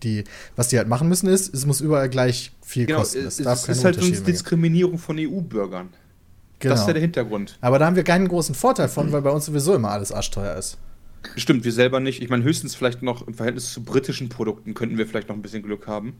die, 0.03 0.25
was 0.57 0.67
die 0.67 0.77
halt 0.77 0.89
machen 0.89 1.07
müssen, 1.07 1.27
ist, 1.29 1.53
es 1.53 1.65
muss 1.65 1.79
überall 1.79 2.09
gleich 2.09 2.51
viel 2.61 2.85
kosten. 2.85 3.19
Genau, 3.19 3.27
es, 3.29 3.37
darf 3.37 3.59
es 3.59 3.65
keine 3.65 3.77
ist 3.77 3.85
halt 3.85 3.95
so 4.01 4.05
eine. 4.05 4.21
Diskriminierung 4.21 4.97
von 4.97 5.17
EU-Bürgern. 5.17 5.89
Genau. 6.59 6.73
Das 6.73 6.81
ist 6.81 6.87
ja 6.87 6.93
der 6.93 7.01
Hintergrund. 7.01 7.57
Aber 7.61 7.79
da 7.79 7.85
haben 7.85 7.95
wir 7.95 8.03
keinen 8.03 8.27
großen 8.27 8.55
Vorteil 8.55 8.89
von, 8.89 9.11
weil 9.13 9.21
bei 9.21 9.31
uns 9.31 9.45
sowieso 9.45 9.73
immer 9.73 9.91
alles 9.91 10.11
arschteuer 10.11 10.55
ist. 10.55 10.77
Stimmt, 11.35 11.63
wir 11.65 11.71
selber 11.71 11.99
nicht. 11.99 12.21
Ich 12.21 12.29
meine, 12.29 12.43
höchstens 12.43 12.75
vielleicht 12.75 13.01
noch 13.03 13.27
im 13.27 13.33
Verhältnis 13.33 13.71
zu 13.73 13.83
britischen 13.83 14.29
Produkten 14.29 14.73
könnten 14.73 14.97
wir 14.97 15.05
vielleicht 15.07 15.29
noch 15.29 15.35
ein 15.35 15.41
bisschen 15.41 15.63
Glück 15.63 15.87
haben. 15.87 16.13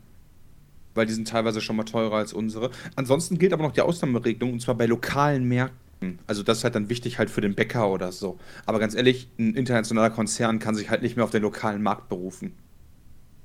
Weil 0.96 1.06
die 1.06 1.14
sind 1.14 1.28
teilweise 1.28 1.62
schon 1.62 1.76
mal 1.76 1.84
teurer 1.84 2.16
als 2.18 2.34
unsere. 2.34 2.72
Ansonsten 2.96 3.38
gilt 3.38 3.54
aber 3.54 3.64
noch 3.64 3.72
die 3.74 3.82
Ausnahmeregelung, 3.82 4.54
und 4.54 4.62
zwar 4.62 4.76
bei 4.76 4.86
lokalen 4.88 5.44
Märkten. 5.48 6.20
Also 6.28 6.44
das 6.44 6.60
ist 6.60 6.64
halt 6.64 6.76
dann 6.76 6.90
wichtig 6.90 7.18
halt 7.20 7.30
für 7.30 7.42
den 7.42 7.56
Bäcker 7.56 7.90
oder 7.92 8.12
so. 8.12 8.38
Aber 8.66 8.80
ganz 8.80 8.96
ehrlich, 8.96 9.28
ein 9.40 9.56
internationaler 9.56 10.10
Konzern 10.10 10.60
kann 10.60 10.76
sich 10.76 10.90
halt 10.90 11.02
nicht 11.02 11.16
mehr 11.16 11.24
auf 11.26 11.32
den 11.32 11.42
lokalen 11.44 11.82
Markt 11.82 12.10
berufen. 12.10 12.54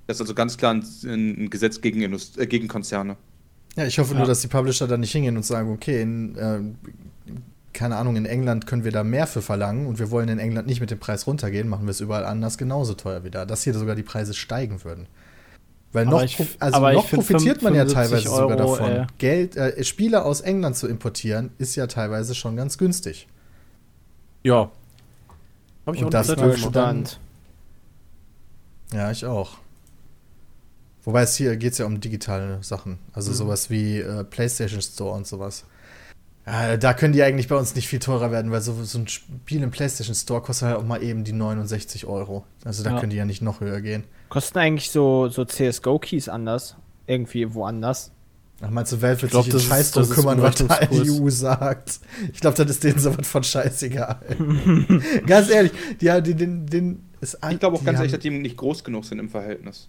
Das 0.07 0.17
ist 0.17 0.23
also 0.23 0.35
ganz 0.35 0.57
klar 0.59 0.75
ein, 0.75 0.85
ein 1.05 1.49
Gesetz 1.51 1.81
gegen, 1.81 2.03
Indust 2.03 2.39
äh, 2.39 2.47
gegen 2.47 2.69
Konzerne. 2.69 3.17
Ja, 3.77 3.87
ich 3.87 3.99
hoffe 3.99 4.13
Ja. 4.13 4.19
nur, 4.19 4.27
dass 4.27 4.41
die 4.41 4.49
Publisher 4.49 4.87
da 4.87 4.97
nicht 4.99 5.13
hingehen 5.13 5.37
und 5.37 5.45
sagen, 5.45 5.71
okay, 5.71 6.03
in, 6.03 6.37
äh, 6.37 6.61
keine 7.73 7.97
Ahnung, 7.97 8.17
in 8.17 8.27
England 8.27 8.67
können 8.67 8.85
wir 8.85 8.93
da 8.93 9.03
mehr 9.05 9.27
für 9.27 9.43
verlangen 9.43 9.87
und 9.87 9.99
wir 9.99 10.11
wollen 10.11 10.29
in 10.29 10.39
England 10.39 10.67
nicht 10.67 10.81
mit 10.81 10.91
dem 10.91 10.99
Preis 10.99 11.27
runtergehen, 11.27 11.69
machen 11.69 11.87
wir 11.87 11.91
es 11.91 12.01
überall 12.01 12.25
anders 12.25 12.59
genauso 12.59 12.95
teuer 12.95 13.25
wie 13.25 13.31
da. 13.31 13.45
Dass 13.47 13.63
hier 13.65 13.75
sogar 13.75 13.95
die 13.95 14.03
Preise 14.03 14.35
steigen 14.35 14.85
würden. 14.85 15.07
Weil 15.93 16.07
Aber 16.07 16.17
noch, 16.17 16.23
ich- 16.23 16.39
also 16.59 16.81
noch 16.81 17.09
profitiert 17.11 17.61
man 17.63 17.75
ja 17.75 17.85
75 17.85 17.95
teilweise 17.95 18.29
sogar 18.29 18.59
Euro, 18.67 18.77
davon. 18.77 18.91
äh, 18.91 19.07
Geld, 19.19 19.57
äh, 19.57 19.85
Spiele 19.85 20.25
aus 20.25 20.41
England 20.41 20.77
zu 20.77 20.87
importieren, 20.89 21.51
ist 21.59 21.77
ja 21.77 21.87
teilweise 21.87 22.35
schon 22.35 22.57
ganz 22.57 22.79
günstig. 22.79 23.29
Ja. 24.43 24.71
Hab 25.87 25.95
ich 25.95 26.01
Und 26.01 26.07
auch 26.07 26.11
das 26.11 26.29
dann- 26.73 27.07
Ja, 28.93 29.11
ich 29.11 29.25
auch. 29.27 29.59
Wobei 31.05 31.23
es 31.23 31.35
hier 31.37 31.57
geht 31.57 31.73
es 31.73 31.79
ja 31.79 31.87
um 31.87 32.01
digitale 32.01 32.63
Sachen. 32.63 32.99
Also 33.13 33.31
Mhm. 33.31 33.35
sowas 33.37 33.71
wie 33.71 33.99
äh, 33.99 34.23
PlayStation 34.25 34.81
Store 34.83 35.15
und 35.17 35.27
sowas. 35.27 35.65
Da 36.45 36.93
können 36.95 37.13
die 37.13 37.23
eigentlich 37.23 37.47
bei 37.47 37.55
uns 37.57 37.77
nicht 37.77 37.87
viel 37.87 38.01
teurer 38.01 38.33
werden, 38.33 38.51
weil 38.51 38.61
so, 38.61 38.83
so 38.83 38.99
ein 38.99 39.07
Spiel 39.07 39.63
im 39.63 39.71
PlayStation 39.71 40.15
Store 40.17 40.41
kostet 40.43 40.69
halt 40.69 40.77
auch 40.79 40.85
mal 40.85 41.01
eben 41.01 41.23
die 41.23 41.33
69 41.33 42.05
Euro. 42.07 42.45
Also 42.65 42.83
da 42.83 42.91
Ja. 42.91 42.99
können 43.01 43.11
die 43.11 43.17
ja 43.17 43.25
nicht 43.25 43.43
noch 43.43 43.61
höher 43.61 43.81
gehen. 43.81 44.03
Kosten 44.29 44.59
eigentlich 44.59 44.91
so, 44.91 45.29
so 45.29 45.45
CSGO-Keys 45.45 46.29
anders? 46.29 46.75
Irgendwie 47.07 47.55
woanders? 47.55 48.11
Ach, 48.61 48.71
meinst 48.71 48.91
du, 48.93 49.01
Valve 49.03 49.23
wird 49.23 49.31
glaub, 49.33 49.45
sich 49.45 49.53
das 49.53 49.63
ist- 49.63 49.69
Scheiß 49.69 49.91
drum 49.93 50.09
kümmern, 50.11 50.43
was 50.43 50.57
da 50.57 50.85
die. 50.87 51.11
EU 51.11 51.29
sagt? 51.31 52.01
Ich 52.33 52.41
glaube, 52.41 52.57
das 52.57 52.71
ist 52.71 52.83
denen 52.85 52.99
sowas 52.99 53.27
von 53.29 53.45
scheißegal. 53.45 54.21
ganz 55.27 55.49
ehrlich, 55.49 55.73
die, 56.01 56.11
haben 56.11 56.25
den, 56.25 56.37
den, 56.39 56.67
den 56.67 57.05
ist 57.21 57.39
Ich 57.53 57.61
glaube 57.61 57.77
auch 57.77 57.85
ganz 57.85 57.99
ehrlich, 57.99 58.13
dass 58.13 58.21
die 58.21 58.31
nicht 58.31 58.57
groß 58.57 58.83
genug 58.83 59.05
sind 59.05 59.21
im 59.21 59.29
Verhältnis. 59.29 59.89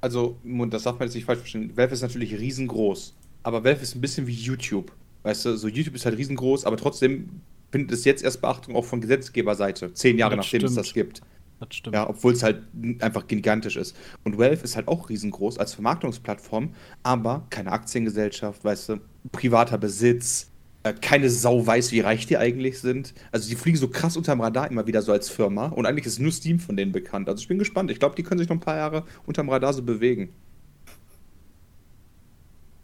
Also, 0.00 0.36
und 0.44 0.70
das 0.72 0.84
darf 0.84 0.98
man 0.98 1.08
jetzt 1.08 1.14
nicht 1.14 1.24
falsch 1.26 1.40
verstehen. 1.40 1.76
Valve 1.76 1.92
ist 1.92 2.02
natürlich 2.02 2.38
riesengroß. 2.38 3.14
Aber 3.42 3.64
Valve 3.64 3.82
ist 3.82 3.94
ein 3.94 4.00
bisschen 4.00 4.26
wie 4.26 4.34
YouTube. 4.34 4.92
Weißt 5.22 5.44
du, 5.44 5.56
so 5.56 5.68
YouTube 5.68 5.94
ist 5.94 6.06
halt 6.06 6.16
riesengroß, 6.16 6.64
aber 6.64 6.76
trotzdem 6.76 7.42
findet 7.70 7.92
es 7.92 8.04
jetzt 8.04 8.22
erst 8.22 8.40
Beachtung 8.40 8.74
auch 8.74 8.84
von 8.84 9.00
Gesetzgeberseite. 9.00 9.92
Zehn 9.94 10.18
Jahre 10.18 10.36
Das 10.36 10.46
nachdem 10.46 10.64
es 10.64 10.72
stimmt. 10.72 10.86
das 10.86 10.94
gibt. 10.94 11.20
Das 11.60 11.74
stimmt. 11.74 11.94
Ja, 11.94 12.08
obwohl 12.08 12.32
es 12.32 12.42
halt 12.42 12.62
einfach 13.00 13.26
gigantisch 13.26 13.76
ist. 13.76 13.94
Und 14.24 14.38
Valve 14.38 14.64
ist 14.64 14.76
halt 14.76 14.88
auch 14.88 15.10
riesengroß 15.10 15.58
als 15.58 15.74
Vermarktungsplattform, 15.74 16.74
aber 17.02 17.46
keine 17.50 17.72
Aktiengesellschaft, 17.72 18.64
weißt 18.64 18.88
du, 18.88 18.96
privater 19.30 19.76
Besitz, 19.76 20.50
äh, 20.82 20.94
keine 20.94 21.28
Sau 21.28 21.66
weiß, 21.66 21.92
wie 21.92 22.00
reich 22.00 22.26
die 22.26 22.38
eigentlich 22.38 22.78
sind. 22.78 23.12
Also 23.30 23.50
die 23.50 23.56
fliegen 23.56 23.76
so 23.76 23.88
krass 23.88 24.16
unterm 24.16 24.40
Radar 24.40 24.70
immer 24.70 24.86
wieder 24.86 25.02
so 25.02 25.12
als 25.12 25.28
Firma 25.28 25.66
und 25.66 25.84
eigentlich 25.84 26.06
ist 26.06 26.18
nur 26.18 26.32
Steam 26.32 26.58
von 26.58 26.76
denen 26.76 26.92
bekannt. 26.92 27.28
Also 27.28 27.42
ich 27.42 27.48
bin 27.48 27.58
gespannt. 27.58 27.90
Ich 27.90 27.98
glaube, 27.98 28.16
die 28.16 28.22
können 28.22 28.38
sich 28.38 28.48
noch 28.48 28.56
ein 28.56 28.60
paar 28.60 28.76
Jahre 28.76 29.04
unterm 29.26 29.50
Radar 29.50 29.74
so 29.74 29.82
bewegen. 29.82 30.30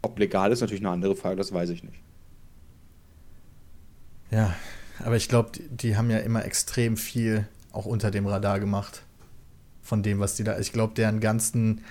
Ob 0.07 0.17
legal 0.19 0.53
ist 0.53 0.61
natürlich 0.61 0.81
eine 0.81 0.91
andere 0.91 1.17
Frage, 1.17 1.35
das 1.35 1.51
weiß 1.51 1.69
ich 1.69 1.83
nicht. 1.83 1.99
Ja, 4.31 4.55
aber 5.03 5.17
ich 5.17 5.27
glaube, 5.27 5.51
die, 5.51 5.67
die 5.67 5.97
haben 5.97 6.09
ja 6.09 6.19
immer 6.19 6.45
extrem 6.45 6.95
viel 6.95 7.45
auch 7.73 7.85
unter 7.85 8.09
dem 8.09 8.25
Radar 8.25 8.61
gemacht. 8.61 9.03
Von 9.81 10.03
dem, 10.03 10.19
was 10.19 10.35
die 10.35 10.45
da. 10.45 10.59
Ich 10.59 10.71
glaube, 10.71 10.93
deren 10.93 11.19
ganzen 11.19 11.81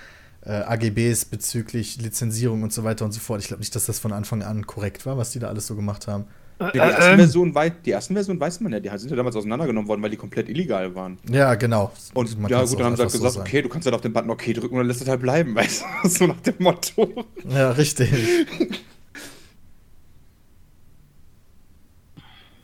äh, 0.41 0.49
AGBs 0.49 1.25
bezüglich 1.25 2.01
Lizenzierung 2.01 2.63
und 2.63 2.73
so 2.73 2.83
weiter 2.83 3.05
und 3.05 3.11
so 3.11 3.19
fort. 3.19 3.39
Ich 3.41 3.49
glaube 3.49 3.61
nicht, 3.61 3.75
dass 3.75 3.85
das 3.85 3.99
von 3.99 4.11
Anfang 4.11 4.41
an 4.41 4.65
korrekt 4.65 5.05
war, 5.05 5.17
was 5.17 5.29
die 5.29 5.39
da 5.39 5.49
alles 5.49 5.67
so 5.67 5.75
gemacht 5.75 6.07
haben. 6.07 6.25
Die, 6.59 6.79
ersten 6.79 7.17
Versionen 7.17 7.53
wei 7.53 7.69
die 7.69 7.91
ersten 7.91 8.15
Versionen 8.15 8.39
weiß 8.39 8.61
man 8.61 8.71
ja, 8.73 8.79
die 8.79 8.89
sind 8.97 9.11
ja 9.11 9.15
damals 9.15 9.35
auseinandergenommen 9.35 9.87
worden, 9.87 10.01
weil 10.01 10.09
die 10.09 10.17
komplett 10.17 10.49
illegal 10.49 10.95
waren. 10.95 11.19
Ja, 11.29 11.53
genau. 11.53 11.91
Und 12.15 12.39
Man 12.39 12.49
ja 12.49 12.63
gut, 12.63 12.79
dann 12.79 12.85
haben 12.87 12.95
sie 12.95 13.03
halt 13.03 13.11
so 13.11 13.19
gesagt, 13.19 13.35
sagen. 13.35 13.47
okay, 13.47 13.61
du 13.61 13.69
kannst 13.69 13.85
halt 13.85 13.93
auf 13.93 14.01
den 14.01 14.11
Button 14.11 14.31
OK 14.31 14.43
drücken 14.55 14.73
und 14.73 14.79
dann 14.79 14.87
lässt 14.87 15.01
es 15.01 15.07
halt 15.07 15.21
bleiben, 15.21 15.53
weißt 15.55 15.83
du? 16.03 16.09
So 16.09 16.25
nach 16.25 16.41
dem 16.41 16.55
Motto. 16.57 17.25
Ja, 17.47 17.71
richtig. 17.71 18.11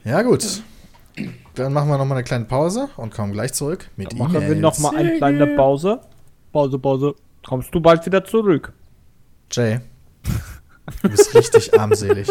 ja, 0.04 0.22
gut. 0.22 0.62
Dann 1.54 1.72
machen 1.72 1.88
wir 1.88 1.96
noch 1.96 2.04
mal 2.04 2.16
eine 2.16 2.24
kleine 2.24 2.46
Pause 2.46 2.88
und 2.96 3.14
kommen 3.14 3.32
gleich 3.32 3.52
zurück 3.52 3.88
mit 3.96 4.10
Dann 4.10 4.18
machen 4.18 4.32
wir 4.34 4.40
E-Mails. 4.42 4.60
noch 4.60 4.78
mal 4.80 4.96
eine 4.96 5.16
kleine 5.18 5.46
Pause. 5.54 6.00
Pause, 6.52 6.78
Pause. 6.80 7.14
Kommst 7.46 7.72
du 7.72 7.80
bald 7.80 8.04
wieder 8.04 8.24
zurück? 8.24 8.72
Jay, 9.52 9.78
du 11.02 11.08
bist 11.08 11.34
richtig 11.34 11.78
armselig. 11.78 12.28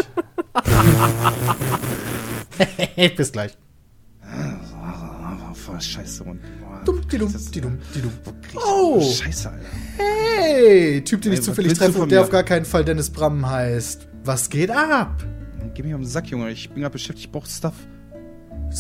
Bis 3.18 3.32
gleich. 3.32 3.58
Voll 5.54 5.80
scheiße, 5.82 6.24
Mann. 6.26 6.40
Dumm, 6.86 7.02
die 7.10 7.18
dumm, 7.18 7.34
die 7.54 7.62
dumm, 7.62 7.80
die 7.96 8.02
dumm. 8.02 8.12
Oh, 8.56 9.00
Scheiße, 9.02 9.50
Alter. 9.50 9.66
hey, 9.98 11.02
Typ, 11.04 11.22
den 11.22 11.32
ich 11.34 11.40
Ey, 11.40 11.46
zufällig 11.46 11.74
treffe 11.74 11.94
von 11.94 12.02
und 12.04 12.12
der 12.12 12.20
mir? 12.20 12.26
auf 12.26 12.30
gar 12.32 12.44
keinen 12.44 12.66
Fall 12.66 12.84
Dennis 12.84 13.10
Bram 13.10 13.50
heißt. 13.50 14.08
Was 14.26 14.50
geht 14.50 14.70
ab? 14.72 15.24
Geh 15.74 15.84
mich 15.84 15.94
auf 15.94 16.02
den 16.02 16.08
Sack, 16.08 16.28
Junge. 16.28 16.52
Ich 16.52 16.70
bin 16.70 16.82
gerade 16.82 16.92
beschäftigt, 16.94 17.28
ich 17.28 17.32
brauch 17.32 17.46
Stuff. 17.46 17.74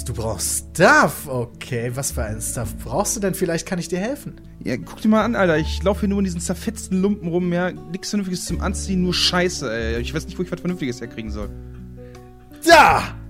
Du 0.06 0.14
brauchst 0.14 0.66
Stuff. 0.76 1.28
Okay, 1.28 1.92
was 1.94 2.12
für 2.12 2.24
einen 2.24 2.42
Stuff 2.42 2.76
brauchst 2.84 3.16
du 3.16 3.20
denn? 3.20 3.34
Vielleicht 3.34 3.66
kann 3.66 3.80
ich 3.80 3.88
dir 3.88 4.00
helfen. 4.00 4.42
Ja, 4.64 4.76
guck 4.76 5.02
dir 5.02 5.08
mal 5.08 5.24
an, 5.24 5.36
Alter. 5.36 5.58
Ich 5.58 5.82
laufe 5.84 6.02
hier 6.02 6.10
nur 6.10 6.20
in 6.20 6.26
diesen 6.26 6.42
zerfetzten 6.42 7.02
Lumpen 7.02 7.30
rum, 7.30 7.54
ja. 7.54 7.72
Nichts 7.72 8.10
Vernünftiges 8.10 8.46
zum 8.46 8.60
Anziehen, 8.60 9.02
nur 9.02 9.14
Scheiße, 9.14 9.72
ey. 9.72 10.02
Ich 10.02 10.14
weiß 10.14 10.26
nicht, 10.26 10.38
wo 10.38 10.44
ich 10.44 10.52
was 10.52 10.60
Vernünftiges 10.60 11.00
herkriegen 11.00 11.32
soll. 11.32 11.50
Da 12.66 13.16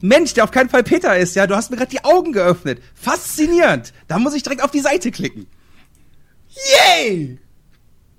Mensch, 0.00 0.34
der 0.34 0.44
auf 0.44 0.50
keinen 0.50 0.68
Fall 0.68 0.82
Peter 0.82 1.16
ist, 1.16 1.36
ja. 1.36 1.46
Du 1.46 1.54
hast 1.54 1.70
mir 1.70 1.76
gerade 1.76 1.90
die 1.90 2.04
Augen 2.04 2.32
geöffnet. 2.32 2.80
Faszinierend. 2.94 3.92
Da 4.08 4.18
muss 4.18 4.34
ich 4.34 4.42
direkt 4.42 4.62
auf 4.62 4.70
die 4.70 4.80
Seite 4.80 5.10
klicken. 5.10 5.46
Yay! 6.48 7.38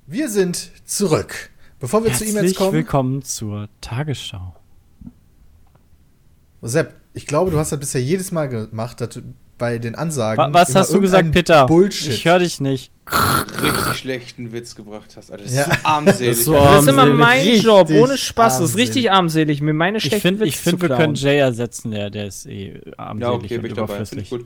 Wir 0.07 0.29
sind 0.29 0.71
zurück. 0.85 1.49
Bevor 1.79 2.03
wir 2.03 2.13
zu 2.13 2.23
E-Mails 2.23 2.35
Herzlich 2.35 2.57
kommen. 2.57 2.73
willkommen 2.73 3.21
zur 3.23 3.67
Tagesschau. 3.81 4.55
Sepp, 6.61 6.95
ich 7.13 7.25
glaube, 7.25 7.51
du 7.51 7.57
hast 7.57 7.71
das 7.71 7.79
bisher 7.79 8.01
jedes 8.01 8.31
Mal 8.31 8.47
gemacht, 8.47 9.01
dass 9.01 9.09
du 9.09 9.21
bei 9.61 9.77
den 9.77 9.95
Ansagen. 9.95 10.37
Wa 10.37 10.49
was 10.53 10.69
immer 10.71 10.79
hast 10.81 10.93
du 10.93 10.99
gesagt, 10.99 11.31
Peter? 11.31 11.65
Bullshit. 11.67 12.11
Ich 12.11 12.25
höre 12.25 12.39
dich 12.39 12.59
nicht. 12.59 12.91
Richtig 13.61 13.95
schlechten 13.95 14.51
Witz 14.51 14.75
gebracht 14.75 15.13
hast, 15.15 15.31
Alter. 15.31 15.43
Das 15.43 15.51
ist 15.53 15.57
Ja. 15.57 15.65
so 15.65 15.71
armselig. 15.83 16.43
so 16.43 16.57
Alter. 16.57 16.71
Das 16.75 16.81
ist 16.83 16.89
immer 16.89 17.01
armselig. 17.03 17.19
mein 17.19 17.39
Richtig 17.41 17.63
Job, 17.63 17.89
ohne 17.91 18.17
Spaß. 18.17 18.53
Das 18.53 18.53
ist 18.55 18.59
armselig. 18.71 18.87
richtig 18.89 19.11
armselig, 19.11 19.61
mir 19.61 19.73
meine 19.73 19.97
Ich 19.99 20.03
schlechten 20.05 20.21
finde, 20.21 20.45
ich 20.45 20.57
find, 20.57 20.75
zu 20.77 20.81
wir 20.81 20.87
klauen. 20.89 21.01
können 21.01 21.15
Jay 21.15 21.37
ersetzen, 21.39 21.91
der, 21.91 22.09
der 22.09 22.27
ist 22.27 22.45
eh 22.47 22.81
armselig 22.97 23.21
ja, 23.21 23.31
okay, 23.31 23.47
bin 23.47 23.59
und 23.59 23.65
ich 23.67 23.73
dabei. 23.73 23.87
Finde 24.05 24.21
überflüssig. 24.21 24.21
ich 24.23 24.29
gut. 24.29 24.45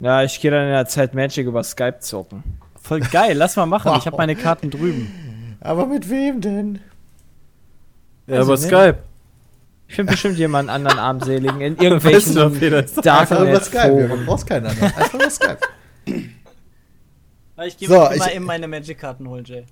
Ja, 0.00 0.22
ich 0.22 0.40
gehe 0.40 0.50
dann 0.50 0.64
in 0.64 0.72
der 0.72 0.86
Zeit 0.86 1.14
Magic 1.14 1.46
über 1.46 1.64
Skype 1.64 2.00
zocken. 2.00 2.42
Voll 2.82 3.00
geil, 3.00 3.36
lass 3.36 3.56
mal 3.56 3.66
machen. 3.66 3.90
Wow. 3.90 3.98
Ich 3.98 4.06
habe 4.06 4.16
meine 4.18 4.36
Karten 4.36 4.70
drüben. 4.70 5.56
Aber 5.60 5.86
mit 5.86 6.08
wem 6.10 6.40
denn? 6.40 6.80
Ja, 8.26 8.36
Also, 8.40 8.52
aber 8.52 8.60
ne? 8.60 8.66
Skype. 8.66 8.98
Ich 9.88 9.94
finde 9.94 10.12
bestimmt 10.12 10.36
jemanden 10.38 10.70
anderen 10.70 10.98
armseligen 10.98 11.60
in 11.60 11.76
Weißt 12.02 12.34
du 12.34 12.38
irgendwelchen. 12.40 12.72
Ja, 12.74 12.82
du 12.82 13.02
Darknet-Foren. 13.02 14.26
brauchst 14.26 14.46
keinen 14.46 14.66
anderen. 14.66 14.92
Einfach 14.94 15.14
über 15.14 15.30
Skype. 15.30 15.58
Ich 17.66 17.78
gehe 17.78 17.88
So, 17.88 17.94
mal 17.96 18.16
ich- 18.16 18.34
eben 18.34 18.44
meine 18.44 18.68
Magic-Karten 18.68 19.28
holen, 19.28 19.44
Jay. 19.44 19.64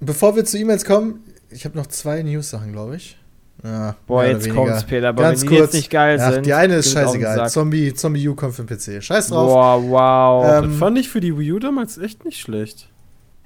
Bevor 0.00 0.36
wir 0.36 0.44
zu 0.44 0.58
E-Mails 0.58 0.84
kommen, 0.84 1.22
ich 1.50 1.64
habe 1.64 1.76
noch 1.76 1.86
zwei 1.86 2.22
News-Sachen, 2.22 2.72
glaube 2.72 2.96
ich. 2.96 3.18
Ja, 3.64 3.96
Boah, 4.06 4.24
jetzt 4.24 4.48
kommt's, 4.50 4.84
Peter. 4.84 5.08
Aber 5.08 5.22
Ganz 5.22 5.40
wenn 5.42 5.48
die 5.48 5.56
kurz. 5.56 5.66
jetzt 5.68 5.74
nicht 5.74 5.90
geil 5.90 6.18
Ach, 6.20 6.32
sind. 6.34 6.46
die 6.46 6.52
eine 6.52 6.76
ist 6.76 6.92
scheißegal. 6.92 7.48
Zombie, 7.48 7.94
Zombie 7.94 8.28
U 8.28 8.34
kommt 8.34 8.54
für 8.54 8.64
den 8.64 8.76
PC. 8.78 9.02
Scheiß 9.02 9.28
drauf. 9.28 9.50
Boah, 9.50 9.82
wow. 9.82 10.62
Ähm, 10.64 10.70
Das 10.70 10.78
fand 10.78 10.98
ich 10.98 11.08
für 11.08 11.20
die 11.20 11.36
Wii 11.36 11.52
U 11.52 11.58
damals 11.58 11.96
echt 11.98 12.24
nicht 12.24 12.38
schlecht. 12.38 12.88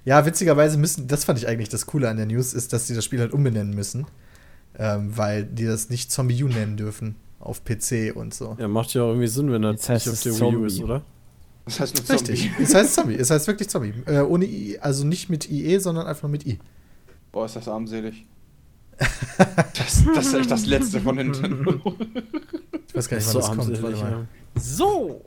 Ja, 0.05 0.27
witzigerweise 0.27 0.79
müssen, 0.79 1.07
das 1.07 1.25
fand 1.25 1.39
ich 1.39 1.47
eigentlich 1.47 1.69
das 1.69 1.87
Coole 1.87 2.09
an 2.09 2.17
der 2.17 2.27
News, 2.27 2.53
ist, 2.55 2.73
dass 2.73 2.87
sie 2.89 2.95
das 2.95 3.05
Spiel 3.05 3.21
halt 3.21 3.33
umbenennen 3.33 3.73
müssen. 3.75 4.07
Ähm, 4.79 5.17
weil 5.17 5.45
die 5.45 5.65
das 5.67 5.91
nicht 5.91 6.11
Zombie 6.13 6.43
U 6.45 6.49
nennen 6.49 6.77
dürfen. 6.77 7.17
Auf 7.39 7.65
PC 7.65 8.15
und 8.15 8.35
so. 8.35 8.57
Ja, 8.61 8.69
macht 8.69 8.93
ja 8.93 9.03
auch 9.03 9.09
irgendwie 9.09 9.27
Sinn, 9.27 9.51
wenn 9.51 9.63
das 9.63 9.89
nicht 9.89 10.09
auf 10.09 10.23
der 10.23 10.33
Wii 10.33 10.43
U 10.43 10.51
Zombie. 10.51 10.67
ist, 10.67 10.81
oder? 10.81 11.03
Das 11.65 11.81
heißt 11.81 11.95
nur 11.97 12.05
Zombie. 12.05 12.33
Richtig. 12.33 12.51
es 12.61 12.75
heißt 12.75 12.95
Zombie. 12.95 13.15
Es 13.15 13.31
heißt 13.31 13.47
wirklich 13.47 13.69
Zombie. 13.71 13.95
Äh, 14.07 14.21
ohne 14.21 14.45
I, 14.45 14.79
also 14.81 15.07
nicht 15.07 15.31
mit 15.31 15.51
IE, 15.51 15.79
sondern 15.79 16.07
einfach 16.07 16.25
nur 16.25 16.33
mit 16.33 16.47
I. 16.47 16.59
Boah, 17.33 17.47
ist 17.47 17.57
das 17.57 17.67
armselig. 17.69 18.27
Das, 18.99 20.05
das 20.15 20.27
ist 20.27 20.35
echt 20.35 20.51
das 20.51 20.67
letzte 20.67 21.01
von 21.01 21.17
Nintendo. 21.17 21.81
Ich 22.87 22.95
weiß 22.95 23.09
gar 23.09 23.17
nicht, 23.17 23.27
wann 23.27 23.33
so 23.33 23.39
das 23.39 23.49
kommt. 23.49 23.61
armselig, 23.61 23.83
Warte 23.83 23.97
mal. 23.97 24.29
So. 24.57 25.25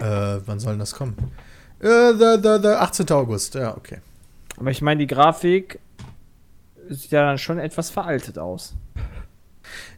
Äh, 0.00 0.40
wann 0.46 0.58
soll 0.58 0.72
denn 0.72 0.80
das 0.80 0.92
kommen? 0.94 1.14
Äh, 1.78 2.12
the, 2.14 2.36
the, 2.42 2.58
the 2.60 2.68
18. 2.68 3.10
August. 3.10 3.54
Ja, 3.54 3.76
okay. 3.76 3.98
Aber 4.56 4.70
ich 4.70 4.82
meine, 4.82 4.98
die 5.00 5.06
Grafik 5.06 5.78
sieht 6.88 7.10
ja 7.10 7.24
dann 7.26 7.38
schon 7.38 7.58
etwas 7.58 7.90
veraltet 7.90 8.38
aus. 8.38 8.74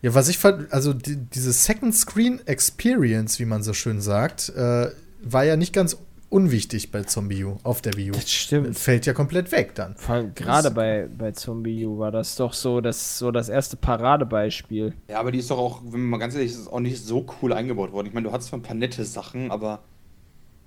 Ja, 0.03 0.15
was 0.15 0.29
ich 0.29 0.39
fand, 0.39 0.73
also 0.73 0.93
die, 0.93 1.17
diese 1.17 1.53
Second 1.53 1.95
Screen 1.95 2.41
Experience, 2.47 3.39
wie 3.39 3.45
man 3.45 3.63
so 3.63 3.73
schön 3.73 4.01
sagt, 4.01 4.51
äh, 4.51 4.91
war 5.23 5.45
ja 5.45 5.57
nicht 5.57 5.73
ganz 5.73 5.97
unwichtig 6.29 6.91
bei 6.91 7.03
Zombie 7.05 7.45
U 7.45 7.57
auf 7.63 7.83
der 7.83 7.95
Wii 7.95 8.11
U. 8.11 8.13
Das 8.13 8.31
stimmt. 8.31 8.79
Fällt 8.79 9.07
ja 9.07 9.13
komplett 9.13 9.53
weg 9.53 9.75
dann. 9.75 9.97
Vor 9.97 10.17
allem 10.17 10.35
gerade 10.35 10.71
bei, 10.71 11.09
bei 11.17 11.33
Zombie 11.33 11.87
U 11.87 11.99
war 11.99 12.11
das 12.11 12.37
doch 12.37 12.53
so 12.53 12.81
das, 12.81 13.19
so 13.19 13.31
das 13.31 13.49
erste 13.49 13.77
Paradebeispiel. 13.77 14.95
Ja, 15.09 15.21
aber 15.21 15.33
die 15.33 15.39
ist 15.39 15.51
doch 15.51 15.59
auch, 15.59 15.83
wenn 15.85 16.01
man 16.01 16.11
mal 16.11 16.19
ganz 16.19 16.35
ehrlich 16.35 16.53
ist, 16.53 16.59
ist 16.59 16.69
auch 16.69 16.81
nicht 16.81 17.03
so 17.03 17.27
cool 17.41 17.53
eingebaut 17.53 17.93
worden. 17.93 18.07
Ich 18.09 18.13
meine, 18.13 18.27
du 18.27 18.33
hattest 18.33 18.51
zwar 18.51 18.59
ein 18.59 18.63
paar 18.63 18.75
nette 18.75 19.05
Sachen, 19.05 19.51
aber 19.51 19.81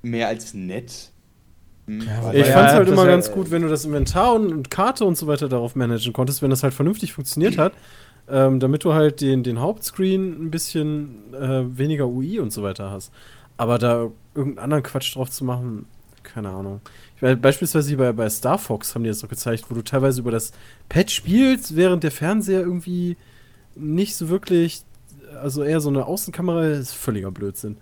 mehr 0.01 0.27
als 0.27 0.53
nett. 0.53 1.11
Ja, 1.89 2.33
Ich 2.33 2.47
Ja, 2.47 2.53
fand's 2.53 2.73
halt 2.73 2.87
immer 2.87 3.05
ja- 3.05 3.11
ganz 3.11 3.31
gut, 3.31 3.51
wenn 3.51 3.61
du 3.63 3.67
das 3.67 3.85
Inventar 3.85 4.33
und, 4.35 4.51
und 4.51 4.69
Karte 4.71 5.05
und 5.05 5.17
so 5.17 5.27
weiter 5.27 5.49
darauf 5.49 5.75
managen 5.75 6.13
konntest, 6.13 6.41
wenn 6.41 6.49
das 6.49 6.63
halt 6.63 6.73
vernünftig 6.73 7.13
funktioniert 7.13 7.57
hat, 7.57 7.73
ähm, 8.29 8.59
damit 8.59 8.83
du 8.83 8.93
halt 8.93 9.21
den, 9.21 9.43
den 9.43 9.59
Hauptscreen 9.59 10.45
ein 10.45 10.51
bisschen 10.51 11.33
äh, 11.33 11.63
weniger 11.77 12.07
UI 12.07 12.39
und 12.39 12.51
so 12.53 12.61
weiter 12.63 12.91
hast. 12.91 13.11
Aber 13.57 13.77
da 13.79 14.09
irgendeinen 14.35 14.63
anderen 14.63 14.83
Quatsch 14.83 15.15
drauf 15.15 15.29
zu 15.31 15.43
machen, 15.43 15.85
keine 16.23 16.49
Ahnung. 16.49 16.81
Ich 17.15 17.21
weiß, 17.21 17.37
beispielsweise 17.41 17.97
bei, 17.97 18.11
bei 18.13 18.29
Star 18.29 18.57
Fox 18.57 18.93
haben 18.93 19.03
die 19.03 19.09
das 19.09 19.19
doch 19.19 19.27
gezeigt, 19.29 19.65
wo 19.69 19.75
du 19.75 19.81
teilweise 19.81 20.21
über 20.21 20.31
das 20.31 20.51
Pad 20.87 21.09
spielst, 21.11 21.75
während 21.75 22.03
der 22.03 22.11
Fernseher 22.11 22.61
irgendwie 22.61 23.17
nicht 23.75 24.15
so 24.15 24.29
wirklich, 24.29 24.83
also 25.41 25.63
eher 25.63 25.79
so 25.81 25.89
eine 25.89 26.05
Außenkamera 26.05 26.67
ist 26.67 26.93
völliger 26.93 27.31
Blödsinn. 27.31 27.77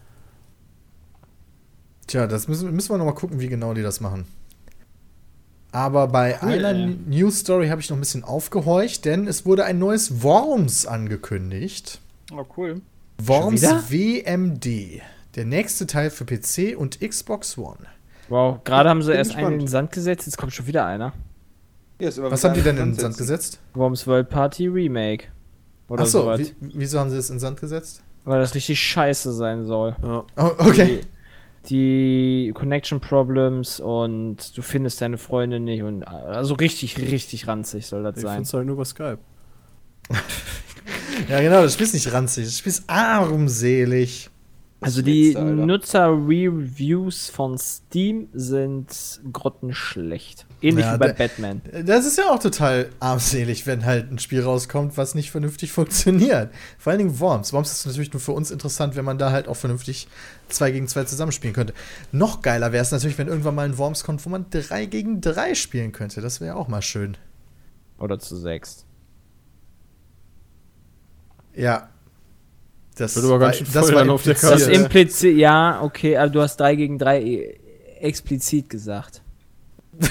Tja, 2.07 2.25
das 2.27 2.47
müssen, 2.47 2.71
müssen 2.73 2.89
wir 2.89 2.97
noch 2.97 3.05
mal 3.05 3.13
gucken, 3.13 3.39
wie 3.39 3.47
genau 3.49 3.73
die 3.73 3.81
das 3.83 3.99
machen. 3.99 4.25
Aber 5.71 6.07
bei 6.07 6.39
Cool, 6.41 6.49
einer 6.65 6.69
ey. 6.69 6.97
News 7.07 7.39
Story 7.39 7.67
habe 7.67 7.81
ich 7.81 7.89
noch 7.89 7.97
ein 7.97 7.99
bisschen 7.99 8.23
aufgehorcht, 8.23 9.05
denn 9.05 9.27
es 9.27 9.45
wurde 9.45 9.65
ein 9.65 9.77
neues 9.79 10.23
Worms 10.23 10.85
angekündigt. 10.85 11.99
Oh, 12.31 12.45
cool. 12.55 12.81
Worms? 13.21 13.61
WMD. 13.89 15.01
Der 15.35 15.45
nächste 15.45 15.85
Teil 15.85 16.09
für 16.09 16.25
PC 16.25 16.75
und 16.77 16.99
Xbox 17.01 17.57
One. 17.57 17.77
Wow, 18.29 18.63
gerade 18.63 18.89
haben 18.89 19.01
sie 19.03 19.13
erst 19.13 19.31
einen 19.31 19.39
in 19.39 19.43
gespannt. 19.45 19.61
den 19.61 19.67
Sand 19.67 19.91
gesetzt, 19.91 20.25
jetzt 20.25 20.37
kommt 20.37 20.53
schon 20.53 20.67
wieder 20.67 20.85
einer. 20.85 21.13
Ja, 21.99 22.09
Was 22.29 22.43
haben 22.43 22.53
die 22.53 22.61
denn 22.61 22.77
in 22.77 22.91
den 22.91 22.99
Sand 22.99 23.17
gesetzt? 23.17 23.59
Worms 23.73 24.05
World 24.07 24.29
Party 24.29 24.67
Remake. 24.67 25.25
Oder 25.89 26.03
Achso, 26.03 26.37
wieso 26.59 26.99
haben 26.99 27.09
sie 27.09 27.17
es 27.17 27.29
in 27.29 27.35
den 27.35 27.39
Sand 27.39 27.59
gesetzt? 27.59 28.01
Weil 28.25 28.39
das 28.39 28.53
richtig 28.55 28.79
scheiße 28.79 29.31
sein 29.33 29.65
soll. 29.65 29.95
Ja. 30.03 30.23
Oh, 30.35 30.51
okay. 30.59 31.01
Die, 31.01 31.16
die 31.69 32.51
Connection 32.55 32.99
Problems 32.99 33.79
und 33.79 34.57
du 34.57 34.61
findest 34.61 35.01
deine 35.01 35.17
Freunde 35.17 35.59
nicht 35.59 35.83
und 35.83 36.03
also 36.03 36.53
richtig, 36.55 36.97
richtig 36.97 37.47
ranzig 37.47 37.85
soll 37.87 38.03
das 38.03 38.17
Ich 38.17 38.23
sein. 38.23 38.35
find's 38.35 38.53
halt 38.53 38.65
nur 38.65 38.75
über 38.75 38.85
Skype. 38.85 39.19
Ja, 41.29 41.41
genau, 41.41 41.63
das 41.63 41.73
Spiel 41.73 41.85
ist 41.85 41.93
nicht 41.93 42.13
ranzig, 42.13 42.45
das 42.45 42.59
Spiel 42.59 42.69
ist 42.69 42.83
armselig. 42.87 44.29
Also 44.79 45.01
die. 45.01 45.33
Nutzer-Reviews 45.35 47.29
von 47.29 47.57
Steam 47.57 48.29
sind 48.33 49.21
grottenschlecht. 49.33 50.45
Ähnlich 50.59 50.85
Ja, 50.85 50.95
wie 50.95 50.97
bei 50.97 51.13
Batman. 51.13 51.61
Das 51.85 52.05
ist 52.07 52.17
ja 52.17 52.31
auch 52.31 52.39
total 52.39 52.89
armselig, 52.99 53.67
wenn 53.67 53.85
halt 53.85 54.11
ein 54.11 54.17
Spiel 54.17 54.41
rauskommt, 54.41 54.97
was 54.97 55.13
nicht 55.13 55.29
vernünftig 55.29 55.71
funktioniert. 55.73 56.51
Vor 56.79 56.91
allen 56.91 56.97
Dingen 56.99 57.19
Worms. 57.19 57.53
Worms 57.53 57.71
ist 57.71 57.85
natürlich 57.85 58.11
nur 58.11 58.19
für 58.19 58.31
uns 58.31 58.49
interessant, 58.49 58.95
wenn 58.95 59.05
man 59.05 59.19
da 59.19 59.31
halt 59.31 59.47
auch 59.47 59.55
vernünftig 59.55 60.07
2 60.49 60.71
gegen 60.71 60.87
2 60.87 61.03
zusammenspielen 61.03 61.53
könnte. 61.53 61.73
Noch 62.11 62.41
geiler 62.41 62.71
wäre 62.71 62.81
es 62.81 62.91
natürlich, 62.91 63.17
wenn 63.19 63.27
irgendwann 63.27 63.53
mal 63.53 63.65
ein 63.65 63.77
Worms 63.77 64.03
kommt, 64.03 64.25
wo 64.25 64.29
man 64.29 64.47
3 64.49 64.85
gegen 64.87 65.21
3 65.21 65.53
spielen 65.53 65.91
könnte. 65.91 66.21
Das 66.21 66.41
wäre 66.41 66.55
auch 66.55 66.67
mal 66.67 66.81
schön. 66.81 67.17
Oder 67.99 68.17
zu 68.17 68.35
sechst. 68.35 68.85
Ja. 71.55 71.89
Das 72.95 73.15
Wird 73.15 73.25
aber 73.25 73.37
ganz 73.39 73.59
war- 73.59 73.65
schön 73.65 73.73
das 73.73 73.85
voll 73.85 73.95
war 73.95 74.01
dann 74.01 74.09
auf 74.09 74.23
der 74.23 74.33
impliziert. 74.33 74.53
Das 74.61 74.67
Ja. 74.67 74.73
impliziert, 74.81 75.37
ja, 75.37 75.81
okay, 75.83 76.17
aber 76.17 76.29
du 76.31 76.41
hast 76.41 76.57
3 76.57 76.75
gegen 76.75 76.97
3 76.97 77.59
explizit 77.99 78.69
gesagt. 78.69 79.21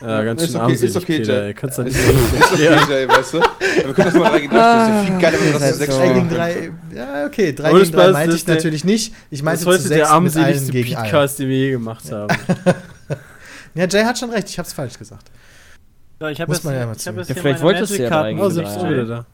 Ja, 0.00 0.22
ganz 0.24 0.42
Ist 0.42 0.52
schön 0.52 0.60
okay, 0.60 0.72
ist 0.74 0.96
okay, 0.96 1.18
Peter, 1.18 1.32
Jay. 1.42 1.46
ey. 1.48 1.54
Kannst 1.54 1.78
du 1.78 1.82
Ist 1.82 1.96
nicht 1.96 2.52
okay, 2.52 2.62
Jay, 2.90 3.08
weißt 3.08 3.32
du? 3.34 3.38
Wir 3.40 3.94
können 3.94 3.96
das 3.96 4.14
mal 4.14 4.30
rein 4.30 4.50
Das 4.50 4.88
ist 4.88 4.94
ja 4.94 5.02
viel 5.04 5.18
geiler, 5.20 5.38
wenn 5.40 5.52
wir 5.52 5.58
das 5.58 5.70
zu 5.72 5.78
sechs 5.78 5.94
so. 5.94 6.00
3 6.00 6.06
spielen 6.08 6.14
gegen 6.14 6.28
können. 6.28 6.72
3. 6.90 6.96
Ja, 6.96 7.26
okay. 7.26 7.52
3 7.54 7.68
Aber 7.70 7.78
gegen 7.80 7.92
das 7.92 8.00
3 8.02 8.06
ist- 8.08 8.12
meinte 8.12 8.30
ich 8.30 8.36
ist 8.36 8.48
der- 8.48 8.54
natürlich 8.56 8.84
nicht. 8.84 9.14
Ich 9.30 9.38
Das 9.38 9.44
meinte 9.44 9.58
ist 9.58 9.62
zu 9.64 9.70
heute 9.70 9.82
6 9.82 9.94
der 9.96 10.10
armseligste 10.10 10.72
gegen. 10.72 10.94
Podcast, 10.94 11.38
den 11.38 11.48
wir 11.48 11.56
je 11.56 11.70
gemacht 11.70 12.12
haben. 12.12 12.36
Ja, 13.74 13.86
Jay 13.86 14.04
hat 14.04 14.18
schon 14.18 14.30
recht, 14.30 14.48
ich 14.48 14.58
hab's 14.58 14.72
falsch 14.72 14.98
gesagt. 14.98 15.30
So, 16.18 16.26
ich 16.28 16.40
habe 16.40 16.48
Muss 16.50 16.58
jetzt, 16.58 16.64
man 16.64 16.74
ja 16.74 16.86
mal 16.86 16.92
ich 16.96 17.06
hab 17.06 17.14
zugeben. 17.14 17.18
Ja, 17.18 17.24
vielleicht 17.34 17.44
meine 17.44 17.60
wolltest 17.62 17.98
du 17.98 18.02
ja 18.02 18.08
drei 18.08 18.32
Oh, 18.32 18.36
gegen 18.36 18.50
selbst 18.52 18.76
drei. 18.76 18.80
dich, 18.82 18.90
wieder 18.90 19.04
da. 19.04 19.26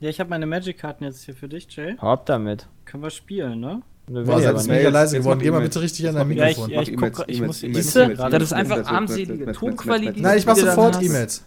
Ja, 0.00 0.08
ich 0.08 0.18
habe 0.18 0.30
meine 0.30 0.46
Magic-Karten 0.46 1.04
jetzt 1.04 1.24
hier 1.24 1.34
für 1.34 1.46
dich, 1.48 1.66
Jay. 1.76 1.96
Hau 2.00 2.12
ab 2.12 2.24
damit. 2.24 2.66
Können 2.86 3.02
wir 3.02 3.10
spielen, 3.10 3.60
ne? 3.60 3.82
Ne, 4.08 4.22
Boah, 4.24 4.40
seid 4.42 4.54
nicht. 4.56 4.66
mega 4.68 4.88
leise 4.88 5.18
geworden. 5.18 5.40
Geh 5.40 5.50
mal 5.50 5.60
bitte 5.60 5.80
richtig 5.80 6.08
an 6.08 6.14
dein 6.16 6.28
mach 6.28 6.36
Ja, 6.36 6.48
ich, 6.48 6.56
Mikrofon. 6.56 6.70
ja, 6.70 6.82
ich 6.82 6.96
guck, 6.96 7.24
ich 7.28 7.36
E-Mails, 7.38 7.62
muss, 7.62 7.62
E-Mails, 7.62 7.92
das 8.32 8.42
ist 8.42 8.52
einfach 8.52 8.84
armselige 8.86 9.52
Tonqualität. 9.52 10.20
Nein, 10.22 10.38
ich 10.38 10.46
mach 10.46 10.56
sofort. 10.56 11.00
E-Mails. 11.02 11.44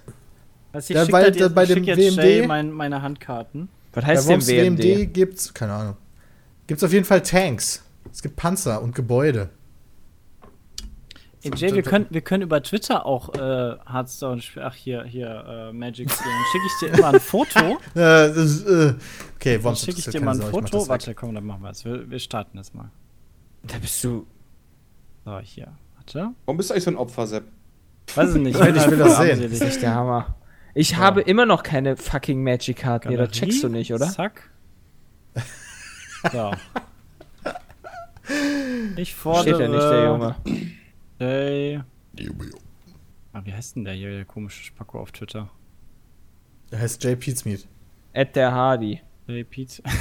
Also 0.72 0.94
ich 0.94 0.95
Ja, 0.95 1.11
weil 1.11 1.36
jetzt, 1.36 1.56
bei 1.56 1.64
ich 1.64 1.73
dem 1.73 1.86
WMD 1.86 2.48
mein, 2.48 2.72
meine 2.72 3.02
Handkarten. 3.02 3.69
Was 3.94 4.06
heißt 4.06 4.30
denn 4.30 4.45
WMD 4.45 4.84
WMD? 4.84 5.14
gibt's, 5.14 5.53
keine 5.53 5.73
Ahnung. 5.73 5.95
Gibt's 6.68 6.84
auf 6.84 6.91
jeden 6.91 7.06
Fall 7.06 7.22
Tanks. 7.22 7.84
Es 8.11 8.22
gibt 8.22 8.36
Panzer 8.36 8.82
und 8.82 8.95
Gebäude. 8.95 9.49
Ey, 11.45 11.51
Jay, 11.55 11.73
wir 11.76 11.84
können, 11.84 12.07
wir 12.09 12.22
können 12.22 12.41
über 12.41 12.61
Twitter 12.63 13.05
auch 13.05 13.34
äh, 13.35 13.76
Hearthstone 13.88 14.41
spielen. 14.41 14.65
Ach, 14.67 14.73
hier, 14.73 15.03
hier, 15.03 15.69
äh, 15.69 15.73
Magic 15.73 16.09
spielen. 16.09 16.34
Dann 16.34 16.45
schicke 16.51 16.65
ich 16.65 16.80
dir 16.80 16.99
immer 16.99 17.13
ein 17.13 17.19
Foto. 17.19 17.77
Äh, 17.95 18.34
das, 18.34 18.63
äh, 18.63 18.93
okay, 19.35 19.53
Dann 19.55 19.63
Worms 19.63 19.85
schicke 19.85 19.99
ich 19.99 20.05
dir 20.07 20.22
mal 20.22 20.31
ein 20.31 20.39
das 20.39 20.49
Foto. 20.49 20.88
Warte, 20.88 21.13
komm, 21.13 21.35
dann 21.35 21.45
machen 21.45 21.61
wir 21.61 21.69
es. 21.69 21.85
Wir, 21.85 22.09
wir 22.09 22.19
starten 22.19 22.57
das 22.57 22.73
mal. 22.73 22.89
Da 23.63 23.77
bist 23.77 24.03
du. 24.03 24.26
So, 25.23 25.39
hier. 25.39 25.67
Warte. 25.95 26.31
Warum 26.45 26.57
bist 26.57 26.69
du 26.69 26.73
eigentlich 26.73 26.84
so 26.84 26.91
ein 26.91 26.97
Opfer, 26.97 27.27
Sepp? 27.27 27.43
Weiß 28.15 28.35
ich 28.35 28.41
nicht. 28.41 28.59
Ich 28.59 28.65
will 28.65 28.97
das 28.97 29.17
sehen. 29.17 29.41
Das 29.41 29.51
ist 29.51 29.61
echt 29.61 29.81
der 29.81 29.93
Hammer. 29.93 30.35
Ich 30.73 30.97
habe 30.97 31.22
immer 31.22 31.45
noch 31.45 31.63
keine 31.63 31.95
fucking 31.95 32.43
Magic-Karten. 32.43 33.09
Nee, 33.09 33.17
das 33.17 33.30
checkst 33.31 33.63
du 33.63 33.69
nicht, 33.69 33.93
oder? 33.93 34.09
Zack. 34.09 34.49
So. 36.31 36.51
Ich 38.95 39.13
fordere. 39.13 39.55
Steht 39.55 39.59
ja 39.59 39.67
nicht, 39.67 39.84
der 39.84 40.05
Junge. 40.05 40.35
Jay. 41.19 41.81
Ah, 43.33 43.41
wie 43.43 43.53
heißt 43.53 43.75
denn 43.75 43.85
der 43.85 43.93
hier, 43.93 44.11
der 44.11 44.25
komische 44.25 44.63
Spacko 44.63 44.99
auf 44.99 45.11
Twitter? 45.11 45.49
Der 46.71 46.79
heißt 46.79 47.03
J. 47.03 47.19
Pizmeat. 47.19 47.67
Ed 48.13 48.35
der 48.35 48.51
Hardy. 48.51 49.01
Jay 49.27 49.43
Pete. 49.43 49.81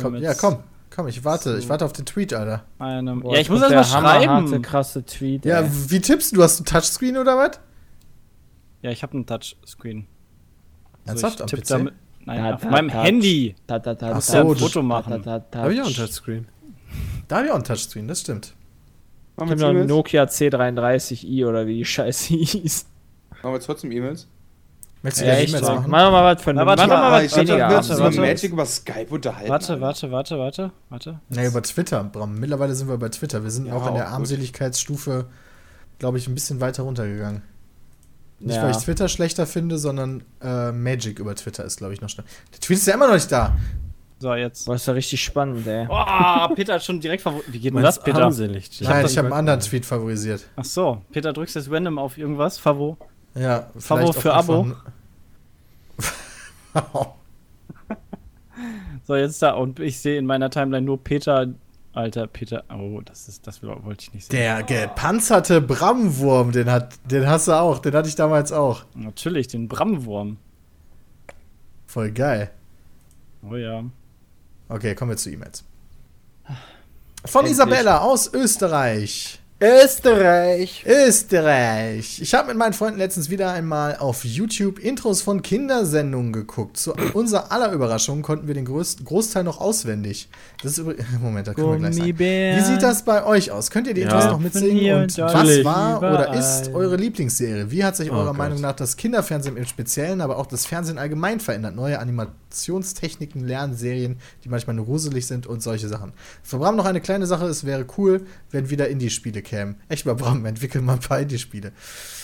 Komm, 0.00 0.16
ja, 0.16 0.34
komm. 0.34 0.58
Komm, 0.90 1.08
ich 1.08 1.24
warte. 1.24 1.56
Ich 1.58 1.68
warte 1.68 1.84
auf 1.84 1.92
den 1.92 2.04
Tweet, 2.06 2.32
Alter. 2.34 2.64
Einem, 2.78 3.20
Boah, 3.20 3.34
ja, 3.34 3.40
ich 3.40 3.48
muss 3.48 3.60
erst 3.62 3.72
mal 3.72 3.84
schreiben. 4.20 4.62
krasse 4.62 5.04
Tweet. 5.04 5.44
Ja, 5.44 5.60
ey. 5.60 5.68
wie 5.90 6.00
tippst 6.00 6.32
du? 6.32 6.36
Du 6.36 6.42
hast 6.42 6.60
ein 6.60 6.64
Touchscreen 6.64 7.16
oder 7.16 7.36
was? 7.36 7.60
Ja, 8.82 8.90
ich 8.90 9.02
habe 9.02 9.14
einen 9.14 9.26
Touchscreen. 9.26 10.06
Ernsthaft? 11.04 11.40
Am 11.42 11.46
tipp 11.48 11.60
PC? 11.60 11.68
damit- 11.68 11.94
Nein, 12.26 12.42
Da, 12.42 12.54
auf 12.54 12.62
da, 12.62 12.70
meinem 12.70 12.88
da. 12.88 13.02
Handy. 13.02 13.54
Da, 13.66 13.78
da, 13.78 13.94
da, 13.94 14.12
Ach 14.16 14.20
so, 14.20 14.38
ein 14.50 14.56
Foto 14.56 14.82
machen. 14.82 15.10
Da, 15.22 15.38
da, 15.38 15.46
da, 15.50 15.62
Hab 15.64 15.70
ich 15.70 15.80
auch 15.82 15.86
ein 15.86 15.92
Touchscreen. 15.94 16.46
Da 17.34 17.38
habe 17.38 17.48
ich 17.48 17.52
auch 17.52 17.56
ein 17.58 17.64
Touchscreen, 17.64 18.06
das 18.06 18.20
stimmt. 18.20 18.54
Machen 19.36 19.54
Ich 19.54 19.58
wir 19.58 19.66
hab 19.66 19.74
noch 19.74 19.80
ein? 19.80 19.86
Nokia 19.88 20.22
C33i 20.22 21.44
oder 21.44 21.66
wie 21.66 21.78
die 21.78 21.84
Scheiße 21.84 22.28
hieß. 22.34 22.86
Machen 23.42 23.52
wir 23.54 23.58
trotzdem 23.60 23.90
E-Mails? 23.90 24.28
Möchtest 25.02 25.24
du 25.24 25.28
Ja, 25.28 25.34
echt 25.34 25.60
machen? 25.60 25.84
Mach 25.88 26.04
doch 26.04 26.12
mal 26.12 26.32
was 26.36 26.42
von 26.44 26.54
Mach 26.54 26.64
mal 26.64 26.78
was 26.78 27.36
weniger. 27.36 27.56
wir 27.56 27.74
warte, 27.74 27.98
warte. 27.98 28.20
Magic 28.20 28.52
über 28.52 28.64
Skype 28.64 29.06
unterhalten. 29.10 29.48
Warte, 29.50 29.80
warte, 29.80 30.12
warte, 30.12 30.38
warte, 30.38 30.70
warte. 30.90 31.20
Nee, 31.28 31.48
über 31.48 31.60
Twitter, 31.62 32.04
Bram. 32.04 32.38
Mittlerweile 32.38 32.72
sind 32.76 32.86
wir 32.86 32.98
bei 32.98 33.08
Twitter. 33.08 33.42
Wir 33.42 33.50
sind 33.50 33.66
Ja, 33.66 33.74
auch 33.74 33.88
in 33.88 33.94
der. 33.94 34.10
Armseligkeitsstufe, 34.10 35.24
glaube 35.98 36.18
ich, 36.18 36.28
ein 36.28 36.34
bisschen 36.34 36.60
weiter 36.60 36.84
runtergegangen. 36.84 37.42
Nicht, 38.38 38.54
Ja. 38.54 38.62
weil 38.62 38.70
ich 38.70 38.76
Twitter 38.76 39.08
schlechter 39.08 39.48
finde, 39.48 39.78
sondern 39.78 40.22
äh, 40.40 40.70
Magic 40.70 41.18
über 41.18 41.34
Twitter 41.34 41.64
ist, 41.64 41.78
glaube 41.78 41.94
ich, 41.94 42.00
noch 42.00 42.10
schneller. 42.10 42.28
Der 42.52 42.60
Tweet 42.60 42.78
ist 42.78 42.86
ja 42.86 42.94
immer 42.94 43.08
noch 43.08 43.14
nicht 43.14 43.32
da. 43.32 43.56
So, 44.24 44.32
jetzt. 44.32 44.64
Boah, 44.64 44.74
ist 44.74 44.86
ja 44.86 44.94
richtig 44.94 45.22
spannend, 45.22 45.66
ey. 45.66 45.86
Oh, 45.86 46.54
Peter 46.54 46.72
hat 46.72 46.82
schon 46.82 46.98
direkt 46.98 47.20
verwundert. 47.20 47.52
Wie 47.52 47.58
geht 47.58 47.74
denn 47.74 47.82
das, 47.82 48.02
Peter? 48.02 48.22
armselig? 48.22 48.70
Nein, 48.80 48.80
ich 48.80 48.88
habe 48.88 49.02
das 49.02 49.18
einen 49.18 49.32
anderen 49.34 49.60
Tweet 49.60 49.84
favorisiert. 49.84 50.48
Ach 50.56 50.64
so, 50.64 51.02
Peter 51.12 51.34
drückst 51.34 51.56
jetzt 51.56 51.70
random 51.70 51.98
auf 51.98 52.16
irgendwas. 52.16 52.56
Favo. 52.56 52.96
Ja, 53.34 53.68
Favo 53.76 54.12
für 54.12 54.32
Abo. 54.32 54.72
So, 59.06 59.14
jetzt 59.14 59.42
da. 59.42 59.52
Und 59.52 59.78
ich 59.80 60.00
sehe 60.00 60.16
in 60.18 60.24
meiner 60.24 60.48
Timeline 60.48 60.86
nur 60.86 61.04
Peter. 61.04 61.48
Alter, 61.92 62.26
Peter. 62.26 62.64
Oh, 62.74 63.02
das 63.04 63.28
ist, 63.28 63.46
das 63.46 63.62
wollte 63.62 64.04
ich 64.04 64.14
nicht 64.14 64.30
sehen. 64.30 64.38
Der 64.38 64.62
gepanzerte 64.62 65.60
Bramwurm, 65.60 66.52
den, 66.52 66.70
hat, 66.70 66.94
den 67.10 67.26
hast 67.26 67.48
du 67.48 67.52
auch. 67.52 67.78
Den 67.78 67.92
hatte 67.92 68.08
ich 68.08 68.14
damals 68.14 68.52
auch. 68.52 68.86
Natürlich, 68.94 69.48
den 69.48 69.68
Bramwurm. 69.68 70.38
Voll 71.86 72.12
geil. 72.12 72.50
Oh 73.42 73.56
ja. 73.56 73.84
Okay, 74.68 74.94
kommen 74.94 75.10
wir 75.10 75.16
zu 75.16 75.30
E-Mails. 75.30 75.64
Von 77.24 77.40
Endlich. 77.40 77.52
Isabella 77.52 77.98
aus 78.00 78.32
Österreich. 78.32 79.40
Österreich. 79.64 80.84
Österreich. 80.86 82.20
Ich 82.20 82.34
habe 82.34 82.48
mit 82.48 82.58
meinen 82.58 82.74
Freunden 82.74 82.98
letztens 82.98 83.30
wieder 83.30 83.50
einmal 83.50 83.96
auf 83.96 84.22
YouTube 84.22 84.78
Intros 84.78 85.22
von 85.22 85.40
Kindersendungen 85.40 86.34
geguckt. 86.34 86.76
Zu 86.76 86.92
unserer 87.14 87.50
aller 87.50 87.72
Überraschung 87.72 88.20
konnten 88.20 88.46
wir 88.46 88.52
den 88.52 88.66
größten 88.66 89.06
Großteil 89.06 89.42
noch 89.42 89.62
auswendig. 89.62 90.28
Das 90.62 90.72
ist 90.72 90.78
übrigens. 90.78 91.06
Moment, 91.22 91.46
da 91.48 91.54
können 91.54 91.70
wir 91.70 91.78
gleich 91.78 91.94
sagen. 91.94 92.00
Gummibär. 92.08 92.58
Wie 92.58 92.60
sieht 92.60 92.82
das 92.82 93.06
bei 93.06 93.24
euch 93.24 93.52
aus? 93.52 93.70
Könnt 93.70 93.86
ihr 93.86 93.94
die 93.94 94.02
Ja. 94.02 94.08
Intros 94.08 94.24
noch 94.26 94.32
Von 94.34 94.42
mitsingen? 94.42 95.02
Und 95.04 95.16
was 95.18 95.64
war 95.64 95.98
oder 95.98 96.34
ist 96.34 96.74
eure 96.74 96.96
Lieblingsserie? 96.96 97.70
Wie 97.70 97.84
hat 97.84 97.96
sich 97.96 98.10
Oh 98.10 98.16
eurer 98.16 98.26
Gott. 98.26 98.36
Meinung 98.36 98.60
nach 98.60 98.74
das 98.76 98.98
Kinderfernsehen 98.98 99.56
im 99.56 99.64
Speziellen, 99.64 100.20
aber 100.20 100.36
auch 100.36 100.46
das 100.46 100.66
Fernsehen 100.66 100.98
allgemein 100.98 101.40
verändert? 101.40 101.74
Neue 101.74 102.00
Animationstechniken, 102.00 103.46
Lernserien, 103.46 104.18
die 104.44 104.50
manchmal 104.50 104.76
nur 104.76 104.84
gruselig 104.84 105.26
sind 105.26 105.46
und 105.46 105.62
solche 105.62 105.88
Sachen. 105.88 106.12
Für 106.42 106.58
Bram 106.58 106.76
noch 106.76 106.84
eine 106.84 107.00
kleine 107.00 107.26
Sache: 107.26 107.46
Es 107.46 107.64
wäre 107.64 107.86
cool, 107.96 108.26
wenn 108.50 108.68
wieder 108.68 108.88
Indie-Spiele 108.88 109.40
kämen. 109.40 109.53
Echt 109.88 110.06
mal, 110.06 110.14
Bram, 110.14 110.44
entwickel 110.46 110.82
mal 110.82 110.94
ein 110.94 111.00
paar 111.00 111.20
Indie-Spiele. 111.20 111.72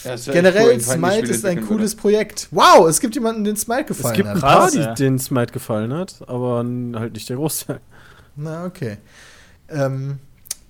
Ja, 0.04 0.12
cool, 0.14 0.32
Generell, 0.32 0.80
Feinde 0.80 0.82
Smite 0.82 1.12
Spiele 1.16 1.32
ist 1.32 1.44
ein 1.44 1.50
entwickeln 1.50 1.68
cooles 1.68 1.94
Projekt. 1.94 2.48
Wow, 2.50 2.88
es 2.88 3.00
gibt 3.00 3.14
jemanden, 3.14 3.44
den 3.44 3.56
Smite 3.56 3.86
Es 3.90 3.96
gefallen 3.96 4.16
gibt 4.16 4.28
ein 4.28 4.34
hat. 4.36 4.40
paar, 4.40 4.70
die, 4.70 4.78
ja. 4.78 4.94
denen 4.94 5.18
Smite 5.18 5.52
gefallen 5.52 5.92
hat, 5.92 6.16
aber 6.26 6.64
halt 6.94 7.12
nicht 7.14 7.28
der 7.28 7.36
Großteil. 7.36 7.80
Na, 8.36 8.64
okay. 8.64 8.98
Ähm, 9.68 10.18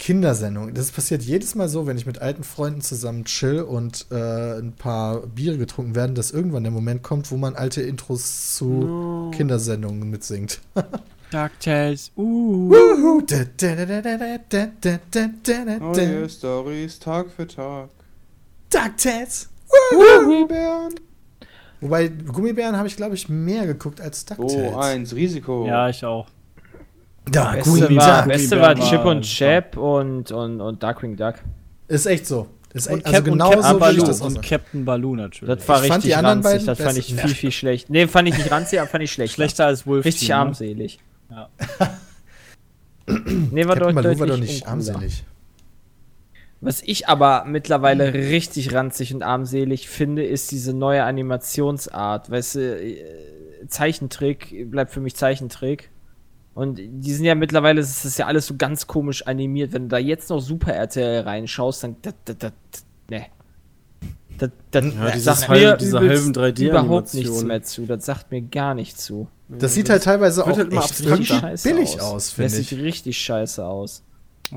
Kindersendung. 0.01 0.73
Das 0.75 0.91
passiert 0.91 1.23
jedes 1.23 1.55
Mal 1.55 1.69
so, 1.69 1.87
wenn 1.87 1.97
ich 1.99 2.07
mit 2.07 2.21
alten 2.21 2.43
Freunden 2.43 2.81
zusammen 2.81 3.25
chill 3.27 3.61
und 3.61 4.07
äh, 4.11 4.59
ein 4.59 4.73
paar 4.73 5.27
Biere 5.27 5.59
getrunken 5.59 5.95
werden, 5.95 6.15
dass 6.15 6.31
irgendwann 6.31 6.63
der 6.65 6.73
Moment 6.73 7.03
kommt, 7.03 7.31
wo 7.31 7.37
man 7.37 7.55
alte 7.55 7.83
Intros 7.83 8.55
zu 8.57 8.65
No. 8.65 9.31
Kindersendungen 9.35 10.09
mitsingt. 10.11 10.61
DuckTales, 11.31 12.11
uh. 12.17 12.71
Woohoo. 12.71 13.23
Neue 15.79 16.29
Stories 16.29 16.99
Tag 16.99 17.27
für 17.31 17.47
Tag. 17.47 17.89
DuckTales, 18.71 19.49
Gummibären. 19.91 20.95
Wobei, 21.81 22.09
Gummibären 22.09 22.77
habe 22.77 22.89
ich, 22.89 22.97
glaube 22.97 23.15
ich, 23.15 23.29
mehr 23.29 23.67
geguckt 23.67 24.01
als 24.01 24.25
DuckTales. 24.27 24.75
Oh, 24.75 24.79
eins, 24.79 25.15
Risiko. 25.15 25.67
Ja, 25.67 25.89
ich 25.89 26.05
auch. 26.05 26.27
Da, 27.31 27.53
Beste 27.53 27.71
Queen 27.71 27.97
war, 27.97 28.27
Beste 28.27 28.61
war 28.61 28.75
Chip 28.75 29.05
und 29.05 29.23
Chap 29.23 29.77
und, 29.77 30.33
und, 30.33 30.61
und 30.61 30.83
Darkwing 30.83 31.17
Duck. 31.17 31.37
Ist 31.87 32.07
echt 32.07 32.27
so. 32.27 32.49
Ist 32.73 32.89
echt, 32.89 33.05
also 33.07 33.23
genau 33.23 33.61
so 33.61 33.79
Baloo, 33.79 34.05
das 34.05 34.21
Und 34.21 34.43
Captain 34.43 34.85
Baloo 34.85 35.17
natürlich. 35.17 35.57
Das 35.57 35.69
war 35.69 35.85
ich 35.85 35.93
richtig 35.93 36.17
ranzig, 36.17 36.65
das 36.65 36.81
fand 36.81 36.99
ich 36.99 37.15
viel, 37.15 37.35
viel 37.35 37.53
schlecht. 37.53 37.91
Nee, 37.91 38.07
fand 38.07 38.29
ich 38.29 38.37
nicht 38.37 38.51
ranzig, 38.51 38.81
aber 38.81 38.89
fand 38.89 39.05
ich 39.05 39.13
schlecht. 39.13 39.35
Schlechter 39.35 39.67
als 39.67 39.87
Wolf. 39.87 40.05
Richtig 40.05 40.29
ne? 40.29 40.37
armselig. 40.37 40.99
Ja. 41.31 41.49
nee, 43.51 43.67
war 43.67 43.77
doch 43.77 43.93
Baloo 43.93 44.19
war 44.19 44.27
doch 44.27 44.37
nicht 44.37 44.67
armselig. 44.67 45.25
Was 46.63 46.83
ich 46.83 47.09
aber 47.09 47.45
mittlerweile 47.47 48.13
richtig 48.13 48.75
ranzig 48.75 49.15
und 49.15 49.23
armselig 49.23 49.89
finde, 49.89 50.25
ist 50.25 50.51
diese 50.51 50.75
neue 50.75 51.05
Animationsart. 51.05 52.31
Weißt 52.31 52.57
du, 52.57 52.61
äh, 52.61 53.03
Zeichentrick 53.67 54.71
bleibt 54.71 54.93
für 54.93 55.01
mich 55.01 55.17
Zeichentrick. 55.17 55.91
Und 56.53 56.79
die 56.79 57.13
sind 57.15 57.25
ja 57.25 57.35
mittlerweile, 57.35 57.81
es 57.81 58.05
ist 58.05 58.19
ja 58.19 58.27
alles 58.27 58.47
so 58.47 58.57
ganz 58.57 58.87
komisch 58.87 59.27
animiert. 59.27 59.73
Wenn 59.73 59.85
du 59.85 59.89
da 59.89 59.99
jetzt 59.99 60.29
noch 60.29 60.41
Super 60.41 60.75
RTL 60.75 61.23
reinschaust, 61.23 61.85
dann. 61.85 61.97
Das, 62.03 62.15
das, 62.27 62.37
das, 62.39 62.53
nee. 63.09 63.27
Das, 64.37 64.51
das 64.71 64.85
Ja, 64.85 65.19
sagt 65.19 65.49
mir 65.51 65.69
halb- 65.69 65.79
diese 65.79 65.99
halben 66.01 66.33
3D 66.33 66.69
überhaupt 66.69 67.15
nichts 67.15 67.43
mehr 67.45 67.63
zu. 67.63 67.87
Das 67.87 68.05
sagt 68.05 68.31
mir 68.31 68.43
gar 68.43 68.75
nichts 68.75 69.05
zu. 69.05 69.29
Das 69.59 69.75
sieht 69.75 69.91
halt 69.91 70.03
teilweise 70.05 70.45
auch 70.45 70.57
halt 70.57 70.71
immer 70.73 70.83
echt 70.83 71.01
richtig 71.05 71.29
Scheiße 71.29 71.69
billig 71.69 72.01
aus, 72.01 72.27
Das 72.27 72.31
finde 72.33 72.51
sieht 72.51 72.73
ich. 72.73 72.79
richtig 72.81 73.19
scheiße 73.19 73.65
aus. 73.65 74.03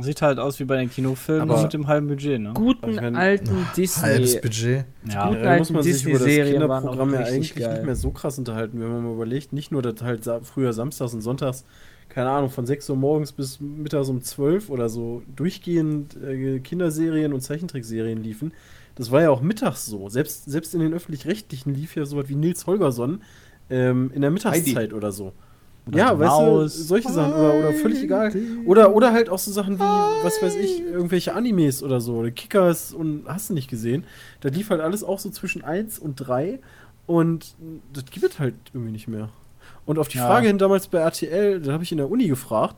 Sieht 0.02 0.24
halt 0.24 0.40
aus 0.40 0.60
wie 0.60 0.64
bei 0.65 0.78
den 0.78 0.90
Kinofilmen, 0.90 1.52
Aber- 1.52 1.61
mit 1.61 1.74
dem 1.74 1.88
halben 1.88 2.07
Budget, 2.07 2.41
ne? 2.41 2.52
Guten 2.56 2.91
Ich 2.91 2.95
mein, 3.02 3.15
alten 3.15 3.49
Halbes 3.52 3.74
Disney. 3.76 4.40
Budget. 4.41 4.86
Ja. 5.11 5.30
Generell 5.30 5.60
muss 5.60 5.70
man 5.70 5.84
sich 5.84 6.03
über 6.06 6.18
das 6.18 6.28
Kinderprogramm 6.28 7.14
ja 7.14 7.20
eigentlich 7.20 7.53
geil. 7.56 7.74
nicht 7.74 7.86
mehr 7.86 7.95
so 7.95 8.10
krass 8.10 8.40
unterhalten, 8.40 8.80
wenn 8.82 8.88
man 8.91 9.03
mal 9.03 9.14
überlegt, 9.14 9.53
nicht 9.53 9.72
nur, 9.72 9.84
dass 9.84 10.02
halt 10.02 10.28
früher 10.45 10.74
samstags 10.74 11.14
und 11.14 11.22
sonntags, 11.22 11.64
keine 12.10 12.30
Ahnung, 12.32 12.49
von 12.49 12.65
6 12.65 12.90
Uhr 12.90 12.95
morgens 12.95 13.32
bis 13.34 13.60
mittags 13.60 14.10
um 14.10 14.22
12 14.24 14.70
oder 14.72 14.90
so 14.90 15.22
durchgehend 15.36 16.15
äh, 16.24 16.60
Kinderserien 16.60 17.32
und 17.34 17.41
Zeichentrickserien 17.41 18.22
liefen. 18.24 18.52
Das 18.95 19.11
war 19.11 19.22
ja 19.22 19.30
auch 19.30 19.41
mittags 19.41 19.86
so. 19.86 20.10
Selbst, 20.10 20.45
selbst 20.45 20.74
in 20.74 20.80
den 20.80 20.94
öffentlich-rechtlichen 20.94 21.74
lief 21.74 21.95
ja 21.95 22.06
sowas 22.06 22.30
wie 22.30 22.36
Nils 22.36 22.65
Holgersson 22.68 23.22
ähm, 23.73 24.11
in 24.13 24.21
der 24.21 24.31
Mittagszeit 24.31 24.93
oder 24.93 25.11
so. 25.11 25.33
ja, 25.91 26.13
die 26.13 26.19
weißt 26.19 26.29
Maus. 26.31 26.73
du, 26.75 26.83
solche 26.83 27.11
Sachen 27.11 27.33
oder, 27.33 27.55
oder 27.55 27.73
völlig 27.73 28.03
egal. 28.03 28.31
Oder, 28.65 28.95
oder 28.95 29.11
halt 29.11 29.29
auch 29.29 29.39
so 29.39 29.51
Sachen 29.51 29.77
wie, 29.79 30.23
was 30.23 30.41
weiß 30.41 30.55
ich, 30.55 30.81
irgendwelche 30.81 31.33
Animes 31.33 31.81
oder 31.83 31.99
so, 31.99 32.15
oder 32.17 32.31
Kickers 32.31 32.93
und 32.93 33.23
hast 33.27 33.49
du 33.49 33.53
nicht 33.53 33.69
gesehen. 33.69 34.05
Da 34.41 34.49
lief 34.49 34.69
halt 34.69 34.81
alles 34.81 35.03
auch 35.03 35.19
so 35.19 35.29
zwischen 35.29 35.63
1 35.63 35.99
und 35.99 36.15
3 36.15 36.59
und 37.07 37.55
das 37.91 38.05
gibt 38.05 38.25
es 38.25 38.39
halt 38.39 38.55
irgendwie 38.73 38.91
nicht 38.91 39.07
mehr. 39.07 39.29
Und 39.85 39.99
auf 39.99 40.07
die 40.07 40.17
Ja. 40.17 40.27
Frage 40.27 40.47
hin 40.47 40.57
damals 40.57 40.87
bei 40.87 40.99
RTL, 40.99 41.59
da 41.61 41.73
habe 41.73 41.83
ich 41.83 41.91
in 41.91 41.97
der 41.97 42.09
Uni 42.09 42.27
gefragt, 42.27 42.75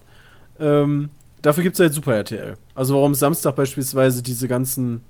ähm, 0.59 1.09
dafür 1.41 1.63
gibt 1.63 1.75
es 1.75 1.79
halt 1.79 1.93
Super 1.93 2.15
RTL. 2.15 2.55
Also 2.73 2.95
warum 2.95 3.11
es 3.11 3.19
Samstag 3.19 3.55
beispielsweise 3.55 4.23
diese 4.23 4.47
ganzen 4.47 5.01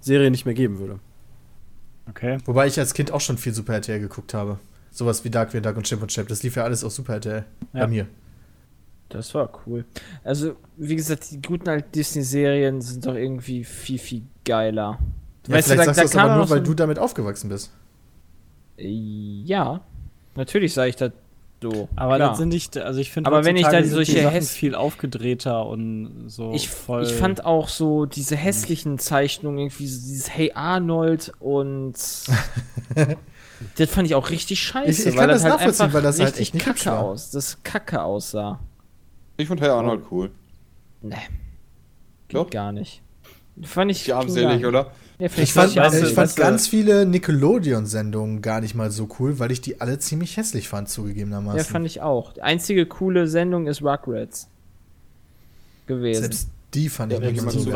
Serien 0.00 0.32
nicht 0.32 0.44
mehr 0.44 0.54
geben 0.54 0.78
würde. 0.78 0.98
Okay. 2.10 2.38
Wobei 2.44 2.66
ich 2.66 2.78
als 2.78 2.92
Kind 2.94 3.10
auch 3.12 3.20
schon 3.20 3.38
viel 3.38 3.54
Super 3.54 3.74
RTL 3.74 4.00
geguckt 4.00 4.34
habe. 4.34 4.58
Sowas 4.98 5.22
wie 5.22 5.30
Dark, 5.30 5.54
wie 5.54 5.60
Dark 5.60 5.76
und 5.76 5.84
Chip 5.84 6.02
und 6.02 6.08
Chap. 6.08 6.26
Das 6.26 6.42
lief 6.42 6.56
ja 6.56 6.64
alles 6.64 6.82
auf 6.82 6.90
Super 6.92 7.12
RTL. 7.14 7.44
Ja. 7.72 7.80
Bei 7.82 7.86
mir. 7.86 8.08
Das 9.10 9.32
war 9.32 9.48
cool. 9.64 9.84
Also, 10.24 10.56
wie 10.76 10.96
gesagt, 10.96 11.30
die 11.30 11.40
guten 11.40 11.68
alten 11.68 11.92
Disney-Serien 11.92 12.80
sind 12.80 13.06
doch 13.06 13.14
irgendwie 13.14 13.62
viel, 13.62 14.00
viel 14.00 14.22
geiler. 14.44 14.98
Ja, 15.46 15.54
Weißt 15.54 15.68
du, 15.68 15.74
vielleicht 15.74 15.88
da- 15.90 15.94
sagst 15.94 16.14
da 16.16 16.18
du 16.22 16.24
das 16.24 16.30
aber 16.32 16.36
nur, 16.38 16.50
weil 16.50 16.58
so- 16.58 16.64
du 16.64 16.74
damit 16.74 16.98
aufgewachsen 16.98 17.48
bist. 17.48 17.70
Ja, 18.76 19.82
natürlich 20.34 20.74
sage 20.74 20.88
ich 20.90 20.96
das 20.96 21.12
so. 21.62 21.88
Aber 21.94 22.16
klar. 22.16 22.30
das 22.30 22.38
sind 22.38 22.48
nicht, 22.48 22.76
also 22.76 22.98
ich 22.98 23.12
finde, 23.12 23.28
Aber 23.28 23.44
wenn 23.44 23.56
ich 23.56 23.66
da 23.68 23.82
solche 23.84 24.28
die 24.30 24.40
viel 24.46 24.74
aufgedrehter 24.74 25.64
und 25.66 26.24
so 26.28 26.52
ich, 26.54 26.68
voll. 26.68 27.04
ich 27.04 27.12
fand 27.12 27.44
auch 27.44 27.68
so 27.68 28.04
diese 28.04 28.34
hässlichen 28.36 28.98
Zeichnungen, 28.98 29.58
irgendwie 29.60 29.86
so 29.86 30.00
dieses 30.00 30.28
Hey 30.28 30.50
Arnold 30.54 31.32
und 31.38 31.94
das 33.76 33.90
fand 33.90 34.06
ich 34.06 34.14
auch 34.14 34.30
richtig 34.30 34.62
scheiße. 34.62 34.90
Ich- 34.90 34.98
ich 35.00 35.06
weil 35.06 35.20
kann 35.20 35.28
das 35.30 35.42
halt 35.44 35.54
nachvollziehen, 35.54 35.84
einfach 35.86 35.94
weil 35.96 36.02
das 36.02 36.18
halt 36.18 36.28
richtig 36.28 36.42
echt 36.42 36.54
nicht 36.54 36.64
kacke 36.64 36.86
war. 36.86 37.04
aus, 37.04 37.30
das 37.30 37.62
kacke 37.62 38.02
aussah. 38.02 38.60
Ich 39.36 39.48
fand 39.48 39.60
Hey 39.60 39.68
Arnold 39.68 40.02
cool. 40.10 40.30
Nee. 41.02 41.14
Geht 42.28 42.50
gar 42.50 42.72
nicht. 42.72 43.02
Fand 43.62 43.90
ich 43.90 44.06
Ich 44.08 44.14
armselig, 44.14 44.64
oder? 44.64 44.84
nicht. 44.84 44.92
Ja, 45.36 45.42
Ich 45.42 45.52
fand, 45.52 45.74
nicht 45.74 46.02
ich 46.04 46.14
fand 46.14 46.36
ganz 46.36 46.68
viele 46.68 47.04
Nickelodeon-Sendungen 47.06 48.40
gar 48.40 48.60
nicht 48.60 48.76
mal 48.76 48.90
so 48.92 49.08
cool, 49.18 49.40
weil 49.40 49.50
ich 49.50 49.60
die 49.60 49.80
alle 49.80 49.98
ziemlich 49.98 50.36
hässlich 50.36 50.68
fand, 50.68 50.88
zugegebenermaßen. 50.88 51.58
Ja, 51.58 51.64
fand 51.64 51.86
ich 51.86 52.00
auch. 52.00 52.34
Die 52.34 52.42
einzige 52.42 52.86
coole 52.86 53.26
Sendung 53.26 53.66
ist 53.66 53.82
Rugrats 53.82 54.48
gewesen. 55.86 56.20
Selbst 56.20 56.48
die 56.74 56.88
fand 56.88 57.12
ich 57.12 57.18
Ja, 57.18 57.24
nicht 57.26 57.36
jemand 57.36 57.56
mal 57.56 57.62
so 57.62 57.70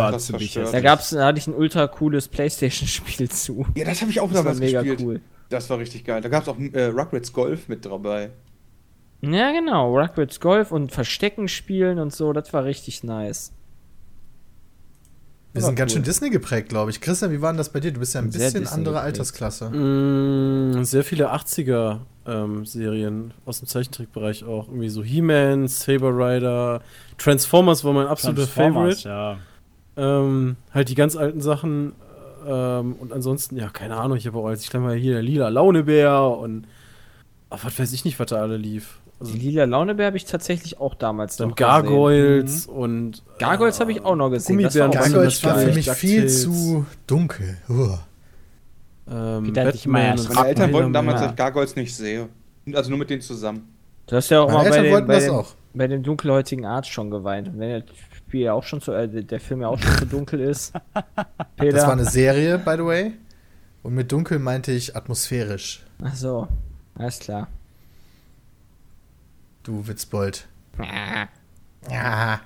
geil. 0.60 0.68
da 0.70 0.80
gab's, 0.80 1.10
da 1.10 1.26
hatte 1.26 1.38
ich 1.38 1.46
ein 1.46 1.54
ultra 1.54 1.86
cooles 1.88 2.28
Playstation-Spiel 2.28 3.28
zu. 3.30 3.66
Ja, 3.74 3.84
das 3.86 4.00
habe 4.02 4.10
ich 4.10 4.20
auch 4.20 4.28
Das 4.28 4.36
war 4.36 4.42
damals 4.44 4.60
mega 4.60 4.82
gespielt. 4.82 5.00
cool. 5.00 5.20
Das 5.52 5.68
war 5.68 5.78
richtig 5.78 6.04
geil. 6.04 6.22
Da 6.22 6.28
gab 6.28 6.42
es 6.42 6.48
auch 6.48 6.58
äh, 6.58 6.86
Rugrats 6.86 7.32
Golf 7.32 7.68
mit 7.68 7.84
dabei. 7.84 8.30
Ja, 9.20 9.52
genau. 9.52 9.94
Rugrats 9.94 10.40
Golf 10.40 10.72
und 10.72 10.92
Verstecken 10.92 11.48
spielen 11.48 11.98
und 11.98 12.12
so, 12.12 12.32
das 12.32 12.52
war 12.52 12.64
richtig 12.64 13.04
nice. 13.04 13.52
Wir 15.52 15.60
sind 15.60 15.76
ganz 15.76 15.92
cool. 15.92 15.96
schön 15.96 16.04
Disney 16.04 16.30
geprägt, 16.30 16.70
glaube 16.70 16.90
ich. 16.90 17.02
Christian, 17.02 17.30
wie 17.30 17.42
war 17.42 17.52
denn 17.52 17.58
das 17.58 17.68
bei 17.68 17.80
dir? 17.80 17.92
Du 17.92 18.00
bist 18.00 18.14
ja 18.14 18.22
ein 18.22 18.30
Sehr 18.30 18.46
bisschen 18.46 18.62
Disney 18.62 18.78
andere 18.78 18.94
geprägt. 18.94 19.18
Altersklasse. 19.18 19.68
Mm, 19.68 20.84
sehr 20.84 21.04
viele 21.04 21.30
80er-Serien 21.34 23.34
aus 23.44 23.58
dem 23.58 23.68
Zeichentrickbereich 23.68 24.44
auch. 24.44 24.68
Irgendwie 24.68 24.88
so 24.88 25.04
He-Man, 25.04 25.68
Saber 25.68 26.16
Rider, 26.16 26.80
Transformers 27.18 27.84
war 27.84 27.92
mein 27.92 28.06
absoluter 28.06 28.44
Transformers, 28.44 29.02
Favorite. 29.02 29.38
Ja. 29.96 29.98
Ähm, 29.98 30.56
halt 30.72 30.88
die 30.88 30.94
ganz 30.94 31.16
alten 31.16 31.42
Sachen. 31.42 31.92
Ähm, 32.46 32.94
und 32.94 33.12
ansonsten, 33.12 33.56
ja, 33.56 33.68
keine 33.68 33.96
Ahnung, 33.96 34.16
ich 34.16 34.26
habe 34.26 34.38
auch 34.38 34.46
als 34.46 34.62
ich 34.64 34.74
war 34.74 34.94
hier 34.94 35.14
der 35.14 35.22
lila 35.22 35.48
Launebär 35.48 36.22
und 36.22 36.66
ach, 37.50 37.64
was 37.64 37.78
weiß 37.78 37.92
ich 37.92 38.04
nicht, 38.04 38.18
was 38.18 38.28
da 38.28 38.36
alle 38.36 38.56
lief. 38.56 38.98
Also, 39.20 39.34
Die 39.34 39.38
lila 39.38 39.64
Launebär 39.64 40.06
habe 40.06 40.16
ich 40.16 40.24
tatsächlich 40.24 40.80
auch 40.80 40.94
damals 40.94 41.36
dann 41.36 41.50
noch 41.50 41.56
Gargoyles 41.56 42.66
und. 42.66 43.12
Gesehen. 43.12 43.26
Gargoyles 43.38 43.80
habe 43.80 43.92
ich 43.92 44.04
auch 44.04 44.16
noch 44.16 44.30
gesehen. 44.30 44.60
Das 44.60 44.74
war 44.74 44.88
Gummibären 44.88 44.90
auch 44.90 45.02
waren 45.04 45.12
Gargoyles 45.12 45.44
war 45.44 45.58
für 45.58 45.72
mich 45.72 45.90
viel 45.92 46.28
zu 46.28 46.86
dunkel. 47.06 47.58
Uah. 47.68 48.00
Ähm, 49.10 49.42
mal 49.44 49.52
Batman 49.52 50.20
Meine 50.34 50.48
Eltern 50.48 50.72
wollten 50.72 50.92
damals, 50.92 51.20
dass 51.20 51.30
ich 51.30 51.36
Gargoyles 51.36 51.76
nicht 51.76 51.94
sehe. 51.94 52.28
Also 52.72 52.90
nur 52.90 52.98
mit 52.98 53.10
denen 53.10 53.20
zusammen. 53.20 53.68
Du 54.06 54.16
hast 54.16 54.30
ja 54.30 54.40
auch 54.40 54.48
Meine 54.50 54.70
mal 54.70 54.82
bei 54.82 54.90
wollten 54.90 55.06
bei, 55.06 55.14
das 55.14 55.24
dem, 55.24 55.34
auch. 55.34 55.54
bei 55.74 55.86
dem 55.86 56.02
dunkelhäutigen 56.02 56.64
Arzt 56.64 56.90
schon 56.90 57.10
geweint. 57.10 57.48
Und 57.48 57.58
wenn 57.58 57.80
das 57.80 57.96
Spiel 58.32 58.44
ja 58.44 58.54
auch 58.54 58.64
schon 58.64 58.80
so, 58.80 58.94
äh, 58.94 59.06
der 59.22 59.40
Film 59.40 59.60
ja 59.60 59.68
auch 59.68 59.78
schon 59.78 59.94
so 59.98 60.04
dunkel 60.06 60.40
ist. 60.40 60.72
Peter. 61.56 61.72
Das 61.76 61.84
war 61.84 61.92
eine 61.92 62.06
Serie, 62.06 62.56
by 62.58 62.76
the 62.78 62.84
way. 62.86 63.12
Und 63.82 63.92
mit 63.94 64.10
dunkel 64.10 64.38
meinte 64.38 64.72
ich 64.72 64.96
atmosphärisch. 64.96 65.82
Ach 66.02 66.14
so, 66.14 66.48
alles 66.94 67.18
klar. 67.18 67.48
Du 69.64 69.86
Witzbold. 69.86 70.46
Ja. 71.90 72.40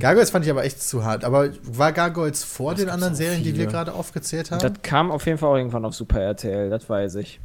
Gargoyles 0.00 0.30
fand 0.30 0.44
ich 0.44 0.50
aber 0.50 0.64
echt 0.64 0.82
zu 0.82 1.04
hart. 1.04 1.22
Aber 1.24 1.50
war 1.62 1.92
Gargoyles 1.92 2.42
vor 2.42 2.72
Das 2.72 2.80
den 2.80 2.90
anderen 2.90 3.14
Serien, 3.14 3.44
die 3.44 3.50
wir 3.52 3.60
viele. 3.60 3.68
gerade 3.68 3.94
aufgezählt 3.94 4.50
haben? 4.50 4.58
Das 4.60 4.72
kam 4.82 5.12
auf 5.12 5.24
jeden 5.26 5.38
Fall 5.38 5.50
auch 5.50 5.56
irgendwann 5.56 5.84
auf 5.84 5.94
Super 5.94 6.20
RTL, 6.20 6.68
das 6.68 6.90
weiß 6.90 7.14
ich. 7.14 7.38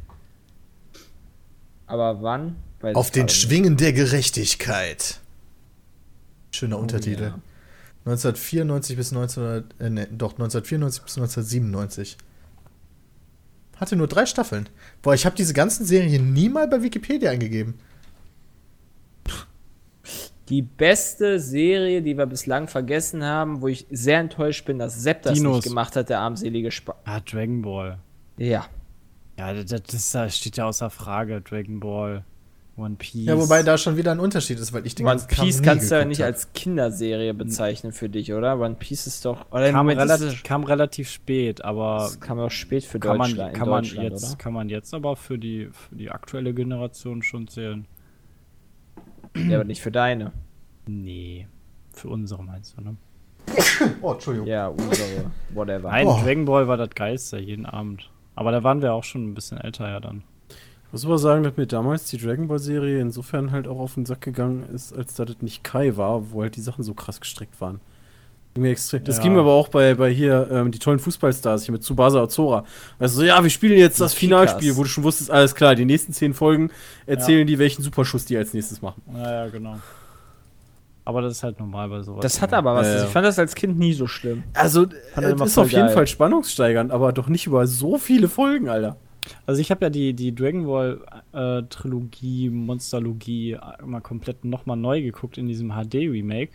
Aber 1.86 2.22
wann? 2.22 2.56
Weiß 2.80 2.96
Auf 2.96 3.06
ich 3.06 3.12
den 3.12 3.26
gerade 3.26 3.32
nicht. 3.34 3.40
Schwingen 3.40 3.76
der 3.76 3.92
Gerechtigkeit. 3.92 5.20
Schöner 6.50 6.78
Oh, 6.78 6.80
Untertitel. 6.82 7.22
ja. 7.22 7.38
1994 8.08 8.96
bis 8.96 9.12
1900, 9.12 9.80
äh, 9.80 9.90
ne, 9.90 10.06
doch 10.10 10.32
1994 10.32 11.02
bis 11.02 11.16
1997. 11.18 12.18
Hatte 13.76 13.96
nur 13.96 14.08
drei 14.08 14.26
Staffeln. 14.26 14.68
Boah, 15.02 15.14
ich 15.14 15.24
habe 15.24 15.36
diese 15.36 15.54
ganzen 15.54 15.86
Serien 15.86 16.32
nie 16.32 16.48
mal 16.48 16.66
bei 16.66 16.82
Wikipedia 16.82 17.30
eingegeben. 17.30 17.74
Die 20.48 20.62
beste 20.62 21.38
Serie, 21.40 22.00
die 22.00 22.16
wir 22.16 22.24
bislang 22.26 22.68
vergessen 22.68 23.22
haben, 23.22 23.60
wo 23.60 23.68
ich 23.68 23.86
sehr 23.90 24.18
enttäuscht 24.18 24.64
bin, 24.64 24.78
dass 24.78 25.00
Sepp 25.02 25.22
das 25.22 25.34
Dinos. 25.34 25.56
nicht 25.56 25.68
gemacht 25.68 25.94
hat, 25.94 26.08
der 26.08 26.20
armselige 26.20 26.70
Spa 26.70 26.96
Ah, 27.04 27.20
Dragon 27.20 27.60
Ball. 27.60 27.98
Ja. 28.38 28.66
Ja, 29.38 29.52
das, 29.52 30.10
das 30.10 30.36
steht 30.36 30.56
ja 30.56 30.64
außer 30.64 30.88
Frage. 30.90 31.42
Dragon 31.42 31.78
Ball, 31.80 32.24
One 32.78 32.96
Piece. 32.96 33.26
Ja, 33.26 33.38
wobei 33.38 33.62
da 33.62 33.76
schon 33.76 33.96
wieder 33.96 34.12
ein 34.12 34.20
Unterschied 34.20 34.58
ist, 34.58 34.72
weil 34.72 34.86
ich 34.86 34.94
den 34.94 35.06
One 35.06 35.20
Piece 35.26 35.62
kannst 35.62 35.90
du 35.90 35.96
ja 35.96 36.04
nicht 36.04 36.20
hab. 36.20 36.26
als 36.28 36.52
Kinderserie 36.52 37.34
bezeichnen 37.34 37.92
für 37.92 38.08
dich, 38.08 38.32
oder? 38.32 38.58
One 38.60 38.76
Piece 38.76 39.06
ist 39.06 39.24
doch. 39.24 39.50
Oder 39.50 39.68
im 39.68 39.74
kam, 39.74 39.88
relativ, 39.88 40.42
kam 40.42 40.64
relativ 40.64 41.10
spät, 41.10 41.64
aber 41.64 41.98
das 41.98 42.20
kam 42.20 42.38
auch 42.38 42.50
spät 42.50 42.84
für 42.84 42.98
kann 43.00 43.18
man, 43.18 43.30
Deutschland. 43.30 43.52
in 43.54 43.58
kann, 43.58 43.68
man 43.68 43.84
jetzt, 43.84 44.24
oder? 44.28 44.36
kann 44.38 44.52
man 44.52 44.68
jetzt 44.68 44.94
aber 44.94 45.16
für 45.16 45.38
die, 45.38 45.68
für 45.72 45.96
die 45.96 46.10
aktuelle 46.10 46.54
Generation 46.54 47.22
schon 47.22 47.48
zählen. 47.48 47.86
Ja, 49.36 49.56
aber 49.56 49.64
nicht 49.64 49.82
für 49.82 49.92
deine. 49.92 50.32
Nee. 50.86 51.46
Für 51.92 52.08
unsere 52.08 52.42
meinst 52.44 52.76
du, 52.76 52.82
ne? 52.82 52.96
Oh, 54.02 54.12
Entschuldigung. 54.12 54.48
Ja, 54.48 54.68
unsere, 54.68 55.30
whatever. 55.54 55.90
Nein, 55.90 56.06
Oh. 56.06 56.18
Dragon 56.22 56.44
Ball 56.44 56.68
war 56.68 56.76
das 56.76 56.90
Geilste 56.90 57.38
jeden 57.38 57.66
Abend. 57.66 58.10
Aber 58.34 58.52
da 58.52 58.62
waren 58.62 58.82
wir 58.82 58.92
auch 58.94 59.04
schon 59.04 59.24
ein 59.28 59.34
bisschen 59.34 59.58
älter 59.58 59.88
ja 59.88 60.00
dann. 60.00 60.22
Ich 60.88 60.92
muss 60.92 61.04
aber 61.04 61.18
sagen, 61.18 61.42
dass 61.44 61.56
mir 61.56 61.66
damals 61.66 62.06
die 62.06 62.16
Dragon 62.16 62.48
Ball 62.48 62.58
Serie 62.58 63.00
insofern 63.00 63.52
halt 63.52 63.68
auch 63.68 63.78
auf 63.78 63.94
den 63.94 64.06
Sack 64.06 64.22
gegangen 64.22 64.64
ist, 64.74 64.96
als 64.96 65.14
dass 65.14 65.28
es 65.28 65.42
nicht 65.42 65.62
Kai 65.62 65.96
war, 65.96 66.32
wo 66.32 66.42
halt 66.42 66.56
die 66.56 66.62
Sachen 66.62 66.82
so 66.82 66.94
krass 66.94 67.20
gestrickt 67.20 67.60
waren. 67.60 67.80
Extrem. 68.60 69.04
Das 69.04 69.18
Ja. 69.18 69.22
ging 69.22 69.34
mir 69.34 69.40
aber 69.40 69.52
auch 69.52 69.68
bei, 69.68 69.94
bei 69.94 70.10
hier 70.10 70.48
ähm, 70.50 70.72
die 70.72 70.78
tollen 70.80 70.98
Fußballstars 70.98 71.64
hier 71.64 71.72
mit 71.72 71.82
Tsubasa 71.82 72.22
Ozora. 72.22 72.64
Also 72.98 73.20
so, 73.20 73.22
ja, 73.24 73.40
wir 73.40 73.50
spielen 73.50 73.78
jetzt 73.78 74.00
das 74.00 74.12
Die 74.12 74.18
Finalspiel, 74.20 74.76
wo 74.76 74.82
du 74.82 74.88
schon 74.88 75.04
wusstest, 75.04 75.30
alles 75.30 75.54
klar, 75.54 75.76
die 75.76 75.84
nächsten 75.84 76.12
zehn 76.12 76.34
Folgen 76.34 76.70
erzählen 77.06 77.46
die, 77.46 77.58
welchen 77.58 77.82
Superschuss 77.82 78.24
die 78.24 78.36
als 78.36 78.54
nächstes 78.54 78.82
machen. 78.82 79.02
Ja, 79.14 79.44
ja, 79.44 79.48
genau. 79.48 79.78
Aber 81.04 81.22
das 81.22 81.34
ist 81.34 81.42
halt 81.42 81.60
normal 81.60 81.88
bei 81.88 82.02
sowas. 82.02 82.20
Das 82.22 82.42
hat 82.42 82.52
aber 82.52 82.74
was. 82.74 82.86
Ja, 82.86 82.96
ja. 82.96 83.04
Ich 83.04 83.10
fand 83.10 83.24
das 83.26 83.38
als 83.38 83.54
Kind 83.54 83.78
nie 83.78 83.92
so 83.92 84.06
schlimm. 84.06 84.42
Also, 84.54 84.86
immer 85.16 85.44
ist 85.44 85.56
auf 85.56 85.70
jeden 85.70 85.86
geil. 85.86 85.94
Fall 85.94 86.06
spannungssteigernd, 86.06 86.90
aber 86.90 87.12
doch 87.12 87.28
nicht 87.28 87.46
über 87.46 87.66
so 87.66 87.96
viele 87.96 88.28
Folgen, 88.28 88.68
Alter. 88.68 88.96
Also 89.46 89.60
ich 89.60 89.70
habe 89.70 89.84
ja 89.86 89.90
die, 89.90 90.14
die 90.14 90.34
Dragon 90.34 90.66
Ball 90.66 91.00
äh, 91.32 91.62
Trilogie, 91.68 92.50
Monsterlogie 92.50 93.52
äh, 93.52 93.84
mal 93.84 94.00
komplett 94.00 94.44
nochmal 94.44 94.76
neu 94.76 95.02
geguckt 95.02 95.38
in 95.38 95.46
diesem 95.46 95.70
HD-Remake, 95.70 96.52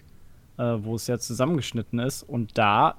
äh, 0.57 0.63
wo 0.79 0.95
es 0.95 1.07
ja 1.07 1.17
zusammengeschnitten 1.17 1.99
ist. 1.99 2.23
Und 2.23 2.57
da 2.57 2.95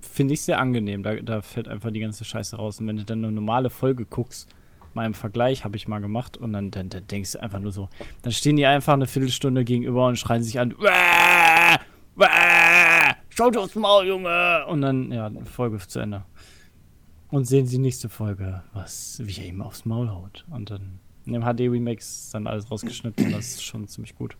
finde 0.00 0.34
ich 0.34 0.42
sehr 0.42 0.58
angenehm. 0.58 1.02
Da, 1.02 1.16
da 1.16 1.42
fällt 1.42 1.68
einfach 1.68 1.90
die 1.90 2.00
ganze 2.00 2.24
Scheiße 2.24 2.56
raus. 2.56 2.80
Und 2.80 2.88
wenn 2.88 2.96
du 2.96 3.04
dann 3.04 3.24
eine 3.24 3.32
normale 3.32 3.70
Folge 3.70 4.04
guckst, 4.04 4.48
mal 4.94 5.06
im 5.06 5.14
Vergleich 5.14 5.64
habe 5.64 5.76
ich 5.76 5.86
mal 5.88 6.00
gemacht, 6.00 6.36
und 6.36 6.52
dann, 6.52 6.70
dann, 6.70 6.88
dann 6.88 7.06
denkst 7.06 7.32
du 7.32 7.42
einfach 7.42 7.60
nur 7.60 7.70
so, 7.72 7.88
dann 8.22 8.32
stehen 8.32 8.56
die 8.56 8.66
einfach 8.66 8.94
eine 8.94 9.06
Viertelstunde 9.06 9.64
gegenüber 9.64 10.06
und 10.06 10.18
schreien 10.18 10.42
sich 10.42 10.58
an, 10.58 10.72
"Wäh! 10.78 11.76
Wäh! 12.16 13.14
Schaut 13.28 13.56
aufs 13.58 13.74
Maul, 13.74 14.06
Junge! 14.06 14.64
Und 14.66 14.80
dann, 14.80 15.12
ja, 15.12 15.30
Folge 15.44 15.78
zu 15.86 16.00
Ende. 16.00 16.24
Und 17.36 17.44
sehen 17.44 17.66
sie 17.66 17.76
nächste 17.76 18.08
Folge, 18.08 18.62
was, 18.72 19.20
wie 19.22 19.40
er 19.42 19.46
ihm 19.46 19.60
aufs 19.60 19.84
Maul 19.84 20.08
haut. 20.08 20.46
Und 20.50 20.70
dann 20.70 20.98
in 21.26 21.34
dem 21.34 21.42
HD-Remake 21.42 21.98
ist 21.98 22.32
dann 22.32 22.46
alles 22.46 22.70
rausgeschnitten 22.70 23.26
und 23.26 23.32
das 23.32 23.46
ist 23.46 23.62
schon 23.62 23.86
ziemlich 23.88 24.16
gut. 24.16 24.38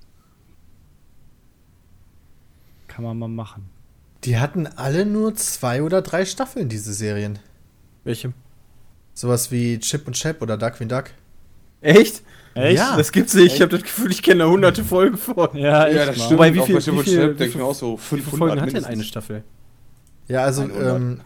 Kann 2.89 3.05
man 3.05 3.18
mal 3.18 3.28
machen. 3.28 3.68
Die 4.24 4.39
hatten 4.39 4.66
alle 4.66 5.05
nur 5.05 5.35
zwei 5.35 5.82
oder 5.82 6.01
drei 6.01 6.24
Staffeln, 6.24 6.70
diese 6.70 6.94
Serien. 6.94 7.39
Welche? 8.05 8.32
Sowas 9.12 9.51
wie 9.52 9.78
Chip 9.78 10.06
und 10.06 10.14
Chap 10.14 10.40
oder 10.40 10.56
Duck 10.56 10.81
wie 10.81 10.86
Duck. 10.86 11.10
Echt? 11.82 12.23
Echt? 12.55 12.78
Ja. 12.78 12.97
Das 12.97 13.12
gibt's 13.12 13.35
nicht. 13.35 13.56
Ich 13.56 13.60
habe 13.60 13.73
das 13.73 13.82
Gefühl, 13.82 14.10
ich 14.10 14.23
kenne 14.23 14.44
da 14.44 14.48
hunderte 14.48 14.82
Folgen 14.85 15.18
vor. 15.18 15.55
Ja, 15.55 15.86
Ja, 15.86 15.86
echt 15.89 15.98
das 15.98 16.06
mal. 16.06 16.14
stimmt. 16.24 16.31
Wobei, 16.39 16.55
wie 16.55 16.60
viel- 16.62 16.74
bei 16.77 16.81
Chip 16.81 16.94
wie 16.94 16.98
und 16.98 17.05
viel- 17.05 17.16
Chap 17.18 17.27
denke 17.28 17.44
ich 17.44 17.52
viel- 17.52 17.60
mir 17.60 17.66
auch 17.66 17.74
so 17.74 17.98
Wie 17.98 18.02
viele 18.02 18.23
500 18.23 18.39
Folgen 18.39 18.62
hat 18.62 18.73
denn 18.73 18.85
eine 18.86 19.05
Staffel? 19.05 19.44
Ja, 20.28 20.43
also 20.43 20.62
100. 20.62 20.97
ähm, 20.97 21.20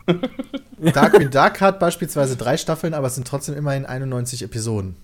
Darkwing 0.92 1.30
Duck 1.30 1.60
hat 1.60 1.78
beispielsweise 1.80 2.36
drei 2.36 2.56
Staffeln, 2.56 2.94
aber 2.94 3.06
es 3.06 3.14
sind 3.14 3.26
trotzdem 3.26 3.56
immerhin 3.56 3.86
91 3.86 4.42
Episoden. 4.42 4.96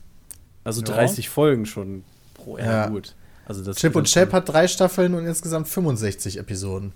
Also 0.65 0.81
Ja. 0.83 0.89
30 0.95 1.29
Folgen 1.29 1.67
schon 1.67 2.05
pro. 2.35 2.59
Ja, 2.59 2.65
Ja. 2.65 2.87
gut. 2.89 3.15
Also 3.47 3.63
das 3.63 3.77
Chip 3.77 3.95
und 3.95 4.05
Chap 4.09 4.33
hat 4.33 4.49
drei 4.49 4.67
Staffeln 4.67 5.15
und 5.15 5.25
insgesamt 5.27 5.69
65 5.69 6.39
Episoden. 6.39 6.93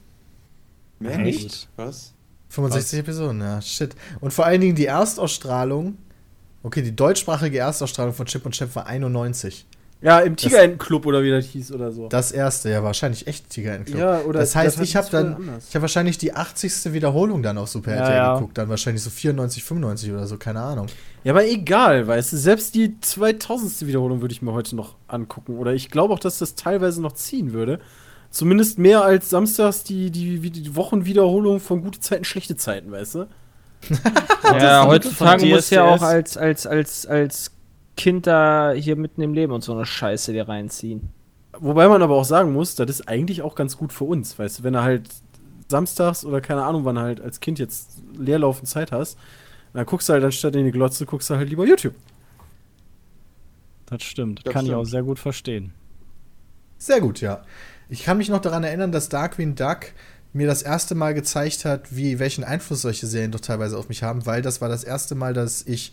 Mehr 0.98 1.12
Echt? 1.18 1.42
nicht? 1.44 1.68
Was? 1.76 2.12
65 2.48 2.98
Episoden, 2.98 3.40
ja, 3.40 3.62
shit. 3.62 3.94
Und 4.20 4.32
vor 4.32 4.44
allen 4.44 4.60
Dingen 4.60 4.74
die 4.74 4.86
Erstausstrahlung, 4.86 5.96
okay, 6.64 6.82
die 6.82 6.94
deutschsprachige 6.94 7.58
Erstausstrahlung 7.58 8.12
von 8.12 8.26
Chip 8.26 8.44
und 8.44 8.52
Chap 8.52 8.74
war 8.74 8.86
91. 8.86 9.64
Ja, 10.02 10.20
im 10.20 10.34
Tigerentenclub 10.34 11.04
oder 11.04 11.22
wie 11.22 11.30
das 11.30 11.46
hieß 11.46 11.72
oder 11.72 11.92
so. 11.92 12.08
Das 12.08 12.32
erste, 12.32 12.70
ja, 12.70 12.82
wahrscheinlich 12.82 13.26
echt 13.26 13.50
Tiger 13.50 13.76
in 13.76 13.84
Club. 13.84 13.98
Ja, 13.98 14.20
oder 14.20 14.40
das 14.40 14.56
heißt, 14.56 14.78
das 14.78 14.88
ich 14.88 14.96
habe 14.96 15.08
dann, 15.10 15.34
anders. 15.34 15.66
ich 15.68 15.74
habe 15.74 15.82
wahrscheinlich 15.82 16.16
die 16.16 16.32
80. 16.32 16.94
Wiederholung 16.94 17.42
dann 17.42 17.58
auf 17.58 17.68
Super 17.68 17.94
Ja, 17.94 18.00
RTL 18.00 18.16
ja. 18.16 18.34
geguckt, 18.34 18.56
dann 18.56 18.70
wahrscheinlich 18.70 19.02
so 19.02 19.10
94, 19.10 19.62
95 19.62 20.12
oder 20.12 20.26
so, 20.26 20.38
keine 20.38 20.60
Ahnung. 20.60 20.86
Ja, 21.22 21.32
aber 21.34 21.46
egal, 21.46 22.06
weißt 22.06 22.32
du, 22.32 22.38
selbst 22.38 22.74
die 22.74 22.98
2000. 22.98 23.86
Wiederholung 23.86 24.22
würde 24.22 24.32
ich 24.32 24.40
mir 24.40 24.52
heute 24.52 24.74
noch 24.74 24.94
angucken. 25.06 25.58
Oder 25.58 25.74
ich 25.74 25.90
glaube 25.90 26.14
auch, 26.14 26.18
dass 26.18 26.38
das 26.38 26.54
teilweise 26.54 27.02
noch 27.02 27.12
ziehen 27.12 27.52
würde. 27.52 27.78
Zumindest 28.30 28.78
mehr 28.78 29.04
als 29.04 29.28
samstags 29.28 29.82
die, 29.82 30.10
die, 30.10 30.38
die, 30.38 30.76
Wochenwiederholung 30.76 31.60
von 31.60 31.82
gute 31.82 32.00
Zeiten, 32.00 32.24
schlechte 32.24 32.56
Zeiten, 32.56 32.90
weißt 32.90 33.16
du? 33.16 33.26
Ja, 34.42 34.84
heutzutage 34.84 35.46
muss 35.46 35.70
ja 35.70 35.84
auch 35.84 36.02
als, 36.02 36.36
als, 36.36 36.66
als, 36.66 37.06
als 37.06 37.52
Kind 38.00 38.26
da 38.26 38.72
hier 38.72 38.96
mitten 38.96 39.20
im 39.20 39.34
Leben 39.34 39.52
und 39.52 39.62
so 39.62 39.74
eine 39.74 39.84
Scheiße 39.84 40.32
dir 40.32 40.48
reinziehen. 40.48 41.10
Wobei 41.58 41.86
man 41.86 42.00
aber 42.00 42.14
auch 42.14 42.24
sagen 42.24 42.54
muss, 42.54 42.74
das 42.74 42.88
ist 42.88 43.08
eigentlich 43.08 43.42
auch 43.42 43.54
ganz 43.54 43.76
gut 43.76 43.92
für 43.92 44.04
uns, 44.04 44.38
weißt 44.38 44.60
du, 44.60 44.62
wenn 44.62 44.72
du 44.72 44.82
halt 44.82 45.10
samstags 45.68 46.24
oder 46.24 46.40
keine 46.40 46.62
Ahnung, 46.62 46.86
wann 46.86 46.98
halt 46.98 47.20
als 47.20 47.40
Kind 47.40 47.58
jetzt 47.58 48.02
leerlaufend 48.16 48.68
Zeit 48.68 48.90
hast, 48.90 49.18
dann 49.74 49.84
guckst 49.84 50.08
du 50.08 50.14
halt 50.14 50.24
anstatt 50.24 50.56
in 50.56 50.64
die 50.64 50.70
Glotze, 50.70 51.04
guckst 51.04 51.28
du 51.28 51.34
halt 51.34 51.50
lieber 51.50 51.66
YouTube. 51.66 51.94
Das 53.84 54.02
stimmt. 54.02 54.46
Das 54.46 54.52
Kann 54.54 54.64
ich 54.64 54.70
stimmt. 54.70 54.80
auch 54.80 54.88
sehr 54.88 55.02
gut 55.02 55.18
verstehen. 55.18 55.74
Sehr 56.78 57.02
gut, 57.02 57.20
ja. 57.20 57.42
Ich 57.90 58.04
kann 58.04 58.16
mich 58.16 58.30
noch 58.30 58.40
daran 58.40 58.64
erinnern, 58.64 58.92
dass 58.92 59.10
Darkwing 59.10 59.56
Duck 59.56 59.92
mir 60.32 60.46
das 60.46 60.62
erste 60.62 60.94
Mal 60.94 61.12
gezeigt 61.12 61.66
hat, 61.66 61.94
wie 61.94 62.18
welchen 62.18 62.44
Einfluss 62.44 62.80
solche 62.80 63.06
Serien 63.06 63.32
doch 63.32 63.40
teilweise 63.40 63.76
auf 63.76 63.90
mich 63.90 64.02
haben, 64.02 64.24
weil 64.24 64.40
das 64.40 64.62
war 64.62 64.70
das 64.70 64.84
erste 64.84 65.14
Mal, 65.14 65.34
dass 65.34 65.66
ich 65.66 65.92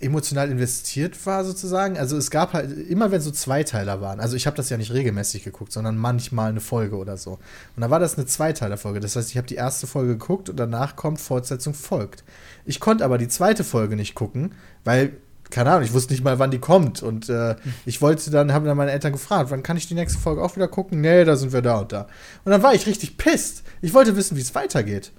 emotional 0.00 0.50
investiert 0.50 1.26
war 1.26 1.44
sozusagen. 1.44 1.98
Also 1.98 2.16
es 2.16 2.30
gab 2.30 2.52
halt 2.52 2.88
immer, 2.88 3.10
wenn 3.10 3.20
so 3.20 3.30
Zweiteiler 3.30 4.00
waren. 4.00 4.20
Also 4.20 4.36
ich 4.36 4.46
habe 4.46 4.56
das 4.56 4.70
ja 4.70 4.76
nicht 4.76 4.92
regelmäßig 4.92 5.42
geguckt, 5.42 5.72
sondern 5.72 5.96
manchmal 5.96 6.50
eine 6.50 6.60
Folge 6.60 6.96
oder 6.96 7.16
so. 7.16 7.38
Und 7.74 7.80
da 7.80 7.90
war 7.90 7.98
das 7.98 8.16
eine 8.16 8.26
Zweiteilerfolge. 8.26 9.00
Das 9.00 9.16
heißt, 9.16 9.30
ich 9.30 9.36
habe 9.36 9.48
die 9.48 9.56
erste 9.56 9.86
Folge 9.86 10.12
geguckt 10.16 10.48
und 10.48 10.56
danach 10.56 10.94
kommt 10.94 11.20
Fortsetzung 11.20 11.74
folgt. 11.74 12.22
Ich 12.64 12.78
konnte 12.78 13.04
aber 13.04 13.18
die 13.18 13.28
zweite 13.28 13.64
Folge 13.64 13.96
nicht 13.96 14.14
gucken, 14.14 14.52
weil 14.84 15.16
keine 15.50 15.70
Ahnung, 15.70 15.84
ich 15.84 15.94
wusste 15.94 16.12
nicht 16.12 16.22
mal, 16.22 16.38
wann 16.38 16.50
die 16.50 16.58
kommt. 16.58 17.02
Und 17.02 17.28
äh, 17.28 17.56
ich 17.86 18.02
wollte 18.02 18.30
dann, 18.30 18.52
haben 18.52 18.66
dann 18.66 18.76
meine 18.76 18.92
Eltern 18.92 19.12
gefragt, 19.12 19.50
wann 19.50 19.62
kann 19.62 19.78
ich 19.78 19.88
die 19.88 19.94
nächste 19.94 20.18
Folge 20.18 20.42
auch 20.42 20.56
wieder 20.56 20.68
gucken? 20.68 21.00
Nee, 21.00 21.24
da 21.24 21.36
sind 21.36 21.52
wir 21.52 21.62
da 21.62 21.78
und 21.78 21.90
da. 21.90 22.06
Und 22.44 22.52
dann 22.52 22.62
war 22.62 22.74
ich 22.74 22.86
richtig 22.86 23.16
pisst. 23.16 23.62
Ich 23.80 23.94
wollte 23.94 24.14
wissen, 24.14 24.36
wie 24.36 24.42
es 24.42 24.54
weitergeht. 24.54 25.12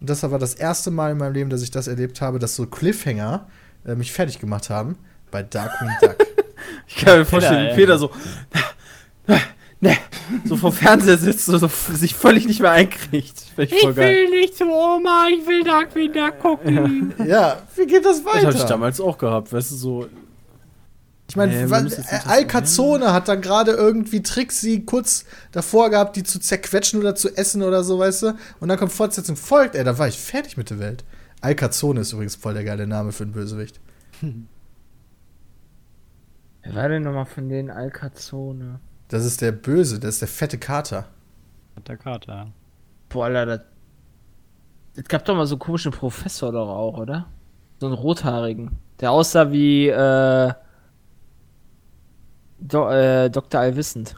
Und 0.00 0.10
das 0.10 0.22
war 0.22 0.38
das 0.38 0.54
erste 0.54 0.90
Mal 0.90 1.12
in 1.12 1.18
meinem 1.18 1.32
Leben, 1.32 1.50
dass 1.50 1.62
ich 1.62 1.70
das 1.70 1.88
erlebt 1.88 2.20
habe, 2.20 2.38
dass 2.38 2.56
so 2.56 2.66
Cliffhanger 2.66 3.46
äh, 3.86 3.94
mich 3.94 4.12
fertig 4.12 4.38
gemacht 4.38 4.70
haben 4.70 4.96
bei 5.30 5.42
Darkwing 5.42 5.90
Duck. 6.00 6.16
Ich 6.86 6.96
kann 6.96 7.18
mir 7.18 7.24
vorstellen, 7.26 7.72
wie 7.72 7.76
Peter 7.80 7.98
so, 7.98 8.10
ne, 9.80 9.96
so 10.44 10.56
vom 10.56 10.72
Fernseher 10.72 11.18
sitzt, 11.18 11.44
so, 11.46 11.58
so 11.58 11.68
sich 11.92 12.14
völlig 12.14 12.46
nicht 12.46 12.60
mehr 12.60 12.70
einkriegt. 12.70 13.34
Ich, 13.56 13.74
voll 13.80 13.92
geil. 13.94 14.30
nicht 14.30 14.56
zu 14.56 14.64
Oma, 14.64 15.26
ich 15.30 15.46
will 15.46 15.62
Darkwing 15.62 16.12
Duck 16.12 16.38
gucken. 16.40 17.12
ja, 17.26 17.62
wie 17.76 17.86
geht 17.86 18.04
das 18.04 18.22
Das 18.22 18.34
habe 18.34 18.38
ich 18.50 18.54
weiter? 18.54 18.66
damals 18.66 19.00
auch 19.00 19.18
gehabt, 19.18 19.52
weißt 19.52 19.72
du, 19.72 19.74
so. 19.76 20.06
Ich 21.28 21.36
meine, 21.36 21.66
Nee, 21.66 21.90
Alcazone 22.26 23.12
hat 23.12 23.28
dann 23.28 23.40
gerade 23.40 23.72
irgendwie 23.72 24.22
Trixie 24.22 24.84
kurz 24.84 25.24
davor 25.52 25.90
gehabt, 25.90 26.16
die 26.16 26.22
zu 26.22 26.38
zerquetschen 26.38 27.00
oder 27.00 27.14
zu 27.14 27.34
essen 27.36 27.62
oder 27.62 27.82
so, 27.82 27.98
weißt 27.98 28.22
du? 28.22 28.34
Und 28.60 28.68
dann 28.68 28.78
kommt 28.78 28.92
Fortsetzung 28.92 29.36
folgt, 29.36 29.74
ey, 29.74 29.84
da 29.84 29.98
war 29.98 30.06
ich 30.06 30.18
fertig 30.18 30.56
mit 30.56 30.70
der 30.70 30.78
Welt. 30.78 31.04
Alcazone 31.44 32.00
ist 32.00 32.12
übrigens 32.12 32.36
voll 32.36 32.54
der 32.54 32.64
geile 32.64 32.86
Name 32.86 33.12
für 33.12 33.24
einen 33.24 33.32
Bösewicht. 33.32 33.78
Wer 36.62 36.74
war 36.74 36.88
denn 36.88 37.02
nochmal 37.02 37.26
von 37.26 37.48
den 37.48 37.70
Alcazone? 37.70 38.80
Das 39.08 39.24
ist 39.26 39.40
der 39.42 39.52
Böse, 39.52 40.00
das 40.00 40.14
ist 40.14 40.20
der 40.22 40.28
fette 40.28 40.56
Kater. 40.58 41.06
Hat 41.76 41.88
der 41.88 41.98
Kater. 41.98 42.46
Boah, 43.10 43.26
Alter, 43.26 43.46
das. 43.46 43.60
Es 44.96 45.04
gab 45.08 45.24
doch 45.24 45.34
mal 45.36 45.46
so 45.46 45.56
einen 45.56 45.60
komischen 45.60 45.92
Professor 45.92 46.50
doch 46.52 46.68
auch, 46.68 46.96
oder? 46.98 47.26
So 47.80 47.86
einen 47.86 47.94
rothaarigen. 47.96 48.70
Der 49.00 49.10
aussah 49.10 49.50
wie, 49.52 49.88
äh. 49.88 50.52
Do, 52.60 52.88
äh, 52.88 53.28
Dr. 53.30 53.60
Allwissend. 53.60 54.14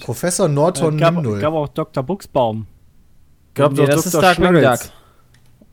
Professor 0.00 0.48
Norton 0.48 0.98
Äh, 0.98 1.00
gab, 1.00 1.14
Nimnull. 1.14 1.40
gab 1.40 1.54
auch 1.54 1.68
Dr. 1.68 2.02
Buchsbaum. 2.02 2.66
Gab 3.54 3.72
Nee, 3.72 3.78
doch 3.78 3.86
das 3.86 4.10
Dr. 4.10 4.30
ist. 4.30 4.82
Duck. 4.84 4.92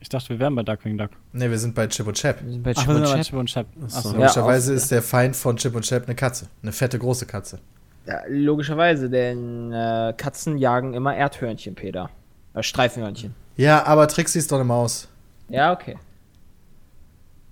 Ich 0.02 0.08
dachte, 0.08 0.30
wir 0.30 0.40
wären 0.40 0.54
bei 0.56 0.64
Darkwing 0.64 0.98
Duck. 0.98 1.10
Ne, 1.32 1.48
wir 1.48 1.58
sind 1.58 1.74
bei 1.76 1.86
Chip 1.86 2.06
und 2.08 2.14
Chap. 2.16 2.42
Wir 2.42 2.50
sind 2.50 2.62
bei 2.64 2.72
Ach, 2.76 2.80
Chip 2.80 2.88
wir 2.88 2.96
und 2.96 3.02
bei 3.04 3.12
Chap. 3.14 3.22
Chip 3.24 3.34
und 3.38 3.46
Chap. 3.46 3.66
Achso. 3.84 4.08
Ja, 4.10 4.14
Logischerweise 4.18 4.72
auch- 4.72 4.76
ist 4.76 4.90
der 4.90 5.00
Feind 5.02 5.36
von 5.36 5.56
Chip 5.56 5.74
und 5.76 5.82
Chap 5.84 6.04
eine 6.06 6.14
Katze. 6.16 6.46
Eine 6.62 6.72
fette, 6.72 6.98
große 6.98 7.24
Katze. 7.26 7.60
Ja, 8.04 8.20
logischerweise, 8.28 9.08
denn 9.08 9.72
äh, 9.72 10.12
Katzen 10.16 10.58
jagen 10.58 10.92
immer 10.94 11.14
Erdhörnchen, 11.14 11.76
Peter. 11.76 12.10
Äh, 12.52 12.62
Streifenhörnchen. 12.64 13.32
Ja, 13.56 13.86
aber 13.86 14.08
Trixie 14.08 14.40
ist 14.40 14.50
doch 14.50 14.56
eine 14.56 14.64
Maus. 14.64 15.06
Ja, 15.48 15.72
okay. 15.72 15.96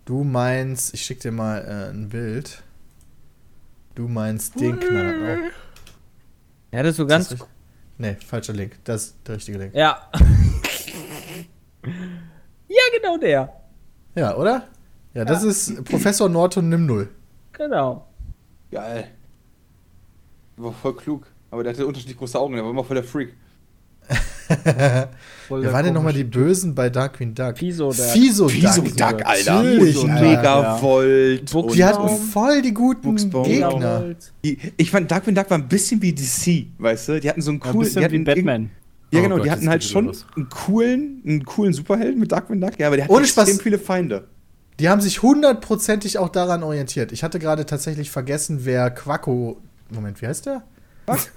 Du 0.06 0.24
meinst, 0.24 0.92
ich 0.92 1.02
schick 1.02 1.20
dir 1.20 1.30
mal 1.30 1.58
äh, 1.58 1.90
ein 1.94 2.08
Bild. 2.08 2.62
Du 3.94 4.08
meinst 4.08 4.58
den 4.60 4.80
Knaller. 4.80 5.38
Oh, 5.38 6.76
Ja, 6.76 6.82
das 6.82 6.90
ist 6.92 6.96
so 6.96 7.04
ist 7.04 7.08
ganz. 7.08 7.28
das 7.28 7.32
richtig? 7.40 7.48
Nee, 7.98 8.16
falscher 8.26 8.54
Link. 8.54 8.76
Das 8.82 9.04
ist 9.04 9.16
der 9.28 9.36
richtige 9.36 9.58
Link. 9.58 9.74
Ja. 9.74 10.10
ja, 12.70 12.98
genau 13.00 13.16
der. 13.18 13.52
Ja, 14.14 14.36
oder? 14.36 14.64
Ja, 15.14 15.24
das 15.24 15.42
ist 15.42 15.84
Professor 15.84 16.28
Norton 16.28 16.68
Nimnull. 16.68 17.08
Genau. 17.52 18.06
Geil. 18.70 19.08
War 20.56 20.72
voll 20.72 20.96
klug. 20.96 21.26
Aber 21.50 21.62
der 21.64 21.72
hatte 21.72 21.86
unterschiedlich 21.86 22.16
große 22.16 22.38
Augen, 22.38 22.54
der 22.54 22.62
war 22.64 22.70
immer 22.70 22.84
voll 22.84 22.94
der 22.94 23.04
Freak. 23.04 23.34
Wer 24.48 25.72
waren 25.72 25.84
denn 25.84 25.94
nochmal 25.94 26.12
die 26.12 26.24
Bösen 26.24 26.74
bei 26.74 26.90
Darkwing 26.90 27.34
Duck? 27.34 27.56
Fiso, 27.58 27.92
der. 27.92 28.06
Fiso 28.06 28.48
Fiso 28.48 28.82
Duck. 28.82 28.96
Duck, 28.96 29.24
Alter. 29.26 29.62
Natürlich. 29.62 30.04
Megavolt. 30.04 31.54
Und- 31.54 31.74
Die 31.74 31.84
hatten 31.84 32.08
voll 32.08 32.62
die 32.62 32.74
guten 32.74 33.02
Buchsbaum. 33.02 33.44
Gegner. 33.44 34.14
Die, 34.44 34.58
ich 34.76 34.90
fand 34.90 35.10
Darkwing 35.10 35.34
Duck 35.34 35.50
war 35.50 35.58
ein 35.58 35.68
bisschen 35.68 36.00
wie 36.02 36.12
DC, 36.12 36.66
weißt 36.78 37.08
du? 37.08 37.20
Die 37.20 37.28
hatten 37.28 37.42
so 37.42 37.50
einen 37.50 37.60
Ja, 37.60 37.66
ein 37.66 37.72
coolen. 37.72 37.84
bisschen 37.84 38.00
die 38.00 38.04
hatten 38.04 38.14
wie 38.14 38.24
Batman. 38.24 38.70
Ja, 39.12 39.20
Oh 39.20 39.22
genau, 39.24 39.36
Gott, 39.36 39.46
die 39.46 39.50
hatten 39.50 39.68
halt 39.68 39.82
schon 39.84 40.06
los. 40.06 40.24
einen 40.36 40.48
coolen, 40.48 41.22
einen 41.26 41.44
coolen 41.44 41.72
Superhelden 41.72 42.20
mit 42.20 42.30
Darkwing 42.32 42.60
Duck, 42.60 42.78
ja, 42.78 42.86
aber 42.86 42.96
der 42.96 43.06
hat 43.06 43.10
Ohne 43.10 43.24
extrem 43.24 43.46
Spaß. 43.46 43.60
viele 43.62 43.78
Feinde. 43.78 44.28
Die 44.78 44.88
haben 44.88 45.00
sich 45.00 45.22
hundertprozentig 45.22 46.18
auch 46.18 46.28
daran 46.28 46.62
orientiert. 46.62 47.12
Ich 47.12 47.22
hatte 47.24 47.38
gerade 47.38 47.66
tatsächlich 47.66 48.10
vergessen, 48.10 48.64
wer 48.64 48.90
Quacko. 48.90 49.60
Moment, 49.90 50.22
wie 50.22 50.26
heißt 50.26 50.46
der? 50.46 50.62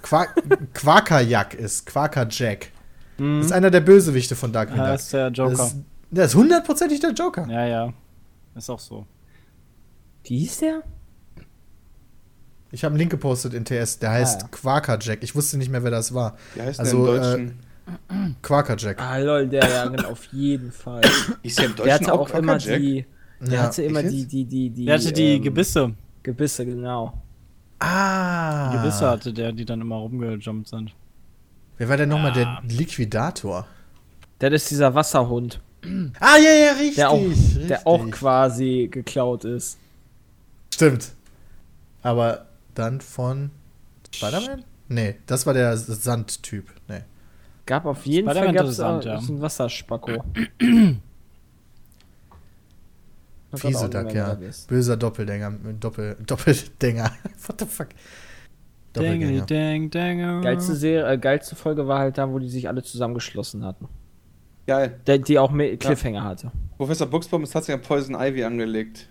Qua 0.02 0.26
Quakerjack 0.72 1.54
ist. 1.54 1.84
Quakerjack. 1.86 2.68
Das 3.18 3.46
ist 3.46 3.52
einer 3.52 3.70
der 3.70 3.80
Bösewichte 3.80 4.34
von 4.36 4.52
Darkwing 4.52 4.76
Ja, 4.78 4.90
Duck. 4.92 4.96
ist 5.00 5.12
der 5.12 5.28
Joker. 5.28 5.50
Das 5.56 5.66
ist, 5.68 5.76
der 6.10 6.24
ist 6.26 6.34
hundertprozentig 6.34 7.00
der 7.00 7.10
Joker. 7.10 7.46
Ja, 7.50 7.66
ja. 7.66 7.92
Ist 8.54 8.70
auch 8.70 8.78
so. 8.78 9.04
Wie 10.24 10.38
hieß 10.38 10.58
der? 10.58 10.82
Ich 12.74 12.82
habe 12.82 12.92
einen 12.94 12.98
Link 12.98 13.10
gepostet 13.12 13.54
in 13.54 13.64
TS. 13.64 14.00
Der 14.00 14.10
heißt 14.10 14.42
Ah, 14.42 14.44
ja. 14.46 14.48
Quakerjack. 14.50 15.22
Ich 15.22 15.34
wusste 15.36 15.56
nicht 15.58 15.70
mehr, 15.70 15.84
wer 15.84 15.92
das 15.92 16.12
war. 16.12 16.36
Wie 16.56 16.62
heißt 16.62 16.80
Also, 16.80 17.06
der 17.06 17.14
im 17.14 17.20
Deutschen? 17.22 17.58
Quakerjack. 18.42 19.00
Ah, 19.00 19.18
lol, 19.18 19.46
der, 19.46 19.68
ja, 19.68 19.86
genau, 19.86 20.08
auf 20.10 20.24
jeden 20.32 20.72
Fall. 20.72 21.02
ist 21.42 21.58
der 21.58 21.66
im 21.66 21.76
Der 21.76 21.84
Deutschen 21.84 22.06
hatte 22.08 22.12
auch 22.12 22.30
immer 22.30 22.58
die. 22.58 23.06
Der 23.40 23.52
Ja. 23.52 23.62
hatte 23.62 23.82
immer 23.84 24.02
die, 24.02 24.24
die, 24.26 24.44
die, 24.44 24.70
die. 24.70 24.84
Der 24.86 24.94
hatte 24.96 25.12
die 25.12 25.34
ähm, 25.36 25.42
Gebisse. 25.42 25.92
Gebisse, 26.24 26.64
genau. 26.66 27.22
Ah. 27.78 28.72
Gebisse 28.72 29.08
hatte 29.08 29.32
der, 29.32 29.52
die 29.52 29.64
dann 29.64 29.80
immer 29.80 29.96
rumgejumpt 29.96 30.66
sind. 30.68 30.92
Wer 31.78 31.88
war 31.88 31.96
denn 31.96 32.08
nochmal 32.08 32.32
der 32.32 32.60
Liquidator? 32.68 33.66
Der 34.40 34.50
ist 34.52 34.68
dieser 34.70 34.94
Wasserhund, 34.94 35.60
Ah, 36.18 36.36
ja, 36.38 36.50
ja, 36.66 36.72
richtig. 36.72 36.96
der 36.96 37.10
auch, 37.10 37.20
richtig. 37.20 37.66
der 37.68 37.86
auch 37.86 38.10
quasi 38.10 38.88
geklaut 38.90 39.44
ist. 39.44 39.78
Stimmt. 40.72 41.12
Aber 42.02 42.46
dann 42.74 43.00
von 43.00 43.50
Spider-Man? 44.14 44.64
Nee, 44.88 45.16
das 45.26 45.46
war 45.46 45.54
der 45.54 45.76
Sandtyp. 45.76 46.66
Nee. 46.88 47.02
Gab 47.66 47.86
auf 47.86 48.04
jeden 48.06 48.26
Fall 48.26 48.36
Spider-Man 48.36 48.54
gab's 48.56 48.76
Sand, 48.76 49.02
auch 49.02 49.06
ja. 49.06 49.18
einen 49.18 49.40
Wasserspacko. 49.40 50.24
Ich 53.56 53.62
weiß 53.64 53.76
auch 53.76 53.88
Fiese 53.88 54.02
nicht 54.02 54.14
mehr, 54.14 54.24
Duck, 54.34 54.40
wer 54.40 54.48
ja. 54.48 54.54
Böser 54.66 54.96
Doppelgänger. 54.96 55.52
Doppel, 55.78 56.16
Doppelgänger. 56.26 57.12
What 57.46 57.60
the 57.60 57.66
fuck? 57.66 57.88
Dangly 58.92 59.38
Doppelgänger. 59.38 59.90
dang 59.90 59.90
dang. 60.18 60.42
Geilste, 60.42 60.74
Serie, 60.74 61.12
äh, 61.12 61.18
geilste 61.18 61.56
Folge 61.56 61.86
war 61.86 62.00
halt 62.00 62.18
da, 62.18 62.28
wo 62.30 62.38
die 62.38 62.48
sich 62.48 62.68
alle 62.68 62.82
zusammengeschlossen 62.82 63.64
hatten. 63.64 63.88
Geil. 64.66 64.98
Der, 65.06 65.18
die 65.18 65.38
auch 65.38 65.50
mehr 65.50 65.76
Cliffhanger 65.76 66.24
hatte. 66.24 66.50
Professor 66.78 67.06
Buchsbaum 67.06 67.42
ist 67.42 67.52
tatsächlich 67.52 67.82
an 67.82 67.86
Poison 67.88 68.16
Ivy 68.16 68.44
angelegt. 68.44 69.08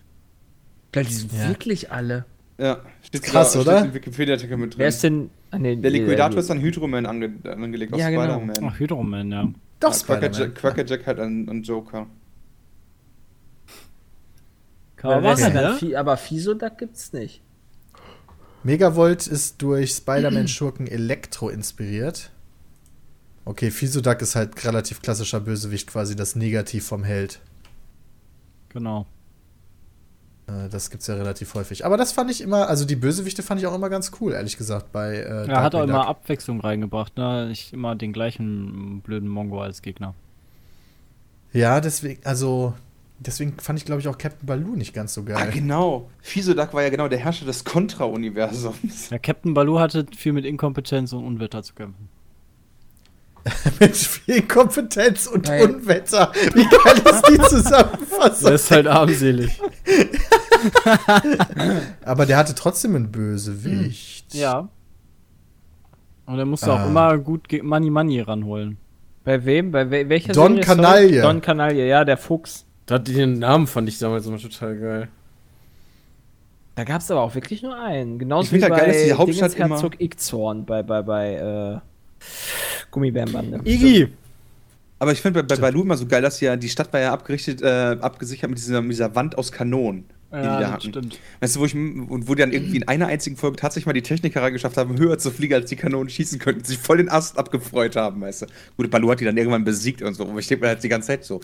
Vielleicht 0.91 1.09
die 1.11 1.15
sind 1.15 1.33
Ja. 1.33 1.47
wirklich 1.49 1.91
alle. 1.91 2.25
Ja, 2.57 2.79
steht 3.19 3.31
Krass, 3.31 3.53
sogar- 3.53 3.83
oder? 3.83 3.93
Wikipedia-Artikel 3.93 4.57
mit 4.57 4.73
drin. 4.73 4.79
Wer 4.79 4.87
ist 4.87 5.03
denn. 5.03 5.29
Ah, 5.51 5.59
nee, 5.59 5.75
der 5.75 5.91
Liquidator 5.91 6.39
ist 6.39 6.49
dann. 6.49 6.57
an 6.57 6.63
Hydroman 6.63 7.05
ange 7.05 7.31
angelegt 7.45 7.93
aus 7.93 7.99
Ja, 7.99 8.09
genau. 8.09 8.23
Spider-Man. 8.39 8.69
Ach, 8.73 8.79
Hydroman, 8.79 9.31
ja. 9.31 9.53
Doch, 9.79 9.89
Ja, 9.91 9.93
Spider-Man. 9.99 10.31
Quackerjack, 10.31 10.55
Quackerjack 10.55 11.07
halt 11.07 11.19
an, 11.19 11.49
an 11.49 11.63
Joker. 11.63 12.07
Wer 15.01 15.33
ist 15.33 15.43
denn 15.43 15.53
ne? 15.53 15.75
Fi- 15.77 15.95
aber 15.97 16.15
Fisodak 16.17 16.77
gibt's 16.77 17.11
nicht. 17.11 17.41
Megavolt 18.63 19.27
ist 19.27 19.61
durch 19.61 19.91
Spider-Man-Schurken 19.91 20.87
Elektro 20.87 21.49
inspiriert. 21.49 22.31
Okay, 23.43 23.71
Fisodak 23.71 24.21
ist 24.21 24.35
halt 24.37 24.63
relativ 24.63 25.01
klassischer 25.01 25.41
Bösewicht, 25.41 25.87
quasi 25.87 26.15
das 26.15 26.37
Negativ 26.37 26.87
vom 26.87 27.03
Held. 27.03 27.41
Genau. 28.69 29.05
Äh, 30.47 30.69
das 30.69 30.89
gibt's 30.89 31.07
ja 31.07 31.15
relativ 31.15 31.53
häufig. 31.53 31.85
Aber 31.85 31.95
das 31.97 32.11
fand 32.11 32.29
ich 32.31 32.41
immer, 32.41 32.67
also 32.67 32.85
die 32.85 32.95
Bösewichte 32.95 33.43
fand 33.43 33.61
ich 33.61 33.67
auch 33.67 33.75
immer 33.75 33.89
ganz 33.89 34.11
cool, 34.19 34.33
ehrlich 34.33 34.57
gesagt, 34.57 34.91
bei 34.91 35.15
äh, 35.15 35.47
Er 35.47 35.61
hat 35.61 35.75
auch 35.75 35.83
immer. 35.83 36.07
Abwechslung 36.07 36.59
reingebracht, 36.61 37.17
ne? 37.17 37.47
Nicht 37.47 37.73
immer 37.73 37.95
den 37.95 38.13
gleichen 38.13 39.01
blöden 39.01 39.29
Mongo 39.29 39.61
als 39.61 39.81
Gegner. 39.81 40.13
Ja, 41.53 41.79
deswegen, 41.81 42.19
also, 42.25 42.73
deswegen 43.19 43.53
fand 43.59 43.77
ich, 43.79 43.85
glaube 43.85 44.01
ich, 44.01 44.07
auch 44.07 44.17
Captain 44.17 44.45
Baloo 44.47 44.75
nicht 44.75 44.93
ganz 44.93 45.13
so 45.13 45.21
Ah, 45.21 45.25
geil. 45.25 45.51
genau. 45.53 46.09
Fisodak 46.21 46.73
war 46.73 46.81
ja 46.83 46.89
genau 46.89 47.07
der 47.07 47.19
Herrscher 47.19 47.45
des 47.45 47.63
Contra-Universums. 47.63 49.09
Ja, 49.11 49.19
Captain 49.19 49.53
Baloo 49.53 49.79
hatte 49.79 50.05
viel 50.17 50.33
mit 50.33 50.45
Inkompetenz 50.45 51.13
und 51.13 51.23
Unwetter 51.25 51.61
zu 51.63 51.73
kämpfen. 51.75 52.09
Mit 53.79 53.95
viel 53.95 54.41
Kompetenz 54.43 55.27
und 55.27 55.45
Geil. 55.45 55.69
Unwetter. 55.69 56.31
Wie 56.53 56.63
geil 56.63 57.13
ist 57.13 57.27
die 57.29 57.37
Zusammenfassung? 57.49 58.51
Das 58.51 58.63
ist 58.63 58.71
halt 58.71 58.87
armselig. 58.87 59.59
Aber 62.05 62.25
der 62.25 62.37
hatte 62.37 62.55
trotzdem 62.55 62.95
einen 62.95 63.11
Bösewicht. 63.11 64.33
Ja. 64.33 64.69
Und 66.25 66.39
er 66.39 66.45
musste 66.45 66.71
Ah. 66.71 66.83
auch 66.83 66.87
immer 66.87 67.17
gut 67.17 67.47
Money 67.61 67.89
Money 67.89 68.21
ranholen. 68.21 68.77
Bei 69.25 69.43
wem? 69.45 69.71
Bei 69.71 69.89
we 69.89 70.07
welcher 70.07 70.33
Don 70.33 70.53
Serie? 70.53 70.63
Canaille. 70.65 71.21
Don 71.21 71.41
Canaille, 71.41 71.87
ja, 71.87 72.05
der 72.05 72.17
Fuchs. 72.17 72.65
Den 72.89 73.39
Namen 73.39 73.67
fand 73.67 73.87
ich 73.89 73.99
damals 73.99 74.25
immer 74.25 74.37
total 74.37 74.77
geil. 74.77 75.07
Da 76.75 76.83
gab's 76.85 77.11
aber 77.11 77.21
auch 77.21 77.35
wirklich 77.35 77.61
nur 77.61 77.77
einen. 77.77 78.19
Genauso 78.19 78.55
Ich 78.55 78.61
wie 78.61 78.63
halt 78.63 78.73
geil, 78.75 78.87
dass 78.87 78.97
bei 78.97 79.03
die 79.05 79.13
Hauptstadt 79.13 79.57
Herzog 79.57 80.01
Ixhorn 80.01 80.65
bei, 80.65 80.81
bei, 80.81 81.01
bei 81.01 81.33
äh, 81.35 81.79
Gummibärenbande. 82.93 83.59
Iggy! 83.65 84.07
Aber 84.99 85.11
ich 85.11 85.19
finde 85.19 85.43
bei, 85.43 85.55
bei 85.55 85.61
Baloo 85.61 85.81
immer 85.81 85.97
so 85.97 86.05
geil, 86.05 86.21
dass 86.21 86.39
ja 86.39 86.55
die 86.55 86.69
Stadt 86.69 86.93
war 86.93 87.01
ja 87.01 87.11
abgerichtet, 87.11 87.61
äh, 87.61 87.97
abgesichert 87.99 88.49
mit 88.49 88.57
dieser, 88.57 88.81
mit 88.81 88.91
dieser 88.91 89.13
Wand 89.15 89.37
aus 89.37 89.51
Kanonen. 89.51 90.05
die 90.31 90.37
die 90.37 90.43
da 90.43 90.71
hatten. 90.71 90.89
stimmt. 90.89 91.19
Weißt 91.41 91.55
du, 91.55 91.59
wo 91.59 91.65
ich 91.65 91.75
und 91.75 92.27
wo 92.29 92.35
die 92.35 92.41
dann 92.41 92.53
irgendwie 92.53 92.77
in 92.77 92.87
einer 92.87 93.07
einzigen 93.07 93.35
Folge 93.35 93.57
tatsächlich 93.57 93.85
mal 93.85 93.93
die 93.93 94.01
Techniker 94.01 94.41
reingeschafft 94.41 94.77
haben, 94.77 94.97
höher 94.97 95.17
zu 95.17 95.31
fliegen, 95.31 95.55
als 95.55 95.69
die 95.69 95.75
Kanonen 95.75 96.09
schießen 96.09 96.39
könnten, 96.39 96.61
und 96.61 96.67
sich 96.67 96.77
voll 96.77 96.97
den 96.97 97.09
Ast 97.09 97.37
abgefreut 97.37 97.97
haben, 97.97 98.21
weißt 98.21 98.43
du. 98.43 98.45
Gut, 98.77 98.89
Baloo 98.89 99.11
hat 99.11 99.19
die 99.19 99.25
dann 99.25 99.35
irgendwann 99.35 99.65
besiegt 99.65 100.01
und 100.01 100.13
so. 100.13 100.25
Aber 100.25 100.39
ich 100.39 100.47
denke 100.47 100.63
mir 100.63 100.69
halt 100.69 100.83
die 100.83 100.89
ganze 100.89 101.07
Zeit 101.07 101.25
so, 101.25 101.41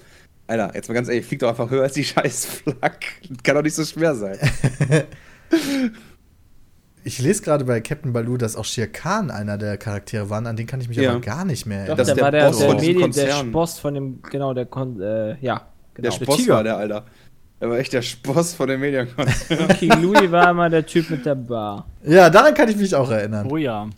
Alter, 0.47 0.71
jetzt 0.73 0.87
mal 0.87 0.95
ganz 0.95 1.09
ehrlich, 1.09 1.25
fliegt 1.25 1.41
doch 1.41 1.49
einfach 1.49 1.69
höher 1.69 1.83
als 1.83 1.93
die 1.93 2.03
scheiß 2.05 2.45
Flak. 2.45 3.05
Kann 3.43 3.55
doch 3.55 3.63
nicht 3.63 3.75
so 3.75 3.83
schwer 3.83 4.15
sein. 4.15 4.37
Ich 7.03 7.19
lese 7.19 7.41
gerade 7.43 7.65
bei 7.65 7.79
Captain 7.81 8.11
Baloo, 8.13 8.37
dass 8.37 8.55
auch 8.55 8.65
Shere 8.65 8.87
Khan 8.89 9.31
einer 9.31 9.57
der 9.57 9.77
Charaktere 9.77 10.29
waren, 10.29 10.45
an 10.47 10.55
den 10.57 10.67
kann 10.67 10.81
ich 10.81 10.89
mich 10.89 10.97
Ja. 10.97 11.11
aber 11.11 11.21
gar 11.21 11.45
nicht 11.45 11.65
mehr 11.65 11.85
Doch, 11.85 11.97
erinnern. 11.97 11.97
Das 11.97 12.07
der 12.07 12.15
der 12.15 12.23
war 12.23 12.31
der, 12.31 12.47
Boss 12.47 12.57
der, 12.59 12.67
von 12.69 12.77
diesem 12.77 12.93
Medien, 12.95 13.11
der. 13.11 13.43
Boss 13.45 13.79
von 13.79 13.93
dem, 13.93 14.21
genau, 14.23 14.53
der 14.53 14.65
Kon 14.65 14.99
äh, 15.01 15.37
ja, 15.39 15.67
genau. 15.93 16.09
Der 16.09 16.11
Sposs 16.11 16.47
war 16.47 16.63
der, 16.63 16.77
Alter. 16.77 17.05
Er 17.61 17.69
war 17.69 17.77
echt 17.77 17.91
der 17.93 18.01
Sposs 18.01 18.53
von 18.53 18.67
den 18.69 18.79
Medienkonzernen. 18.79 19.67
King 19.79 20.01
Louis 20.01 20.31
war 20.31 20.51
immer 20.51 20.69
der 20.69 20.85
Typ 20.85 21.09
mit 21.09 21.25
der 21.25 21.35
Bar. 21.35 21.87
Ja, 22.03 22.29
daran 22.29 22.53
kann 22.53 22.69
ich 22.69 22.77
mich 22.77 22.93
auch 22.95 23.09
erinnern. 23.11 23.47
Oh 23.49 23.57
ja. 23.57 23.89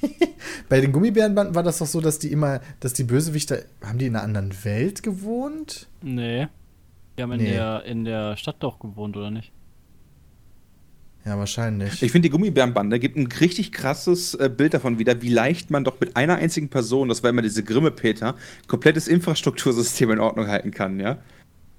Bei 0.68 0.80
den 0.80 0.92
Gummibärenbanden 0.92 1.54
war 1.54 1.62
das 1.62 1.78
doch 1.78 1.86
so, 1.86 2.00
dass 2.00 2.18
die 2.18 2.32
immer, 2.32 2.60
dass 2.80 2.92
die 2.94 3.04
Bösewichter, 3.04 3.58
haben 3.84 3.98
die 3.98 4.06
in 4.06 4.16
einer 4.16 4.24
anderen 4.24 4.52
Welt 4.64 5.02
gewohnt? 5.02 5.88
Nee. 6.02 6.48
Die 7.18 7.22
haben 7.22 7.32
in, 7.32 7.40
Nee. 7.42 7.50
der, 7.52 7.84
in 7.84 8.04
der 8.04 8.36
Stadt 8.36 8.56
doch 8.60 8.78
gewohnt, 8.80 9.16
oder 9.16 9.30
nicht? 9.30 9.52
Ja, 11.24 11.38
wahrscheinlich. 11.38 12.02
Ich 12.02 12.10
finde, 12.10 12.28
die 12.28 12.30
Gummibärenbande 12.30 12.98
gibt 12.98 13.16
ein 13.16 13.28
richtig 13.28 13.70
krasses 13.70 14.34
äh, 14.34 14.50
Bild 14.54 14.74
davon 14.74 14.98
wieder, 14.98 15.22
wie 15.22 15.28
leicht 15.28 15.70
man 15.70 15.84
doch 15.84 16.00
mit 16.00 16.16
einer 16.16 16.36
einzigen 16.36 16.68
Person, 16.68 17.08
das 17.08 17.22
war 17.22 17.30
immer 17.30 17.42
diese 17.42 17.62
Grimme-Peter, 17.62 18.34
komplettes 18.66 19.06
Infrastruktursystem 19.06 20.10
in 20.10 20.18
Ordnung 20.18 20.48
halten 20.48 20.72
kann, 20.72 20.98
ja? 20.98 21.18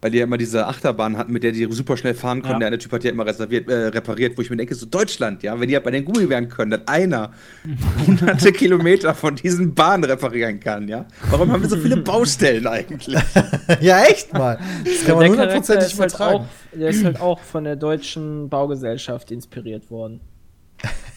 Weil 0.03 0.11
die 0.11 0.17
ja 0.17 0.25
immer 0.25 0.37
diese 0.37 0.67
Achterbahn 0.67 1.15
hatten, 1.15 1.31
mit 1.31 1.43
der 1.43 1.53
die 1.53 1.65
super 1.71 1.95
schnell 1.95 2.13
fahren 2.13 2.41
konnten. 2.41 2.55
Ja. 2.55 2.59
Der 2.59 2.67
eine 2.67 2.77
Typ 2.77 2.91
hat 2.91 3.03
die 3.03 3.07
ja 3.07 3.13
immer 3.13 3.25
reserviert, 3.25 3.69
äh, 3.69 3.87
repariert, 3.87 4.37
wo 4.37 4.41
ich 4.41 4.49
mir 4.49 4.57
denke, 4.57 4.75
so 4.75 4.85
Deutschland, 4.85 5.43
ja? 5.43 5.57
Wenn 5.57 5.69
die 5.69 5.75
halt 5.75 5.85
bei 5.85 5.91
den 5.91 6.03
Gummibären 6.03 6.49
können, 6.49 6.71
dass 6.71 6.85
einer 6.89 7.31
hunderte 8.05 8.51
Kilometer 8.51 9.15
von 9.15 9.37
diesen 9.37 9.73
Bahnen 9.73 10.03
reparieren 10.03 10.59
kann, 10.59 10.89
ja? 10.89 11.05
Warum 11.29 11.49
haben 11.53 11.61
wir 11.61 11.69
so 11.69 11.77
viele 11.77 11.95
Baustellen 11.95 12.67
eigentlich? 12.67 13.17
ja, 13.79 14.03
echt 14.03 14.33
mal. 14.33 14.59
Das 14.83 15.05
kann 15.05 15.19
man 15.19 15.29
hundertprozentig 15.29 15.93
ist 15.93 15.99
halt 16.01 16.19
auch, 16.19 16.45
der 16.73 16.89
ist 16.89 17.05
halt 17.05 17.21
auch 17.21 17.39
von 17.39 17.63
der 17.63 17.77
deutschen 17.77 18.49
Baugesellschaft 18.49 19.31
inspiriert 19.31 19.89
worden. 19.89 20.19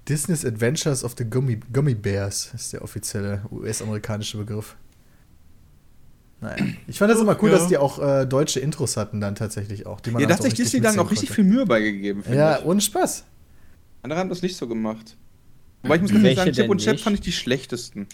Disney's 0.06 0.44
Adventures 0.44 1.02
of 1.02 1.14
the 1.16 1.24
Gummy, 1.24 1.60
Gummy 1.72 1.94
Bears 1.94 2.52
ist 2.54 2.74
der 2.74 2.82
offizielle 2.82 3.40
US-amerikanische 3.50 4.36
Begriff. 4.36 4.76
Naja. 6.40 6.64
Ich 6.86 6.98
fand 6.98 7.10
das 7.10 7.20
immer 7.20 7.36
cool, 7.42 7.50
Ja. 7.50 7.56
dass 7.58 7.68
die 7.68 7.78
auch 7.78 7.98
äh, 7.98 8.26
deutsche 8.26 8.60
Intros 8.60 8.96
hatten, 8.96 9.20
dann 9.20 9.34
tatsächlich 9.34 9.86
auch. 9.86 10.00
Die 10.00 10.10
man 10.10 10.20
Ja, 10.20 10.26
dann 10.28 10.36
da 10.36 10.44
hat 10.44 10.50
sich 10.50 10.54
Disney 10.54 10.80
dann 10.80 10.98
auch 10.98 11.10
richtig 11.10 11.30
viel 11.30 11.44
Mühe 11.44 11.64
beigegeben, 11.66 12.22
Ja, 12.30 12.58
ich. 12.58 12.64
ohne 12.64 12.80
Spaß. 12.80 13.24
Andere 14.02 14.20
haben 14.20 14.28
das 14.28 14.42
nicht 14.42 14.56
so 14.56 14.68
gemacht. 14.68 15.16
Wobei 15.82 15.96
ich 15.96 16.02
muss 16.02 16.10
ganz 16.12 16.24
ehrlich 16.24 16.36
Welche 16.38 16.54
sagen, 16.54 16.62
Chip 16.64 16.70
und 16.70 16.78
Chap 16.80 16.92
nicht? 16.94 17.04
fand 17.04 17.14
ich 17.14 17.20
die 17.22 17.32
schlechtesten. 17.32 18.06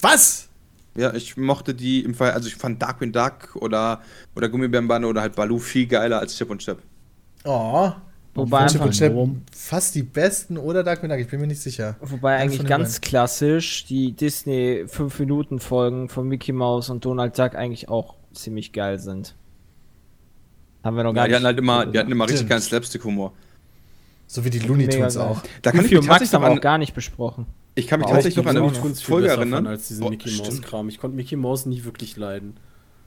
Was? 0.00 0.48
Ja, 0.96 1.12
ich 1.14 1.36
mochte 1.36 1.74
die 1.74 2.04
im 2.04 2.14
Fall, 2.14 2.32
also 2.32 2.46
ich 2.48 2.54
fand 2.56 2.80
Darkwing 2.82 3.12
Duck 3.12 3.56
oder, 3.56 4.00
oder 4.36 4.48
Gummibärenbande 4.48 5.08
oder 5.08 5.20
halt 5.22 5.34
Baloo 5.36 5.58
viel 5.58 5.86
geiler 5.86 6.18
als 6.20 6.36
Chip 6.36 6.50
und 6.50 6.58
Chap. 6.60 6.78
Oh. 7.44 7.92
Wobei 8.34 8.58
einfach 8.60 8.92
fast 9.52 9.94
die 9.94 10.02
besten 10.02 10.58
oder 10.58 10.82
Darkwing 10.82 11.08
Duck, 11.08 11.18
ich 11.20 11.28
bin 11.28 11.40
mir 11.40 11.46
nicht 11.46 11.60
sicher. 11.60 11.96
Wobei 12.00 12.36
Eins 12.36 12.52
eigentlich 12.54 12.66
ganz 12.68 13.00
klassisch 13.00 13.84
die 13.86 14.12
Disney 14.12 14.84
5-Minuten-Folgen 14.88 16.08
von 16.08 16.26
Mickey 16.28 16.52
Mouse 16.52 16.90
und 16.90 17.04
Donald 17.04 17.38
Duck 17.38 17.54
eigentlich 17.54 17.88
auch 17.88 18.16
ziemlich 18.32 18.72
geil 18.72 18.98
sind. 18.98 19.34
Haben 20.82 20.96
wir 20.96 21.04
noch 21.04 21.14
gar 21.14 21.24
Ja, 21.24 21.26
die 21.26 21.30
nicht. 21.30 21.36
hatten 21.36 21.46
halt 21.46 21.58
immer, 21.58 21.86
die 21.86 21.98
hatten 21.98 22.12
immer 22.12 22.28
richtig 22.28 22.48
geilen 22.48 22.60
Slapstick-Humor. 22.60 23.32
So 24.26 24.44
wie 24.44 24.50
die 24.50 24.58
Looney 24.58 24.86
Mega 24.86 24.98
Tunes 24.98 25.14
geil. 25.14 25.24
auch. 25.26 25.42
Da 25.62 25.70
kann 25.70 25.80
ich 25.80 25.90
Goofy 25.90 25.94
mich 25.94 25.98
und 26.02 26.06
Max 26.08 26.18
tatsächlich 26.18 26.32
noch 26.32 26.40
haben 26.40 26.42
wir 26.44 26.50
auch 26.50 26.56
an, 26.56 26.60
gar 26.60 26.78
nicht 26.78 26.94
besprochen. 26.94 27.46
ich 27.76 27.86
kann 27.86 28.00
mich 28.00 28.08
tatsächlich 28.08 28.36
noch 28.44 28.46
an 28.50 28.56
die 28.56 28.62
eine 28.62 28.94
Folge 28.96 29.28
erinnern. 29.28 29.66
als 29.66 29.88
diesen 29.88 30.04
Oh, 30.04 30.10
Mickey. 30.10 30.30
Mouse 30.36 30.60
Kram. 30.62 30.88
Ich 30.88 30.98
konnte 30.98 31.16
Mickey 31.16 31.36
Mouse 31.36 31.66
nie 31.66 31.84
wirklich 31.84 32.16
leiden. 32.16 32.56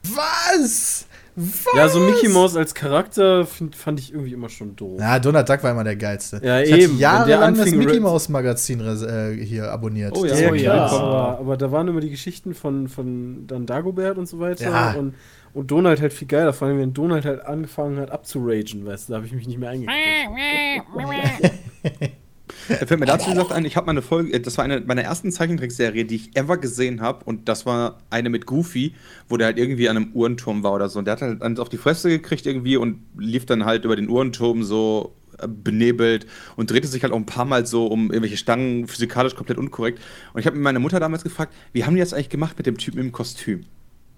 Was? 0.04 1.06
Was? 1.36 1.66
Ja, 1.76 1.88
so 1.88 2.00
Mickey 2.00 2.30
Mouse 2.30 2.56
als 2.56 2.74
Charakter 2.74 3.46
find, 3.46 3.76
fand 3.76 4.00
ich 4.00 4.12
irgendwie 4.12 4.34
immer 4.34 4.50
schon 4.50 4.76
doof. 4.76 5.00
Ja, 5.00 5.20
Donald 5.20 5.48
Duck 5.48 5.62
war 5.64 5.70
immer 5.70 5.84
der 5.84 5.96
geilste. 5.96 6.42
Ja, 6.44 6.62
ich 6.62 6.72
eben. 6.72 6.98
Jahrelang 6.98 7.54
das 7.54 7.66
anfing, 7.66 7.78
Mickey 7.78 8.00
Mouse 8.00 8.28
Magazin 8.30 8.80
äh, 8.82 9.46
hier 9.46 9.72
abonniert. 9.72 10.18
Oh 10.18 10.26
ja. 10.26 10.36
Ja, 10.36 10.50
Oh, 10.50 10.54
ja. 10.56 10.86
Aber, 10.88 11.38
aber 11.40 11.58
da 11.58 11.72
waren 11.72 11.88
immer 11.88 12.02
die 12.02 12.10
Geschichten 12.10 12.56
von, 12.56 12.88
von 12.88 13.46
dann 13.46 13.68
Dagobert 13.68 14.18
und 14.18 14.28
so 14.28 14.40
weiter. 14.40 14.72
Ja. 14.72 14.92
Und, 14.94 15.14
und 15.54 15.70
Donald 15.70 16.02
halt 16.02 16.14
viel 16.14 16.28
geiler, 16.28 16.54
vor 16.54 16.70
allem 16.70 16.80
wenn 16.80 16.94
Donald 16.94 17.26
halt 17.26 17.46
angefangen 17.46 18.00
hat 18.00 18.10
abzuragen, 18.10 18.88
weißt 18.88 19.08
du, 19.08 19.14
da 19.14 19.18
habe 19.18 19.28
ich 19.28 19.34
mich 19.34 19.46
nicht 19.48 19.60
mehr 19.60 19.70
eingekriegt. 19.70 19.96
Fällt 22.68 23.00
mir 23.00 23.06
dazu 23.06 23.30
gesagt 23.32 23.52
ein, 23.52 23.66
ich 23.66 23.76
habe 23.76 23.86
mal 23.86 23.92
eine 23.92 24.02
Folge, 24.02 24.34
äh, 24.34 24.40
das 24.40 24.58
war 24.58 24.66
eine 24.66 24.82
meiner 24.82 25.02
ersten 25.04 25.32
Zeichentrickserie, 25.32 26.06
die 26.06 26.16
ich 26.16 26.36
ever 26.38 26.58
gesehen 26.58 27.02
habe 27.02 27.24
und 27.26 27.48
das 27.50 27.66
war 27.66 28.00
eine 28.10 28.30
mit 28.30 28.46
Goofy, 28.46 28.94
wo 29.30 29.38
der 29.38 29.48
halt 29.48 29.58
irgendwie 29.58 29.88
an 29.90 29.98
einem 29.98 30.12
Uhrenturm 30.14 30.64
war 30.64 30.74
oder 30.74 30.90
so 30.90 31.00
und 31.00 31.06
der 31.06 31.14
hat 31.14 31.22
halt 31.22 31.42
dann 31.42 31.58
auf 31.60 31.70
die 31.70 31.78
Fresse 31.78 32.10
gekriegt 32.10 32.46
irgendwie 32.46 32.78
und 32.78 33.00
lief 33.18 33.46
dann 33.46 33.66
halt 33.66 33.86
über 33.86 33.96
den 33.96 34.10
Uhrenturm 34.10 34.64
so 34.64 35.14
äh, 35.40 35.48
benebelt 35.48 36.28
und 36.56 36.70
drehte 36.72 36.88
sich 36.88 37.04
halt 37.04 37.14
auch 37.14 37.18
ein 37.18 37.26
paar 37.26 37.46
Mal 37.46 37.66
so 37.66 37.88
um 37.88 38.12
irgendwelche 38.12 38.38
Stangen, 38.38 38.88
physikalisch 38.88 39.36
komplett 39.36 39.58
unkorrekt 39.58 40.00
und 40.34 40.40
ich 40.40 40.46
habe 40.48 40.58
meine 40.58 40.80
Mutter 40.80 41.00
damals 41.00 41.24
gefragt, 41.24 41.54
wie 41.74 41.86
haben 41.86 41.94
die 41.96 42.02
das 42.02 42.14
eigentlich 42.14 42.30
gemacht 42.30 42.58
mit 42.58 42.66
dem 42.66 42.78
Typen 42.78 43.00
im 43.00 43.12
Kostüm? 43.12 43.64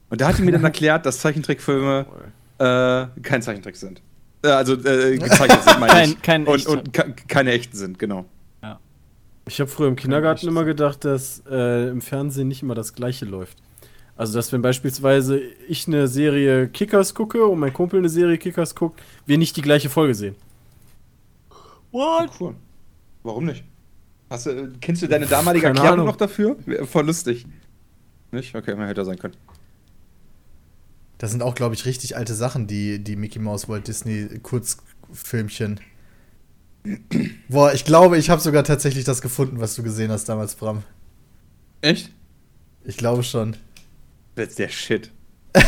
Und 0.09 0.21
da 0.21 0.27
hat 0.29 0.37
die 0.39 0.41
mir 0.41 0.51
dann 0.51 0.63
erklärt, 0.63 1.05
dass 1.05 1.19
Zeichentrickfilme 1.19 2.07
äh, 2.57 3.21
kein 3.21 3.41
Zeichentrick 3.41 3.75
sind. 3.75 4.01
Äh, 4.43 4.47
also 4.47 4.73
äh, 4.73 5.17
gezeichnet 5.19 5.63
sind, 5.63 5.79
meine 5.79 6.03
ich. 6.05 6.21
Kein- 6.21 6.45
kein 6.45 6.47
und, 6.47 6.65
und 6.65 6.93
ke- 6.93 7.13
keine 7.27 7.51
echten 7.51 7.77
sind, 7.77 7.99
genau. 7.99 8.25
Ich 9.49 9.59
habe 9.59 9.69
früher 9.69 9.87
im 9.87 9.95
Kindergarten 9.95 10.47
immer 10.47 10.63
gedacht, 10.63 11.03
dass 11.05 11.41
äh, 11.49 11.89
im 11.89 12.01
Fernsehen 12.01 12.47
nicht 12.47 12.61
immer 12.61 12.75
das 12.75 12.93
Gleiche 12.93 13.25
läuft. 13.25 13.57
Also, 14.15 14.33
dass 14.37 14.51
wenn 14.53 14.61
beispielsweise 14.61 15.39
ich 15.39 15.87
eine 15.87 16.07
Serie 16.07 16.67
Kickers 16.67 17.15
gucke 17.15 17.43
und 17.45 17.57
mein 17.57 17.73
Kumpel 17.73 17.99
eine 17.99 18.09
Serie 18.09 18.37
Kickers 18.37 18.75
guckt, 18.75 19.01
wir 19.25 19.39
nicht 19.39 19.57
die 19.57 19.63
gleiche 19.63 19.89
Folge 19.89 20.13
sehen. 20.13 20.35
What? 21.91 22.29
Cool. 22.39 22.53
Warum 23.23 23.45
nicht? 23.45 23.63
Hast 24.29 24.45
du, 24.45 24.51
äh, 24.51 24.69
kennst 24.81 25.01
du 25.01 25.07
deine 25.07 25.25
damalige 25.25 25.63
Keine 25.63 25.77
Erklärung 25.77 25.99
Ahnung. 26.01 26.07
noch 26.07 26.17
dafür? 26.17 26.55
Voll 26.85 27.07
lustig. 27.07 27.47
Nicht? 28.31 28.53
Okay, 28.53 28.75
man 28.75 28.87
hätte 28.87 29.03
sein 29.03 29.17
können. 29.17 29.35
Das 31.17 31.31
sind 31.31 31.41
auch, 31.41 31.55
glaube 31.55 31.73
ich, 31.73 31.85
richtig 31.85 32.15
alte 32.15 32.35
Sachen, 32.35 32.67
die, 32.67 33.03
die 33.03 33.15
Mickey 33.15 33.39
Mouse 33.39 33.67
Walt 33.67 33.87
Disney 33.87 34.39
Kurzfilmchen. 34.43 35.79
Boah, 37.49 37.73
ich 37.73 37.85
glaube, 37.85 38.17
ich 38.17 38.29
habe 38.29 38.41
sogar 38.41 38.63
tatsächlich 38.63 39.03
das 39.03 39.21
gefunden, 39.21 39.59
was 39.59 39.75
du 39.75 39.83
gesehen 39.83 40.11
hast 40.11 40.29
damals, 40.29 40.55
Bram. 40.55 40.83
Echt? 41.81 42.11
Ich 42.83 42.97
glaube 42.97 43.23
schon. 43.23 43.55
Das 44.35 44.49
ist 44.49 44.59
der 44.59 44.69
Shit. 44.69 45.11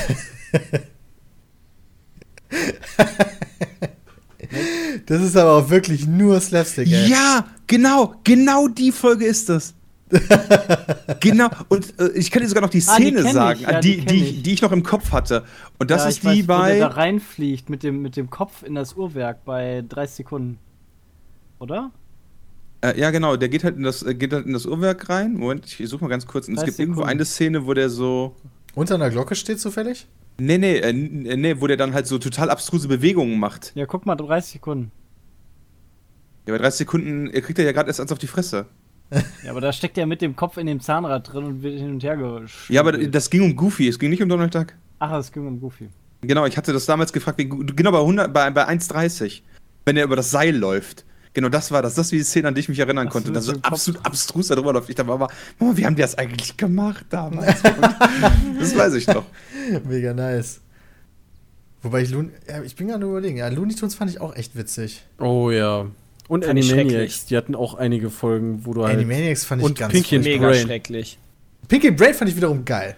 Das 5.06 5.22
ist 5.22 5.38
aber 5.38 5.54
auch 5.54 5.70
wirklich 5.70 6.08
nur 6.08 6.40
Slapstick, 6.42 6.92
ey. 6.92 7.08
Ja, 7.10 7.46
genau, 7.68 8.16
genau 8.24 8.68
die 8.68 8.92
Folge 8.92 9.26
ist 9.26 9.48
das. 9.50 9.74
genau, 11.22 11.48
und 11.70 11.98
äh, 12.00 12.10
ich 12.16 12.30
kann 12.32 12.42
dir 12.42 12.50
sogar 12.50 12.64
noch 12.64 12.70
die 12.70 12.84
Ah, 12.86 12.98
die 12.98 13.04
Szene 13.04 13.18
kenn 13.20 13.28
ich, 13.28 13.32
sagen, 13.34 13.60
ja, 13.62 13.80
die, 13.80 13.92
die 13.92 13.96
die, 14.00 14.06
kenn 14.06 14.16
die, 14.18 14.40
ich. 14.42 14.54
ich 14.56 14.62
noch 14.62 14.74
im 14.74 14.84
Kopf 14.84 15.12
hatte. 15.14 15.46
Und 15.80 15.90
das 15.90 16.04
Ja, 16.04 16.10
ist 16.10 16.18
ich 16.18 16.26
weiß, 16.26 16.34
die 16.36 16.44
Wo 16.44 16.48
der 16.48 16.58
bei. 16.58 16.80
da 16.80 16.88
reinfliegt 16.88 17.70
mit 17.70 17.82
dem, 17.84 18.02
mit 18.02 18.18
dem 18.18 18.30
Kopf 18.30 18.64
in 18.64 18.76
das 18.76 18.94
Uhrwerk 18.96 19.46
bei 19.46 19.84
30 19.88 20.16
Sekunden. 20.18 20.60
Oder? 21.62 21.92
Äh, 22.82 23.00
ja, 23.00 23.12
genau, 23.12 23.36
der 23.36 23.48
geht 23.48 23.64
halt 23.64 23.78
in 23.78 23.84
das, 23.84 24.02
äh, 24.02 24.16
geht 24.16 24.34
halt 24.34 24.48
in 24.48 24.54
das 24.54 24.66
Uhrwerk 24.66 25.08
rein. 25.10 25.36
Moment, 25.36 25.80
ich 25.80 25.88
suche 25.88 26.04
mal 26.04 26.10
ganz 26.10 26.26
kurz. 26.26 26.48
Und 26.48 26.56
es 26.56 26.62
30 26.62 26.66
gibt 26.66 26.80
irgendwo 26.80 27.04
eine 27.04 27.24
Szene, 27.24 27.68
wo 27.68 27.76
der 27.76 27.90
so. 27.90 28.36
Unter 28.74 28.96
einer 28.96 29.12
Glocke 29.12 29.36
steht 29.36 29.60
zufällig? 29.60 30.08
Nee, 30.40 30.58
nee, 30.58 30.78
äh, 30.78 30.90
äh, 30.90 31.38
nee, 31.38 31.62
wo 31.62 31.68
der 31.68 31.78
dann 31.78 31.94
halt 31.94 32.08
so 32.08 32.18
total 32.18 32.50
abstruse 32.50 32.88
Bewegungen 32.88 33.40
macht. 33.40 33.74
Ja, 33.76 33.86
guck 33.86 34.08
mal, 34.08 34.16
30 34.16 34.54
Sekunden. 34.54 34.92
Ja, 36.48 36.54
bei 36.54 36.58
30 36.58 36.80
Sekunden 36.80 37.30
äh, 37.30 37.42
kriegt 37.42 37.60
er 37.60 37.66
ja 37.66 37.74
gerade 37.74 37.90
erst 37.90 38.02
eins 38.02 38.12
auf 38.12 38.18
die 38.18 38.28
Fresse. 38.28 38.66
Ja, 39.44 39.52
aber 39.52 39.62
da 39.62 39.72
steckt 39.72 40.00
er 40.00 40.08
mit 40.08 40.22
dem 40.22 40.36
Kopf 40.36 40.58
in 40.58 40.66
dem 40.66 40.80
Zahnrad 40.80 41.32
drin 41.32 41.44
und 41.44 41.62
wird 41.62 41.78
hin 41.78 41.92
und 41.92 42.04
her 42.04 42.18
geschüttelt. 42.18 42.70
Ja, 42.70 42.82
aber 42.82 42.94
das 42.94 43.30
ging 43.30 43.44
um 43.44 43.56
Goofy, 43.56 43.88
es 43.88 44.00
ging 44.00 44.10
nicht 44.10 44.24
um 44.24 44.30
Donald 44.30 44.56
Duck. 44.56 44.74
Ach, 44.98 45.12
das 45.12 45.32
ging 45.32 45.46
um 45.46 45.60
Goofy. 45.60 45.90
Genau, 46.22 46.46
ich 46.46 46.58
hatte 46.58 46.74
das 46.74 46.86
damals 46.86 47.14
gefragt, 47.14 47.38
wie, 47.38 47.50
genau 47.50 47.92
bei, 47.92 48.00
100, 48.00 48.34
bei, 48.34 48.50
bei 48.50 48.68
1,30, 48.68 49.42
wenn 49.86 49.98
er 49.98 50.06
über 50.06 50.16
das 50.16 50.32
Seil 50.32 50.56
läuft. 50.56 51.06
Genau, 51.34 51.50
das 51.50 51.72
war 51.72 51.82
das. 51.82 51.96
Das 51.96 52.08
ist 52.08 52.12
die 52.12 52.24
Szene, 52.24 52.50
an 52.50 52.56
die 52.56 52.62
ich 52.62 52.70
mich 52.70 52.80
erinnern 52.80 53.08
Ach 53.08 53.12
so, 53.12 53.20
konnte. 53.20 53.32
Das 53.32 53.46
so 53.46 53.54
absolut 53.62 54.06
abstrus 54.06 54.48
darüber 54.48 54.74
läuft. 54.74 54.90
Ich 54.90 54.96
dachte, 54.96 55.10
Mama, 55.10 55.28
Mama, 55.60 55.78
wie 55.78 55.86
haben 55.86 55.96
die 55.96 56.02
das 56.02 56.18
eigentlich 56.18 56.58
gemacht 56.58 57.06
damals? 57.10 57.62
das 58.60 58.76
weiß 58.76 58.96
ich 58.96 59.08
noch. 59.08 59.24
Mega 59.88 60.14
nice. 60.14 60.60
Wobei 61.84 62.02
ich 62.04 62.12
Loon, 62.12 62.32
ja, 62.48 62.62
ich 62.62 62.76
bin 62.76 62.90
gerade 62.90 63.06
überlegen, 63.06 63.38
ja, 63.38 63.48
Looney 63.48 63.74
Tunes 63.74 63.96
fand 63.96 64.12
ich 64.12 64.22
auch 64.22 64.36
echt 64.36 64.56
witzig. 64.56 65.04
Oh 65.20 65.50
ja. 65.50 65.88
Und 66.28 66.46
Fand 66.46 66.60
Animaniacs, 66.60 67.26
die 67.26 67.36
hatten 67.36 67.56
auch 67.56 67.74
einige 67.74 68.10
Folgen, 68.10 68.66
wo 68.66 68.74
du 68.74 68.84
halt. 68.84 68.96
Animaniacs 68.96 69.46
fand 69.46 69.62
ich 69.62 69.68
und 69.68 69.78
ganz 69.80 69.92
Pinky. 69.92 70.20
Mega 70.20 70.48
Brain. 70.48 70.66
schrecklich. 70.66 71.18
Pinky 71.68 71.92
Brain 71.92 72.14
fand 72.14 72.30
ich 72.30 72.36
wiederum 72.36 72.66
geil. 72.66 72.96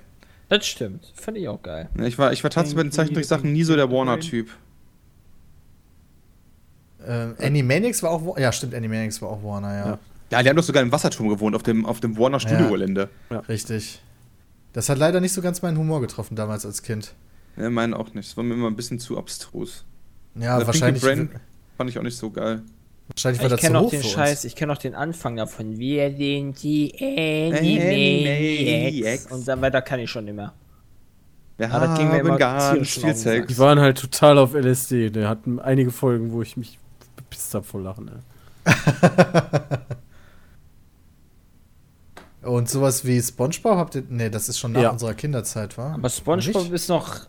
Das 0.50 0.68
stimmt. 0.68 1.12
Fand 1.16 1.38
ich 1.38 1.48
auch 1.48 1.62
geil. 1.64 1.90
Ja, 1.98 2.06
Ich 2.06 2.18
war, 2.18 2.34
ich 2.34 2.44
war 2.44 2.52
tatsächlich 2.52 2.76
bei 2.76 2.84
den 2.84 2.92
Zeichentricksachen 2.92 3.52
nie 3.52 3.64
so 3.64 3.76
der 3.76 3.90
Warner-Typ. 3.90 4.50
Ähm, 7.08 7.36
Animaniacs 7.42 8.02
war 8.04 8.12
auch, 8.12 8.26
Wa- 8.26 8.40
ja 8.40 8.52
stimmt, 8.52 8.74
Animaniacs 8.76 9.22
war 9.22 9.30
auch 9.30 9.44
Warner, 9.44 9.74
ja. 9.76 9.86
Ja. 9.88 10.00
Ja, 10.32 10.42
die 10.44 10.50
haben 10.50 10.56
doch 10.56 10.64
sogar 10.64 10.82
im 10.82 10.92
Wasserturm 10.92 11.30
gewohnt, 11.30 11.56
auf 11.56 11.62
dem, 11.64 11.86
auf 11.86 12.00
dem 12.00 12.18
Warner 12.18 12.40
Studio-Gelände. 12.40 13.10
Richtig. 13.48 14.02
Das 14.74 14.90
hat 14.90 14.98
leider 14.98 15.22
nicht 15.22 15.34
so 15.34 15.42
ganz 15.44 15.62
meinen 15.62 15.78
Humor 15.78 16.02
getroffen 16.02 16.36
damals 16.36 16.66
als 16.66 16.82
Kind. 16.82 17.14
Ja, 17.56 17.70
meinen 17.70 17.94
auch 17.94 18.14
nicht. 18.16 18.30
Das 18.30 18.38
war 18.38 18.44
mir 18.44 18.56
immer 18.56 18.68
ein 18.68 18.76
bisschen 18.76 19.00
zu 19.00 19.18
abstrus. 19.20 19.84
Ja, 20.36 20.56
Also 20.56 20.66
wahrscheinlich, 20.68 21.04
Brain 21.04 21.30
fand 21.78 21.90
ich 21.92 22.00
auch 22.00 22.04
nicht 22.04 22.18
so 22.18 22.32
geil. 22.32 22.64
wahrscheinlich 23.10 23.40
war 23.42 23.46
Ich 23.48 23.52
das 23.52 23.62
kenne 23.62 23.80
hoch 23.80 23.92
den 23.92 24.02
für 24.02 24.08
Scheiß, 24.08 24.46
ich 24.46 24.56
kenne 24.56 24.74
noch 24.74 24.80
den 24.80 24.96
Anfang 24.96 25.36
davon. 25.36 25.78
Wir 25.78 26.10
sind 26.16 26.64
die 26.64 26.92
Animaniacs. 27.54 29.28
Und 29.32 29.48
dann 29.48 29.62
weiter 29.62 29.82
kann 29.82 30.00
ich 30.00 30.10
schon 30.10 30.26
nicht 30.26 30.36
mehr. 30.36 30.54
Wir 31.58 31.72
Aber 31.72 31.86
das 31.88 31.98
ging 32.00 32.08
mir 32.08 32.14
haben 32.16 32.26
immer 32.28 32.38
ganz 32.38 32.90
viel. 32.90 33.14
Sex. 33.16 33.48
Die 33.48 33.58
waren 33.60 33.80
halt 33.80 34.00
total 34.00 34.40
auf 34.40 34.56
LSD. 34.56 35.12
Die 35.12 35.26
hatten 35.26 35.60
einige 35.60 35.92
Folgen, 35.92 36.32
wo 36.32 36.42
ich 36.42 36.58
mich 36.58 36.80
bepisst 37.34 37.54
hab 37.56 37.66
vor 37.66 37.82
Lachen. 37.82 38.10
Ey. 38.10 38.20
Und 42.44 42.70
sowas 42.70 43.06
wie 43.06 43.22
Spongebob 43.22 43.78
habt 43.78 43.96
ihr. 43.96 44.04
Nee, 44.10 44.30
das 44.30 44.50
ist 44.50 44.60
schon 44.60 44.74
nach 44.74 44.82
Ja. 44.82 44.90
unserer 44.92 45.14
Kinderzeit, 45.14 45.78
war? 45.78 45.94
Aber 45.94 46.10
SpongeBob 46.10 46.64
Nicht? 46.64 46.74
ist 46.74 46.90
noch 46.90 47.22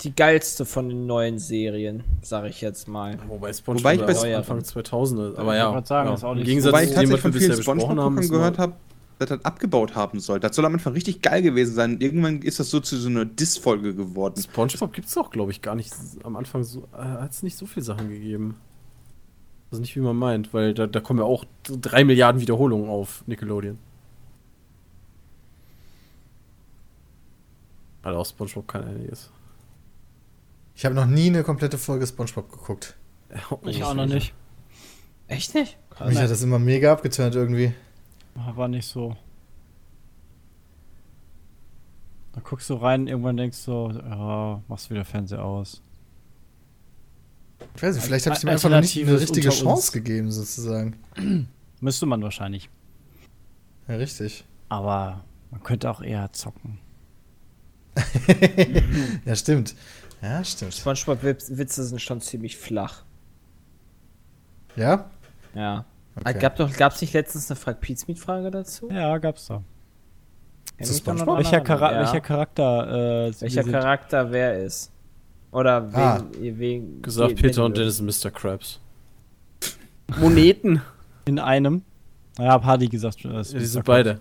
die 0.00 0.14
geilste 0.16 0.64
von 0.64 0.88
den 0.88 1.06
neuen 1.06 1.38
Serien, 1.38 2.02
sag 2.22 2.46
ich 2.46 2.60
jetzt 2.62 2.88
mal. 2.88 3.18
Wobei 3.28 3.52
SpongeBob 3.52 3.82
Wobei 3.84 3.94
ich 3.94 4.00
war 4.00 4.06
bei- 4.06 4.34
auch 4.34 4.38
Anfang 4.38 4.64
2000 4.64 5.38
Aber 5.38 5.52
Ich 5.52 5.58
ja, 5.58 5.70
grad 5.70 5.86
sagen, 5.86 6.08
ja. 6.08 6.14
ist 6.14 6.24
auch 6.24 6.32
im 6.32 6.38
nicht 6.38 6.46
Gegensatz 6.46 6.72
Wobei 6.72 6.84
ich 6.84 6.88
zu 6.88 6.94
dem, 7.00 7.10
tatsächlich 7.10 7.12
was 7.12 7.18
wir 7.18 7.22
von 7.22 7.32
vielen 7.32 7.50
bisher 7.50 7.74
besprochen 7.74 8.00
haben, 8.00 8.16
gehört 8.28 8.58
habe, 8.58 8.72
dass 9.18 9.28
das 9.28 9.44
abgebaut 9.44 9.94
haben 9.94 10.18
soll. 10.20 10.40
Das 10.40 10.56
soll 10.56 10.64
am 10.64 10.72
Anfang 10.72 10.94
richtig 10.94 11.20
geil 11.20 11.42
gewesen 11.42 11.74
sein. 11.74 12.00
Irgendwann 12.00 12.40
ist 12.40 12.58
das 12.58 12.70
so 12.70 12.80
zu 12.80 12.96
so 12.96 13.08
einer 13.10 13.26
Diss-Folge 13.26 13.94
geworden. 13.94 14.40
SpongeBob 14.40 14.92
gibt's 14.94 15.12
doch, 15.14 15.30
glaube 15.30 15.52
ich, 15.52 15.60
gar 15.60 15.74
nicht. 15.74 15.92
Am 16.24 16.34
Anfang 16.36 16.64
so, 16.64 16.88
äh, 16.94 16.96
hat 16.96 17.30
es 17.32 17.42
nicht 17.42 17.56
so 17.58 17.66
viele 17.66 17.84
Sachen 17.84 18.08
gegeben. 18.08 18.56
Also 19.72 19.80
nicht 19.80 19.96
wie 19.96 20.00
man 20.00 20.16
meint, 20.16 20.52
weil 20.52 20.74
da, 20.74 20.86
da 20.86 21.00
kommen 21.00 21.18
ja 21.18 21.24
auch 21.24 21.46
drei 21.64 22.04
Milliarden 22.04 22.42
Wiederholungen 22.42 22.90
auf 22.90 23.24
Nickelodeon. 23.26 23.78
Weil 28.02 28.14
auch 28.14 28.26
SpongeBob 28.26 28.68
kein 28.68 28.84
einiges. 28.84 29.30
Ich 30.74 30.84
habe 30.84 30.94
noch 30.94 31.06
nie 31.06 31.28
eine 31.28 31.42
komplette 31.42 31.78
Folge 31.78 32.06
Spongebob 32.06 32.52
geguckt. 32.52 32.96
Ich 33.64 33.82
auch 33.82 33.94
noch 33.94 34.04
nicht. 34.04 34.34
Echt 35.26 35.54
nicht? 35.54 35.78
Mich 36.04 36.18
hat 36.18 36.30
das 36.30 36.42
immer 36.42 36.58
mega 36.58 36.92
abgeturnt 36.92 37.34
irgendwie. 37.34 37.72
War 38.34 38.68
nicht 38.68 38.86
so. 38.86 39.16
Da 42.34 42.42
guckst 42.42 42.68
du 42.68 42.74
rein, 42.74 43.06
irgendwann 43.06 43.38
denkst 43.38 43.64
du, 43.64 43.90
ja, 43.90 44.62
machst 44.68 44.90
wieder 44.90 45.06
Fernseher 45.06 45.42
aus. 45.42 45.80
Ich 47.76 47.82
weiß 47.82 47.94
nicht, 47.96 48.04
vielleicht 48.04 48.26
habe 48.26 48.34
ich 48.34 48.40
dem 48.40 48.48
Al- 48.48 48.54
einfach 48.54 48.70
noch 48.70 48.80
nicht 48.80 48.96
eine 48.98 49.20
richtige 49.20 49.48
Chance 49.50 49.66
uns. 49.66 49.92
gegeben, 49.92 50.30
sozusagen. 50.30 50.96
Müsste 51.80 52.06
man 52.06 52.22
wahrscheinlich. 52.22 52.68
Ja, 53.88 53.96
richtig. 53.96 54.44
Aber 54.68 55.24
man 55.50 55.62
könnte 55.62 55.90
auch 55.90 56.00
eher 56.02 56.32
zocken. 56.32 56.78
Ja, 59.24 59.34
stimmt. 59.36 59.74
Ja, 60.22 60.44
stimmt. 60.44 60.74
SpongeBob-Witze 60.74 61.84
sind 61.84 62.00
schon 62.00 62.20
ziemlich 62.20 62.56
flach. 62.56 63.02
Ja? 64.76 65.10
Ja. 65.54 65.84
Okay. 66.14 66.38
Gab 66.38 66.56
doch, 66.56 66.72
gab's 66.76 67.00
nicht 67.00 67.12
letztens 67.12 67.50
eine 67.50 67.58
Frag 67.58 67.80
Pizmeet 67.80 68.18
Frage 68.18 68.50
dazu? 68.50 68.88
Ja, 68.90 69.18
gab's 69.18 69.46
da. 69.46 69.54
Kann 69.56 69.64
das 70.78 70.98
SpongeBob? 70.98 71.38
Welcher. 71.38 71.60
Chara 71.64 71.92
Ja. 71.92 71.98
welcher 72.00 72.20
Charakter? 72.20 73.26
Äh, 73.28 73.40
Welcher 73.40 73.64
Charakter 73.64 74.30
wer 74.30 74.62
ist? 74.62 74.91
Oder 75.52 75.92
wen, 75.92 76.00
Ah. 76.00 76.24
wen 76.40 77.02
Gesagt, 77.02 77.30
wen- 77.30 77.36
Peter 77.36 77.64
und 77.64 77.76
Dennis 77.76 77.98
sind 77.98 78.06
Mr. 78.06 78.30
Krabs. 78.30 78.80
Moneten. 80.18 80.82
In 81.26 81.38
einem. 81.38 81.82
Naja, 82.38 82.52
hab 82.52 82.64
Hardy 82.64 82.88
gesagt. 82.88 83.24
äh, 83.24 83.28
Ja, 83.28 83.42
die 83.42 83.44
sind 83.64 83.84
Krabs. 83.84 83.86
beide. 83.86 84.20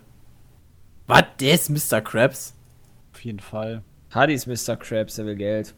Was? 1.07 1.23
Der 1.39 1.53
ist 1.55 1.69
Mr. 1.69 2.01
Krabs? 2.01 2.53
Auf 3.13 3.23
jeden 3.23 3.39
Fall. 3.39 3.81
Hardy 4.11 4.33
ist 4.33 4.45
Mr. 4.45 4.75
Krabs, 4.75 5.15
der 5.15 5.25
will 5.25 5.35
Geld. 5.35 5.73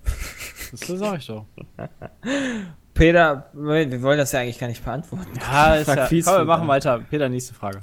Das 0.72 0.88
sag 0.88 1.20
ich 1.20 1.28
doch. 1.28 1.46
Peter, 2.96 3.50
wir 3.54 4.02
wollen 4.02 4.18
das 4.18 4.32
ja 4.32 4.40
eigentlich 4.40 4.58
gar 4.60 4.68
nicht 4.68 4.84
beantworten. 4.84 5.28
Ja, 5.40 5.76
ist 5.76 5.88
ja. 5.88 6.06
fies 6.08 6.26
Komm, 6.26 6.38
wir 6.38 6.46
machen 6.46 6.68
weiter. 6.68 7.00
Peter, 7.10 7.30
nächste 7.30 7.54
Frage. 7.54 7.82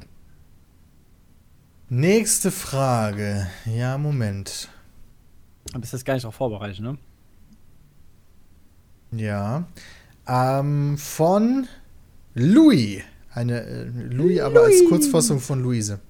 Nächste 1.89 2.51
Frage. 2.51 3.47
Ja, 3.67 3.99
Moment. 3.99 4.69
Du 5.73 5.81
bist 5.81 5.93
jetzt 5.93 6.05
gar 6.05 6.15
nicht 6.15 6.25
darauf 6.25 6.35
vorbereitet, 6.37 6.81
ne? 6.81 6.99
Ja. 9.13 9.65
Ähm, 10.27 10.97
von 10.99 11.67
Louis. 12.35 13.03
Eine 13.33 13.63
äh, 13.63 13.85
Louis, 14.11 14.41
aber 14.41 14.63
als 14.65 14.85
Kurzfassung 14.89 15.41
von 15.41 15.63
Luise. 15.63 16.01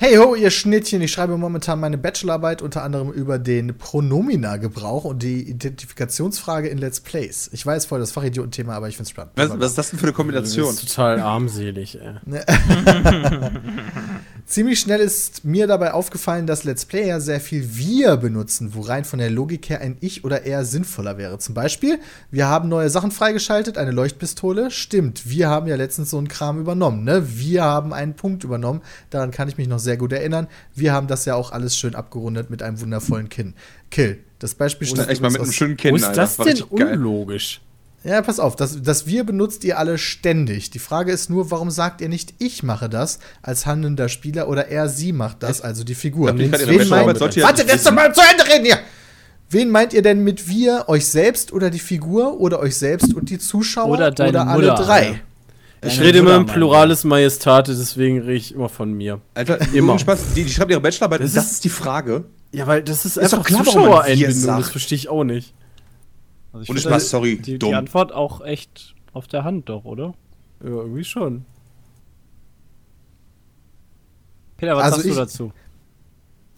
Hey 0.00 0.16
ho, 0.16 0.36
ihr 0.36 0.52
Schnittchen, 0.52 1.02
ich 1.02 1.10
schreibe 1.10 1.36
momentan 1.36 1.80
meine 1.80 1.98
Bachelorarbeit 1.98 2.62
unter 2.62 2.84
anderem 2.84 3.10
über 3.10 3.40
den 3.40 3.76
Pronomina-Gebrauch 3.76 5.02
und 5.04 5.24
die 5.24 5.42
Identifikationsfrage 5.42 6.68
in 6.68 6.78
Let's 6.78 7.00
Plays. 7.00 7.50
Ich 7.52 7.66
weiß 7.66 7.86
voll 7.86 7.98
das 7.98 8.12
Fachidiotenthema, 8.12 8.74
aber 8.76 8.88
ich 8.88 8.94
find's 8.94 9.10
spannend. 9.10 9.32
Was, 9.34 9.50
was 9.58 9.70
ist 9.70 9.78
das 9.78 9.90
denn 9.90 9.98
für 9.98 10.04
eine 10.04 10.12
Das 10.12 10.16
Kombination? 10.16 10.70
ist 10.70 10.88
total 10.88 11.18
armselig, 11.18 11.98
ey. 12.00 12.14
Ziemlich 14.48 14.80
schnell 14.80 15.00
ist 15.00 15.44
mir 15.44 15.66
dabei 15.66 15.92
aufgefallen, 15.92 16.46
dass 16.46 16.64
Let's 16.64 16.86
Player 16.86 17.20
sehr 17.20 17.38
viel 17.38 17.76
wir 17.76 18.16
benutzen, 18.16 18.74
wo 18.74 18.80
rein 18.80 19.04
von 19.04 19.18
der 19.18 19.28
Logik 19.28 19.68
her 19.68 19.82
ein 19.82 19.98
Ich 20.00 20.24
oder 20.24 20.46
er 20.46 20.64
sinnvoller 20.64 21.18
wäre. 21.18 21.38
Zum 21.38 21.54
Beispiel, 21.54 21.98
wir 22.30 22.48
haben 22.48 22.70
neue 22.70 22.88
Sachen 22.88 23.10
freigeschaltet, 23.10 23.76
eine 23.76 23.90
Leuchtpistole. 23.90 24.70
Stimmt, 24.70 25.28
wir 25.28 25.50
haben 25.50 25.66
ja 25.66 25.76
letztens 25.76 26.08
so 26.08 26.16
einen 26.16 26.28
Kram 26.28 26.58
übernommen, 26.58 27.04
ne? 27.04 27.38
Wir 27.38 27.62
haben 27.62 27.92
einen 27.92 28.14
Punkt 28.14 28.42
übernommen. 28.42 28.80
Daran 29.10 29.32
kann 29.32 29.50
ich 29.50 29.58
mich 29.58 29.68
noch 29.68 29.80
sehr 29.80 29.98
gut 29.98 30.14
erinnern. 30.14 30.48
Wir 30.74 30.94
haben 30.94 31.08
das 31.08 31.26
ja 31.26 31.34
auch 31.34 31.52
alles 31.52 31.76
schön 31.76 31.94
abgerundet 31.94 32.48
mit 32.48 32.62
einem 32.62 32.80
wundervollen 32.80 33.28
Kin 33.28 33.52
Kill. 33.90 34.18
Das 34.38 34.54
Beispiel 34.54 34.88
stammt 34.88 35.10
echt 35.10 35.20
mal 35.20 35.30
mit 35.30 35.42
einem 35.42 35.52
schönen 35.52 35.74
Wo 35.74 35.82
Kinn, 35.82 35.96
ist 35.96 36.04
Alter. 36.04 36.22
das 36.22 36.38
War 36.38 36.46
denn 36.46 36.62
unlogisch? 36.62 37.60
Ja, 38.04 38.22
pass 38.22 38.38
auf, 38.38 38.54
das, 38.54 38.80
das 38.82 39.06
Wir 39.06 39.24
benutzt 39.24 39.64
ihr 39.64 39.78
alle 39.78 39.98
ständig. 39.98 40.70
Die 40.70 40.78
Frage 40.78 41.10
ist 41.12 41.30
nur, 41.30 41.50
warum 41.50 41.70
sagt 41.70 42.00
ihr 42.00 42.08
nicht, 42.08 42.34
ich 42.38 42.62
mache 42.62 42.88
das 42.88 43.18
als 43.42 43.66
handelnder 43.66 44.08
Spieler 44.08 44.48
oder 44.48 44.68
er, 44.68 44.88
sie 44.88 45.12
macht 45.12 45.42
das, 45.42 45.60
also 45.60 45.82
die 45.84 45.96
Figur. 45.96 46.28
Wen 46.38 46.50
meint, 46.50 47.20
warte, 47.20 47.64
lass 47.66 47.82
doch 47.82 47.92
mal 47.92 48.14
zu 48.14 48.20
Ende 48.20 48.52
reden 48.52 48.64
hier! 48.66 48.78
Wen 49.50 49.70
meint 49.70 49.94
ihr 49.94 50.02
denn 50.02 50.22
mit 50.22 50.48
wir, 50.48 50.84
euch 50.88 51.06
selbst 51.06 51.52
oder 51.52 51.70
die 51.70 51.78
Figur 51.78 52.38
oder 52.38 52.60
euch 52.60 52.76
selbst 52.76 53.14
und 53.14 53.30
die 53.30 53.38
Zuschauer 53.38 53.88
Oder 53.88 54.10
deine 54.10 54.46
alle 54.46 54.70
Mutter, 54.70 54.82
drei? 54.82 55.06
Alter. 55.06 55.18
Ich 55.86 55.94
Deine 55.96 56.06
rede 56.08 56.18
immer 56.18 56.36
im. 56.36 56.46
Pluralis 56.46 57.04
Majestate, 57.04 57.74
deswegen 57.74 58.18
rede 58.20 58.34
ich 58.34 58.54
immer 58.54 58.68
von 58.68 58.92
mir. 58.92 59.20
Alter, 59.34 59.58
Immer. 59.72 59.98
Spaß, 59.98 60.18
die, 60.34 60.44
die 60.44 60.50
schreibt 60.52 60.70
ihre 60.70 60.80
Bachelorarbeit, 60.80 61.22
Das 61.22 61.32
das, 61.32 61.52
ist- 61.52 61.64
die 61.64 61.68
Frage. 61.68 62.24
Ja, 62.52 62.66
weil 62.66 62.82
das 62.82 63.04
ist, 63.04 63.16
Ist 63.16 63.34
einfach 63.34 63.48
Zuschauereinbindung, 63.48 64.56
das 64.58 64.70
verstehe 64.70 64.96
ich 64.96 65.08
auch 65.08 65.24
nicht. 65.24 65.54
Also 66.52 66.62
ich 66.62 66.70
Ohne 66.70 66.80
finde 66.80 66.94
Spaß, 66.94 67.10
sorry, 67.10 67.36
die, 67.36 67.52
die 67.52 67.58
dumm. 67.58 67.74
Antwort 67.74 68.12
auch 68.12 68.40
echt 68.44 68.94
auf 69.12 69.26
der 69.26 69.44
Hand 69.44 69.68
doch, 69.68 69.84
oder? 69.84 70.14
Ja, 70.62 70.70
irgendwie 70.70 71.04
schon. 71.04 71.44
Peter, 74.56 74.76
was 74.76 74.84
Also 74.84 74.96
sagst 74.96 75.06
du 75.06 75.10
ich- 75.10 75.16
dazu? 75.16 75.52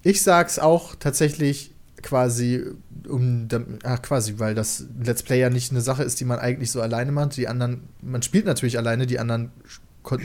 Ich 0.02 0.22
sag's 0.22 0.58
auch 0.58 0.94
tatsächlich 0.94 1.74
quasi 2.02 2.64
um 3.06 3.48
ach, 3.84 4.00
quasi, 4.00 4.38
weil 4.38 4.54
das 4.54 4.86
Let's 5.02 5.22
Play 5.22 5.40
ja 5.40 5.50
nicht 5.50 5.70
eine 5.70 5.82
Sache 5.82 6.02
ist, 6.02 6.18
die 6.20 6.24
man 6.24 6.38
eigentlich 6.38 6.70
so 6.70 6.80
alleine 6.80 7.12
macht. 7.12 7.36
Die 7.36 7.48
anderen, 7.48 7.88
man 8.00 8.22
spielt 8.22 8.46
natürlich 8.46 8.78
alleine, 8.78 9.06
die 9.06 9.18
anderen 9.18 9.50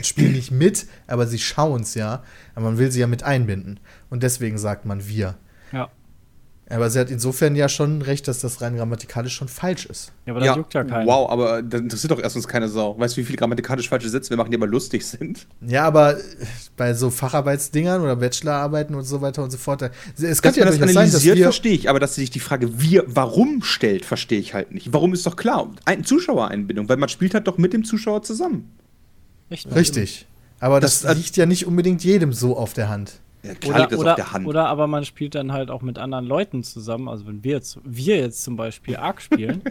spielen 0.00 0.32
nicht 0.32 0.50
mit, 0.50 0.86
aber 1.06 1.26
sie 1.26 1.38
schauen's 1.38 1.92
ja. 1.94 2.22
Aber 2.54 2.64
man 2.70 2.78
will 2.78 2.90
sie 2.90 3.00
ja 3.00 3.06
mit 3.06 3.22
einbinden. 3.24 3.78
Und 4.08 4.22
deswegen 4.22 4.56
sagt 4.56 4.86
man 4.86 5.06
wir. 5.06 5.36
Ja. 6.68 6.76
Aber 6.76 6.90
sie 6.90 6.98
hat 6.98 7.10
insofern 7.10 7.54
ja 7.54 7.68
schon 7.68 8.02
recht, 8.02 8.26
dass 8.26 8.40
das 8.40 8.60
rein 8.60 8.76
grammatikalisch 8.76 9.34
schon 9.34 9.46
falsch 9.46 9.86
ist. 9.86 10.10
Ja, 10.26 10.32
aber 10.34 10.40
das 10.44 10.56
juckt 10.56 10.74
ja 10.74 10.82
keinen. 10.82 11.06
wow, 11.06 11.30
aber 11.30 11.62
das 11.62 11.80
interessiert 11.80 12.10
doch 12.10 12.18
erstens 12.20 12.48
keine 12.48 12.68
Sau. 12.68 12.98
Weißt 12.98 13.16
du, 13.16 13.20
wie 13.20 13.24
viele 13.24 13.38
grammatikalisch 13.38 13.88
falsche 13.88 14.08
Sätze 14.08 14.30
wir 14.30 14.36
machen, 14.36 14.50
die 14.50 14.56
aber 14.56 14.66
lustig 14.66 15.06
sind? 15.06 15.46
Ja, 15.60 15.84
aber 15.84 16.16
bei 16.76 16.92
so 16.94 17.10
Facharbeitsdingern 17.10 18.00
oder 18.00 18.16
Bachelorarbeiten 18.16 18.96
und 18.96 19.04
so 19.04 19.20
weiter 19.20 19.44
und 19.44 19.50
so 19.50 19.58
fort, 19.58 19.82
es 20.20 20.42
könnte 20.42 20.58
ja 20.60 20.66
das 20.66 20.76
durchaus 20.78 20.92
sein, 20.94 21.04
dass 21.04 21.14
analysiert, 21.14 21.36
wir 21.36 21.44
verstehe 21.44 21.72
ich, 21.74 21.88
aber 21.88 22.00
dass 22.00 22.16
sich 22.16 22.30
die 22.30 22.40
Frage 22.40 22.80
wir, 22.80 23.04
warum 23.06 23.62
stellt, 23.62 24.04
verstehe 24.04 24.40
ich 24.40 24.52
halt 24.52 24.72
nicht. 24.72 24.92
Warum 24.92 25.12
ist 25.12 25.24
doch 25.24 25.36
klar? 25.36 25.70
Ein 25.84 26.02
Zuschauereinbindung, 26.04 26.88
weil 26.88 26.96
man 26.96 27.08
spielt 27.08 27.34
halt 27.34 27.46
doch 27.46 27.58
mit 27.58 27.72
dem 27.74 27.84
Zuschauer 27.84 28.22
zusammen. 28.22 28.72
Echt? 29.50 29.72
richtig. 29.74 30.26
Aber 30.58 30.80
das, 30.80 31.02
Das- 31.02 31.16
liegt 31.16 31.36
ja 31.36 31.46
nicht 31.46 31.66
unbedingt 31.66 32.02
jedem 32.02 32.32
so 32.32 32.56
auf 32.56 32.72
der 32.72 32.88
Hand. 32.88 33.20
Ja, 33.46 33.54
klar 33.54 33.76
Oder, 33.76 33.86
das 33.88 33.98
oder, 33.98 34.10
auf 34.12 34.16
der 34.16 34.32
Hand. 34.32 34.46
oder 34.46 34.66
aber 34.68 34.86
man 34.86 35.04
spielt 35.04 35.34
dann 35.34 35.52
halt 35.52 35.70
auch 35.70 35.82
mit 35.82 35.98
anderen 35.98 36.26
Leuten 36.26 36.62
zusammen. 36.62 37.08
Also 37.08 37.26
wenn 37.26 37.42
wir 37.44 37.52
jetzt, 37.52 37.78
wir 37.84 38.16
jetzt 38.16 38.42
zum 38.42 38.56
Beispiel 38.56 38.96
Ark 38.98 39.20
spielen, 39.22 39.62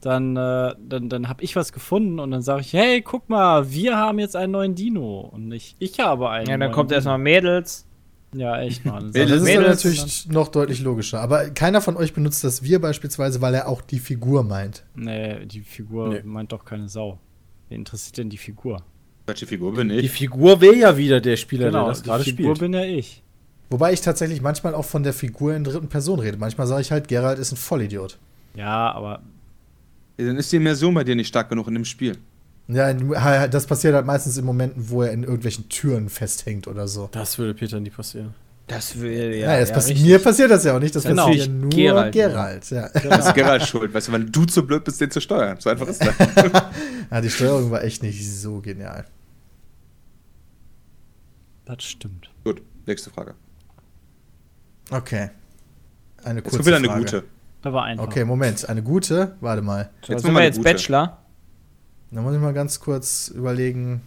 dann, 0.00 0.36
äh, 0.36 0.74
dann, 0.78 1.08
dann 1.08 1.28
habe 1.28 1.42
ich 1.44 1.54
was 1.56 1.72
gefunden 1.72 2.18
und 2.18 2.30
dann 2.32 2.42
sage 2.42 2.62
ich, 2.62 2.72
hey, 2.72 3.02
guck 3.02 3.28
mal, 3.28 3.70
wir 3.72 3.96
haben 3.96 4.18
jetzt 4.18 4.34
einen 4.36 4.52
neuen 4.52 4.74
Dino. 4.74 5.20
Und 5.32 5.48
nicht, 5.48 5.76
ich 5.78 6.00
habe 6.00 6.28
einen. 6.30 6.46
Ja, 6.46 6.52
dann 6.52 6.60
neuen 6.60 6.72
kommt 6.72 6.90
erstmal 6.92 7.18
Mädels. 7.18 7.86
Ja, 8.34 8.58
echt, 8.60 8.84
Mann. 8.86 9.12
Das 9.12 9.30
ist 9.30 9.30
dann 9.30 9.42
Mädels 9.44 9.84
natürlich 9.84 10.26
noch 10.28 10.48
deutlich 10.48 10.80
logischer. 10.80 11.20
Aber 11.20 11.50
keiner 11.50 11.80
von 11.82 11.96
euch 11.98 12.14
benutzt 12.14 12.42
das 12.44 12.62
wir 12.62 12.80
beispielsweise, 12.80 13.42
weil 13.42 13.54
er 13.54 13.68
auch 13.68 13.82
die 13.82 13.98
Figur 13.98 14.42
meint. 14.42 14.84
Nee, 14.94 15.44
die 15.44 15.60
Figur 15.60 16.08
Nee. 16.08 16.22
meint 16.24 16.50
doch 16.50 16.64
keine 16.64 16.88
Sau. 16.88 17.18
Wer 17.68 17.76
interessiert 17.76 18.16
denn 18.18 18.30
die 18.30 18.38
Figur? 18.38 18.82
Welche 19.26 19.46
Figur 19.46 19.74
bin 19.74 19.88
Die 19.90 19.96
ich? 19.96 20.10
Figur 20.10 20.60
wäre 20.60 20.74
ja 20.74 20.96
wieder 20.96 21.20
der 21.20 21.36
Spieler, 21.36 21.66
genau, 21.66 21.80
der 21.84 21.88
das 21.90 22.02
die 22.02 22.08
gerade 22.08 22.24
Figur 22.24 22.56
spielt. 22.56 22.72
bin 22.72 22.72
ja 22.80 22.84
ich. 22.86 23.21
Wobei 23.72 23.92
ich 23.94 24.02
tatsächlich 24.02 24.42
manchmal 24.42 24.74
auch 24.74 24.84
von 24.84 25.02
der 25.02 25.14
Figur 25.14 25.54
in 25.54 25.64
dritten 25.64 25.88
Person 25.88 26.18
rede. 26.20 26.36
Manchmal 26.36 26.66
sage 26.66 26.82
ich 26.82 26.92
halt, 26.92 27.08
Gerald 27.08 27.38
ist 27.38 27.52
ein 27.52 27.56
Vollidiot. 27.56 28.18
Ja, 28.54 28.92
aber 28.92 29.22
Dann 30.18 30.36
ist 30.36 30.52
die 30.52 30.56
Immersion 30.56 30.92
bei 30.92 31.04
dir 31.04 31.16
nicht 31.16 31.28
stark 31.28 31.48
genug 31.48 31.66
in 31.68 31.74
dem 31.74 31.86
Spiel. 31.86 32.18
Ja, 32.68 33.48
das 33.48 33.66
passiert 33.66 33.94
halt 33.94 34.04
meistens 34.06 34.36
in 34.36 34.44
Momenten, 34.44 34.90
wo 34.90 35.02
er 35.02 35.10
in 35.12 35.22
irgendwelchen 35.24 35.68
Türen 35.70 36.10
festhängt 36.10 36.68
oder 36.68 36.86
so. 36.86 37.08
Das 37.12 37.38
würde 37.38 37.54
Peter 37.54 37.80
nie 37.80 37.88
passieren. 37.90 38.34
Das 38.66 39.00
will 39.00 39.34
Ja, 39.34 39.54
ja. 39.54 39.60
das 39.60 39.70
ja, 39.70 39.74
passi 39.74 39.92
richtig. 39.92 40.06
mir 40.08 40.18
passiert 40.18 40.50
das 40.50 40.64
ja 40.64 40.76
auch 40.76 40.80
nicht. 40.80 40.94
Das 40.94 41.02
Genau. 41.04 41.26
passiert 41.26 41.46
ja 41.46 41.52
nur 41.52 41.70
Gerald 41.70 42.12
Gerald. 42.12 42.70
nur. 42.70 42.80
ja. 42.80 42.88
Das 43.08 43.26
ist 43.28 43.34
Gerald 43.34 43.62
schuld, 43.62 43.92
weißt 43.92 44.08
du, 44.08 44.12
weil 44.12 44.24
du 44.24 44.44
zu 44.44 44.66
blöd 44.66 44.84
bist, 44.84 45.00
den 45.00 45.10
zu 45.10 45.20
steuern. 45.20 45.56
So 45.58 45.70
einfach 45.70 45.88
ist 45.88 46.04
das. 46.04 46.14
ja, 47.10 47.20
die 47.22 47.30
Steuerung 47.30 47.70
war 47.70 47.82
echt 47.82 48.02
nicht 48.02 48.30
so 48.30 48.60
genial. 48.60 49.06
das 51.64 51.82
stimmt. 51.84 52.30
Gut, 52.44 52.62
nächste 52.86 53.10
Frage. 53.10 53.34
Okay. 54.92 55.30
Eine 56.22 56.40
Jetzt 56.40 56.44
kurze 56.44 56.56
kommt 56.58 56.66
wieder 56.66 56.76
eine 56.76 56.86
Frage. 56.86 57.00
gute. 57.00 57.24
Da 57.62 57.72
war 57.72 57.84
einfach. 57.84 58.04
Okay, 58.04 58.24
Moment. 58.24 58.68
Eine 58.68 58.82
gute? 58.82 59.36
Warte 59.40 59.62
mal. 59.62 59.84
So, 59.84 59.88
Jetzt 59.88 60.08
jetzt 60.08 60.22
sind 60.22 60.32
wir 60.32 60.38
eine 60.38 60.46
jetzt 60.48 60.56
gute. 60.58 60.72
Bachelor. 60.72 61.18
Da 62.10 62.20
muss 62.20 62.34
ich 62.34 62.40
mal 62.40 62.52
ganz 62.52 62.78
kurz 62.80 63.28
überlegen. 63.28 64.02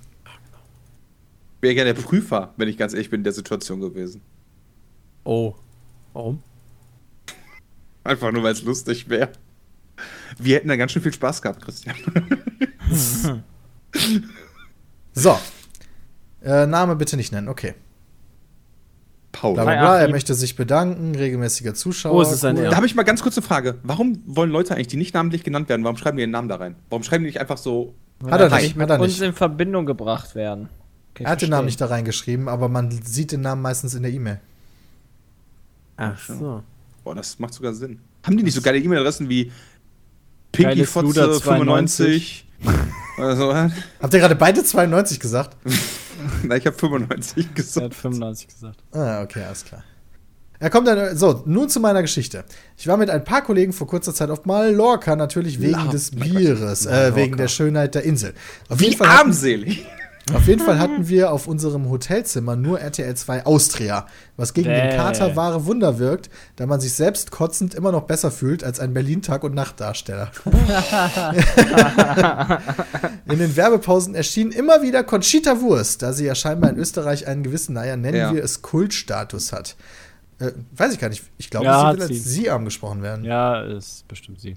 Wäre 1.62 1.74
gerne 1.74 1.94
der 1.94 2.02
Prüfer, 2.02 2.54
wenn 2.58 2.68
ich 2.68 2.78
ganz 2.78 2.94
ehrlich 2.94 3.10
bin, 3.10 3.22
in 3.22 3.24
der 3.24 3.34
Situation 3.34 3.80
gewesen. 3.80 4.22
Oh. 5.24 5.56
Warum? 6.14 6.44
Einfach 8.04 8.32
nur, 8.32 8.44
weil 8.44 8.54
es 8.54 8.62
lustig 8.62 9.10
wäre. 9.10 9.30
Wir 10.38 10.58
hätten 10.58 10.68
da 10.68 10.76
ganz 10.76 10.92
schön 10.92 11.02
viel 11.02 11.14
Spaß 11.14 11.42
gehabt, 11.42 11.62
Christian. 11.64 11.96
So. 15.18 15.40
Äh, 16.44 16.68
Name 16.68 16.98
bitte 16.98 17.16
nicht 17.16 17.32
nennen. 17.32 17.48
Okay. 17.48 17.74
Paul. 19.36 19.54
Bla 19.56 19.64
bla 19.66 19.76
bla. 19.80 20.00
Er 20.00 20.10
möchte 20.10 20.34
sich 20.34 20.56
bedanken. 20.56 21.14
Regelmäßiger 21.16 21.74
Zuschauer. 21.74 22.14
Oh, 22.16 22.22
es 22.22 22.32
ist 22.32 22.46
ein 22.46 22.56
Cool. 22.58 22.64
Er. 22.64 22.70
Da 22.72 22.76
habe 22.78 22.86
ich 22.86 22.96
mal 22.96 23.04
ganz 23.04 23.22
kurze 23.22 23.42
Frage. 23.42 23.78
Warum 23.84 24.22
wollen 24.26 24.50
Leute 24.50 24.74
eigentlich, 24.74 24.88
die 24.88 24.98
nicht 24.98 25.14
namentlich 25.14 25.44
genannt 25.44 25.68
werden, 25.70 25.84
warum 25.84 25.98
schreiben 25.98 26.18
die 26.18 26.24
ihren 26.24 26.32
Namen 26.32 26.48
da 26.48 26.56
rein? 26.56 26.76
Warum 26.90 27.04
schreiben 27.04 27.24
die 27.24 27.28
nicht 27.30 27.42
einfach 27.42 27.58
so. 27.58 27.94
Hat 28.30 28.40
er 28.40 28.50
nicht. 28.50 28.64
ich 28.64 28.76
mit 28.76 28.90
Hat 28.90 28.98
er 29.00 29.04
uns 29.04 29.20
nicht. 29.20 29.28
in 29.28 29.34
Verbindung 29.34 29.86
gebracht 29.86 30.36
werden. 30.36 30.70
Okay, 31.14 31.24
Er 31.26 31.32
hat 31.32 31.42
den 31.42 31.50
Namen 31.50 31.64
verstehe. 31.64 31.66
nicht 31.68 31.82
da 31.82 31.86
reingeschrieben, 31.88 32.48
aber 32.48 32.70
man 32.70 32.90
sieht 32.92 33.32
den 33.34 33.42
Namen 33.42 33.62
meistens 33.62 33.94
in 33.94 34.04
der 34.04 34.12
E-Mail. 34.14 34.40
Ach 35.98 36.18
so. 36.20 36.64
Boah, 37.04 37.16
das 37.16 37.38
macht 37.40 37.54
sogar 37.54 37.74
Sinn. 37.74 38.00
Haben 38.26 38.38
die 38.38 38.44
nicht 38.44 38.54
so 38.56 38.62
geile 38.62 38.80
E-Mail-Adressen 38.80 39.30
wie 39.30 39.52
Geile 40.54 40.86
Fluder 40.86 41.26
Pinkyfotze95? 41.34 42.44
Oder 43.18 43.36
so? 43.36 43.54
Habt 43.54 44.14
ihr 44.14 44.20
gerade 44.20 44.36
beide 44.36 44.64
92 44.64 45.20
gesagt? 45.20 45.58
Na, 46.44 46.56
ich 46.56 46.66
habe 46.66 46.76
95 46.78 47.46
Er 47.48 47.54
gesagt. 47.54 47.86
hat 47.86 47.96
95 47.96 48.48
gesagt. 48.48 48.80
Ah, 48.92 49.22
okay, 49.22 49.44
alles 49.44 49.64
klar. 49.66 49.84
Er 50.58 50.70
kommt 50.70 50.88
dann, 50.88 51.18
so, 51.18 51.44
nun 51.46 51.68
zu 51.70 51.80
meiner 51.82 52.02
Geschichte. 52.02 52.46
Ich 52.78 52.88
war 52.88 52.96
mit 52.98 53.10
ein 53.10 53.24
paar 53.26 53.42
Kollegen 53.44 53.74
vor 53.74 53.88
kurzer 53.88 54.14
Zeit 54.14 54.30
auf 54.30 54.46
Mallorca, 54.46 55.16
natürlich 55.16 55.60
wegen 55.60 55.74
La- 55.74 55.88
des 55.88 56.12
Bieres, 56.12 56.86
äh, 56.86 57.14
wegen 57.16 57.36
der 57.36 57.50
Schönheit 57.50 57.94
der 57.94 58.04
Insel. 58.04 58.34
Auf 58.70 58.80
Wie 58.80 58.86
jeden, 58.86 58.98
Fall 58.98 59.08
hatten, 59.10 59.20
armselig. 59.28 59.86
Auf 60.34 60.48
jeden 60.48 60.64
Fall 60.66 60.80
hatten 60.80 61.08
wir 61.08 61.32
auf 61.32 61.48
unserem 61.48 61.90
Hotelzimmer 61.90 62.56
nur 62.56 62.80
RTL 62.80 63.16
2 63.16 63.46
Austria, 63.46 64.08
was 64.38 64.54
gegen 64.54 64.70
den 64.70 64.90
Bäh. 64.90 64.96
Kater 64.98 65.36
wahre 65.36 65.66
Wunder 65.68 66.00
wirkt, 66.00 66.30
da 66.56 66.66
man 66.66 66.80
sich 66.82 66.94
selbst 66.94 67.30
kotzend 67.32 67.76
immer 67.76 67.92
noch 67.92 68.04
besser 68.04 68.32
fühlt 68.32 68.64
als 68.64 68.80
ein 68.80 68.94
Berlin-Tag- 68.94 69.44
und 69.44 69.54
Nachtdarsteller. 69.54 70.32
In 73.30 73.40
den 73.40 73.56
Werbepausen 73.56 74.16
erschien 74.16 74.52
immer 74.52 74.82
wieder 74.82 75.04
Conchita 75.04 75.62
Wurst, 75.62 76.02
da 76.02 76.14
sie 76.14 76.26
ja 76.26 76.36
scheinbar 76.36 76.70
in 76.72 76.78
Österreich 76.78 77.28
einen 77.28 77.44
gewissen, 77.44 77.74
naja, 77.74 77.96
nennen 77.98 78.18
Ja. 78.18 78.34
wir 78.34 78.44
es 78.44 78.62
Kultstatus 78.62 79.52
hat. 79.52 79.76
Äh, 80.40 80.52
weiß 80.76 80.94
ich 80.94 81.00
gar 81.00 81.10
nicht. 81.10 81.24
Ich 81.38 81.50
glaube, 81.50 81.66
Ja, 81.66 81.92
sie 81.92 81.98
will 81.98 82.02
als 82.04 82.12
sie. 82.12 82.18
sie 82.20 82.50
angesprochen 82.50 83.02
werden. 83.02 83.24
Ja, 83.26 83.62
ist 83.62 84.08
bestimmt 84.08 84.40
sie. 84.42 84.56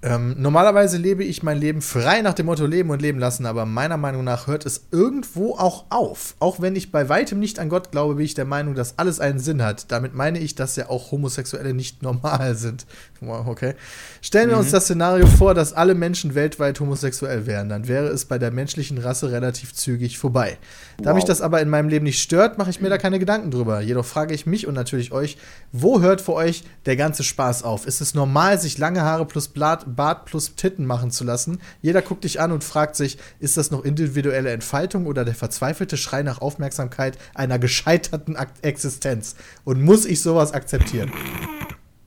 Ähm, 0.00 0.36
normalerweise 0.38 0.96
lebe 0.96 1.24
ich 1.24 1.42
mein 1.42 1.58
Leben 1.58 1.82
frei 1.82 2.22
nach 2.22 2.34
dem 2.34 2.46
Motto 2.46 2.66
Leben 2.66 2.90
und 2.90 3.02
Leben 3.02 3.18
lassen, 3.18 3.46
aber 3.46 3.66
meiner 3.66 3.96
Meinung 3.96 4.22
nach 4.22 4.46
hört 4.46 4.64
es 4.64 4.86
irgendwo 4.92 5.56
auch 5.56 5.86
auf. 5.90 6.36
Auch 6.38 6.60
wenn 6.60 6.76
ich 6.76 6.92
bei 6.92 7.08
weitem 7.08 7.40
nicht 7.40 7.58
an 7.58 7.68
Gott 7.68 7.90
glaube, 7.90 8.14
bin 8.14 8.24
ich 8.24 8.34
der 8.34 8.44
Meinung, 8.44 8.76
dass 8.76 8.96
alles 8.96 9.18
einen 9.18 9.40
Sinn 9.40 9.60
hat. 9.60 9.90
Damit 9.90 10.14
meine 10.14 10.38
ich, 10.38 10.54
dass 10.54 10.76
ja 10.76 10.88
auch 10.88 11.10
Homosexuelle 11.10 11.74
nicht 11.74 12.02
normal 12.02 12.54
sind. 12.54 12.86
Wow, 13.20 13.48
okay. 13.48 13.74
Stellen 14.22 14.48
wir 14.48 14.58
uns 14.58 14.70
das 14.70 14.84
Szenario 14.84 15.26
vor, 15.26 15.52
dass 15.52 15.72
alle 15.72 15.96
Menschen 15.96 16.36
weltweit 16.36 16.78
homosexuell 16.78 17.46
wären, 17.46 17.68
dann 17.68 17.88
wäre 17.88 18.06
es 18.06 18.26
bei 18.26 18.38
der 18.38 18.52
menschlichen 18.52 18.98
Rasse 18.98 19.32
relativ 19.32 19.74
zügig 19.74 20.18
vorbei. 20.18 20.56
Da 20.98 21.14
mich 21.14 21.24
das 21.24 21.40
aber 21.40 21.60
in 21.60 21.68
meinem 21.68 21.88
Leben 21.88 22.04
nicht 22.04 22.22
stört, 22.22 22.58
mache 22.58 22.70
ich 22.70 22.80
mir 22.80 22.90
da 22.90 22.98
keine 22.98 23.18
Gedanken 23.18 23.50
drüber. 23.50 23.80
Jedoch 23.80 24.04
frage 24.04 24.34
ich 24.34 24.46
mich 24.46 24.68
und 24.68 24.74
natürlich 24.74 25.10
euch, 25.10 25.36
wo 25.72 26.00
hört 26.00 26.20
für 26.20 26.34
euch 26.34 26.62
der 26.86 26.94
ganze 26.94 27.24
Spaß 27.24 27.64
auf? 27.64 27.88
Ist 27.88 28.00
es 28.00 28.14
normal, 28.14 28.60
sich 28.60 28.78
lange 28.78 29.02
Haare 29.02 29.26
plus 29.26 29.48
Bart, 29.48 29.96
Bart 29.96 30.24
plus 30.26 30.54
Titten 30.54 30.86
machen 30.86 31.10
zu 31.10 31.24
lassen? 31.24 31.58
Jeder 31.82 32.02
guckt 32.02 32.22
dich 32.22 32.40
an 32.40 32.52
und 32.52 32.62
fragt 32.62 32.94
sich, 32.94 33.18
ist 33.40 33.56
das 33.56 33.72
noch 33.72 33.84
individuelle 33.84 34.50
Entfaltung 34.50 35.06
oder 35.06 35.24
der 35.24 35.34
verzweifelte 35.34 35.96
Schrei 35.96 36.22
nach 36.22 36.40
Aufmerksamkeit 36.40 37.18
einer 37.34 37.58
gescheiterten 37.58 38.36
Existenz? 38.62 39.34
Und 39.64 39.82
muss 39.82 40.04
ich 40.04 40.22
sowas 40.22 40.52
akzeptieren? 40.52 41.10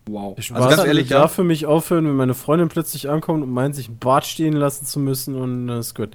Wow. 0.07 0.35
Ich 0.37 0.51
Also 0.53 0.67
ganz 0.69 0.83
ehrlich, 0.85 1.09
darf 1.09 1.31
ja. 1.31 1.35
für 1.35 1.43
mich 1.43 1.65
aufhören, 1.65 2.05
wenn 2.07 2.15
meine 2.15 2.33
Freundin 2.33 2.69
plötzlich 2.69 3.09
ankommt 3.09 3.43
und 3.43 3.51
meint, 3.51 3.75
sich 3.75 3.87
einen 3.87 3.99
Bart 3.99 4.25
stehen 4.25 4.53
lassen 4.53 4.85
zu 4.85 4.99
müssen 4.99 5.35
und 5.35 5.67
das 5.67 5.87
ist 5.87 5.95
gut. 5.95 6.09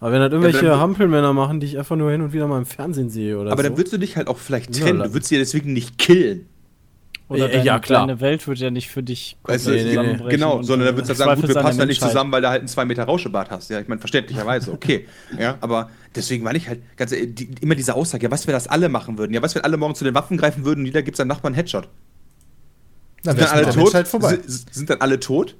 Aber 0.00 0.12
wenn 0.12 0.20
halt 0.20 0.32
irgendwelche 0.32 0.66
dann- 0.66 0.78
Hampelmänner 0.80 1.32
machen, 1.32 1.60
die 1.60 1.66
ich 1.66 1.78
einfach 1.78 1.96
nur 1.96 2.10
hin 2.10 2.20
und 2.20 2.32
wieder 2.32 2.46
mal 2.46 2.58
im 2.58 2.66
Fernsehen 2.66 3.10
sehe 3.10 3.38
oder 3.38 3.52
Aber 3.52 3.62
so. 3.62 3.68
dann 3.68 3.76
würdest 3.78 3.92
du 3.92 3.98
dich 3.98 4.16
halt 4.16 4.28
auch 4.28 4.38
vielleicht 4.38 4.76
Ja, 4.76 4.84
trennen. 4.84 4.98
la- 4.98 5.06
Du 5.06 5.14
würdest 5.14 5.28
sie 5.30 5.36
ja 5.36 5.40
deswegen 5.40 5.72
nicht 5.72 5.98
killen. 5.98 6.46
Oder 7.26 7.48
deine, 7.48 7.64
ja, 7.64 7.78
klar. 7.78 8.06
deine 8.06 8.20
Welt 8.20 8.46
wird 8.46 8.58
ja 8.58 8.70
nicht 8.70 8.90
für 8.90 9.02
dich 9.02 9.38
Weißt 9.44 9.66
du, 9.66 9.70
nee, 9.70 9.94
Genau, 10.28 10.62
sondern 10.62 10.86
da 10.86 10.92
du 10.92 10.98
würdest 10.98 11.10
du 11.10 11.14
sagen, 11.14 11.40
gut, 11.40 11.48
wir 11.48 11.54
passen 11.54 11.76
der 11.76 11.78
halt 11.80 11.88
nicht 11.88 12.02
zusammen, 12.02 12.30
weil 12.30 12.42
der 12.42 12.50
halt 12.50 12.60
einen 12.60 12.68
2 12.68 12.84
Meter 12.84 13.04
Rauschebart 13.04 13.50
hast. 13.50 13.70
Ja, 13.70 13.80
ich 13.80 13.88
meine, 13.88 13.98
verständlicherweise, 13.98 14.70
okay. 14.72 15.06
ja, 15.40 15.56
aber 15.62 15.88
deswegen 16.14 16.44
meine 16.44 16.58
ich 16.58 16.68
halt, 16.68 16.82
ganz 16.98 17.12
ehrlich, 17.12 17.34
die, 17.34 17.48
immer 17.62 17.74
diese 17.74 17.94
Aussage, 17.94 18.24
ja, 18.24 18.30
was 18.30 18.46
wir 18.46 18.52
das 18.52 18.68
alle 18.68 18.90
machen 18.90 19.16
würden. 19.16 19.32
Ja, 19.32 19.40
was 19.40 19.54
wenn 19.54 19.64
alle 19.64 19.78
morgen 19.78 19.94
zu 19.94 20.04
den 20.04 20.14
Waffen 20.14 20.36
greifen 20.36 20.66
würden 20.66 20.80
und 20.80 20.86
jeder 20.86 21.02
gibt 21.02 21.16
seinem 21.16 21.28
Nachbarn 21.28 21.54
einen 21.54 21.56
Headshot. 21.56 21.88
Dann 23.24 23.36
Sind 23.36 23.46
dann 23.46 23.54
alle 23.56 23.64
tot? 23.66 23.76
Menschheit 23.76 24.08
vorbei. 24.08 24.38
Sind, 24.46 24.74
sind 24.74 24.90
dann 24.90 25.00
alle 25.00 25.18
tot? 25.20 25.56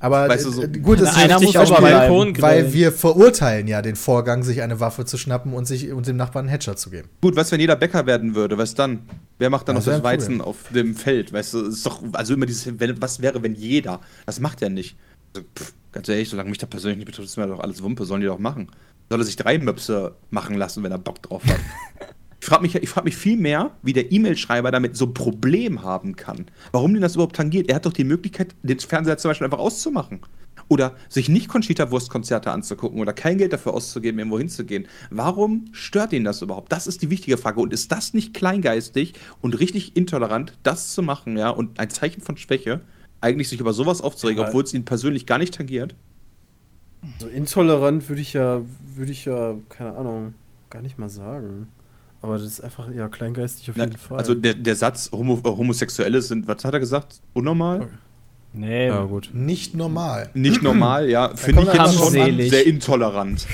Aber 0.00 0.28
Weißt 0.28 0.44
du, 0.46 0.50
so- 0.52 0.62
äh, 0.62 0.68
gut, 0.68 1.00
es 1.00 1.10
ist 1.10 1.16
Einer 1.16 1.40
richtig 1.40 1.56
muss 1.56 1.70
auch, 1.72 1.78
aber 1.78 1.90
weil, 1.90 2.40
weil 2.42 2.72
wir 2.72 2.92
verurteilen 2.92 3.66
ja 3.66 3.82
den 3.82 3.96
Vorgang, 3.96 4.44
sich 4.44 4.62
eine 4.62 4.78
Waffe 4.78 5.04
zu 5.04 5.18
schnappen 5.18 5.52
und 5.54 5.64
sich 5.64 5.90
und 5.90 6.06
dem 6.06 6.16
Nachbarn 6.16 6.44
einen 6.44 6.50
Headshot 6.50 6.78
zu 6.78 6.90
geben. 6.90 7.08
Gut, 7.20 7.34
was, 7.34 7.50
wenn 7.50 7.58
jeder 7.58 7.74
Bäcker 7.74 8.06
werden 8.06 8.36
würde? 8.36 8.58
Was 8.58 8.74
dann? 8.74 9.00
Wer 9.38 9.50
macht 9.50 9.66
dann 9.68 9.74
Das 9.74 9.86
noch 9.86 9.94
das 9.94 10.02
Weizen 10.04 10.38
Problem. 10.38 10.40
auf 10.42 10.56
dem 10.72 10.94
Feld? 10.94 11.32
Weißt 11.32 11.54
du, 11.54 11.66
ist 11.66 11.84
doch, 11.84 12.00
also 12.12 12.34
immer 12.34 12.46
dieses, 12.46 12.78
wenn, 12.78 13.02
was 13.02 13.20
wäre, 13.22 13.42
wenn 13.42 13.56
jeder? 13.56 14.00
Das 14.24 14.38
macht 14.38 14.62
er 14.62 14.70
nicht. 14.70 14.96
Also, 15.34 15.46
pff, 15.58 15.72
ganz 15.90 16.08
ehrlich, 16.08 16.28
solange 16.28 16.48
mich 16.50 16.58
das 16.58 16.70
persönlich 16.70 16.98
nicht 16.98 17.06
betrifft, 17.06 17.28
ist 17.28 17.36
mir 17.36 17.48
doch 17.48 17.58
alles 17.60 17.82
Wumpe, 17.82 18.04
sollen 18.04 18.20
die 18.20 18.28
doch 18.28 18.38
machen. 18.38 18.70
Soll 19.10 19.20
er 19.20 19.24
sich 19.24 19.36
drei 19.36 19.58
Möpse 19.58 20.14
machen 20.30 20.56
lassen, 20.56 20.84
wenn 20.84 20.92
er 20.92 20.98
Bock 20.98 21.22
drauf 21.22 21.42
hat? 21.44 21.58
ich 22.48 22.50
frage 22.50 22.62
mich, 22.62 22.74
ich 22.76 22.88
frag 22.88 23.04
mich 23.04 23.14
viel 23.14 23.36
mehr, 23.36 23.72
wie 23.82 23.92
der 23.92 24.10
E-Mail-Schreiber 24.10 24.70
damit 24.70 24.96
so 24.96 25.04
ein 25.04 25.12
Problem 25.12 25.82
haben 25.82 26.16
kann. 26.16 26.46
Warum 26.72 26.94
den 26.94 27.02
das 27.02 27.14
überhaupt 27.14 27.36
tangiert? 27.36 27.68
Er 27.68 27.74
hat 27.76 27.84
doch 27.84 27.92
die 27.92 28.04
Möglichkeit, 28.04 28.54
den 28.62 28.78
Fernseher 28.80 29.18
zum 29.18 29.28
Beispiel 29.28 29.44
einfach 29.44 29.58
auszumachen. 29.58 30.20
Oder 30.68 30.96
sich 31.10 31.28
nicht 31.28 31.48
Conchita-Wurst-Konzerte 31.48 32.50
anzugucken 32.50 33.00
oder 33.00 33.12
kein 33.12 33.36
Geld 33.36 33.52
dafür 33.52 33.74
auszugeben, 33.74 34.18
irgendwo 34.18 34.38
hinzugehen. 34.38 34.86
Warum 35.10 35.66
stört 35.72 36.14
ihn 36.14 36.24
das 36.24 36.40
überhaupt? 36.40 36.72
Das 36.72 36.86
ist 36.86 37.02
die 37.02 37.10
wichtige 37.10 37.36
Frage. 37.36 37.60
Und 37.60 37.74
ist 37.74 37.92
das 37.92 38.14
nicht 38.14 38.32
kleingeistig 38.32 39.12
und 39.42 39.60
richtig 39.60 39.94
intolerant, 39.94 40.54
das 40.62 40.94
zu 40.94 41.02
machen, 41.02 41.36
ja? 41.36 41.50
Und 41.50 41.78
ein 41.78 41.90
Zeichen 41.90 42.22
von 42.22 42.38
Schwäche, 42.38 42.80
eigentlich 43.20 43.50
sich 43.50 43.60
über 43.60 43.74
sowas 43.74 44.00
aufzuregen, 44.00 44.40
Ja. 44.42 44.48
obwohl 44.48 44.64
es 44.64 44.72
ihn 44.72 44.86
persönlich 44.86 45.26
gar 45.26 45.36
nicht 45.36 45.52
tangiert? 45.52 45.94
So 47.18 47.28
intolerant 47.28 48.08
würde 48.08 48.22
ich 48.22 48.32
ja, 48.32 48.62
würde 48.94 49.12
ich 49.12 49.26
ja, 49.26 49.54
keine 49.68 49.94
Ahnung, 49.96 50.32
gar 50.70 50.80
nicht 50.80 50.98
mal 50.98 51.10
sagen. 51.10 51.68
Aber 52.20 52.38
das 52.38 52.46
ist 52.46 52.60
einfach, 52.60 52.90
ja, 52.92 53.08
kleingeistig 53.08 53.70
auf 53.70 53.76
Na, 53.76 53.84
jeden 53.84 53.96
Fall. 53.96 54.18
also 54.18 54.34
der, 54.34 54.54
der 54.54 54.74
Satz, 54.74 55.10
Homo, 55.12 55.40
äh, 55.44 55.48
Homosexuelle 55.48 56.20
sind, 56.20 56.48
was 56.48 56.64
hat 56.64 56.74
er 56.74 56.80
gesagt? 56.80 57.20
Unnormal? 57.32 57.82
Okay. 57.82 57.88
Nee, 58.54 58.86
ja, 58.88 59.04
gut. 59.04 59.30
Nicht 59.32 59.74
normal. 59.74 60.30
Nicht 60.34 60.62
normal, 60.62 61.08
ja. 61.08 61.36
Finde 61.36 61.62
ich 61.62 61.72
jetzt 61.72 61.94
schon 61.94 62.12
sehr 62.12 62.66
intolerant. 62.66 63.46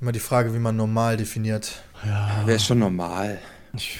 Immer 0.00 0.12
die 0.12 0.20
Frage, 0.20 0.52
wie 0.52 0.58
man 0.58 0.76
normal 0.76 1.16
definiert. 1.16 1.82
Wäre 2.44 2.58
schon 2.58 2.80
normal. 2.80 3.38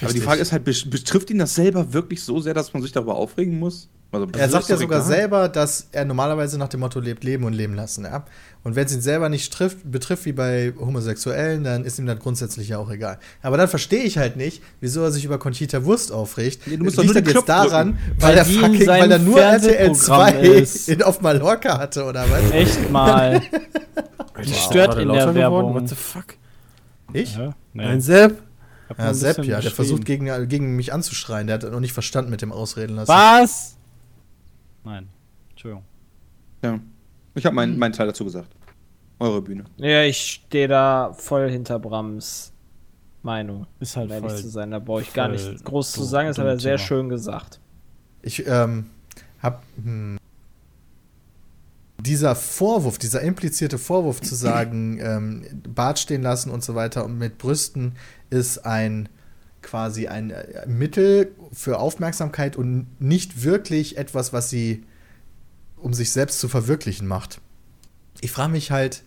Aber 0.01 0.13
die. 0.13 0.19
Frage 0.19 0.41
ist 0.41 0.51
halt, 0.51 0.63
betrifft 0.65 1.29
ihn 1.29 1.39
das 1.39 1.55
selber 1.55 1.93
wirklich 1.93 2.23
so 2.23 2.39
sehr, 2.39 2.53
dass 2.53 2.73
man 2.73 2.83
sich 2.83 2.91
darüber 2.91 3.15
aufregen 3.15 3.57
muss? 3.57 3.89
Also, 4.15 4.27
Er 4.37 4.49
sagt 4.49 4.69
ja 4.69 4.77
sogar 4.77 5.01
selber, 5.01 5.49
dass 5.49 5.87
er 5.91 6.05
normalerweise 6.05 6.57
nach 6.57 6.67
dem 6.69 6.79
Motto 6.79 6.99
lebt, 6.99 7.23
leben 7.23 7.43
und 7.43 7.53
leben 7.53 7.75
lassen. 7.75 8.05
Ja? 8.05 8.25
Und 8.63 8.75
wenn 8.75 8.85
es 8.85 8.93
ihn 8.93 9.01
selber 9.01 9.29
nicht 9.29 9.53
trifft, 9.53 9.91
betrifft 9.91 10.25
wie 10.25 10.31
bei 10.31 10.73
Homosexuellen, 10.79 11.63
dann 11.63 11.83
ist 11.83 11.99
ihm 11.99 12.07
das 12.07 12.19
grundsätzlich 12.19 12.69
ja 12.69 12.79
auch 12.79 12.89
egal. 12.89 13.19
Aber 13.43 13.57
dann 13.57 13.67
verstehe 13.67 14.03
ich 14.03 14.17
halt 14.17 14.37
nicht, 14.37 14.63
wieso 14.81 15.03
er 15.03 15.11
sich 15.11 15.23
über 15.23 15.37
Conchita 15.37 15.83
Wurst 15.85 16.11
aufregt. 16.11 16.65
Nee, 16.65 16.77
du 16.77 16.83
musst 16.85 16.97
Liegt 16.97 17.15
doch 17.15 17.21
nur 17.21 17.33
jetzt 17.33 17.49
daran, 17.49 17.99
weil, 18.19 18.29
Weil 18.29 18.37
er 18.37 18.45
fucking, 18.45 18.87
weil 18.87 19.11
er 19.11 19.19
nur 19.19 19.39
RTL 19.39 19.93
2 19.93 20.15
Fernsehprogramm 20.15 20.43
ist. 20.63 20.89
in, 20.89 21.03
auf 21.03 21.21
Mallorca 21.21 21.77
hatte, 21.77 22.05
oder 22.05 22.25
was? 22.29 22.51
echt 22.51 22.91
mal. 22.91 23.41
Die 24.43 24.53
stört 24.53 24.97
in 24.99 25.09
der 25.09 25.27
geworden? 25.27 25.35
Werbung. 25.35 25.73
What 25.75 25.89
the 25.89 25.95
fuck? 25.95 26.25
Ich? 27.13 27.37
Ja, 27.37 27.53
nee. 27.73 27.83
Ein 27.83 28.01
Sepp? 28.01 28.41
Ja, 28.97 29.13
Sepp, 29.13 29.43
ja, 29.45 29.61
der 29.61 29.71
versucht 29.71 30.05
gegen, 30.05 30.47
gegen 30.47 30.75
mich 30.75 30.93
anzuschreien. 30.93 31.47
Der 31.47 31.55
hat 31.55 31.71
noch 31.71 31.79
nicht 31.79 31.93
verstanden 31.93 32.31
mit 32.31 32.41
dem 32.41 32.51
Ausreden 32.51 32.95
lassen. 32.95 33.09
Was? 33.09 33.77
Nein. 34.85 35.09
Entschuldigung. 35.49 35.83
Ja. 36.63 36.79
Ich 37.33 37.45
habe 37.45 37.55
meinen 37.55 37.77
meinen 37.77 37.93
Teil 37.93 38.07
dazu 38.07 38.23
gesagt. 38.23 38.55
Eure 39.19 39.41
Bühne. 39.41 39.65
Ja, 39.77 40.03
ich 40.03 40.17
stehe 40.17 40.67
da 40.67 41.13
voll 41.13 41.49
hinter 41.49 41.79
Brams 41.79 42.53
Meinung. 43.23 43.65
Ist 43.79 43.97
halt 43.97 44.07
um 44.07 44.13
ehrlich 44.13 44.31
voll. 44.31 44.41
zu 44.41 44.49
sein, 44.49 44.71
da 44.71 44.79
brauche 44.79 45.01
ich 45.01 45.13
gar 45.13 45.27
nicht 45.27 45.63
groß 45.65 45.91
zu 45.91 46.03
sagen, 46.03 46.27
das 46.27 46.37
hat 46.37 46.45
er 46.45 46.59
sehr 46.59 46.77
Thema. 46.77 46.87
schön 46.87 47.09
gesagt. 47.09 47.59
Ich 48.21 48.45
ähm, 48.47 48.85
hab 49.41 49.63
hm, 49.83 50.17
dieser 51.97 52.35
Vorwurf, 52.35 52.97
dieser 52.97 53.21
implizierte 53.21 53.77
Vorwurf 53.77 54.21
zu 54.21 54.35
sagen, 54.35 54.99
ähm, 55.01 55.45
Bart 55.67 55.99
stehen 55.99 56.21
lassen 56.21 56.51
und 56.51 56.63
so 56.63 56.75
weiter 56.75 57.03
und 57.03 57.17
mit 57.17 57.37
Brüsten 57.37 57.95
ist 58.29 58.59
ein 58.59 59.09
quasi 59.65 60.07
ein 60.07 60.29
äh, 60.31 60.65
Mittel 60.67 61.31
für 61.51 61.79
Aufmerksamkeit 61.79 62.55
und 62.55 62.87
nicht 62.99 63.43
wirklich 63.43 63.97
etwas, 63.97 64.31
was 64.31 64.49
sie 64.49 64.83
um 65.77 65.93
sich 65.93 66.11
selbst 66.11 66.39
zu 66.39 66.47
verwirklichen 66.47 67.07
macht. 67.07 67.41
Ich 68.21 68.31
frage 68.31 68.51
mich 68.51 68.71
halt 68.71 69.03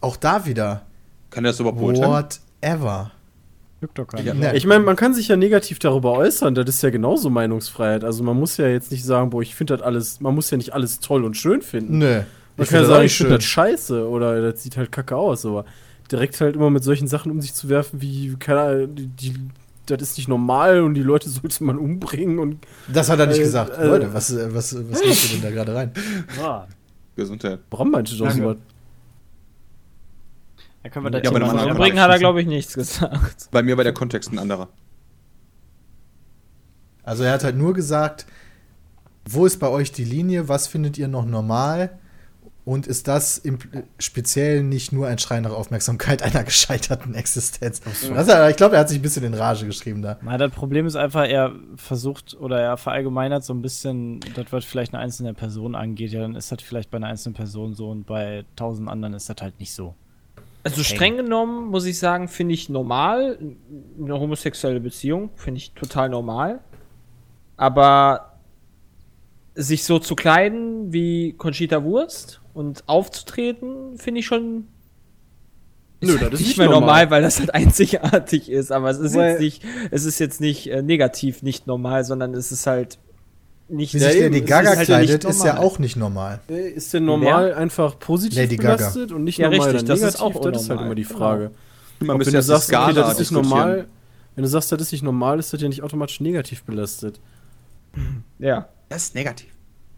auch 0.00 0.16
da 0.16 0.44
wieder, 0.46 0.86
Kann 1.30 1.44
er 1.44 1.50
das 1.52 1.60
überhaupt 1.60 1.78
beurteilen? 1.78 2.10
whatever. 2.62 3.12
Ja. 4.42 4.52
Ich 4.52 4.66
meine, 4.66 4.84
man 4.84 4.94
kann 4.94 5.14
sich 5.14 5.28
ja 5.28 5.36
negativ 5.36 5.78
darüber 5.78 6.12
äußern, 6.12 6.54
das 6.54 6.68
ist 6.68 6.82
ja 6.82 6.90
genauso 6.90 7.30
Meinungsfreiheit. 7.30 8.04
Also 8.04 8.22
man 8.22 8.38
muss 8.38 8.58
ja 8.58 8.68
jetzt 8.68 8.90
nicht 8.90 9.04
sagen, 9.04 9.30
boah, 9.30 9.40
ich 9.40 9.54
finde 9.54 9.76
das 9.76 9.82
alles, 9.82 10.20
man 10.20 10.34
muss 10.34 10.50
ja 10.50 10.58
nicht 10.58 10.74
alles 10.74 11.00
toll 11.00 11.24
und 11.24 11.36
schön 11.36 11.62
finden. 11.62 11.96
Nö. 11.98 12.22
Man 12.56 12.64
Ich 12.64 12.68
kann 12.68 12.82
ja 12.82 12.88
sagen, 12.88 13.06
ich 13.06 13.16
finde 13.16 13.36
das 13.36 13.44
scheiße 13.44 14.06
oder 14.06 14.52
das 14.52 14.62
sieht 14.62 14.76
halt 14.76 14.92
kacke 14.92 15.16
aus, 15.16 15.46
aber 15.46 15.64
direkt 16.10 16.40
halt 16.40 16.56
immer 16.56 16.70
mit 16.70 16.84
solchen 16.84 17.08
Sachen 17.08 17.30
um 17.30 17.40
sich 17.40 17.54
zu 17.54 17.68
werfen, 17.68 18.00
wie, 18.00 18.34
keine 18.38 18.60
Ahnung, 18.60 18.94
die, 18.94 19.06
die, 19.06 19.34
das 19.86 20.02
ist 20.02 20.18
nicht 20.18 20.28
normal 20.28 20.82
und 20.82 20.94
die 20.94 21.02
Leute 21.02 21.28
sollte 21.30 21.64
man 21.64 21.78
umbringen 21.78 22.38
und 22.38 22.66
Das 22.92 23.08
hat 23.10 23.18
er 23.18 23.26
nicht 23.26 23.38
Äh, 23.38 23.42
gesagt. 23.44 23.76
äh, 23.78 23.86
Leute, 23.86 24.12
was, 24.14 24.30
äh, 24.32 24.54
was, 24.54 24.74
was 24.90 25.04
machst 25.06 25.24
du 25.24 25.28
denn 25.34 25.42
da 25.42 25.50
gerade 25.50 25.74
rein? 25.74 25.92
Ja. 26.38 26.66
Gesundheit. 27.16 27.68
Bram 27.70 27.90
meinte 27.90 28.16
doch 28.16 28.26
Danke. 28.26 28.42
sowas. 28.42 28.56
Da 30.82 30.88
können 30.88 31.04
wir 31.06 31.10
das 31.10 31.22
Ja, 31.22 31.30
aber 31.30 31.40
Thema 31.40 31.70
Übrigens 31.74 32.00
hat 32.00 32.10
er, 32.10 32.18
glaube 32.18 32.40
ich, 32.40 32.46
nichts 32.46 32.74
gesagt. 32.74 33.48
Bei 33.50 33.62
mir 33.62 33.76
war 33.76 33.84
der 33.84 33.92
Kontext 33.92 34.32
ein 34.32 34.38
anderer. 34.38 34.68
Also 37.02 37.24
er 37.24 37.32
hat 37.32 37.44
halt 37.44 37.56
nur 37.56 37.74
gesagt, 37.74 38.26
wo 39.28 39.44
ist 39.44 39.58
bei 39.58 39.68
euch 39.68 39.92
die 39.92 40.04
Linie, 40.04 40.48
was 40.48 40.66
findet 40.68 40.96
ihr 40.98 41.08
noch 41.08 41.26
normal? 41.26 41.98
Und 42.64 42.86
ist 42.86 43.08
das 43.08 43.38
im 43.38 43.58
speziell 43.98 44.62
nicht 44.62 44.92
nur 44.92 45.06
ein 45.06 45.18
Schrei 45.18 45.40
nach 45.40 45.52
Aufmerksamkeit 45.52 46.22
einer 46.24 46.44
gescheiterten 46.44 47.14
Existenz? 47.14 47.80
Hat, 48.14 48.50
ich 48.50 48.56
glaube, 48.56 48.76
er 48.76 48.80
hat 48.80 48.88
sich 48.88 48.98
ein 48.98 49.02
bisschen 49.02 49.24
in 49.24 49.34
Rage 49.34 49.66
geschrieben 49.66 50.02
da. 50.02 50.18
Na, 50.22 50.36
das 50.36 50.52
Problem 50.52 50.86
ist 50.86 50.96
einfach, 50.96 51.26
er 51.26 51.52
versucht 51.76 52.36
oder 52.38 52.60
er 52.60 52.76
verallgemeinert 52.76 53.44
so 53.44 53.54
ein 53.54 53.62
bisschen, 53.62 54.20
das 54.34 54.46
was 54.50 54.64
vielleicht 54.64 54.94
eine 54.94 55.02
einzelne 55.02 55.34
Person 55.34 55.74
angeht, 55.74 56.12
ja, 56.12 56.20
dann 56.20 56.36
ist 56.36 56.52
das 56.52 56.62
vielleicht 56.62 56.90
bei 56.90 56.98
einer 56.98 57.08
einzelnen 57.08 57.34
Person 57.34 57.74
so 57.74 57.90
und 57.90 58.06
bei 58.06 58.44
tausend 58.56 58.88
anderen 58.88 59.14
ist 59.14 59.28
das 59.28 59.36
halt 59.40 59.58
nicht 59.58 59.72
so. 59.72 59.94
Also 60.62 60.82
streng 60.82 61.16
genommen, 61.16 61.70
muss 61.70 61.86
ich 61.86 61.98
sagen, 61.98 62.28
finde 62.28 62.52
ich 62.52 62.68
normal. 62.68 63.38
Eine 63.98 64.20
homosexuelle 64.20 64.80
Beziehung 64.80 65.30
finde 65.34 65.58
ich 65.58 65.72
total 65.72 66.10
normal. 66.10 66.60
Aber 67.56 68.34
sich 69.54 69.84
so 69.84 69.98
zu 69.98 70.14
kleiden 70.14 70.92
wie 70.92 71.32
Conchita 71.32 71.82
Wurst 71.82 72.39
und 72.54 72.84
aufzutreten, 72.88 73.96
finde 73.98 74.20
ich 74.20 74.26
schon. 74.26 74.66
Nö, 76.02 76.18
halt 76.18 76.32
das 76.32 76.40
ist 76.40 76.46
nicht 76.48 76.58
mehr 76.58 76.66
normal. 76.68 76.80
normal. 77.04 77.10
weil 77.10 77.22
das 77.22 77.38
halt 77.40 77.52
einzigartig 77.54 78.50
ist. 78.50 78.72
Aber 78.72 78.90
es 78.90 78.98
ist 78.98 79.14
Weil- 79.14 79.32
jetzt 79.32 79.40
nicht, 79.40 79.64
es 79.90 80.04
ist 80.04 80.18
jetzt 80.18 80.40
nicht 80.40 80.66
äh, 80.68 80.82
negativ 80.82 81.42
nicht 81.42 81.66
normal, 81.66 82.04
sondern 82.04 82.32
es 82.34 82.50
ist 82.52 82.66
halt 82.66 82.98
nicht. 83.68 83.94
Wie 83.94 83.98
sich 83.98 84.18
Lady 84.20 84.38
es 84.40 84.46
Gaga 84.46 84.70
ist 84.72 84.78
halt 84.78 84.88
ja 84.88 84.96
kleidet, 84.98 85.24
ist 85.24 85.44
ja 85.44 85.52
normal. 85.54 85.66
auch 85.66 85.78
nicht 85.78 85.96
normal. 85.96 86.40
Ist 86.48 86.94
denn 86.94 87.04
normal 87.04 87.52
einfach 87.54 87.98
positiv 87.98 88.38
Lady 88.38 88.56
Gaga. 88.56 88.76
belastet 88.76 89.12
und 89.12 89.24
nicht 89.24 89.38
Ja, 89.38 89.50
normal 89.50 89.68
richtig, 89.68 89.86
dann 89.86 89.98
das 89.98 90.14
ist 90.14 90.20
negativ? 90.20 90.36
auch 90.36 90.50
das 90.50 90.62
ist 90.62 90.70
halt 90.70 90.80
immer 90.80 90.94
die 90.94 91.02
Genau. 91.04 91.18
Frage. 91.18 91.50
Man 92.00 92.16
müsste 92.16 92.32
wenn 92.32 92.38
du 92.38 92.42
sagst, 92.44 92.70
die 92.70 92.76
okay, 92.76 92.94
das 92.94 93.12
ist 93.12 93.18
nicht 93.20 93.32
normal, 93.32 93.86
wenn 94.34 94.42
du 94.42 94.48
sagst, 94.48 94.72
das 94.72 94.80
ist 94.80 94.92
nicht 94.92 95.02
normal, 95.02 95.38
ist 95.38 95.52
das 95.52 95.60
ja 95.60 95.68
nicht 95.68 95.82
automatisch 95.82 96.20
negativ 96.20 96.62
belastet. 96.64 97.20
Ja. 98.38 98.68
Das 98.88 99.02
ist 99.04 99.14
negativ. 99.14 99.50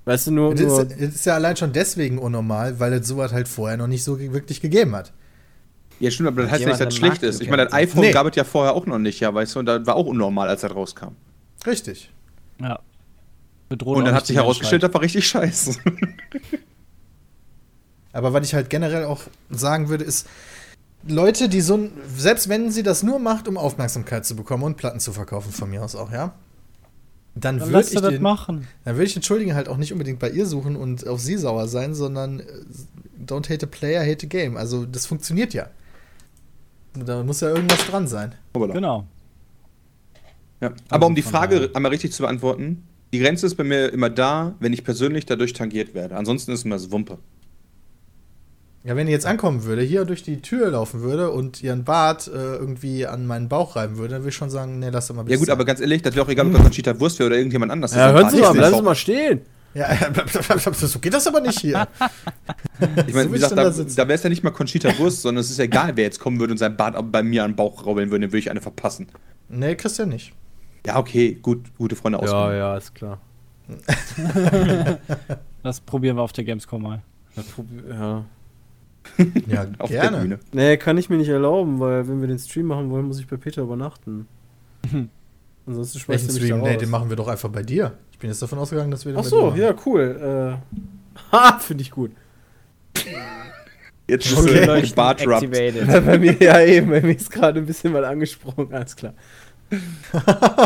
Weißt 0.05 0.26
du, 0.26 0.31
nur, 0.32 0.55
Das 0.55 0.64
nur 0.66 0.82
ist, 0.82 0.90
das 0.92 0.98
ist 1.14 1.26
ja 1.26 1.34
allein 1.34 1.56
schon 1.56 1.72
deswegen 1.72 2.18
unnormal, 2.18 2.81
weil 2.81 2.92
es 2.94 3.06
sowas 3.06 3.32
halt 3.32 3.47
vorher 3.48 3.76
noch 3.76 3.86
nicht 3.86 4.02
so 4.02 4.18
wirklich 4.18 4.60
gegeben 4.60 4.97
hat. 4.97 5.12
Ja, 6.00 6.10
stimmt, 6.10 6.28
aber 6.28 6.42
das 6.42 6.50
heißt 6.50 6.60
nicht, 6.66 6.70
dass 6.72 6.81
es 6.81 6.86
einen 6.86 6.90
schlecht 6.90 7.22
ist. 7.22 7.40
Ich 7.40 7.48
meine, 7.48 7.64
das 7.64 7.72
iPhone 7.72 8.00
Nee. 8.00 8.10
gab 8.12 8.26
es 8.26 8.34
ja 8.34 8.42
vorher 8.42 8.72
auch 8.74 8.86
noch 8.86 8.98
nicht, 8.98 9.20
ja, 9.20 9.32
weißt 9.32 9.55
du, 9.55 9.58
und 9.60 9.66
das 9.66 9.86
war 9.86 9.94
auch 9.94 10.06
unnormal, 10.06 10.48
als 10.48 10.62
das 10.62 10.74
rauskam. 10.74 11.10
Richtig. 11.64 12.10
Ja. 12.60 12.81
Bedroht 13.68 13.98
Und 13.98 14.05
dann 14.06 14.14
hat 14.14 14.26
sich 14.26 14.36
herausgestellt, 14.36 14.82
das 14.82 14.92
war 14.92 15.00
richtig 15.02 15.26
scheiße. 15.26 15.76
Aber 18.12 18.32
was 18.32 18.44
ich 18.47 18.55
halt 18.55 18.70
generell 18.70 19.05
auch 19.05 19.22
sagen 19.50 19.89
würde, 19.89 20.05
ist, 20.05 20.26
Leute, 21.06 21.48
die 21.48 21.60
so, 21.60 21.76
ein- 21.76 21.92
selbst 22.16 22.48
wenn 22.48 22.70
sie 22.70 22.82
das 22.82 23.02
nur 23.02 23.18
macht, 23.18 23.48
um 23.48 23.56
Aufmerksamkeit 23.56 24.24
zu 24.26 24.36
bekommen 24.36 24.62
und 24.64 24.76
Platten 24.76 25.00
zu 25.00 25.12
verkaufen, 25.12 25.50
von 25.52 25.70
mir 25.70 25.82
aus 25.82 25.97
auch, 25.97 26.12
ja, 26.12 26.32
dann, 27.35 27.59
Dann 27.59 27.73
würde 27.73 27.89
ich, 27.89 28.01
den, 28.01 28.23
machen. 28.23 28.69
dann 28.85 28.97
würde 28.97 29.07
ich 29.07 29.15
den 29.15 29.23
Schuldigen 29.23 29.55
halt 29.55 29.69
auch 29.69 29.78
nicht 29.78 29.93
unbedingt 29.93 30.19
bei 30.19 30.31
ihr 30.31 30.44
suchen 30.47 30.77
und 30.77 31.07
auf 31.07 31.20
sie 31.20 31.36
sauer 31.36 31.67
sein, 31.67 31.94
sondern 31.94 32.41
äh, 32.41 32.44
don't 33.27 33.49
hate 33.49 33.65
a 33.65 33.69
player, 33.69 34.02
hate 34.02 34.27
a 34.27 34.28
game. 34.28 34.57
Also 34.57 34.85
das 34.85 35.07
funktioniert 35.07 35.55
ja. 35.55 35.69
Da 36.94 37.23
muss 37.23 37.41
ja 37.41 37.49
irgendwas 37.49 37.86
dran 37.86 38.07
sein. 38.07 38.35
Genau. 38.52 39.07
Ja. 40.61 40.73
Aber 40.91 41.07
um 41.07 41.15
die 41.15 41.23
von 41.23 41.33
Frage 41.33 41.70
einmal 41.73 41.91
richtig 41.91 42.12
zu 42.12 42.23
beantworten, 42.23 42.86
die 43.12 43.19
Grenze 43.19 43.47
ist 43.47 43.55
bei 43.55 43.65
mir 43.65 43.93
immer 43.93 44.11
da, 44.11 44.55
wenn 44.61 44.73
ich 44.75 44.85
persönlich 44.85 45.25
dadurch 45.25 45.55
tangiert 45.55 45.94
werde. 45.94 46.17
Ansonsten 46.17 46.52
ist 46.52 46.65
immer 46.65 46.77
das 46.77 46.91
Wumpe. 46.91 47.19
Ja, 48.85 48.97
wenn 48.97 49.07
ihr 49.07 49.12
jetzt 49.12 49.27
ankommen 49.27 49.62
würde, 49.62 49.83
hier 49.83 50.05
durch 50.05 50.25
die 50.25 50.43
Tür 50.43 50.70
laufen 50.70 51.02
würde 51.02 51.31
und 51.31 51.62
ihren 51.62 51.85
Bart 51.85 52.27
äh, 52.27 52.31
irgendwie 52.57 53.07
an 53.07 53.27
meinen 53.27 53.49
Bauch 53.49 53.77
reiben 53.77 53.97
würde, 53.97 54.15
dann 54.15 54.23
würde 54.23 54.31
ich 54.31 54.35
schon 54.35 54.51
sagen, 54.51 54.81
nee, 54.81 54.89
lass 54.91 55.07
doch 55.07 55.15
mal 55.15 55.28
Ja 55.31 55.36
gut, 55.36 55.51
aber 55.51 55.65
ganz 55.65 55.81
ehrlich, 55.81 56.02
das 56.02 56.17
wäre 56.17 56.27
auch 56.27 56.31
egal, 56.31 56.47
ob 56.47 56.52
das 56.52 56.62
Conchita 56.62 56.99
Wurst 56.99 57.20
wäre 57.20 57.28
oder 57.28 57.36
irgendjemand 57.36 57.70
anders. 57.70 57.94
Ja, 57.94 58.11
hören 58.11 58.28
Sie 58.31 58.39
ein 58.39 58.43
mal, 58.43 58.52
bleiben 58.52 58.75
Sie 58.77 58.83
mal 58.83 58.94
stehen. 58.97 59.43
Ja, 59.75 59.89
so 60.73 60.99
geht 60.99 61.15
das 61.15 61.27
aber 61.27 61.41
nicht 61.41 61.61
hier. 61.61 61.86
Ich 63.07 63.15
meine, 63.15 63.28
So 63.28 63.35
wie 63.35 63.39
gesagt, 63.39 63.57
da, 63.57 63.70
da 63.70 64.09
wäre 64.09 64.15
es 64.15 64.23
ja 64.25 64.28
nicht 64.28 64.43
mal 64.43 64.51
Conchita 64.51 64.99
Wurst, 64.99 65.23
sondern 65.23 65.41
es 65.43 65.51
ist 65.51 65.59
ja 65.59 65.65
egal, 65.65 65.93
wer 65.94 66.02
jetzt 66.02 66.19
kommen 66.19 66.41
würde 66.41 66.52
und 66.52 66.59
sein 66.59 66.77
Bart 66.77 66.97
bei 67.12 67.23
mir 67.23 67.44
an 67.44 67.52
den 67.52 67.57
Bauch 67.57 67.86
raubeln 67.86 68.11
würde, 68.11 68.23
dann 68.23 68.31
würde 68.33 68.39
ich 68.41 68.51
eine 68.51 68.61
verpassen. 68.61 69.07
Nee, 69.49 69.77
Christian 69.77 70.09
nicht. 70.09 70.33
Ja, 70.85 70.99
okay, 70.99 71.39
gut, 71.41 71.61
gute 71.78 71.94
Freunde 71.94 72.19
aus. 72.19 72.28
Ja, 72.28 72.52
ja, 72.52 72.77
ist 72.77 72.94
klar. 72.94 73.20
Das 75.62 75.81
probieren 75.81 76.17
wir 76.17 76.23
auf 76.23 76.33
der 76.33 76.43
Gamescom 76.43 76.83
mal. 76.83 77.02
Ja, 77.89 78.25
ja. 79.47 79.66
Auf 79.78 79.90
der 79.90 80.02
gerne. 80.02 80.18
Bühne. 80.18 80.39
Nee, 80.52 80.76
kann 80.76 80.98
ich 80.98 81.10
mir 81.10 81.16
nicht 81.16 81.28
erlauben, 81.28 81.81
weil 81.81 82.06
wenn 82.08 82.20
wir 82.20 82.28
den 82.28 82.39
Stream 82.39 82.66
machen 82.66 82.90
wollen, 82.90 83.06
muss 83.06 83.20
ich 83.20 83.26
bei 83.26 83.36
Peter 83.36 83.62
übernachten. 83.62 84.26
Ansonsten 85.66 86.00
schmeißt 86.00 86.26
Welchen 86.26 86.40
mich 86.40 86.50
Stream? 86.52 86.62
Nee, 86.62 86.76
den 86.76 86.90
machen 86.90 87.08
wir 87.08 87.16
doch 87.16 87.28
einfach 87.28 87.48
bei 87.48 87.62
dir. 87.62 87.92
Ich 88.10 88.18
bin 88.18 88.31
jetzt 88.31 88.42
davon 88.42 88.58
ausgegangen, 88.58 88.90
dass 88.90 89.05
wir 89.05 89.12
den 89.12 89.18
Ach 89.18 89.22
bei 89.22 89.28
so, 89.28 89.50
dir 89.52 89.64
ja, 89.64 89.74
cool. 89.86 90.58
Äh, 90.60 91.32
ha, 91.32 91.58
finde 91.58 91.82
ich 91.82 91.90
gut. 91.90 92.12
Jetzt 94.08 94.36
Okay. 94.36 94.60
ist 94.60 94.66
Leuchten 94.66 94.97
Bart 94.97 95.24
bei 95.24 96.18
mir, 96.18 96.36
ja 96.42 96.60
eben, 96.60 96.90
bei 96.90 97.00
mir 97.00 97.14
ist 97.14 97.31
gerade 97.31 97.60
ein 97.60 97.66
bisschen 97.66 97.92
mal 97.92 98.05
angesprungen, 98.05 98.72
alles 98.74 98.97
klar. 98.97 99.14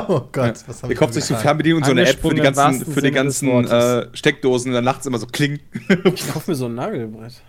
oh 0.09 0.23
Gott, 0.33 0.65
was 0.67 0.83
hab 0.83 0.91
Ihr 0.91 0.95
ich 0.95 0.99
kauft 0.99 1.15
sich 1.15 1.25
so? 1.25 1.37
Fernbedienung, 1.37 1.85
so 1.85 1.93
eine 1.93 2.09
App 2.09 2.19
für 2.19 2.35
die 2.35 2.41
ganzen, 2.41 2.93
für 2.93 3.03
die 3.03 3.13
ganzen 3.13 3.49
äh, 3.67 4.09
Steckdosen 4.15 4.71
und 4.71 4.75
dann 4.75 4.85
nachts 4.85 5.07
immer 5.07 5.19
so 5.19 5.27
kling. 5.27 5.61
Ich 6.13 6.29
kaufe 6.29 6.51
mir 6.51 6.57
so 6.57 6.67
ein 6.67 6.75
Nagelbrett. 6.75 7.41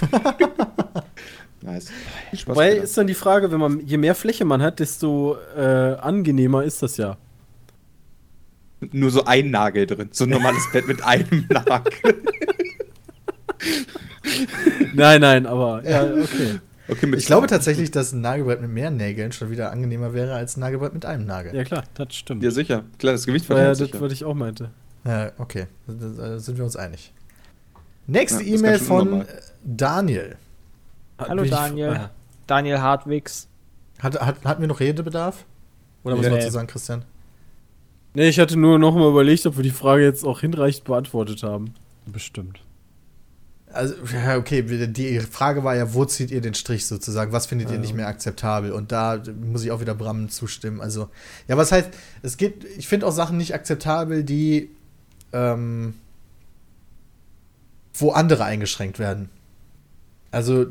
nice. 1.62 1.86
Spaß 2.34 2.56
Weil 2.56 2.72
Peter. 2.72 2.84
ist 2.84 2.98
dann 2.98 3.06
die 3.06 3.14
Frage, 3.14 3.50
wenn 3.52 3.60
man, 3.60 3.80
je 3.80 3.96
mehr 3.96 4.14
Fläche 4.14 4.44
man 4.44 4.62
hat, 4.62 4.80
desto 4.80 5.36
äh, 5.56 5.60
angenehmer 5.60 6.64
ist 6.64 6.82
das 6.82 6.96
ja. 6.96 7.16
Nur 8.92 9.10
so 9.10 9.24
ein 9.24 9.50
Nagel 9.50 9.86
drin. 9.86 10.08
So 10.12 10.24
ein 10.24 10.30
normales 10.30 10.62
Bett 10.72 10.86
mit 10.86 11.02
einem 11.02 11.46
Nagel. 11.48 12.22
Nein, 14.94 15.20
nein, 15.20 15.46
aber 15.46 15.82
ja, 15.88 16.02
okay. 16.04 16.60
Okay, 16.86 17.14
Ich 17.16 17.24
glaube 17.24 17.46
tatsächlich, 17.46 17.90
dass 17.90 18.12
ein 18.12 18.20
Nagelbrett 18.20 18.60
mit 18.60 18.70
mehr 18.70 18.90
Nägeln 18.90 19.32
schon 19.32 19.50
wieder 19.50 19.70
angenehmer 19.72 20.12
wäre 20.12 20.34
als 20.34 20.56
ein 20.56 20.60
Nagelbrett 20.60 20.92
mit 20.92 21.06
einem 21.06 21.24
Nagel. 21.24 21.54
Ja, 21.54 21.64
klar. 21.64 21.84
Das 21.94 22.14
stimmt. 22.14 22.42
Ja, 22.42 22.50
sicher. 22.50 22.84
Klar, 22.98 23.14
das 23.14 23.24
Gewicht 23.24 23.48
War 23.48 23.58
ja 23.58 23.74
das, 23.74 23.88
was 24.00 24.12
ich 24.12 24.22
auch 24.24 24.34
meinte. 24.34 24.70
Ja, 25.06 25.32
okay, 25.38 25.66
da 25.86 26.38
sind 26.38 26.58
wir 26.58 26.64
uns 26.64 26.76
einig. 26.76 27.12
Nächste 28.06 28.42
Ja, 28.42 28.54
E-Mail 28.58 28.78
von 28.78 29.08
normal. 29.08 29.26
Daniel. 29.64 30.36
Hallo 31.18 31.44
Daniel. 31.44 31.88
Ah, 31.90 32.10
Daniel 32.46 32.80
Hartwigs. 32.80 33.48
Hat, 34.00 34.20
hat, 34.20 34.44
hatten 34.44 34.60
wir 34.60 34.68
noch 34.68 34.80
Redebedarf? 34.80 35.44
Oder 36.02 36.16
was 36.16 36.24
Nee. 36.24 36.30
wolltest 36.30 36.48
du 36.48 36.52
sagen, 36.52 36.66
Christian? 36.66 37.04
Nee, 38.12 38.28
ich 38.28 38.38
hatte 38.38 38.56
nur 38.58 38.78
noch 38.78 38.94
mal 38.94 39.08
überlegt, 39.08 39.46
ob 39.46 39.56
wir 39.56 39.62
die 39.62 39.70
Frage 39.70 40.02
jetzt 40.04 40.24
auch 40.24 40.40
hinreichend 40.40 40.84
beantwortet 40.84 41.42
haben. 41.42 41.74
Bestimmt. 42.06 42.60
Also, 43.72 43.94
ja, 44.12 44.36
okay, 44.36 44.62
die 44.62 45.18
Frage 45.20 45.64
war 45.64 45.74
ja, 45.74 45.94
wo 45.94 46.04
zieht 46.04 46.30
ihr 46.30 46.40
den 46.40 46.54
Strich 46.54 46.86
sozusagen? 46.86 47.32
Was 47.32 47.46
findet 47.46 47.72
ihr 47.72 47.78
nicht 47.78 47.94
mehr 47.94 48.06
akzeptabel? 48.06 48.70
Und 48.70 48.92
da 48.92 49.20
muss 49.40 49.64
ich 49.64 49.72
auch 49.72 49.80
wieder 49.80 49.94
Bram 49.96 50.28
zustimmen. 50.28 50.80
Also, 50.80 51.08
ja, 51.48 51.56
was 51.56 51.72
heißt, 51.72 51.90
es 52.22 52.36
geht, 52.36 52.62
ich 52.78 52.86
finde 52.86 53.06
auch 53.06 53.12
Sachen 53.12 53.36
nicht 53.36 53.52
akzeptabel, 53.52 54.22
die, 54.22 54.70
ähm, 55.32 55.94
wo 57.94 58.10
andere 58.12 58.44
eingeschränkt 58.44 59.00
werden. 59.00 59.28
Also, 60.34 60.66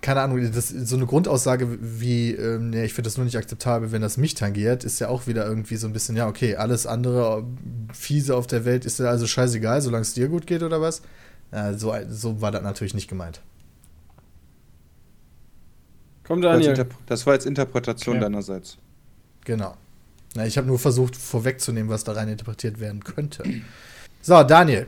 keine 0.00 0.20
Ahnung, 0.20 0.50
das, 0.52 0.68
so 0.68 0.96
eine 0.96 1.06
Grundaussage 1.06 1.78
wie, 1.80 2.32
ähm, 2.32 2.70
nee, 2.70 2.84
ich 2.84 2.94
finde 2.94 3.08
das 3.08 3.16
nur 3.16 3.24
nicht 3.24 3.36
akzeptabel, 3.36 3.92
wenn 3.92 4.02
das 4.02 4.16
mich 4.16 4.34
tangiert, 4.34 4.82
ist 4.84 4.98
ja 4.98 5.08
auch 5.08 5.26
wieder 5.26 5.46
irgendwie 5.46 5.76
so 5.76 5.86
ein 5.86 5.92
bisschen, 5.92 6.16
ja, 6.16 6.26
okay, 6.26 6.56
alles 6.56 6.86
andere 6.86 7.40
äh, 7.40 7.94
Fiese 7.94 8.34
auf 8.34 8.46
der 8.46 8.64
Welt 8.64 8.84
ist 8.84 8.98
ja 8.98 9.06
also 9.06 9.26
scheißegal, 9.26 9.80
solange 9.80 10.02
es 10.02 10.14
dir 10.14 10.28
gut 10.28 10.46
geht 10.46 10.62
oder 10.62 10.80
was? 10.80 11.02
Ja, 11.52 11.74
so, 11.74 11.94
so 12.08 12.40
war 12.40 12.50
das 12.50 12.62
natürlich 12.62 12.94
nicht 12.94 13.08
gemeint. 13.08 13.40
Komm, 16.24 16.40
Das, 16.40 16.64
Daniel. 16.64 16.86
Das 17.06 17.26
war 17.26 17.34
jetzt 17.34 17.46
Interpretation 17.46 18.16
Okay. 18.16 18.24
deinerseits. 18.24 18.78
Genau. 19.44 19.76
Na, 20.34 20.46
ich 20.46 20.56
habe 20.56 20.66
nur 20.66 20.78
versucht, 20.78 21.16
vorwegzunehmen, 21.16 21.90
was 21.90 22.04
da 22.04 22.12
rein 22.12 22.28
interpretiert 22.28 22.80
werden 22.80 23.04
könnte. 23.04 23.42
So, 24.22 24.42
Daniel. 24.44 24.86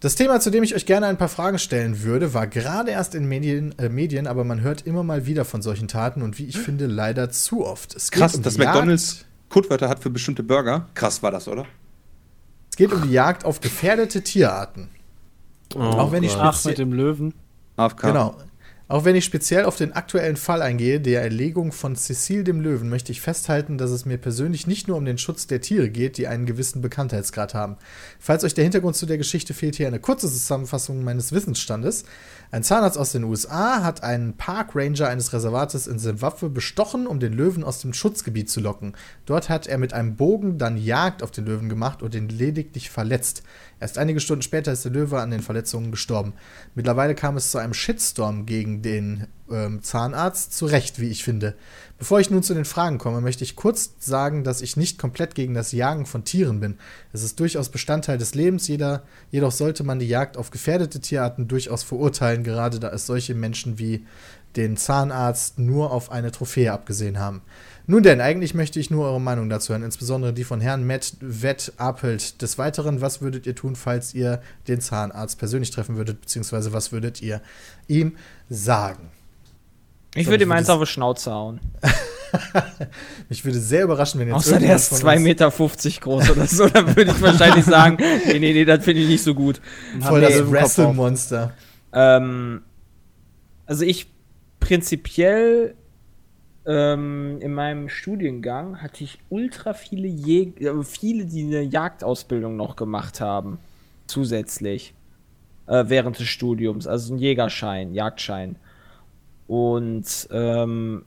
Das 0.00 0.14
Thema, 0.14 0.40
zu 0.40 0.48
dem 0.50 0.62
ich 0.62 0.74
euch 0.74 0.86
gerne 0.86 1.06
ein 1.06 1.18
paar 1.18 1.28
Fragen 1.28 1.58
stellen 1.58 2.02
würde, 2.02 2.32
war 2.32 2.46
gerade 2.46 2.90
erst 2.90 3.14
in 3.14 3.26
Medien, 3.26 3.78
äh, 3.78 3.90
Medien, 3.90 4.26
aber 4.26 4.44
man 4.44 4.62
hört 4.62 4.86
immer 4.86 5.02
mal 5.02 5.26
wieder 5.26 5.44
von 5.44 5.60
solchen 5.60 5.88
Taten 5.88 6.22
und 6.22 6.38
wie 6.38 6.46
ich 6.46 6.58
finde, 6.58 6.86
leider 6.86 7.28
zu 7.30 7.66
oft. 7.66 7.94
Es 7.94 8.10
Krass, 8.10 8.34
um 8.34 8.42
dass 8.42 8.54
die 8.54 8.60
Jagd- 8.62 8.74
McDonalds 8.76 9.26
Codewörter 9.50 9.88
hat 9.90 9.98
für 10.00 10.08
bestimmte 10.08 10.42
Burger. 10.42 10.88
Krass 10.94 11.22
war 11.22 11.30
das, 11.30 11.48
oder? 11.48 11.66
Es 12.70 12.76
geht 12.76 12.92
um 12.92 13.02
die 13.02 13.10
Jagd 13.12 13.44
auf 13.44 13.60
gefährdete 13.60 14.22
Tierarten. 14.22 14.88
Oh 15.74 15.80
auch 15.80 16.12
wenn 16.12 16.22
ich 16.22 16.32
Gott. 16.34 16.42
Ach, 16.44 16.64
mit 16.64 16.78
dem 16.78 16.92
Löwen. 16.94 17.34
AFK. 17.76 18.06
Genau. 18.06 18.36
Auch 18.90 19.04
wenn 19.04 19.14
ich 19.14 19.24
speziell 19.24 19.66
auf 19.66 19.76
den 19.76 19.92
aktuellen 19.92 20.34
Fall 20.34 20.62
eingehe, 20.62 21.00
der 21.00 21.22
Erlegung 21.22 21.70
von 21.70 21.94
Cecile 21.94 22.42
dem 22.42 22.60
Löwen, 22.60 22.88
möchte 22.88 23.12
ich 23.12 23.20
festhalten, 23.20 23.78
dass 23.78 23.92
es 23.92 24.04
mir 24.04 24.18
persönlich 24.18 24.66
nicht 24.66 24.88
nur 24.88 24.96
um 24.96 25.04
den 25.04 25.16
Schutz 25.16 25.46
der 25.46 25.60
Tiere 25.60 25.88
geht, 25.88 26.18
die 26.18 26.26
einen 26.26 26.44
gewissen 26.44 26.82
Bekanntheitsgrad 26.82 27.54
haben. 27.54 27.76
Falls 28.18 28.42
euch 28.42 28.54
der 28.54 28.64
Hintergrund 28.64 28.96
zu 28.96 29.06
der 29.06 29.16
Geschichte 29.16 29.54
fehlt, 29.54 29.76
hier 29.76 29.86
eine 29.86 30.00
kurze 30.00 30.26
Zusammenfassung 30.28 31.04
meines 31.04 31.30
Wissensstandes. 31.30 32.04
Ein 32.52 32.64
Zahnarzt 32.64 32.98
aus 32.98 33.12
den 33.12 33.22
USA 33.22 33.84
hat 33.84 34.02
einen 34.02 34.36
Park 34.36 34.74
Ranger 34.74 35.08
eines 35.08 35.32
Reservates 35.32 35.86
in 35.86 36.00
Zimbabwe 36.00 36.50
bestochen, 36.50 37.06
um 37.06 37.20
den 37.20 37.32
Löwen 37.32 37.62
aus 37.62 37.80
dem 37.80 37.92
Schutzgebiet 37.92 38.50
zu 38.50 38.60
locken. 38.60 38.94
Dort 39.24 39.48
hat 39.48 39.68
er 39.68 39.78
mit 39.78 39.92
einem 39.92 40.16
Bogen 40.16 40.58
dann 40.58 40.76
Jagd 40.76 41.22
auf 41.22 41.30
den 41.30 41.46
Löwen 41.46 41.68
gemacht 41.68 42.02
und 42.02 42.12
ihn 42.16 42.28
lediglich 42.28 42.90
verletzt. 42.90 43.44
Erst 43.78 43.98
einige 43.98 44.18
Stunden 44.18 44.42
später 44.42 44.72
ist 44.72 44.84
der 44.84 44.90
Löwe 44.90 45.20
an 45.20 45.30
den 45.30 45.42
Verletzungen 45.42 45.92
gestorben. 45.92 46.32
Mittlerweile 46.74 47.14
kam 47.14 47.36
es 47.36 47.52
zu 47.52 47.58
einem 47.58 47.72
Shitstorm 47.72 48.46
gegen 48.46 48.82
den 48.82 49.28
ähm, 49.48 49.80
Zahnarzt, 49.82 50.52
zu 50.52 50.66
Recht, 50.66 50.98
wie 50.98 51.08
ich 51.08 51.22
finde. 51.22 51.54
Bevor 52.00 52.18
ich 52.18 52.30
nun 52.30 52.42
zu 52.42 52.54
den 52.54 52.64
Fragen 52.64 52.96
komme, 52.96 53.20
möchte 53.20 53.44
ich 53.44 53.56
kurz 53.56 53.90
sagen, 53.98 54.42
dass 54.42 54.62
ich 54.62 54.78
nicht 54.78 54.98
komplett 54.98 55.34
gegen 55.34 55.52
das 55.52 55.70
Jagen 55.70 56.06
von 56.06 56.24
Tieren 56.24 56.58
bin. 56.58 56.78
Es 57.12 57.22
ist 57.22 57.38
durchaus 57.38 57.68
Bestandteil 57.68 58.16
des 58.16 58.34
Lebens, 58.34 58.66
jeder, 58.68 59.02
jedoch 59.30 59.52
sollte 59.52 59.84
man 59.84 59.98
die 59.98 60.08
Jagd 60.08 60.38
auf 60.38 60.50
gefährdete 60.50 61.00
Tierarten 61.00 61.46
durchaus 61.46 61.82
verurteilen, 61.82 62.42
gerade 62.42 62.80
da 62.80 62.88
es 62.88 63.04
solche 63.04 63.34
Menschen 63.34 63.78
wie 63.78 64.06
den 64.56 64.78
Zahnarzt 64.78 65.58
nur 65.58 65.92
auf 65.92 66.10
eine 66.10 66.32
Trophäe 66.32 66.72
abgesehen 66.72 67.18
haben. 67.18 67.42
Nun 67.86 68.02
denn, 68.02 68.22
eigentlich 68.22 68.54
möchte 68.54 68.80
ich 68.80 68.90
nur 68.90 69.04
eure 69.04 69.20
Meinung 69.20 69.50
dazu 69.50 69.74
hören, 69.74 69.82
insbesondere 69.82 70.32
die 70.32 70.44
von 70.44 70.62
Herrn 70.62 70.86
Matt 70.86 71.16
Wett 71.20 71.74
Apelt. 71.76 72.40
Des 72.40 72.56
Weiteren, 72.56 73.02
was 73.02 73.20
würdet 73.20 73.44
ihr 73.44 73.54
tun, 73.54 73.76
falls 73.76 74.14
ihr 74.14 74.40
den 74.68 74.80
Zahnarzt 74.80 75.38
persönlich 75.38 75.70
treffen 75.70 75.96
würdet, 75.96 76.22
beziehungsweise 76.22 76.72
was 76.72 76.92
würdet 76.92 77.20
ihr 77.20 77.42
ihm 77.88 78.16
sagen? 78.48 79.10
Ich 80.14 80.26
So, 80.26 80.30
würde 80.32 80.44
ihm 80.44 80.52
eins 80.52 80.68
auf 80.68 80.80
die 80.80 80.86
Schnauze 80.86 81.32
hauen. 81.32 81.60
Mich 83.28 83.44
würde 83.44 83.58
sehr 83.58 83.84
überraschen, 83.84 84.20
wenn 84.20 84.28
jetzt 84.28 84.36
Außer 84.36 84.58
der 84.58 84.76
ist 84.76 84.88
von 84.88 84.98
2,50 84.98 85.14
uns 85.14 85.22
Meter 85.22 85.50
groß 86.00 86.30
oder 86.30 86.46
so, 86.46 86.68
dann 86.68 86.96
würde 86.96 87.12
ich 87.12 87.20
wahrscheinlich 87.20 87.64
sagen, 87.64 87.96
nee, 88.26 88.38
nee, 88.38 88.52
nee, 88.52 88.64
das 88.64 88.84
finde 88.84 89.02
ich 89.02 89.08
nicht 89.08 89.22
so 89.22 89.34
gut. 89.34 89.60
voll 90.00 90.20
das. 90.20 90.50
Wrestle-Monster. 90.50 91.52
Ähm, 91.92 92.62
also 93.66 93.84
ich 93.84 94.08
prinzipiell 94.58 95.74
ähm, 96.66 97.38
in 97.40 97.54
meinem 97.54 97.88
Studiengang 97.88 98.82
hatte 98.82 99.04
ich 99.04 99.18
ultra 99.28 99.74
viele 99.74 100.08
Jäger, 100.08 100.82
viele, 100.84 101.24
die 101.24 101.42
eine 101.44 101.62
Jagdausbildung 101.62 102.56
noch 102.56 102.76
gemacht 102.76 103.20
haben, 103.20 103.58
zusätzlich 104.06 104.94
äh, 105.66 105.84
während 105.86 106.18
des 106.18 106.26
Studiums, 106.26 106.86
also 106.86 107.14
ein 107.14 107.18
Jägerschein, 107.18 107.94
Jagdschein. 107.94 108.56
Und 109.50 110.28
ähm, 110.30 111.04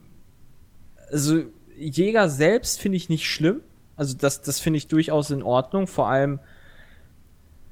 also 1.10 1.44
Jäger 1.78 2.28
selbst 2.28 2.78
finde 2.78 2.96
ich 2.96 3.08
nicht 3.08 3.26
schlimm. 3.26 3.62
Also 3.96 4.14
das, 4.18 4.42
das 4.42 4.60
finde 4.60 4.76
ich 4.76 4.86
durchaus 4.86 5.30
in 5.30 5.42
Ordnung. 5.42 5.86
Vor 5.86 6.08
allem, 6.08 6.40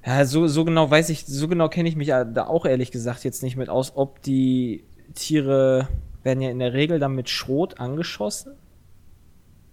ja, 0.03 0.25
so, 0.25 0.47
so 0.47 0.65
genau 0.65 0.91
weiß 0.91 1.11
ich, 1.11 1.27
so 1.27 1.47
genau 1.47 1.69
kenne 1.69 1.91
ich 1.91 1.97
mich 1.97 2.09
da 2.09 2.47
auch 2.47 2.65
ehrlich 2.65 2.91
gesagt 2.91 3.23
jetzt 3.23 3.43
nicht 3.43 3.59
mit 3.59 3.69
aus, 3.69 3.93
ob 3.97 4.23
die 4.23 4.83
Tiere 5.15 5.89
werden 6.23 6.41
ja 6.41 6.49
in 6.49 6.59
der 6.59 6.73
Regel 6.73 6.99
dann 6.99 7.15
mit 7.15 7.29
Schrot 7.29 7.79
angeschossen 7.79 8.55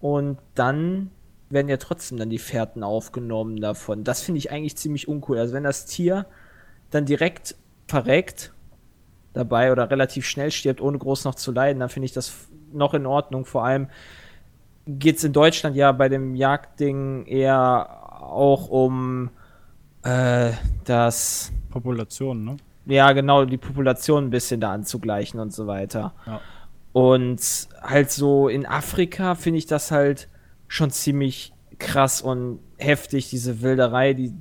und 0.00 0.36
dann 0.54 1.10
werden 1.48 1.70
ja 1.70 1.78
trotzdem 1.78 2.18
dann 2.18 2.28
die 2.28 2.38
Fährten 2.38 2.82
aufgenommen 2.82 3.58
davon. 3.58 4.04
Das 4.04 4.20
finde 4.20 4.36
ich 4.40 4.50
eigentlich 4.50 4.76
ziemlich 4.76 5.08
uncool. 5.08 5.38
Also 5.38 5.54
wenn 5.54 5.64
das 5.64 5.86
Tier 5.86 6.26
dann 6.90 7.06
direkt 7.06 7.56
verreckt 7.88 8.52
dabei 9.32 9.72
oder 9.72 9.90
relativ 9.90 10.26
schnell 10.26 10.50
stirbt, 10.50 10.80
ohne 10.80 10.98
groß 10.98 11.24
noch 11.24 11.34
zu 11.34 11.52
leiden, 11.52 11.80
dann 11.80 11.88
finde 11.88 12.06
ich 12.06 12.12
das 12.12 12.48
noch 12.72 12.94
in 12.94 13.06
Ordnung. 13.06 13.44
Vor 13.44 13.64
allem, 13.64 13.88
geht 14.86 15.16
es 15.16 15.24
in 15.24 15.32
Deutschland 15.32 15.76
ja 15.76 15.92
bei 15.92 16.08
dem 16.08 16.34
Jagdding 16.34 17.26
eher 17.26 17.98
auch 18.20 18.68
um 18.68 19.30
äh, 20.02 20.52
das, 20.84 21.52
Population, 21.70 22.44
ne? 22.44 22.56
ja 22.86 23.12
genau, 23.12 23.44
die 23.44 23.58
Population 23.58 24.26
ein 24.26 24.30
bisschen 24.30 24.60
da 24.60 24.72
anzugleichen 24.72 25.38
und 25.40 25.52
so 25.52 25.66
weiter. 25.66 26.14
Ja. 26.26 26.40
Und 26.92 27.68
halt 27.82 28.10
so 28.10 28.48
in 28.48 28.66
Afrika 28.66 29.36
finde 29.36 29.58
ich 29.58 29.66
das 29.66 29.90
halt 29.90 30.28
schon 30.66 30.90
ziemlich 30.90 31.52
krass 31.78 32.20
und 32.20 32.58
heftig, 32.78 33.30
diese 33.30 33.62
Wilderei, 33.62 34.14
die 34.14 34.32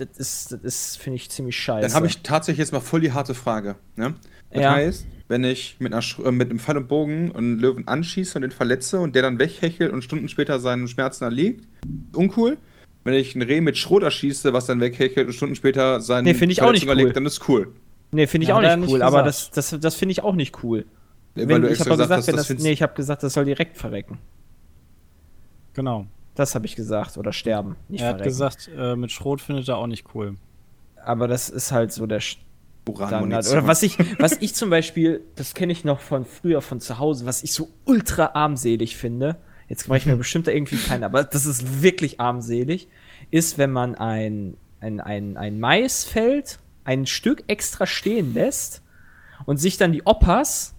das 0.00 0.16
ist, 0.18 0.52
das 0.52 0.60
ist 0.62 0.98
finde 0.98 1.16
ich, 1.16 1.30
ziemlich 1.30 1.56
scheiße. 1.58 1.86
Dann 1.86 1.94
habe 1.94 2.06
ich 2.06 2.22
tatsächlich 2.22 2.58
jetzt 2.58 2.72
mal 2.72 2.80
voll 2.80 3.00
die 3.00 3.12
harte 3.12 3.34
Frage. 3.34 3.76
Ne? 3.96 4.14
Das 4.50 4.62
Ja. 4.62 4.72
heißt, 4.72 5.06
wenn 5.28 5.44
ich 5.44 5.76
mit, 5.78 5.92
einer, 5.92 6.02
äh, 6.24 6.32
mit 6.32 6.50
einem 6.50 6.58
Pfeil 6.58 6.76
und 6.78 6.88
Bogen 6.88 7.34
einen 7.36 7.58
Löwen 7.58 7.86
anschieße 7.86 8.36
und 8.36 8.42
den 8.42 8.50
verletze 8.50 8.98
und 9.00 9.14
der 9.14 9.22
dann 9.22 9.38
weghechelt 9.38 9.92
und 9.92 10.02
Stunden 10.02 10.28
später 10.28 10.58
seinen 10.58 10.88
Schmerzen 10.88 11.24
erliegt, 11.24 11.66
uncool. 12.14 12.58
Wenn 13.04 13.14
ich 13.14 13.34
ein 13.34 13.42
Reh 13.42 13.60
mit 13.62 13.78
Schrot 13.78 14.02
erschieße, 14.02 14.52
was 14.52 14.66
dann 14.66 14.80
weghechelt 14.80 15.26
und 15.26 15.32
Stunden 15.32 15.54
später 15.54 16.00
seinen 16.00 16.24
Nee, 16.24 16.34
finde 16.34 16.52
ich 16.52 16.60
auch 16.62 16.72
nicht 16.72 16.84
Verletzungen 16.84 17.06
cool. 17.08 17.12
dann 17.14 17.26
ist 17.26 17.48
cool. 17.48 17.72
Nee, 18.12 18.26
finde 18.26 18.42
ich 18.44 18.48
Ja, 18.48 18.56
auch 18.56 18.60
nicht 18.60 18.76
nicht 18.76 18.90
cool, 18.90 19.02
aber 19.02 19.22
das, 19.22 19.50
gesagt. 19.50 19.56
das, 19.56 19.80
das 19.80 19.94
finde 19.94 20.12
ich 20.12 20.22
auch 20.22 20.34
nicht 20.34 20.62
cool. 20.64 20.84
Weil 21.34 21.48
Wenn, 21.48 21.62
du 21.62 21.70
ich 21.70 21.78
habe 21.80 21.90
gesagt, 21.90 22.10
hast, 22.10 22.26
wenn 22.26 22.36
das 22.36 22.48
das, 22.48 22.58
nee, 22.58 22.72
ich 22.72 22.82
habe 22.82 22.92
gesagt, 22.94 23.22
das 23.22 23.32
soll 23.34 23.44
direkt 23.44 23.78
verrecken. 23.78 24.18
Genau. 25.74 26.06
Das 26.34 26.54
habe 26.54 26.66
ich 26.66 26.76
gesagt. 26.76 27.18
Oder 27.18 27.32
sterben. 27.32 27.76
Nicht 27.88 28.02
er 28.02 28.08
hat 28.08 28.16
verrecken. 28.16 28.28
gesagt, 28.28 28.70
äh, 28.76 28.96
mit 28.96 29.12
Schrot 29.12 29.40
findet 29.40 29.68
er 29.68 29.76
auch 29.76 29.86
nicht 29.86 30.14
cool. 30.14 30.36
Aber 31.02 31.28
das 31.28 31.48
ist 31.48 31.72
halt 31.72 31.92
so 31.92 32.06
der 32.06 32.20
Standard. 32.20 33.50
Oder 33.50 33.66
was 33.66 33.82
ich, 33.82 33.98
was 34.18 34.32
ich 34.40 34.54
zum 34.54 34.70
Beispiel, 34.70 35.22
das 35.36 35.54
kenne 35.54 35.72
ich 35.72 35.84
noch 35.84 36.00
von 36.00 36.24
früher, 36.24 36.60
von 36.60 36.80
zu 36.80 36.98
Hause, 36.98 37.26
was 37.26 37.42
ich 37.42 37.52
so 37.52 37.68
ultra 37.84 38.30
armselig 38.34 38.96
finde, 38.96 39.36
jetzt 39.68 39.88
mache 39.88 39.98
ich 39.98 40.06
mir 40.06 40.16
bestimmt 40.16 40.46
da 40.46 40.52
irgendwie 40.52 40.76
keinen, 40.76 41.04
aber 41.04 41.24
das 41.24 41.46
ist 41.46 41.82
wirklich 41.82 42.20
armselig, 42.20 42.88
ist, 43.30 43.58
wenn 43.58 43.70
man 43.70 43.94
ein, 43.94 44.56
ein, 44.80 45.00
ein, 45.00 45.36
ein 45.36 45.60
Maisfeld 45.60 46.58
ein 46.84 47.06
Stück 47.06 47.44
extra 47.46 47.86
stehen 47.86 48.34
lässt 48.34 48.82
und 49.46 49.58
sich 49.58 49.76
dann 49.76 49.92
die 49.92 50.06
Oppas 50.06 50.74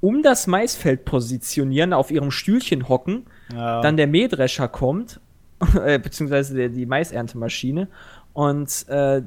um 0.00 0.22
das 0.22 0.46
Maisfeld 0.46 1.04
positionieren, 1.04 1.92
auf 1.92 2.10
ihrem 2.10 2.30
Stühlchen 2.30 2.88
hocken 2.88 3.26
Ja. 3.52 3.80
dann 3.80 3.96
der 3.96 4.06
Mähdrescher 4.06 4.68
kommt, 4.68 5.20
äh, 5.84 5.98
beziehungsweise 5.98 6.54
der, 6.54 6.68
die 6.68 6.86
Maiserntemaschine, 6.86 7.88
und 8.32 8.88
äh, 8.88 9.22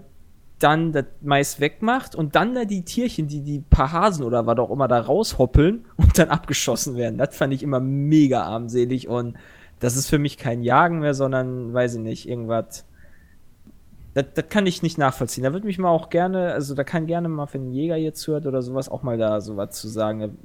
dann 0.60 0.92
das 0.92 1.06
Mais 1.22 1.60
wegmacht 1.60 2.16
und 2.16 2.36
dann 2.36 2.54
da 2.54 2.66
die 2.66 2.84
Tierchen, 2.84 3.28
die 3.28 3.42
die 3.42 3.60
paar 3.60 3.92
Hasen 3.92 4.24
oder 4.24 4.46
was 4.46 4.58
auch 4.60 4.70
immer 4.70 4.88
da 4.88 5.02
raushoppeln 5.02 5.86
und 5.98 6.18
dann 6.18 6.30
abgeschossen 6.30 6.96
werden. 6.96 7.18
Das 7.18 7.36
fand 7.36 7.54
ich 7.54 7.64
immer 7.64 7.80
mega 7.80 8.44
armselig 8.44 9.08
und 9.08 9.38
das 9.80 9.96
ist 9.96 10.08
für 10.08 10.20
mich 10.20 10.38
kein 10.38 10.62
Jagen 10.62 11.00
mehr, 11.00 11.16
sondern, 11.16 11.74
weiß 11.74 11.96
ich 11.96 12.02
nicht, 12.02 12.30
irgendwas. 12.30 12.86
Das, 14.14 14.26
das 14.36 14.50
kann 14.50 14.68
ich 14.68 14.84
nicht 14.84 14.98
nachvollziehen. 14.98 15.44
Da 15.44 15.54
würde 15.54 15.66
mich 15.66 15.80
mal 15.80 15.90
auch 15.90 16.10
gerne, 16.10 16.54
also 16.54 16.76
da 16.76 16.84
kann 16.84 17.08
gerne 17.08 17.30
mal, 17.30 17.48
wenn 17.52 17.70
ein 17.70 17.72
Jäger 17.72 17.96
jetzt 17.96 18.28
hört 18.28 18.46
oder 18.46 18.62
sowas, 18.62 18.90
auch 18.90 19.02
mal 19.02 19.18
da 19.18 19.42
sowas 19.42 19.72
zu 19.72 19.88
sagen, 19.88 20.38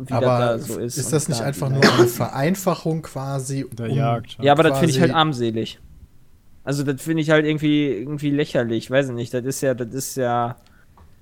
äh, 0.00 0.08
wie 0.08 0.12
Aber 0.12 0.38
das 0.56 0.66
da 0.66 0.74
so 0.74 0.80
ist. 0.80 0.96
ist 0.98 1.12
das 1.12 1.28
nicht 1.28 1.40
da- 1.40 1.44
einfach 1.44 1.68
nur 1.68 1.82
eine 1.82 2.06
Vereinfachung 2.08 3.02
quasi? 3.02 3.66
Der 3.72 3.90
um- 3.90 3.96
Jagd. 3.96 4.36
Ja, 4.40 4.52
aber 4.52 4.62
das 4.64 4.78
finde 4.78 4.92
ich 4.94 5.00
halt 5.00 5.12
armselig. 5.14 5.78
Also 6.64 6.82
das 6.82 7.02
finde 7.02 7.22
ich 7.22 7.30
halt 7.30 7.44
irgendwie, 7.44 7.88
irgendwie 7.92 8.30
lächerlich, 8.30 8.90
weiß 8.90 9.08
ich 9.08 9.14
nicht. 9.14 9.34
Das 9.34 9.44
ist 9.44 9.60
ja, 9.60 9.74
das 9.74 9.88
ist 9.92 10.16
ja, 10.16 10.56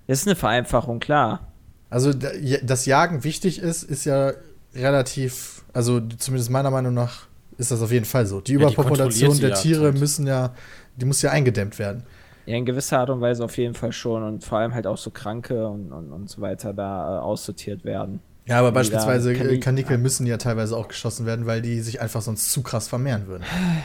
das 0.06 0.20
ist 0.20 0.26
eine 0.28 0.36
Vereinfachung, 0.36 1.00
klar. 1.00 1.48
Also, 1.90 2.12
da- 2.12 2.32
ja, 2.34 2.58
dass 2.62 2.86
Jagen 2.86 3.24
wichtig 3.24 3.58
ist, 3.60 3.82
ist 3.82 4.04
ja 4.04 4.32
relativ, 4.74 5.64
also 5.72 6.00
zumindest 6.00 6.50
meiner 6.50 6.70
Meinung 6.70 6.94
nach 6.94 7.26
ist 7.58 7.70
das 7.70 7.82
auf 7.82 7.92
jeden 7.92 8.06
Fall 8.06 8.26
so. 8.26 8.40
Die 8.40 8.52
die 8.52 8.52
Überpopulation 8.54 9.30
kontrollierte 9.30 9.40
der 9.40 9.48
Jagd 9.50 9.62
Tiere 9.62 9.84
halt. 9.84 9.98
müssen 10.00 10.26
ja, 10.26 10.54
die 10.96 11.04
muss 11.04 11.20
ja 11.22 11.30
eingedämmt 11.30 11.78
werden. 11.78 12.04
Ja, 12.46 12.56
in 12.56 12.64
gewisser 12.64 12.98
Art 13.00 13.10
und 13.10 13.20
Weise 13.20 13.44
auf 13.44 13.56
jeden 13.58 13.74
Fall 13.74 13.92
schon 13.92 14.22
und 14.22 14.42
vor 14.42 14.58
allem 14.58 14.74
halt 14.74 14.86
auch 14.86 14.96
so 14.96 15.10
Kranke 15.10 15.68
und, 15.68 15.92
und, 15.92 16.10
und 16.12 16.28
so 16.30 16.40
weiter 16.40 16.72
da 16.72 17.18
äh, 17.18 17.20
aussortiert 17.20 17.84
werden. 17.84 18.20
Ja, 18.46 18.58
aber 18.58 18.72
beispielsweise 18.72 19.32
äh, 19.32 19.36
Kanin- 19.36 19.60
Kanickel 19.60 19.98
müssen 19.98 20.26
ja 20.26 20.36
teilweise 20.36 20.76
auch 20.76 20.88
geschossen 20.88 21.26
werden, 21.26 21.46
weil 21.46 21.62
die 21.62 21.80
sich 21.80 22.00
einfach 22.00 22.22
sonst 22.22 22.50
zu 22.50 22.62
krass 22.62 22.88
vermehren 22.88 23.26
würden. 23.28 23.44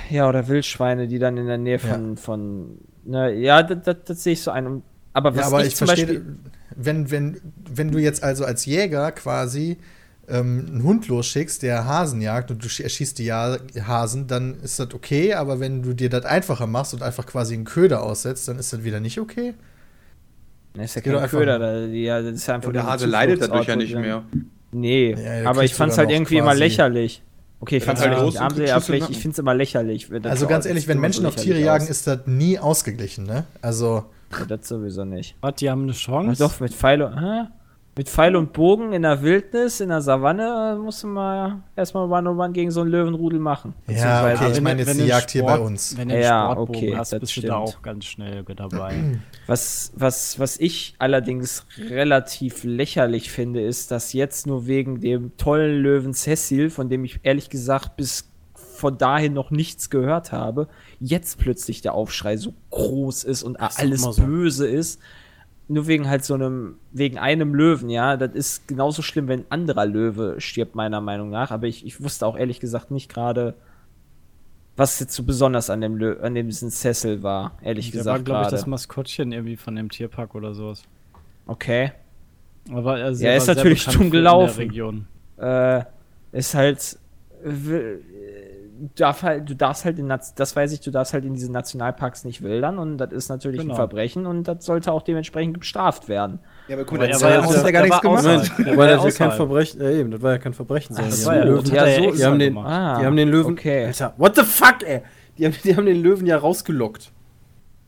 Ja, 0.10 0.28
oder 0.28 0.48
Wildschweine, 0.48 1.08
die 1.08 1.20
dann 1.20 1.38
in 1.38 1.48
der 1.48 1.58
Nähe 1.58 1.80
von, 1.80 2.18
von 2.18 2.78
ne, 3.06 3.34
ja, 3.34 3.64
das, 3.64 3.84
das, 3.84 3.98
das 4.06 4.24
sehe 4.24 4.34
ich 4.34 4.42
so 4.42 4.52
ein. 4.52 4.82
Aber 5.14 5.32
was 5.36 5.40
Ja, 5.42 5.46
aber 5.48 5.62
ich, 5.62 5.68
ich, 5.74 5.76
verstehe, 5.76 6.22
wenn, 6.76 7.12
wenn, 7.12 7.42
wenn 7.70 7.92
du 7.92 8.00
jetzt 8.00 8.24
also 8.24 8.46
als 8.46 8.66
Jäger 8.66 9.12
quasi 9.12 9.78
ähm, 10.28 10.66
einen 10.68 10.84
Hund 10.84 11.08
losschickst, 11.08 11.64
der 11.64 11.86
Hasen 11.86 12.22
jagt 12.22 12.52
und 12.52 12.64
du 12.64 12.68
sch- 12.68 12.84
erschießt 12.84 13.18
die 13.18 13.26
ja 13.26 13.58
Hasen, 13.86 14.28
dann 14.28 14.60
ist 14.62 14.80
das 14.80 14.94
okay, 14.94 15.34
aber 15.34 15.60
wenn 15.60 15.82
du 15.84 15.94
dir 15.94 16.10
das 16.10 16.26
einfacher 16.26 16.68
machst 16.68 16.94
und 16.94 17.02
einfach 17.04 17.26
quasi 17.26 17.54
einen 17.56 17.66
Köder 17.66 18.04
aussetzt, 18.04 18.48
dann 18.48 18.60
ist 18.60 18.74
das 18.74 18.84
wieder 18.84 19.00
nicht 19.00 19.20
okay. 19.20 19.54
Das 20.78 20.96
ist 20.96 21.06
ja 21.06 21.14
kein 21.20 21.30
Köder, 21.30 21.60
da, 21.60 21.80
ja, 21.86 22.22
das 22.22 22.34
ist 22.34 22.50
einfach 22.50 22.68
Und 22.68 22.74
der 22.74 22.86
Hase 22.86 23.06
leidet 23.08 23.42
dadurch 23.42 23.68
ja 23.68 23.76
nicht 23.76 23.96
mehr. 23.96 24.24
Nee, 24.72 25.16
Ja, 25.18 25.50
aber 25.50 25.64
ich 25.64 25.74
fand's 25.74 25.96
sogar 25.96 26.08
halt 26.08 26.16
irgendwie 26.16 26.38
immer 26.38 26.54
lächerlich. 26.54 27.22
Okay, 27.60 27.78
ich 27.78 27.84
fand's 27.84 28.02
halt 28.02 28.22
nicht 28.24 28.40
Nacken. 28.40 29.08
ich 29.10 29.18
find's 29.20 29.40
immer 29.40 29.54
lächerlich. 29.56 30.10
Also 30.24 30.46
ganz 30.48 30.66
ehrlich, 30.66 30.88
wenn 30.88 31.00
Menschen 31.00 31.24
so 31.24 31.30
auf 31.30 31.36
Tiere 31.36 31.60
jagen, 31.60 31.86
aus. 31.86 31.90
ist 31.90 32.06
das 32.08 32.20
nie 32.28 32.60
ausgeglichen, 32.60 33.26
ne? 33.26 33.46
Also, 33.62 34.06
Ja, 34.32 34.46
das 34.46 34.68
sowieso 34.68 35.06
nicht. 35.06 35.36
Was, 35.42 35.56
die 35.56 35.70
haben 35.70 35.84
eine 35.84 35.94
Ach 35.94 35.96
Chance? 35.96 36.44
doch, 36.44 36.60
mit 36.60 36.74
Pfeil 36.74 37.02
und, 37.02 37.20
hä? 37.20 37.48
Mit 37.98 38.08
Pfeil 38.10 38.36
und 38.36 38.54
Bogen 38.54 38.94
in 38.94 39.02
der 39.02 39.24
Wildnis, 39.24 39.80
in 39.80 39.90
der 39.90 40.02
Savanne, 40.02 40.76
äh, 40.76 40.80
musst 40.80 41.02
du 41.02 41.08
mal 41.08 41.64
erstmal 41.76 42.08
One-on-One 42.08 42.52
gegen 42.54 42.70
so 42.70 42.82
einen 42.82 42.92
Löwenrudel 42.92 43.40
machen. 43.40 43.74
ja, 43.88 44.24
okay, 44.24 44.50
ich 44.52 44.56
Wenn 44.58 44.64
meine 44.64 44.76
du- 44.76 44.80
jetzt 44.82 44.88
wenn 44.90 44.98
die 44.98 45.04
du 45.04 45.10
Jagd 45.10 45.32
hier 45.32 45.44
bei 45.44 45.54
Sport- 45.56 45.68
uns. 45.68 45.98
Wenn 45.98 46.10
du 46.10 46.14
einen 46.14 46.24
Ja, 46.24 46.52
Sportbogen 46.52 46.76
okay, 46.76 46.96
hast, 46.96 47.14
das 47.14 47.20
bist 47.22 47.32
du 47.38 47.40
stimmt. 47.42 47.50
da 47.54 47.58
auch 47.58 47.82
ganz 47.82 48.06
schnell 48.06 48.44
dabei. 48.56 48.94
Was, 49.48 49.94
was, 49.96 50.38
was 50.40 50.60
ich 50.60 50.94
allerdings 51.00 51.66
relativ 51.90 52.66
lächerlich 52.66 53.32
finde, 53.32 53.62
ist, 53.62 53.92
dass 53.92 54.12
jetzt 54.14 54.46
nur 54.46 54.68
wegen 54.68 55.00
dem 55.00 55.38
tollen 55.38 55.82
Löwen 55.82 56.14
Cecil, 56.14 56.70
von 56.70 56.90
dem 56.90 57.06
ich 57.06 57.22
ehrlich 57.24 57.50
gesagt 57.50 57.96
bis 57.96 58.30
von 58.54 58.98
dahin 58.98 59.34
noch 59.34 59.50
nichts 59.50 59.90
gehört 59.90 60.32
habe, 60.34 60.68
jetzt 61.00 61.40
plötzlich 61.40 61.82
der 61.82 61.94
Aufschrei 61.96 62.36
so 62.38 62.54
groß 62.72 63.24
ist 63.24 63.42
und 63.42 63.56
ist 63.56 63.62
doch 63.62 63.80
alles 63.80 64.02
so. 64.02 64.22
böse 64.22 64.68
ist. 64.68 65.00
Nur 65.70 65.88
wegen 65.88 66.08
halt 66.10 66.24
so 66.24 66.34
einem, 66.34 66.76
wegen 66.94 67.18
einem 67.18 67.54
Löwen, 67.54 67.90
ja. 67.90 68.16
Das 68.16 68.34
ist 68.34 68.68
genauso 68.68 69.02
schlimm, 69.02 69.28
wenn 69.28 69.42
ein 69.42 69.46
anderer 69.50 69.86
Löwe 69.86 70.36
stirbt, 70.40 70.76
meiner 70.76 71.02
Meinung 71.02 71.30
nach. 71.30 71.52
Aber 71.52 71.68
ich, 71.68 71.86
ich 71.86 72.02
wusste 72.02 72.26
auch 72.26 72.38
ehrlich 72.38 72.60
gesagt 72.62 72.90
nicht 72.90 73.10
gerade, 73.14 73.54
was 74.78 75.00
jetzt 75.00 75.14
so 75.14 75.24
besonders 75.24 75.70
an 75.70 75.82
dem, 75.82 75.98
Lö 75.98 76.20
an 76.22 76.36
dem 76.36 76.52
Cecil 76.52 77.24
war, 77.24 77.58
ehrlich 77.62 77.92
Der 77.92 78.06
war, 78.06 78.14
gesagt. 78.14 78.26
glaube 78.26 78.44
ich, 78.44 78.50
das 78.50 78.68
Maskottchen 78.68 79.32
irgendwie 79.34 79.58
von 79.58 79.76
dem 79.76 79.90
Tierpark 79.90 80.36
oder 80.36 80.54
sowas. 80.54 80.84
Okay. 81.48 81.92
Aber 82.72 83.00
er 83.00 83.12
Ja, 83.12 83.34
ist 83.34 83.48
war 83.48 83.56
sehr 83.56 83.56
natürlich 83.56 83.86
der 83.86 84.10
gelaufen. 84.10 85.08
Äh, 85.38 85.84
ist 86.32 86.54
halt, 86.54 86.98
darf 88.96 89.24
halt, 89.24 89.50
du 89.50 89.56
darfst 89.56 89.86
halt 89.86 90.00
in, 90.00 90.08
das 90.10 90.56
weiß 90.56 90.72
ich, 90.74 90.82
du 90.82 90.92
darfst 90.92 91.14
halt 91.14 91.26
in 91.26 91.34
diesen 91.34 91.52
Nationalparks 91.52 92.24
nicht 92.26 92.42
wildern 92.42 92.78
und 92.80 92.98
das 92.98 93.12
ist 93.12 93.30
natürlich 93.30 93.62
Genau. 93.62 93.74
ein 93.74 93.78
Verbrechen 93.78 94.26
und 94.26 94.44
das 94.48 94.66
sollte 94.66 94.92
auch 94.92 95.02
dementsprechend 95.02 95.60
bestraft 95.60 96.08
werden. 96.10 96.40
Ja, 96.68 96.76
aber 96.76 96.86
guck 96.86 96.98
mal, 96.98 97.06
er 97.06 97.12
der 97.18 97.22
war 97.22 97.30
ja 97.32 97.64
ja 97.64 97.72
gar 97.72 97.82
nichts 97.84 98.04
war 98.04 98.22
gemacht. 98.22 98.52
Weil 98.58 98.78
war 98.78 98.88
das 98.88 99.04
ja 99.04 99.10
ja 99.26 99.30
kein. 99.30 99.32
Verbrechen, 99.38 99.82
ja 99.82 99.90
eben, 99.90 100.12
das 100.12 100.22
war 100.22 100.32
ja 100.34 100.38
kein 100.38 100.54
Verbrechen. 100.54 100.96
Ach 101.00 101.04
die 101.06 101.12
so, 101.12 101.32
haben 101.32 101.40
den 101.40 101.48
Löwen, 101.48 101.66
ja, 101.74 101.86
so 101.86 102.02
ja 102.02 102.12
die 102.12 102.26
haben 102.26 102.40
den. 102.40 102.58
Ah, 102.58 103.00
die 103.00 103.06
haben 103.06 103.16
den 103.18 103.30
Löwen, 103.30 103.54
okay. 103.54 103.86
Alter, 103.86 104.14
what 104.18 104.36
the 104.36 104.44
fuck, 104.44 104.84
ey? 104.84 105.02
Die 105.38 105.46
haben, 105.46 105.56
die 105.64 105.76
haben 105.76 105.86
den 105.86 106.02
Löwen 106.02 106.26
ja 106.26 106.38
rausgelockt. 106.38 107.12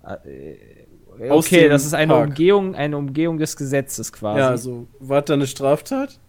Aus 0.04 0.18
Okay, 1.46 1.64
dem 1.64 1.72
das 1.72 1.86
ist 1.86 1.94
eine 1.94 2.14
Park. 2.14 2.30
Umgehung, 2.30 2.76
eine 2.76 2.98
Umgehung 2.98 3.38
des 3.38 3.58
Gesetzes 3.58 4.14
quasi. 4.14 4.40
Ja, 4.40 4.50
also, 4.50 4.88
war 5.00 5.22
das 5.22 5.28
da 5.28 5.34
eine 5.34 5.48
Straftat? 5.48 6.20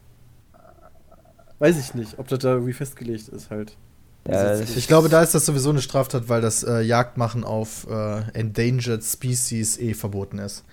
Weiß 1.61 1.79
ich 1.79 1.95
nicht, 1.95 2.19
ob 2.19 2.27
das 2.29 2.39
da 2.41 2.55
irgendwie 2.55 2.73
festgelegt 2.73 3.29
ist 3.29 3.51
halt. 3.51 3.77
Ist- 4.25 4.77
Ich 4.77 4.87
glaube, 4.87 5.09
da 5.09 5.23
ist 5.23 5.35
das 5.35 5.47
sowieso 5.47 5.71
eine 5.71 5.81
Straftat, 5.83 6.29
weil 6.29 6.41
das 6.41 6.63
äh, 6.63 6.81
Jagdmachen 6.83 7.45
auf 7.45 7.87
äh, 7.91 8.23
Endangered 8.33 9.03
Species 9.03 9.79
eh 9.79 9.95
verboten 9.95 10.39
ist. 10.39 10.65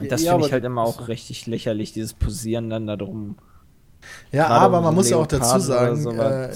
Und 0.00 0.10
das 0.10 0.22
Ja, 0.22 0.32
finde 0.32 0.46
ich 0.46 0.52
halt 0.52 0.64
immer 0.64 0.82
auch 0.82 1.08
richtig 1.08 1.46
lächerlich, 1.46 1.92
dieses 1.92 2.14
Posieren 2.14 2.70
dann 2.70 2.86
da 2.86 2.96
drum. 2.96 3.36
Ja, 4.32 4.48
Gerade 4.48 4.60
aber 4.60 4.78
um 4.78 4.84
man 4.84 4.92
so 4.92 4.96
muss 4.96 5.10
ja 5.10 5.16
auch 5.16 5.26
dazu 5.26 5.58
sagen, 5.60 6.06
äh. 6.18 6.50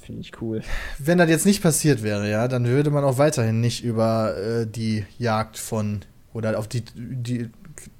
Finde 0.00 0.22
ich 0.22 0.40
cool. 0.40 0.62
wenn 0.98 1.18
das 1.18 1.28
jetzt 1.28 1.44
nicht 1.44 1.62
passiert 1.62 2.02
wäre, 2.02 2.30
ja, 2.30 2.48
dann 2.48 2.64
würde 2.66 2.90
man 2.90 3.04
auch 3.04 3.18
weiterhin 3.18 3.60
nicht 3.60 3.84
über 3.84 4.34
äh, 4.38 4.66
die 4.66 5.04
Jagd 5.18 5.58
von 5.58 6.00
oder 6.32 6.58
auf 6.58 6.66
die, 6.68 6.82
die 6.94 7.50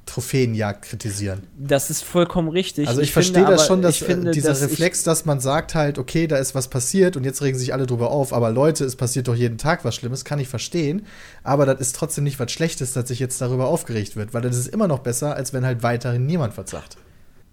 Trophäenjagd 0.09 0.83
kritisieren. 0.87 1.43
Das 1.59 1.91
ist 1.91 2.03
vollkommen 2.03 2.49
richtig. 2.49 2.89
Also 2.89 3.01
ich, 3.01 3.13
finde 3.13 3.25
verstehe 3.31 3.45
das 3.57 3.67
schon, 3.67 3.83
dass 3.83 3.97
ich 3.97 4.05
finde, 4.05 4.31
äh, 4.31 4.33
dieser 4.33 4.49
dass 4.49 4.63
ich- 4.63 4.71
Reflex, 4.73 5.03
dass 5.05 5.25
man 5.27 5.39
sagt 5.41 5.75
halt, 5.75 5.99
okay, 5.99 6.27
da 6.27 6.37
ist 6.39 6.55
was 6.55 6.69
passiert 6.69 7.17
und 7.17 7.25
jetzt 7.25 7.43
regen 7.43 7.59
sich 7.59 7.73
alle 7.75 7.87
drüber 7.87 8.11
auf, 8.11 8.33
aber 8.33 8.51
Leute, 8.51 8.85
es 8.85 8.97
passiert 8.97 9.29
doch 9.29 9.35
jeden 9.35 9.59
Tag 9.59 9.85
was 9.85 9.95
Schlimmes, 9.95 10.25
kann 10.25 10.39
ich 10.39 10.49
verstehen, 10.49 11.05
aber 11.45 11.67
das 11.67 11.81
ist 11.81 11.95
trotzdem 11.97 12.25
nicht 12.25 12.41
was 12.41 12.51
Schlechtes, 12.51 12.93
dass 12.95 13.09
sich 13.09 13.19
jetzt 13.19 13.41
darüber 13.41 13.67
aufgeregt 13.69 14.17
wird, 14.17 14.35
weil 14.35 14.43
das 14.43 14.57
ist 14.57 14.69
immer 14.69 14.89
noch 14.89 15.01
besser, 15.01 15.37
als 15.37 15.53
wenn 15.53 15.65
halt 15.67 15.83
weiterhin 15.83 16.27
niemand 16.27 16.57
was 16.59 16.71
sagt. 16.71 16.97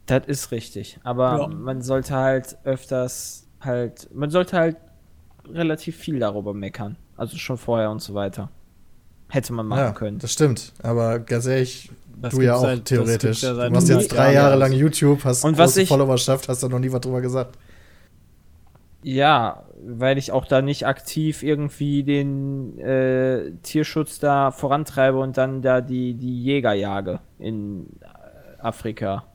Das 0.05 0.23
ist 0.27 0.51
richtig. 0.51 0.99
Aber 1.03 1.37
Ja. 1.39 1.47
man 1.47 1.81
sollte 1.81 2.13
halt 2.15 2.57
öfters 2.63 3.47
halt, 3.59 4.07
man 4.13 4.29
sollte 4.29 4.57
halt 4.57 4.77
relativ 5.51 5.95
viel 5.97 6.19
darüber 6.19 6.53
meckern. 6.53 6.95
Also 7.17 7.37
schon 7.37 7.57
vorher 7.57 7.89
und 7.91 8.01
so 8.01 8.13
weiter. 8.13 8.49
Hätte 9.29 9.53
man 9.53 9.65
machen 9.67 9.79
Ja, 9.79 9.91
können. 9.91 10.19
das 10.19 10.31
stimmt. 10.33 10.71
Aber 10.83 11.19
ganz 11.19 11.45
ehrlich, 11.47 11.89
Das 12.21 12.33
du 12.33 12.41
ja 12.41 12.55
auch 12.55 12.61
seit- 12.61 12.79
das 12.79 12.83
theoretisch. 12.85 13.41
ja 13.43 13.53
du 13.53 13.57
machst 13.71 13.87
100 13.89 14.01
jetzt 14.01 14.11
drei. 14.13 14.33
Jahre 14.33 14.55
lang 14.55 14.71
YouTube, 14.71 15.23
hast 15.25 15.43
Und 15.43 15.57
was 15.57 15.71
große 15.71 15.81
ich- 15.83 15.89
Followerschaft, 15.89 16.47
hast 16.47 16.63
da 16.63 16.69
noch 16.69 16.79
nie 16.79 16.91
was 16.91 17.01
drüber 17.01 17.21
gesagt. 17.21 17.57
Ja, 19.03 19.63
weil 19.85 20.17
ich 20.17 20.31
auch 20.31 20.45
da 20.47 20.61
nicht 20.63 20.87
aktiv 20.87 21.43
irgendwie 21.43 22.03
den 22.03 22.79
äh, 22.79 23.51
Tierschutz 23.61 24.19
da 24.19 24.49
vorantreibe 24.51 25.19
und 25.19 25.37
dann 25.37 25.61
da 25.61 25.81
die, 25.81 26.15
die 26.15 26.41
Jäger 26.43 26.73
jage 26.73 27.19
in 27.37 27.85
Afrika. 28.59 29.25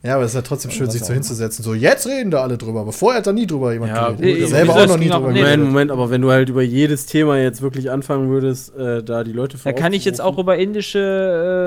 Ja, 0.00 0.14
aber 0.14 0.22
es 0.22 0.30
ist 0.30 0.34
ja 0.36 0.42
trotzdem 0.42 0.70
schön, 0.70 0.88
sich 0.88 1.02
so 1.02 1.12
hinzusetzen. 1.12 1.64
So, 1.64 1.74
jetzt 1.74 2.06
reden 2.06 2.30
da 2.30 2.40
alle 2.42 2.56
drüber. 2.56 2.82
Aber 2.82 2.92
vorher 2.92 3.18
hat 3.18 3.26
da 3.26 3.32
nie 3.32 3.48
drüber 3.48 3.72
jemand 3.72 3.90
Ja, 3.92 4.10
geredet. 4.12 4.44
Ich 4.44 4.48
selber 4.50 4.74
auch 4.74 4.86
noch 4.86 4.96
nie 4.96 5.08
drüber 5.08 5.32
nee, 5.32 5.40
Moment, 5.40 5.44
geredet. 5.44 5.64
Moment, 5.66 5.90
aber 5.90 6.10
wenn 6.10 6.22
du 6.22 6.30
halt 6.30 6.48
über 6.48 6.62
jedes 6.62 7.06
Thema 7.06 7.36
jetzt 7.36 7.62
wirklich 7.62 7.90
anfangen 7.90 8.28
würdest, 8.30 8.76
äh, 8.76 9.02
da 9.02 9.24
die 9.24 9.32
Leute 9.32 9.58
Da 9.62 9.72
kann 9.72 9.92
ich 9.92 10.04
jetzt 10.04 10.20
auch 10.20 10.38
über 10.38 10.56
indische 10.56 10.98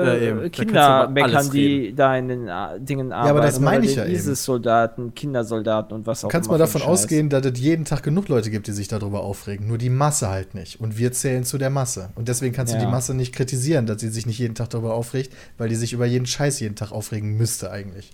Ja, 0.06 0.14
äh, 0.14 0.30
kannst 0.48 0.58
du 0.58 0.64
Kinder 0.64 1.08
meckern, 1.08 1.50
die 1.50 1.94
da 1.94 2.16
in 2.16 2.28
den 2.28 2.48
äh, 2.48 2.80
Dingen 2.80 3.12
arbeiten. 3.12 3.30
aber 3.36 3.40
das 3.46 3.60
meine 3.60 3.84
ich 3.84 3.96
ja 3.96 4.04
eben. 4.06 4.14
ISIS-Soldaten, 4.14 5.14
Kindersoldaten 5.14 5.94
und 5.94 6.06
was 6.06 6.22
Du 6.22 6.26
auch 6.26 6.30
kannst 6.30 6.48
immer 6.48 6.56
mal 6.58 6.66
für 6.66 6.72
davon 6.78 6.80
ein 6.90 6.96
Scheiß. 6.96 7.04
ausgehen, 7.04 7.28
dass 7.28 7.44
es 7.44 7.60
jeden 7.60 7.84
Tag 7.84 8.02
genug 8.02 8.28
Leute 8.28 8.50
gibt, 8.50 8.66
die 8.66 8.72
sich 8.72 8.88
darüber 8.88 9.20
aufregen. 9.24 9.68
Nur 9.68 9.76
die 9.76 9.90
Masse 9.90 10.30
halt 10.30 10.54
nicht. 10.54 10.80
Und 10.80 10.96
wir 10.96 11.12
zählen 11.12 11.44
zu 11.44 11.58
der 11.58 11.68
Masse. 11.68 12.08
Und 12.14 12.28
deswegen 12.28 12.54
kannst 12.54 12.72
du 12.72 12.78
Ja. 12.78 12.84
die 12.86 12.90
Masse 12.90 13.12
nicht 13.12 13.34
kritisieren, 13.34 13.84
dass 13.84 14.00
sie 14.00 14.08
sich 14.08 14.24
nicht 14.24 14.38
jeden 14.38 14.54
Tag 14.54 14.70
darüber 14.70 14.94
aufregt, 14.94 15.34
weil 15.58 15.68
die 15.68 15.74
sich 15.76 15.92
über 15.92 16.06
jeden 16.06 16.24
Scheiß 16.24 16.60
jeden 16.60 16.76
Tag 16.76 16.92
aufregen 16.92 17.36
müsste 17.36 17.70
eigentlich. 17.70 18.10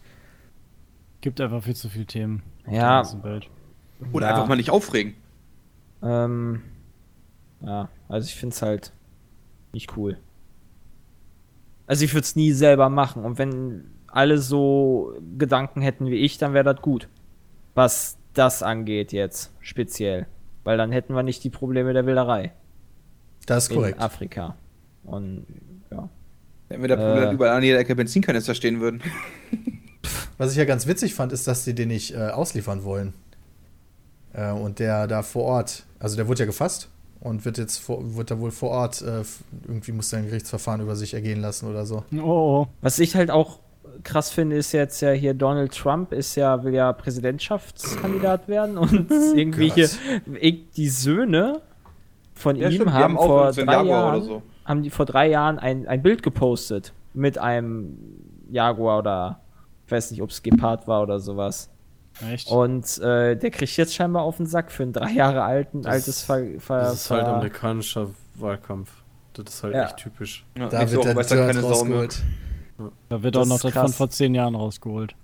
Gibt 1.28 1.42
einfach 1.42 1.62
viel 1.62 1.76
zu 1.76 1.90
viele 1.90 2.06
Themen. 2.06 2.42
Ja. 2.64 2.72
der 2.72 2.80
ganzen 2.80 3.22
Welt. 3.22 3.50
Oder 4.12 4.28
Ja. 4.28 4.32
einfach 4.34 4.48
mal 4.48 4.56
nicht 4.56 4.70
aufregen. 4.70 5.12
Ähm, 6.02 6.62
ja, 7.60 7.90
also 8.08 8.26
ich 8.26 8.34
finde 8.34 8.54
es 8.54 8.62
halt 8.62 8.92
nicht 9.74 9.94
cool. 9.98 10.16
Also 11.86 12.02
ich 12.06 12.14
würde 12.14 12.22
es 12.24 12.34
nie 12.34 12.52
selber 12.52 12.88
machen. 12.88 13.24
Und 13.26 13.36
wenn 13.36 13.90
alle 14.06 14.38
so 14.38 15.12
Gedanken 15.36 15.82
hätten 15.82 16.06
wie 16.06 16.14
ich, 16.16 16.38
dann 16.38 16.54
wäre 16.54 16.64
das 16.64 16.80
gut. 16.80 17.08
Was 17.74 18.16
das 18.32 18.62
angeht 18.62 19.12
jetzt 19.12 19.52
speziell. 19.60 20.26
Weil 20.64 20.78
dann 20.78 20.92
hätten 20.92 21.12
wir 21.14 21.22
nicht 21.22 21.44
die 21.44 21.50
Probleme 21.50 21.92
der 21.92 22.06
Wilderei 22.06 22.52
Das 23.44 23.64
ist 23.64 23.70
in 23.70 23.76
korrekt. 23.76 24.00
Afrika. 24.00 24.56
Und 25.04 25.44
ja. 25.90 26.08
Wenn 26.70 26.80
wir 26.80 26.88
da 26.88 27.30
Äh. 27.30 27.34
überall 27.34 27.56
an 27.58 27.62
jeder 27.62 27.80
Ecke 27.80 27.94
Benzinkanister 27.94 28.54
stehen 28.54 28.80
würden. 28.80 29.02
Was 30.38 30.52
ich 30.52 30.56
ja 30.58 30.64
ganz 30.64 30.86
witzig 30.86 31.14
fand, 31.14 31.32
ist, 31.32 31.46
dass 31.48 31.64
sie 31.64 31.74
den 31.74 31.88
nicht 31.88 32.14
äh, 32.14 32.28
ausliefern 32.28 32.84
wollen. 32.84 33.12
Äh, 34.32 34.52
und 34.52 34.78
der 34.78 35.06
da 35.06 35.22
vor 35.22 35.44
Ort, 35.44 35.84
also 35.98 36.16
der 36.16 36.28
wurde 36.28 36.40
ja 36.40 36.46
gefasst 36.46 36.88
und 37.20 37.44
wird 37.44 37.58
jetzt 37.58 37.78
vor, 37.78 38.14
wird 38.16 38.30
da 38.30 38.38
wohl 38.38 38.50
vor 38.52 38.70
Ort, 38.70 39.02
äh, 39.02 39.22
irgendwie 39.66 39.92
muss 39.92 40.12
er 40.12 40.20
ein 40.20 40.26
Gerichtsverfahren 40.26 40.80
über 40.80 40.94
sich 40.96 41.14
ergehen 41.14 41.40
lassen 41.40 41.68
oder 41.68 41.86
so. 41.86 42.04
Oh, 42.14 42.18
oh. 42.62 42.68
Was 42.80 42.98
ich 43.00 43.16
halt 43.16 43.30
auch 43.30 43.58
krass 44.04 44.30
finde, 44.30 44.56
ist 44.56 44.70
jetzt 44.72 45.00
ja 45.00 45.10
hier 45.10 45.34
Donald 45.34 45.74
Trump 45.76 46.12
ist 46.12 46.36
ja, 46.36 46.62
will 46.62 46.72
ja 46.74 46.92
Präsidentschaftskandidat 46.92 48.46
werden 48.46 48.78
und 48.78 49.10
irgendwie 49.34 49.70
hier 49.70 49.88
die 50.76 50.88
Söhne 50.88 51.60
von 52.34 52.54
Ja, 52.54 52.68
ihm 52.68 52.74
stimmt, 52.74 52.92
haben 52.92 53.16
vor 53.16 53.50
drei 53.50 53.64
Jaguar 53.64 53.84
Jahren, 53.86 54.16
oder 54.18 54.24
so. 54.24 54.42
haben 54.64 54.82
die 54.84 54.90
vor 54.90 55.06
drei 55.06 55.28
Jahren 55.28 55.58
ein, 55.58 55.88
ein 55.88 56.02
Bild 56.02 56.22
gepostet 56.22 56.92
mit 57.12 57.38
einem 57.38 57.98
Jaguar 58.50 59.00
oder 59.00 59.40
ich 59.88 59.92
weiß 59.92 60.10
nicht, 60.10 60.20
ob 60.20 60.28
es 60.28 60.42
Gepard 60.42 60.86
war 60.86 61.02
oder 61.02 61.18
sowas. 61.18 61.70
Echt? 62.30 62.50
Und 62.50 62.98
äh, 62.98 63.36
der 63.36 63.50
kriegt 63.50 63.74
jetzt 63.78 63.94
scheinbar 63.94 64.22
auf 64.22 64.36
den 64.36 64.44
Sack 64.44 64.70
für 64.70 64.82
ein 64.82 64.92
drei 64.92 65.12
Jahre 65.12 65.42
alten, 65.44 65.80
Das- 65.80 65.92
altes 65.92 66.22
Ver, 66.22 66.44
Ver, 66.60 66.80
Das 66.80 66.94
ist 66.94 67.10
halt 67.10 67.24
amerikanischer 67.24 68.10
Wahlkampf. 68.34 68.90
Das 69.32 69.54
ist 69.54 69.62
halt 69.62 69.74
Ja. 69.74 69.84
echt 69.86 69.96
typisch. 69.96 70.44
Ja, 70.58 70.68
Da 70.68 70.90
wird 70.90 71.04
der 71.06 71.16
weiß 71.16 71.28
keine 71.28 71.60
rausgeholt. 71.62 72.22
Da 73.08 73.22
wird 73.22 73.34
das 73.34 73.46
auch 73.46 73.48
noch 73.48 73.60
das 73.62 73.72
von 73.72 73.92
vor 73.94 74.10
zehn 74.10 74.34
Jahren 74.34 74.54
rausgeholt. 74.54 75.14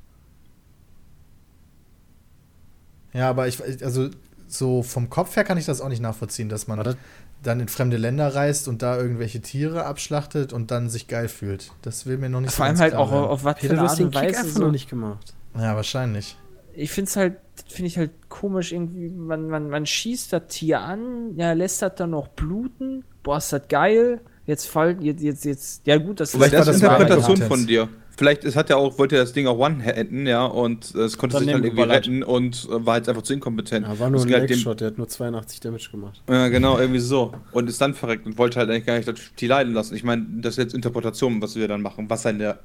Ja, 3.13 3.29
aber 3.31 3.47
ich, 3.49 3.61
also 3.85 4.09
so 4.49 4.83
vom 4.83 5.11
Kopf 5.11 5.37
her 5.37 5.45
kann 5.45 5.59
ich 5.59 5.67
das 5.67 5.81
auch 5.83 5.89
nicht 5.91 6.01
nachvollziehen, 6.03 6.49
dass 6.49 6.67
man 6.69 6.97
dann 7.45 7.61
in 7.61 7.69
fremde 7.69 7.97
Länder 7.97 8.35
reist 8.35 8.67
und 8.69 8.83
da 8.83 8.99
irgendwelche 8.99 9.41
Tiere 9.41 9.85
abschlachtet 9.87 10.53
und 10.53 10.71
dann 10.71 10.89
sich 10.91 11.07
geil 11.07 11.29
fühlt. 11.29 11.71
Das 11.83 12.07
will 12.07 12.19
mir 12.19 12.29
noch 12.29 12.41
nicht 12.41 12.53
Vor 12.53 12.65
allem 12.65 12.73
ganz 12.73 12.81
halt 12.81 12.93
klar 12.93 13.03
auch 13.03 13.13
werden. 13.13 13.25
auf 13.27 13.45
was 13.45 13.55
für 13.55 13.61
Peter, 13.61 13.73
eine 13.75 13.81
du 13.83 13.87
hast 13.89 13.93
Art 13.93 14.01
und 14.01 14.15
Weise 14.15 14.51
so 14.51 14.61
noch 14.61 14.73
nicht 14.73 14.91
gemacht. 14.91 15.35
Ja, 15.57 15.77
wahrscheinlich. 15.77 16.37
ich 16.75 16.91
finde 16.91 17.09
es 17.09 17.17
halt, 17.17 17.37
finde 17.69 17.87
ich 17.87 17.99
halt 17.99 18.11
komisch, 18.29 18.73
irgendwie, 18.73 19.09
man, 19.09 19.49
man, 19.49 19.71
man 19.71 19.87
schießt 19.87 20.33
das 20.33 20.43
Tier 20.49 20.81
an, 20.81 21.37
ja, 21.37 21.53
lässt 21.53 21.83
das 21.83 21.95
dann 21.97 22.11
noch 22.11 22.29
bluten, 22.29 23.05
boah, 23.23 23.39
ist 23.39 23.53
das 23.53 23.63
geil, 23.69 24.21
jetzt 24.47 24.67
fallen, 24.67 25.01
jetzt, 25.03 25.23
jetzt, 25.23 25.45
jetzt, 25.45 25.87
ja 25.87 25.97
gut, 25.99 26.19
das 26.21 26.33
Vielleicht 26.33 26.53
war 26.55 26.59
das 26.61 26.67
das 26.67 26.77
ist 26.77 26.83
war 26.83 27.01
Interpretation 27.01 27.39
Content. 27.39 27.49
von 27.49 27.67
dir. 27.67 27.89
Vielleicht 28.17 28.45
es 28.45 28.55
hat 28.55 28.71
ja 28.71 28.77
auch, 28.77 28.99
wollte 28.99 29.17
das 29.17 29.33
Ding 29.33 29.47
auch 29.49 29.59
One-Händen, 29.59 30.27
ja, 30.27 30.45
und 30.45 30.95
es 30.95 31.19
konnte 31.19 31.37
sich 31.39 31.53
halt 31.53 31.65
irgendwie 31.65 31.83
retten 31.83 32.23
und 32.23 32.69
äh, 32.71 32.87
war 32.87 32.97
jetzt 32.97 33.09
einfach 33.09 33.23
zu 33.23 33.33
inkompetent. 33.35 33.87
Ja, 33.87 33.99
war 33.99 34.09
nur 34.09 34.21
Es 34.21 34.27
ein 34.27 34.33
halt 34.33 34.51
Legshot, 34.51 34.81
der 34.81 34.89
hat 34.89 34.99
nur 34.99 35.09
82 35.09 35.59
Damage 35.61 35.89
gemacht. 35.91 36.23
Ja, 36.29 36.47
genau, 36.49 36.79
irgendwie 36.79 37.01
so. 37.01 37.33
Und 37.53 37.69
ist 37.69 37.81
dann 37.81 37.95
verreckt 37.95 38.25
und 38.27 38.39
wollte 38.39 38.61
halt 38.61 38.71
eigentlich 38.71 38.87
gar 38.87 38.97
nicht 38.97 39.09
das 39.09 39.19
Tier 39.37 39.49
leiden 39.49 39.75
lassen. 39.75 39.97
Ich 39.97 40.05
meine, 40.05 40.25
das 40.41 40.55
ist 40.55 40.59
jetzt 40.59 40.75
Interpretation, 40.75 41.43
was 41.43 41.57
wir 41.57 41.67
dann 41.67 41.83
machen. 41.83 42.09
Was 42.09 42.23
seine, 42.23 42.59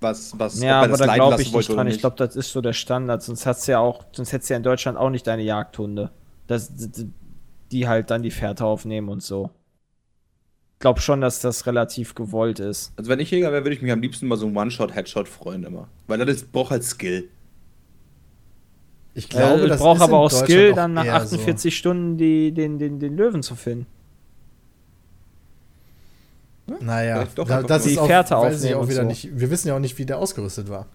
was, 0.00 0.36
was, 0.38 0.60
Ja, 0.60 0.78
ob 0.80 0.88
er 0.88 0.88
aber 0.88 0.88
das 0.88 0.98
da 0.98 1.04
leiden 1.06 1.18
glaube 1.20 1.30
lassen 1.32 1.42
ich 1.42 1.52
wollte 1.52 1.58
nicht 1.58 1.70
oder 1.70 1.76
dran. 1.84 1.92
Ich 1.94 1.98
glaube, 2.00 2.16
das 2.16 2.34
ist 2.36 2.50
so 2.52 2.60
der 2.60 2.72
Standard. 2.72 3.22
Sonst 3.22 3.46
hat's 3.46 3.66
ja 3.68 3.78
auch, 3.78 4.04
sonst 4.12 4.32
hättest 4.32 4.50
du 4.50 4.54
ja 4.54 4.58
in 4.58 4.62
Deutschland 4.64 4.98
auch 4.98 5.10
nicht 5.10 5.26
deine 5.26 5.42
Jagdhunde. 5.42 6.10
Das, 6.48 6.74
die- 6.74 7.10
die 7.70 7.86
halt 7.86 8.10
dann 8.10 8.22
die 8.22 8.30
Fährte 8.30 8.64
aufnehmen 8.64 9.10
und 9.10 9.22
so. 9.22 9.50
Ich 10.78 10.80
glaube 10.80 11.00
schon, 11.00 11.20
dass 11.20 11.40
das 11.40 11.66
relativ 11.66 12.14
gewollt 12.14 12.60
ist. 12.60 12.92
Also 12.94 13.10
wenn 13.10 13.18
ich 13.18 13.32
Jäger 13.32 13.50
wäre, 13.50 13.64
würde 13.64 13.74
ich 13.74 13.82
mich 13.82 13.90
am 13.90 14.00
liebsten 14.00 14.28
mal 14.28 14.36
so 14.36 14.46
einen 14.46 14.56
One-Shot-Headshot 14.56 15.26
freuen 15.26 15.64
immer. 15.64 15.88
Weil 16.06 16.18
das 16.18 16.28
ist, 16.36 16.52
braucht 16.52 16.70
halt 16.70 16.84
Skill. 16.84 17.28
Ich 19.12 19.28
glaube, 19.28 19.64
äh, 19.64 19.66
das 19.66 19.80
braucht 19.80 20.00
aber 20.00 20.18
auch 20.18 20.30
Skill, 20.30 20.70
auch 20.70 20.76
dann 20.76 20.94
nach 20.94 21.04
eher 21.04 21.16
48 21.16 21.76
Stunden 21.76 22.16
die, 22.16 22.52
den, 22.52 22.78
den, 22.78 23.00
den 23.00 23.16
Löwen 23.16 23.42
zu 23.42 23.56
finden. 23.56 23.86
So. 26.68 26.76
Naja, 26.80 27.26
da, 27.34 27.62
das 27.64 27.84
ist 27.84 27.96
die 27.96 27.98
auch, 27.98 28.08
weiß 28.08 28.62
ich 28.62 28.76
auch 28.76 28.88
wieder 28.88 29.02
so. 29.02 29.08
nicht. 29.08 29.30
Wir 29.32 29.50
wissen 29.50 29.66
ja 29.66 29.74
auch 29.74 29.80
nicht, 29.80 29.98
wie 29.98 30.06
der 30.06 30.18
ausgerüstet 30.18 30.68
war. 30.68 30.86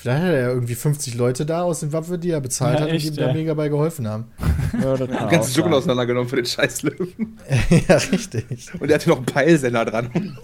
Vielleicht 0.00 0.22
hat 0.22 0.30
er 0.30 0.40
ja 0.40 0.48
irgendwie 0.48 0.74
50 0.74 1.14
Leute 1.14 1.44
da 1.44 1.62
aus 1.62 1.80
dem 1.80 1.92
Waffel, 1.92 2.16
die 2.16 2.30
er 2.30 2.40
bezahlt 2.40 2.78
Ja, 2.78 2.84
hat 2.84 2.88
und 2.88 2.94
echt, 2.94 3.04
die 3.04 3.08
ihm 3.08 3.16
da 3.16 3.26
ja. 3.28 3.32
mega 3.34 3.52
bei 3.52 3.68
geholfen 3.68 4.08
haben. 4.08 4.30
Ja, 4.80 4.96
das 4.96 5.10
auch 5.18 5.28
ganzen 5.28 5.52
Dschungel 5.52 5.72
sein. 5.72 5.78
auseinandergenommen 5.78 6.28
für 6.28 6.36
den 6.36 6.46
scheiß 6.46 6.82
Löwen. 6.82 7.38
ja, 7.88 7.96
richtig. 7.96 8.72
Und 8.80 8.88
er 8.88 8.94
hatte 8.94 9.08
noch 9.10 9.16
einen 9.16 9.26
Peilsender 9.26 9.84
dran. 9.84 10.38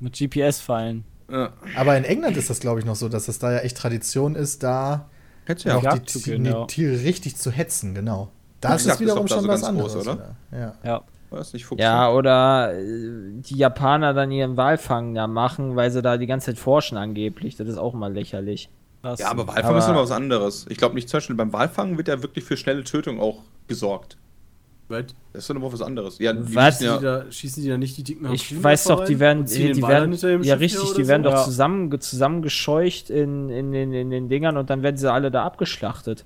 Mit 0.00 0.18
GPS-Fallen. 0.18 1.04
ja. 1.30 1.52
Aber 1.76 1.96
in 1.96 2.04
England 2.04 2.36
ist 2.36 2.50
das, 2.50 2.60
glaube 2.60 2.80
ich, 2.80 2.86
noch 2.86 2.96
so, 2.96 3.08
dass 3.08 3.28
es 3.28 3.38
da 3.38 3.52
ja 3.52 3.58
echt 3.60 3.76
Tradition 3.76 4.34
ist, 4.34 4.62
da 4.62 5.08
Hättest 5.46 5.68
auch 5.70 5.82
ja. 5.82 5.96
die, 5.96 6.20
die 6.20 6.44
ja. 6.44 6.64
Tiere 6.66 7.02
richtig 7.02 7.36
zu 7.36 7.50
hetzen, 7.50 7.94
genau. 7.94 8.30
Das 8.60 8.84
ist 8.84 8.92
ist 8.92 9.00
wiederum 9.00 9.26
da 9.26 9.34
schon 9.34 9.42
so 9.44 9.48
was 9.48 9.60
ganz 9.60 9.68
anderes. 9.70 9.92
groß, 9.92 10.06
oder? 10.06 10.36
Ja. 10.52 10.74
Ja. 10.84 11.04
War 11.34 11.40
das 11.40 11.52
nicht 11.52 11.64
Fuchs? 11.66 11.82
Ja, 11.82 12.12
oder 12.12 12.78
äh, 12.78 12.84
die 13.40 13.56
Japaner 13.56 14.14
dann 14.14 14.30
ihren 14.30 14.56
Walfang 14.56 15.14
da 15.14 15.26
machen, 15.26 15.74
weil 15.74 15.90
sie 15.90 16.00
da 16.00 16.16
die 16.16 16.26
ganze 16.28 16.46
Zeit 16.52 16.58
forschen 16.60 16.96
angeblich. 16.96 17.56
Das 17.56 17.66
ist 17.66 17.76
auch 17.76 17.92
mal 17.92 18.12
lächerlich. 18.12 18.68
Das 19.02 19.18
Ja, 19.18 19.30
aber 19.32 19.48
Walfang 19.48 19.64
Aber- 19.64 19.78
ist 19.78 19.88
immer 19.88 20.02
was 20.02 20.12
anderes. 20.12 20.66
Ich 20.68 20.78
glaube 20.78 20.94
nicht, 20.94 21.08
zum 21.08 21.16
Beispiel 21.18 21.34
beim 21.34 21.52
Walfang 21.52 21.96
wird 21.98 22.06
ja 22.06 22.22
wirklich 22.22 22.44
für 22.44 22.56
schnelle 22.56 22.84
Tötung 22.84 23.18
auch 23.20 23.40
gesorgt. 23.66 24.16
Weil 24.86 25.06
Das 25.32 25.42
ist 25.42 25.50
doch 25.50 25.56
immer 25.56 25.72
was 25.72 25.82
anderes. 25.82 26.20
Ja, 26.20 26.32
die 26.34 26.54
Was? 26.54 26.80
müssen 26.80 26.98
die 26.98 27.02
da, 27.04 27.24
schießen 27.32 27.62
die 27.64 27.68
da 27.68 27.78
nicht 27.78 27.96
die 27.96 28.04
dicken 28.04 28.32
Ich 28.32 28.62
weiß 28.62 28.84
doch, 28.84 29.04
die 29.04 29.18
werden, 29.18 29.44
die, 29.46 29.72
die 29.72 29.82
werden, 29.82 30.12
ja 30.44 30.54
richtig, 30.54 30.92
die 30.92 31.00
oder 31.00 31.08
werden 31.08 31.24
so? 31.24 31.30
doch 31.30 31.44
zusammen, 31.46 32.00
zusammengescheucht 32.00 33.10
in, 33.10 33.50
in, 33.50 33.74
in, 33.74 33.92
in 33.92 34.10
den 34.10 34.28
Dingern 34.28 34.56
und 34.56 34.70
dann 34.70 34.84
werden 34.84 34.98
sie 34.98 35.10
alle 35.12 35.32
da 35.32 35.42
abgeschlachtet. 35.44 36.24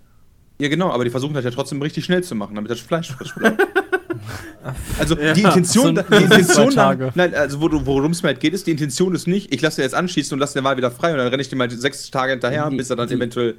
ja, 0.60 0.68
genau, 0.68 0.90
aber 0.90 1.04
die 1.04 1.10
versuchen 1.10 1.32
das 1.32 1.44
ja 1.44 1.50
trotzdem 1.50 1.80
richtig 1.80 2.04
schnell 2.04 2.22
zu 2.22 2.34
machen, 2.34 2.56
damit 2.56 2.70
das 2.70 2.80
Fleisch 2.80 3.10
frisch 3.10 3.34
bleibt. 3.34 3.64
Also 4.98 5.16
Ja. 5.16 5.32
die 5.32 5.42
Intention, 5.42 5.96
So- 5.96 6.02
die 6.02 6.24
Intention 6.24 6.66
dann, 6.66 6.74
Tage. 6.74 7.12
nein, 7.14 7.34
also 7.34 7.60
wo 7.60 7.68
du- 7.68 7.84
worum 7.86 8.10
es 8.12 8.22
mir 8.22 8.28
halt 8.28 8.40
geht, 8.40 8.52
ist, 8.54 8.66
die 8.66 8.70
Intention 8.72 9.14
ist 9.14 9.26
nicht, 9.26 9.52
ich 9.54 9.60
lasse 9.62 9.76
den 9.76 9.84
jetzt 9.84 9.94
anschießen 9.94 10.34
und 10.34 10.40
lasse 10.40 10.54
den 10.54 10.64
Wal 10.64 10.76
wieder 10.76 10.90
frei 10.90 11.12
und 11.12 11.18
dann 11.18 11.28
renne 11.28 11.40
ich 11.42 11.48
dem 11.48 11.60
halt 11.60 11.72
sechs 11.72 12.10
Tage 12.10 12.32
hinterher, 12.32 12.68
Die- 12.70 12.76
bis 12.76 12.90
er 12.90 12.96
dann 12.96 13.08
die- 13.08 13.14
eventuell, 13.14 13.56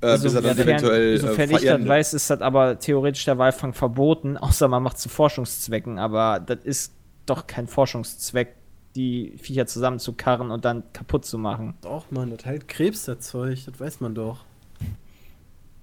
äh, 0.00 0.06
Also, 0.06 0.24
bis 0.24 0.34
er 0.34 0.42
dann 0.42 0.56
sofern- 0.56 0.68
eventuell 0.68 1.18
sofern 1.18 1.50
äh, 1.50 1.56
ich 1.56 1.64
das 1.64 1.88
weiß, 1.88 2.14
ist 2.14 2.30
das 2.30 2.40
aber 2.40 2.78
theoretisch 2.78 3.24
der 3.24 3.38
Walfang 3.38 3.72
verboten, 3.72 4.36
außer 4.38 4.68
man 4.68 4.82
macht 4.82 4.98
zu 4.98 5.08
Forschungszwecken, 5.08 5.98
aber 5.98 6.40
das 6.40 6.58
ist 6.64 6.92
doch 7.26 7.46
kein 7.46 7.66
Forschungszweck, 7.66 8.54
die 8.94 9.34
Viecher 9.36 9.66
zusammenzukarren 9.66 10.50
und 10.50 10.64
dann 10.64 10.82
kaputt 10.94 11.24
zu 11.26 11.36
machen. 11.36 11.74
Doch, 11.82 12.10
Mann, 12.10 12.30
das 12.34 12.46
heilt 12.46 12.66
Krebs, 12.68 13.04
das 13.04 13.20
Zeug, 13.20 13.62
das 13.66 13.78
weiß 13.78 14.00
man 14.00 14.14
doch. 14.14 14.44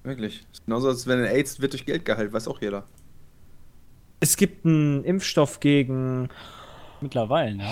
Wirklich. 0.03 0.43
Ist 0.51 0.65
genauso, 0.65 0.87
als 0.89 1.07
wenn 1.07 1.19
ein 1.19 1.25
AIDS 1.25 1.61
wird 1.61 1.73
durch 1.73 1.85
Geld 1.85 2.03
geheilt, 2.05 2.33
weiß 2.33 2.47
auch 2.47 2.59
jeder. 2.61 2.83
Es 4.23 4.37
gibt 4.37 4.65
einen 4.65 5.03
Impfstoff 5.03 5.59
gegen 5.59 6.29
Mittlerweile, 7.01 7.55
ne? 7.55 7.65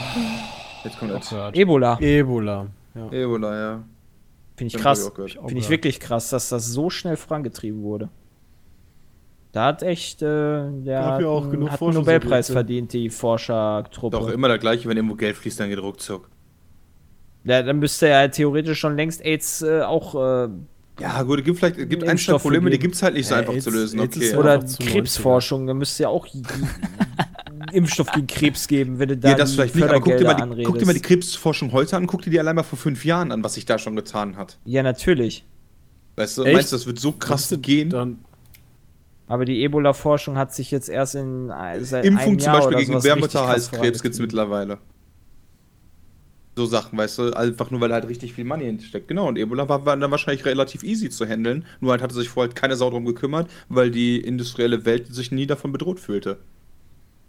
Jetzt 0.83 0.99
kommt 0.99 1.29
gehört. 1.29 1.55
Ebola. 1.55 1.97
Ebola. 2.01 2.67
Ja. 2.93 3.09
Ebola, 3.09 3.59
ja. 3.59 3.83
Finde 4.57 4.75
ich 4.75 4.81
krass. 4.81 5.05
hab 5.05 5.17
ich. 5.25 5.35
Finde 5.39 5.57
ich 5.57 5.69
wirklich 5.69 6.01
krass, 6.01 6.29
dass 6.31 6.49
das 6.49 6.67
so 6.67 6.89
schnell 6.89 7.15
vorangetrieben 7.15 7.81
wurde. 7.81 8.09
Da 9.53 9.67
hat 9.67 9.83
echt, 9.83 10.21
äh, 10.21 10.25
der 10.25 11.05
hat, 11.05 11.21
ja 11.21 11.27
auch 11.27 11.43
einen- 11.43 11.51
genug 11.51 11.71
hat 11.71 11.81
einen 11.81 11.93
Nobelpreis 11.93 12.49
verdient, 12.51 12.91
die 12.91 13.09
Forschertruppe. 13.09 14.17
Doch 14.17 14.27
immer 14.29 14.49
das 14.49 14.59
gleiche, 14.59 14.89
wenn 14.89 14.97
irgendwo 14.97 15.15
Geld 15.15 15.37
fließt, 15.37 15.57
dann 15.61 15.69
geht 15.69 15.79
ruckzuck. 15.81 16.29
Ja, 17.45 17.63
dann 17.63 17.79
müsste 17.79 18.09
ja 18.09 18.27
theoretisch 18.27 18.79
schon 18.79 18.97
längst 18.97 19.23
AIDS 19.23 19.61
äh, 19.61 19.81
auch 19.83 20.15
äh, 20.15 20.49
Ja, 20.99 21.23
gut, 21.23 21.39
es 21.39 21.45
gibt 21.45 21.57
vielleicht 21.57 21.77
es 21.77 21.89
gibt 21.89 22.03
Impfstoff 22.03 22.09
einzelne 22.11 22.39
Probleme, 22.39 22.69
die 22.69 22.79
gibt 22.79 22.95
es 22.95 23.01
halt 23.03 23.15
nicht 23.15 23.27
so 23.27 23.33
Ja, 23.33 23.39
einfach 23.39 23.53
AIDS- 23.53 23.63
zu 23.63 23.71
lösen. 23.71 23.99
Okay. 23.99 24.29
ja- 24.31 24.37
oder 24.37 24.59
Krebsforschung, 24.59 25.65
da 25.67 25.73
müsste 25.73 26.03
ja 26.03 26.09
auch 26.09 26.27
Impfstoff 27.71 28.11
gegen 28.11 28.27
Krebs 28.27 28.67
geben, 28.67 28.99
wenn 28.99 29.09
du 29.09 29.17
da 29.17 29.29
ja, 29.29 29.35
das 29.35 29.53
vielleicht 29.53 29.75
nicht, 29.75 29.83
aber 29.83 29.99
guck 30.01 30.17
dir, 30.17 30.25
mal 30.25 30.55
die, 30.55 30.63
guck 30.63 30.77
dir 30.77 30.85
mal 30.85 30.93
die. 30.93 30.99
Krebsforschung 31.01 31.71
heute 31.71 31.95
an, 31.97 32.07
guck 32.07 32.21
dir 32.21 32.29
die 32.29 32.39
allein 32.39 32.55
mal 32.55 32.63
vor 32.63 32.77
fünf 32.77 33.05
Jahren 33.05 33.31
an, 33.31 33.43
was 33.43 33.53
sich 33.55 33.65
da 33.65 33.77
schon 33.79 33.95
getan 33.95 34.35
hat. 34.37 34.57
Ja, 34.65 34.83
natürlich. 34.83 35.45
Weißt 36.17 36.37
du, 36.37 36.43
Echt? 36.43 36.53
meinst 36.55 36.71
du, 36.71 36.75
das 36.75 36.85
wird 36.85 36.99
so 36.99 37.13
krass 37.13 37.55
gehen? 37.61 37.89
Dann, 37.89 38.19
Aber 39.27 39.45
die 39.45 39.63
Ebola-Forschung 39.63 40.37
hat 40.37 40.53
sich 40.53 40.71
jetzt 40.71 40.89
erst 40.89 41.15
in 41.15 41.49
äh, 41.49 41.79
seit 41.83 42.03
Impfung 42.05 42.31
einem 42.33 42.39
zum 42.39 42.45
Jahr 42.45 42.55
Beispiel 42.55 42.75
oder 42.75 42.79
gegen 42.79 42.93
Gebärmutterhalskrebs 42.93 44.01
gibt 44.03 44.15
es 44.15 44.19
mittlerweile. 44.19 44.77
So 46.57 46.65
Sachen, 46.65 46.97
weißt 46.97 47.17
du, 47.19 47.33
einfach 47.33 47.71
nur 47.71 47.79
weil 47.81 47.89
da 47.89 47.95
halt 47.95 48.07
richtig 48.09 48.33
viel 48.33 48.43
Money 48.45 48.65
hintersteckt. 48.65 49.07
Genau, 49.07 49.27
und 49.29 49.37
Ebola 49.37 49.69
war, 49.69 49.85
war 49.85 49.95
dann 49.97 50.11
wahrscheinlich 50.11 50.45
relativ 50.45 50.83
easy 50.83 51.09
zu 51.09 51.25
handeln. 51.25 51.65
Nur 51.79 51.91
halt 51.91 52.01
hatte 52.01 52.13
sich 52.15 52.29
vorher 52.29 52.53
keine 52.53 52.75
Sau 52.75 52.89
drum 52.89 53.05
gekümmert, 53.05 53.49
weil 53.69 53.89
die 53.91 54.19
industrielle 54.19 54.83
Welt 54.85 55.13
sich 55.13 55.31
nie 55.31 55.47
davon 55.47 55.71
bedroht 55.71 55.99
fühlte. 55.99 56.39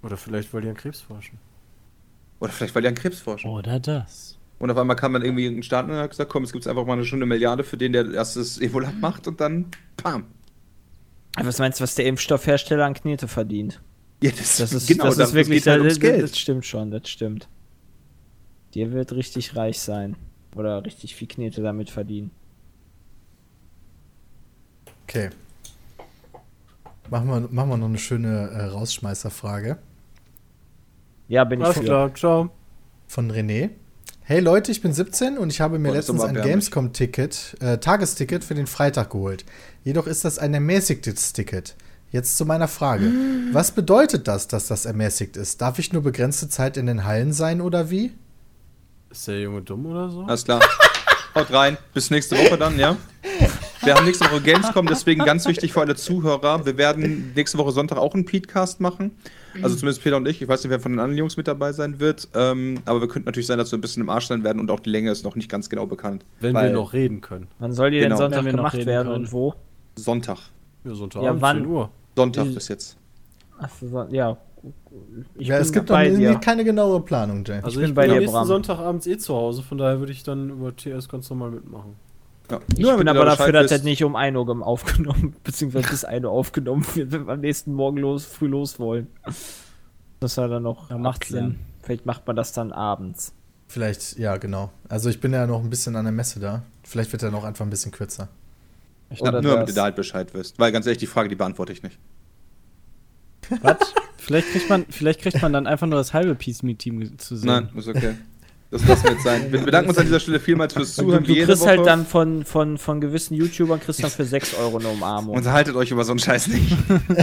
oder 0.03 0.17
vielleicht, 0.17 0.53
weil 0.53 0.63
die 0.63 0.69
an 0.69 0.77
Krebs 0.77 1.01
forschen. 1.01 1.39
Oder 2.41 2.53
vielleicht 2.53 2.75
weil 2.75 2.83
die 2.83 2.89
an 2.89 2.95
Krebs 2.95 3.21
forschen. 3.21 3.49
Oder 3.51 3.79
das. 3.81 4.39
Und 4.59 4.71
auf 4.71 4.77
einmal 4.79 4.97
kam 4.97 5.13
dann 5.13 5.23
irgendwie 5.23 5.47
ein 5.47 5.63
Staat 5.63 5.87
und 5.89 5.95
hat 5.95 6.11
gesagt, 6.11 6.31
komm, 6.31 6.45
es 6.45 6.53
gibt 6.53 6.67
einfach 6.67 6.85
mal 6.87 6.95
eine 6.95 7.05
Stunde 7.05 7.27
Milliarde 7.27 7.65
für 7.65 7.77
den, 7.77 7.93
der 7.93 8.11
erstes 8.13 8.59
Ebola 8.61 8.93
macht 8.93 9.27
und 9.29 9.41
dann, 9.41 9.67
pam. 9.97 10.27
Was 11.41 11.59
meinst 11.59 11.81
du, 11.81 11.83
was 11.85 11.95
der 11.95 12.07
Impfstoffhersteller 12.07 12.85
an 12.85 12.95
Knete 12.95 13.29
verdient? 13.29 13.81
Ja, 14.23 14.31
das, 14.31 14.57
Das 14.57 14.73
ist, 14.73 14.87
genau, 14.87 15.05
das 15.07 15.17
das 15.17 15.31
ist 15.31 15.35
wirklich, 15.35 15.65
geht 15.65 15.67
halt 15.67 15.81
ums 15.81 15.95
das, 15.95 16.01
Geld. 16.01 16.23
das 16.23 16.39
stimmt 16.39 16.65
schon, 16.67 16.91
das 16.91 17.09
stimmt. 17.09 17.49
Der 18.75 18.93
wird 18.93 19.13
richtig 19.13 19.57
reich 19.57 19.81
sein. 19.81 20.17
Oder 20.55 20.85
richtig 20.85 21.15
viel 21.15 21.29
Knete 21.29 21.63
damit 21.63 21.91
verdienen. 21.91 22.31
Okay. 25.05 25.31
Machen 27.11 27.29
wir, 27.29 27.41
machen 27.51 27.69
wir 27.69 27.77
noch 27.77 27.89
eine 27.89 27.99
schöne 27.99 28.49
äh, 28.51 28.65
Rausschmeißerfrage 28.65 29.77
Ja, 31.29 31.45
bin 31.45 31.61
ich 31.61 31.69
für. 31.69 31.81
klar, 31.81 32.15
ciao. 32.15 32.51
von 33.07 33.31
René. 33.31 33.71
Hey 34.23 34.41
Leute, 34.41 34.73
ich 34.73 34.81
bin 34.81 34.93
17 34.95 35.37
und 35.37 35.51
ich 35.51 35.61
habe 35.61 35.79
mir 35.79 35.89
ist 35.91 35.95
letztens 36.09 36.23
ein. 36.23 36.35
Gamescom-Ticket, 36.35 37.57
äh, 37.61 37.79
Tagesticket 37.79 38.45
für 38.45 38.55
den 38.55 38.67
Freitag 38.67 39.11
geholt. 39.11 39.45
Jedoch 39.85 40.07
ist 40.07 40.25
das 40.25 40.39
ein 40.39 40.55
ermäßigtes 40.55 41.33
Ticket. 41.35 41.75
Jetzt 42.13 42.39
zu 42.39 42.47
meiner 42.47 42.69
Frage. 42.69 43.11
Was 43.53 43.73
bedeutet 43.73 44.29
das, 44.29 44.49
dass 44.49 44.69
das 44.69 44.87
ermäßigt 44.87 45.37
ist? 45.37 45.61
Darf 45.61 45.79
ich 45.79 45.93
nur 45.93 46.03
begrenzte 46.03 46.49
Zeit 46.49 46.77
in 46.77 46.87
den 46.87 47.05
Hallen 47.05 47.33
sein 47.33 47.61
oder 47.61 47.91
wie? 47.91 48.13
Ist 49.13 49.29
der 49.29 49.41
Junge 49.43 49.61
dumm 49.63 49.85
oder 49.87 50.09
so? 50.09 50.23
Alles 50.23 50.45
klar. 50.45 50.61
Haut 51.35 51.53
rein. 51.53 51.77
Bis 51.95 52.11
nächste 52.11 52.37
Woche 52.37 52.57
dann, 52.59 52.79
ja? 52.79 52.97
Wir 53.83 53.95
haben 53.95 54.05
nächste 54.07 54.25
Woche 54.27 54.41
Gamescom, 54.41 54.87
deswegen 54.87 55.25
ganz 55.25 55.47
wichtig 55.47 55.73
für 55.73 55.81
alle 55.81 55.97
Zuhörer. 55.97 56.65
Wir 56.65 56.77
werden 56.79 57.33
nächste 57.35 57.59
Woche 57.59 57.73
Sonntag 57.73 57.99
auch 57.99 58.15
einen 58.15 58.25
Podcast 58.25 58.81
machen. 58.81 59.11
Also 59.63 59.77
zumindest 59.77 60.03
Peter 60.03 60.17
und 60.17 60.27
ich. 60.29 60.41
Ich 60.41 60.49
weiß 60.49 60.63
nicht, 60.63 60.71
wer 60.71 60.81
von 60.81 60.93
den 60.93 60.99
anderen 60.99 61.19
Jungs 61.19 61.37
mit 61.37 61.47
dabei 61.49 61.73
sein 61.73 62.01
wird. 62.01 62.29
Ähm, 62.35 62.79
aber 62.87 63.01
wir 63.01 63.09
könnten 63.09 63.27
natürlich 63.27 63.47
sein, 63.47 63.59
dass 63.59 63.71
wir 63.73 63.79
ein 63.79 63.83
bisschen 63.83 64.03
im 64.03 64.09
Arsch 64.09 64.27
sein 64.29 64.45
werden 64.45 64.61
und 64.61 64.71
auch 64.71 64.81
die 64.81 64.91
Länge 64.91 65.11
ist 65.11 65.25
noch 65.25 65.35
nicht 65.37 65.51
ganz 65.51 65.69
genau 65.69 65.87
bekannt. 65.87 66.25
Wenn 66.41 66.55
Weil 66.55 66.69
wir 66.69 66.75
noch 66.75 66.93
reden 66.95 67.21
können. 67.21 67.49
Wann 67.59 67.73
soll 67.73 67.91
die 67.91 67.99
Genau. 68.01 68.17
denn 68.17 68.33
Sonntag 68.33 68.51
gemacht 68.51 68.87
werden 68.87 69.09
können. 69.09 69.25
und 69.25 69.33
wo? 69.33 69.55
Sonntag. 69.97 70.39
Ja, 70.85 70.95
Sonntag 70.95 71.23
Ja, 71.23 71.41
wann? 71.41 71.59
10 71.59 71.67
Uhr. 71.67 71.91
Sonntag 72.17 72.55
bis 72.55 72.69
jetzt. 72.69 72.97
Ach, 73.61 73.69
so, 73.81 74.07
ja. 74.11 74.37
Ich 75.37 75.49
ja, 75.49 75.57
bin 75.57 75.63
es 75.63 75.73
gibt 75.73 75.89
noch 75.89 75.97
bei 75.97 76.07
irgendwie 76.07 76.27
dir. 76.27 76.35
keine 76.37 76.65
genaue 76.65 77.01
Planung, 77.01 77.45
Jay. 77.45 77.61
Also 77.63 77.81
bin 77.81 77.89
ich 77.89 77.95
bei 77.95 78.03
bin 78.03 78.11
dir, 78.11 78.17
am 78.17 78.21
nächsten 78.21 78.37
Bram. 78.37 78.47
Sonntagabends 78.47 79.07
eh 79.07 79.19
zu 79.19 79.35
Hause, 79.35 79.63
von 79.63 79.79
daher 79.79 79.99
würde 79.99 80.13
ich 80.13 80.23
dann 80.23 80.51
über 80.51 80.75
TS 80.75 81.09
ganz 81.09 81.29
normal 81.31 81.51
mitmachen. 81.51 81.97
Ja. 82.51 82.61
Ich 82.77 82.81
Nur 82.81 82.97
bin 82.99 83.09
aber 83.09 83.25
dafür, 83.25 83.53
dass 83.53 83.71
das 83.71 83.83
nicht 83.83 84.05
um 84.05 84.15
1 84.15 84.37
Uhr 84.37 84.67
aufgenommen, 84.67 85.35
beziehungsweise 85.45 85.89
bis 85.89 86.05
1 86.05 86.25
Uhr 86.25 86.31
aufgenommen 86.31 86.85
wird, 86.95 87.13
wenn 87.13 87.27
wir 87.27 87.33
am 87.33 87.41
nächsten 87.41 87.73
Morgen 87.73 87.99
los, 87.99 88.25
früh 88.25 88.47
los 88.47 88.79
wollen. 88.79 89.09
Das 90.21 90.37
war 90.37 90.49
dann 90.49 90.63
noch. 90.63 90.91
Ja, 90.91 90.99
macht. 90.99 91.25
Sinn. 91.25 91.59
Vielleicht 91.83 92.07
macht 92.07 92.27
man 92.27 92.37
das 92.37 92.53
dann 92.53 92.73
abends. 92.73 93.33
Vielleicht, 93.67 94.19
ja, 94.19 94.37
genau. 94.37 94.71
Also 94.89 95.09
ich 95.09 95.21
bin 95.21 95.33
ja 95.33 95.47
noch 95.47 95.65
ein 95.65 95.71
bisschen 95.71 95.97
an 95.97 96.05
der 96.05 96.13
Messe 96.13 96.39
da. 96.41 96.63
Vielleicht 96.85 97.11
wird 97.11 97.23
er 97.23 97.31
noch 97.31 97.45
einfach 97.45 97.65
ein 97.65 97.71
bisschen 97.71 97.91
kürzer. 97.91 98.29
Ja, 99.11 99.29
Oder 99.29 99.43
nur 99.43 99.55
damit 99.55 99.69
ihr 99.69 99.75
da 99.75 99.85
halt 99.85 99.97
Bescheid 99.97 100.33
wisst. 100.35 100.59
Weil 100.59 100.73
ganz 100.73 100.87
ehrlich, 100.87 100.99
die 100.99 101.07
Frage, 101.07 101.29
die 101.29 101.35
beantworte 101.35 101.73
ich 101.73 101.83
nicht. 101.83 101.99
Was? 103.63 103.77
vielleicht, 104.19 104.49
kriegt 104.53 104.69
man, 104.71 104.87
vielleicht 104.89 105.21
kriegt 105.21 105.43
man 105.43 105.53
dann 105.53 105.67
einfach 105.67 105.87
nur 105.87 105.99
das 105.99 106.13
halbe 106.15 106.35
Peace 106.35 106.63
Me 106.63 106.75
Team 106.75 107.19
zu 107.19 107.37
sehen. 107.37 107.47
Nein, 107.47 107.69
ist 107.77 107.89
okay. 107.89 108.15
Das 108.71 108.87
lassen 108.89 109.05
wir 109.05 109.11
jetzt 109.13 109.25
sein. 109.25 109.53
Wir 109.53 109.61
bedanken 109.61 109.91
uns 109.91 109.99
an 109.99 110.07
dieser 110.07 110.19
Stelle 110.21 110.41
vielmals 110.41 110.73
fürs 110.73 110.97
Du, 110.97 111.03
Zuhören. 111.03 111.25
du 111.25 111.33
jede 111.33 111.45
kriegst 111.47 111.61
Woche. 111.61 111.69
halt 111.71 111.87
dann 111.87 112.07
von, 112.07 112.43
von, 112.47 112.79
von 112.79 113.03
gewissen 113.03 113.35
YouTubern 113.35 113.79
kriegst 113.81 114.03
dann 114.03 114.11
für 114.11 114.25
6 114.25 114.55
Euro 114.55 114.79
eine 114.79 114.89
Umarmung. 114.89 115.37
Unterhaltet 115.37 115.77
euch 115.77 115.91
über 115.91 116.05
so 116.05 116.13
einen 116.13 116.21
Scheiß 116.21 116.49
nicht. 116.49 116.75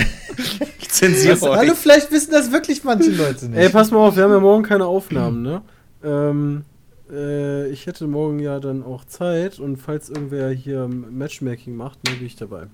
ich 0.79 0.89
zensiere 0.89 1.41
euch. 1.41 1.57
Hallo, 1.57 1.73
vielleicht 1.73 2.11
wissen 2.11 2.31
das 2.31 2.51
wirklich 2.51 2.83
manche 2.83 3.09
Leute 3.09 3.47
nicht. 3.47 3.57
Ey, 3.57 3.69
pass 3.69 3.89
mal 3.89 3.97
auf, 3.97 4.15
wir 4.15 4.23
haben 4.25 4.31
ja 4.31 4.39
morgen 4.39 4.61
keine 4.61 4.85
Aufnahmen, 4.85 5.41
ne? 5.41 5.61
Ähm, 6.03 6.65
äh, 7.11 7.67
ich 7.69 7.87
hätte 7.87 8.05
morgen 8.05 8.37
ja 8.37 8.59
dann 8.59 8.83
auch 8.83 9.03
Zeit 9.05 9.57
und 9.57 9.77
falls 9.77 10.09
irgendwer 10.09 10.51
hier 10.51 10.87
Matchmaking 10.87 11.75
macht, 11.75 11.97
dann 12.03 12.17
bin 12.17 12.27
ich 12.27 12.35
dabei. 12.35 12.67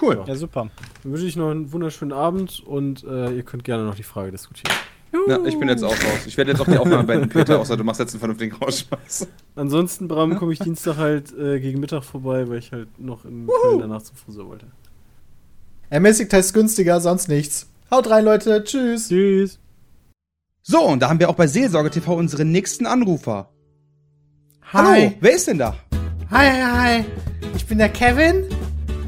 Cool. 0.00 0.24
Ja, 0.26 0.34
super. 0.34 0.70
Dann 1.02 1.12
wünsche 1.12 1.26
ich 1.26 1.36
noch 1.36 1.50
einen 1.50 1.72
wunderschönen 1.72 2.12
Abend 2.12 2.62
und 2.64 3.04
äh, 3.04 3.30
ihr 3.30 3.42
könnt 3.42 3.64
gerne 3.64 3.84
noch 3.84 3.94
die 3.94 4.02
Frage 4.02 4.30
diskutieren. 4.30 4.74
Ja, 5.28 5.44
ich 5.44 5.58
bin 5.58 5.68
jetzt 5.68 5.84
auch 5.84 5.90
raus. 5.90 6.26
Ich 6.26 6.38
werde 6.38 6.52
jetzt 6.52 6.60
auch 6.60 6.66
die 6.66 6.78
Aufnahme 6.78 7.04
beenden, 7.04 7.28
Peter, 7.28 7.60
außer 7.60 7.76
du 7.76 7.84
machst 7.84 8.00
jetzt 8.00 8.14
einen 8.14 8.20
vernünftigen 8.20 8.56
Rausschmeiß. 8.56 9.28
Ansonsten, 9.56 10.08
Bram, 10.08 10.36
komme 10.36 10.54
ich 10.54 10.58
Dienstag 10.58 10.96
halt 10.96 11.36
äh, 11.38 11.60
gegen 11.60 11.80
Mittag 11.80 12.02
vorbei, 12.02 12.48
weil 12.48 12.58
ich 12.58 12.72
halt 12.72 12.98
noch 12.98 13.26
in 13.26 13.46
Köln 13.46 13.78
danach 13.78 14.00
zum 14.00 14.16
Friseur 14.16 14.46
wollte. 14.48 14.66
Ermäßigt 15.90 16.32
heißt 16.32 16.54
günstiger, 16.54 17.00
sonst 17.00 17.28
nichts. 17.28 17.68
Haut 17.90 18.08
rein, 18.08 18.24
Leute. 18.24 18.64
Tschüss. 18.64 19.08
Tschüss. 19.08 19.58
So, 20.62 20.80
und 20.80 21.00
da 21.00 21.10
haben 21.10 21.20
wir 21.20 21.28
auch 21.28 21.34
bei 21.34 21.46
Seelsorge 21.46 21.90
TV 21.90 22.14
unseren 22.14 22.50
nächsten 22.50 22.86
Anrufer. 22.86 23.50
Hi. 24.72 25.02
Hallo, 25.02 25.12
wer 25.20 25.34
ist 25.34 25.48
denn 25.48 25.58
da? 25.58 25.76
Hi, 26.30 26.48
hi, 26.48 26.62
hi. 26.62 27.04
Ich 27.54 27.66
bin 27.66 27.76
der 27.76 27.90
Kevin. 27.90 28.46